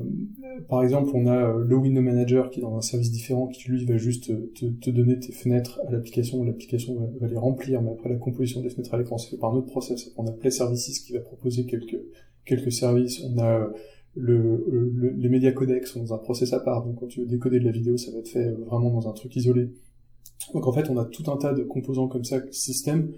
par 0.68 0.84
exemple, 0.84 1.12
on 1.14 1.28
a 1.28 1.54
le 1.54 1.76
Window 1.76 2.02
Manager 2.02 2.50
qui 2.50 2.60
est 2.60 2.64
dans 2.64 2.76
un 2.76 2.82
service 2.82 3.12
différent, 3.12 3.48
qui 3.48 3.70
lui 3.70 3.86
va 3.86 3.98
juste 3.98 4.32
te, 4.56 4.90
donner 4.90 5.20
tes 5.20 5.32
fenêtres 5.32 5.80
à 5.88 5.92
l'application, 5.92 6.44
l'application 6.44 6.96
va, 7.20 7.28
les 7.28 7.38
remplir, 7.38 7.82
mais 7.82 7.92
après 7.92 8.10
la 8.10 8.16
composition 8.16 8.62
des 8.62 8.70
fenêtres 8.70 8.94
à 8.94 8.98
l'écran, 8.98 9.18
c'est 9.18 9.30
fait 9.30 9.38
par 9.38 9.54
un 9.54 9.58
autre 9.58 9.68
process. 9.68 10.12
On 10.18 10.26
a 10.28 10.32
Play 10.32 10.52
Services 10.52 11.00
qui 11.00 11.14
va 11.14 11.20
proposer 11.20 11.66
quelques 11.66 12.00
quelques 12.46 12.74
services. 12.74 13.24
On 13.24 13.40
a 13.40 13.70
le, 14.16 14.66
le, 14.70 15.10
les 15.12 15.30
médias 15.30 15.52
codecs 15.52 15.88
sont 15.88 16.02
dans 16.02 16.14
un 16.14 16.18
process 16.18 16.52
à 16.54 16.60
part, 16.60 16.84
donc 16.84 17.00
quand 17.00 17.08
tu 17.08 17.22
veux 17.22 17.26
décoder 17.26 17.60
de 17.60 17.66
la 17.66 17.72
vidéo, 17.72 17.96
ça 17.98 18.12
va 18.12 18.20
être 18.20 18.28
fait 18.28 18.52
vraiment 18.52 18.92
dans 18.92 19.08
un 19.08 19.14
truc 19.14 19.36
isolé. 19.36 19.70
Donc 20.54 20.68
en 20.68 20.74
fait, 20.74 20.90
on 20.90 20.98
a 20.98 21.06
tout 21.06 21.30
un 21.32 21.38
tas 21.38 21.54
de 21.54 21.64
composants 21.64 22.08
comme 22.08 22.24
ça, 22.24 22.42
systèmes, 22.52 23.12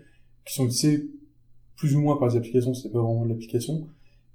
qui 0.46 0.54
sont 0.54 0.66
utilisés 0.66 1.10
plus 1.76 1.96
ou 1.96 2.02
moins 2.02 2.18
par 2.18 2.30
les 2.30 2.38
applications, 2.38 2.74
c'est 2.74 2.90
pas 2.90 3.02
vraiment 3.02 3.26
l'application, 3.26 3.88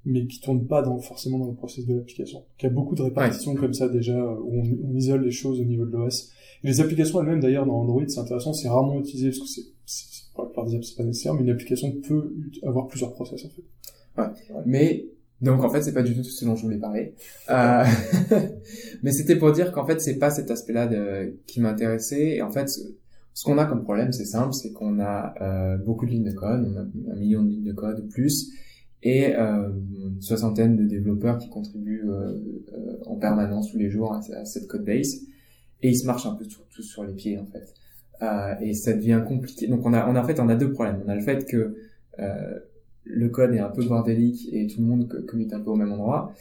mais 0.05 0.27
qui 0.27 0.41
tournent 0.41 0.67
pas 0.67 0.83
dans, 0.83 0.99
forcément 0.99 1.39
dans 1.39 1.49
le 1.49 1.55
process 1.55 1.87
de 1.87 1.95
l'application. 1.95 2.45
Il 2.61 2.65
y 2.65 2.67
a 2.67 2.71
beaucoup 2.71 2.95
de 2.95 3.03
répartitions 3.03 3.55
comme 3.55 3.75
ça 3.75 3.89
déjà, 3.89 4.19
où 4.19 4.63
on, 4.63 4.91
on, 4.91 4.95
isole 4.95 5.25
les 5.25 5.31
choses 5.31 5.61
au 5.61 5.65
niveau 5.65 5.85
de 5.85 5.93
l'OS. 5.93 6.31
Les 6.63 6.81
applications 6.81 7.21
elles-mêmes 7.21 7.41
d'ailleurs 7.41 7.67
dans 7.67 7.81
Android, 7.81 8.03
c'est 8.07 8.21
intéressant, 8.21 8.53
c'est 8.53 8.69
rarement 8.69 8.99
utilisé 9.01 9.29
parce 9.31 9.41
que 9.41 9.47
c'est, 9.87 10.25
pour 10.35 10.45
la 10.45 10.51
plupart 10.51 10.67
des 10.67 10.77
apps 10.77 10.89
c'est 10.89 10.97
pas 10.97 11.05
nécessaire, 11.05 11.35
mais 11.35 11.43
une 11.43 11.51
application 11.51 11.93
peut 12.07 12.35
avoir 12.63 12.87
plusieurs 12.87 13.13
process 13.13 13.45
en 13.45 13.49
fait. 13.49 13.63
Ouais. 14.19 14.63
Mais 14.67 15.07
Donc 15.41 15.65
en 15.65 15.71
fait, 15.71 15.83
c'est 15.83 15.95
pas 15.95 16.03
du 16.03 16.15
tout 16.15 16.23
ce 16.25 16.45
dont 16.45 16.57
je 16.57 16.63
voulais 16.63 16.79
parler. 16.79 17.15
Euh... 17.49 17.85
mais 19.03 19.13
c'était 19.13 19.37
pour 19.37 19.53
dire 19.53 19.73
qu'en 19.73 19.87
fait, 19.87 20.01
c'est 20.01 20.19
pas 20.19 20.31
cet 20.31 20.51
aspect-là 20.51 20.87
de... 20.87 21.37
qui 21.47 21.61
m'intéressait. 21.61 22.37
Et 22.37 22.43
en 22.43 22.51
fait, 22.51 22.69
ce 22.69 23.45
qu'on 23.45 23.59
a 23.59 23.65
comme 23.65 23.83
problème, 23.83 24.13
c'est 24.13 24.25
simple, 24.25 24.53
c'est 24.53 24.73
qu'on 24.73 25.01
a 25.01 25.35
euh, 25.41 25.77
beaucoup 25.79 26.05
de 26.05 26.11
lignes 26.11 26.25
de 26.25 26.33
code, 26.33 26.67
on 26.71 26.77
a 26.77 27.13
un 27.15 27.17
million 27.17 27.43
de 27.43 27.49
lignes 27.49 27.65
de 27.65 27.73
code 27.73 28.01
ou 28.01 28.09
plus, 28.09 28.53
et 29.03 29.35
euh, 29.35 29.71
une 30.05 30.21
soixantaine 30.21 30.77
de 30.77 30.85
développeurs 30.85 31.39
qui 31.39 31.49
contribuent 31.49 32.05
euh, 32.09 32.35
euh 32.75 32.97
en 33.07 33.17
permanence 33.17 33.73
tous 33.73 33.79
les 33.79 33.91
jours 33.91 34.15
à, 34.15 34.45
cette 34.45 34.67
code 34.67 34.85
base, 34.85 35.23
et 35.83 35.89
ils 35.89 35.97
se 35.97 36.07
marchent 36.07 36.27
un 36.27 36.35
peu 36.35 36.45
tous 36.45 36.83
sur 36.83 37.03
les 37.05 37.15
pieds 37.15 37.39
en 37.39 37.47
fait. 37.47 37.75
Euh, 38.23 38.55
et 38.61 38.75
ça 38.75 38.93
devient 38.93 39.23
compliqué. 39.27 39.67
Donc 39.67 39.87
on 39.87 39.95
a, 39.95 40.07
on 40.09 40.15
a 40.15 40.23
en 40.23 40.27
fait, 40.27 40.39
on 40.41 40.49
a 40.49 40.55
deux 40.55 40.73
problèmes. 40.73 41.03
On 41.07 41.09
a 41.09 41.15
le 41.15 41.23
fait 41.23 41.47
que 41.47 41.77
euh, 42.19 42.59
le 43.05 43.29
code 43.29 43.55
est 43.55 43.61
un 43.61 43.71
peu 43.71 43.85
bordélique 43.85 44.49
et 44.53 44.67
tout 44.67 44.81
le 44.81 44.87
monde 44.87 45.09
commit 45.27 45.49
un 45.53 45.61
peu 45.61 45.71
au 45.71 45.77
même 45.77 45.93
endroit. 45.93 46.33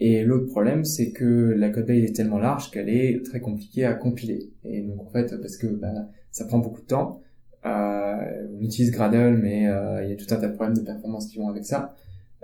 Et 0.00 0.24
l'autre 0.24 0.46
problème, 0.46 0.84
c'est 0.84 1.12
que 1.12 1.54
la 1.56 1.68
code 1.68 1.86
base 1.86 2.02
est 2.02 2.16
tellement 2.16 2.38
large 2.38 2.70
qu'elle 2.70 2.88
est 2.88 3.22
très 3.24 3.40
compliquée 3.40 3.84
à 3.84 3.92
compiler. 3.92 4.50
Et 4.64 4.80
donc 4.80 5.00
en 5.00 5.10
fait, 5.10 5.38
parce 5.40 5.56
que 5.56 5.66
bah, 5.66 5.92
ça 6.30 6.46
prend 6.46 6.58
beaucoup 6.58 6.80
de 6.80 6.86
temps, 6.86 7.20
euh, 7.66 8.46
on 8.58 8.64
utilise 8.64 8.90
Gradle, 8.90 9.38
mais 9.42 9.68
euh, 9.68 10.02
il 10.04 10.10
y 10.10 10.12
a 10.12 10.16
tout 10.16 10.32
un 10.34 10.36
tas 10.36 10.48
de 10.48 10.54
problèmes 10.54 10.76
de 10.76 10.82
performance 10.82 11.26
qui 11.26 11.38
vont 11.38 11.48
avec 11.48 11.64
ça. 11.64 11.94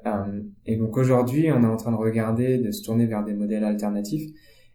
Euh, 0.07 0.43
et 0.67 0.77
donc 0.77 0.97
aujourd'hui, 0.97 1.51
on 1.51 1.63
est 1.63 1.67
en 1.67 1.77
train 1.77 1.93
de 1.93 1.97
regarder, 1.97 2.59
de 2.59 2.71
se 2.71 2.83
tourner 2.83 3.07
vers 3.07 3.25
des 3.25 3.35
modèles 3.35 3.65
alternatifs. 3.65 4.31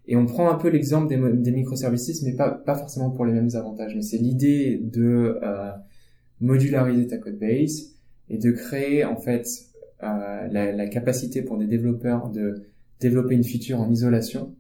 Et 0.08 0.16
on 0.16 0.26
prend 0.26 0.50
un 0.50 0.56
peu 0.56 0.70
l'exemple 0.70 1.08
des, 1.08 1.52
microservices, 1.52 2.24
mais 2.24 2.34
pas, 2.34 2.50
pas 2.50 2.76
forcément 2.76 3.12
pour 3.12 3.26
les 3.26 3.34
mêmes 3.34 3.50
avantages. 3.54 3.96
Mais 3.96 4.02
c'est 4.02 4.18
l'idée 4.18 4.82
de 4.84 5.40
euh, 5.44 5.72
modulariser 6.40 7.08
ta 7.08 7.18
code 7.18 7.38
base 7.38 7.91
et 8.32 8.38
de 8.38 8.52
créer 8.52 9.04
en 9.04 9.18
fait 9.18 9.46
euh, 10.04 10.48
la, 10.50 10.72
la, 10.72 10.88
capacité 10.88 11.44
pour 11.44 11.58
des 11.58 11.68
développeurs 11.68 12.30
de 12.30 12.64
développer 13.00 13.36
une 13.36 13.44
feature 13.44 13.80
en 13.80 13.92
isolation 13.92 14.56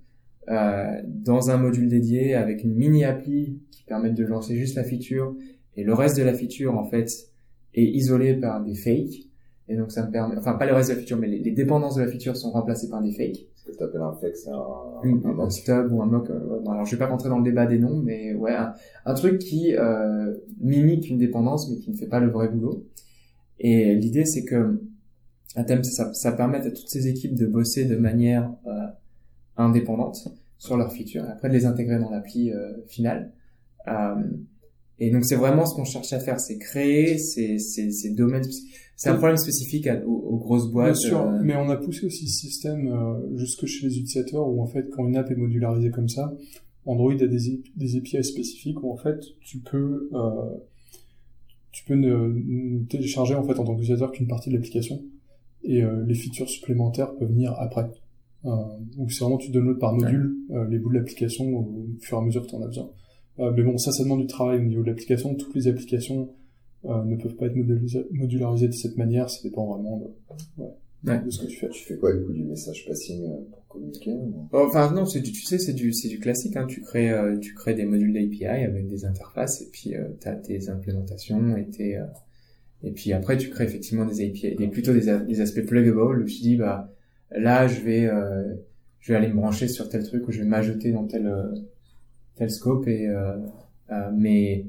euh, 0.50 1.02
dans 1.06 1.50
un 1.52 1.58
module 1.58 1.88
dédié 1.88 2.36
avec 2.36 2.64
une 2.64 2.76
mini 2.76 3.06
appli 3.06 3.60
qui 3.72 3.84
permet 3.84 4.12
de 4.12 4.26
lancer 4.26 4.56
juste 4.56 4.76
la 4.76 4.84
feature 4.84 5.34
et 5.78 5.84
le 5.84 5.94
reste 5.94 6.18
de 6.18 6.24
la 6.24 6.34
feature 6.34 6.78
en 6.78 6.84
fait 6.84 7.10
est 7.74 7.86
isolé 7.86 8.34
par 8.36 8.62
des 8.62 8.76
fakes. 8.76 9.30
Et 9.70 9.78
donc 9.78 9.92
ça 9.92 10.06
me 10.06 10.12
permet 10.12 10.36
enfin 10.38 10.54
pas 10.54 10.66
le 10.66 10.74
reste 10.74 10.90
de 10.90 10.96
la 10.96 11.00
feature 11.00 11.18
mais 11.18 11.28
les, 11.28 11.52
dépendances 11.52 11.96
de 11.96 12.02
la 12.02 12.10
feature 12.10 12.36
sont 12.36 12.52
remplacées 12.52 12.90
par 12.90 13.02
des 13.02 13.14
fakes. 13.14 13.48
Ce 13.56 13.72
que 13.72 13.78
tu 13.78 13.84
appelles 13.84 14.02
un 14.02 14.14
fake 14.14 14.36
c'est 14.36 14.50
un, 14.50 15.30
un, 15.30 15.40
un, 15.40 15.50
stub 15.50 15.94
ou 15.94 16.02
un 16.02 16.08
mock 16.08 16.30
euh, 16.30 16.60
alors 16.68 16.84
je 16.84 16.92
vais 16.92 17.00
pas 17.00 17.08
rentrer 17.08 17.30
dans 17.30 17.38
le 17.38 17.44
débat 17.44 17.68
des 17.68 17.80
noms 17.80 18.02
mais 18.04 18.34
ouais 18.34 18.54
un, 18.54 18.74
un 19.06 19.14
truc 19.14 19.40
qui 19.40 19.76
euh, 19.78 20.34
mimique 20.60 21.08
une 21.08 21.20
dépendance 21.20 21.70
mais 21.70 21.78
qui 21.78 21.92
ne 21.92 21.96
fait 21.96 22.08
pas 22.08 22.20
le 22.20 22.32
vrai 22.32 22.50
boulot 22.50 22.84
et 23.64 23.96
l'idée, 23.96 24.26
c'est 24.26 24.44
que 24.44 24.82
à 25.56 25.64
thème, 25.64 25.84
ça, 25.84 26.14
ça 26.14 26.32
permet 26.32 26.58
à 26.58 26.72
toutes 26.72 26.90
ces 26.90 27.08
équipes 27.08 27.36
de 27.36 27.46
bosser 27.46 27.86
de 27.86 27.96
manière 27.96 28.54
euh, 28.68 28.88
indépendante 29.58 30.30
sur 30.58 30.78
leurs 30.78 30.94
features, 30.94 31.26
et 31.26 31.32
après 31.32 31.50
de 31.50 31.54
les 31.54 31.66
intégrer 31.66 32.00
dans 32.00 32.10
l'appli 32.10 32.52
euh, 32.52 32.74
finale. 32.88 33.32
Euh, 33.88 34.16
et 35.00 35.10
donc 35.10 35.26
c'est 35.26 35.36
vraiment 35.36 35.66
ce 35.66 35.74
qu'on 35.74 35.84
cherche 35.84 36.14
à 36.14 36.20
faire, 36.20 36.40
c'est 36.40 36.60
créer 36.60 37.18
ces, 37.18 37.58
ces, 37.58 37.92
ces 37.92 38.12
domaines. 38.12 38.44
C'est 38.96 39.10
un 39.10 39.16
problème 39.16 39.38
spécifique 39.38 39.90
aux, 40.06 40.38
grosses 40.38 40.72
boîtes. 40.72 40.94
Bien 40.94 41.10
sûr, 41.10 41.22
euh, 41.22 41.40
mais 41.42 41.56
on 41.56 41.70
a 41.72 41.76
poussé 41.76 42.06
aussi 42.06 42.28
ce 42.28 42.40
système 42.40 42.88
euh, 42.88 43.36
jusque 43.36 43.66
chez 43.66 43.88
les 43.88 43.98
utilisateurs 43.98 44.48
où 44.48 44.62
en 44.62 44.68
fait 44.68 44.92
quand 44.92 45.08
une 45.08 45.18
app 45.18 45.32
est 45.32 45.36
modularisée 45.36 45.90
comme 45.90 46.08
ça, 46.08 46.32
Android 46.86 47.14
a 47.14 47.26
des, 47.26 47.64
des 47.76 47.98
API 47.98 48.24
spécifiques 48.24 48.84
où 48.84 48.92
en 48.92 48.98
fait 48.98 49.20
tu 49.40 49.58
peux 49.58 50.08
euh, 50.14 50.52
tu 51.72 51.86
peux 51.86 51.96
ne, 51.96 52.84
télécharger 52.86 53.36
en 53.36 53.44
fait 53.44 53.60
en 53.60 53.64
tant 53.64 53.76
qu'utilisateur 53.76 54.12
qu'une 54.12 54.28
partie 54.28 54.50
de 54.50 54.56
l'application 54.56 55.02
et 55.64 55.84
euh, 55.84 56.04
les 56.06 56.16
features 56.16 56.50
supplémentaires 56.50 57.16
peuvent 57.16 57.30
venir 57.30 57.54
après. 57.58 57.90
Euh, 58.46 58.50
donc 58.98 59.12
c'est 59.12 59.24
vraiment 59.24 59.38
tu 59.38 59.52
downloads 59.52 59.78
par 59.78 59.94
module 59.94 60.36
euh, 60.50 60.68
les 60.68 60.80
bouts 60.80 60.90
de 60.90 60.96
l'application 60.96 61.46
au 61.46 61.88
fur 62.00 62.18
et 62.18 62.22
à 62.22 62.24
mesure 62.24 62.44
que 62.44 62.48
tu 62.48 62.56
en 62.56 62.62
as 62.62 62.68
besoin. 62.68 62.90
Euh, 63.40 63.52
mais 63.56 63.64
bon, 63.64 63.78
ça, 63.78 63.92
ça 63.92 64.04
demande 64.04 64.22
du 64.22 64.28
travail 64.28 64.60
au 64.60 64.64
niveau 64.64 64.82
de 64.82 64.88
l'application. 64.88 65.36
Toutes 65.36 65.56
les 65.56 65.68
applications 65.68 66.30
ne 66.84 67.16
peuvent 67.16 67.36
pas 67.36 67.46
être 67.46 67.56
modularisées 67.56 68.68
de 68.68 68.74
cette 68.74 68.98
manière. 68.98 69.30
Ça 69.30 69.40
dépend 69.44 69.68
vraiment 69.68 69.98
de, 69.98 70.64
ouais, 70.64 70.72
ouais. 71.06 71.20
de 71.24 71.30
ce 71.30 71.42
que 71.42 71.48
tu 71.48 71.58
fais. 71.58 71.70
Tu 71.70 71.84
fais 71.84 71.98
quoi 71.98 72.14
du 72.14 72.24
coup 72.24 72.34
du 72.34 72.44
message 72.44 72.86
passing 72.88 73.26
communiquer 73.72 74.16
Enfin 74.52 74.92
non, 74.92 75.06
c'est 75.06 75.22
du, 75.22 75.32
tu 75.32 75.44
sais, 75.44 75.58
c'est 75.58 75.74
du, 75.74 75.94
c'est 75.94 76.10
du 76.10 76.20
classique. 76.20 76.56
Hein. 76.58 76.66
Tu 76.68 76.82
crées, 76.82 77.12
euh, 77.12 77.38
tu 77.38 77.54
crées 77.54 77.74
des 77.74 77.86
modules 77.86 78.14
d'API 78.14 78.46
avec 78.46 78.88
des 78.88 79.06
interfaces 79.06 79.62
et 79.62 79.70
puis 79.72 79.96
euh, 79.96 80.10
tu 80.20 80.28
as 80.28 80.36
tes 80.36 80.70
implémentations 80.70 81.56
et 81.56 81.66
tes, 81.68 81.98
euh, 81.98 82.06
et 82.84 82.92
puis 82.92 83.14
après 83.14 83.38
tu 83.38 83.50
crées 83.50 83.66
effectivement 83.66 84.06
des 84.06 84.26
API, 84.26 84.56
des 84.56 84.68
plutôt 84.68 84.94
des, 84.94 85.20
des 85.26 85.42
aspects 85.42 85.66
pluggable 85.66 86.22
où 86.22 86.26
tu 86.26 86.42
dis 86.42 86.58
bah 86.58 86.92
là 87.32 87.68
je 87.68 87.82
vais, 87.82 88.06
euh, 88.06 88.56
je 89.00 89.14
vais 89.14 89.18
aller 89.18 89.28
me 89.28 89.36
brancher 89.36 89.68
sur 89.68 89.90
tel 89.90 90.04
truc 90.04 90.28
ou 90.28 90.32
je 90.32 90.40
vais 90.40 90.48
m'ajouter 90.48 90.92
dans 90.92 91.08
tel 91.08 91.32
tel 92.36 92.50
scope 92.50 92.88
et 92.88 93.10
mais 94.14 94.66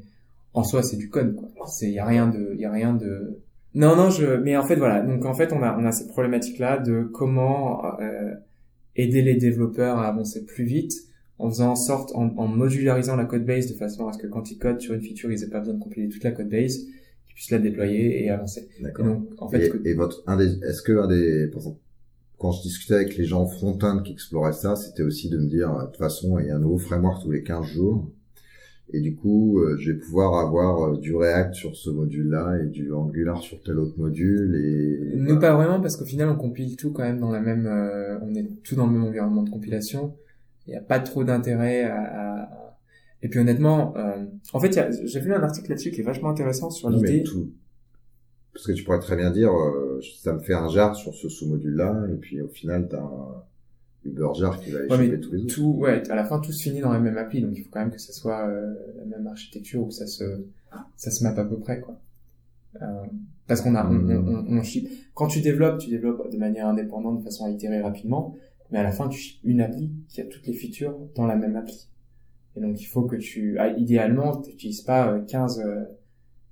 en 0.54 0.64
soi 0.64 0.82
c'est 0.82 0.96
du 0.96 1.08
code 1.08 1.34
quoi. 1.34 1.48
C'est 1.66 1.90
y 1.90 1.98
a 1.98 2.06
rien 2.06 2.28
de, 2.28 2.54
y 2.56 2.64
a 2.64 2.70
rien 2.70 2.94
de 2.94 3.40
non, 3.74 3.96
non, 3.96 4.10
je, 4.10 4.26
mais 4.36 4.56
en 4.56 4.62
fait, 4.62 4.76
voilà. 4.76 5.00
Donc, 5.00 5.24
en 5.24 5.34
fait, 5.34 5.52
on 5.52 5.62
a, 5.62 5.76
on 5.78 5.84
a 5.84 5.92
cette 5.92 6.08
problématique-là 6.08 6.78
de 6.78 7.02
comment 7.02 7.98
euh, 8.00 8.34
aider 8.96 9.22
les 9.22 9.34
développeurs 9.34 9.98
à 9.98 10.08
avancer 10.08 10.44
plus 10.44 10.64
vite 10.64 10.92
en 11.38 11.50
faisant 11.50 11.70
en 11.70 11.76
sorte, 11.76 12.12
en, 12.14 12.36
en, 12.36 12.46
modularisant 12.46 13.16
la 13.16 13.24
code 13.24 13.44
base 13.44 13.66
de 13.66 13.74
façon 13.74 14.06
à 14.06 14.12
ce 14.12 14.18
que 14.18 14.26
quand 14.26 14.50
ils 14.50 14.58
codent 14.58 14.80
sur 14.80 14.94
une 14.94 15.00
feature, 15.00 15.32
ils 15.32 15.42
aient 15.42 15.48
pas 15.48 15.58
besoin 15.58 15.74
de 15.74 15.80
compiler 15.80 16.08
toute 16.08 16.22
la 16.22 16.30
code 16.30 16.48
base, 16.48 16.78
qu'ils 16.78 17.34
puissent 17.34 17.50
la 17.50 17.58
déployer 17.58 18.24
et 18.24 18.30
avancer. 18.30 18.68
D'accord. 18.80 19.06
Donc, 19.06 19.28
en 19.38 19.48
fait, 19.48 19.72
et, 19.84 19.94
votre, 19.94 20.22
un 20.26 20.36
des, 20.36 20.58
est-ce 20.62 20.82
que 20.82 20.92
un 20.92 21.08
des, 21.08 21.50
quand 22.38 22.52
je 22.52 22.62
discutais 22.62 22.94
avec 22.94 23.16
les 23.16 23.24
gens 23.24 23.46
front-end 23.46 24.02
qui 24.02 24.12
exploraient 24.12 24.52
ça, 24.52 24.76
c'était 24.76 25.02
aussi 25.02 25.30
de 25.30 25.38
me 25.38 25.46
dire, 25.46 25.72
de 25.74 25.86
toute 25.86 25.96
façon, 25.96 26.38
il 26.38 26.46
y 26.46 26.50
a 26.50 26.56
un 26.56 26.60
nouveau 26.60 26.78
framework 26.78 27.22
tous 27.22 27.30
les 27.30 27.42
15 27.42 27.66
jours. 27.66 28.10
Et 28.94 29.00
du 29.00 29.16
coup, 29.16 29.58
euh, 29.58 29.76
je 29.78 29.92
vais 29.92 29.98
pouvoir 29.98 30.34
avoir 30.46 30.82
euh, 30.82 30.98
du 30.98 31.14
React 31.14 31.54
sur 31.54 31.76
ce 31.76 31.88
module-là 31.88 32.58
et 32.62 32.66
du 32.66 32.92
Angular 32.92 33.40
sur 33.40 33.60
tel 33.62 33.78
autre 33.78 33.98
module. 33.98 34.54
Et 34.54 35.16
nous 35.16 35.38
pas 35.38 35.54
vraiment 35.54 35.80
parce 35.80 35.96
qu'au 35.96 36.04
final, 36.04 36.28
on 36.28 36.36
compile 36.36 36.76
tout 36.76 36.92
quand 36.92 37.02
même 37.02 37.18
dans 37.18 37.30
la 37.30 37.40
même. 37.40 37.66
Euh, 37.66 38.18
on 38.20 38.34
est 38.34 38.62
tout 38.62 38.74
dans 38.74 38.86
le 38.86 38.92
même 38.92 39.04
environnement 39.04 39.44
de 39.44 39.50
compilation. 39.50 40.14
Il 40.66 40.70
n'y 40.70 40.76
a 40.76 40.82
pas 40.82 41.00
trop 41.00 41.24
d'intérêt 41.24 41.84
à, 41.84 42.40
à, 42.42 42.78
Et 43.22 43.28
puis 43.28 43.40
honnêtement, 43.40 43.94
en 44.52 44.60
fait, 44.60 44.78
j'ai 45.04 45.20
vu 45.20 45.34
un 45.34 45.42
article 45.42 45.70
là-dessus 45.70 45.90
qui 45.90 46.02
est 46.02 46.04
vachement 46.04 46.28
intéressant 46.28 46.70
sur 46.70 46.88
l'idée. 46.88 47.24
Tout... 47.24 47.50
Parce 48.52 48.66
que 48.66 48.72
tu 48.72 48.84
pourrais 48.84 49.00
très 49.00 49.16
bien 49.16 49.32
dire, 49.32 49.50
ça 50.22 50.34
me 50.34 50.38
fait 50.38 50.54
un 50.54 50.68
jar 50.68 50.94
sur 50.94 51.14
ce 51.14 51.28
sous-module-là, 51.28 52.06
et 52.12 52.16
puis 52.16 52.40
au 52.40 52.48
final, 52.48 52.86
t'as 52.88 53.00
un 53.00 53.42
Uberjar 54.04 54.60
qui 54.60 54.70
va 54.70 54.80
ouais, 54.80 55.20
tous 55.20 55.32
les 55.32 55.42
autres. 55.42 55.54
Tout, 55.54 55.74
ouais, 55.78 56.08
à 56.10 56.14
la 56.14 56.24
fin, 56.24 56.40
tout 56.40 56.52
se 56.52 56.62
finit 56.62 56.80
dans 56.80 56.92
la 56.92 56.98
même 56.98 57.16
appli, 57.16 57.40
donc 57.40 57.52
il 57.54 57.62
faut 57.62 57.70
quand 57.70 57.80
même 57.80 57.90
que 57.90 58.00
ça 58.00 58.12
soit 58.12 58.46
euh, 58.48 58.74
la 58.96 59.04
même 59.04 59.26
architecture 59.26 59.84
où 59.84 59.90
ça 59.90 60.06
se, 60.06 60.24
ça 60.96 61.10
se 61.10 61.22
mappe 61.22 61.38
à 61.38 61.44
peu 61.44 61.58
près, 61.58 61.80
quoi. 61.80 61.98
Euh, 62.80 63.04
parce 63.46 63.60
qu'on 63.60 63.74
a, 63.74 63.86
on, 63.86 64.08
on, 64.08 64.58
on, 64.58 64.62
ship. 64.62 64.88
Quand 65.14 65.26
tu 65.28 65.40
développes, 65.40 65.78
tu 65.78 65.90
développes 65.90 66.30
de 66.32 66.38
manière 66.38 66.66
indépendante, 66.66 67.18
de 67.18 67.24
façon 67.24 67.44
à 67.44 67.50
itérer 67.50 67.80
rapidement, 67.80 68.34
mais 68.70 68.78
à 68.78 68.82
la 68.82 68.92
fin, 68.92 69.08
tu 69.08 69.18
ships 69.18 69.40
une 69.44 69.60
appli 69.60 69.90
qui 70.08 70.20
a 70.20 70.24
toutes 70.24 70.46
les 70.46 70.54
features 70.54 70.96
dans 71.14 71.26
la 71.26 71.36
même 71.36 71.56
appli. 71.56 71.88
Et 72.56 72.60
donc, 72.60 72.80
il 72.80 72.86
faut 72.86 73.02
que 73.02 73.16
tu, 73.16 73.58
ah, 73.58 73.68
idéalement, 73.68 74.40
tu 74.40 74.50
n'utilises 74.50 74.82
pas 74.82 75.18
15, 75.20 75.60
euh, 75.60 75.84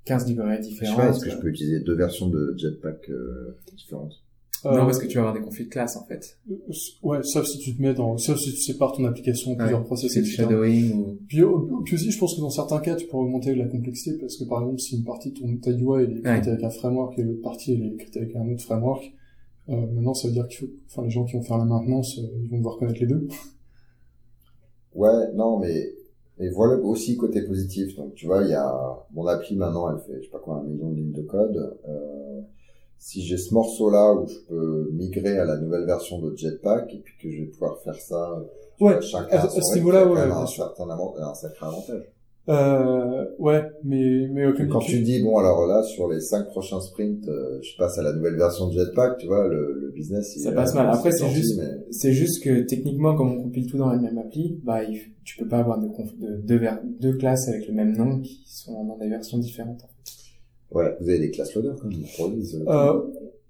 15 0.04 0.26
librairies 0.26 0.60
différentes. 0.60 0.96
Je 0.96 1.00
sais 1.00 1.08
pas, 1.08 1.16
est-ce 1.16 1.24
que 1.24 1.30
je 1.30 1.38
peux 1.38 1.48
utiliser 1.48 1.80
deux 1.80 1.94
versions 1.94 2.28
de 2.28 2.54
Jetpack 2.56 3.10
différentes? 3.76 4.22
Non, 4.64 4.84
parce 4.84 4.98
que 4.98 5.06
tu 5.06 5.14
vas 5.14 5.20
avoir 5.22 5.34
des 5.34 5.40
conflits 5.40 5.64
de 5.64 5.70
classe, 5.70 5.96
en 5.96 6.04
fait. 6.04 6.38
Euh, 6.50 6.54
ouais, 7.02 7.22
sauf 7.22 7.46
si 7.46 7.58
tu 7.58 7.74
te 7.74 7.80
mets 7.80 7.94
dans, 7.94 8.18
sauf 8.18 8.38
si 8.38 8.52
tu 8.52 8.60
sépares 8.60 8.92
ton 8.92 9.04
application 9.04 9.52
en 9.52 9.56
plusieurs 9.56 9.84
processus. 9.84 10.12
C'est 10.12 10.22
du 10.22 10.30
shadowing 10.30 10.92
ou... 10.94 11.18
Puis, 11.28 11.42
puis, 11.84 11.94
aussi, 11.94 12.10
je 12.10 12.18
pense 12.18 12.34
que 12.34 12.40
dans 12.40 12.50
certains 12.50 12.80
cas, 12.80 12.94
tu 12.94 13.06
peux 13.06 13.16
augmenter 13.16 13.54
la 13.54 13.66
complexité 13.66 14.18
parce 14.18 14.36
que 14.36 14.44
par 14.44 14.60
exemple, 14.60 14.80
si 14.80 14.96
une 14.96 15.04
partie 15.04 15.32
de 15.32 15.38
ton, 15.38 15.56
ta 15.56 15.70
UI 15.70 16.02
est 16.02 16.18
écrite 16.18 16.48
avec 16.48 16.64
un 16.64 16.70
framework 16.70 17.18
et 17.18 17.22
l'autre 17.22 17.42
partie 17.42 17.72
elle 17.72 17.82
est 17.82 17.94
écrite 17.94 18.16
avec 18.16 18.36
un 18.36 18.48
autre 18.50 18.62
framework, 18.62 19.12
euh, 19.70 19.86
maintenant, 19.92 20.14
ça 20.14 20.28
veut 20.28 20.34
dire 20.34 20.48
qu'il 20.48 20.58
faut, 20.58 20.72
enfin, 20.86 21.02
les 21.04 21.10
gens 21.10 21.24
qui 21.24 21.34
vont 21.34 21.42
faire 21.42 21.58
la 21.58 21.64
maintenance, 21.64 22.18
euh, 22.18 22.22
ils 22.42 22.50
vont 22.50 22.58
devoir 22.58 22.76
connaître 22.76 23.00
les 23.00 23.06
deux. 23.06 23.28
Ouais, 24.94 25.32
non, 25.34 25.58
mais, 25.58 25.92
mais 26.38 26.48
voilà 26.50 26.74
aussi 26.82 27.16
côté 27.16 27.42
positif. 27.42 27.94
Donc, 27.96 28.14
tu 28.14 28.26
vois, 28.26 28.42
il 28.42 28.50
y 28.50 28.54
a, 28.54 29.06
mon 29.12 29.26
appli 29.26 29.54
maintenant, 29.56 29.88
elle 29.90 30.00
fait, 30.00 30.18
je 30.18 30.24
sais 30.24 30.30
pas 30.30 30.40
quoi, 30.40 30.56
un 30.56 30.64
million 30.64 30.90
de 30.90 30.96
lignes 30.96 31.12
de 31.12 31.22
code, 31.22 31.78
euh, 31.88 32.40
si 33.00 33.22
j'ai 33.22 33.38
ce 33.38 33.52
morceau-là 33.54 34.12
où 34.12 34.26
je 34.28 34.38
peux 34.46 34.90
migrer 34.92 35.38
à 35.38 35.46
la 35.46 35.56
nouvelle 35.56 35.86
version 35.86 36.20
de 36.20 36.36
Jetpack 36.36 36.92
et 36.94 36.98
puis 36.98 37.14
que 37.20 37.30
je 37.34 37.40
vais 37.40 37.46
pouvoir 37.48 37.78
faire 37.82 37.96
ça, 37.96 38.38
ouais, 38.78 39.00
chacun 39.00 39.38
à, 39.38 39.48
ce 39.48 39.74
niveau-là, 39.74 40.06
ouais, 40.06 40.20
un, 40.20 40.46
certain 40.46 40.84
un 40.88 41.34
sacré 41.34 41.66
avantage. 41.66 42.12
Euh, 42.48 43.26
ouais, 43.38 43.62
mais 43.84 44.28
mais 44.32 44.44
quand 44.70 44.80
tu... 44.80 45.00
dis 45.00 45.22
bon 45.22 45.38
alors 45.38 45.66
là 45.66 45.82
sur 45.82 46.08
les 46.08 46.20
cinq 46.20 46.48
prochains 46.48 46.80
sprints, 46.80 47.28
euh, 47.28 47.58
je 47.62 47.76
passe 47.78 47.98
à 47.98 48.02
la 48.02 48.12
nouvelle 48.12 48.36
version 48.36 48.68
de 48.68 48.72
Jetpack, 48.72 49.18
tu 49.18 49.26
vois 49.26 49.46
le, 49.46 49.78
le 49.80 49.90
business. 49.92 50.36
ça 50.42 50.52
passe 50.52 50.74
mal. 50.74 50.88
Après 50.90 51.12
c'est 51.12 51.28
juste 51.28 51.60
c'est 51.90 52.12
juste 52.12 52.42
que 52.42 52.60
techniquement 52.60 53.14
comme 53.14 53.32
on 53.32 53.42
compile 53.42 53.66
tout 53.66 53.78
dans 53.78 53.90
la 53.90 53.98
même 53.98 54.18
appli, 54.18 54.58
bah 54.62 54.80
tu 55.24 55.36
peux 55.38 55.48
pas 55.48 55.58
avoir 55.58 55.78
de, 55.78 55.86
de 55.86 56.36
deux, 56.42 56.60
deux 56.98 57.16
classes 57.16 57.48
avec 57.48 57.68
le 57.68 57.74
même 57.74 57.96
nom 57.96 58.20
qui 58.20 58.42
sont 58.46 58.84
dans 58.84 58.98
des 58.98 59.08
versions 59.08 59.38
différentes. 59.38 59.82
Ouais, 60.72 60.96
vous 61.00 61.08
avez 61.08 61.18
des 61.18 61.30
classes 61.30 61.54
loaders 61.54 61.76
quand 61.80 61.88
même 61.88 62.02
euh, 62.68 63.00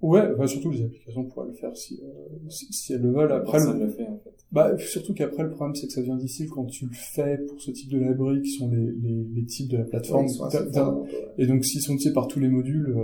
Ouais, 0.03 0.23
enfin, 0.35 0.47
surtout 0.47 0.71
les 0.71 0.83
applications 0.83 1.25
pourraient 1.25 1.49
le 1.49 1.53
faire 1.53 1.77
si, 1.77 2.01
euh, 2.03 2.07
si, 2.49 2.73
si, 2.73 2.95
elles 2.95 3.03
le 3.03 3.11
veulent. 3.13 3.33
Après, 3.33 3.59
Personne 3.59 3.79
le... 3.81 3.85
le 3.87 3.91
fait, 3.93 4.05
en 4.07 4.19
fait. 4.25 4.31
bah, 4.51 4.73
surtout 4.79 5.13
qu'après, 5.13 5.43
le 5.43 5.51
problème, 5.51 5.75
c'est 5.75 5.87
que 5.89 5.93
ça 5.93 6.01
devient 6.01 6.17
difficile 6.19 6.49
quand 6.49 6.65
tu 6.65 6.87
le 6.87 6.93
fais 6.95 7.37
pour 7.47 7.61
ce 7.61 7.71
type 7.71 7.91
de 7.91 7.99
librairie 7.99 8.41
qui 8.41 8.53
sont 8.53 8.71
les, 8.71 8.79
les, 9.03 9.27
les 9.35 9.45
types 9.45 9.71
de 9.71 9.77
la 9.77 9.85
plateforme. 9.85 10.25
Ouais. 10.27 11.09
Et 11.37 11.47
donc, 11.47 11.67
s'ils 11.67 11.83
sont 11.83 11.93
utilisés 11.93 12.15
par 12.15 12.29
tous 12.29 12.41
les 12.41 12.49
modules, 12.49 12.95
euh, 12.97 13.03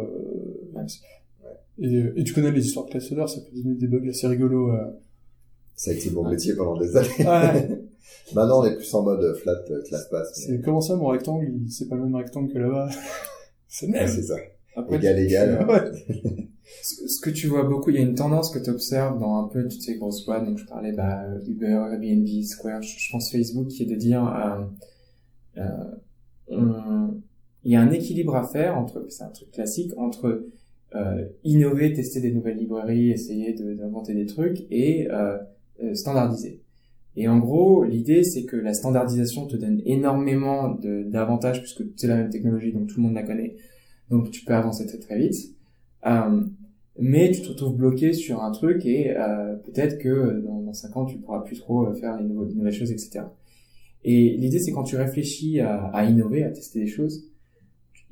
Ouais. 0.74 0.82
c'est- 0.88 1.00
et, 1.78 2.02
et 2.16 2.24
tu 2.24 2.32
connais 2.32 2.50
les 2.52 2.64
histoires 2.64 2.86
de 2.86 2.90
classe 2.92 3.10
header, 3.12 3.26
ça 3.28 3.40
peut 3.42 3.54
donner 3.62 3.74
des 3.74 3.86
bugs 3.86 4.08
assez 4.08 4.26
rigolos. 4.26 4.70
euh. 4.70 4.78
Ça 5.74 5.90
a 5.90 5.94
été 5.94 6.08
mon 6.10 6.26
métier 6.26 6.54
pendant 6.56 6.78
des 6.78 6.96
années. 6.96 7.08
Ouais. 7.18 7.82
Maintenant, 8.34 8.62
on 8.62 8.64
est 8.64 8.74
plus 8.76 8.94
en 8.94 9.02
mode 9.02 9.36
flat 9.36 9.62
euh, 9.70 9.82
class 9.82 10.08
pass. 10.08 10.32
c'est 10.34 10.62
comment 10.62 10.80
ça, 10.80 10.96
mon 10.96 11.08
rectangle, 11.08 11.46
il- 11.62 11.70
c'est 11.70 11.86
pas 11.88 11.96
le 11.96 12.04
même 12.04 12.14
rectangle 12.16 12.50
que 12.50 12.58
là-bas? 12.58 12.88
c'est. 13.78 13.86
Ouais, 13.88 14.06
c'est 14.08 14.22
ça. 14.22 14.36
Après, 14.76 14.96
Égal, 14.96 15.18
égal. 15.18 15.66
Ouais. 15.68 16.48
Ce 16.82 17.06
ce 17.06 17.20
que 17.20 17.30
tu 17.30 17.46
vois 17.46 17.62
beaucoup, 17.62 17.90
il 17.90 17.96
y 17.96 17.98
a 17.98 18.02
une 18.02 18.16
tendance 18.16 18.50
que 18.50 18.58
tu 18.58 18.70
observes 18.70 19.20
dans 19.20 19.36
un 19.44 19.48
peu 19.48 19.62
toutes 19.68 19.80
ces 19.82 19.94
grosses 19.98 20.26
boîtes, 20.26 20.44
donc 20.44 20.58
je 20.58 20.66
parlais 20.66 20.90
bah, 20.92 21.24
Uber, 21.46 21.66
Airbnb, 21.92 22.26
Square, 22.42 22.82
je, 22.82 22.98
je 22.98 23.12
pense 23.12 23.30
Facebook, 23.30 23.68
qui 23.68 23.84
est 23.84 23.86
de 23.86 23.94
dire 23.94 24.26
euh, 24.26 24.64
euh, 25.58 25.94
on- 26.48 27.20
il 27.64 27.72
y 27.72 27.76
a 27.76 27.80
un 27.80 27.90
équilibre 27.90 28.34
à 28.36 28.44
faire 28.46 28.76
entre, 28.76 29.06
c'est 29.08 29.22
un 29.24 29.28
truc 29.30 29.50
classique, 29.52 29.92
entre 29.96 30.44
euh, 30.94 31.24
innover, 31.44 31.92
tester 31.92 32.20
des 32.20 32.32
nouvelles 32.32 32.56
librairies, 32.58 33.10
essayer 33.10 33.52
de- 33.54 33.74
d'inventer 33.74 34.14
des 34.14 34.26
trucs 34.26 34.66
et 34.70 35.08
euh, 35.10 35.38
euh, 35.82 35.94
standardiser. 35.94 36.60
Et 37.16 37.28
en 37.28 37.38
gros, 37.38 37.84
l'idée 37.84 38.24
c'est 38.24 38.44
que 38.44 38.56
la 38.56 38.74
standardisation 38.74 39.46
te 39.46 39.56
donne 39.56 39.80
énormément 39.84 40.78
d'avantages 40.82 41.60
puisque 41.60 41.82
c'est 41.96 42.06
la 42.06 42.16
même 42.16 42.30
technologie, 42.30 42.72
donc 42.72 42.88
tout 42.88 42.96
le 42.98 43.04
monde 43.04 43.14
la 43.14 43.22
connaît, 43.22 43.56
donc 44.10 44.30
tu 44.30 44.44
peux 44.44 44.54
avancer 44.54 44.86
très 44.86 44.98
très 44.98 45.18
vite. 45.18 45.54
Euh, 46.06 46.42
mais 46.98 47.30
tu 47.30 47.42
te 47.42 47.48
retrouves 47.48 47.76
bloqué 47.76 48.12
sur 48.12 48.42
un 48.42 48.50
truc 48.52 48.86
et 48.86 49.16
euh, 49.16 49.54
peut-être 49.56 49.98
que 49.98 50.40
dans, 50.40 50.60
dans 50.60 50.72
5 50.72 50.96
ans 50.96 51.04
tu 51.04 51.18
pourras 51.18 51.40
plus 51.40 51.58
trop 51.58 51.86
euh, 51.86 51.94
faire 51.94 52.18
les 52.20 52.24
nouvelles 52.26 52.72
choses, 52.72 52.90
etc. 52.90 53.20
Et 54.04 54.36
l'idée 54.36 54.58
c'est 54.58 54.72
quand 54.72 54.84
tu 54.84 54.96
réfléchis 54.96 55.60
à, 55.60 55.86
à 55.86 56.04
innover, 56.04 56.44
à 56.44 56.50
tester 56.50 56.80
des 56.80 56.86
choses, 56.86 57.24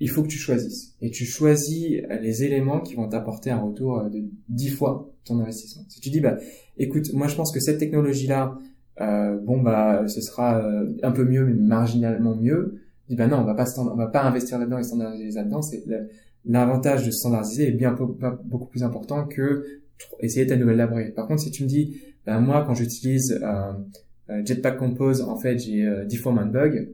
il 0.01 0.11
faut 0.11 0.23
que 0.23 0.29
tu 0.29 0.39
choisisses. 0.39 0.95
Et 1.01 1.11
tu 1.11 1.25
choisis 1.25 2.03
les 2.21 2.45
éléments 2.45 2.81
qui 2.81 2.95
vont 2.95 3.09
t'apporter 3.09 3.51
un 3.51 3.61
retour 3.61 3.99
euh, 3.99 4.09
de 4.09 4.25
10 4.49 4.71
fois 4.71 5.11
ton 5.25 5.39
investissement. 5.39 5.85
Si 5.89 6.01
tu 6.01 6.11
dis, 6.11 6.21
bah, 6.21 6.37
écoute, 6.79 7.13
moi 7.13 7.29
je 7.29 7.35
pense 7.35 7.53
que 7.53 7.61
cette 7.61 7.79
technologie-là, 7.79 8.59
euh, 9.01 9.39
bon 9.39 9.61
bah, 9.61 10.07
ce 10.07 10.21
sera 10.21 10.59
euh, 10.59 10.93
un 11.03 11.11
peu 11.11 11.25
mieux, 11.25 11.45
mais 11.45 11.55
marginalement 11.55 12.37
mieux. 12.37 12.81
Dis, 13.09 13.17
bah 13.17 13.27
non, 13.27 13.39
on 13.39 13.45
va 13.45 13.55
pas 13.55 13.67
on 13.79 13.97
va 13.97 14.07
pas 14.07 14.23
investir 14.23 14.59
là-dedans 14.59 14.79
et 14.79 14.83
standardiser 14.83 15.37
là-dedans. 15.37 15.63
C'est 15.63 15.85
l'avantage 16.45 17.07
de 17.07 17.11
standardiser 17.11 17.69
est 17.69 17.73
bien 17.73 17.97
beaucoup 18.45 18.67
plus 18.67 18.83
important 18.83 19.27
que 19.27 19.65
essayer 20.21 20.47
ta 20.47 20.57
nouvelle 20.57 20.79
librairie. 20.79 21.13
Par 21.13 21.27
contre, 21.27 21.43
si 21.43 21.51
tu 21.51 21.65
me 21.65 21.69
dis, 21.69 22.01
bah 22.27 22.39
moi 22.41 22.65
quand 22.67 22.75
j'utilise 22.75 23.41
euh, 23.43 23.73
euh, 24.31 24.45
Jetpack 24.45 24.79
Compose, 24.79 25.23
en 25.23 25.37
fait 25.37 25.59
j'ai 25.59 25.85
euh, 25.85 26.05
10 26.05 26.17
fois 26.17 26.33
moins 26.33 26.47
de 26.47 26.53
bugs. 26.53 26.89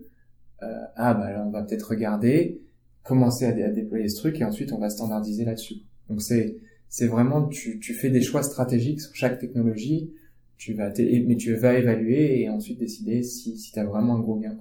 Euh, 0.63 0.67
ah 0.97 1.15
bah 1.15 1.31
là 1.31 1.45
on 1.47 1.51
va 1.51 1.63
peut-être 1.63 1.91
regarder, 1.91 2.61
commencer 3.03 3.47
à, 3.47 3.51
à 3.51 3.71
déployer 3.71 4.09
ce 4.09 4.17
truc 4.17 4.41
et 4.41 4.45
ensuite 4.45 4.73
on 4.73 4.79
va 4.79 4.91
standardiser 4.91 5.45
là-dessus. 5.45 5.77
Donc 6.09 6.23
c'est 6.23 6.57
c'est 6.89 7.07
vraiment 7.07 7.47
tu 7.47 7.79
tu 7.79 7.95
fais 7.95 8.11
des 8.11 8.21
choix 8.21 8.43
stratégiques 8.43 9.01
sur 9.01 9.15
chaque 9.15 9.39
technologie. 9.39 10.13
Tu 10.61 10.75
vas 10.75 10.91
mais 11.27 11.37
tu 11.37 11.55
vas 11.55 11.79
évaluer 11.79 12.43
et 12.43 12.49
ensuite 12.51 12.79
décider 12.79 13.23
si 13.23 13.57
si 13.57 13.73
t'as 13.73 13.85
vraiment 13.85 14.17
un 14.17 14.21
gros 14.21 14.37
gain. 14.37 14.57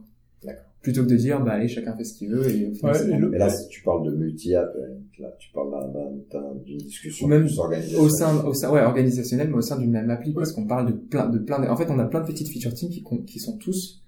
D'accord. 0.46 0.64
Plutôt 0.82 1.04
que 1.04 1.10
de 1.10 1.18
dire 1.18 1.44
bah 1.44 1.52
allez 1.52 1.68
chacun 1.68 1.94
fait 1.98 2.06
ce 2.06 2.14
qu'il 2.14 2.30
veut 2.30 2.48
et 2.50 2.68
au 2.68 2.74
final, 2.74 2.94
Ouais, 2.94 3.00
c'est 3.00 3.10
et 3.12 3.18
le- 3.18 3.30
Mais 3.30 3.38
là, 3.38 3.50
si 3.50 3.68
tu 3.68 3.84
parles 3.84 4.06
de 4.10 4.16
multi-app, 4.16 4.74
là, 5.20 5.36
tu 5.38 5.52
parles 5.52 5.72
d'un- 5.72 5.88
d'un- 5.90 6.16
d'un- 6.32 6.56
d'une 6.66 6.78
discussion 6.78 7.28
Même 7.28 7.42
plus 7.48 7.60
organisationnelle. 7.60 8.06
au 8.06 8.10
sein 8.10 8.46
au 8.46 8.54
sein 8.54 8.72
ouais 8.72 8.82
organisationnel 8.82 9.50
mais 9.50 9.56
au 9.58 9.62
sein 9.62 9.78
d'une 9.78 9.92
même 9.92 10.10
appli 10.10 10.32
parce 10.32 10.54
qu'on 10.54 10.66
parle 10.66 10.88
de 10.88 10.94
plein 10.94 11.28
de 11.28 11.38
plein 11.40 11.60
de... 11.60 11.68
en 11.68 11.76
fait 11.76 11.90
on 11.92 12.00
a 12.00 12.06
plein 12.06 12.22
de 12.22 12.28
petites 12.28 12.48
feature 12.48 12.74
teams 12.74 12.90
qui 12.90 13.04
qui 13.28 13.40
sont 13.40 13.58
tous 13.58 14.02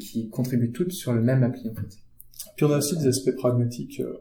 qui 0.00 0.30
contribuent 0.30 0.72
toutes 0.72 0.92
sur 0.92 1.12
le 1.12 1.20
même 1.20 1.42
appli 1.42 1.68
en 1.68 1.74
fait. 1.74 1.98
Puis 2.56 2.64
on 2.64 2.70
a 2.70 2.78
aussi 2.78 2.96
des 2.96 3.06
aspects 3.08 3.36
pragmatiques. 3.36 4.00
euh, 4.00 4.14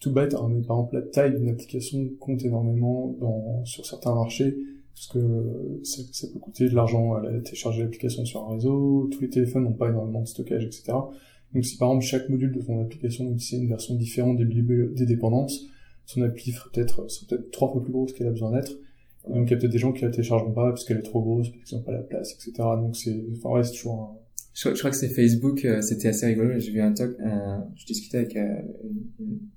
tout 0.00 0.12
bête, 0.12 0.34
hein, 0.34 0.46
mais 0.50 0.60
par 0.60 0.76
exemple 0.76 0.96
la 0.96 1.02
taille 1.02 1.34
d'une 1.38 1.48
application 1.48 2.06
compte 2.20 2.44
énormément 2.44 3.16
dans, 3.18 3.64
sur 3.64 3.86
certains 3.86 4.14
marchés, 4.14 4.54
parce 4.94 5.08
que 5.08 5.18
euh, 5.18 5.80
ça, 5.84 6.02
ça 6.12 6.28
peut 6.32 6.38
coûter 6.38 6.68
de 6.68 6.74
l'argent 6.74 7.14
à 7.14 7.22
la- 7.22 7.40
télécharger 7.40 7.82
l'application 7.82 8.24
sur 8.24 8.44
un 8.48 8.54
réseau, 8.54 9.08
tous 9.12 9.20
les 9.20 9.28
téléphones 9.28 9.64
n'ont 9.64 9.72
pas 9.72 9.88
énormément 9.90 10.22
de 10.22 10.28
stockage, 10.28 10.64
etc. 10.64 10.92
Donc 11.52 11.64
si 11.64 11.76
par 11.76 11.88
exemple 11.90 12.04
chaque 12.04 12.28
module 12.28 12.52
de 12.52 12.60
ton 12.60 12.80
application 12.82 13.24
utilisait 13.30 13.58
une 13.62 13.68
version 13.68 13.94
différente 13.94 14.38
des, 14.38 15.06
dépendances, 15.06 15.60
son 16.06 16.22
appli 16.22 16.52
ferait 16.52 16.70
peut-être 16.72 17.06
peut-être 17.28 17.50
trois 17.50 17.70
fois 17.72 17.82
plus 17.82 17.92
grosse 17.92 18.12
qu'elle 18.12 18.26
a 18.26 18.30
besoin 18.30 18.52
d'être. 18.52 18.72
Donc 19.28 19.48
il 19.48 19.52
y 19.52 19.54
a 19.54 19.56
peut-être 19.56 19.72
des 19.72 19.78
gens 19.78 19.92
qui 19.92 20.02
la 20.04 20.10
téléchargeront 20.10 20.52
pas 20.52 20.68
parce 20.70 20.84
qu'elle 20.84 20.98
est 20.98 21.02
trop 21.02 21.22
grosse, 21.22 21.48
parce 21.50 21.64
qu'ils 21.64 21.78
n'ont 21.78 21.84
pas 21.84 21.92
la 21.92 22.02
place, 22.02 22.32
etc. 22.34 22.52
Donc 22.76 22.96
c'est, 22.96 23.24
enfin 23.36 23.50
ouais, 23.50 23.64
c'est 23.64 23.72
toujours 23.72 23.94
un, 24.00 24.18
Je, 24.52 24.68
je 24.74 24.78
crois 24.78 24.90
que 24.90 24.96
c'est 24.96 25.08
Facebook, 25.08 25.64
euh, 25.64 25.80
c'était 25.80 26.08
assez 26.08 26.26
rigolo. 26.26 26.58
J'ai 26.58 26.70
vu 26.72 26.80
un 26.80 26.92
talk, 26.92 27.16
un- 27.20 27.66
je 27.74 27.86
discutais 27.86 28.18
avec 28.18 28.36
euh, 28.36 28.54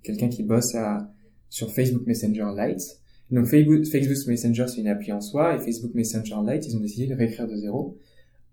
quelqu'un 0.04 0.30
qui 0.30 0.44
bosse 0.44 0.74
à, 0.76 1.12
sur 1.50 1.72
Facebook 1.72 2.06
Messenger 2.08 2.46
Lite. 2.58 2.82
Donc 3.32 3.46
Facebook, 3.46 3.86
Messenger 4.28 4.66
c'est 4.68 4.82
une 4.82 4.88
appli 4.88 5.12
en 5.12 5.22
soi 5.22 5.56
et 5.56 5.60
Facebook 5.60 5.94
Messenger 5.94 6.36
Lite 6.48 6.68
ils 6.68 6.78
ont 6.78 6.80
décidé 6.80 7.08
de 7.08 7.16
réécrire 7.16 7.48
de 7.48 7.56
zéro. 7.56 7.98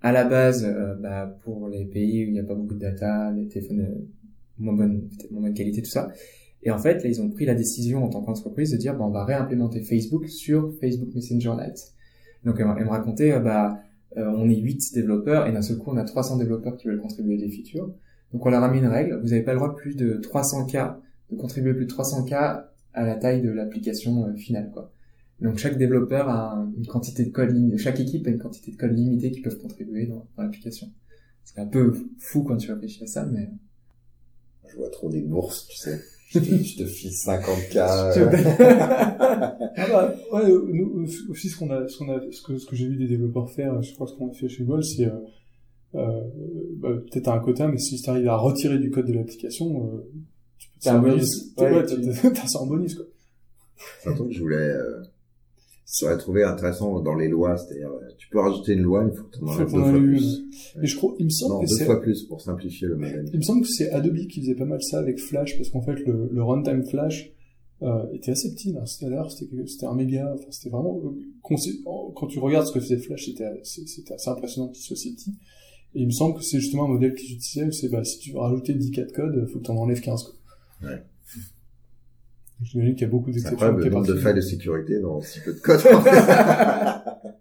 À 0.03 0.13
la 0.13 0.25
base, 0.25 0.65
euh, 0.65 0.95
bah, 0.97 1.39
pour 1.45 1.69
les 1.69 1.87
pays 1.87 2.25
où 2.25 2.29
il 2.29 2.33
n'y 2.33 2.41
a 2.41 2.45
pas 2.45 2.55
beaucoup 2.55 2.75
de 2.75 2.81
data, 2.81 3.33
les 3.33 3.49
téléphones 3.49 3.81
euh, 3.81 4.07
moins 4.59 4.75
bonne, 4.75 5.09
moins 5.31 5.43
bonne 5.43 5.55
qualité, 5.55 5.81
tout 5.81 5.91
ça. 5.91 6.13
Et 6.65 6.71
en 6.71 6.79
fait, 6.79 7.03
là, 7.03 7.11
ils 7.11 7.21
ont 7.21 7.29
pris 7.29 7.45
la 7.45 7.55
décision 7.55 8.05
en 8.05 8.09
tant 8.09 8.23
qu'entreprise 8.23 8.71
de 8.71 8.77
dire, 8.77 8.97
bon, 8.97 9.07
on 9.07 9.11
va 9.11 9.25
réimplémenter 9.25 9.83
Facebook 9.83 10.29
sur 10.29 10.75
Facebook 10.81 11.15
Messenger 11.15 11.53
Lite. 11.63 11.93
Donc, 12.45 12.57
elle, 12.59 12.67
me 12.67 12.89
racontait, 12.89 13.33
euh, 13.33 13.41
bah, 13.41 13.79
euh, 14.17 14.33
on 14.37 14.49
est 14.49 14.57
8 14.57 14.95
développeurs 14.95 15.47
et 15.47 15.53
d'un 15.53 15.63
seul 15.63 15.77
coup, 15.79 15.91
on 15.91 15.97
a 15.97 16.05
300 16.05 16.39
développeurs 16.39 16.77
qui 16.77 16.89
veulent 16.89 17.01
contribuer 17.01 17.37
des 17.37 17.51
features. 17.51 17.93
Donc, 18.33 18.47
on 18.47 18.51
leur 18.51 18.63
a 18.63 18.71
mis 18.71 18.79
une 18.79 18.87
règle. 18.87 19.21
Vous 19.21 19.29
n'avez 19.29 19.43
pas 19.43 19.53
le 19.53 19.59
droit 19.59 19.75
plus 19.75 19.95
de 19.95 20.17
300K, 20.17 20.97
de 21.31 21.37
contribuer 21.37 21.75
plus 21.75 21.87
de 21.87 21.93
300K 21.93 22.65
à 22.95 23.05
la 23.05 23.17
taille 23.17 23.43
de 23.43 23.51
l'application 23.51 24.27
euh, 24.27 24.35
finale, 24.35 24.71
quoi. 24.73 24.91
Donc, 25.41 25.59
chaque 25.59 25.77
développeur 25.79 26.29
a 26.29 26.55
un- 26.55 26.73
une 26.77 26.87
quantité 26.87 27.25
de 27.25 27.31
code 27.31 27.51
limitée, 27.51 27.77
chaque 27.79 28.01
équipe 28.01 28.27
a 28.27 28.31
une 28.31 28.39
quantité 28.39 28.71
de 28.73 28.77
code 28.77 28.93
limitée 28.97 29.31
qui 29.33 29.41
peuvent 29.41 29.59
contribuer 29.59 30.07
dans, 30.07 30.27
dans 30.37 30.43
l'application. 30.45 30.89
C'est 31.45 31.59
un 31.61 31.67
peu 31.67 31.93
fou 32.19 32.43
quand 32.45 32.57
tu 32.57 32.73
réfléchis 32.73 33.03
à 33.05 33.07
ça, 33.07 33.27
mais... 33.27 33.51
Je 34.71 34.77
vois 34.77 34.91
trop 34.91 35.11
des 35.11 35.21
bourses, 35.21 35.67
tu 35.69 35.77
sais. 35.77 36.01
Je 36.31 36.39
te, 36.39 36.45
je 36.47 36.79
te 36.79 36.87
file 36.87 37.11
50K. 37.11 37.77
Ah 39.77 39.87
bah, 39.89 40.15
ouais, 40.33 40.49
nous, 40.73 41.07
aussi, 41.29 41.49
ce 41.49 41.57
qu'on 41.59 41.71
a, 41.71 41.87
ce 41.89 41.99
qu'on 41.99 42.11
a, 42.13 42.21
ce 42.31 42.43
que, 42.43 42.57
ce 42.59 42.67
que 42.67 42.75
j'ai 42.77 42.87
vu 42.89 42.97
des 42.97 43.07
développeurs 43.09 43.51
faire, 43.51 43.83
je 43.83 43.93
crois 43.95 44.07
que 44.07 44.13
ce 44.13 44.17
qu'on 44.19 44.31
a 44.31 44.33
fait 44.33 44.49
chez 44.49 44.65
Gold, 44.65 44.83
c'est, 44.85 45.07
euh, 45.07 45.11
euh, 45.97 46.21
bah, 46.79 46.91
peut-être 47.11 47.29
à 47.29 47.35
un 47.35 47.41
quota, 47.41 47.69
mais 47.69 47.79
si 47.79 48.01
tu 48.01 48.09
arrives 48.11 48.29
à 48.29 48.37
retirer 48.37 48.79
du 48.79 48.91
code 48.91 49.07
de 49.07 49.13
l'application, 49.13 49.87
euh, 49.95 50.11
tu 50.59 50.69
peux 50.71 50.79
te 50.81 50.85
T'as 50.85 50.95
un 50.97 51.01
bonus. 51.01 51.53
ouais, 51.59 51.71
Ouais, 51.73 51.85
t'as- 51.85 52.47
ça 52.47 52.61
en 52.61 52.67
bonus, 52.67 52.95
quoi. 52.95 53.05
C'est 54.03 54.09
un 54.11 54.15
truc 54.15 54.29
que 54.29 54.35
je 54.35 54.41
voulais, 54.41 54.57
euh, 54.57 55.03
j'aurais 56.01 56.17
trouvé 56.19 56.43
intéressant 56.45 57.01
dans 57.01 57.15
les 57.15 57.29
lois, 57.29 57.57
c'est-à-dire, 57.57 57.91
euh, 57.91 58.09
tu 58.17 58.29
peux 58.29 58.39
rajouter 58.41 58.73
une 58.73 58.83
loi, 58.83 59.05
mais 59.05 59.11
il 59.13 59.17
faut 59.17 59.25
que 59.25 59.37
tu 59.37 59.43
en 59.45 59.47
Faut 59.47 59.53
enlèves 59.53 59.71
qu'on 59.71 59.77
deux 59.79 59.91
fois 59.91 59.99
plus. 60.01 60.43
Et 60.83 60.87
je 60.87 60.97
crois, 60.97 61.15
il 61.19 61.25
me 61.27 61.31
semble 61.31 61.55
Non, 61.55 61.61
que 61.61 61.69
deux 61.69 61.75
c'est, 61.77 61.85
fois 61.85 62.01
plus 62.01 62.23
pour 62.25 62.41
simplifier 62.41 62.89
le 62.89 62.97
modèle. 62.97 63.29
il 63.33 63.39
me 63.39 63.43
semble 63.43 63.63
que 63.63 63.69
c'est 63.69 63.91
Adobe 63.91 64.17
qui 64.29 64.41
faisait 64.41 64.55
pas 64.55 64.65
mal 64.65 64.83
ça 64.83 64.99
avec 64.99 65.19
Flash, 65.19 65.57
parce 65.57 65.71
qu'en 65.71 65.83
fait, 65.83 65.97
le, 66.07 66.29
le 66.33 66.43
runtime 66.43 66.85
Flash, 66.85 67.31
euh, 67.83 68.05
était 68.13 68.31
assez 68.31 68.55
petit, 68.55 68.73
là. 68.73 68.87
C'était, 68.87 69.07
d'ailleurs, 69.11 69.31
c'était, 69.31 69.67
c'était 69.67 69.87
un 69.87 69.95
méga, 69.95 70.33
enfin, 70.35 70.47
c'était 70.51 70.71
vraiment, 70.71 71.01
euh, 71.05 71.11
quand 71.43 72.27
tu 72.29 72.39
regardes 72.39 72.67
ce 72.67 72.73
que 72.73 72.81
faisait 72.81 72.97
Flash, 72.99 73.27
c'était, 73.27 73.51
c'est- 73.65 73.87
c'était 73.87 74.15
assez 74.15 74.31
impressionnant 74.31 74.69
qu'il 74.69 74.83
soit 74.83 74.97
si 74.97 75.15
petit. 75.15 75.31
Et 75.97 76.01
il 76.01 76.07
me 76.07 76.13
semble 76.13 76.37
que 76.37 76.43
c'est 76.43 76.61
justement 76.61 76.85
un 76.87 76.89
modèle 76.89 77.15
qu'ils 77.15 77.35
utilisaient, 77.37 77.71
c'est, 77.73 77.89
bah, 77.89 78.03
si 78.05 78.19
tu 78.21 78.33
veux 78.33 78.39
rajouter 78.39 78.75
10 78.75 78.91
cas 78.93 79.05
de 79.05 79.13
code, 79.13 79.47
faut 79.53 79.59
que 79.59 79.65
t'en 79.65 79.77
enlèves 79.77 80.01
15, 80.01 80.23
quoi. 80.23 80.35
Ouais. 80.85 81.03
J'imagine 82.63 82.95
qu'il 82.95 83.03
y 83.03 83.05
a 83.05 83.11
beaucoup 83.11 83.27
C'est 83.31 83.35
d'exceptions. 83.41 83.55
incroyable 83.57 83.83
qui 83.83 83.89
le 83.89 83.95
nombre 83.95 84.07
de 84.07 84.15
failles 84.15 84.35
de 84.35 84.41
sécurité 84.41 85.01
dans 85.01 85.21
si 85.21 85.41
peu 85.41 85.53
de 85.53 85.61
code. 85.61 85.81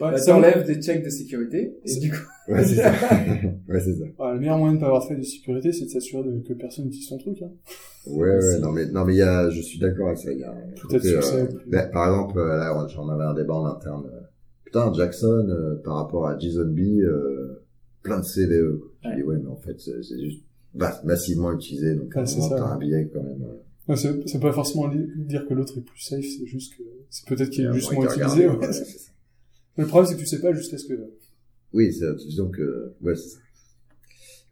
Ouais, 0.00 0.12
Bah, 0.12 0.16
ça, 0.16 0.30
t'enlèves 0.30 0.64
des 0.64 0.80
checks 0.80 1.04
de 1.04 1.10
sécurité, 1.10 1.76
et 1.84 1.88
C'est- 1.88 1.98
du 1.98 2.10
coup, 2.12 2.18
ouais, 2.52 2.64
c'est 2.64 2.76
ça. 2.76 2.92
ouais, 3.68 3.80
c'est 3.80 3.94
ça. 3.94 4.04
ouais, 4.04 4.32
le 4.34 4.38
meilleur 4.38 4.56
moyen 4.56 4.74
de 4.74 4.78
pas 4.78 4.86
avoir 4.86 5.02
de 5.02 5.08
faille 5.08 5.16
de 5.18 5.22
sécurité, 5.24 5.72
c'est 5.72 5.86
de 5.86 5.90
s'assurer 5.90 6.22
de- 6.22 6.38
que 6.46 6.52
personne 6.52 6.84
n'utilise 6.84 7.08
ton 7.08 7.18
truc, 7.18 7.42
hein. 7.42 7.50
Ouais, 8.06 8.30
ouais, 8.36 8.58
non, 8.60 8.70
mais, 8.70 8.86
non, 8.86 9.04
mais 9.04 9.14
il 9.14 9.18
y 9.18 9.22
a, 9.22 9.50
je 9.50 9.60
suis 9.60 9.80
d'accord 9.80 10.06
avec 10.06 10.18
ça. 10.18 10.30
Il 10.32 10.38
y 10.38 10.44
a 10.44 10.54
de 10.54 10.98
succès, 11.00 11.42
euh, 11.42 11.46
plus- 11.46 11.68
ben, 11.68 11.90
par 11.90 12.06
exemple, 12.06 12.38
euh, 12.38 12.56
là, 12.58 12.86
j'en 12.94 13.08
avais 13.08 13.24
un 13.24 13.34
débat 13.34 13.54
en 13.54 13.66
interne. 13.66 14.06
euh, 14.06 14.20
Putain, 14.64 14.92
Jackson, 14.92 15.46
euh, 15.48 15.82
par 15.82 15.96
rapport 15.96 16.28
à 16.28 16.38
JSONB, 16.38 16.78
euh, 17.02 17.64
plein 18.02 18.20
de 18.20 18.24
CVE. 18.24 18.78
quoi. 18.78 18.88
Je 19.02 19.08
Ouais. 19.08 19.16
dis, 19.16 19.22
ouais, 19.24 19.36
mais 19.42 19.48
en 19.50 19.56
fait, 19.56 19.80
c'est 19.80 20.00
c'est 20.04 20.20
juste 20.20 20.42
massivement 21.04 21.52
utilisé, 21.52 21.94
donc 21.94 22.14
Ouais, 22.14 22.26
c'est 22.26 22.40
un 22.52 22.76
billet 22.76 23.10
quand 23.12 23.22
même. 23.22 23.42
euh, 23.42 23.62
Ouais, 23.88 23.96
c'est, 23.96 24.28
c'est 24.28 24.38
pas 24.40 24.52
forcément 24.52 24.88
dire 24.88 25.46
que 25.48 25.54
l'autre 25.54 25.78
est 25.78 25.82
plus 25.82 26.00
safe, 26.00 26.24
c'est 26.24 26.46
juste 26.46 26.74
que, 26.76 26.82
c'est 27.10 27.26
peut-être 27.26 27.50
qu'il 27.50 27.64
est 27.64 27.72
juste 27.72 27.92
moins 27.92 28.04
utilisé, 28.04 28.46
regarder, 28.46 28.60
ouais. 28.60 28.66
ouais, 28.66 28.72
c'est 28.72 28.84
ça. 28.98 29.10
Le 29.76 29.86
problème, 29.86 30.08
c'est 30.10 30.16
que 30.16 30.20
tu 30.20 30.26
sais 30.26 30.40
pas 30.40 30.52
jusqu'à 30.52 30.76
ce 30.78 30.86
que, 30.86 31.10
Oui, 31.72 31.92
c'est, 31.92 32.14
disons 32.26 32.50
que, 32.50 32.92
ouais, 33.02 33.14
c'est 33.16 33.28
ça. 33.28 33.38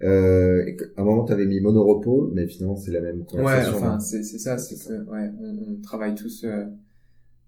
Euh, 0.03 0.65
à 0.97 1.01
un 1.01 1.05
moment, 1.05 1.25
tu 1.25 1.33
avais 1.33 1.47
mis 1.47 1.61
monorepo, 1.61 2.31
mais 2.35 2.47
finalement, 2.47 2.77
c'est 2.77 2.91
la 2.91 3.01
même 3.01 3.21
Ouais, 3.21 3.25
conversation. 3.25 3.77
enfin, 3.77 3.93
hein. 3.95 4.01
c'est 4.01 4.23
c'est 4.23 4.39
ça, 4.39 4.59
c'est 4.59 4.77
que, 4.77 5.05
ouais, 5.11 5.31
on, 5.41 5.73
on 5.73 5.81
travaille 5.81 6.15
tous 6.15 6.45
euh, 6.45 6.65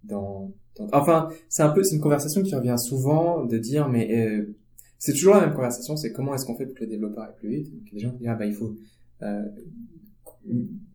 dans, 0.05 0.53
dans- 0.77 0.89
Enfin, 0.93 1.29
c'est 1.49 1.63
un 1.63 1.71
peu, 1.71 1.83
c'est 1.85 1.97
une 1.97 2.03
conversation 2.03 2.43
qui 2.43 2.55
revient 2.55 2.77
souvent 2.79 3.45
de 3.45 3.59
dire, 3.59 3.89
mais 3.89 4.29
euh, 4.29 4.55
c'est 4.99 5.13
toujours 5.13 5.35
la 5.35 5.47
même 5.47 5.55
conversation, 5.55 5.97
c'est 5.97 6.13
comment 6.13 6.35
est-ce 6.35 6.45
qu'on 6.45 6.57
fait 6.57 6.67
pour 6.67 6.75
que 6.75 6.85
le 6.85 6.91
développeur 6.91 7.25
aille 7.25 7.35
plus 7.39 7.49
vite? 7.51 7.73
Donc, 7.73 7.83
il 7.87 7.93
y 7.93 7.93
a 7.93 7.95
des 7.95 8.01
gens 8.01 8.11
qui 8.13 8.19
disent, 8.19 8.29
ah 8.29 8.35
bah 8.35 8.47
il 8.47 8.55
faut 8.55 8.75
euh, 9.23 9.45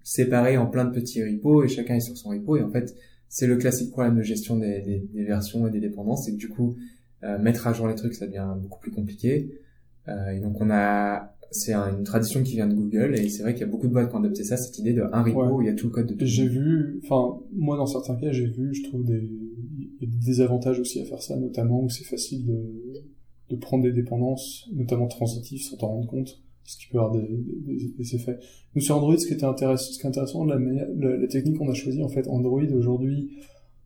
séparer 0.03 0.57
en 0.57 0.67
plein 0.67 0.85
de 0.85 0.91
petits 0.91 1.23
repos 1.23 1.63
et 1.63 1.67
chacun 1.67 1.95
est 1.95 1.99
sur 2.01 2.17
son 2.17 2.30
repo. 2.30 2.57
Et 2.57 2.61
en 2.63 2.69
fait, 2.69 2.95
c'est 3.30 3.47
le 3.47 3.57
classique 3.57 3.91
problème 3.91 4.15
de 4.17 4.21
gestion 4.21 4.57
des, 4.57 4.81
des, 4.81 4.99
des 5.13 5.23
versions 5.23 5.67
et 5.67 5.71
des 5.71 5.80
dépendances, 5.80 6.25
c'est 6.25 6.31
que 6.34 6.38
du 6.38 6.49
coup, 6.49 6.75
euh, 7.23 7.38
mettre 7.39 7.67
à 7.67 7.73
jour 7.73 7.88
les 7.88 7.95
trucs, 7.95 8.13
ça 8.13 8.27
devient 8.27 8.47
beaucoup 8.61 8.80
plus 8.80 8.91
compliqué. 8.91 9.49
Euh, 10.09 10.31
et 10.31 10.39
donc 10.41 10.59
on 10.59 10.69
a, 10.69 11.34
c'est 11.51 11.71
un- 11.73 11.97
une 11.97 12.03
tradition 12.03 12.43
qui 12.43 12.55
vient 12.55 12.67
de 12.67 12.73
Google 12.75 13.15
et 13.17 13.30
c'est 13.30 13.41
vrai 13.43 13.53
qu'il 13.53 13.61
y 13.61 13.63
a 13.63 13.71
beaucoup 13.71 13.88
de 13.88 13.93
boîtes 13.93 14.09
qui 14.09 14.15
ont 14.15 14.19
adopté 14.19 14.43
ça, 14.43 14.57
cette 14.57 14.77
idée 14.80 14.93
de 14.93 15.03
un 15.13 15.23
repo 15.23 15.41
Ouais. 15.45 15.51
où 15.51 15.61
il 15.61 15.67
y 15.67 15.69
a 15.71 15.73
tout 15.73 15.88
le 15.88 15.93
code 15.93 16.07
de 16.07 16.13
tout. 16.13 16.25
J'ai 16.25 16.47
vu, 16.47 16.99
enfin, 17.03 17.39
moi 17.55 17.77
dans 17.77 17.85
certains 17.85 18.15
cas, 18.17 18.31
j'ai 18.34 18.47
vu, 18.47 18.73
je 18.73 18.84
trouve 18.84 19.05
des, 19.05 19.21
des 20.01 20.07
désavantages 20.07 20.80
aussi 20.80 20.99
à 21.01 21.05
faire 21.05 21.21
ça, 21.21 21.38
notamment 21.38 21.81
où 21.84 21.89
c'est 21.89 22.03
facile 22.03 22.45
de, 22.45 22.53
de 23.49 23.55
prendre 23.55 23.83
des 23.83 23.91
dépendances, 23.91 24.69
notamment 24.73 25.07
transitives, 25.07 25.61
sans 25.61 25.77
t'en 25.77 25.87
rendre 25.87 26.07
compte, 26.07 26.41
ce 26.65 26.77
qui 26.77 26.87
peut 26.87 26.99
avoir 26.99 27.11
des, 27.11 28.15
effets. 28.15 28.37
Nous 28.75 28.81
sur 28.81 28.95
Android, 28.95 29.17
ce 29.17 29.27
qui 29.27 29.33
était 29.33 29.45
intéressant, 29.45 29.91
ce 29.91 29.99
qui 29.99 30.05
est 30.05 30.09
intéressant, 30.09 30.45
la, 30.45 30.57
technique 31.27 31.57
qu'on 31.57 31.69
a 31.69 31.73
choisie, 31.73 32.03
en 32.03 32.09
fait, 32.09 32.27
Android 32.27 32.63
aujourd'hui, 32.73 33.31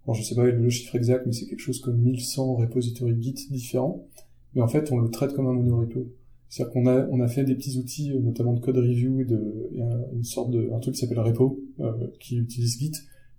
bon, 0.05 0.13
je 0.13 0.23
sais 0.23 0.35
pas 0.35 0.45
le 0.45 0.69
chiffre 0.69 0.95
exact, 0.95 1.25
mais 1.25 1.33
c'est 1.33 1.45
quelque 1.45 1.59
chose 1.59 1.79
comme 1.79 1.97
1100 1.97 2.55
repositories 2.55 3.21
Git 3.21 3.47
différents, 3.49 4.05
mais 4.53 4.61
en 4.61 4.67
fait, 4.67 4.91
on 4.91 4.97
le 4.97 5.09
traite 5.09 5.33
comme 5.33 5.47
un 5.47 5.53
monorepo. 5.53 6.07
C'est-à-dire 6.49 6.73
qu'on 6.73 6.87
a, 6.87 7.07
on 7.09 7.19
a 7.19 7.27
fait 7.27 7.43
des 7.43 7.55
petits 7.55 7.77
outils, 7.77 8.13
notamment 8.19 8.53
de 8.53 8.61
code 8.61 8.77
review 8.77 9.19
et 9.19 9.25
de, 9.25 9.69
et 9.73 9.81
un- 9.81 10.05
une 10.13 10.23
sorte 10.23 10.51
de, 10.51 10.71
un 10.71 10.79
truc 10.79 10.95
qui 10.95 11.01
s'appelle 11.01 11.19
repo, 11.19 11.59
euh, 11.81 11.91
qui 12.19 12.37
utilise 12.37 12.79
Git. 12.79 12.93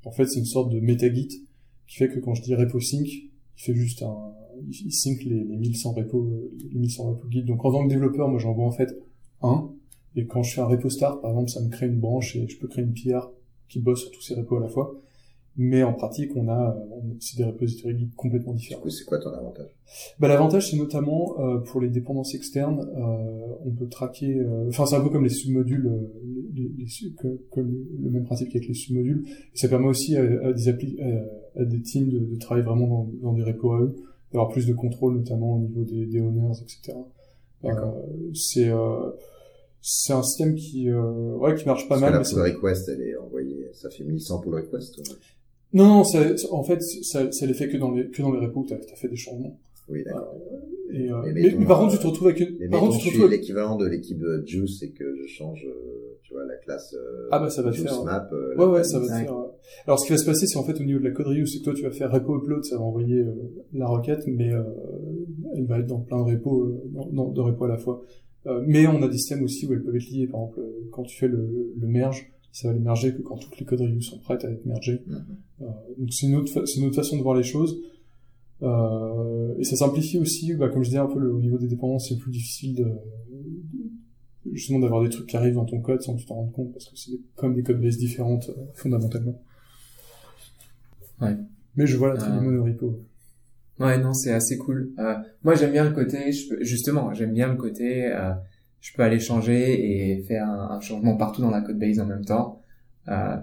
En 0.04 0.10
fait, 0.10 0.26
c'est 0.26 0.38
une 0.38 0.44
sorte 0.44 0.70
de 0.72 0.80
meta-Git 0.80 1.46
qui 1.86 1.96
fait 1.96 2.08
que 2.08 2.20
quand 2.20 2.34
je 2.34 2.42
dis 2.42 2.54
repo 2.54 2.80
sync, 2.80 3.06
il 3.08 3.30
fait 3.56 3.74
juste 3.74 4.02
un, 4.02 4.32
il 4.66 4.86
il 4.86 4.92
sync 4.92 5.22
les, 5.24 5.44
les 5.44 5.56
1100 5.56 5.92
repos, 5.92 6.28
les 6.72 6.78
1100 6.78 7.08
repos 7.10 7.26
Git. 7.30 7.42
Donc 7.44 7.64
en 7.64 7.72
tant 7.72 7.84
que 7.84 7.88
développeur, 7.90 8.28
moi 8.28 8.38
j'en 8.38 8.52
vois 8.52 8.66
en 8.66 8.72
fait 8.72 8.96
un. 9.42 9.70
Et 10.16 10.26
quand 10.26 10.42
je 10.42 10.54
fais 10.54 10.60
un 10.60 10.66
repo 10.66 10.88
start, 10.90 11.20
par 11.22 11.30
exemple, 11.30 11.50
ça 11.50 11.62
me 11.62 11.68
crée 11.68 11.86
une 11.86 12.00
branche 12.00 12.34
et 12.36 12.48
je 12.48 12.58
peux 12.58 12.66
créer 12.66 12.84
une 12.84 12.94
PR 12.94 13.30
qui 13.68 13.78
bosse 13.80 14.02
sur 14.02 14.10
tous 14.10 14.22
ces 14.22 14.34
repos 14.34 14.56
à 14.56 14.60
la 14.60 14.68
fois. 14.68 14.94
Mais 15.60 15.82
en 15.82 15.92
pratique, 15.92 16.30
on 16.36 16.48
a, 16.48 16.76
c'est 17.18 17.36
des 17.36 17.44
repositories 17.44 17.98
Git 17.98 18.10
complètement 18.16 18.52
Du 18.52 18.58
différents. 18.60 18.80
coup, 18.80 18.90
c'est 18.90 19.04
quoi 19.04 19.18
ton 19.18 19.30
avantage? 19.30 19.66
Bah, 20.20 20.28
l'avantage, 20.28 20.70
c'est 20.70 20.76
notamment 20.76 21.34
euh, 21.40 21.58
pour 21.58 21.80
les 21.80 21.88
dépendances 21.88 22.32
externes, 22.34 22.80
euh, 22.96 23.54
on 23.66 23.70
peut 23.72 23.88
traquer. 23.88 24.38
euh, 24.38 24.68
Enfin, 24.68 24.86
c'est 24.86 24.94
un 24.94 25.00
peu 25.00 25.10
comme 25.10 25.24
les 25.24 25.30
submodules, 25.30 25.86
euh, 25.88 26.12
les, 26.54 26.70
les- 26.78 27.12
que, 27.20 27.40
que 27.50 27.60
le, 27.60 28.10
même 28.10 28.22
principe 28.24 28.50
qu'avec 28.50 28.68
les 28.68 28.74
submodules. 28.74 29.24
Et 29.52 29.58
ça 29.58 29.68
permet 29.68 29.88
aussi 29.88 30.16
à, 30.16 30.22
à 30.46 30.52
des 30.52 30.68
appli 30.68 30.96
à, 31.00 31.60
à 31.60 31.64
des 31.64 31.82
teams 31.82 32.08
de, 32.08 32.18
de 32.20 32.36
travailler 32.38 32.64
vraiment 32.64 32.86
dans, 32.86 33.10
dans 33.22 33.32
des 33.32 33.42
repos 33.42 33.72
à 33.72 33.80
eux, 33.80 33.96
d'avoir 34.32 34.48
plus 34.50 34.66
de 34.66 34.74
contrôle, 34.74 35.16
notamment 35.16 35.54
au 35.56 35.58
niveau 35.58 35.82
des, 35.84 36.06
des 36.06 36.20
owners, 36.20 36.58
etc. 36.62 36.96
Euh, 37.64 37.70
c'est 38.34 38.68
euh, 38.68 39.10
c'est 39.80 40.12
un 40.12 40.22
système 40.22 40.54
qui 40.54 40.88
euh, 40.90 41.34
ouais 41.36 41.54
qui 41.54 41.64
marche 41.66 41.88
pas 41.88 41.98
Parce 41.98 42.02
mal. 42.02 42.12
que 42.12 42.36
la 42.48 42.52
pull 42.54 42.56
request, 42.66 42.88
elle 42.88 43.02
est 43.02 43.16
envoyée, 43.16 43.68
ça 43.72 43.90
fait 43.90 44.04
1100 44.04 44.40
pull 44.40 44.54
request. 44.54 44.98
ouais. 44.98 45.04
Non, 45.74 45.86
non, 45.86 46.04
ça- 46.04 46.34
en 46.50 46.62
fait, 46.62 46.80
ça, 46.82 47.30
ça 47.32 47.46
les 47.46 47.52
fait 47.54 47.68
que 47.68 47.76
dans 47.76 47.90
les 47.90 48.08
que 48.10 48.22
dans 48.22 48.32
les 48.32 48.40
repos 48.46 48.60
où 48.60 48.66
t'as 48.66 48.76
as 48.76 48.96
fait 48.96 49.08
des 49.08 49.16
changements. 49.16 49.58
Oui, 49.88 50.02
d'accord. 50.04 50.34
Et, 50.90 51.10
euh, 51.12 51.20
Mais 51.24 51.32
mais, 51.32 51.42
mettons, 51.42 51.58
mais 51.60 51.66
par 51.66 51.80
contre, 51.80 51.92
tu 51.94 51.98
te 51.98 52.06
retrouves 52.06 52.28
avec 52.28 52.40
une. 52.40 52.70
Par 52.70 52.80
contre, 52.80 52.98
tu 52.98 53.08
te 53.08 53.14
retrouves. 53.14 53.30
l'équivalent 53.30 53.76
de 53.76 53.86
l'équipe 53.86 54.22
euh, 54.22 54.42
Juice 54.46 54.82
et 54.82 54.90
que 54.90 55.04
je 55.20 55.26
change, 55.28 55.64
euh, 55.66 56.16
tu 56.22 56.32
vois, 56.32 56.44
la 56.46 56.56
classe 56.56 56.94
euh, 56.94 57.28
Ah 57.30 57.38
bah 57.38 57.50
ça 57.50 57.62
va 57.62 57.70
te 57.72 57.76
faire. 57.76 58.04
map. 58.04 58.28
Ouais, 58.32 58.64
ouais, 58.64 58.72
classe- 58.76 58.90
ça 58.92 58.98
va 59.00 59.06
te 59.06 59.12
Ouais. 59.12 59.20
faire. 59.24 59.34
Alors, 59.86 59.98
ce 60.00 60.06
qui 60.06 60.12
va 60.12 60.18
se 60.18 60.24
passer, 60.24 60.46
c'est 60.46 60.58
en 60.58 60.64
fait 60.64 60.80
au 60.80 60.84
niveau 60.84 60.98
de 60.98 61.04
la 61.04 61.10
code 61.10 61.26
review, 61.26 61.44
c'est 61.46 61.58
que 61.58 61.64
toi, 61.64 61.74
tu 61.74 61.82
vas 61.82 61.90
faire 61.90 62.10
repo 62.10 62.38
upload, 62.38 62.64
ça 62.64 62.76
va 62.78 62.82
envoyer 62.84 63.22
la 63.74 63.86
requête, 63.86 64.24
mais 64.26 64.52
euh, 64.52 64.62
elle 65.56 65.66
va 65.66 65.78
être 65.80 65.86
dans 65.86 66.00
plein 66.00 66.24
de 66.24 66.30
repos, 66.32 66.72
dans- 67.12 67.28
de 67.30 67.40
repos 67.40 67.64
à 67.64 67.68
la 67.68 67.76
fois. 67.78 68.02
Euh, 68.46 68.62
mais 68.66 68.86
on 68.86 69.02
a 69.02 69.08
des 69.08 69.18
systèmes 69.18 69.42
aussi 69.42 69.66
où 69.66 69.72
elles 69.74 69.82
peuvent 69.82 69.96
être 69.96 70.08
liées. 70.10 70.26
Par 70.26 70.40
exemple, 70.40 70.60
quand 70.90 71.02
tu 71.02 71.18
fais 71.18 71.28
le, 71.28 71.72
le 71.78 71.86
merge, 71.86 72.32
ça 72.52 72.68
va 72.68 72.74
les 72.74 72.80
merger 72.80 73.12
que 73.12 73.20
quand 73.20 73.36
toutes 73.36 73.58
les 73.58 73.66
code 73.66 73.80
reviews 73.82 74.00
sont 74.00 74.18
prêtes 74.20 74.44
à 74.44 74.50
être 74.50 74.64
mergées. 74.64 75.02
Mhm. 75.06 75.66
Donc 75.98 76.12
c'est 76.12 76.26
une 76.28 76.36
autre, 76.36 76.64
c'est 76.66 76.80
une 76.80 76.86
autre 76.86 76.96
façon 76.96 77.16
de 77.18 77.22
voir 77.22 77.36
les 77.36 77.42
choses. 77.42 77.78
Euh, 78.62 79.54
et 79.58 79.64
ça 79.64 79.76
simplifie 79.76 80.18
aussi, 80.18 80.54
bah, 80.54 80.68
comme 80.68 80.82
je 80.82 80.88
disais 80.88 80.98
un 81.00 81.06
peu 81.06 81.18
le, 81.20 81.32
au 81.32 81.40
niveau 81.40 81.58
des 81.58 81.68
dépendances, 81.68 82.08
c'est 82.08 82.16
plus 82.18 82.30
difficile 82.32 82.74
de, 82.74 82.84
de- 82.84 84.52
justement 84.52 84.80
d'avoir 84.80 85.02
des 85.02 85.10
trucs 85.10 85.26
qui 85.26 85.36
arrivent 85.36 85.54
dans 85.54 85.64
ton 85.64 85.80
code 85.80 86.02
sans 86.02 86.14
que 86.14 86.20
tu 86.20 86.26
t'en 86.26 86.34
rendes 86.36 86.52
compte 86.52 86.72
parce 86.72 86.86
que 86.88 86.96
c'est 86.96 87.12
comme 87.36 87.54
des 87.54 87.62
codes 87.62 87.80
bases 87.80 87.98
différentes 87.98 88.48
euh, 88.50 88.62
fondamentalement. 88.74 89.40
Ouais. 91.20 91.36
Mais 91.76 91.86
je 91.86 91.96
vois 91.96 92.08
la 92.08 92.16
très 92.16 92.30
Euh, 92.30 92.40
monorepo. 92.40 93.00
Ouais, 93.78 93.98
non, 93.98 94.12
c'est 94.12 94.32
assez 94.32 94.58
cool. 94.58 94.90
Euh, 94.98 95.14
moi, 95.44 95.54
j'aime 95.54 95.70
bien 95.72 95.84
le 95.84 95.92
côté, 95.94 96.32
je 96.32 96.48
peux, 96.48 96.64
justement, 96.64 97.14
j'aime 97.14 97.32
bien 97.32 97.46
le 97.48 97.56
côté, 97.56 98.06
euh, 98.12 98.32
je 98.80 98.92
peux 98.92 99.02
aller 99.02 99.20
changer 99.20 100.14
et 100.16 100.22
faire 100.24 100.48
un, 100.48 100.70
un 100.76 100.80
changement 100.80 101.16
partout 101.16 101.42
dans 101.42 101.50
la 101.50 101.60
code 101.60 101.78
base 101.78 102.00
en 102.00 102.06
même 102.06 102.24
temps. 102.24 102.60
Euh, 103.08 103.36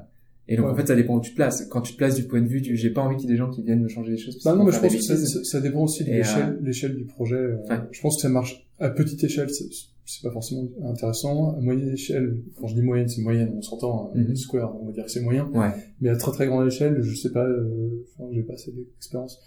et 0.47 0.55
donc, 0.57 0.65
Ouais. 0.67 0.71
en 0.71 0.75
fait, 0.75 0.87
ça 0.87 0.95
dépend 0.95 1.15
où 1.17 1.21
tu 1.21 1.31
te 1.31 1.35
places. 1.35 1.65
Quand 1.71 1.81
tu 1.81 1.93
te 1.93 1.97
places 1.97 2.15
du 2.15 2.23
point 2.25 2.41
de 2.41 2.47
vue 2.47 2.61
du, 2.61 2.77
j'ai 2.77 2.89
pas 2.91 3.01
envie 3.01 3.15
qu'il 3.17 3.25
y 3.27 3.31
ait 3.31 3.33
des 3.35 3.37
gens 3.39 3.49
qui 3.49 3.63
viennent 3.63 3.81
me 3.81 3.87
changer 3.87 4.11
les 4.11 4.17
choses. 4.17 4.41
Bah 4.43 4.55
non, 4.55 4.63
mais 4.63 4.71
je 4.71 4.79
pense 4.79 4.95
que 4.95 5.43
ça, 5.45 5.59
dépend 5.61 5.83
aussi 5.83 6.03
de 6.03 6.11
l'échelle, 6.11 6.59
l'échelle 6.61 6.95
du 6.95 7.05
projet. 7.05 7.35
euh, 7.35 7.57
Ouais. 7.69 7.77
Je 7.91 8.01
pense 8.01 8.15
que 8.17 8.21
ça 8.21 8.29
marche 8.29 8.67
à 8.79 8.89
petite 8.89 9.23
échelle, 9.23 9.49
c'est, 9.49 10.21
pas 10.21 10.31
forcément 10.31 10.67
intéressant. 10.83 11.55
À 11.57 11.61
moyenne 11.61 11.89
échelle, 11.93 12.37
quand 12.59 12.67
je 12.67 12.75
dis 12.75 12.81
moyenne, 12.83 13.07
c'est 13.07 13.21
moyenne, 13.21 13.51
on 13.57 13.61
s'entend, 13.61 14.11
Mhm. 14.13 14.35
square, 14.35 14.75
on 14.79 14.85
va 14.85 14.91
dire 14.91 15.05
que 15.05 15.11
c'est 15.11 15.21
moyen. 15.21 15.49
Ouais. 15.53 15.69
Mais 16.01 16.09
à 16.09 16.15
très 16.15 16.31
très 16.31 16.45
grande 16.47 16.67
échelle, 16.67 16.99
je 17.01 17.15
sais 17.15 17.31
pas, 17.31 17.43
euh, 17.45 18.05
enfin, 18.17 18.29
j'ai 18.33 18.43
pas 18.43 18.53
assez 18.53 18.71
d'expérience. 18.71 19.39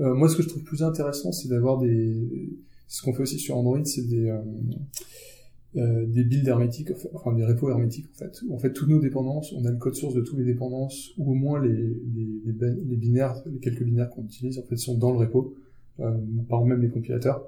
Euh, 0.00 0.14
moi, 0.14 0.28
ce 0.30 0.36
que 0.36 0.42
je 0.42 0.48
trouve 0.48 0.62
plus 0.62 0.82
intéressant, 0.82 1.32
c'est 1.32 1.48
d'avoir 1.48 1.78
des, 1.78 2.16
ce 2.88 3.02
qu'on 3.02 3.12
fait 3.12 3.22
aussi 3.22 3.38
sur 3.38 3.56
Android, 3.58 3.84
c'est 3.84 4.06
des, 4.08 4.28
euh, 4.30 4.38
euh, 5.76 6.06
des 6.06 6.24
builds 6.24 6.48
hermétiques, 6.48 6.90
enfin 7.12 7.34
des 7.34 7.44
repos 7.44 7.68
hermétiques 7.70 8.08
en 8.14 8.18
fait. 8.18 8.40
En 8.50 8.58
fait, 8.58 8.72
toutes 8.72 8.88
nos 8.88 9.00
dépendances, 9.00 9.52
on 9.52 9.64
a 9.64 9.70
le 9.70 9.76
code 9.76 9.94
source 9.94 10.14
de 10.14 10.20
toutes 10.22 10.38
les 10.38 10.44
dépendances, 10.44 11.10
ou 11.18 11.32
au 11.32 11.34
moins 11.34 11.60
les, 11.62 11.72
les, 11.72 12.28
les, 12.46 12.52
bin- 12.52 12.76
les 12.88 12.96
binaires, 12.96 13.42
les 13.52 13.58
quelques 13.58 13.82
binaires 13.82 14.08
qu'on 14.10 14.24
utilise, 14.24 14.58
en 14.58 14.62
fait, 14.62 14.76
sont 14.76 14.96
dans 14.96 15.12
le 15.12 15.18
repo, 15.18 15.54
euh, 16.00 16.12
par 16.48 16.64
même 16.64 16.80
les 16.80 16.88
compilateurs. 16.88 17.44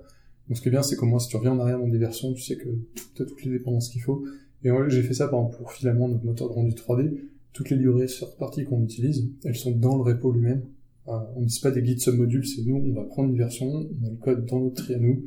Donc 0.48 0.56
ce 0.56 0.62
qui 0.62 0.68
est 0.68 0.70
bien, 0.70 0.82
c'est 0.82 0.96
qu'au 0.96 1.06
moins 1.06 1.18
si 1.18 1.28
tu 1.28 1.36
reviens 1.36 1.52
en 1.52 1.58
arrière 1.60 1.78
dans 1.78 1.88
des 1.88 1.98
versions, 1.98 2.32
tu 2.32 2.42
sais 2.42 2.56
que 2.56 2.68
tu 3.14 3.22
as 3.22 3.26
toutes 3.26 3.44
les 3.44 3.50
dépendances 3.50 3.88
qu'il 3.90 4.00
faut. 4.02 4.24
Et 4.64 4.70
j'ai 4.88 5.02
fait 5.02 5.14
ça 5.14 5.28
par 5.28 5.38
exemple 5.40 5.58
pour 5.58 5.72
Filament, 5.72 6.08
notre 6.08 6.24
moteur 6.24 6.48
de 6.48 6.54
rendu 6.54 6.72
3D. 6.74 7.18
Toutes 7.52 7.70
les 7.70 7.76
librairies 7.76 8.06
third 8.08 8.36
party 8.38 8.64
qu'on 8.64 8.82
utilise, 8.82 9.28
elles 9.44 9.56
sont 9.56 9.72
dans 9.72 9.96
le 9.96 10.02
repo 10.02 10.32
lui-même. 10.32 10.62
Euh, 11.08 11.12
on 11.36 11.40
n'utilise 11.40 11.58
pas 11.60 11.70
des 11.70 11.82
guides 11.82 12.00
submodules, 12.00 12.46
c'est 12.46 12.62
nous, 12.66 12.76
on 12.76 12.92
va 12.94 13.04
prendre 13.04 13.30
une 13.30 13.36
version, 13.38 13.66
on 13.66 14.06
a 14.06 14.10
le 14.10 14.16
code 14.16 14.46
dans 14.46 14.60
notre 14.60 14.82
tri 14.84 14.94
à 14.94 14.98
nous. 14.98 15.22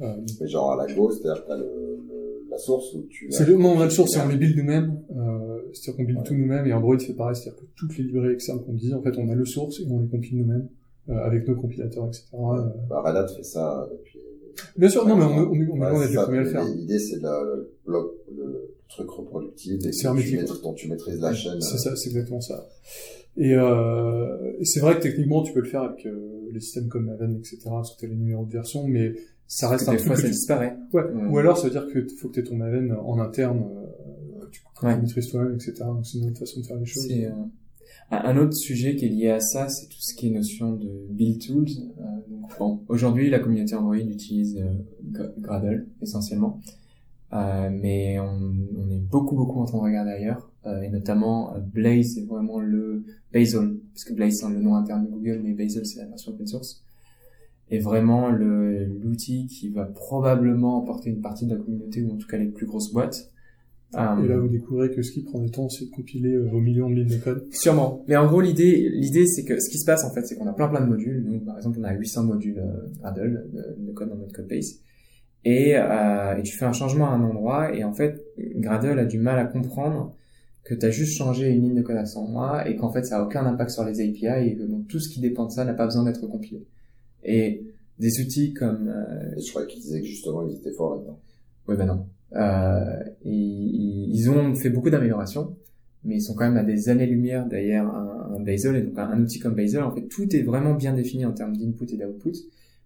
Euh, 0.00 0.16
Mais 0.40 0.46
genre 0.48 0.72
à 0.72 0.86
la 0.86 0.92
gauche, 0.94 1.14
c'est-à-dire 1.20 1.42
que 1.42 1.48
t'as 1.48 1.56
le, 1.56 1.64
le- 1.64 2.46
la 2.50 2.58
source 2.58 2.94
où 2.94 3.02
tu. 3.10 3.26
c'est 3.30 3.46
le, 3.46 3.56
non, 3.56 3.72
on 3.76 3.80
a 3.80 3.84
le 3.84 3.90
source 3.90 4.16
et 4.16 4.20
on 4.20 4.28
les 4.28 4.36
build 4.36 4.56
nous-mêmes. 4.56 5.00
Euh, 5.16 5.58
c'est-à-dire 5.72 5.96
qu'on 5.96 6.04
build 6.04 6.18
Ouais. 6.20 6.24
tout 6.24 6.34
nous-mêmes 6.34 6.66
et 6.66 6.72
Android 6.72 6.98
fait 6.98 7.12
pareil, 7.14 7.36
c'est-à-dire 7.36 7.60
que 7.60 7.66
toutes 7.76 7.96
les 7.98 8.04
librairies 8.04 8.34
externes 8.34 8.62
qu'on 8.64 8.72
dit, 8.74 8.94
en 8.94 9.02
fait, 9.02 9.16
on 9.18 9.28
a 9.28 9.34
le 9.34 9.44
source 9.44 9.80
et 9.80 9.86
on 9.90 10.00
les 10.00 10.08
compile 10.08 10.38
nous-mêmes 10.38 10.68
euh, 11.10 11.14
avec 11.24 11.46
nos 11.48 11.54
compilateurs, 11.56 12.06
etc. 12.06 12.24
Euh, 12.34 12.62
Bah, 12.88 13.02
Red 13.04 13.16
Hat 13.16 13.28
fait 13.28 13.42
ça 13.42 13.88
depuis. 13.92 14.18
Bien 14.76 14.88
sûr, 14.88 15.06
non, 15.06 15.14
mais 15.16 15.24
on, 15.24 15.28
on, 15.28 15.40
on, 15.40 15.46
on 15.46 15.46
Ouais, 15.46 15.88
est 15.88 15.90
loin 15.90 16.02
c'est 16.02 16.08
d'être 16.08 16.10
les 16.10 16.16
premiers 16.24 16.38
à 16.38 16.42
le 16.42 16.48
faire. 16.50 16.64
L'idée, 16.64 16.98
c'est 16.98 17.18
de 17.18 17.22
la- 17.22 17.42
le 17.44 17.70
bloc, 17.86 18.12
le 18.36 18.74
truc 18.88 19.10
reproductible 19.10 19.86
et 19.86 19.92
C'est 19.92 20.08
que 20.08 20.20
tu 20.20 20.36
maîtrises, 20.36 20.60
dont 20.62 20.72
tu 20.74 20.88
maîtrises 20.88 21.20
la 21.20 21.32
chaîne. 21.34 21.60
C'est 21.60 21.78
ça, 21.78 21.94
c'est 21.96 22.08
exactement 22.08 22.40
ça. 22.40 22.66
Et, 23.36 23.54
euh, 23.54 24.52
c'est 24.64 24.80
vrai 24.80 24.96
que 24.96 25.02
techniquement, 25.02 25.42
tu 25.42 25.52
peux 25.52 25.60
le 25.60 25.68
faire 25.68 25.82
avec 25.82 26.04
euh, 26.06 26.48
les 26.52 26.60
systèmes 26.60 26.88
comme 26.88 27.04
Maven, 27.06 27.36
etc., 27.36 27.58
sur 27.84 27.96
tes 27.98 28.08
numéros 28.08 28.46
de 28.46 28.52
version, 28.52 28.86
mais 28.88 29.12
ça 29.48 29.68
reste 29.68 29.86
Parce 29.86 29.86
que 29.86 29.90
un 29.90 29.92
des 29.92 29.96
truc 29.98 30.06
fois, 30.06 30.14
que 30.16 30.20
ça 30.22 30.28
tu... 30.28 30.32
disparaît. 30.34 30.76
Ouais. 30.92 31.02
Ouais. 31.02 31.24
Ou 31.30 31.38
alors, 31.38 31.56
ça 31.58 31.64
veut 31.64 31.70
dire 31.72 31.86
que 31.92 32.06
faut 32.16 32.28
que 32.28 32.34
tu 32.34 32.40
aies 32.40 32.44
ton 32.44 32.56
Maven 32.56 32.92
en 32.92 33.18
interne, 33.18 33.64
euh, 33.64 34.44
que 34.44 34.50
tu, 34.50 34.60
que 34.80 34.86
Ouais. 34.86 34.94
tu 34.94 35.00
maîtrises 35.02 35.28
toi-même, 35.30 35.54
etc. 35.54 35.74
Donc 35.80 36.06
c'est 36.06 36.18
une 36.18 36.28
autre 36.30 36.38
façon 36.38 36.60
de 36.60 36.66
faire 36.66 36.76
les 36.76 36.86
choses. 36.86 37.06
C'est 37.08 37.24
euh, 37.26 37.32
un 38.10 38.36
autre 38.36 38.54
sujet 38.54 38.94
qui 38.96 39.06
est 39.06 39.08
lié 39.08 39.30
à 39.30 39.40
ça, 39.40 39.68
c'est 39.68 39.86
tout 39.88 40.00
ce 40.00 40.14
qui 40.14 40.28
est 40.28 40.30
notion 40.30 40.72
de 40.72 40.88
build 41.10 41.40
tools. 41.44 41.66
Euh, 41.98 42.02
donc, 42.30 42.50
bon, 42.58 42.80
aujourd'hui, 42.88 43.28
la 43.30 43.38
communauté 43.40 43.74
Android 43.74 43.96
utilise 43.96 44.56
euh, 44.58 44.72
Gra- 45.10 45.32
Gradle 45.40 45.86
essentiellement, 46.02 46.60
Euh, 47.34 47.68
mais 47.70 48.18
on, 48.18 48.40
on 48.78 48.90
est 48.90 49.00
beaucoup 49.00 49.36
beaucoup 49.36 49.60
en 49.60 49.66
train 49.66 49.76
de 49.78 49.82
regarder 49.82 50.12
ailleurs, 50.12 50.50
euh, 50.66 50.80
et 50.80 50.88
notamment 50.88 51.54
euh, 51.54 51.58
Blaze 51.60 52.14
c'est 52.14 52.22
vraiment 52.24 52.58
le 52.58 53.04
Bazel, 53.34 53.76
puisque 53.92 54.14
Blaze 54.14 54.38
c'est 54.40 54.48
le 54.48 54.60
nom 54.60 54.74
interne 54.76 55.04
de 55.04 55.10
Google, 55.10 55.40
mais 55.44 55.52
Bazel 55.52 55.84
c'est 55.84 55.98
la 56.00 56.06
version 56.06 56.32
open 56.32 56.46
source, 56.46 56.82
est 57.70 57.78
vraiment 57.78 58.30
le 58.30 58.84
l'outil 58.86 59.46
qui 59.46 59.68
va 59.68 59.84
probablement 59.84 60.78
emporter 60.78 61.10
une 61.10 61.20
partie 61.20 61.46
de 61.46 61.54
la 61.54 61.60
communauté 61.60 62.02
ou 62.02 62.12
en 62.12 62.16
tout 62.16 62.26
cas 62.26 62.38
les 62.38 62.46
plus 62.46 62.66
grosses 62.66 62.92
boîtes. 62.92 63.30
Euh, 63.94 64.22
Et 64.22 64.28
là, 64.28 64.36
vous 64.36 64.48
découvrez 64.48 64.90
que 64.90 65.00
ce 65.00 65.12
qui 65.12 65.22
prend 65.22 65.38
du 65.38 65.50
temps, 65.50 65.68
c'est 65.70 65.86
de 65.86 65.90
compiler 65.90 66.34
euh, 66.34 66.46
vos 66.50 66.60
millions 66.60 66.90
de 66.90 66.94
lignes 66.94 67.08
de 67.08 67.16
code. 67.16 67.46
Sûrement. 67.52 68.04
Mais 68.06 68.16
en 68.16 68.26
gros, 68.26 68.42
l'idée, 68.42 68.90
l'idée, 68.92 69.26
c'est 69.26 69.44
que 69.44 69.58
ce 69.60 69.70
qui 69.70 69.78
se 69.78 69.86
passe, 69.86 70.04
en 70.04 70.10
fait, 70.12 70.26
c'est 70.26 70.36
qu'on 70.36 70.46
a 70.46 70.52
plein 70.52 70.68
plein 70.68 70.82
de 70.82 70.86
modules. 70.90 71.24
Nous, 71.26 71.38
par 71.40 71.56
exemple, 71.56 71.78
on 71.80 71.84
a 71.84 71.94
800 71.94 72.24
modules 72.24 72.58
euh, 72.58 72.86
Gradle 73.00 73.46
de, 73.52 73.86
de 73.86 73.92
code 73.92 74.10
dans 74.10 74.16
notre 74.16 74.34
code 74.34 74.46
base. 74.46 74.80
et, 75.44 75.74
euh, 75.76 76.36
et 76.36 76.42
tu 76.42 76.56
fais 76.58 76.66
un 76.66 76.72
changement 76.72 77.06
à 77.10 77.14
un 77.14 77.22
endroit 77.22 77.74
et 77.74 77.84
en 77.84 77.92
fait 77.94 78.22
Gradle 78.56 78.98
a 78.98 79.04
du 79.06 79.18
mal 79.18 79.38
à 79.38 79.44
comprendre 79.44 80.14
que 80.64 80.74
tu 80.74 80.84
as 80.84 80.90
juste 80.90 81.16
changé 81.16 81.48
une 81.48 81.62
ligne 81.62 81.74
de 81.76 81.82
code 81.82 81.96
à 81.96 82.04
cet 82.04 82.18
endroit 82.18 82.68
et 82.68 82.76
qu'en 82.76 82.90
fait 82.92 83.04
ça 83.04 83.18
a 83.18 83.22
aucun 83.24 83.46
impact 83.46 83.70
sur 83.70 83.84
les 83.84 84.00
API 84.00 84.48
et 84.48 84.56
que 84.56 84.64
donc 84.64 84.86
tout 84.88 84.98
ce 85.00 85.08
qui 85.08 85.20
dépend 85.20 85.46
de 85.46 85.52
ça 85.52 85.64
n'a 85.64 85.72
pas 85.74 85.86
besoin 85.86 86.04
d'être 86.04 86.26
compilé. 86.26 86.66
Et 87.24 87.64
des 87.98 88.20
outils 88.20 88.54
comme... 88.54 88.88
Euh, 88.88 89.34
je 89.38 89.50
crois 89.50 89.66
qu'ils 89.66 89.80
disaient 89.80 90.00
que 90.00 90.06
justement 90.06 90.46
ils 90.46 90.56
étaient 90.56 90.72
forts 90.72 90.96
là-dedans. 90.96 91.18
Oui, 91.66 91.76
ben 91.76 91.86
non. 91.86 92.06
Euh, 92.34 93.02
ils, 93.24 94.10
ils 94.14 94.30
ont 94.30 94.54
fait 94.54 94.70
beaucoup 94.70 94.90
d'améliorations, 94.90 95.56
mais 96.04 96.16
ils 96.16 96.22
sont 96.22 96.34
quand 96.34 96.44
même 96.44 96.56
à 96.56 96.64
des 96.64 96.88
années-lumière 96.88 97.46
derrière 97.46 97.86
un, 97.86 98.34
un 98.36 98.40
Bazel. 98.40 98.76
Et 98.76 98.82
donc 98.82 98.98
un, 98.98 99.20
outil 99.20 99.38
comme 99.38 99.54
Bazel, 99.54 99.82
en 99.82 99.94
fait, 99.94 100.06
tout 100.08 100.34
est 100.34 100.42
vraiment 100.42 100.74
bien 100.74 100.94
défini 100.94 101.26
en 101.26 101.32
termes 101.32 101.56
d'input 101.56 101.86
et 101.92 101.96
d'output, 101.96 102.36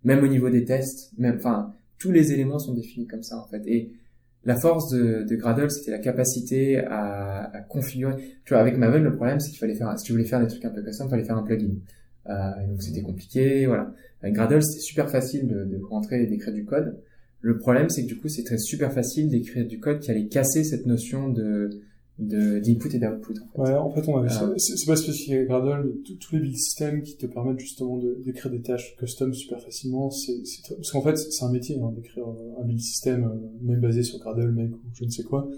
même 0.05 0.25
au 0.25 0.29
niveau 0.29 0.51
des 0.51 0.65
tests, 0.65 1.13
même, 1.19 1.37
enfin, 1.37 1.73
tous 1.99 2.11
les 2.11 2.33
éléments 2.33 2.59
sont 2.59 2.75
définis 2.75 3.07
comme 3.07 3.23
ça 3.23 3.39
en 3.39 3.47
fait. 3.47 3.63
Et 3.67 3.93
la 4.45 4.57
force 4.57 4.91
de, 4.91 5.25
de 5.29 5.37
Gradle, 5.37 5.71
c'était 5.71 5.93
la 5.93 5.99
capacité 5.99 6.79
à, 6.79 7.45
à, 7.45 7.61
configurer. 7.61 8.15
Tu 8.45 8.55
vois, 8.55 8.61
avec 8.61 8.77
Maven, 8.77 9.05
le 9.05 9.15
problème, 9.15 9.39
c'est 9.39 9.51
qu'il 9.51 9.59
fallait 9.59 9.77
faire, 9.77 9.97
si 9.99 10.05
tu 10.05 10.13
voulais 10.13 10.25
faire 10.25 10.41
des 10.41 10.49
trucs 10.49 10.65
un 10.65 10.71
peu 10.71 10.83
custom, 10.83 11.07
il 11.07 11.11
fallait 11.11 11.25
faire 11.25 11.37
un 11.37 11.45
plugin. 11.45 11.77
Euh, 12.29 12.51
et 12.63 12.67
donc 12.67 12.83
c'était 12.83 13.03
compliqué, 13.03 13.67
voilà. 13.67 13.93
Avec 14.23 14.35
Gradle, 14.35 14.63
c'était 14.63 14.81
super 14.81 15.11
facile 15.11 15.47
de, 15.47 15.65
de 15.65 15.81
rentrer 15.91 16.23
et 16.23 16.27
d'écrire 16.27 16.55
du 16.55 16.65
code. 16.65 16.99
Le 17.41 17.59
problème, 17.59 17.89
c'est 17.89 18.03
que 18.03 18.09
du 18.09 18.19
coup, 18.19 18.29
c'est 18.29 18.45
très 18.45 18.59
super 18.59 18.93
facile 18.93 19.29
d'écrire 19.29 19.67
du 19.67 19.81
code 19.81 19.99
qui 19.99 20.11
allait 20.11 20.29
casser 20.29 20.65
cette 20.65 20.87
notion 20.87 21.29
de 21.29 21.71
d'input 22.19 22.95
et 22.95 22.99
d'output. 22.99 23.33
En 23.33 23.65
fait. 23.65 23.73
Ouais, 23.73 23.75
en 23.75 23.91
fait, 23.91 24.09
on 24.09 24.19
avait, 24.19 24.31
euh, 24.31 24.55
c'est 24.59 24.87
pas 24.87 24.97
spécifique 24.97 25.33
avec 25.33 25.49
Gradle, 25.49 25.93
tous 26.21 26.35
les 26.37 26.41
build 26.41 26.55
systems 26.55 27.03
qui 27.03 27.17
te 27.17 27.27
permettent 27.27 27.59
justement 27.59 27.99
d'écrire 27.99 28.51
des 28.51 28.61
tâches 28.61 28.95
custom 28.97 29.33
super 29.35 29.61
facilement, 29.61 30.11
c'est, 30.11 30.35
parce 30.69 30.93
qu'en 30.93 31.03
fait, 31.03 31.17
c'est 31.17 31.45
un 31.45 31.51
métier, 31.51 31.81
hein, 31.81 31.91
d'écrire 31.97 32.27
un 32.61 32.65
build 32.65 32.81
system, 32.81 33.25
euh, 33.25 33.67
même 33.67 33.81
basé 33.81 34.03
sur 34.03 34.19
Gradle, 34.21 34.53
mec, 34.53 34.73
ou 34.73 34.81
je 34.95 35.05
ne 35.05 35.11
sais 35.11 35.25
quoi. 35.25 35.49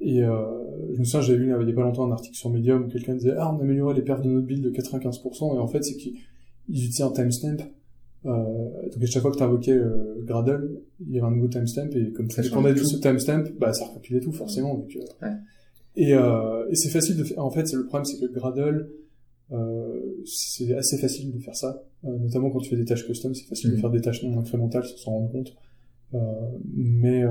Et 0.00 0.22
euh, 0.22 0.46
je 0.94 0.98
me 0.98 1.04
souviens, 1.04 1.20
j'avais 1.20 1.38
lu 1.38 1.54
il 1.60 1.68
y 1.68 1.72
a 1.72 1.74
pas 1.74 1.82
longtemps 1.82 2.08
un 2.08 2.12
article 2.12 2.34
sur 2.34 2.48
Medium 2.48 2.84
où 2.84 2.88
quelqu'un 2.88 3.14
disait 3.14 3.34
ah 3.36 3.54
on 3.54 3.58
a 3.58 3.62
amélioré 3.62 3.94
les 3.94 4.02
perfs 4.02 4.22
de 4.22 4.30
notre 4.30 4.46
build 4.46 4.64
de 4.64 4.70
95% 4.70 5.56
et 5.56 5.58
en 5.58 5.66
fait 5.68 5.84
c'est 5.84 5.94
qu'ils 5.94 6.16
utilisaient 6.68 7.02
un 7.02 7.10
timestamp. 7.10 7.58
Euh, 8.26 8.32
donc 8.92 9.02
à 9.02 9.06
chaque 9.06 9.22
fois 9.22 9.30
que 9.30 9.38
tu 9.38 9.42
invoquais 9.42 9.72
euh, 9.72 10.22
Gradle, 10.24 10.82
il 11.00 11.14
y 11.14 11.18
avait 11.18 11.26
un 11.26 11.30
nouveau 11.30 11.48
timestamp 11.48 11.88
et 11.92 12.12
comme 12.12 12.30
ça 12.30 12.42
dépendait 12.42 12.74
de 12.74 12.84
ce 12.84 12.98
timestamp, 12.98 13.44
bah 13.58 13.72
ça 13.72 13.86
recompilait 13.86 14.20
tout 14.20 14.32
forcément. 14.32 14.74
Donc, 14.74 14.94
euh, 14.96 15.26
ouais. 15.26 15.34
Et, 15.96 16.14
euh, 16.14 16.68
et 16.70 16.76
c'est 16.76 16.90
facile 16.90 17.16
de 17.16 17.24
faire. 17.24 17.44
En 17.44 17.50
fait, 17.50 17.72
le 17.72 17.86
problème, 17.86 18.04
c'est 18.04 18.18
que 18.20 18.32
Gradle, 18.32 18.90
euh, 19.52 20.22
c'est 20.24 20.74
assez 20.74 20.98
facile 20.98 21.32
de 21.32 21.38
faire 21.38 21.56
ça. 21.56 21.82
Euh, 22.04 22.16
notamment 22.18 22.50
quand 22.50 22.60
tu 22.60 22.70
fais 22.70 22.76
des 22.76 22.84
tâches 22.84 23.06
custom, 23.06 23.34
c'est 23.34 23.46
facile 23.46 23.70
de 23.70 23.76
mm. 23.76 23.80
faire 23.80 23.90
des 23.90 24.00
tâches 24.00 24.22
non 24.22 24.38
incrémentales 24.38 24.84
sans 24.84 24.96
s'en 24.96 25.10
rendre 25.12 25.32
compte. 25.32 25.54
Euh, 26.12 26.18
mais 26.74 27.22
euh, 27.22 27.30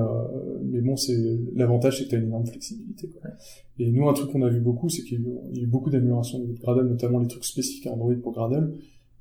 mais 0.63 0.81
bon, 0.81 0.95
c'est 0.95 1.17
l'avantage, 1.53 1.97
c'est 1.97 2.05
que 2.05 2.09
tu 2.09 2.15
as 2.15 2.19
une 2.19 2.27
énorme 2.27 2.45
flexibilité. 2.45 3.07
Quoi. 3.09 3.29
Et 3.77 3.91
nous, 3.91 4.07
un 4.07 4.13
truc 4.13 4.31
qu'on 4.31 4.41
a 4.41 4.49
vu 4.49 4.61
beaucoup, 4.61 4.89
c'est 4.89 5.03
qu'il 5.03 5.21
y 5.21 5.59
a 5.59 5.63
eu 5.63 5.67
beaucoup 5.67 5.89
d'améliorations 5.89 6.39
de 6.39 6.53
Gradle, 6.53 6.87
notamment 6.87 7.19
les 7.19 7.27
trucs 7.27 7.45
spécifiques 7.45 7.87
à 7.87 7.91
Android 7.91 8.15
pour 8.21 8.33
Gradle. 8.33 8.73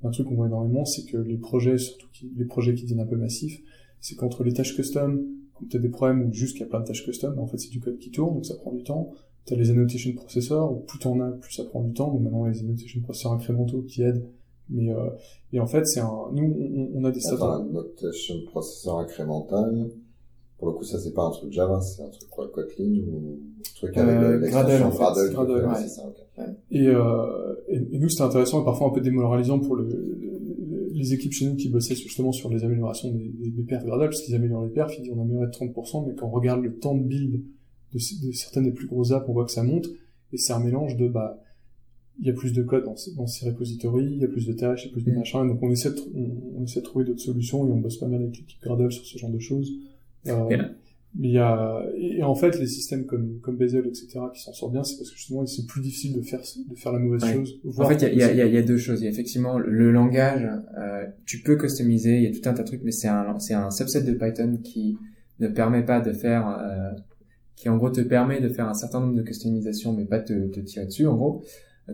Un 0.03 0.11
truc 0.11 0.29
qu'on 0.29 0.35
voit 0.35 0.47
énormément, 0.47 0.85
c'est 0.85 1.05
que 1.05 1.17
les 1.17 1.39
projets, 1.39 1.79
surtout 1.79 2.09
qui, 2.13 2.31
les 2.37 2.45
projets 2.45 2.75
qui 2.75 2.83
deviennent 2.83 3.01
un 3.01 3.07
peu 3.07 3.17
massifs, 3.17 3.61
c'est 4.01 4.15
qu'entre 4.15 4.45
les 4.45 4.53
tâches 4.53 4.77
custom, 4.77 5.25
quand 5.55 5.67
tu 5.69 5.77
as 5.77 5.81
des 5.81 5.89
problèmes 5.89 6.23
ou 6.23 6.33
juste 6.33 6.53
qu'il 6.53 6.61
y 6.61 6.65
a 6.65 6.69
plein 6.69 6.81
de 6.81 6.87
tâches 6.87 7.05
custom, 7.05 7.39
en 7.39 7.47
fait 7.47 7.59
c'est 7.59 7.71
du 7.71 7.81
code 7.81 7.99
qui 7.99 8.11
tourne, 8.11 8.35
donc 8.35 8.47
ça 8.47 8.55
prend 8.55 8.73
du 8.73 8.85
temps 8.85 9.13
t'as 9.49 9.57
les 9.57 9.71
annotation 9.71 10.13
processors, 10.13 10.73
où 10.73 10.81
plus 10.81 10.99
t'en 10.99 11.21
as, 11.21 11.31
plus 11.31 11.53
ça 11.53 11.65
prend 11.65 11.83
du 11.83 11.93
temps. 11.93 12.13
Donc 12.13 12.23
maintenant, 12.23 12.47
les 12.47 12.61
annotation 12.61 13.01
processors 13.01 13.33
incrémentaux 13.33 13.83
qui 13.83 14.03
aident. 14.03 14.29
Mais 14.71 14.93
euh, 14.93 15.09
et 15.53 15.61
en 15.61 15.67
fait, 15.67 15.87
c'est 15.87 16.01
un. 16.01 16.29
Nous, 16.33 16.45
on, 16.45 17.01
on 17.01 17.05
a 17.05 17.11
des. 17.11 17.27
Attends, 17.27 17.63
annotation 17.63 18.35
processeur 18.47 18.99
incrémental. 18.99 19.91
Pour 20.59 20.69
le 20.69 20.75
coup, 20.75 20.85
ça 20.85 20.99
c'est 20.99 21.15
pas 21.15 21.23
un 21.23 21.31
truc 21.31 21.53
Java, 21.53 21.81
c'est 21.81 22.03
un 22.03 22.09
truc 22.09 22.29
quoi, 22.31 22.49
Kotlin 22.49 23.03
ou 23.09 23.39
un 23.61 23.75
truc 23.77 23.97
avec 23.97 24.17
euh, 24.17 24.39
Gradle, 24.41 24.83
en 24.83 24.91
fait. 24.91 25.31
Gradle, 25.31 25.67
ouais. 25.67 25.89
ça, 25.89 26.03
okay. 26.07 26.43
et, 26.73 26.89
euh, 26.89 27.55
et, 27.69 27.77
et, 27.93 27.99
nous, 27.99 28.09
c'était 28.09 28.25
intéressant 28.25 28.63
et 28.63 28.65
parfois 28.65 28.89
un 28.89 28.91
peu 28.91 29.01
démoralisant 29.01 29.61
pour 29.61 29.77
le, 29.77 29.89
les 30.93 31.15
équipes 31.15 31.33
chez 31.33 31.47
nous 31.47 31.55
qui 31.55 31.69
bossaient 31.69 31.95
justement 31.95 32.33
sur 32.33 32.51
les 32.51 32.65
améliorations 32.65 33.11
des, 33.13 33.29
des, 33.29 33.51
des 33.51 33.63
perfs 33.63 33.85
Gradle, 33.85 34.07
parce 34.07 34.21
qu'ils 34.21 34.35
améliorent 34.35 34.65
les 34.65 34.73
perfs, 34.73 34.95
ils 34.99 35.03
disent 35.03 35.13
on 35.15 35.23
amélioré 35.23 35.47
de 35.47 35.53
30%, 35.53 36.07
mais 36.07 36.15
quand 36.15 36.27
on 36.27 36.31
regarde 36.31 36.63
le 36.63 36.75
temps 36.75 36.97
de 36.97 37.05
build 37.05 37.41
de, 37.93 37.99
de, 37.99 38.33
certaines 38.33 38.65
des 38.65 38.73
plus 38.73 38.87
grosses 38.87 39.13
apps, 39.13 39.29
on 39.29 39.33
voit 39.33 39.45
que 39.45 39.53
ça 39.53 39.63
monte, 39.63 39.87
et 40.33 40.39
c'est 40.39 40.53
un 40.53 40.61
mélange 40.61 40.97
de, 40.97 41.09
bah, 41.09 41.41
il 42.21 42.27
y 42.27 42.31
a 42.31 42.33
plus 42.33 42.53
de 42.53 42.63
code 42.63 42.85
dans, 42.85 42.97
dans 43.17 43.27
ces 43.27 43.47
repositories, 43.49 44.13
il 44.13 44.19
y 44.19 44.25
a 44.25 44.29
plus 44.29 44.47
de 44.47 44.53
tâches, 44.53 44.85
il 44.85 44.89
y 44.89 44.91
a 44.91 44.93
plus 44.93 45.03
de 45.03 45.13
mm. 45.13 45.19
machins, 45.19 45.47
donc 45.47 45.63
on 45.63 45.71
essaie 45.71 45.91
de, 45.91 46.01
on, 46.57 46.65
essaie 46.65 46.81
de 46.81 46.85
trouver 46.85 47.05
d'autres 47.05 47.21
solutions, 47.21 47.67
et 47.67 47.71
on 47.71 47.79
bosse 47.79 47.99
pas 47.99 48.09
mal 48.09 48.23
avec 48.23 48.37
l'équipe 48.37 48.61
Gradle 48.61 48.93
sur 48.93 49.05
ce 49.05 49.19
genre 49.19 49.31
de 49.31 49.39
choses. 49.39 49.71
Euh, 50.29 50.57
il 51.19 51.33
y 51.33 51.39
a, 51.39 51.83
et 51.97 52.23
en 52.23 52.35
fait, 52.35 52.59
les 52.59 52.67
systèmes 52.67 53.07
comme, 53.07 53.41
comme 53.41 53.57
Bezel, 53.57 53.87
etc., 53.87 54.21
qui 54.33 54.43
s'en 54.43 54.53
sortent 54.53 54.73
bien, 54.73 54.85
c'est 54.85 54.97
parce 54.97 55.11
que 55.11 55.17
justement, 55.17 55.45
c'est 55.47 55.67
plus 55.67 55.81
difficile 55.81 56.15
de 56.15 56.23
faire, 56.23 56.41
de 56.41 56.75
faire 56.77 56.93
la 56.93 56.99
mauvaise 56.99 57.25
chose. 57.33 57.61
En 57.79 57.89
fait, 57.89 58.03
il 58.13 58.19
y 58.19 58.23
a, 58.23 58.33
y, 58.33 58.41
a, 58.41 58.47
y 58.47 58.57
a, 58.57 58.63
deux 58.63 58.77
choses. 58.77 59.01
Il 59.01 59.05
y 59.05 59.07
a 59.07 59.11
effectivement 59.11 59.59
le 59.59 59.91
langage, 59.91 60.47
euh, 60.79 61.07
tu 61.25 61.43
peux 61.43 61.57
customiser, 61.57 62.19
il 62.19 62.23
y 62.25 62.27
a 62.27 62.31
tout 62.31 62.47
un 62.49 62.53
tas 62.53 62.63
de 62.63 62.69
trucs, 62.69 62.83
mais 62.85 62.93
c'est 62.93 63.09
un, 63.09 63.39
c'est 63.39 63.55
un 63.55 63.71
subset 63.71 64.03
de 64.03 64.13
Python 64.13 64.59
qui 64.63 64.99
ne 65.41 65.49
permet 65.49 65.85
pas 65.85 66.01
de 66.01 66.13
faire, 66.13 66.49
euh, 66.49 66.91
qui 67.57 67.69
en 67.69 67.79
gros 67.79 67.91
te 67.91 68.03
permet 68.03 68.41
de 68.41 68.49
faire 68.49 68.69
un 68.69 68.75
certain 68.75 69.01
nombre 69.01 69.15
de 69.15 69.23
customisations, 69.23 69.95
mais 69.95 70.05
pas 70.05 70.21
te, 70.21 70.49
te 70.49 70.61
tirer 70.61 70.87
dessus. 70.87 71.07
En 71.07 71.17
gros, 71.17 71.43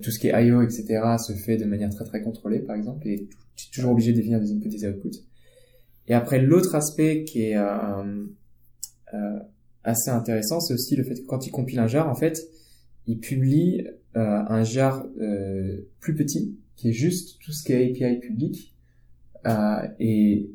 tout 0.03 0.11
ce 0.11 0.19
qui 0.19 0.27
est 0.27 0.47
I.O., 0.47 0.61
etc., 0.61 0.85
se 1.25 1.33
fait 1.33 1.57
de 1.57 1.65
manière 1.65 1.91
très 1.91 2.05
très 2.05 2.21
contrôlée, 2.21 2.59
par 2.59 2.77
exemple, 2.77 3.07
et 3.07 3.29
tu 3.55 3.69
es 3.69 3.71
toujours 3.73 3.93
obligé 3.93 4.13
de 4.13 4.17
définir 4.17 4.41
des 4.41 4.51
inputs 4.53 4.67
et 4.67 4.71
des 4.71 4.87
outputs. 4.87 5.21
Et 6.09 6.15
après, 6.15 6.41
l'autre 6.41 6.75
aspect 6.75 7.25
qui 7.25 7.43
est 7.43 7.57
euh, 7.57 8.27
euh, 9.15 9.39
assez 9.85 10.11
intéressant, 10.11 10.61
c'est 10.61 10.75
aussi 10.75 10.97
le 10.97 11.05
fait 11.05 11.15
que 11.15 11.27
quand 11.27 11.47
il 11.47 11.51
compile 11.51 11.79
un 11.79 11.87
jar, 11.87 12.09
en 12.09 12.15
fait, 12.15 12.49
il 13.07 13.19
publie 13.19 13.87
euh, 14.17 14.43
un 14.49 14.65
jar 14.65 15.05
euh, 15.21 15.89
plus 16.01 16.15
petit, 16.15 16.57
qui 16.77 16.89
est 16.89 16.93
juste 16.93 17.39
tout 17.41 17.53
ce 17.53 17.65
qui 17.65 17.73
est 17.73 17.91
API 17.91 18.19
public, 18.19 18.75
euh, 19.47 19.87
et 19.99 20.51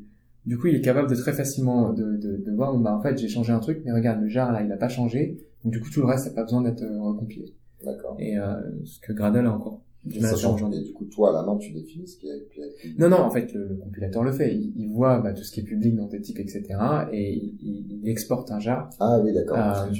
du 0.46 0.58
coup, 0.58 0.68
il 0.68 0.74
est 0.74 0.80
capable 0.80 1.08
de 1.08 1.14
très 1.14 1.32
facilement 1.32 1.92
de, 1.92 2.16
de, 2.16 2.36
de 2.36 2.52
voir, 2.52 2.76
bah, 2.78 2.94
en 2.94 3.02
fait, 3.02 3.18
j'ai 3.18 3.28
changé 3.28 3.52
un 3.52 3.60
truc, 3.60 3.82
mais 3.84 3.92
regarde, 3.92 4.20
le 4.20 4.28
jar, 4.28 4.52
là, 4.52 4.62
il 4.62 4.68
n'a 4.68 4.76
pas 4.76 4.88
changé. 4.88 5.38
Donc, 5.64 5.72
du 5.72 5.80
coup, 5.80 5.90
tout 5.90 6.00
le 6.00 6.06
reste, 6.06 6.26
n'a 6.26 6.32
pas 6.32 6.42
besoin 6.42 6.62
d'être 6.62 6.82
recompilé. 6.82 7.54
D'accord. 7.84 8.16
Et 8.18 8.38
euh, 8.38 8.60
ce 8.84 9.00
que 9.00 9.12
Gradle 9.12 9.46
a 9.46 9.52
encore 9.52 9.82
du 10.04 10.20
mal 10.20 10.32
à 10.32 10.36
changer. 10.36 10.64
Et 10.72 10.80
du 10.80 10.92
coup, 10.92 11.04
toi, 11.04 11.30
à 11.30 11.32
la 11.32 11.42
main, 11.42 11.56
tu 11.58 11.72
définis 11.72 12.08
ce 12.08 12.16
qui 12.16 12.28
est 12.28 12.32
API. 12.32 12.94
Non, 12.98 13.08
non, 13.08 13.18
en 13.18 13.30
fait, 13.30 13.52
le, 13.52 13.78
compilateur 13.82 14.22
le 14.22 14.32
fait. 14.32 14.54
Il, 14.54 14.72
il 14.76 14.88
voit 14.88 15.18
bah, 15.18 15.32
tout 15.32 15.42
ce 15.42 15.52
qui 15.52 15.60
est 15.60 15.64
public 15.64 15.94
dans 15.96 16.08
tes 16.08 16.20
types, 16.20 16.38
etc. 16.38 16.64
Et 17.12 17.34
il, 17.34 18.00
il, 18.02 18.08
exporte 18.08 18.50
un 18.50 18.58
jar. 18.58 18.90
Ah 18.98 19.18
oui, 19.20 19.32
d'accord. 19.32 19.58
Euh, 19.58 19.92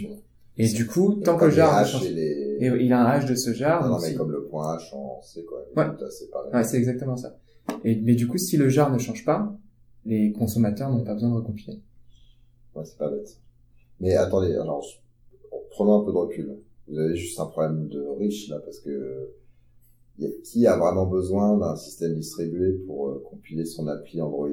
et 0.56 0.68
du 0.68 0.86
coup, 0.86 1.20
tant 1.24 1.36
que 1.36 1.46
le 1.46 1.50
jar... 1.50 1.86
Et, 2.04 2.66
et, 2.66 2.66
il 2.66 2.92
a 2.92 3.02
un 3.02 3.06
hash 3.06 3.26
de 3.26 3.34
ce 3.34 3.52
jar. 3.52 3.82
Non, 3.82 3.96
non 3.96 4.00
mais 4.00 4.14
comme 4.14 4.30
le 4.30 4.44
point 4.44 4.76
H 4.76 4.94
en 4.94 5.20
C, 5.22 5.44
quoi. 5.44 5.64
Ouais, 5.76 5.90
ouais 6.52 6.64
c'est 6.64 6.76
exactement 6.76 7.16
ça. 7.16 7.36
Et, 7.84 7.96
mais 7.96 8.14
du 8.14 8.26
coup, 8.26 8.38
si 8.38 8.56
le 8.56 8.68
jar 8.68 8.92
ne 8.92 8.98
change 8.98 9.24
pas, 9.24 9.56
les 10.04 10.32
consommateurs 10.32 10.90
n'ont 10.90 11.04
pas 11.04 11.14
besoin 11.14 11.30
de 11.30 11.36
recompiler. 11.36 11.80
Ouais, 12.74 12.84
c'est 12.84 12.98
pas 12.98 13.10
bête. 13.10 13.38
Mais 14.00 14.16
attendez, 14.16 14.54
alors, 14.54 14.84
prenons 15.70 16.00
un 16.00 16.04
peu 16.04 16.12
de 16.12 16.16
recul. 16.16 16.56
Vous 16.88 16.98
avez 16.98 17.16
juste 17.16 17.38
un 17.38 17.46
problème 17.46 17.88
de 17.88 18.04
riche, 18.18 18.48
là, 18.48 18.58
parce 18.58 18.80
que 18.80 19.30
qui 20.44 20.66
a 20.66 20.76
vraiment 20.76 21.06
besoin 21.06 21.56
d'un 21.58 21.76
système 21.76 22.14
distribué 22.14 22.72
pour 22.86 23.08
euh, 23.08 23.24
compiler 23.28 23.64
son 23.64 23.86
appli 23.88 24.20
Android 24.20 24.48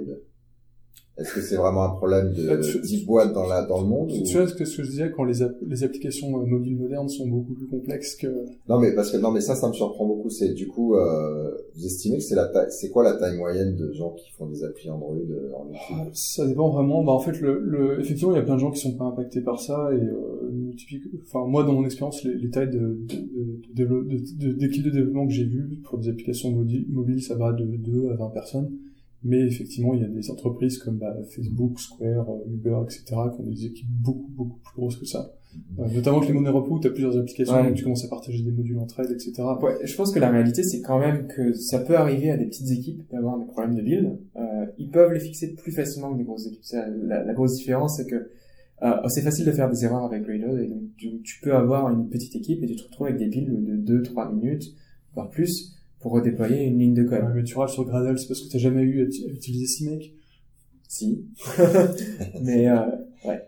est-ce 1.18 1.34
que 1.34 1.42
c'est 1.42 1.56
vraiment 1.56 1.84
un 1.84 1.90
problème 1.96 2.32
de 2.32 2.62
tu, 2.62 3.04
boîtes 3.06 3.34
dans 3.34 3.48
la 3.48 3.66
dans 3.66 3.82
le 3.82 3.88
monde 3.88 4.12
Tu, 4.12 4.22
tu 4.22 4.38
vois 4.38 4.48
ce 4.48 4.54
que, 4.54 4.66
ce 4.66 4.78
que 4.78 4.84
je 4.84 4.90
disais 4.92 5.12
quand 5.12 5.24
les, 5.24 5.40
les 5.66 5.84
applications 5.84 6.40
euh, 6.40 6.46
mobiles 6.46 6.78
modernes 6.78 7.10
sont 7.10 7.28
beaucoup 7.28 7.54
plus 7.54 7.66
complexes 7.68 8.16
que 8.16 8.28
Non 8.70 8.80
mais 8.80 8.94
parce 8.94 9.12
que 9.12 9.18
non 9.18 9.32
mais 9.32 9.42
ça 9.42 9.56
ça 9.56 9.68
me 9.68 9.74
surprend 9.74 10.06
beaucoup. 10.06 10.30
C'est 10.30 10.54
du 10.54 10.68
coup 10.68 10.96
euh, 10.96 11.52
vous 11.76 11.86
estimez 11.86 12.18
que 12.18 12.24
c'est 12.24 12.36
la 12.36 12.48
taille 12.48 12.68
c'est 12.70 12.90
quoi 12.90 13.04
la 13.04 13.14
taille 13.14 13.36
moyenne 13.36 13.76
de 13.76 13.92
gens 13.94 14.12
qui 14.12 14.32
font 14.32 14.46
des 14.46 14.64
applis 14.64 14.92
Android 14.92 15.16
euh, 15.16 15.52
en 15.56 15.72
ah, 15.92 16.06
Ça 16.14 16.46
dépend 16.46 16.70
vraiment. 16.70 17.04
Bah 17.04 17.14
en 17.14 17.20
fait 17.20 17.40
le, 17.42 17.60
le 17.60 18.00
effectivement 18.00 18.34
il 18.34 18.38
y 18.38 18.42
a 18.42 18.44
plein 18.44 18.56
de 18.56 18.60
gens 18.60 18.72
qui 18.72 18.80
sont 18.80 18.96
pas 18.96 19.06
impactés 19.06 19.42
par 19.42 19.60
ça 19.60 19.90
et 19.94 20.00
euh, 20.00 20.72
typique 20.78 21.04
enfin 21.26 21.48
moi 21.48 21.64
dans 21.64 21.74
mon 21.74 21.86
expérience 21.86 22.24
les, 22.24 22.36
les 22.36 22.52
tailles 22.52 22.70
de 22.70 23.00
d'équipes 23.74 24.84
de, 24.84 24.90
de, 24.90 24.90
de, 24.90 24.90
développement 24.92 25.26
que 25.26 25.34
j'ai 25.34 25.46
vues 25.46 25.80
pour 25.84 25.98
des 25.98 26.10
applications 26.10 26.52
mobiles 26.52 27.24
ça 27.24 27.36
va 27.36 27.54
de 27.54 27.66
2 27.66 28.10
à 28.12 28.16
20 28.18 28.30
personnes 28.30 28.72
mais 29.24 29.42
effectivement, 29.42 29.94
il 29.94 30.02
y 30.02 30.06
a 30.06 30.08
des 30.08 30.30
entreprises 30.32 30.78
comme 30.78 30.98
bah, 30.98 31.16
Facebook, 31.30 31.80
Square, 31.80 32.30
euh, 32.30 32.52
Uber, 32.54 32.80
etc., 32.84 33.04
qui 33.06 33.42
ont 33.42 33.50
des 33.50 33.66
équipes 33.66 33.90
beaucoup, 33.90 34.30
beaucoup 34.30 34.60
plus 34.60 34.76
grosses 34.76 34.98
que 34.98 35.06
ça. 35.06 35.34
Mhm. 35.56 35.86
Euh, 35.86 35.88
notamment 35.96 36.18
avec 36.18 36.30
les 36.30 36.36
monnaies 36.36 36.50
repos 36.50 36.80
tu 36.80 36.88
as 36.88 36.92
plusieurs 36.92 37.18
applications, 37.18 37.60
où 37.60 37.74
tu 37.74 37.84
commences 37.84 38.06
à 38.06 38.10
partager 38.10 38.44
des 38.44 38.52
modules 38.52 38.78
entre 38.80 39.00
elles, 39.00 39.12
etc. 39.12 39.34
Ouais, 39.62 39.78
je 39.84 39.96
pense 39.96 40.12
que 40.12 40.20
la 40.20 40.30
réalité, 40.30 40.64
c'est 40.64 40.82
quand 40.82 41.00
même 41.00 41.28
que 41.28 41.54
ça 41.54 41.80
peut 41.80 41.96
arriver 41.96 42.32
à 42.32 42.38
des 42.38 42.46
petites 42.46 42.70
équipes 42.72 43.02
d'avoir 43.12 43.38
des 43.40 43.46
problèmes 43.46 43.76
de 43.76 43.82
build. 43.82 44.20
Euh, 44.36 44.66
ils 44.78 44.90
peuvent 44.90 45.12
les 45.12 45.20
fixer 45.20 45.54
plus 45.56 45.72
facilement 45.72 46.14
que 46.14 46.18
des 46.18 46.24
grosses 46.24 46.48
équipes. 46.48 46.64
La, 47.04 47.24
la, 47.24 47.34
grosse 47.34 47.56
différence, 47.56 47.98
c'est 47.98 48.08
que 48.08 48.30
euh, 48.84 49.08
c'est 49.08 49.22
facile 49.22 49.46
de 49.46 49.52
faire 49.52 49.70
des 49.70 49.84
erreurs 49.86 50.04
avec 50.04 50.24
Gradle, 50.24 50.62
et 50.62 50.68
donc 50.68 50.84
tu, 50.98 51.22
tu, 51.24 51.42
peux 51.42 51.56
avoir 51.56 51.90
une 51.90 52.10
petite 52.10 52.36
équipe 52.36 52.62
et 52.64 52.68
tu 52.68 52.76
te 52.76 52.84
retrouves 52.84 53.08
avec 53.08 53.18
des 53.18 53.28
builds 53.28 53.84
de 53.84 54.04
2-3 54.04 54.36
minutes, 54.36 54.76
voire 55.16 55.30
plus, 55.30 55.77
pour 56.00 56.12
redéployer 56.12 56.66
une 56.66 56.80
ligne 56.80 56.94
de 56.94 57.04
code. 57.04 57.24
mais 57.34 57.44
tu 57.44 57.58
râles 57.58 57.70
sur 57.70 57.86
Gradle, 57.86 58.18
c'est 58.18 58.28
parce 58.28 58.42
que 58.42 58.52
t'as 58.52 58.60
jamais 58.60 58.82
eu 58.82 59.04
à 59.04 59.32
utiliser 59.32 59.66
CMake. 59.66 60.14
si. 60.88 61.26
Mais 62.42 62.70
euh, 62.70 62.86
ouais. 63.26 63.44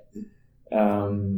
Euh, 0.71 1.37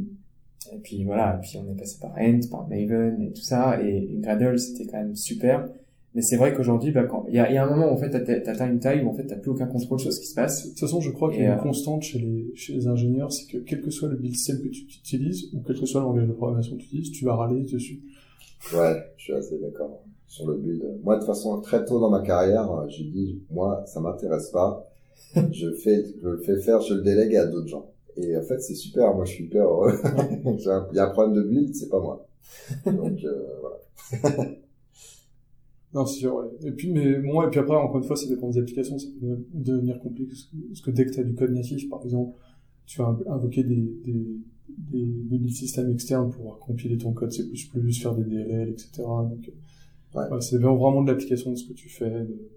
et 0.74 0.78
puis 0.80 1.04
voilà, 1.04 1.38
et 1.38 1.42
puis 1.42 1.58
on 1.58 1.72
est 1.72 1.78
passé 1.78 1.98
par 2.00 2.12
Ant, 2.18 2.40
par 2.50 2.68
Maven 2.68 3.22
et 3.22 3.32
tout 3.34 3.42
ça, 3.42 3.82
et, 3.84 3.98
et 3.98 4.20
Gradle 4.20 4.58
c'était 4.58 4.86
quand 4.86 4.98
même 4.98 5.16
super. 5.16 5.68
Mais 6.14 6.22
c'est 6.22 6.36
vrai 6.36 6.54
qu'aujourd'hui, 6.54 6.92
bah, 6.92 7.06
quand 7.06 7.26
il 7.30 7.36
y 7.36 7.40
a, 7.40 7.50
y 7.52 7.58
a, 7.58 7.66
un 7.66 7.70
moment 7.70 7.90
où 7.90 7.94
en 7.94 7.98
fait 7.98 8.10
t'atteins 8.10 8.70
une 8.70 8.80
taille 8.80 9.02
où 9.02 9.10
en 9.10 9.14
fait 9.14 9.26
t'as 9.26 9.38
plus 9.38 9.52
aucun 9.52 9.68
contrôle 9.68 10.00
sur 10.00 10.12
ce 10.12 10.20
qui 10.20 10.28
se 10.28 10.36
passe. 10.36 10.64
De 10.64 10.70
toute 10.70 10.80
façon, 10.80 11.00
je 11.00 11.10
crois 11.10 11.32
qu'il 11.32 11.42
y 11.42 11.46
a 11.46 11.54
une 11.54 11.60
euh, 11.60 11.62
constante 11.62 12.04
chez 12.04 12.20
les 12.20 12.52
chez 12.56 12.74
les 12.74 12.88
ingénieurs, 12.88 13.32
c'est 13.32 13.50
que 13.50 13.58
quel 13.60 13.82
que 13.82 13.90
soit 13.92 14.10
le 14.10 14.18
build 14.18 14.36
system 14.36 14.62
que 14.62 14.68
tu 14.68 14.82
utilises 14.82 15.54
ou 15.54 15.62
quel 15.66 15.80
que 15.80 15.86
soit 15.86 16.02
le 16.02 16.08
langage 16.08 16.28
de 16.28 16.34
programmation 16.34 16.76
que 16.76 16.82
tu 16.82 16.88
utilises, 16.88 17.12
tu 17.12 17.24
vas 17.24 17.36
râler 17.36 17.64
dessus. 17.64 18.02
Ouais, 18.74 18.98
je 19.18 19.24
suis 19.24 19.34
assez 19.34 19.58
d'accord 19.60 20.04
sur 20.32 20.48
le 20.48 20.56
build. 20.56 20.82
Moi, 21.03 21.16
de 21.16 21.20
toute 21.20 21.28
façon, 21.28 21.60
très 21.60 21.84
tôt 21.84 21.99
dans 21.99 22.10
ma 22.10 22.22
carrière, 22.22 22.88
j'ai 22.88 23.03
dit, 23.03 23.44
moi, 23.52 23.84
ça 23.86 23.99
m'intéresse 23.99 24.49
pas. 24.49 24.90
je 25.52 25.72
fais, 25.74 26.06
je 26.22 26.28
le 26.30 26.38
fais 26.38 26.58
faire, 26.62 26.80
je 26.80 26.94
le 26.94 27.02
délègue 27.02 27.36
à 27.36 27.45
d'autres 27.45 27.68
gens. 27.68 27.91
Et 28.16 28.38
en 28.38 28.41
fait, 28.41 28.60
c'est 28.60 28.76
super. 28.76 29.14
Moi, 29.14 29.26
je 29.26 29.34
suis 29.34 29.44
hyper 29.44 29.66
heureux. 29.66 29.91
Il 30.45 30.95
y 30.95 30.99
a 30.99 31.08
un 31.08 31.10
problème 31.10 31.36
de 31.36 31.44
build, 31.44 31.76
c'est 31.76 31.90
pas 31.90 31.99
moi. 31.99 32.26
Donc, 32.86 33.22
euh, 33.26 33.44
voilà. 33.60 34.45
non, 35.94 36.06
c'est 36.06 36.20
sûr, 36.20 36.36
ouais. 36.36 36.45
Et 36.64 36.72
puis, 36.72 36.94
mais 36.94 37.20
bon, 37.20 37.41
et 37.44 37.49
puis 37.49 37.60
après, 37.60 37.76
encore 37.76 37.98
une 37.98 38.06
fois, 38.06 38.16
ça 38.16 38.28
dépend 38.28 38.48
des 38.48 38.58
applications. 38.58 38.98
Ça 38.98 39.08
peut 39.20 39.38
devenir 39.53 39.99
compliqué. 39.99 40.32
Parce 40.70 40.82
que 40.82 40.91
dès 40.91 41.06
que 41.08 41.12
tu 41.12 41.20
as 41.20 41.24
du 41.24 41.36
code 41.36 41.52
natif, 41.52 41.90
par 41.90 42.02
exemple, 42.06 42.38
tu 42.86 43.02
vas 43.02 43.18
invoquer 43.28 43.66
des, 43.66 43.99
des, 44.06 44.40
des, 44.70 45.06
des 45.06 45.38
build 45.38 45.53
systems 45.53 45.91
externes 45.91 46.32
pour 46.32 46.58
compiler 46.60 46.98
ton 46.98 47.12
code 47.12 47.34
C++, 47.34 47.44
faire 47.91 48.16
des 48.16 48.24
DLL, 48.24 48.70
etc. 48.70 49.03
Donc, 49.03 49.52
ouais. 50.16 50.30
ouais 50.30 50.42
c'est 50.42 50.58
vraiment 50.58 51.02
de 51.02 51.12
l'application 51.12 51.52
de 51.52 51.56
ce 51.56 51.68
que 51.68 51.74
tu 51.74 51.90
fais. 51.90 52.10
De... 52.10 52.50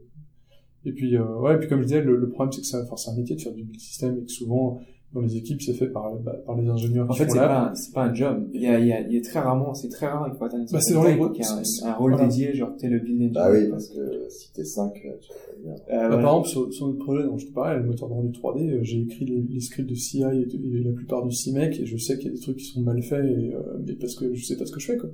Et 0.86 0.92
puis, 0.92 1.16
euh, 1.16 1.24
ouais, 1.40 1.54
et 1.54 1.58
puis 1.58 1.68
comme 1.68 1.80
je 1.80 1.86
disais, 1.86 2.02
le, 2.02 2.16
le 2.16 2.28
problème, 2.28 2.52
c'est 2.52 2.60
que 2.60 2.66
c'est 2.66 3.10
un 3.10 3.16
métier 3.16 3.36
de 3.36 3.40
faire 3.40 3.52
du 3.52 3.62
build 3.62 3.80
system 3.80 4.18
et 4.18 4.24
que 4.24 4.30
souvent, 4.30 4.80
dans 5.14 5.20
les 5.20 5.36
équipes, 5.36 5.62
c'est 5.62 5.72
fait 5.74 5.86
par, 5.86 6.12
bah, 6.16 6.34
par 6.44 6.60
les 6.60 6.68
ingénieurs. 6.68 7.08
En 7.08 7.14
fait, 7.14 7.30
c'est 7.30 7.38
pas, 7.38 7.72
c'est 7.74 7.94
pas 7.94 8.06
un 8.06 8.14
job. 8.14 8.48
Il 8.52 8.60
y 8.60 8.66
a, 8.66 8.80
il 8.80 8.86
y 8.86 8.92
a, 8.92 9.00
il 9.00 9.14
y 9.14 9.16
a 9.16 9.22
très 9.22 9.38
rarement, 9.38 9.72
c'est 9.72 9.88
très 9.88 10.08
rare, 10.08 10.28
il 10.30 10.36
faut 10.36 10.44
atteindre 10.44 10.66
bah, 10.70 10.80
c'est 10.80 10.92
dans 10.92 11.04
les 11.04 11.14
y 11.14 11.42
a 11.42 11.86
un, 11.86 11.88
un 11.88 11.94
rôle 11.94 12.16
dédié, 12.16 12.52
genre, 12.54 12.76
t'es 12.76 12.88
le 12.88 12.98
build 12.98 13.20
engineer. 13.20 13.32
Bah 13.32 13.50
oui, 13.50 13.70
parce 13.70 13.88
que 13.88 14.28
si 14.28 14.52
t'es 14.52 14.64
5, 14.64 14.92
tu 14.92 15.08
vas 15.08 15.14
bien. 15.62 15.72
Euh, 15.72 15.76
bah, 15.86 16.08
voilà. 16.08 16.08
Par 16.08 16.18
exemple, 16.18 16.48
sur, 16.48 16.72
sur 16.74 16.88
notre 16.88 16.98
projet 16.98 17.22
dont 17.22 17.38
je 17.38 17.46
te 17.46 17.52
parlais, 17.52 17.78
le 17.78 17.84
moteur 17.84 18.08
de 18.08 18.14
rendu 18.14 18.30
3D, 18.30 18.70
euh, 18.70 18.78
j'ai 18.82 19.02
écrit 19.02 19.24
les, 19.24 19.40
les, 19.40 19.60
scripts 19.60 19.88
de 19.88 19.94
CI 19.94 20.22
et, 20.22 20.24
et, 20.24 20.82
la 20.82 20.92
plupart 20.92 21.24
du 21.24 21.34
CMake, 21.34 21.78
et 21.78 21.86
je 21.86 21.96
sais 21.96 22.18
qu'il 22.18 22.26
y 22.26 22.30
a 22.30 22.34
des 22.34 22.40
trucs 22.40 22.56
qui 22.56 22.64
sont 22.64 22.80
mal 22.80 23.00
faits, 23.00 23.24
et, 23.24 23.54
euh, 23.54 23.60
mais 23.86 23.94
parce 23.94 24.16
que 24.16 24.34
je 24.34 24.44
sais 24.44 24.56
pas 24.56 24.66
ce 24.66 24.72
que 24.72 24.80
je 24.80 24.86
fais, 24.86 24.96
quoi. 24.96 25.10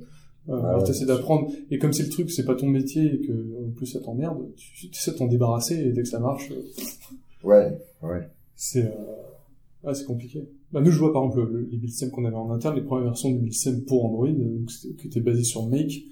Euh, 0.50 0.78
ah 0.78 0.82
t'essaies 0.82 1.06
d'apprendre, 1.06 1.48
et 1.70 1.78
comme 1.78 1.92
c'est 1.92 2.02
le 2.02 2.08
truc, 2.08 2.30
c'est 2.30 2.44
pas 2.44 2.56
ton 2.56 2.66
métier, 2.66 3.04
et 3.04 3.20
que, 3.20 3.32
en 3.32 3.70
plus, 3.70 3.86
ça 3.86 4.00
t'emmerde, 4.00 4.38
tu 4.56 4.88
essaies 4.92 5.12
de 5.12 5.16
t'en 5.16 5.26
débarrasser, 5.26 5.76
et 5.76 5.92
dès 5.92 6.02
que 6.02 6.08
ça 6.08 6.18
marche, 6.18 6.50
euh, 6.50 7.48
ouais, 7.48 7.78
ouais. 8.02 8.28
C'est, 8.56 8.84
euh, 8.84 8.90
ah, 9.84 9.94
c'est 9.94 10.06
compliqué. 10.06 10.48
Bah, 10.72 10.80
nous, 10.80 10.90
je 10.90 10.98
vois 10.98 11.12
par 11.12 11.24
exemple 11.24 11.52
le, 11.52 11.68
les 11.70 11.76
build 11.76 11.90
systems 11.90 12.10
qu'on 12.10 12.24
avait 12.24 12.36
en 12.36 12.50
interne, 12.50 12.74
les 12.74 12.82
premières 12.82 13.04
versions 13.06 13.30
du 13.30 13.38
build 13.38 13.52
system 13.52 13.84
pour 13.84 14.04
Android, 14.06 14.28
donc, 14.28 14.68
qui 14.98 15.06
étaient 15.06 15.20
basées 15.20 15.44
sur 15.44 15.68
Make. 15.68 16.02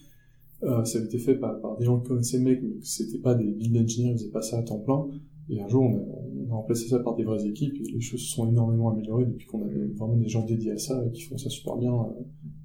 Euh, 0.62 0.84
ça 0.84 0.98
avait 0.98 1.06
été 1.06 1.18
fait 1.18 1.34
par, 1.34 1.60
par, 1.60 1.76
des 1.76 1.84
gens 1.84 1.98
qui 1.98 2.08
connaissaient 2.08 2.38
Make, 2.38 2.60
mais 2.62 2.76
c'était 2.82 3.18
pas 3.18 3.34
des 3.34 3.44
build 3.44 3.76
engineers, 3.76 4.12
ils 4.12 4.18
faisaient 4.18 4.30
pas 4.30 4.42
ça 4.42 4.58
à 4.58 4.62
temps 4.62 4.78
plein. 4.78 5.08
Et 5.50 5.60
un 5.60 5.68
jour, 5.68 5.82
on 5.84 5.96
a, 5.96 6.48
on 6.48 6.52
a 6.52 6.54
remplacé 6.54 6.88
ça 6.88 6.98
par 6.98 7.16
des 7.16 7.24
vraies 7.24 7.46
équipes, 7.46 7.74
et 7.74 7.92
les 7.92 8.00
choses 8.00 8.20
se 8.20 8.34
sont 8.34 8.48
énormément 8.48 8.90
améliorées 8.90 9.26
depuis 9.26 9.46
qu'on 9.46 9.62
avait 9.62 9.86
vraiment 9.96 10.16
des 10.16 10.28
gens 10.28 10.44
dédiés 10.44 10.72
à 10.72 10.78
ça 10.78 11.02
et 11.06 11.10
qui 11.10 11.22
font 11.22 11.38
ça 11.38 11.48
super 11.48 11.76
bien. 11.76 11.92
Euh, 11.92 12.22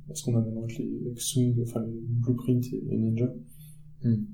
parce 0.08 0.22
qu'on 0.22 0.36
a 0.36 0.42
maintenant 0.42 0.64
avec 0.64 0.78
les 0.78 0.90
avec 1.06 1.68
enfin 1.68 1.84
les 1.86 2.00
Blueprint 2.02 2.66
et, 2.74 2.84
et 2.90 2.98
Ninja. 2.98 3.34
Hmm. 4.04 4.26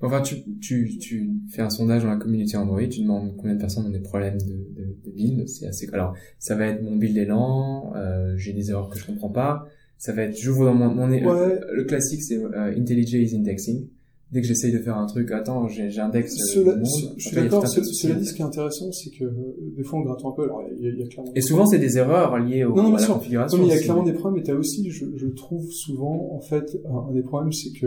Enfin, 0.00 0.22
tu, 0.22 0.36
tu, 0.58 0.96
tu 0.98 1.30
fais 1.50 1.60
un 1.60 1.68
sondage 1.68 2.02
dans 2.02 2.10
la 2.10 2.16
communauté 2.16 2.56
Android, 2.56 2.86
tu 2.88 3.02
demandes 3.02 3.36
combien 3.36 3.54
de 3.54 3.60
personnes 3.60 3.86
ont 3.86 3.90
des 3.90 4.00
problèmes 4.00 4.38
de, 4.40 4.72
de, 4.74 4.96
de 5.04 5.10
build. 5.10 5.46
C'est 5.48 5.66
assez. 5.66 5.86
Alors, 5.92 6.14
ça 6.38 6.56
va 6.56 6.68
être 6.68 6.82
mon 6.82 6.96
build 6.96 7.16
est 7.18 7.26
lent, 7.26 7.92
euh, 7.94 8.36
j'ai 8.38 8.54
des 8.54 8.70
erreurs 8.70 8.88
que 8.88 8.98
je 8.98 9.04
comprends 9.04 9.30
pas. 9.30 9.66
Ça 9.98 10.12
va 10.12 10.22
être, 10.22 10.36
j'ouvre 10.36 10.64
dans 10.64 10.74
mon, 10.74 10.94
mon 10.94 11.08
ouais. 11.10 11.60
le 11.72 11.84
classique, 11.84 12.22
c'est 12.22 12.42
euh, 12.42 12.74
IntelliJ 12.74 13.14
is 13.14 13.36
indexing. 13.36 13.88
Dès 14.32 14.40
que 14.40 14.46
j'essaye 14.48 14.72
de 14.72 14.78
faire 14.78 14.98
un 14.98 15.06
truc, 15.06 15.30
attends, 15.30 15.68
j'indexe 15.68 16.56
le 16.56 16.64
monde. 16.64 16.84
Je 17.16 17.28
suis 17.28 17.36
d'accord. 17.36 17.66
Cela 17.66 18.14
dit, 18.16 18.26
ce 18.26 18.34
qui 18.34 18.42
est 18.42 18.44
intéressant, 18.44 18.90
c'est 18.90 19.10
que 19.10 19.24
euh, 19.24 19.72
des 19.76 19.84
fois 19.84 20.00
on 20.00 20.02
gratte 20.02 20.24
un 20.24 20.32
peu. 20.32 20.42
Alors, 20.42 20.62
il 20.76 20.84
y 20.84 20.88
a, 20.88 20.90
il 20.90 20.98
y 20.98 21.02
a 21.02 21.06
clairement. 21.06 21.32
Et 21.34 21.40
souvent, 21.40 21.64
c'est 21.64 21.78
des 21.78 21.96
erreurs 21.96 22.36
liées 22.38 22.64
au, 22.64 22.74
non, 22.74 22.90
non, 22.90 22.96
à 22.96 23.00
la 23.00 23.06
configuration. 23.06 23.56
Non, 23.56 23.64
mais 23.64 23.70
il 23.70 23.76
y 23.76 23.78
a 23.78 23.82
clairement 23.82 24.02
des 24.02 24.12
problèmes. 24.12 24.42
Et 24.42 24.44
t'as 24.44 24.54
aussi, 24.54 24.90
je, 24.90 25.06
je 25.16 25.26
trouve 25.28 25.70
souvent, 25.70 26.32
en 26.32 26.40
fait, 26.40 26.76
un, 26.86 27.10
un 27.10 27.12
des 27.12 27.22
problèmes, 27.22 27.52
c'est 27.52 27.70
que 27.70 27.86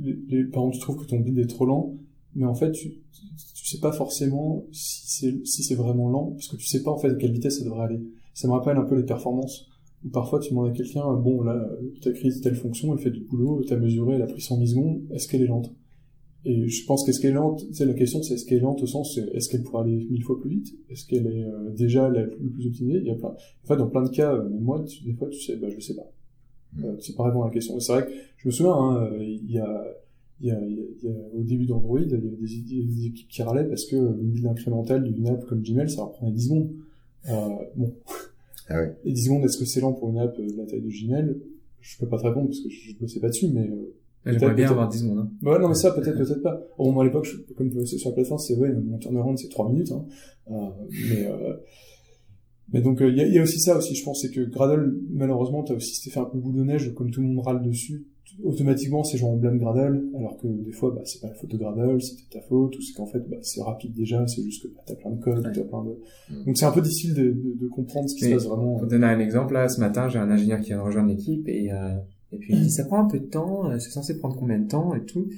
les, 0.00 0.18
les, 0.28 0.44
par 0.44 0.64
exemple, 0.64 0.74
tu 0.74 0.80
trouves 0.80 0.96
que 0.96 1.06
ton 1.08 1.20
build 1.20 1.38
est 1.38 1.46
trop 1.46 1.66
lent, 1.66 1.94
mais 2.34 2.44
en 2.44 2.54
fait, 2.54 2.72
tu, 2.72 2.90
tu 2.90 3.66
sais 3.66 3.78
pas 3.78 3.92
forcément 3.92 4.64
si 4.72 5.02
c'est 5.06 5.46
si 5.46 5.62
c'est 5.62 5.76
vraiment 5.76 6.10
lent, 6.10 6.32
parce 6.32 6.48
que 6.48 6.56
tu 6.56 6.66
sais 6.66 6.82
pas 6.82 6.90
en 6.90 6.98
fait 6.98 7.10
à 7.10 7.14
quelle 7.14 7.32
vitesse 7.32 7.58
ça 7.58 7.64
devrait 7.64 7.84
aller. 7.84 8.02
Ça 8.34 8.48
me 8.48 8.54
rappelle 8.54 8.76
un 8.76 8.84
peu 8.84 8.96
les 8.96 9.04
performances, 9.04 9.68
parfois 10.10 10.40
tu 10.40 10.50
demandes 10.50 10.70
à 10.70 10.72
quelqu'un, 10.72 11.12
bon 11.14 11.42
là, 11.42 11.68
tu 12.00 12.08
as 12.08 12.12
créé 12.12 12.30
telle 12.40 12.54
fonction, 12.54 12.92
elle 12.92 12.98
fait 12.98 13.10
du 13.10 13.20
boulot, 13.20 13.62
tu 13.66 13.72
as 13.72 13.76
mesuré, 13.76 14.14
elle 14.14 14.22
a 14.22 14.26
pris 14.26 14.40
100 14.40 14.56
millisecondes, 14.56 15.02
est-ce 15.12 15.28
qu'elle 15.28 15.42
est 15.42 15.46
lente? 15.46 15.72
Et 16.44 16.66
je 16.66 16.84
pense 16.86 17.04
qu'est-ce 17.04 17.20
qu'elle 17.20 17.30
est 17.30 17.34
lente, 17.34 17.64
c'est 17.70 17.86
la 17.86 17.94
question, 17.94 18.20
c'est 18.22 18.34
est-ce 18.34 18.44
qu'elle 18.44 18.58
est 18.58 18.62
lente 18.62 18.82
au 18.82 18.86
sens, 18.86 19.18
est-ce 19.32 19.48
qu'elle 19.48 19.62
pourrait 19.62 19.84
aller 19.84 20.06
mille 20.10 20.24
fois 20.24 20.40
plus 20.40 20.50
vite? 20.50 20.74
Est-ce 20.90 21.06
qu'elle 21.06 21.26
est, 21.26 21.44
euh, 21.44 21.70
déjà 21.70 22.08
la 22.08 22.24
plus, 22.24 22.50
plus 22.50 22.66
optimisée? 22.66 22.98
Il 22.98 23.06
y 23.06 23.10
a 23.10 23.14
plein, 23.14 23.28
en 23.28 23.66
fait, 23.66 23.76
dans 23.76 23.88
plein 23.88 24.02
de 24.02 24.10
cas, 24.10 24.34
euh, 24.34 24.48
moi, 24.48 24.84
tu, 24.84 25.04
des 25.04 25.12
fois, 25.12 25.28
tu 25.28 25.38
sais, 25.40 25.56
bah 25.56 25.68
je 25.70 25.78
sais 25.78 25.94
pas. 25.94 26.10
Euh, 26.82 26.96
c'est 27.00 27.14
pas 27.14 27.24
vraiment 27.24 27.44
la 27.44 27.50
question. 27.50 27.78
C'est 27.78 27.92
vrai 27.92 28.06
que 28.06 28.12
je 28.38 28.48
me 28.48 28.52
souviens, 28.52 28.72
hein, 28.72 29.10
il 29.20 29.52
y 29.52 29.58
a, 29.58 29.84
il 30.40 30.48
y 30.48 30.50
a, 30.50 30.60
il 30.66 30.98
y 31.04 31.08
a, 31.08 31.14
au 31.34 31.42
début 31.44 31.66
d'Android, 31.66 32.00
il 32.00 32.10
y 32.10 32.14
avait 32.14 32.28
des, 32.28 32.84
des, 32.84 33.06
équipes 33.06 33.28
qui 33.28 33.42
râlaient 33.42 33.68
parce 33.68 33.84
que 33.84 33.94
une 33.94 34.32
build 34.32 34.46
incrémentale 34.46 35.04
d'une 35.04 35.28
app 35.28 35.44
comme 35.46 35.62
Gmail, 35.62 35.88
ça 35.88 35.98
leur 35.98 36.12
prenait 36.12 36.32
10 36.32 36.44
secondes. 36.44 36.70
Euh, 37.28 37.48
bon. 37.76 37.94
Ah. 38.68 38.84
Et 39.04 39.12
10 39.12 39.24
secondes, 39.24 39.44
est-ce 39.44 39.58
que 39.58 39.64
c'est 39.64 39.80
lent 39.80 39.92
pour 39.92 40.10
une 40.10 40.18
app 40.18 40.36
de 40.36 40.56
la 40.56 40.66
taille 40.66 40.80
de 40.80 40.88
Gmail? 40.88 41.36
Je 41.80 41.98
peux 41.98 42.08
pas 42.08 42.18
te 42.18 42.26
répondre 42.26 42.46
parce 42.46 42.60
que 42.60 42.68
je, 42.68 42.92
je 43.00 43.06
sais 43.06 43.20
pas 43.20 43.28
dessus, 43.28 43.48
mais... 43.52 43.68
Euh, 43.68 43.94
J'aimerais 44.24 44.54
bien 44.54 44.70
avoir 44.70 44.88
10 44.88 44.98
secondes. 45.00 45.18
Hein. 45.18 45.30
Bah 45.42 45.52
ouais, 45.52 45.58
non, 45.58 45.68
mais 45.68 45.74
ça, 45.74 45.90
peut-être, 45.90 46.16
peut-être 46.16 46.42
pas. 46.42 46.62
Au 46.78 46.92
moins, 46.92 47.02
à 47.02 47.06
l'époque, 47.06 47.26
comme 47.56 47.70
c'est 47.84 47.98
sur 47.98 48.10
la 48.10 48.14
plateforme, 48.14 48.38
c'est 48.38 48.54
ouais, 48.54 48.72
mon 48.72 48.98
turnaround, 48.98 49.36
c'est 49.36 49.48
3 49.48 49.68
minutes. 49.68 49.90
Hein. 49.90 50.04
Euh, 50.50 50.68
mais... 51.10 51.26
Euh, 51.26 51.56
mais 52.72 52.80
donc 52.80 53.00
il 53.00 53.14
y, 53.14 53.20
a, 53.20 53.26
y, 53.26 53.38
a, 53.38 53.42
aussi 53.42 53.60
ça 53.60 53.76
aussi, 53.76 53.94
je 53.94 54.02
pense, 54.02 54.22
c'est 54.22 54.30
que 54.30 54.40
Gradle, 54.40 54.96
malheureusement, 55.10 55.62
t'as 55.62 55.74
aussi 55.74 56.08
fait 56.08 56.20
un 56.20 56.24
peu 56.24 56.38
boule 56.38 56.54
de 56.54 56.62
neige, 56.62 56.94
comme 56.94 57.10
tout 57.10 57.20
le 57.20 57.26
monde 57.26 57.44
râle 57.44 57.62
dessus, 57.62 58.06
automatiquement 58.44 59.04
ces 59.04 59.18
gens 59.18 59.30
on 59.30 59.36
blâme 59.36 59.58
Gradle, 59.58 60.04
alors 60.16 60.36
que 60.38 60.46
des 60.46 60.72
fois 60.72 60.92
bah, 60.94 61.02
c'est 61.04 61.20
pas 61.20 61.28
la 61.28 61.34
faute 61.34 61.50
de 61.50 61.56
Gradle, 61.56 62.00
c'est 62.00 62.16
ta 62.30 62.40
faute, 62.40 62.76
ou 62.76 62.80
c'est 62.80 62.94
qu'en 62.94 63.06
fait 63.06 63.20
bah, 63.28 63.36
c'est 63.42 63.62
rapide 63.62 63.92
déjà, 63.94 64.26
c'est 64.26 64.42
juste 64.42 64.62
que 64.62 64.68
bah, 64.68 64.82
t'as 64.86 64.94
plein 64.94 65.10
de 65.10 65.20
code, 65.20 65.44
ouais. 65.44 65.52
t'as 65.52 65.62
plein 65.62 65.84
de... 65.84 65.98
Mm. 66.30 66.44
Donc 66.46 66.56
c'est 66.56 66.64
un 66.64 66.72
peu 66.72 66.80
difficile 66.80 67.14
de, 67.14 67.24
de, 67.24 67.54
de 67.60 67.68
comprendre 67.68 68.08
ce 68.08 68.14
qui 68.14 68.24
Mais 68.24 68.30
se 68.30 68.34
passe 68.36 68.46
vraiment. 68.46 68.78
Pour 68.78 68.86
donner 68.86 69.06
un 69.06 69.18
exemple, 69.18 69.54
là, 69.54 69.68
ce 69.68 69.80
matin 69.80 70.08
j'ai 70.08 70.18
un 70.18 70.30
ingénieur 70.30 70.60
qui 70.60 70.68
vient 70.68 70.78
de 70.78 70.82
rejoindre 70.82 71.08
l'équipe 71.08 71.46
et, 71.48 71.72
euh, 71.72 71.96
et 72.32 72.38
puis 72.38 72.54
il 72.54 72.62
dit 72.62 72.70
ça 72.70 72.84
prend 72.84 73.04
un 73.04 73.08
peu 73.08 73.18
de 73.18 73.26
temps, 73.26 73.70
euh, 73.70 73.78
c'est 73.78 73.90
censé 73.90 74.18
prendre 74.18 74.36
combien 74.36 74.58
de 74.58 74.68
temps 74.68 74.94
et 74.94 75.04
tout? 75.04 75.28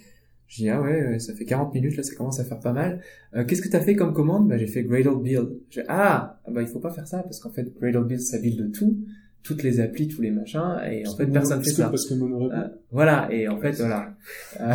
Je 0.46 0.62
dis 0.62 0.68
ah 0.68 0.80
ouais, 0.80 1.18
ça 1.18 1.34
fait 1.34 1.46
40 1.46 1.74
minutes 1.74 1.96
là, 1.96 2.02
ça 2.02 2.14
commence 2.14 2.38
à 2.38 2.44
faire 2.44 2.60
pas 2.60 2.72
mal. 2.72 3.00
Euh, 3.34 3.44
Qu'est-ce 3.44 3.62
que 3.62 3.68
t'as 3.68 3.80
fait 3.80 3.96
comme 3.96 4.12
commande? 4.12 4.46
Bah 4.46 4.58
j'ai 4.58 4.66
fait 4.66 4.84
Gradle 4.84 5.20
build. 5.22 5.58
J'ai 5.70 5.82
ah 5.88 6.40
bah 6.48 6.62
il 6.62 6.68
faut 6.68 6.80
pas 6.80 6.90
faire 6.90 7.08
ça 7.08 7.22
parce 7.22 7.40
qu'en 7.40 7.50
fait 7.50 7.72
Gradle 7.80 8.06
build 8.06 8.20
ça 8.20 8.38
build 8.38 8.58
de 8.58 8.68
tout 8.68 8.96
toutes 9.44 9.62
les 9.62 9.78
applis, 9.78 10.08
tous 10.08 10.22
les 10.22 10.30
machins, 10.30 10.80
et 10.90 11.06
en 11.06 11.14
fait, 11.14 11.26
personne 11.26 11.62
fait 11.62 11.70
ça. 11.70 11.90
Parce 11.90 12.06
que 12.06 12.14
euh, 12.14 12.68
voilà, 12.90 13.28
et 13.30 13.46
en 13.46 13.60
fait, 13.60 13.72
voilà. 13.72 14.14
Euh, 14.58 14.72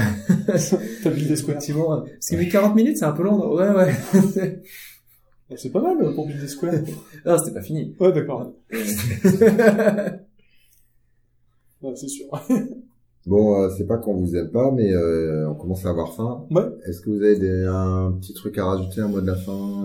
T'as 1.03 1.09
buildé 1.09 1.35
Square. 1.35 1.57
Effectivement. 1.57 2.01
Parce 2.01 2.29
que 2.29 2.51
40 2.51 2.75
minutes, 2.75 2.97
c'est 2.97 3.05
un 3.05 3.13
peu 3.13 3.23
long. 3.23 3.55
Ouais, 3.55 3.69
ouais. 3.69 3.91
c'est 5.55 5.71
pas 5.71 5.81
mal 5.81 5.97
euh, 6.01 6.13
pour 6.13 6.27
builder 6.27 6.47
Square. 6.47 6.75
non, 7.25 7.37
c'était 7.39 7.55
pas 7.55 7.63
fini. 7.63 7.95
Ouais, 7.99 8.11
d'accord. 8.11 8.53
ouais, 8.71 8.83
c'est 11.95 12.07
sûr. 12.07 12.27
Bon, 13.25 13.63
euh, 13.63 13.69
c'est 13.75 13.87
pas 13.87 13.97
qu'on 13.97 14.17
vous 14.17 14.35
aime 14.35 14.51
pas, 14.51 14.71
mais 14.71 14.93
euh, 14.93 15.49
on 15.49 15.55
commence 15.55 15.83
à 15.87 15.89
avoir 15.89 16.13
faim. 16.13 16.45
Ouais. 16.51 16.69
Est-ce 16.87 17.01
que 17.01 17.09
vous 17.09 17.23
avez 17.23 17.39
des, 17.39 17.65
un 17.65 18.11
petit 18.19 18.35
truc 18.35 18.55
à 18.59 18.65
rajouter, 18.65 19.01
un 19.01 19.07
mot 19.07 19.19
de 19.19 19.27
la 19.27 19.35
fin 19.35 19.83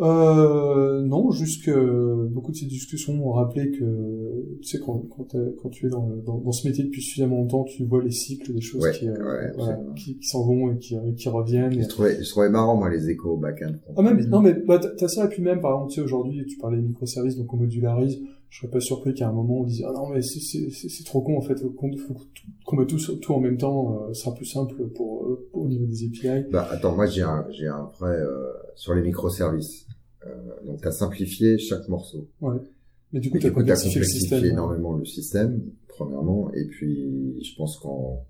euh... 0.00 1.02
Non, 1.02 1.30
juste 1.30 1.64
que 1.64 2.26
beaucoup 2.28 2.52
de 2.52 2.56
ces 2.56 2.66
discussions 2.66 3.14
m'ont 3.14 3.32
rappelé 3.32 3.70
que, 3.70 4.58
tu 4.60 4.68
sais, 4.68 4.78
quand, 4.78 5.04
quand, 5.10 5.36
quand 5.62 5.68
tu 5.68 5.86
es 5.86 5.88
dans, 5.88 6.08
dans, 6.24 6.38
dans, 6.38 6.52
ce 6.52 6.66
métier 6.66 6.84
depuis 6.84 7.02
suffisamment 7.02 7.36
longtemps, 7.36 7.64
tu 7.64 7.84
vois 7.84 8.02
les 8.02 8.10
cycles 8.10 8.52
des 8.52 8.60
choses 8.60 8.82
ouais, 8.82 8.92
qui, 8.92 9.08
euh, 9.08 9.12
ouais, 9.12 9.52
voilà, 9.56 9.80
qui, 9.96 10.18
qui 10.18 10.26
s'en 10.26 10.44
vont 10.44 10.72
et 10.72 10.78
qui, 10.78 10.96
qui 11.16 11.28
reviennent. 11.28 11.80
Je 11.80 11.88
trouvais, 11.88 12.22
je 12.22 12.28
trouvais 12.28 12.48
marrant, 12.48 12.76
moi, 12.76 12.90
les 12.90 13.10
échos 13.10 13.32
au 13.32 13.36
back-end. 13.36 13.74
Ah, 13.96 14.02
même, 14.02 14.20
non, 14.28 14.40
mais, 14.40 14.54
bah, 14.54 14.78
t'as 14.78 15.08
ça, 15.08 15.26
et 15.26 15.28
puis 15.28 15.42
même, 15.42 15.60
par 15.60 15.72
exemple, 15.72 15.90
tu 15.90 15.96
sais, 15.96 16.04
aujourd'hui, 16.04 16.44
tu 16.46 16.56
parlais 16.58 16.78
des 16.78 16.86
microservices, 16.86 17.36
donc 17.36 17.52
on 17.52 17.56
modularise. 17.56 18.20
Je 18.54 18.60
serais 18.60 18.70
pas 18.70 18.78
surpris 18.78 19.12
qu'à 19.14 19.28
un 19.28 19.32
moment, 19.32 19.62
on 19.62 19.64
dise, 19.64 19.82
ah 19.84 19.90
non, 19.92 20.10
mais 20.10 20.22
c'est 20.22 21.04
trop 21.04 21.22
con, 21.22 21.36
en 21.36 21.40
fait, 21.40 21.60
qu'on 21.74 21.90
qu 21.90 22.76
met 22.76 22.86
tout, 22.86 22.98
tout 23.16 23.32
en 23.34 23.40
même 23.40 23.58
temps, 23.58 24.06
euh, 24.08 24.14
sera 24.14 24.32
plus 24.32 24.44
simple 24.44 24.76
pour, 24.94 25.26
euh, 25.26 25.48
au 25.54 25.66
niveau 25.66 25.86
des 25.86 26.04
API. 26.04 26.48
Bah, 26.52 26.68
attends, 26.70 26.94
moi, 26.94 27.06
j'ai 27.06 27.22
un, 27.22 27.44
j'ai 27.50 27.66
un 27.66 27.90
vrai, 27.98 28.16
euh, 28.16 28.52
sur 28.76 28.94
les 28.94 29.02
microservices. 29.02 29.88
Euh, 30.24 30.30
donc, 30.66 30.80
tu 30.80 30.86
as 30.86 30.92
simplifié 30.92 31.58
chaque 31.58 31.88
morceau. 31.88 32.28
Ouais. 32.40 32.58
Mais 33.12 33.18
du 33.18 33.28
coup, 33.28 33.40
tu 33.40 33.48
as 33.48 33.50
complexifié, 33.50 33.98
le 33.98 34.06
système, 34.06 34.44
énormément 34.44 34.92
le 34.92 35.04
système, 35.04 35.60
premièrement. 35.88 36.52
Et 36.54 36.66
puis, 36.66 37.44
je 37.44 37.56
pense 37.56 37.76
qu'en 37.80 38.24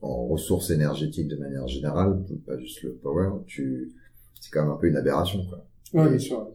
en 0.00 0.26
ressources 0.26 0.70
énergétiques 0.70 1.28
de 1.28 1.36
manière 1.36 1.68
générale, 1.68 2.24
pas 2.46 2.58
juste 2.58 2.82
le 2.82 2.94
power, 2.94 3.28
tu 3.46 3.92
c'est 4.40 4.50
quand 4.50 4.62
même 4.62 4.72
un 4.72 4.76
peu 4.76 4.86
une 4.86 4.96
aberration, 4.96 5.44
quoi. 5.50 5.66
Ouais, 5.92 6.08
bien 6.08 6.18
sûr. 6.18 6.48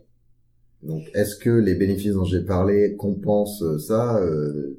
Donc, 0.88 1.04
est-ce 1.14 1.36
que 1.38 1.50
les 1.50 1.76
bénéfices 1.76 2.14
dont 2.14 2.24
j'ai 2.24 2.42
parlé 2.44 2.96
compensent 2.96 3.78
ça 3.80 4.20
euh... 4.22 4.78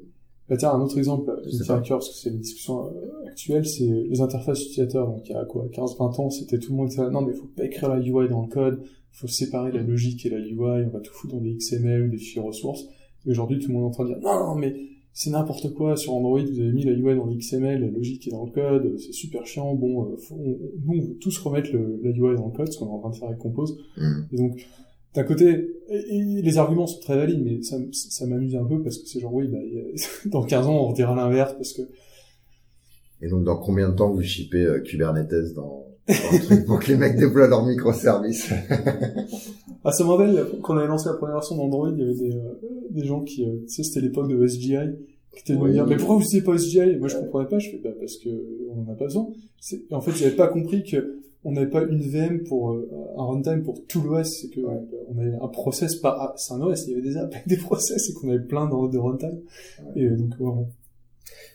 bah, 0.49 0.57
Tiens, 0.57 0.71
un 0.71 0.81
autre 0.81 0.97
exemple, 0.97 1.31
cœur, 1.81 1.99
parce 1.99 2.09
que 2.09 2.15
c'est 2.15 2.29
une 2.31 2.39
discussion 2.39 2.87
euh, 2.87 3.27
actuelle, 3.27 3.65
c'est 3.65 3.85
les 3.85 4.19
interfaces 4.21 4.61
utilisateurs. 4.63 5.07
Donc, 5.07 5.29
il 5.29 5.33
y 5.33 5.35
a 5.35 5.45
quoi, 5.45 5.67
15-20 5.71 6.21
ans, 6.21 6.29
c'était 6.29 6.57
tout 6.57 6.71
le 6.71 6.77
monde 6.77 6.89
qui 6.89 6.95
disait, 6.97 7.09
non, 7.11 7.21
mais 7.21 7.33
faut 7.33 7.47
pas 7.55 7.65
écrire 7.65 7.89
la 7.89 7.99
UI 7.99 8.27
dans 8.29 8.41
le 8.41 8.47
code, 8.47 8.81
faut 9.11 9.27
séparer 9.27 9.71
la 9.71 9.81
logique 9.83 10.25
et 10.25 10.29
la 10.29 10.39
UI, 10.39 10.85
on 10.85 10.89
va 10.89 10.99
tout 10.99 11.13
foutre 11.13 11.35
dans 11.35 11.41
des 11.41 11.53
XML 11.55 12.07
ou 12.07 12.09
des 12.09 12.17
fichiers 12.17 12.41
ressources. 12.41 12.85
Et 13.25 13.31
aujourd'hui, 13.31 13.59
tout 13.59 13.67
le 13.69 13.73
monde 13.75 13.83
est 13.83 13.87
en 13.87 13.91
train 13.91 14.03
de 14.05 14.09
dire, 14.09 14.19
non, 14.23 14.47
non, 14.47 14.55
mais 14.55 14.75
c'est 15.13 15.29
n'importe 15.31 15.73
quoi, 15.73 15.95
sur 15.97 16.13
Android, 16.13 16.39
vous 16.41 16.59
avez 16.59 16.71
mis 16.71 16.85
la 16.85 16.93
UI 16.93 17.15
dans 17.15 17.25
l'XML, 17.25 17.81
la 17.81 17.87
logique 17.87 18.27
est 18.27 18.31
dans 18.31 18.45
le 18.45 18.51
code, 18.51 18.97
c'est 18.97 19.11
super 19.11 19.45
chiant, 19.45 19.73
bon, 19.75 20.05
euh, 20.05 20.17
faut- 20.17 20.35
on- 20.35 20.57
nous, 20.85 20.99
on 20.99 21.01
veut 21.01 21.15
tous 21.19 21.37
remettre 21.39 21.71
le, 21.73 21.99
la 22.03 22.11
UI 22.11 22.35
dans 22.37 22.47
le 22.47 22.53
code, 22.55 22.71
ce 22.71 22.77
qu'on 22.79 22.85
est 22.87 22.91
en 22.91 22.99
train 22.99 23.09
de 23.09 23.15
faire 23.15 23.27
avec 23.27 23.39
Compose. 23.39 23.77
Hmm. 23.97 24.21
Et 24.31 24.37
donc, 24.37 24.65
d'un 25.15 25.23
côté, 25.23 25.71
et, 25.89 26.15
et 26.17 26.41
les 26.41 26.57
arguments 26.57 26.87
sont 26.87 26.99
très 26.99 27.15
valides, 27.17 27.41
mais 27.43 27.61
ça, 27.63 27.77
m'amuse 28.27 28.55
un 28.55 28.65
peu 28.65 28.81
parce 28.83 28.97
que 28.97 29.07
c'est 29.07 29.19
genre, 29.19 29.33
oui, 29.33 29.47
bah, 29.47 29.57
a- 29.57 30.27
dans 30.29 30.43
15 30.43 30.67
ans, 30.67 30.87
on 30.89 30.93
dira 30.93 31.15
l'inverse 31.15 31.53
parce 31.53 31.73
que, 31.73 31.81
Et 33.21 33.27
donc, 33.29 33.43
dans 33.43 33.57
combien 33.57 33.89
de 33.89 33.95
temps 33.95 34.11
vous 34.11 34.21
shippez 34.21 34.63
euh, 34.63 34.79
Kubernetes 34.81 35.53
dans, 35.55 35.85
dans 36.07 36.31
le 36.33 36.39
truc 36.45 36.65
pour 36.65 36.79
que 36.79 36.87
les 36.87 36.95
mecs 36.97 37.17
déploient 37.17 37.47
leurs 37.47 37.65
microservices? 37.65 38.51
Ah, 39.85 39.93
ça 39.93 40.03
me 40.03 40.09
rappelle, 40.09 40.45
quand 40.61 40.73
on 40.73 40.77
avait 40.77 40.87
lancé 40.87 41.07
la 41.07 41.15
première 41.15 41.35
version 41.35 41.55
d'Android, 41.55 41.89
il 41.93 41.99
y 41.99 42.03
avait 42.03 42.13
des, 42.13 42.35
euh, 42.35 42.59
des 42.91 43.05
gens 43.05 43.21
qui, 43.21 43.45
euh, 43.45 43.59
tu 43.65 43.69
sais, 43.75 43.83
c'était 43.83 44.01
l'époque 44.01 44.27
de 44.29 44.45
SGI, 44.45 44.75
qui 45.33 45.39
étaient 45.39 45.53
venus 45.53 45.63
Oui. 45.63 45.69
me 45.69 45.73
dire, 45.73 45.87
mais 45.87 45.95
pourquoi 45.95 46.15
vous 46.17 46.21
utilisez 46.23 46.43
pas 46.43 46.55
SGI? 46.57 46.79
Et 46.79 46.97
moi, 46.97 47.07
je 47.07 47.15
comprenais 47.15 47.47
pas, 47.47 47.59
je 47.59 47.69
fais, 47.69 47.77
bah, 47.81 47.91
parce 47.97 48.17
que 48.17 48.29
on 48.75 48.81
en 48.89 48.91
a 48.91 48.95
pas 48.95 49.05
besoin. 49.05 49.29
Et 49.71 49.93
en 49.95 50.01
fait, 50.01 50.11
j'avais 50.11 50.35
pas 50.35 50.47
compris 50.49 50.83
que 50.83 51.19
on 51.45 51.51
n'avait 51.53 51.69
pas 51.69 51.83
une 51.83 52.01
VM 52.01 52.43
pour, 52.43 52.71
euh, 52.73 52.89
un 53.17 53.23
runtime 53.25 53.63
pour 53.63 53.85
tout 53.87 54.01
l'OS, 54.01 54.27
c'est 54.41 54.49
que, 54.49 54.59
Ouais. 54.61 54.73
euh, 54.73 54.97
on 55.09 55.17
avait 55.19 55.35
un 55.41 55.47
process 55.47 55.95
par, 55.95 56.19
ah, 56.19 56.33
c'est 56.37 56.53
un 56.53 56.61
OS, 56.61 56.85
il 56.87 56.91
y 56.91 56.93
avait 56.93 57.01
des 57.01 57.17
apps 57.17 57.33
avec 57.33 57.47
des 57.47 57.57
process 57.57 58.09
et 58.09 58.13
qu'on 58.13 58.29
avait 58.29 58.43
plein 58.43 58.65
de, 58.65 58.91
de 58.91 58.97
runtime. 58.97 59.39
Et 59.95 60.03
euh, 60.05 60.15
donc, 60.17 60.35
vraiment. 60.37 60.67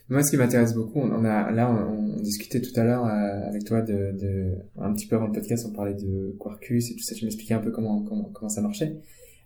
Moi, 0.09 0.21
ce 0.23 0.29
qui 0.31 0.37
m'intéresse 0.37 0.73
beaucoup, 0.75 0.99
on 0.99 1.11
on 1.11 1.25
a, 1.25 1.51
là, 1.51 1.71
on, 1.71 2.17
on 2.17 2.21
discutait 2.21 2.61
tout 2.61 2.79
à 2.79 2.83
l'heure 2.83 3.05
euh, 3.05 3.47
avec 3.49 3.63
toi 3.63 3.81
de, 3.81 4.11
de, 4.19 4.51
un 4.79 4.93
petit 4.93 5.07
peu 5.07 5.15
avant 5.15 5.25
le 5.27 5.31
podcast, 5.33 5.65
on 5.67 5.73
parlait 5.73 5.95
de 5.95 6.35
Quarkus 6.39 6.91
et 6.91 6.93
tout 6.95 7.03
ça. 7.03 7.15
Tu 7.15 7.25
m'expliquais 7.25 7.55
un 7.55 7.59
peu 7.59 7.71
comment, 7.71 8.01
comment, 8.03 8.29
comment 8.33 8.49
ça 8.49 8.61
marchait. 8.61 8.97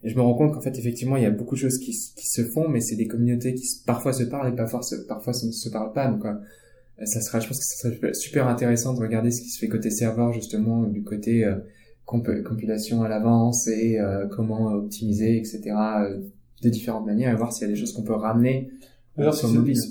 Et 0.03 0.09
je 0.09 0.15
me 0.15 0.21
rends 0.21 0.33
compte 0.35 0.53
qu'en 0.53 0.61
fait, 0.61 0.77
effectivement, 0.77 1.15
il 1.17 1.23
y 1.23 1.25
a 1.25 1.31
beaucoup 1.31 1.55
de 1.55 1.59
choses 1.59 1.77
qui, 1.77 1.91
qui 1.91 2.25
se 2.27 2.43
font, 2.43 2.67
mais 2.69 2.79
c'est 2.81 2.95
des 2.97 3.07
communautés 3.07 3.53
qui 3.53 3.65
parfois 3.85 4.11
se 4.13 4.23
parlent 4.23 4.51
et 4.51 4.55
parfois, 4.55 4.81
se- 4.81 4.95
parfois 5.07 5.33
se- 5.33 5.45
ne 5.47 5.51
se 5.51 5.69
parlent 5.69 5.91
pas. 5.93 6.09
Donc, 6.09 6.25
euh, 6.25 6.33
ça 7.05 7.21
sera, 7.21 7.39
je 7.39 7.47
pense 7.47 7.59
que 7.59 7.65
ça 7.65 7.89
serait 7.91 8.13
super 8.13 8.47
intéressant 8.47 8.93
de 8.93 8.99
regarder 8.99 9.31
ce 9.31 9.41
qui 9.41 9.49
se 9.49 9.59
fait 9.59 9.67
côté 9.67 9.89
serveur, 9.89 10.33
justement, 10.33 10.83
du 10.83 11.03
côté 11.03 11.45
euh, 11.45 11.55
comp- 12.05 12.43
compilation 12.43 13.03
à 13.03 13.09
l'avance 13.09 13.67
et 13.67 13.99
euh, 13.99 14.27
comment 14.27 14.65
optimiser, 14.73 15.37
etc. 15.37 15.61
euh, 16.01 16.19
de 16.63 16.69
différentes 16.69 17.05
manières 17.05 17.31
et 17.33 17.35
voir 17.37 17.53
s'il 17.53 17.67
y 17.67 17.69
a 17.69 17.73
des 17.73 17.79
choses 17.79 17.93
qu'on 17.93 18.03
peut 18.03 18.13
ramener 18.13 18.69
euh, 19.19 19.23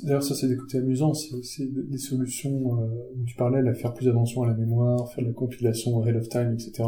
D'ailleurs, 0.04 0.22
ça 0.22 0.34
c'est 0.34 0.48
des 0.48 0.56
côtés 0.56 0.78
amusants, 0.78 1.14
c'est 1.14 1.66
des 1.66 1.98
solutions 1.98 2.80
euh, 2.82 2.86
où 3.16 3.24
tu 3.26 3.36
parlais, 3.36 3.62
là, 3.62 3.74
faire 3.74 3.94
plus 3.94 4.08
attention 4.08 4.42
à 4.42 4.48
la 4.48 4.54
mémoire, 4.54 5.10
faire 5.12 5.22
de 5.24 5.28
la 5.28 5.34
compilation 5.34 6.02
ahead 6.02 6.16
of 6.16 6.28
time, 6.28 6.52
etc. 6.54 6.84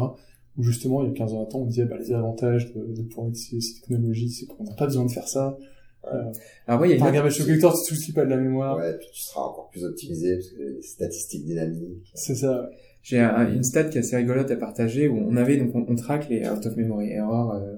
Où 0.57 0.63
justement, 0.63 1.03
il 1.03 1.07
y 1.09 1.11
a 1.11 1.13
15 1.13 1.33
ans 1.33 1.43
à 1.43 1.45
temps, 1.45 1.59
on 1.61 1.65
disait 1.65 1.85
bah, 1.85 1.97
les 1.97 2.11
avantages 2.13 2.73
de, 2.73 2.93
de 2.95 3.01
pouvoir 3.03 3.29
utiliser 3.29 3.61
ces 3.61 3.79
technologies, 3.81 4.29
c'est 4.29 4.45
qu'on 4.47 4.63
n'a 4.65 4.73
pas 4.75 4.85
besoin 4.85 5.05
de 5.05 5.11
faire 5.11 5.27
ça. 5.27 5.57
Euh, 6.05 6.23
Alors, 6.67 6.81
ouais, 6.81 6.87
il 6.87 6.91
y 6.91 6.93
a 6.93 6.95
une 6.97 7.03
collector, 7.45 7.73
tu 7.73 7.79
te 7.81 7.87
soucies 7.95 8.13
pas 8.13 8.25
de 8.25 8.29
la 8.31 8.37
mémoire. 8.37 8.77
Ouais, 8.77 8.97
puis 8.97 9.07
tu 9.13 9.21
seras 9.21 9.41
encore 9.41 9.69
plus 9.69 9.83
optimisé 9.85 10.35
parce 10.35 10.49
que 10.49 10.61
les 10.61 10.81
statistiques 10.81 11.45
dynamiques. 11.45 12.11
C'est 12.15 12.35
ça. 12.35 12.69
J'ai 13.03 13.19
un- 13.19 13.51
une 13.53 13.63
stat 13.63 13.85
qui 13.85 13.97
est 13.97 14.01
assez 14.01 14.15
rigolote 14.17 14.49
à 14.51 14.55
partager 14.55 15.07
où 15.07 15.17
on 15.17 15.35
avait 15.35 15.57
donc 15.57 15.73
on, 15.75 15.85
on 15.87 15.95
traque 15.95 16.29
les 16.29 16.47
out 16.47 16.65
of 16.65 16.75
memory 16.75 17.09
errors 17.11 17.53
euh, 17.53 17.75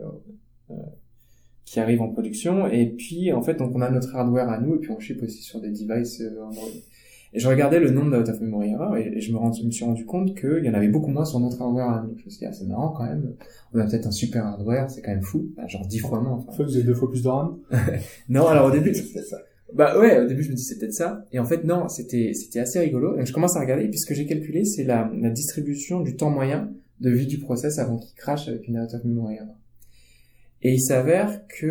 euh, 0.71 0.75
qui 1.65 1.79
arrivent 1.79 2.01
en 2.01 2.09
production 2.09 2.67
et 2.67 2.87
puis 2.87 3.31
en 3.31 3.41
fait 3.41 3.53
donc 3.55 3.71
on 3.73 3.81
a 3.81 3.89
notre 3.89 4.13
hardware 4.15 4.49
à 4.49 4.59
nous 4.59 4.75
et 4.75 4.79
puis 4.79 4.91
on 4.91 4.99
ship 4.99 5.23
aussi 5.23 5.41
sur 5.41 5.61
des 5.61 5.69
devices 5.69 6.19
euh, 6.21 6.43
Android. 6.43 6.67
Et 7.33 7.39
je 7.39 7.47
regardais 7.47 7.79
le 7.79 7.89
nombre 7.89 8.11
de 8.11 8.29
of 8.31 8.39
memory 8.41 8.69
errors 8.71 8.95
et, 8.95 9.11
et 9.15 9.19
je 9.21 9.31
me, 9.33 9.37
rends- 9.37 9.51
je 9.51 9.63
me 9.65 9.71
suis 9.71 9.83
rendu 9.85 10.05
compte 10.05 10.35
qu'il 10.39 10.63
y 10.63 10.69
en 10.69 10.73
avait 10.73 10.87
beaucoup 10.87 11.09
moins 11.09 11.25
sur 11.25 11.39
notre 11.39 11.61
hardware 11.61 11.89
à 11.89 12.03
nous. 12.03 12.15
Je 12.17 12.25
me 12.25 12.29
suis 12.29 12.39
dit 12.39 12.45
ah 12.45 12.53
c'est 12.53 12.65
marrant 12.67 12.89
quand 12.89 13.05
même. 13.05 13.33
On 13.73 13.79
a 13.79 13.85
peut-être 13.85 14.05
un 14.07 14.11
super 14.11 14.45
hardware, 14.45 14.89
c'est 14.91 15.01
quand 15.01 15.11
même 15.11 15.23
fou, 15.23 15.49
Bah, 15.57 15.67
genre 15.67 15.85
dix 15.87 15.99
fois 15.99 16.21
moins. 16.21 16.33
En 16.33 16.37
Enfin. 16.47 16.51
fait, 16.51 16.63
vous 16.63 16.75
avez 16.75 16.85
deux 16.85 16.93
fois 16.93 17.09
plus 17.09 17.23
de 17.23 17.27
RAM? 17.27 17.57
Non 18.29 18.45
alors 18.47 18.67
au 18.67 18.71
début 18.71 18.93
ça. 18.95 19.37
bah 19.73 19.97
ouais, 19.99 20.19
au 20.19 20.27
début 20.27 20.43
je 20.43 20.51
me 20.51 20.55
dis 20.55 20.63
c'est 20.63 20.77
peut-être 20.77 20.93
ça. 20.93 21.25
Et 21.31 21.39
en 21.39 21.45
fait 21.45 21.63
non, 21.63 21.87
c'était 21.89 22.33
c'était 22.33 22.59
assez 22.59 22.79
rigolo. 22.79 23.17
Et 23.17 23.25
je 23.25 23.33
commence 23.33 23.55
à 23.55 23.59
regarder, 23.61 23.85
et 23.85 23.89
puis 23.89 23.97
ce 23.99 24.05
que 24.05 24.13
j'ai 24.13 24.25
calculé, 24.25 24.63
c'est 24.65 24.83
la, 24.83 25.11
la 25.19 25.29
distribution 25.29 26.01
du 26.01 26.15
temps 26.15 26.29
moyen 26.29 26.69
de 27.01 27.09
vie 27.09 27.25
du 27.27 27.39
process 27.39 27.79
avant 27.79 27.97
qu'il 27.97 28.15
crache 28.15 28.47
avec 28.47 28.67
une 28.67 28.77
out 28.79 28.93
of 28.93 29.03
memory 29.03 29.35
error. 29.35 29.55
Et 30.65 30.71
il 30.73 30.79
s'avère 30.79 31.45
que 31.47 31.65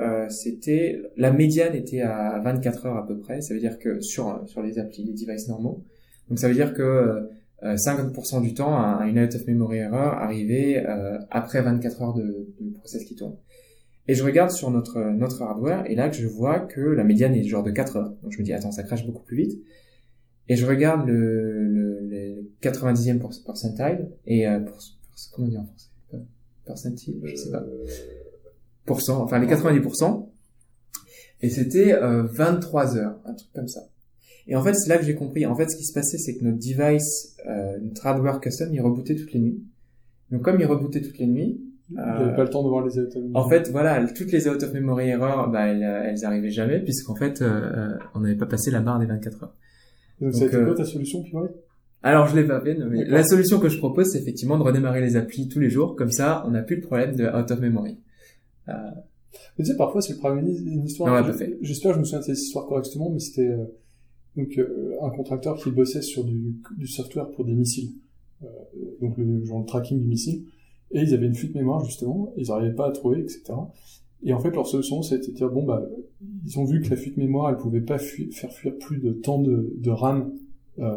euh, 0.00 0.28
c'était 0.30 1.02
la 1.16 1.30
médiane 1.32 1.74
était 1.74 2.00
à 2.00 2.40
24 2.42 2.86
heures 2.86 2.96
à 2.96 3.06
peu 3.06 3.18
près. 3.18 3.40
Ça 3.42 3.52
veut 3.54 3.60
dire 3.60 3.78
que 3.78 4.00
sur 4.00 4.42
sur 4.46 4.62
les 4.62 4.78
applis, 4.78 5.04
les 5.04 5.12
devices 5.12 5.48
normaux. 5.48 5.84
Donc 6.28 6.38
ça 6.38 6.48
veut 6.48 6.54
dire 6.54 6.72
que 6.74 6.82
euh, 7.62 7.74
50% 7.76 8.40
du 8.42 8.54
temps, 8.54 8.74
un- 8.78 9.04
une 9.06 9.18
out 9.18 9.34
of 9.34 9.46
memory 9.46 9.78
error 9.78 10.14
arrivait 10.14 10.84
euh, 10.88 11.18
après 11.30 11.60
24 11.60 12.02
heures 12.02 12.14
de, 12.14 12.48
de 12.60 12.70
process 12.78 13.04
qui 13.04 13.16
tourne. 13.16 13.36
Et 14.06 14.14
je 14.14 14.24
regarde 14.24 14.50
sur 14.50 14.70
notre, 14.70 14.98
notre 15.10 15.42
hardware, 15.42 15.84
et 15.90 15.94
là 15.94 16.10
je 16.10 16.26
vois 16.26 16.60
que 16.60 16.80
la 16.80 17.04
médiane 17.04 17.34
est 17.34 17.42
genre 17.44 17.62
de 17.64 17.70
4 17.70 17.96
heures. 17.96 18.14
Donc 18.22 18.32
je 18.32 18.38
me 18.38 18.44
dis, 18.44 18.54
attends, 18.54 18.70
ça 18.72 18.82
crache 18.82 19.04
beaucoup 19.04 19.22
plus 19.24 19.36
vite. 19.36 19.60
Et 20.48 20.56
je 20.56 20.64
regarde 20.64 21.06
le, 21.06 21.64
le, 21.64 22.00
le 22.08 22.50
90e 22.62 23.18
pour- 23.18 23.32
percentile, 23.44 24.08
et 24.26 24.48
euh, 24.48 24.60
pour, 24.60 24.76
pour- 24.76 25.20
comment 25.34 25.46
on 25.48 25.50
dit 25.50 25.58
en 25.58 25.64
français? 25.66 25.88
Percentile, 26.64 27.20
je 27.24 27.34
sais 27.34 27.50
pas. 27.50 27.64
Euh, 28.90 29.12
enfin 29.12 29.38
les 29.38 29.46
90%. 29.46 30.28
Et 31.40 31.50
c'était 31.50 31.92
euh, 31.92 32.24
23 32.24 32.96
heures, 32.96 33.16
un 33.24 33.34
truc 33.34 33.50
comme 33.54 33.68
ça. 33.68 33.82
Et 34.48 34.56
en 34.56 34.62
fait, 34.62 34.74
c'est 34.74 34.88
là 34.88 34.98
que 34.98 35.04
j'ai 35.04 35.14
compris. 35.14 35.46
En 35.46 35.54
fait, 35.54 35.68
ce 35.70 35.76
qui 35.76 35.84
se 35.84 35.92
passait, 35.92 36.18
c'est 36.18 36.36
que 36.36 36.44
notre 36.44 36.58
device, 36.58 37.36
euh, 37.46 37.78
notre 37.82 38.06
hardware 38.06 38.40
custom, 38.40 38.70
il 38.72 38.80
rebootait 38.80 39.14
toutes 39.14 39.32
les 39.32 39.40
nuits. 39.40 39.62
Donc 40.30 40.42
comme 40.42 40.58
il 40.60 40.66
rebootait 40.66 41.00
toutes 41.00 41.18
les 41.18 41.26
nuits, 41.26 41.60
Vous 41.90 41.96
n'avez 41.96 42.34
pas 42.34 42.44
le 42.44 42.50
temps 42.50 42.62
de 42.62 42.68
voir 42.68 42.84
les 42.84 42.98
autonomies. 42.98 43.32
en 43.34 43.48
fait, 43.48 43.70
voilà, 43.70 44.06
toutes 44.08 44.32
les 44.32 44.48
out 44.48 44.62
of 44.62 44.72
memory 44.74 45.08
errors, 45.08 45.48
bah, 45.50 45.66
elles, 45.66 45.82
euh, 45.82 46.02
elles 46.04 46.24
arrivaient 46.24 46.50
jamais, 46.50 46.80
puisqu'en 46.80 47.14
fait, 47.14 47.40
euh, 47.40 47.46
euh, 47.46 47.98
on 48.14 48.20
n'avait 48.20 48.34
pas 48.36 48.46
passé 48.46 48.70
la 48.70 48.80
barre 48.80 48.98
des 48.98 49.06
24 49.06 49.44
heures. 49.44 49.54
Et 50.20 50.24
donc, 50.24 50.34
ça 50.34 50.40
a 50.40 50.40
donc, 50.42 50.54
été 50.54 50.62
quoi 50.64 50.72
euh, 50.72 50.76
ta 50.76 50.84
solution, 50.84 51.24
ouais 51.32 51.48
Alors, 52.02 52.26
je 52.26 52.36
l'ai 52.36 52.46
pas 52.46 52.60
fait, 52.60 52.74
mais 52.74 53.04
la 53.04 53.24
solution 53.24 53.58
que 53.58 53.68
je 53.68 53.78
propose, 53.78 54.10
c'est 54.10 54.18
effectivement 54.18 54.58
de 54.58 54.62
redémarrer 54.64 55.00
les 55.00 55.16
applis 55.16 55.48
tous 55.48 55.60
les 55.60 55.70
jours, 55.70 55.94
comme 55.96 56.10
ça, 56.10 56.42
on 56.46 56.50
n'a 56.50 56.62
plus 56.62 56.76
le 56.76 56.82
problème 56.82 57.14
de 57.14 57.24
out 57.24 57.50
of 57.50 57.60
memory. 57.60 57.96
Mais 59.58 59.64
tu 59.64 59.70
sais, 59.70 59.76
parfois, 59.76 60.00
c'est 60.00 60.14
le 60.14 60.18
problème 60.18 60.46
d'une 60.46 60.84
histoire. 60.84 61.08
Fait. 61.32 61.58
J'espère 61.60 61.90
que 61.92 61.94
je 61.96 62.00
me 62.00 62.04
souviens 62.04 62.20
de 62.20 62.24
cette 62.24 62.38
histoire 62.38 62.66
correctement, 62.66 63.10
mais 63.10 63.18
c'était 63.18 63.46
euh, 63.48 63.64
donc 64.36 64.56
euh, 64.58 64.94
un 65.02 65.10
contracteur 65.10 65.56
qui 65.58 65.70
bossait 65.70 66.02
sur 66.02 66.24
du, 66.24 66.56
du 66.76 66.86
software 66.86 67.30
pour 67.32 67.44
des 67.44 67.54
missiles, 67.54 67.92
euh, 68.42 68.46
donc 69.00 69.16
le 69.18 69.44
genre 69.44 69.60
le 69.60 69.66
tracking 69.66 69.98
du 70.00 70.06
missile, 70.06 70.44
et 70.92 71.00
ils 71.02 71.12
avaient 71.14 71.26
une 71.26 71.34
fuite 71.34 71.54
mémoire 71.54 71.84
justement, 71.84 72.32
ils 72.36 72.48
n'arrivaient 72.48 72.74
pas 72.74 72.88
à 72.88 72.92
trouver, 72.92 73.20
etc. 73.20 73.42
Et 74.22 74.32
en 74.32 74.38
fait, 74.40 74.50
leur 74.50 74.66
solution, 74.66 75.02
c'était 75.02 75.30
de 75.30 75.36
dire 75.36 75.50
bon 75.50 75.64
bah, 75.64 75.86
ils 76.44 76.58
ont 76.58 76.64
vu 76.64 76.80
que 76.80 76.88
la 76.90 76.96
fuite 76.96 77.16
mémoire, 77.16 77.50
elle 77.50 77.56
pouvait 77.58 77.80
pas 77.82 77.98
fui- 77.98 78.32
faire 78.32 78.52
fuir 78.52 78.76
plus 78.78 78.98
de 78.98 79.12
temps 79.12 79.40
de, 79.42 79.74
de 79.76 79.90
RAM 79.90 80.32
euh, 80.78 80.96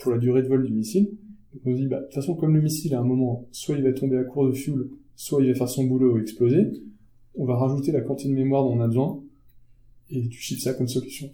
pour 0.00 0.12
la 0.12 0.18
durée 0.18 0.42
de 0.42 0.48
vol 0.48 0.64
du 0.64 0.72
missile. 0.72 1.10
Donc 1.52 1.62
on 1.66 1.72
se 1.72 1.76
dit 1.76 1.86
bah 1.88 1.98
de 2.00 2.04
toute 2.04 2.14
façon, 2.14 2.34
comme 2.34 2.54
le 2.54 2.62
missile 2.62 2.94
à 2.94 3.00
un 3.00 3.04
moment, 3.04 3.46
soit 3.50 3.76
il 3.76 3.82
va 3.82 3.92
tomber 3.92 4.16
à 4.18 4.24
court 4.24 4.46
de 4.46 4.52
fuel, 4.52 4.84
soit 5.16 5.42
il 5.42 5.48
va 5.48 5.54
faire 5.54 5.68
son 5.68 5.84
boulot 5.84 6.14
ou 6.14 6.18
exploser 6.18 6.70
on 7.36 7.44
va 7.46 7.56
rajouter 7.56 7.92
la 7.92 8.00
quantité 8.02 8.28
de 8.30 8.34
mémoire 8.34 8.64
dont 8.64 8.72
on 8.76 8.80
a 8.80 8.86
besoin, 8.86 9.20
et 10.10 10.28
tu 10.28 10.38
chips 10.40 10.62
ça 10.62 10.74
comme 10.74 10.88
solution. 10.88 11.30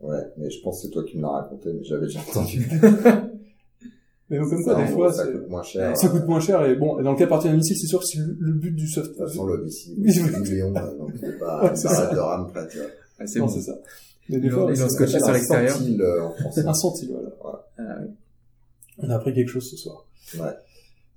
Ouais, 0.00 0.18
mais 0.36 0.50
je 0.50 0.60
pense 0.62 0.78
que 0.80 0.86
c'est 0.86 0.92
toi 0.92 1.04
qui 1.04 1.16
me 1.16 1.22
l'as 1.22 1.30
raconté, 1.30 1.72
mais 1.72 1.84
j'avais 1.84 2.06
déjà 2.06 2.20
entendu. 2.28 2.66
Mais 4.30 4.38
donc, 4.38 4.48
comme 4.48 4.62
Ça, 4.62 4.74
quoi, 4.74 4.84
des 4.84 4.92
fois, 4.92 5.12
ça 5.12 5.26
c'est- 5.26 5.32
coûte 5.32 5.48
moins 5.50 5.62
cher. 5.62 5.96
ça 5.96 6.08
coûte 6.08 6.26
moins 6.26 6.40
cher, 6.40 6.64
et 6.64 6.74
bon, 6.76 7.02
dans 7.02 7.10
le 7.12 7.16
cas 7.18 7.26
partir 7.26 7.50
d'un 7.50 7.56
missile, 7.58 7.76
c'est 7.76 7.86
sûr 7.86 8.00
que 8.00 8.06
si 8.06 8.16
le, 8.18 8.34
le 8.40 8.52
but 8.54 8.70
du 8.70 8.84
De 8.84 8.86
toute 8.86 8.94
software... 9.04 9.28
façon, 9.28 9.44
le 9.46 9.62
missile, 9.64 9.94
Oui, 9.98 10.12
c'est 10.12 10.22
oui. 10.22 10.42
10 10.42 10.50
millions, 10.52 10.74
euh, 10.76 10.96
donc 10.98 11.10
c'est 11.20 11.38
pas 11.38 11.62
Ouais, 11.64 11.68
une 11.70 11.76
c'est 11.76 11.88
barrette 11.88 12.08
ça. 12.08 12.14
de 12.14 12.18
RAM 12.20 12.46
tu 12.70 12.78
vois. 12.78 12.86
Ah, 13.18 13.26
c'est 13.26 13.40
bon. 13.40 13.48
c'est 13.48 13.60
ça. 13.60 13.78
Mais 14.30 14.38
des 14.38 14.46
Ils 14.46 14.50
fois, 14.52 14.64
ont- 14.64 14.70
ils 14.70 14.82
ont 14.82 14.88
c'est- 14.88 14.94
scotché 14.94 15.18
sur 15.18 15.28
Un 15.28 15.32
l'extérieur. 15.32 15.76
centile, 15.76 16.00
euh, 16.00 16.22
en 16.24 16.30
français. 16.32 16.66
un 16.66 16.74
centile, 16.74 17.10
voilà. 17.42 17.66
Ah, 17.78 17.82
oui. 18.00 18.06
On 18.98 19.10
a 19.10 19.16
appris 19.16 19.34
quelque 19.34 19.48
chose 19.48 19.68
ce 19.70 19.76
soir. 19.76 20.06
Ouais. 20.38 20.46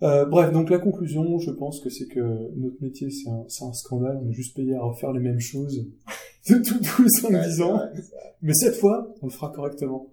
Euh, 0.04 0.26
bref, 0.26 0.52
donc 0.52 0.70
la 0.70 0.80
conclusion, 0.80 1.40
je 1.40 1.52
pense 1.52 1.80
que 1.80 1.90
c'est 1.90 2.08
que 2.08 2.20
notre 2.58 2.82
métier, 2.82 3.10
c'est 3.10 3.30
un, 3.30 3.46
un 3.68 3.74
scandale. 3.74 4.20
On 4.22 4.30
est 4.30 4.34
juste 4.34 4.56
payé 4.56 4.76
à 4.76 4.82
refaire 4.82 5.12
les 5.14 5.22
mêmes 5.22 5.40
choses 5.40 5.88
tous 6.46 6.60
tous 6.62 7.04
les 7.04 7.10
5-10 7.10 7.32
Ouais, 7.58 7.62
ans. 7.64 7.78
ouais, 7.78 7.90
c'est 7.96 8.02
vrai. 8.12 8.36
Mais 8.42 8.54
cette 8.54 8.76
fois, 8.76 9.14
on 9.22 9.28
le 9.28 9.32
fera 9.32 9.52
correctement. 9.52 10.10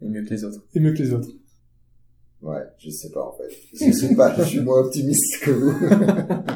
Et 0.00 0.08
mieux 0.08 0.22
que 0.24 0.30
les 0.30 0.44
autres. 0.44 0.62
Et 0.74 0.80
mieux 0.80 0.92
que 0.92 0.98
les 1.02 1.12
autres. 1.12 1.28
Ouais, 2.40 2.62
je 2.78 2.90
sais 2.90 3.10
pas, 3.10 3.24
en 3.26 3.32
fait. 3.32 3.48
Je 3.86 3.90
sais 3.92 4.14
pas, 4.14 4.34
je 4.36 4.42
suis 4.44 4.60
moins 4.60 4.78
optimiste 4.80 5.40
que 5.42 5.50
vous. 5.50 5.72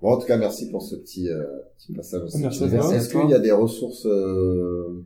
bon, 0.00 0.12
en 0.12 0.18
tout 0.18 0.26
cas, 0.26 0.36
merci 0.38 0.70
pour 0.70 0.82
ce 0.82 0.96
petit, 0.96 1.28
euh, 1.28 1.44
petit 1.78 1.92
passage. 1.92 2.30
Merci. 2.38 2.64
Est-ce 2.64 3.08
qu'il 3.10 3.28
y 3.30 3.34
a 3.34 3.40
des 3.40 3.52
ressources, 3.52 4.06
euh, 4.06 5.04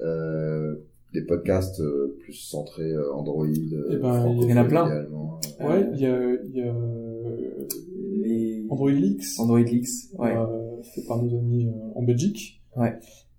euh, 0.00 0.76
des 1.14 1.22
podcasts 1.22 1.80
euh, 1.80 2.16
plus 2.20 2.34
centrés 2.34 2.92
euh, 2.92 3.12
Android. 3.14 3.46
Eh 3.46 3.96
ben, 3.96 4.36
il 4.42 4.48
y 4.50 4.52
en 4.52 4.56
a 4.58 4.64
plein. 4.64 4.86
également. 4.86 5.40
Ouais, 5.60 5.86
il 5.94 6.00
y 6.00 6.06
a, 6.06 6.34
il 6.44 6.54
y 6.56 6.60
a 6.62 6.66
euh, 6.74 7.66
Les 8.22 8.64
Android 8.70 8.90
Leaks, 8.90 9.38
Android 9.38 9.60
Leaks, 9.60 9.88
ouais. 10.18 10.36
euh, 10.36 10.82
fait 10.94 11.02
par 11.06 11.22
nos 11.22 11.36
amis 11.38 11.66
euh, 11.68 11.98
en 11.98 12.02
Belgique. 12.02 12.60
Ouais. 12.76 12.94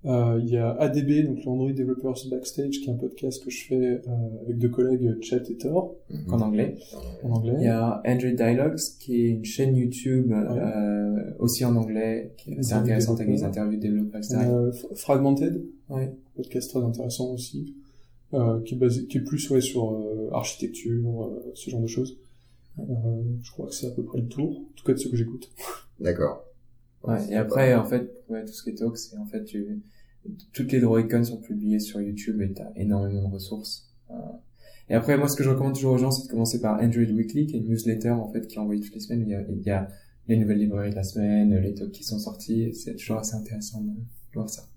Euh, 0.06 0.40
Il 0.42 0.50
y 0.50 0.58
a 0.58 0.72
ADB, 0.80 1.26
donc 1.28 1.44
le 1.44 1.50
Android 1.52 1.72
Developers 1.74 2.16
Backstage, 2.32 2.80
qui 2.80 2.90
est 2.90 2.94
un 2.94 2.96
podcast 2.96 3.44
que 3.44 3.50
je 3.52 3.66
fais 3.66 3.76
euh, 3.76 3.98
avec 4.44 4.58
deux 4.58 4.70
collègues, 4.70 5.18
Chat 5.22 5.50
et 5.50 5.58
Thor, 5.58 5.96
Mhm. 6.10 6.34
en 6.34 6.40
anglais. 6.42 6.76
en 7.24 7.32
anglais. 7.32 7.54
Il 7.58 7.64
y 7.66 7.68
a 7.68 8.02
Android 8.06 8.32
Dialogues, 8.32 8.78
qui 9.02 9.26
est 9.26 9.30
une 9.32 9.44
chaîne 9.46 9.76
YouTube, 9.76 10.32
euh, 10.32 11.32
aussi 11.40 11.66
en 11.66 11.76
anglais, 11.76 12.32
qui 12.38 12.52
est 12.52 12.60
assez 12.60 12.70
Interview 12.72 12.84
intéressante 12.94 13.20
avec 13.20 13.34
des 13.36 13.44
interviews 13.44 13.76
de 13.76 13.82
développeurs, 13.82 14.22
etc. 14.22 14.38
Fragmented, 14.96 15.66
Ouais. 15.90 16.14
podcast 16.36 16.70
très 16.70 16.84
intéressant 16.84 17.34
aussi, 17.34 17.76
euh, 18.34 18.62
qui 18.62 18.76
est 18.76 18.78
basé, 18.78 19.06
qui 19.06 19.18
est 19.18 19.22
plus 19.22 19.50
ouais 19.50 19.62
sur 19.62 19.92
euh, 19.92 20.30
architecture, 20.34 21.24
euh, 21.24 21.52
ce 21.56 21.70
genre 21.70 21.82
de 21.82 21.88
choses. 21.88 22.18
Euh, 22.80 23.24
je 23.42 23.52
crois 23.52 23.68
que 23.68 23.74
c'est 23.74 23.88
à 23.88 23.92
peu 23.92 24.04
près 24.04 24.20
le 24.20 24.28
tour, 24.28 24.60
en 24.60 24.72
tout 24.76 24.86
cas 24.86 24.94
de 24.94 24.98
ce 24.98 25.08
que 25.08 25.16
j'écoute. 25.16 25.50
D'accord. 26.00 26.46
Ouais, 27.04 27.32
et 27.32 27.36
après, 27.36 27.74
en 27.76 27.86
fait, 27.86 28.12
ouais, 28.30 28.46
tout 28.46 28.54
ce 28.54 28.64
qui 28.64 28.70
est 28.72 28.76
talk, 28.76 28.98
c'est 28.98 29.18
en 29.18 29.26
fait, 29.26 29.44
tu, 29.46 29.82
toutes 30.54 30.72
les 30.72 30.80
DroidCon 30.80 31.24
sont 31.24 31.38
publiées 31.38 31.80
sur 31.80 32.02
YouTube 32.02 32.42
et 32.42 32.52
t'as 32.52 32.72
énormément 32.76 33.28
de 33.28 33.34
ressources. 33.34 33.90
Euh, 34.12 34.16
et 34.90 34.96
après, 34.96 35.18
moi, 35.18 35.28
ce 35.28 35.36
que 35.36 35.44
je 35.44 35.50
recommande 35.50 35.76
toujours 35.76 35.94
aux 35.94 35.98
gens, 35.98 36.12
c'est 36.12 36.28
de 36.28 36.32
commencer 36.32 36.60
par 36.60 36.82
Android 36.82 37.04
Weekly, 37.04 37.48
qui 37.48 37.56
est 37.56 37.60
une 37.60 37.68
newsletter, 37.68 38.12
en 38.12 38.32
fait, 38.32 38.48
qui 38.48 38.56
est 38.56 38.60
envoyée 38.60 38.82
toutes 38.82 38.96
les 38.96 39.00
semaines. 39.00 39.22
Il 39.22 39.30
y 39.30 39.36
a, 39.36 39.42
il 39.42 39.62
y 39.62 39.70
a 39.70 39.88
les 40.28 40.38
nouvelles 40.38 40.60
librairies 40.60 40.92
de 40.92 40.96
la 40.96 41.04
semaine, 41.04 41.56
les 41.58 41.74
talks 41.74 41.92
qui 41.92 42.04
sont 42.04 42.20
sortis, 42.20 42.74
c'est 42.74 42.96
toujours 42.96 43.18
assez 43.18 43.36
intéressant 43.36 43.82
de 43.82 43.92
voir 44.34 44.50
ça. 44.50 44.68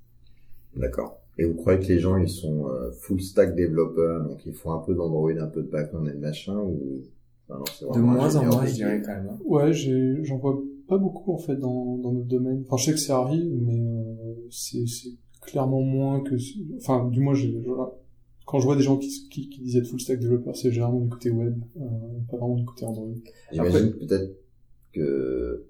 D'accord. 0.76 1.18
Et 1.38 1.44
vous 1.44 1.54
croyez 1.54 1.80
que 1.80 1.86
les 1.86 1.98
gens, 1.98 2.16
ils 2.18 2.28
sont 2.28 2.68
euh, 2.68 2.90
full 2.92 3.20
stack 3.20 3.54
développeurs, 3.56 4.24
donc 4.28 4.44
ils 4.46 4.52
font 4.52 4.72
un 4.72 4.80
peu 4.80 4.94
d'Android, 4.94 5.30
un 5.32 5.46
peu 5.46 5.62
de 5.62 5.68
backend 5.68 6.06
et 6.08 6.12
de 6.12 6.18
machin, 6.18 6.56
ou... 6.58 7.02
Enfin, 7.48 7.58
non, 7.58 7.64
c'est 7.78 7.84
De 7.86 8.00
moins 8.00 8.36
en 8.36 8.44
moins, 8.46 8.66
je 8.66 8.74
dirais 8.74 9.02
quand 9.04 9.12
même. 9.14 9.28
hein. 9.30 9.38
Ouais, 9.44 9.72
j'ai, 9.72 10.22
j'en 10.24 10.38
vois 10.38 10.62
pas 10.88 10.98
beaucoup 10.98 11.32
en 11.32 11.38
fait 11.38 11.56
dans, 11.56 11.96
dans 11.98 12.12
notre 12.12 12.26
domaine. 12.26 12.62
Enfin, 12.66 12.76
je 12.76 12.84
sais 12.86 12.92
que 12.92 13.00
ça 13.00 13.18
arrive, 13.18 13.50
mais 13.62 13.80
euh, 13.80 14.34
c'est, 14.50 14.86
c'est 14.86 15.10
clairement 15.40 15.80
moins 15.82 16.20
que, 16.22 16.34
enfin, 16.76 17.08
du 17.08 17.20
moins, 17.20 17.34
quand 18.46 18.58
je 18.60 18.64
vois 18.64 18.76
des 18.76 18.82
gens 18.82 18.96
qui, 18.98 19.08
qui, 19.30 19.48
qui 19.48 19.60
disent 19.62 19.76
être 19.76 19.86
full 19.86 20.00
stack 20.00 20.20
développeur, 20.20 20.54
c'est 20.56 20.70
généralement 20.70 21.00
du 21.00 21.08
côté 21.08 21.30
web, 21.30 21.58
euh, 21.80 21.82
pas 22.30 22.36
vraiment 22.36 22.56
du 22.56 22.64
côté 22.64 22.84
Android. 22.84 23.08
J'imagine 23.52 23.92
peut-être 23.98 24.36
que 24.92 25.64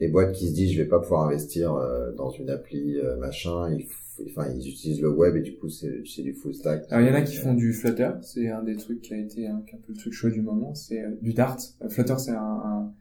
les 0.00 0.08
boîtes 0.08 0.32
qui 0.32 0.48
se 0.48 0.54
disent 0.54 0.72
je 0.72 0.82
vais 0.82 0.88
pas 0.88 1.00
pouvoir 1.00 1.26
investir 1.26 1.74
euh, 1.74 2.12
dans 2.12 2.30
une 2.30 2.50
appli 2.50 2.98
euh, 2.98 3.16
machin, 3.16 3.70
ils, 3.70 3.84
f- 3.84 3.88
enfin 4.28 4.48
ils 4.54 4.68
utilisent 4.68 5.00
le 5.00 5.10
web 5.10 5.36
et 5.36 5.40
du 5.40 5.56
coup 5.56 5.68
c'est 5.68 6.02
c'est 6.06 6.22
du 6.22 6.34
full 6.34 6.54
stack. 6.54 6.84
Alors, 6.90 7.06
il 7.06 7.10
y 7.10 7.12
en 7.12 7.14
a 7.14 7.22
qui 7.22 7.36
font 7.36 7.54
du 7.54 7.72
Flutter, 7.72 8.10
c'est 8.22 8.48
un 8.48 8.62
des 8.62 8.76
trucs 8.76 9.02
qui 9.02 9.14
a 9.14 9.18
été 9.18 9.46
un, 9.46 9.56
un 9.56 9.78
peu 9.86 9.92
le 9.92 9.96
truc 9.96 10.12
chaud 10.12 10.30
du 10.30 10.42
moment, 10.42 10.74
c'est 10.74 11.02
euh, 11.02 11.10
du 11.22 11.32
Dart. 11.34 11.58
Euh, 11.82 11.88
Flutter, 11.88 12.14
c'est 12.18 12.30
un, 12.32 12.36
un, 12.38 12.92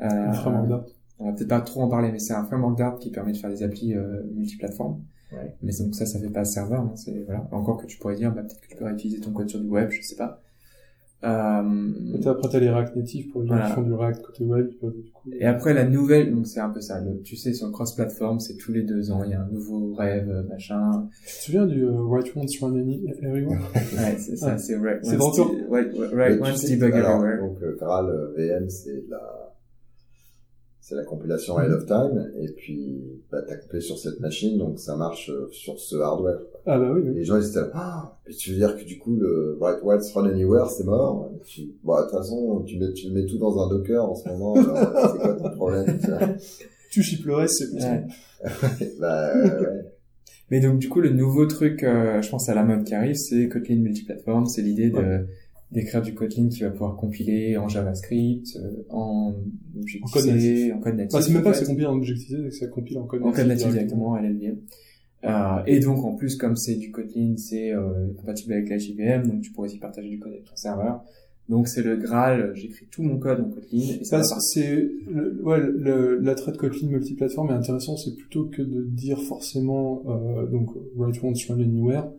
euh, 0.00 0.28
Un 0.28 0.32
framework 0.32 0.68
Dart. 0.68 0.84
on 1.18 1.26
va 1.26 1.32
peut-être 1.32 1.48
pas 1.48 1.60
trop 1.60 1.82
en 1.82 1.88
parler, 1.88 2.12
mais 2.12 2.18
c'est 2.18 2.34
un 2.34 2.44
framework 2.44 2.78
Dart 2.78 2.98
qui 2.98 3.10
permet 3.10 3.32
de 3.32 3.36
faire 3.36 3.50
des 3.50 3.62
applis 3.62 3.94
euh, 3.94 4.22
multiplateformes. 4.34 5.00
Ouais. 5.32 5.56
Mais 5.62 5.72
donc 5.80 5.94
ça, 5.94 6.06
ça 6.06 6.20
fait 6.20 6.30
pas 6.30 6.44
serveur. 6.44 6.82
Hein, 6.82 6.92
c'est 6.94 7.24
voilà. 7.24 7.48
Encore 7.50 7.78
que 7.78 7.86
tu 7.86 7.98
pourrais 7.98 8.14
dire, 8.14 8.32
bah, 8.32 8.42
peut-être 8.42 8.60
que 8.60 8.68
tu 8.68 8.76
peux 8.76 8.84
réutiliser 8.84 9.20
ton 9.20 9.32
code 9.32 9.48
sur 9.48 9.60
du 9.60 9.66
web, 9.68 9.90
je 9.90 10.00
sais 10.02 10.16
pas. 10.16 10.40
Euh, 11.24 12.18
Et 12.22 12.26
après, 12.26 12.48
t'as 12.50 12.58
les 12.60 12.70
React 12.70 12.96
natifs 12.96 13.32
pour 13.32 13.42
les 13.42 13.48
gens 13.48 13.54
Voilà. 13.54 13.68
qui 13.70 13.74
font 13.74 13.82
du 13.82 13.92
React 13.94 14.22
côté 14.22 14.44
web, 14.44 14.66
ils 14.70 14.76
peuvent 14.78 14.92
du 14.92 15.10
coup. 15.10 15.30
et 15.40 15.46
après 15.46 15.72
la 15.74 15.84
nouvelle, 15.84 16.34
donc 16.34 16.46
c'est 16.46 16.60
un 16.60 16.68
peu 16.70 16.80
ça. 16.80 17.00
Le, 17.00 17.20
tu 17.22 17.36
sais, 17.36 17.52
sur 17.54 17.66
le 17.66 17.72
cross-platform, 17.72 18.40
c'est 18.40 18.56
tous 18.56 18.72
les 18.72 18.82
deux 18.82 19.10
ans, 19.10 19.22
il 19.24 19.30
y 19.30 19.34
a 19.34 19.40
un 19.40 19.48
nouveau 19.50 19.94
rêve, 19.94 20.28
euh, 20.30 20.42
machin. 20.48 21.08
Tu 21.26 21.36
te 21.36 21.42
souviens 21.44 21.66
du 21.66 21.84
euh, 21.84 21.92
Right 22.08 22.30
Once 22.36 22.58
Run 22.60 22.76
Everywhere? 22.76 23.58
Ouais, 23.74 24.16
c'est 24.18 24.36
ça, 24.36 24.52
Ouais. 24.52 24.58
c'est 24.58 24.76
right. 24.76 24.98
C'est 25.02 25.16
once 25.20 25.36
dans 25.36 25.50
right 25.68 25.92
tu 26.36 26.42
once 26.42 26.64
debug 26.68 26.94
everywhere. 26.94 27.38
Donc 27.40 27.56
euh, 27.62 27.76
Graal 27.80 28.06
euh, 28.08 28.34
VM 28.36 28.68
c'est 28.68 29.06
de 29.06 29.10
la 29.10 29.43
c'est 30.86 30.96
la 30.96 31.04
compilation 31.04 31.56
ahead 31.56 31.72
of 31.72 31.86
time 31.86 32.30
et 32.38 32.48
puis 32.52 33.00
bah, 33.32 33.40
t'as 33.48 33.56
compilé 33.56 33.80
sur 33.80 33.98
cette 33.98 34.20
machine 34.20 34.58
donc 34.58 34.78
ça 34.78 34.96
marche 34.96 35.30
euh, 35.30 35.48
sur 35.50 35.78
ce 35.78 35.96
hardware. 35.96 36.40
Ah 36.66 36.78
bah 36.78 36.90
oui, 36.94 37.08
Et 37.08 37.14
les 37.14 37.24
gens 37.24 37.38
ils 37.38 37.48
étaient 37.48 37.60
là, 37.60 37.70
ah, 37.72 38.18
mais 38.26 38.34
tu 38.34 38.50
veux 38.50 38.56
dire 38.56 38.76
que 38.76 38.84
du 38.84 38.98
coup 38.98 39.16
le 39.16 39.56
Right 39.62 39.78
Once 39.82 40.12
Run 40.12 40.26
Anywhere 40.28 40.68
c'est 40.68 40.84
mort? 40.84 41.30
Et 41.34 41.40
tu- 41.46 41.72
Bon, 41.82 41.96
de 41.96 42.02
toute 42.02 42.10
façon, 42.10 42.62
tu 42.66 42.78
mets, 42.78 42.92
tu 42.92 43.10
mets 43.12 43.24
tout 43.24 43.38
dans 43.38 43.58
un 43.64 43.70
Docker 43.70 44.04
en 44.04 44.14
ce 44.14 44.28
moment, 44.28 44.54
alors, 44.54 45.10
c'est 45.12 45.18
quoi 45.20 45.34
ton 45.34 45.50
problème 45.56 45.98
tu 46.90 47.02
ships 47.02 47.24
le 47.24 47.34
reste, 47.34 47.54
c'est 47.58 47.70
plus 47.70 47.82
Ouais. 47.84 48.88
Bah, 49.00 49.34
euh, 49.34 49.60
ouais. 49.60 49.84
Mais 50.50 50.60
donc 50.60 50.78
du 50.78 50.88
coup 50.90 51.00
le 51.00 51.10
nouveau 51.10 51.46
truc, 51.46 51.82
euh, 51.82 52.20
je 52.20 52.28
pense 52.28 52.48
à 52.50 52.54
la 52.54 52.62
mode 52.62 52.84
qui 52.84 52.94
arrive, 52.94 53.16
c'est 53.16 53.48
Kotlin 53.48 53.76
multiplateforme. 53.76 54.44
C'est 54.46 54.60
l'idée 54.62 54.90
de 54.90 54.96
Ouais. 54.98 55.24
D'écrire 55.74 56.00
du 56.02 56.14
Kotlin 56.14 56.48
qui 56.48 56.62
va 56.62 56.70
pouvoir 56.70 56.96
compiler 56.96 57.56
en 57.58 57.68
JavaScript, 57.68 58.46
euh, 58.56 58.82
en 58.90 59.34
Objective 59.76 60.04
En 60.04 60.08
code 60.10 60.26
natif. 60.26 60.72
en 60.74 60.78
code 60.78 60.94
natif. 60.96 61.12
Bah, 61.12 61.20
c'est 61.22 61.32
même 61.32 61.42
pas 61.42 61.50
que 61.52 61.56
ça 61.58 61.66
compile 61.66 61.86
en 61.86 61.96
Objective-C, 61.96 62.36
c'est 62.44 62.48
que 62.48 62.54
ça 62.54 62.66
compile 62.68 62.98
en 62.98 63.04
code 63.04 63.22
en 63.22 63.32
code 63.32 63.46
natif 63.48 63.68
directement 63.70 64.14
à 64.14 64.22
LLVM. 64.22 64.56
Euh, 65.24 65.62
et 65.66 65.80
donc 65.80 66.04
en 66.04 66.14
plus 66.14 66.36
comme 66.36 66.54
c'est 66.56 66.76
du 66.76 66.90
Kotlin, 66.90 67.34
c'est 67.38 67.72
euh, 67.72 68.08
compatible 68.18 68.52
avec 68.52 68.68
la 68.68 68.78
JVM, 68.78 69.26
donc 69.26 69.40
tu 69.42 69.50
pourrais 69.52 69.68
aussi 69.68 69.78
partager 69.78 70.08
du 70.08 70.18
code 70.18 70.32
avec 70.32 70.44
ton 70.44 70.56
serveur. 70.56 71.02
Donc 71.48 71.68
c'est 71.68 71.82
le 71.82 71.96
Graal, 71.96 72.52
j'écris 72.54 72.86
tout 72.90 73.02
mon 73.02 73.18
code 73.18 73.40
en 73.40 73.48
Kotlin 73.50 73.80
et 74.00 74.04
ça 74.04 74.18
partir. 74.18 74.40
c'est, 74.40 74.90
le- 75.10 75.40
ouais, 75.42 75.58
l'attrait 76.22 76.52
de 76.52 76.56
Kotlin 76.56 76.88
multiplateforme 76.88 77.50
est 77.50 77.54
intéressant, 77.54 77.96
c'est 77.96 78.14
plutôt 78.16 78.44
que 78.46 78.62
de 78.62 78.82
dire 78.84 79.20
forcément, 79.22 80.02
euh, 80.08 80.46
donc, 80.46 80.70
write 80.96 81.22
once, 81.22 81.46
run 81.48 81.60
anywhere, 81.60 82.10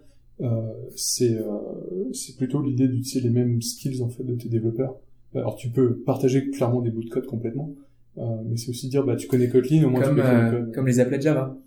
c'est, 0.95 1.37
euh, 1.37 2.11
c'est 2.13 2.35
plutôt 2.37 2.61
l'idée 2.61 2.87
d'utiliser 2.87 3.21
les 3.27 3.33
mêmes 3.33 3.61
skills, 3.61 4.01
en 4.01 4.09
fait, 4.09 4.23
de 4.23 4.35
tes 4.35 4.49
développeurs. 4.49 4.95
Alors, 5.33 5.55
tu 5.55 5.69
peux 5.69 5.95
partager 5.97 6.49
clairement 6.49 6.81
des 6.81 6.91
bouts 6.91 7.03
de 7.03 7.09
code 7.09 7.25
complètement, 7.25 7.73
euh, 8.17 8.23
mais 8.49 8.55
c'est 8.57 8.69
aussi 8.69 8.87
dire, 8.87 9.03
bah, 9.05 9.15
tu 9.15 9.27
connais 9.27 9.49
Kotlin, 9.49 9.83
au 9.85 9.89
moins 9.89 10.01
Comme, 10.01 10.15
tu 10.15 10.21
connais 10.21 10.33
euh, 10.33 10.51
le 10.51 10.65
code. 10.65 10.73
comme 10.75 10.87
les 10.87 10.99
applets 10.99 11.17
de 11.17 11.23
Java. 11.23 11.57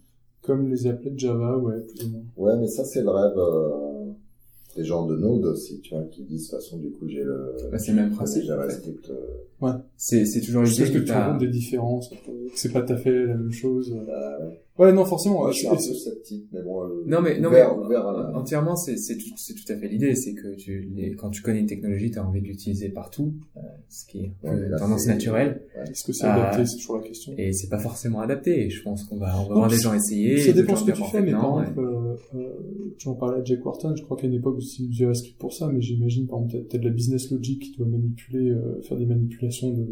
Comme 0.42 0.68
les 0.70 0.86
applets 0.86 1.10
de 1.10 1.18
Java, 1.18 1.58
ouais, 1.58 1.80
plus 1.80 2.06
ou 2.06 2.10
moins. 2.10 2.22
Ouais, 2.36 2.58
mais 2.60 2.66
ça, 2.68 2.84
c'est 2.84 3.02
le 3.02 3.10
rêve 3.10 3.36
euh, 3.36 4.04
des 4.76 4.84
gens 4.84 5.04
de 5.06 5.16
Node 5.16 5.44
aussi, 5.46 5.80
tu 5.80 5.94
vois, 5.94 6.04
qui 6.04 6.22
disent, 6.22 6.46
de 6.46 6.50
toute 6.56 6.60
façon, 6.62 6.78
du 6.78 6.90
coup, 6.90 7.06
j'ai 7.08 7.22
le, 7.24 7.54
Bah, 7.70 7.78
c'est 7.78 7.92
le 7.92 7.96
même 7.98 8.10
principe, 8.12 8.44
JavaScript. 8.44 9.10
euh, 9.10 9.72
C'est 9.98 10.24
c'est 10.24 10.40
toujours 10.40 10.66
sais 10.66 10.84
l'idée 10.84 10.94
que 10.94 10.98
que 11.00 11.04
tu 11.04 11.12
rencontres 11.12 11.38
des 11.38 11.48
différences, 11.48 12.08
que 12.08 12.16
c'est 12.54 12.72
pas 12.72 12.80
tout 12.82 12.92
à 12.92 12.96
fait 12.96 13.26
la 13.26 13.34
même 13.34 13.52
chose. 13.52 13.94
bah, 14.06 14.38
ouais. 14.40 14.60
Ouais, 14.78 14.92
non, 14.92 15.04
forcément. 15.04 15.46
Euh, 15.46 15.50
je 15.50 15.58
suis 15.58 15.66
un 15.66 15.74
peu 15.74 15.78
sceptique, 15.80 16.46
mais 16.52 16.62
bon, 16.62 16.84
euh, 16.84 17.02
Non 17.06 17.20
mais 17.20 17.40
non 17.40 17.48
ouvert, 17.48 17.76
mais 17.76 17.84
ouvert 17.86 18.12
la- 18.12 18.36
entièrement 18.38 18.76
c'est 18.76 18.96
c'est 18.96 19.16
tout 19.16 19.30
c'est 19.36 19.54
tout 19.54 19.72
à 19.72 19.76
fait 19.76 19.88
l'idée 19.88 20.14
c'est 20.14 20.34
que 20.34 20.54
tu 20.54 20.88
les, 20.94 21.16
quand 21.16 21.30
tu 21.30 21.42
connais 21.42 21.58
une 21.60 21.66
technologie 21.66 22.10
tu 22.12 22.18
as 22.18 22.24
envie 22.26 22.40
de 22.40 22.46
l'utiliser 22.46 22.88
partout 22.90 23.34
euh, 23.56 23.60
ce 23.88 24.06
qui 24.06 24.18
est 24.20 24.32
Ouais, 24.44 24.68
là, 24.68 24.78
tendance 24.78 25.02
c'est- 25.02 25.12
naturelle 25.12 25.62
Est-ce 25.90 26.04
que 26.04 26.12
c'est 26.12 26.26
Euh, 26.26 26.30
adapté, 26.32 26.64
c'est 26.66 26.76
toujours 26.76 26.98
la 26.98 27.02
question. 27.02 27.32
et 27.36 27.52
c'est 27.52 27.68
pas 27.68 27.78
forcément 27.80 28.20
adapté 28.20 28.66
et 28.66 28.70
je 28.70 28.82
pense 28.82 29.02
qu'on 29.04 29.16
va 29.16 29.34
on 29.40 29.42
va 29.44 29.48
Non, 29.48 29.54
voir 29.56 29.68
des 29.70 29.78
gens 29.78 29.94
essayer 29.94 30.38
Ça 30.38 30.52
dépend 30.52 30.76
ce 30.76 30.84
que 30.84 30.92
tu 30.92 31.02
fais, 31.10 31.22
mais 31.22 31.32
par 31.32 31.60
exemple, 31.60 31.80
euh, 31.80 32.14
euh, 32.38 32.94
tu 32.98 33.08
en 33.08 33.14
parlais 33.14 33.40
à 33.40 33.44
Jack 33.44 33.64
Wharton, 33.66 33.94
je 33.96 34.02
crois 34.04 34.16
qu'à 34.16 34.26
une 34.28 34.34
époque 34.34 34.58
aussi 34.58 34.86
du 34.86 34.92
JavaScript 34.94 35.38
pour 35.38 35.52
ça, 35.52 35.68
mais 35.72 35.80
j'imagine, 35.80 36.26
par 36.28 36.38
exemple, 36.38 36.54
t'as, 36.68 36.76
t'as 36.76 36.78
de 36.78 36.84
la 36.84 36.90
business 36.94 37.30
logic 37.32 37.60
qui 37.60 37.76
doit 37.76 37.86
manipuler, 37.86 38.50
euh, 38.50 38.80
faire 38.82 38.96
des 38.96 39.06
manipulations 39.06 39.70
de, 39.70 39.82
de, 39.82 39.84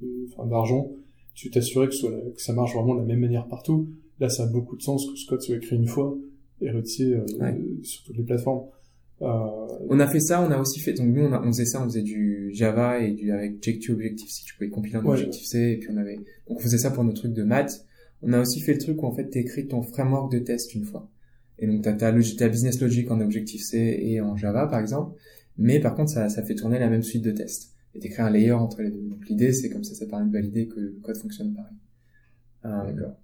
de- 0.00 0.26
enfin, 0.32 0.48
d'argent. 0.48 0.90
Tu 1.34 1.50
t'assurais 1.50 1.90
soit 1.90 2.10
que 2.10 2.42
ça 2.42 2.52
marche 2.52 2.74
vraiment 2.74 2.94
de 2.94 3.00
la 3.00 3.06
même 3.06 3.20
manière 3.20 3.46
partout. 3.46 3.88
Là, 4.22 4.28
ça 4.28 4.44
a 4.44 4.46
beaucoup 4.46 4.76
de 4.76 4.82
sens 4.82 5.04
que 5.06 5.28
code 5.28 5.42
soit 5.42 5.56
écrit 5.56 5.76
une 5.76 5.86
fois 5.88 6.16
et 6.60 6.70
réutilisé 6.70 7.16
euh, 7.16 7.24
Ouais. 7.40 7.58
sur 7.82 8.04
toutes 8.04 8.16
les 8.16 8.22
plateformes. 8.24 8.66
Euh, 9.20 9.26
on 9.88 10.00
a 10.00 10.06
fait 10.08 10.18
ça 10.20 10.42
on 10.42 10.50
a 10.50 10.58
aussi 10.58 10.80
fait 10.80 10.94
donc 10.94 11.06
nous 11.14 11.22
on, 11.22 11.32
a, 11.32 11.40
on 11.40 11.52
faisait 11.52 11.64
ça 11.64 11.80
on 11.80 11.84
faisait 11.84 12.02
du 12.02 12.50
Java 12.52 12.98
et 13.00 13.12
du 13.12 13.30
avec 13.30 13.60
J2 13.62 13.92
Objective 13.92 14.28
C 14.28 14.42
tu 14.44 14.54
pouvais 14.54 14.68
compiler 14.68 14.96
en 14.96 15.04
Ouais. 15.04 15.10
Objective 15.12 15.44
C 15.46 15.58
et 15.72 15.76
puis 15.76 15.90
on 15.92 15.96
avait 15.96 16.16
donc 16.16 16.56
on 16.56 16.58
faisait 16.58 16.78
ça 16.78 16.90
pour 16.90 17.04
nos 17.04 17.12
trucs 17.12 17.32
de 17.32 17.44
maths 17.44 17.84
on 18.22 18.32
a 18.32 18.40
aussi 18.40 18.60
fait 18.60 18.72
le 18.72 18.78
truc 18.78 19.00
où 19.02 19.06
en 19.06 19.12
fait 19.14 19.28
t'écris 19.30 19.68
ton 19.68 19.82
framework 19.82 20.32
de 20.32 20.40
test 20.40 20.74
une 20.74 20.84
fois 20.84 21.08
et 21.60 21.68
donc 21.68 21.82
t'as 21.82 21.92
ta, 21.92 22.12
ta 22.12 22.48
business 22.48 22.80
logic 22.80 23.08
en 23.12 23.20
Objective 23.20 23.60
C 23.60 23.96
et 24.02 24.20
en 24.20 24.36
Java 24.36 24.66
par 24.66 24.80
exemple 24.80 25.16
mais 25.56 25.78
par 25.78 25.94
contre 25.94 26.10
ça, 26.10 26.28
ça 26.28 26.42
fait 26.42 26.56
tourner 26.56 26.80
la 26.80 26.88
même 26.90 27.02
suite 27.04 27.22
de 27.22 27.30
tests 27.30 27.74
et 27.94 28.00
t'écris 28.00 28.22
un 28.22 28.30
layer 28.30 28.50
entre 28.52 28.82
les 28.82 28.90
deux 28.90 29.02
donc 29.08 29.24
l'idée 29.28 29.52
c'est 29.52 29.68
comme 29.70 29.84
ça 29.84 29.94
ça 29.94 30.06
permet 30.06 30.26
de 30.26 30.32
valider 30.32 30.66
que 30.66 30.80
le 30.80 30.98
code 31.00 31.16
fonctionne 31.18 31.54
pareil 31.54 31.76
euh, 32.64 32.92
D'accord. 32.92 33.16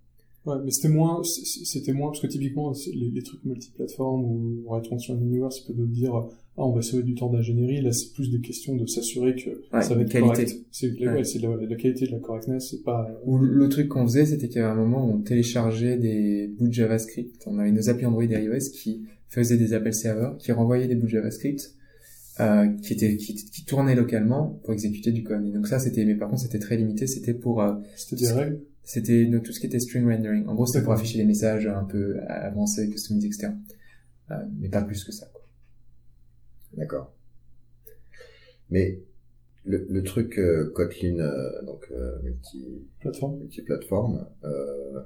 Ouais, 0.49 0.57
mais 0.65 0.71
c'était 0.71 0.89
moins, 0.89 1.23
c'était 1.25 1.93
moins, 1.93 2.09
parce 2.09 2.21
que 2.21 2.27
typiquement, 2.27 2.73
les, 2.95 3.11
les 3.11 3.23
trucs 3.23 3.45
multiplateformes 3.45 4.25
ou 4.25 4.65
Return 4.69 4.99
sur 4.99 5.15
Anywhere, 5.15 5.53
c'est 5.53 5.65
peut-être 5.67 5.79
de 5.79 5.87
dire, 5.87 6.15
ah, 6.15 6.29
on 6.65 6.73
va 6.73 6.83
sauver 6.83 7.03
du 7.03 7.15
temps 7.15 7.31
d'ingénierie, 7.31 7.81
là, 7.83 7.93
c'est 7.93 8.13
plus 8.15 8.31
des 8.31 8.41
questions 8.41 8.75
de 8.77 8.87
s'assurer 8.87 9.35
que 9.37 9.51
Ouais, 9.77 9.83
ça 9.83 9.95
va 9.95 10.03
être 10.03 10.11
qualité. 10.11 10.45
correct. 10.45 10.57
C'est, 10.73 10.99
la- 11.01 11.13
Ouais. 11.13 11.19
ouais, 11.19 11.25
c'est 11.25 11.39
la, 11.41 11.55
la 11.57 11.77
qualité 11.77 12.07
de 12.07 12.13
la 12.13 12.19
correctness, 12.19 12.69
c'est 12.71 12.83
pas, 12.83 13.09
Ou 13.27 13.39
le 13.39 13.69
truc 13.69 13.89
qu'on 13.89 14.05
faisait, 14.07 14.27
c'était 14.27 14.49
qu'il 14.49 14.57
y 14.61 14.65
avait 14.65 14.73
un 14.73 14.77
moment 14.77 15.07
où 15.07 15.13
on 15.13 15.21
téléchargeait 15.21 15.97
des 15.99 16.49
bouts 16.59 16.69
de 16.69 16.73
JavaScript. 16.73 17.43
On 17.47 17.59
avait 17.59 17.71
nos 17.73 17.89
applis 17.91 18.07
Android 18.07 18.25
et 18.25 18.43
iOS 18.43 18.71
qui 18.75 19.03
faisaient 19.29 19.59
des 19.59 19.73
appels 19.75 19.95
serveurs, 19.95 20.37
qui 20.39 20.51
renvoyaient 20.53 20.89
des 20.89 20.95
bouts 20.97 21.07
de 21.07 21.11
JavaScript, 21.11 21.75
euh, 22.41 22.67
qui 22.83 22.93
étaient, 22.95 23.17
qui, 23.17 23.35
qui 23.35 23.65
tournaient 23.65 23.95
localement 23.97 24.61
pour 24.65 24.73
exécuter 24.73 25.11
du 25.13 25.23
code. 25.25 25.45
Et 25.47 25.51
donc 25.53 25.67
ça, 25.67 25.79
c'était, 25.79 26.05
mais 26.05 26.15
par 26.15 26.29
contre, 26.31 26.43
c'était 26.43 26.61
très 26.61 26.77
limité. 26.77 27.07
C'était 27.07 27.35
pour, 27.35 27.61
euh, 27.61 27.75
c'était 27.97 28.17
des 28.25 28.33
règles. 28.33 28.61
C'était 28.89 29.31
tout 29.45 29.53
ce 29.53 29.61
qui 29.61 29.67
était 29.67 29.81
string 29.81 30.09
rendering. 30.11 30.47
En 30.47 30.55
gros, 30.55 30.65
c'était 30.65 30.83
pour 30.83 30.95
afficher 30.95 31.19
des 31.19 31.27
messages 31.27 31.67
un 31.67 31.85
peu 31.85 32.19
avancés, 32.27 32.89
customisés, 32.89 33.27
etc. 33.27 33.53
Euh, 34.31 34.35
mais 34.59 34.71
pas 34.71 34.81
plus 34.81 35.05
que 35.05 35.13
ça. 35.13 35.29
Quoi. 35.31 35.43
D'accord. 36.73 37.13
Mais 38.71 39.03
le, 39.67 39.87
le 39.91 40.03
truc 40.03 40.39
euh, 40.39 40.73
Kotlin, 40.75 41.19
euh, 41.19 41.63
donc 41.67 41.87
euh, 41.91 42.19
multi 42.23 42.89
Plateforme. 43.01 43.37
multiplateforme, 43.41 44.27
euh, 44.45 45.01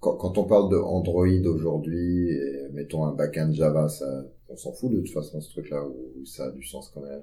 quand, 0.00 0.16
quand 0.16 0.36
on 0.36 0.44
parle 0.44 0.70
de 0.70 0.76
Android 0.76 1.46
aujourd'hui, 1.46 2.32
et 2.32 2.68
mettons 2.74 3.06
un 3.06 3.14
backend 3.14 3.54
Java, 3.54 3.88
ça, 3.88 4.26
on 4.48 4.56
s'en 4.56 4.72
fout 4.72 4.92
de 4.92 4.98
toute 5.00 5.10
façon 5.10 5.40
ce 5.40 5.50
truc-là 5.50 5.84
ou 5.86 6.24
ça 6.24 6.44
a 6.46 6.50
du 6.50 6.62
sens 6.62 6.90
quand 6.94 7.00
même. 7.00 7.20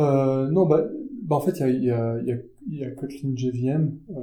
Euh, 0.00 0.50
non, 0.50 0.66
bah, 0.66 0.88
bah 1.22 1.36
en 1.36 1.40
fait, 1.40 1.52
il 1.52 1.60
y 1.60 1.62
a, 1.62 1.68
il 1.70 1.84
y, 1.84 1.90
a, 1.90 2.18
il 2.20 2.28
y, 2.28 2.32
a, 2.32 2.36
il 2.68 2.78
y 2.78 2.84
a 2.84 2.90
Kotlin 2.90 3.32
JVM, 3.34 3.92
euh, 4.10 4.14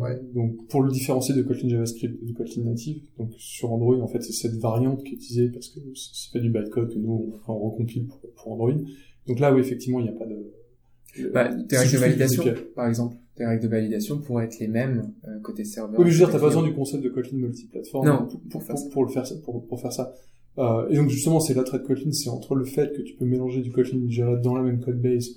Ouais. 0.00 0.20
donc 0.34 0.66
pour 0.68 0.82
le 0.82 0.90
différencier 0.90 1.34
de 1.34 1.42
Kotlin 1.42 1.68
JavaScript 1.68 2.20
et 2.22 2.26
de 2.26 2.32
Kotlin 2.32 2.64
native. 2.64 3.02
Donc 3.18 3.30
sur 3.38 3.72
Android, 3.72 3.96
en 4.00 4.08
fait, 4.08 4.22
c'est 4.22 4.32
cette 4.32 4.56
variante 4.56 5.04
qui 5.04 5.10
est 5.12 5.16
utilisée 5.16 5.48
parce 5.50 5.68
que 5.68 5.80
ça 5.94 6.30
fait 6.32 6.40
du 6.40 6.50
bytecode 6.50 6.92
que 6.92 6.98
nous 6.98 7.32
on, 7.46 7.52
on 7.52 7.70
recompile 7.70 8.06
pour, 8.08 8.20
pour 8.36 8.52
Android. 8.52 8.72
Donc 9.26 9.38
là, 9.40 9.54
oui, 9.54 9.60
effectivement, 9.60 10.00
il 10.00 10.04
n'y 10.04 10.08
a 10.10 10.18
pas 10.18 10.26
de. 10.26 10.52
Bah, 11.32 11.48
tes 11.68 11.76
c'est 11.76 11.78
règles 11.78 11.92
de 11.92 11.98
validation, 11.98 12.44
par 12.74 12.88
exemple, 12.88 13.16
tes 13.36 13.46
règles 13.46 13.62
de 13.62 13.68
validation 13.68 14.18
pourraient 14.18 14.46
être 14.46 14.58
les 14.58 14.66
mêmes 14.66 15.12
euh, 15.28 15.38
côté 15.40 15.64
serveur. 15.64 15.98
Oui, 15.98 16.06
mais 16.06 16.10
je 16.10 16.18
veux 16.18 16.24
dire, 16.26 16.32
t'as 16.32 16.40
pas 16.40 16.46
besoin 16.48 16.64
du 16.64 16.74
concept 16.74 17.04
de 17.04 17.08
Kotlin 17.08 17.38
multiplateforme 17.38 18.06
Non, 18.08 18.26
pour, 18.26 18.40
pour 18.50 18.62
faire 18.64 18.76
ça. 18.76 18.88
pour 18.90 19.04
le 19.04 19.10
faire, 19.12 19.24
pour, 19.44 19.64
pour 19.66 19.80
faire 19.80 19.92
ça. 19.92 20.12
Euh, 20.58 20.88
et 20.88 20.96
donc 20.96 21.08
justement, 21.10 21.40
c'est 21.40 21.54
l'attrait 21.54 21.78
de 21.80 21.84
Kotlin, 21.84 22.12
c'est 22.12 22.28
entre 22.30 22.54
le 22.54 22.64
fait 22.64 22.92
que 22.96 23.02
tu 23.02 23.14
peux 23.14 23.24
mélanger 23.24 23.60
du 23.60 23.72
Kotlin 23.72 23.98
et 23.98 24.02
du 24.06 24.12
Java 24.12 24.36
dans 24.36 24.54
la 24.54 24.62
même 24.62 24.80
code 24.80 25.00
base, 25.02 25.30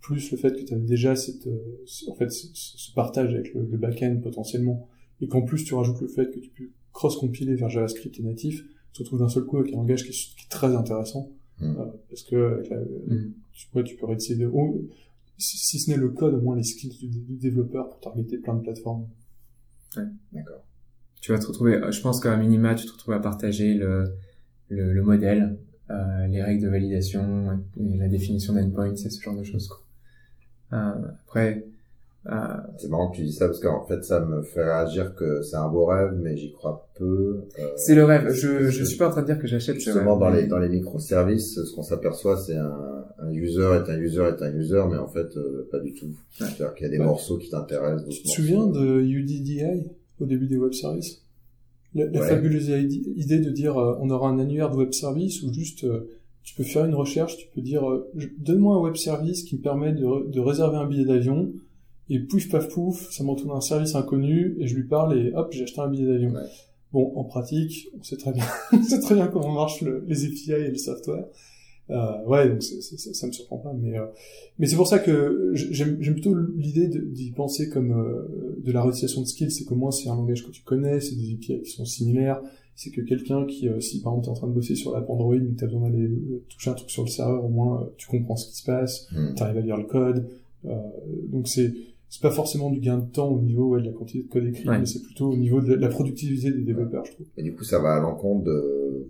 plus 0.00 0.30
le 0.30 0.36
fait 0.36 0.52
que 0.52 0.62
tu 0.62 0.72
as 0.74 0.78
déjà 0.78 1.16
cette, 1.16 1.46
euh, 1.46 1.84
en 2.08 2.14
fait, 2.14 2.30
ce, 2.30 2.46
ce 2.54 2.92
partage 2.94 3.34
avec 3.34 3.52
le, 3.54 3.62
le 3.66 3.76
back-end 3.78 4.18
potentiellement, 4.22 4.88
et 5.20 5.26
qu'en 5.28 5.42
plus 5.42 5.64
tu 5.64 5.74
rajoutes 5.74 6.00
le 6.00 6.08
fait 6.08 6.30
que 6.30 6.38
tu 6.38 6.50
peux 6.50 6.70
cross-compiler 6.92 7.54
vers 7.56 7.68
JavaScript 7.68 8.18
et 8.18 8.22
natif, 8.22 8.64
tu 8.92 8.92
te 8.92 8.98
retrouves 9.02 9.18
d'un 9.20 9.28
seul 9.28 9.44
coup 9.44 9.58
avec 9.58 9.72
un 9.74 9.76
langage 9.78 10.04
qui 10.04 10.10
est, 10.10 10.12
qui 10.36 10.44
est 10.46 10.50
très 10.50 10.74
intéressant, 10.74 11.30
Hmm. 11.60 11.76
euh, 11.78 11.84
parce 12.08 12.22
que 12.22 12.36
avec 12.54 12.70
la- 12.70 12.78
Mm. 12.80 13.34
tu, 13.52 13.66
ouais, 13.74 13.84
tu 13.84 13.94
peux 13.96 14.06
réutiliser 14.06 14.44
de, 14.44 14.50
oh, 14.50 14.80
si, 15.36 15.58
si 15.58 15.78
ce 15.78 15.90
n'est 15.90 15.96
le 15.98 16.08
code, 16.08 16.32
au 16.34 16.40
moins 16.40 16.56
les 16.56 16.62
skills 16.62 16.96
du, 16.98 17.08
du 17.08 17.36
développeur 17.36 17.90
pour 17.90 18.00
targeter 18.00 18.38
plein 18.38 18.54
de 18.54 18.62
plateformes. 18.62 19.06
D'accord. 20.32 20.64
Tu 21.20 21.32
vas 21.32 21.38
te 21.38 21.46
retrouver, 21.46 21.78
je 21.90 22.00
pense 22.00 22.18
qu'à 22.20 22.34
minima, 22.36 22.74
tu 22.74 22.86
te 22.86 22.92
retrouves 22.92 23.12
à 23.14 23.20
partager 23.20 23.74
le, 23.74 24.04
le, 24.70 24.92
le 24.92 25.02
modèle, 25.02 25.56
euh, 25.90 26.26
les 26.28 26.42
règles 26.42 26.62
de 26.64 26.68
validation, 26.68 27.60
et 27.78 27.96
la 27.98 28.08
définition 28.08 28.54
d'endpoint, 28.54 28.94
c'est 28.96 29.10
ce 29.10 29.20
genre 29.20 29.36
de 29.36 29.42
choses. 29.44 29.68
Quoi. 29.68 29.80
Euh, 30.78 30.92
après, 31.26 31.64
euh, 32.26 32.30
C'est 32.78 32.88
marrant 32.88 33.10
que 33.10 33.16
tu 33.16 33.22
dis 33.24 33.32
ça 33.32 33.46
parce 33.46 33.60
qu'en 33.60 33.84
fait 33.86 34.04
ça 34.04 34.20
me 34.20 34.42
fait 34.42 34.62
réagir 34.62 35.14
que 35.14 35.40
c'est 35.42 35.56
un 35.56 35.68
beau 35.68 35.86
rêve, 35.86 36.12
mais 36.20 36.36
j'y 36.36 36.52
crois 36.52 36.86
peu. 36.94 37.44
Euh, 37.58 37.62
c'est 37.76 37.94
le 37.94 38.04
rêve. 38.04 38.30
Je, 38.30 38.68
je 38.68 38.84
suis 38.84 38.98
pas 38.98 39.08
en 39.08 39.10
train 39.10 39.22
de 39.22 39.26
dire 39.26 39.38
que 39.38 39.46
j'achète 39.46 39.76
ce 39.80 39.84
Justement, 39.86 40.18
rêve, 40.18 40.20
dans 40.28 40.30
mais- 40.30 40.42
les, 40.42 40.46
dans 40.46 40.58
les 40.58 40.68
microservices, 40.68 41.54
ce 41.64 41.74
qu'on 41.74 41.82
s'aperçoit, 41.82 42.36
c'est 42.36 42.56
un, 42.56 43.04
un 43.18 43.32
user 43.32 43.70
est 43.84 43.90
un 43.90 43.98
user 43.98 44.22
est 44.38 44.42
un 44.42 44.52
user, 44.54 44.82
mais 44.90 44.98
en 44.98 45.08
fait, 45.08 45.34
euh, 45.36 45.66
pas 45.72 45.80
du 45.80 45.94
tout. 45.94 46.10
C'est-à-dire 46.38 46.74
qu'il 46.74 46.84
y 46.86 46.88
a 46.88 46.92
des 46.92 46.98
Ouais. 46.98 47.06
morceaux 47.06 47.38
qui 47.38 47.48
t'intéressent. 47.50 48.06
Tu 48.10 48.22
te 48.22 48.28
souviens 48.28 48.66
de 48.66 49.00
UDDI 49.00 49.90
au 50.20 50.26
début 50.26 50.46
des 50.46 50.58
web 50.58 50.72
services? 50.74 51.22
La, 51.94 52.04
la 52.06 52.20
Ouais. 52.20 52.28
fabuleuse 52.28 52.68
id- 52.68 53.12
idée 53.16 53.38
de 53.40 53.50
dire 53.50 53.76
euh, 53.78 53.96
on 54.00 54.10
aura 54.10 54.28
un 54.30 54.38
annuaire 54.38 54.70
de 54.70 54.76
web 54.76 54.92
service 54.92 55.42
où 55.42 55.52
juste 55.52 55.84
euh, 55.84 56.08
tu 56.44 56.54
peux 56.54 56.62
faire 56.62 56.84
une 56.84 56.94
recherche, 56.94 57.36
tu 57.36 57.48
peux 57.54 57.60
dire 57.60 57.88
euh, 57.90 58.08
donne-moi 58.38 58.76
un 58.76 58.80
web 58.80 58.94
service 58.96 59.42
qui 59.42 59.56
me 59.56 59.60
permet 59.60 59.92
de, 59.92 60.30
de 60.30 60.40
réserver 60.40 60.76
un 60.76 60.86
billet 60.86 61.04
d'avion 61.04 61.52
et 62.08 62.18
pouf 62.20 62.48
paf 62.48 62.68
pouf, 62.68 63.10
ça 63.10 63.24
me 63.24 63.30
retourne 63.30 63.56
un 63.56 63.60
service 63.60 63.94
inconnu 63.94 64.56
et 64.60 64.66
je 64.66 64.74
lui 64.76 64.84
parle 64.86 65.18
et 65.18 65.32
hop 65.34 65.48
j'ai 65.52 65.64
acheté 65.64 65.80
un 65.80 65.88
billet 65.88 66.06
d'avion. 66.06 66.30
Ouais. 66.30 66.40
Bon, 66.92 67.12
en 67.16 67.24
pratique, 67.24 67.88
on 67.98 68.02
sait 68.02 68.16
très 68.16 68.32
bien, 68.32 68.44
on 68.72 68.82
sait 68.82 69.00
très 69.00 69.14
bien 69.16 69.26
comment 69.28 69.52
marchent 69.52 69.82
le- 69.82 70.04
les 70.08 70.24
API 70.26 70.52
et 70.52 70.68
le 70.70 70.76
software. 70.76 71.24
Euh, 71.90 72.24
ouais, 72.26 72.48
donc 72.48 72.62
c'est- 72.62 72.80
c'est- 72.80 72.96
ça, 72.98 73.12
ça 73.12 73.26
me 73.26 73.32
surprend 73.32 73.58
pas, 73.58 73.72
mais 73.72 73.98
euh, 73.98 74.06
mais 74.58 74.66
c'est 74.66 74.76
pour 74.76 74.86
ça 74.86 74.98
que 75.00 75.50
j'aime 75.54 75.96
j'aime 76.00 76.14
plutôt 76.14 76.34
l'idée 76.56 76.86
d'y 76.88 77.30
penser 77.32 77.68
comme 77.68 77.90
euh, 77.92 78.54
de 78.64 78.70
la 78.72 78.82
réutilisation 78.82 79.22
de 79.22 79.26
skills, 79.26 79.50
c'est 79.50 79.64
que 79.64 79.74
moi 79.74 79.90
c'est 79.90 80.08
un 80.08 80.14
langage 80.14 80.46
que 80.46 80.50
tu 80.52 80.62
connais, 80.62 81.00
c'est 81.00 81.16
des 81.16 81.32
API 81.34 81.62
qui 81.62 81.70
sont 81.70 81.84
similaires, 81.84 82.40
c'est 82.76 82.90
que 82.90 83.00
quelqu'un 83.00 83.44
qui, 83.46 83.68
euh, 83.68 83.80
si 83.80 84.00
par 84.02 84.12
exemple 84.12 84.26
t'es 84.26 84.30
en 84.30 84.34
train 84.34 84.46
de 84.48 84.52
bosser 84.52 84.74
sur 84.76 84.92
l'app 84.92 85.10
Android, 85.10 85.34
mais 85.36 85.50
que 85.50 85.58
t'as 85.58 85.66
besoin 85.66 85.90
d'aller 85.90 86.04
euh, 86.04 86.42
toucher 86.48 86.70
un 86.70 86.74
truc 86.74 86.90
sur 86.90 87.02
le 87.02 87.08
serveur, 87.08 87.44
au 87.44 87.48
moins 87.48 87.82
euh, 87.82 87.86
tu 87.96 88.06
comprends 88.08 88.36
ce 88.36 88.48
qui 88.50 88.56
se 88.56 88.64
passe, 88.64 89.08
Hmm. 89.12 89.34
t'arrives 89.34 89.58
à 89.58 89.60
lire 89.62 89.76
le 89.76 89.84
code, 89.84 90.26
euh, 90.66 90.74
donc 91.28 91.48
c'est 91.48 91.72
c'est 92.08 92.22
pas 92.22 92.30
forcément 92.32 92.70
du 92.70 92.80
gain 92.80 92.98
de 92.98 93.06
temps 93.08 93.28
au 93.30 93.40
niveau 93.40 93.68
ouais, 93.68 93.80
de 93.82 93.86
la 93.86 93.92
quantité 93.92 94.24
de 94.24 94.28
code 94.28 94.44
écrit, 94.44 94.68
Ouais. 94.68 94.78
mais 94.80 94.86
c'est 94.86 95.00
plutôt 95.02 95.30
au 95.30 95.36
niveau 95.36 95.60
de 95.60 95.68
la, 95.74 95.76
la 95.76 95.88
productivité 95.88 96.50
des 96.50 96.62
développeurs, 96.62 97.04
je 97.04 97.12
trouve. 97.12 97.26
Et 97.36 97.42
du 97.44 97.54
coup, 97.54 97.62
ça 97.62 97.78
va 97.78 97.94
à 97.94 98.00
l'encontre 98.00 98.44
de, 98.46 99.06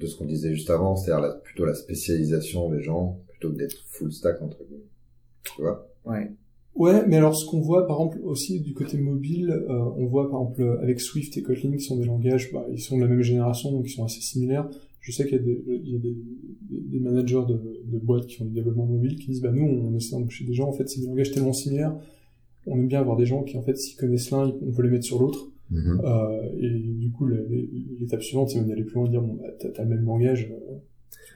de 0.00 0.06
ce 0.06 0.16
qu'on 0.16 0.24
disait 0.24 0.54
juste 0.54 0.70
avant, 0.70 0.96
c'est-à-dire 0.96 1.22
la- 1.22 1.34
plutôt 1.34 1.64
la 1.64 1.74
spécialisation 1.74 2.70
des 2.70 2.82
gens, 2.82 3.18
plutôt 3.28 3.50
que 3.52 3.58
d'être 3.58 3.76
full 3.88 4.12
stack, 4.12 4.40
entre 4.42 4.58
guillemets. 4.64 4.84
Tu 5.56 5.62
vois? 5.62 5.86
ouais. 6.06 6.32
Ouais, 6.76 7.04
mais 7.08 7.16
alors 7.16 7.34
ce 7.36 7.44
qu'on 7.46 7.60
voit 7.60 7.86
par 7.86 7.96
exemple 8.00 8.20
aussi 8.24 8.60
du 8.60 8.74
côté 8.74 8.96
mobile, 8.96 9.50
euh, 9.50 9.72
on 9.96 10.06
voit 10.06 10.30
par 10.30 10.40
exemple 10.40 10.78
avec 10.82 11.00
Swift 11.00 11.36
et 11.36 11.42
Kotlin 11.42 11.72
qui 11.72 11.80
sont 11.80 11.96
des 11.96 12.04
langages, 12.06 12.52
bah, 12.52 12.64
ils 12.70 12.80
sont 12.80 12.96
de 12.96 13.02
la 13.02 13.08
même 13.08 13.22
génération 13.22 13.72
donc 13.72 13.86
ils 13.86 13.90
sont 13.92 14.04
assez 14.04 14.20
similaires. 14.20 14.70
Je 15.00 15.10
sais 15.12 15.24
qu'il 15.26 15.36
y 15.36 15.40
a 15.40 15.42
des, 15.42 15.62
il 15.66 15.92
y 15.92 15.96
a 15.96 15.98
des, 15.98 16.14
des- 16.70 16.80
des 16.92 17.00
managers 17.00 17.42
de, 17.48 17.54
de 17.84 17.98
boîtes 17.98 18.26
qui 18.26 18.36
font 18.36 18.44
du 18.44 18.52
développement 18.52 18.86
mobile 18.86 19.16
qui 19.18 19.26
disent 19.26 19.42
bah 19.42 19.50
nous 19.50 19.64
on 19.64 19.94
essaie 19.96 20.12
d'embaucher 20.12 20.44
des 20.44 20.54
gens 20.54 20.68
en 20.68 20.72
fait 20.72 20.88
c'est 20.88 21.00
des 21.00 21.06
langages 21.08 21.32
tellement 21.32 21.52
similaires, 21.52 21.94
on 22.66 22.78
aime 22.78 22.86
bien 22.86 23.00
avoir 23.00 23.16
des 23.16 23.26
gens 23.26 23.42
qui 23.42 23.56
en 23.58 23.62
fait 23.62 23.76
s'ils 23.76 23.96
connaissent 23.98 24.30
l'un 24.30 24.46
on 24.66 24.70
peut 24.72 24.82
les 24.82 24.90
mettre 24.90 25.04
sur 25.04 25.18
l'autre 25.20 25.50
Mhm. 25.70 26.00
euh, 26.04 26.42
et 26.58 26.68
du 26.98 27.10
coup 27.12 27.28
l'étape 27.28 28.22
suivante 28.22 28.50
c'est 28.50 28.58
même 28.58 28.68
d'aller 28.68 28.82
plus 28.84 28.94
loin 28.94 29.06
et 29.06 29.10
dire 29.10 29.22
bon 29.22 29.34
bah 29.34 29.48
t'as 29.58 29.82
le 29.84 29.88
même 29.88 30.04
langage. 30.04 30.50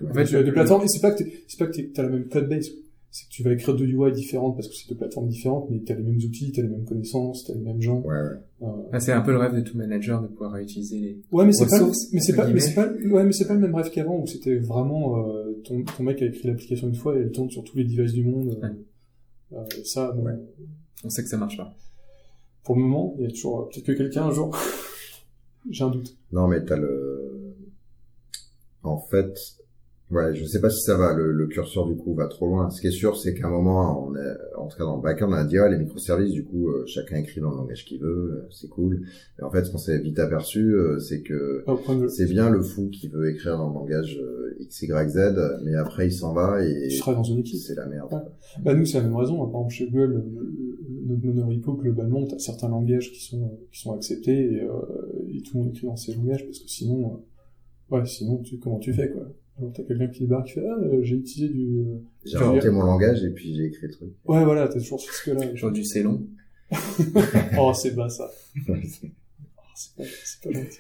Euh, 0.03 0.07
En 0.11 0.13
fait, 0.15 0.25
tu 0.25 0.37
as 0.37 0.43
des 0.43 0.51
plateformes 0.53 0.83
et 0.83 0.89
c'est 0.89 1.01
pas 1.01 1.13
que 1.13 1.23
c'est 1.47 1.59
pas 1.59 1.67
que 1.67 1.81
t'as 1.93 2.03
la 2.03 2.09
même 2.09 2.29
code 2.29 2.49
base 2.49 2.69
c'est 3.17 3.27
que 3.27 3.31
tu 3.31 3.45
vas 3.45 3.53
écrire 3.53 3.77
deux 3.77 3.87
UI 3.87 4.11
différentes 4.11 4.57
parce 4.57 4.67
que 4.67 4.75
c'est 4.75 4.89
deux 4.89 4.97
plateformes 4.97 5.29
différentes, 5.29 5.71
mais 5.71 5.79
t'as 5.87 5.95
les 5.95 6.03
mêmes 6.03 6.17
outils, 6.17 6.51
t'as 6.51 6.63
les 6.63 6.69
mêmes 6.69 6.85
connaissances, 6.85 7.45
t'as 7.45 7.55
les 7.55 7.61
mêmes 7.61 7.81
gens. 7.81 8.01
Ouais, 8.01 8.09
ouais. 8.09 8.29
Euh, 8.63 8.67
Ah, 8.91 8.99
c'est 8.99 9.13
un 9.13 9.21
peu 9.21 9.31
le 9.31 9.37
rêve 9.39 9.55
de 9.55 9.61
tout 9.61 9.79
manager 9.79 10.21
de 10.21 10.27
pouvoir 10.27 10.51
réutiliser 10.51 10.99
les. 10.99 11.23
Ouais, 11.31 11.47
mais 11.47 11.53
c'est 11.53 11.67
pas, 11.67 11.79
ressources, 11.79 12.09
mais 12.13 12.19
c'est 12.19 12.33
entre 12.33 12.39
pas, 12.43 12.47
mais 12.49 12.55
guillemets. 12.55 12.61
c'est 12.61 12.75
pas, 12.75 12.89
ouais, 13.15 13.25
mais 13.25 13.31
c'est 13.33 13.47
pas 13.47 13.55
le 13.55 13.61
même 13.61 13.75
rêve 13.77 13.89
qu'avant 13.93 14.19
où 14.21 14.27
c'était 14.27 14.57
vraiment 14.57 15.29
euh, 15.29 15.53
ton, 15.63 15.85
ton 15.85 16.03
mec 16.03 16.21
a 16.23 16.27
écrit 16.27 16.49
l'application 16.49 16.89
une 16.89 16.97
fois 16.97 17.17
et 17.17 17.21
elle 17.21 17.31
tourne 17.31 17.51
sur 17.51 17.63
tous 17.63 17.77
les 17.79 17.85
devices 17.85 18.15
du 18.15 18.25
monde. 18.25 18.59
Euh, 18.61 19.59
euh, 19.59 19.65
et 19.81 19.85
ça, 19.85 20.11
bon, 20.11 20.25
Ouais. 20.25 20.33
On 21.05 21.09
sait 21.09 21.23
que 21.23 21.29
ça 21.29 21.37
marche 21.37 21.57
pas. 21.57 21.73
Pour 22.65 22.76
le 22.76 22.83
moment, 22.83 23.15
il 23.18 23.25
y 23.25 23.26
a 23.26 23.31
toujours 23.31 23.68
peut-être 23.68 23.84
que 23.86 23.93
quelqu'un 23.93 24.25
un 24.25 24.31
jour. 24.33 24.57
J'ai 25.70 25.84
un 25.84 25.91
doute. 25.91 26.17
Non, 26.33 26.49
mais 26.49 26.65
t'as 26.65 26.76
le... 26.76 27.55
En 28.83 28.99
fait, 28.99 29.34
ouais, 30.10 30.34
je 30.34 30.44
sais 30.44 30.60
pas 30.60 30.68
si 30.68 30.83
ça 30.83 30.94
va, 30.97 31.15
le, 31.15 31.33
le 31.33 31.47
curseur 31.47 31.86
du 31.86 31.97
coup 31.97 32.15
va 32.15 32.26
trop 32.26 32.47
loin. 32.47 32.68
Ce 32.68 32.83
qui 32.83 32.89
est 32.89 32.91
sûr, 32.91 33.17
c'est 33.17 33.33
qu'à 33.33 33.47
un 33.47 33.51
moment, 33.51 34.07
on 34.07 34.15
est, 34.15 34.34
en 34.59 34.67
tout 34.67 34.76
cas 34.76 34.84
dans 34.84 34.97
le 34.97 35.02
backend, 35.02 35.31
on 35.31 35.33
a 35.33 35.44
dit, 35.44 35.57
ah, 35.57 35.68
les 35.70 35.78
microservices, 35.78 36.33
du 36.33 36.44
coup, 36.44 36.68
euh, 36.68 36.84
chacun 36.86 37.17
écrit 37.17 37.41
dans 37.41 37.51
le 37.51 37.57
langage 37.57 37.86
qu'il 37.86 37.99
veut, 38.01 38.09
euh, 38.44 38.49
c'est 38.51 38.68
cool. 38.68 39.07
Mais 39.39 39.44
en 39.44 39.51
fait, 39.51 39.65
ce 39.65 39.70
qu'on 39.73 39.78
s'est 39.78 39.99
vite 40.01 40.18
aperçu, 40.18 40.75
euh, 40.75 40.99
c'est 40.99 41.23
que 41.23 41.65
c'est 42.09 42.26
bien 42.28 42.51
le 42.51 42.60
fou 42.62 42.91
qui 42.91 43.09
veut 43.09 43.31
écrire 43.31 43.57
dans 43.57 43.68
le 43.68 43.75
langage 43.75 44.20
X, 44.60 44.83
Y, 44.83 45.09
Z, 45.09 45.60
mais 45.65 45.75
après 45.76 46.09
il 46.09 46.12
s'en 46.12 46.34
va 46.34 46.62
et 46.62 46.89
Tu 46.89 46.97
seras 46.99 47.15
dans 47.15 47.25
une 47.25 47.39
équipe. 47.39 47.60
c'est 47.60 47.75
la 47.75 47.86
merde. 47.86 48.12
Ouais. 48.12 48.20
Bah 48.62 48.75
nous 48.75 48.84
c'est 48.84 48.99
la 48.99 49.05
même 49.05 49.17
raison. 49.17 49.39
Par 49.39 49.47
exemple 49.62 49.73
chez 49.73 49.86
Google, 49.86 50.12
le- 50.12 50.41
le- 50.43 50.55
notre 51.05 51.24
monorepo 51.24 51.74
globalement, 51.74 52.26
t'as 52.26 52.39
certains 52.39 52.68
langages 52.68 53.12
qui 53.12 53.23
sont 53.23 53.42
euh, 53.42 53.66
qui 53.70 53.81
sont 53.81 53.92
acceptés 53.92 54.55
et, 54.55 54.60
euh, 54.62 55.28
et 55.33 55.42
tout 55.42 55.58
le 55.58 55.65
monde 55.65 55.70
écrit 55.74 55.86
dans 55.86 55.97
ces 55.97 56.15
langages 56.15 56.44
parce 56.44 56.58
que 56.58 56.68
sinon, 56.68 57.20
euh, 57.92 57.97
ouais, 57.97 58.07
sinon 58.07 58.39
tu 58.39 58.58
comment 58.58 58.78
tu 58.78 58.92
fais 58.92 59.10
quoi? 59.10 59.28
Alors 59.58 59.73
t'as 59.73 59.84
quelqu'un 59.84 60.08
qui 60.08 60.20
débarque 60.20 60.47
qui 60.49 60.52
fait 60.55 60.66
ah 60.66 60.76
j'ai 61.02 61.16
utilisé 61.16 61.52
du 61.52 61.78
euh, 61.78 61.99
J'ai 62.24 62.36
inventé 62.36 62.70
mon 62.70 62.83
langage 62.83 63.23
et 63.23 63.31
puis 63.31 63.55
j'ai 63.55 63.66
écrit 63.66 63.86
le 63.86 63.92
truc. 63.92 64.10
ouais 64.26 64.44
voilà 64.44 64.66
t'as 64.66 64.81
toujours 64.81 65.00
ce 65.00 65.24
que 65.24 65.31
là. 65.31 65.55
Genre 65.55 65.70
du 65.70 65.84
c'est 65.84 66.02
long. 66.02 66.26
oh 67.58 67.73
c'est 67.74 67.94
bas 67.94 68.08
ça. 68.08 68.31
Oh, 69.66 69.74
c'est 69.74 69.97
pas 69.97 70.50
pas 70.52 70.60
gentil. 70.60 70.78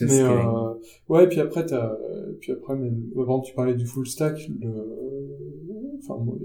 Mais 0.00 0.20
euh, 0.20 0.74
ouais, 1.08 1.28
puis 1.28 1.38
après 1.38 1.64
t'as, 1.64 1.96
puis 2.40 2.50
après 2.50 2.74
même, 2.74 3.04
avant 3.16 3.40
tu 3.40 3.54
parlais 3.54 3.74
du 3.74 3.86
full 3.86 4.04
stack, 4.04 4.48
le, 4.48 5.65
enfin 5.98 6.16
moi- 6.22 6.38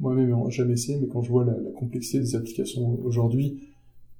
moi-même 0.00 0.34
j'ai 0.48 0.58
jamais 0.58 0.74
essayé, 0.74 0.98
mais 1.00 1.06
quand 1.08 1.22
je 1.22 1.30
vois 1.30 1.44
la, 1.44 1.52
la 1.58 1.70
complexité 1.70 2.20
des 2.20 2.34
applications 2.36 2.98
aujourd'hui, 3.04 3.60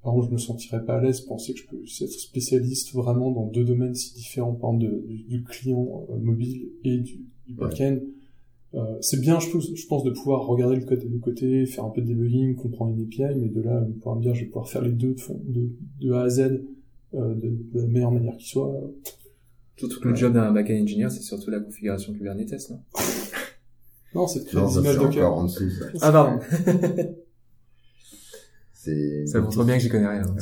par 0.03 0.13
contre 0.13 0.27
je 0.27 0.33
me 0.33 0.37
sentirais 0.37 0.83
pas 0.85 0.97
à 0.97 1.01
l'aise, 1.01 1.21
penser 1.21 1.53
que 1.53 1.59
je 1.59 1.67
peux 1.67 1.77
être 1.77 2.11
spécialiste 2.11 2.93
vraiment 2.93 3.31
dans 3.31 3.45
deux 3.47 3.63
domaines 3.63 3.95
si 3.95 4.13
différents, 4.15 4.53
par 4.53 4.71
exemple 4.73 4.91
de- 4.93 5.07
du, 5.07 5.23
du 5.23 5.43
client 5.43 6.05
euh, 6.09 6.17
mobile 6.19 6.69
et 6.83 6.97
du, 6.97 7.21
du 7.47 7.53
back-end. 7.53 7.97
Euh, 8.73 8.79
c'est 9.01 9.19
bien, 9.19 9.37
je 9.39 9.49
pense, 9.49 9.67
je 9.75 9.85
pense, 9.87 10.05
de 10.05 10.11
pouvoir 10.11 10.45
regarder 10.47 10.77
le 10.77 10.85
code 10.85 10.99
des 10.99 11.07
deux 11.09 11.17
côtés, 11.19 11.65
faire 11.65 11.83
un 11.83 11.89
peu 11.89 12.01
de 12.01 12.07
debugging, 12.07 12.55
comprendre 12.55 12.95
une 12.95 13.03
API, 13.03 13.37
mais 13.37 13.49
de 13.49 13.59
là, 13.61 13.81
pouvoir 13.99 14.15
me 14.15 14.21
dire, 14.21 14.33
je 14.33 14.41
vais 14.41 14.45
pouvoir 14.47 14.69
faire 14.69 14.81
les 14.81 14.93
deux 14.93 15.13
de, 15.13 15.19
fond- 15.19 15.41
de, 15.45 16.11
A 16.13 16.21
à 16.21 16.29
Z 16.29 16.39
euh, 17.13 17.35
de, 17.35 17.49
de 17.73 17.81
la 17.81 17.87
meilleure 17.87 18.11
manière 18.11 18.37
qui 18.37 18.47
soit. 18.47 18.73
Surtout 19.75 19.99
que 19.99 20.07
le 20.07 20.15
job 20.15 20.33
d'un 20.33 20.51
backend 20.53 20.83
engineer, 20.83 21.09
c'est 21.09 21.21
surtout 21.21 21.49
la 21.51 21.59
configuration 21.59 22.13
Kubernetes, 22.13 22.69
non? 22.69 22.79
Non, 24.15 24.27
c'est 24.27 24.39
de 24.39 24.45
créer 24.45 24.59
Non, 24.61 24.67
des 24.67 24.73
images 24.79 24.93
c'est 24.95 24.99
Docker. 24.99 25.25
encore 25.27 25.37
en 25.39 25.43
dessous. 25.45 25.69
Ça. 25.69 25.85
Ah, 26.01 26.11
pardon. 26.11 26.39
C'est 28.73 29.27
Ça 29.27 29.39
montre 29.39 29.63
bien 29.63 29.75
que 29.77 29.83
j'y 29.83 29.89
connais 29.89 30.07
rien. 30.07 30.23
Ouais. 30.23 30.39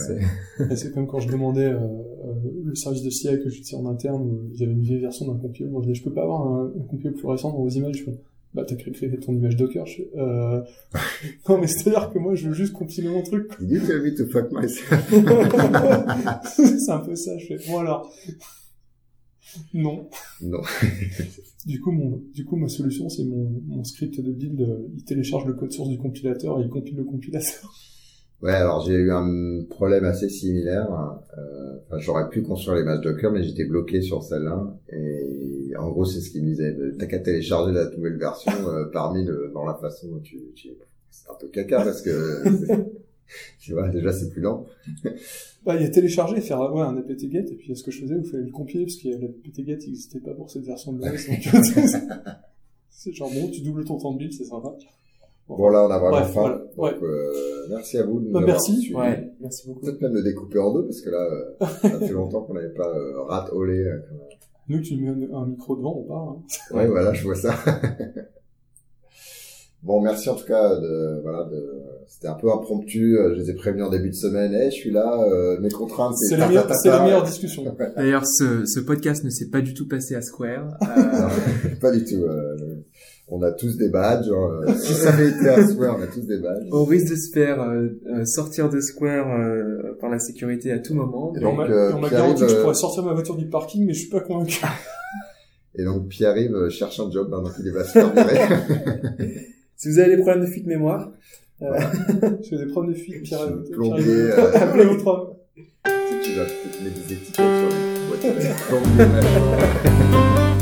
C'est- 0.68 0.76
C'est 0.78 0.94
comme 0.94 1.08
quand 1.08 1.20
je 1.20 1.28
demandais 1.28 1.66
euh, 1.66 1.76
euh, 1.78 2.34
le 2.64 2.74
service 2.74 3.04
de 3.04 3.10
CI 3.10 3.28
que 3.44 3.50
j'utilise 3.50 3.76
en 3.76 3.86
interne, 3.86 4.30
ils 4.54 4.64
avaient 4.64 4.72
une 4.72 4.82
vieille 4.82 5.02
version 5.02 5.28
d'un 5.28 5.38
compile. 5.38 5.68
Moi, 5.70 5.82
je 5.84 5.88
disais, 5.90 6.00
je 6.00 6.04
peux 6.06 6.14
pas 6.14 6.24
avoir 6.24 6.48
un, 6.48 6.68
un 6.68 6.84
compile 6.90 7.12
plus 7.12 7.28
récent 7.28 7.52
dans 7.52 7.58
vos 7.62 7.68
images. 7.70 7.98
Je 7.98 8.04
fais, 8.06 8.18
bah, 8.54 8.64
t'as 8.66 8.76
créé, 8.76 8.94
créé 8.94 9.10
ton 9.20 9.34
image 9.34 9.58
Docker. 9.58 9.86
Je 9.86 10.04
euh... 10.18 10.62
non, 11.50 11.58
mais 11.60 11.68
c'est-à-dire 11.68 12.12
que 12.14 12.20
moi, 12.20 12.34
je 12.36 12.48
veux 12.48 12.54
juste 12.54 12.72
compiler 12.72 13.10
mon 13.10 13.24
truc. 13.24 13.52
You 13.60 13.82
tell 13.86 14.02
me 14.02 14.16
to 14.16 14.26
fuck 14.28 14.50
myself? 14.54 15.10
c'est 16.56 16.92
un 16.92 17.00
peu 17.00 17.16
ça. 17.18 17.38
Je 17.40 17.46
fais, 17.46 17.58
bon 17.70 17.80
alors. 17.80 18.10
Non. 19.74 20.10
non. 20.42 20.62
Du 21.66 21.82
coup, 21.82 21.92
mon, 21.92 22.22
du 22.34 22.46
coup, 22.46 22.56
ma 22.56 22.70
solution, 22.70 23.10
c'est 23.10 23.26
mon, 23.26 23.62
mon 23.68 23.84
script 23.84 24.22
de 24.22 24.32
build. 24.32 24.66
Il 24.96 25.04
télécharge 25.04 25.46
le 25.46 25.54
code 25.54 25.74
source 25.74 25.90
du 25.90 25.98
compilateur 25.98 26.58
et 26.60 26.64
il 26.64 26.70
compile 26.70 26.96
le 26.96 27.04
compilateur. 27.04 27.70
Ouais, 28.42 28.54
alors 28.54 28.86
j'ai 28.86 28.94
eu 28.94 29.12
un 29.12 29.66
problème 29.70 30.06
assez 30.06 30.30
similaire. 30.30 30.90
Euh, 31.38 31.78
enfin, 31.88 32.00
j'aurais 32.00 32.30
pu 32.30 32.42
construire 32.42 32.78
l'image 32.78 33.02
Docker, 33.02 33.32
mais 33.32 33.44
j'étais 33.44 33.66
bloqué 33.66 34.02
sur 34.02 34.24
celle-là. 34.24 34.74
Et 34.94 35.76
en 35.78 35.90
gros, 35.90 36.06
c'est 36.06 36.22
ce 36.22 36.30
qu'il 36.30 36.44
me 36.44 36.48
disait. 36.48 36.74
T'as 36.98 37.06
qu'à 37.06 37.20
télécharger 37.20 37.74
la 37.74 37.90
nouvelle 37.90 38.18
version 38.18 38.52
euh, 38.70 38.86
parmi 38.94 39.26
le, 39.26 39.52
dans 39.54 39.66
la 39.66 39.76
façon 39.76 40.08
dont 40.08 40.20
tu, 40.20 40.40
tu... 40.56 40.70
C'est 41.12 41.30
un 41.30 41.36
peu 41.40 41.48
caca 41.50 41.84
parce 41.84 42.02
que 42.02 42.44
tu 43.60 43.74
vois, 43.74 43.90
déjà 43.90 44.12
c'est 44.12 44.30
plus 44.30 44.42
lent. 44.42 44.66
Bah, 45.66 45.76
il 45.76 45.82
y 45.82 45.86
a 45.86 45.90
télécharger, 45.90 46.40
faire 46.40 46.62
ouais, 46.74 46.82
un 46.82 46.96
apt-get, 46.96 47.46
et 47.52 47.56
puis 47.56 47.76
ce 47.76 47.84
que 47.84 47.92
je 47.92 48.00
faisais, 48.02 48.16
il 48.18 48.24
fallait 48.24 48.44
le 48.46 48.50
compiler, 48.52 48.86
parce 48.86 48.96
que 48.96 49.10
l'apt-get 49.10 49.76
n'existait 49.76 50.22
pas 50.22 50.34
pour 50.34 50.50
cette 50.50 50.64
version 50.64 50.94
de 50.94 51.06
l'OS. 51.06 51.28
c'est 52.90 53.12
genre, 53.14 53.30
bon, 53.30 53.50
tu 53.52 53.60
doubles 53.62 53.84
ton 53.84 53.98
temps 53.98 54.14
de 54.14 54.20
build, 54.20 54.32
c'est 54.32 54.46
sympa. 54.46 54.74
Bon 55.50 55.68
là, 55.70 55.86
on 55.86 55.92
a 55.92 55.98
vraiment 56.00 56.12
Bref, 56.22 56.32
faim. 56.34 56.62
voilà. 56.78 56.94
Donc, 56.94 57.04
euh, 57.04 57.66
merci 57.72 57.98
à 57.98 58.06
vous 58.06 58.20
de 58.22 58.28
nous 58.28 58.32
Bah, 58.32 58.40
avoir 58.40 58.54
merci. 58.56 58.94
Ouais, 58.94 59.32
merci 59.42 59.68
beaucoup. 59.68 59.82
Peut-être 59.82 60.00
même 60.02 60.14
de 60.14 60.22
découper 60.22 60.60
en 60.60 60.74
deux 60.74 60.86
parce 60.86 61.02
que 61.02 61.10
là, 61.10 61.28
euh, 61.30 61.66
ça 61.82 62.00
fait 62.00 62.14
longtemps 62.14 62.42
qu'on 62.44 62.54
n'avait 62.54 62.74
pas 62.74 62.88
euh, 62.88 63.22
rat 63.24 63.50
olé. 63.54 63.80
euh, 63.80 64.00
comme- 64.08 64.18
Nous, 64.70 64.82
tu 64.82 64.96
mets 64.96 65.10
un, 65.10 65.34
un 65.36 65.46
micro 65.48 65.76
devant, 65.76 65.98
on 65.98 66.04
parle. 66.04 66.30
Hein. 66.38 66.76
Ouais, 66.78 66.88
voilà, 66.88 67.14
je 67.14 67.24
vois 67.24 67.36
ça. 67.36 67.54
Bon, 69.84 70.02
merci 70.02 70.30
en 70.30 70.36
tout 70.36 70.46
cas 70.46 70.76
de 70.76 71.22
voilà 71.22 71.44
de 71.46 71.74
c'était 72.08 72.28
un 72.28 72.34
peu 72.34 72.52
impromptu, 72.52 73.18
euh, 73.18 73.36
je 73.36 73.40
les 73.42 73.52
ai 73.52 73.54
prévenus 73.54 73.86
en 73.86 73.90
début 73.92 74.10
de 74.10 74.16
semaine, 74.16 74.52
eh, 74.54 74.66
je 74.72 74.76
suis 74.76 74.92
là, 74.92 75.22
euh, 75.32 75.60
mes 75.62 75.70
contraintes 75.70 76.16
C'est 76.18 76.38
la, 76.38 76.48
meilleure- 76.48 76.68
c'est 76.76 76.90
la 76.90 77.04
meilleure 77.04 77.22
discussion. 77.24 77.64
D'ailleurs, 77.96 78.26
ce, 78.26 78.66
ce 78.66 78.80
podcast 78.80 79.24
ne 79.24 79.30
s'est 79.30 79.50
pas 79.50 79.62
du 79.62 79.76
tout 79.76 79.88
passé 79.88 80.16
à 80.16 80.22
Square. 80.22 80.76
Euh, 80.82 81.22
Non, 81.22 81.76
pas 81.80 81.92
du 81.92 82.04
tout. 82.04 82.24
euh, 82.24 82.58
on 83.28 83.44
a 83.44 83.52
tous 83.52 83.78
des 83.78 83.90
badges. 83.90 84.28
euh, 84.32 84.74
si 84.76 84.94
ça 84.96 85.10
avait 85.14 85.30
été 85.30 85.48
à 85.50 85.66
Square, 85.68 85.98
on 86.00 86.02
a 86.02 86.08
tous 86.08 86.26
des 86.26 86.40
badges. 86.40 86.68
au 86.72 86.84
risque 86.84 87.12
de 87.12 87.16
se 87.16 87.32
faire 87.32 87.62
euh, 87.62 88.26
sortir 88.26 88.70
de 88.72 88.80
Square 88.80 89.28
euh, 89.40 89.96
par 90.02 90.10
la 90.10 90.18
sécurité 90.18 90.72
à 90.72 90.80
tout 90.80 90.96
moment. 90.96 91.32
Et 91.36 91.42
Et 91.42 91.46
on 91.46 91.50
donc, 91.56 91.58
m'a 91.70 91.74
euh, 91.74 91.92
on 91.96 92.00
m'a 92.00 92.10
garanti 92.10 92.42
que 92.42 92.48
je 92.50 92.56
pourrais 92.56 92.74
sortir 92.74 93.04
ma 93.04 93.14
voiture 93.14 93.36
du 93.36 93.48
parking, 93.48 93.86
mais 93.86 93.94
je 93.94 94.00
suis 94.00 94.10
pas 94.10 94.22
convaincu. 94.22 94.60
Et 95.76 95.84
donc 95.86 96.08
Pierre-Yves 96.08 96.56
euh, 96.56 96.70
cherche 96.72 97.00
un 97.00 97.12
job 97.12 97.30
maintenant 97.30 97.52
qu'il 97.52 97.72
va 97.72 97.84
se 97.84 97.92
faire 97.92 98.12
virer. 98.14 98.40
Si 99.82 99.88
vous 99.88 99.98
avez 99.98 100.18
des 100.18 100.22
problèmes 100.22 100.42
de 100.42 100.50
fuite 100.52 100.68
mémoire, 100.68 101.10
J'ai 101.62 101.68
des 102.58 102.66
problèmes 102.66 102.94
de 102.94 103.00
fuite, 103.00 103.24
Pierre. 103.24 103.48
Plombier, 103.72 104.06
euh, 104.10 104.52
Appelez 104.54 104.84
votre 104.84 105.08
homme. 105.08 105.30
tu 106.22 106.34
vas 106.34 106.44
mettre 106.44 107.08
des 107.08 107.14
étiquettes 107.14 107.36
sur 107.36 107.70
les 107.70 108.30
boîtes 108.30 108.60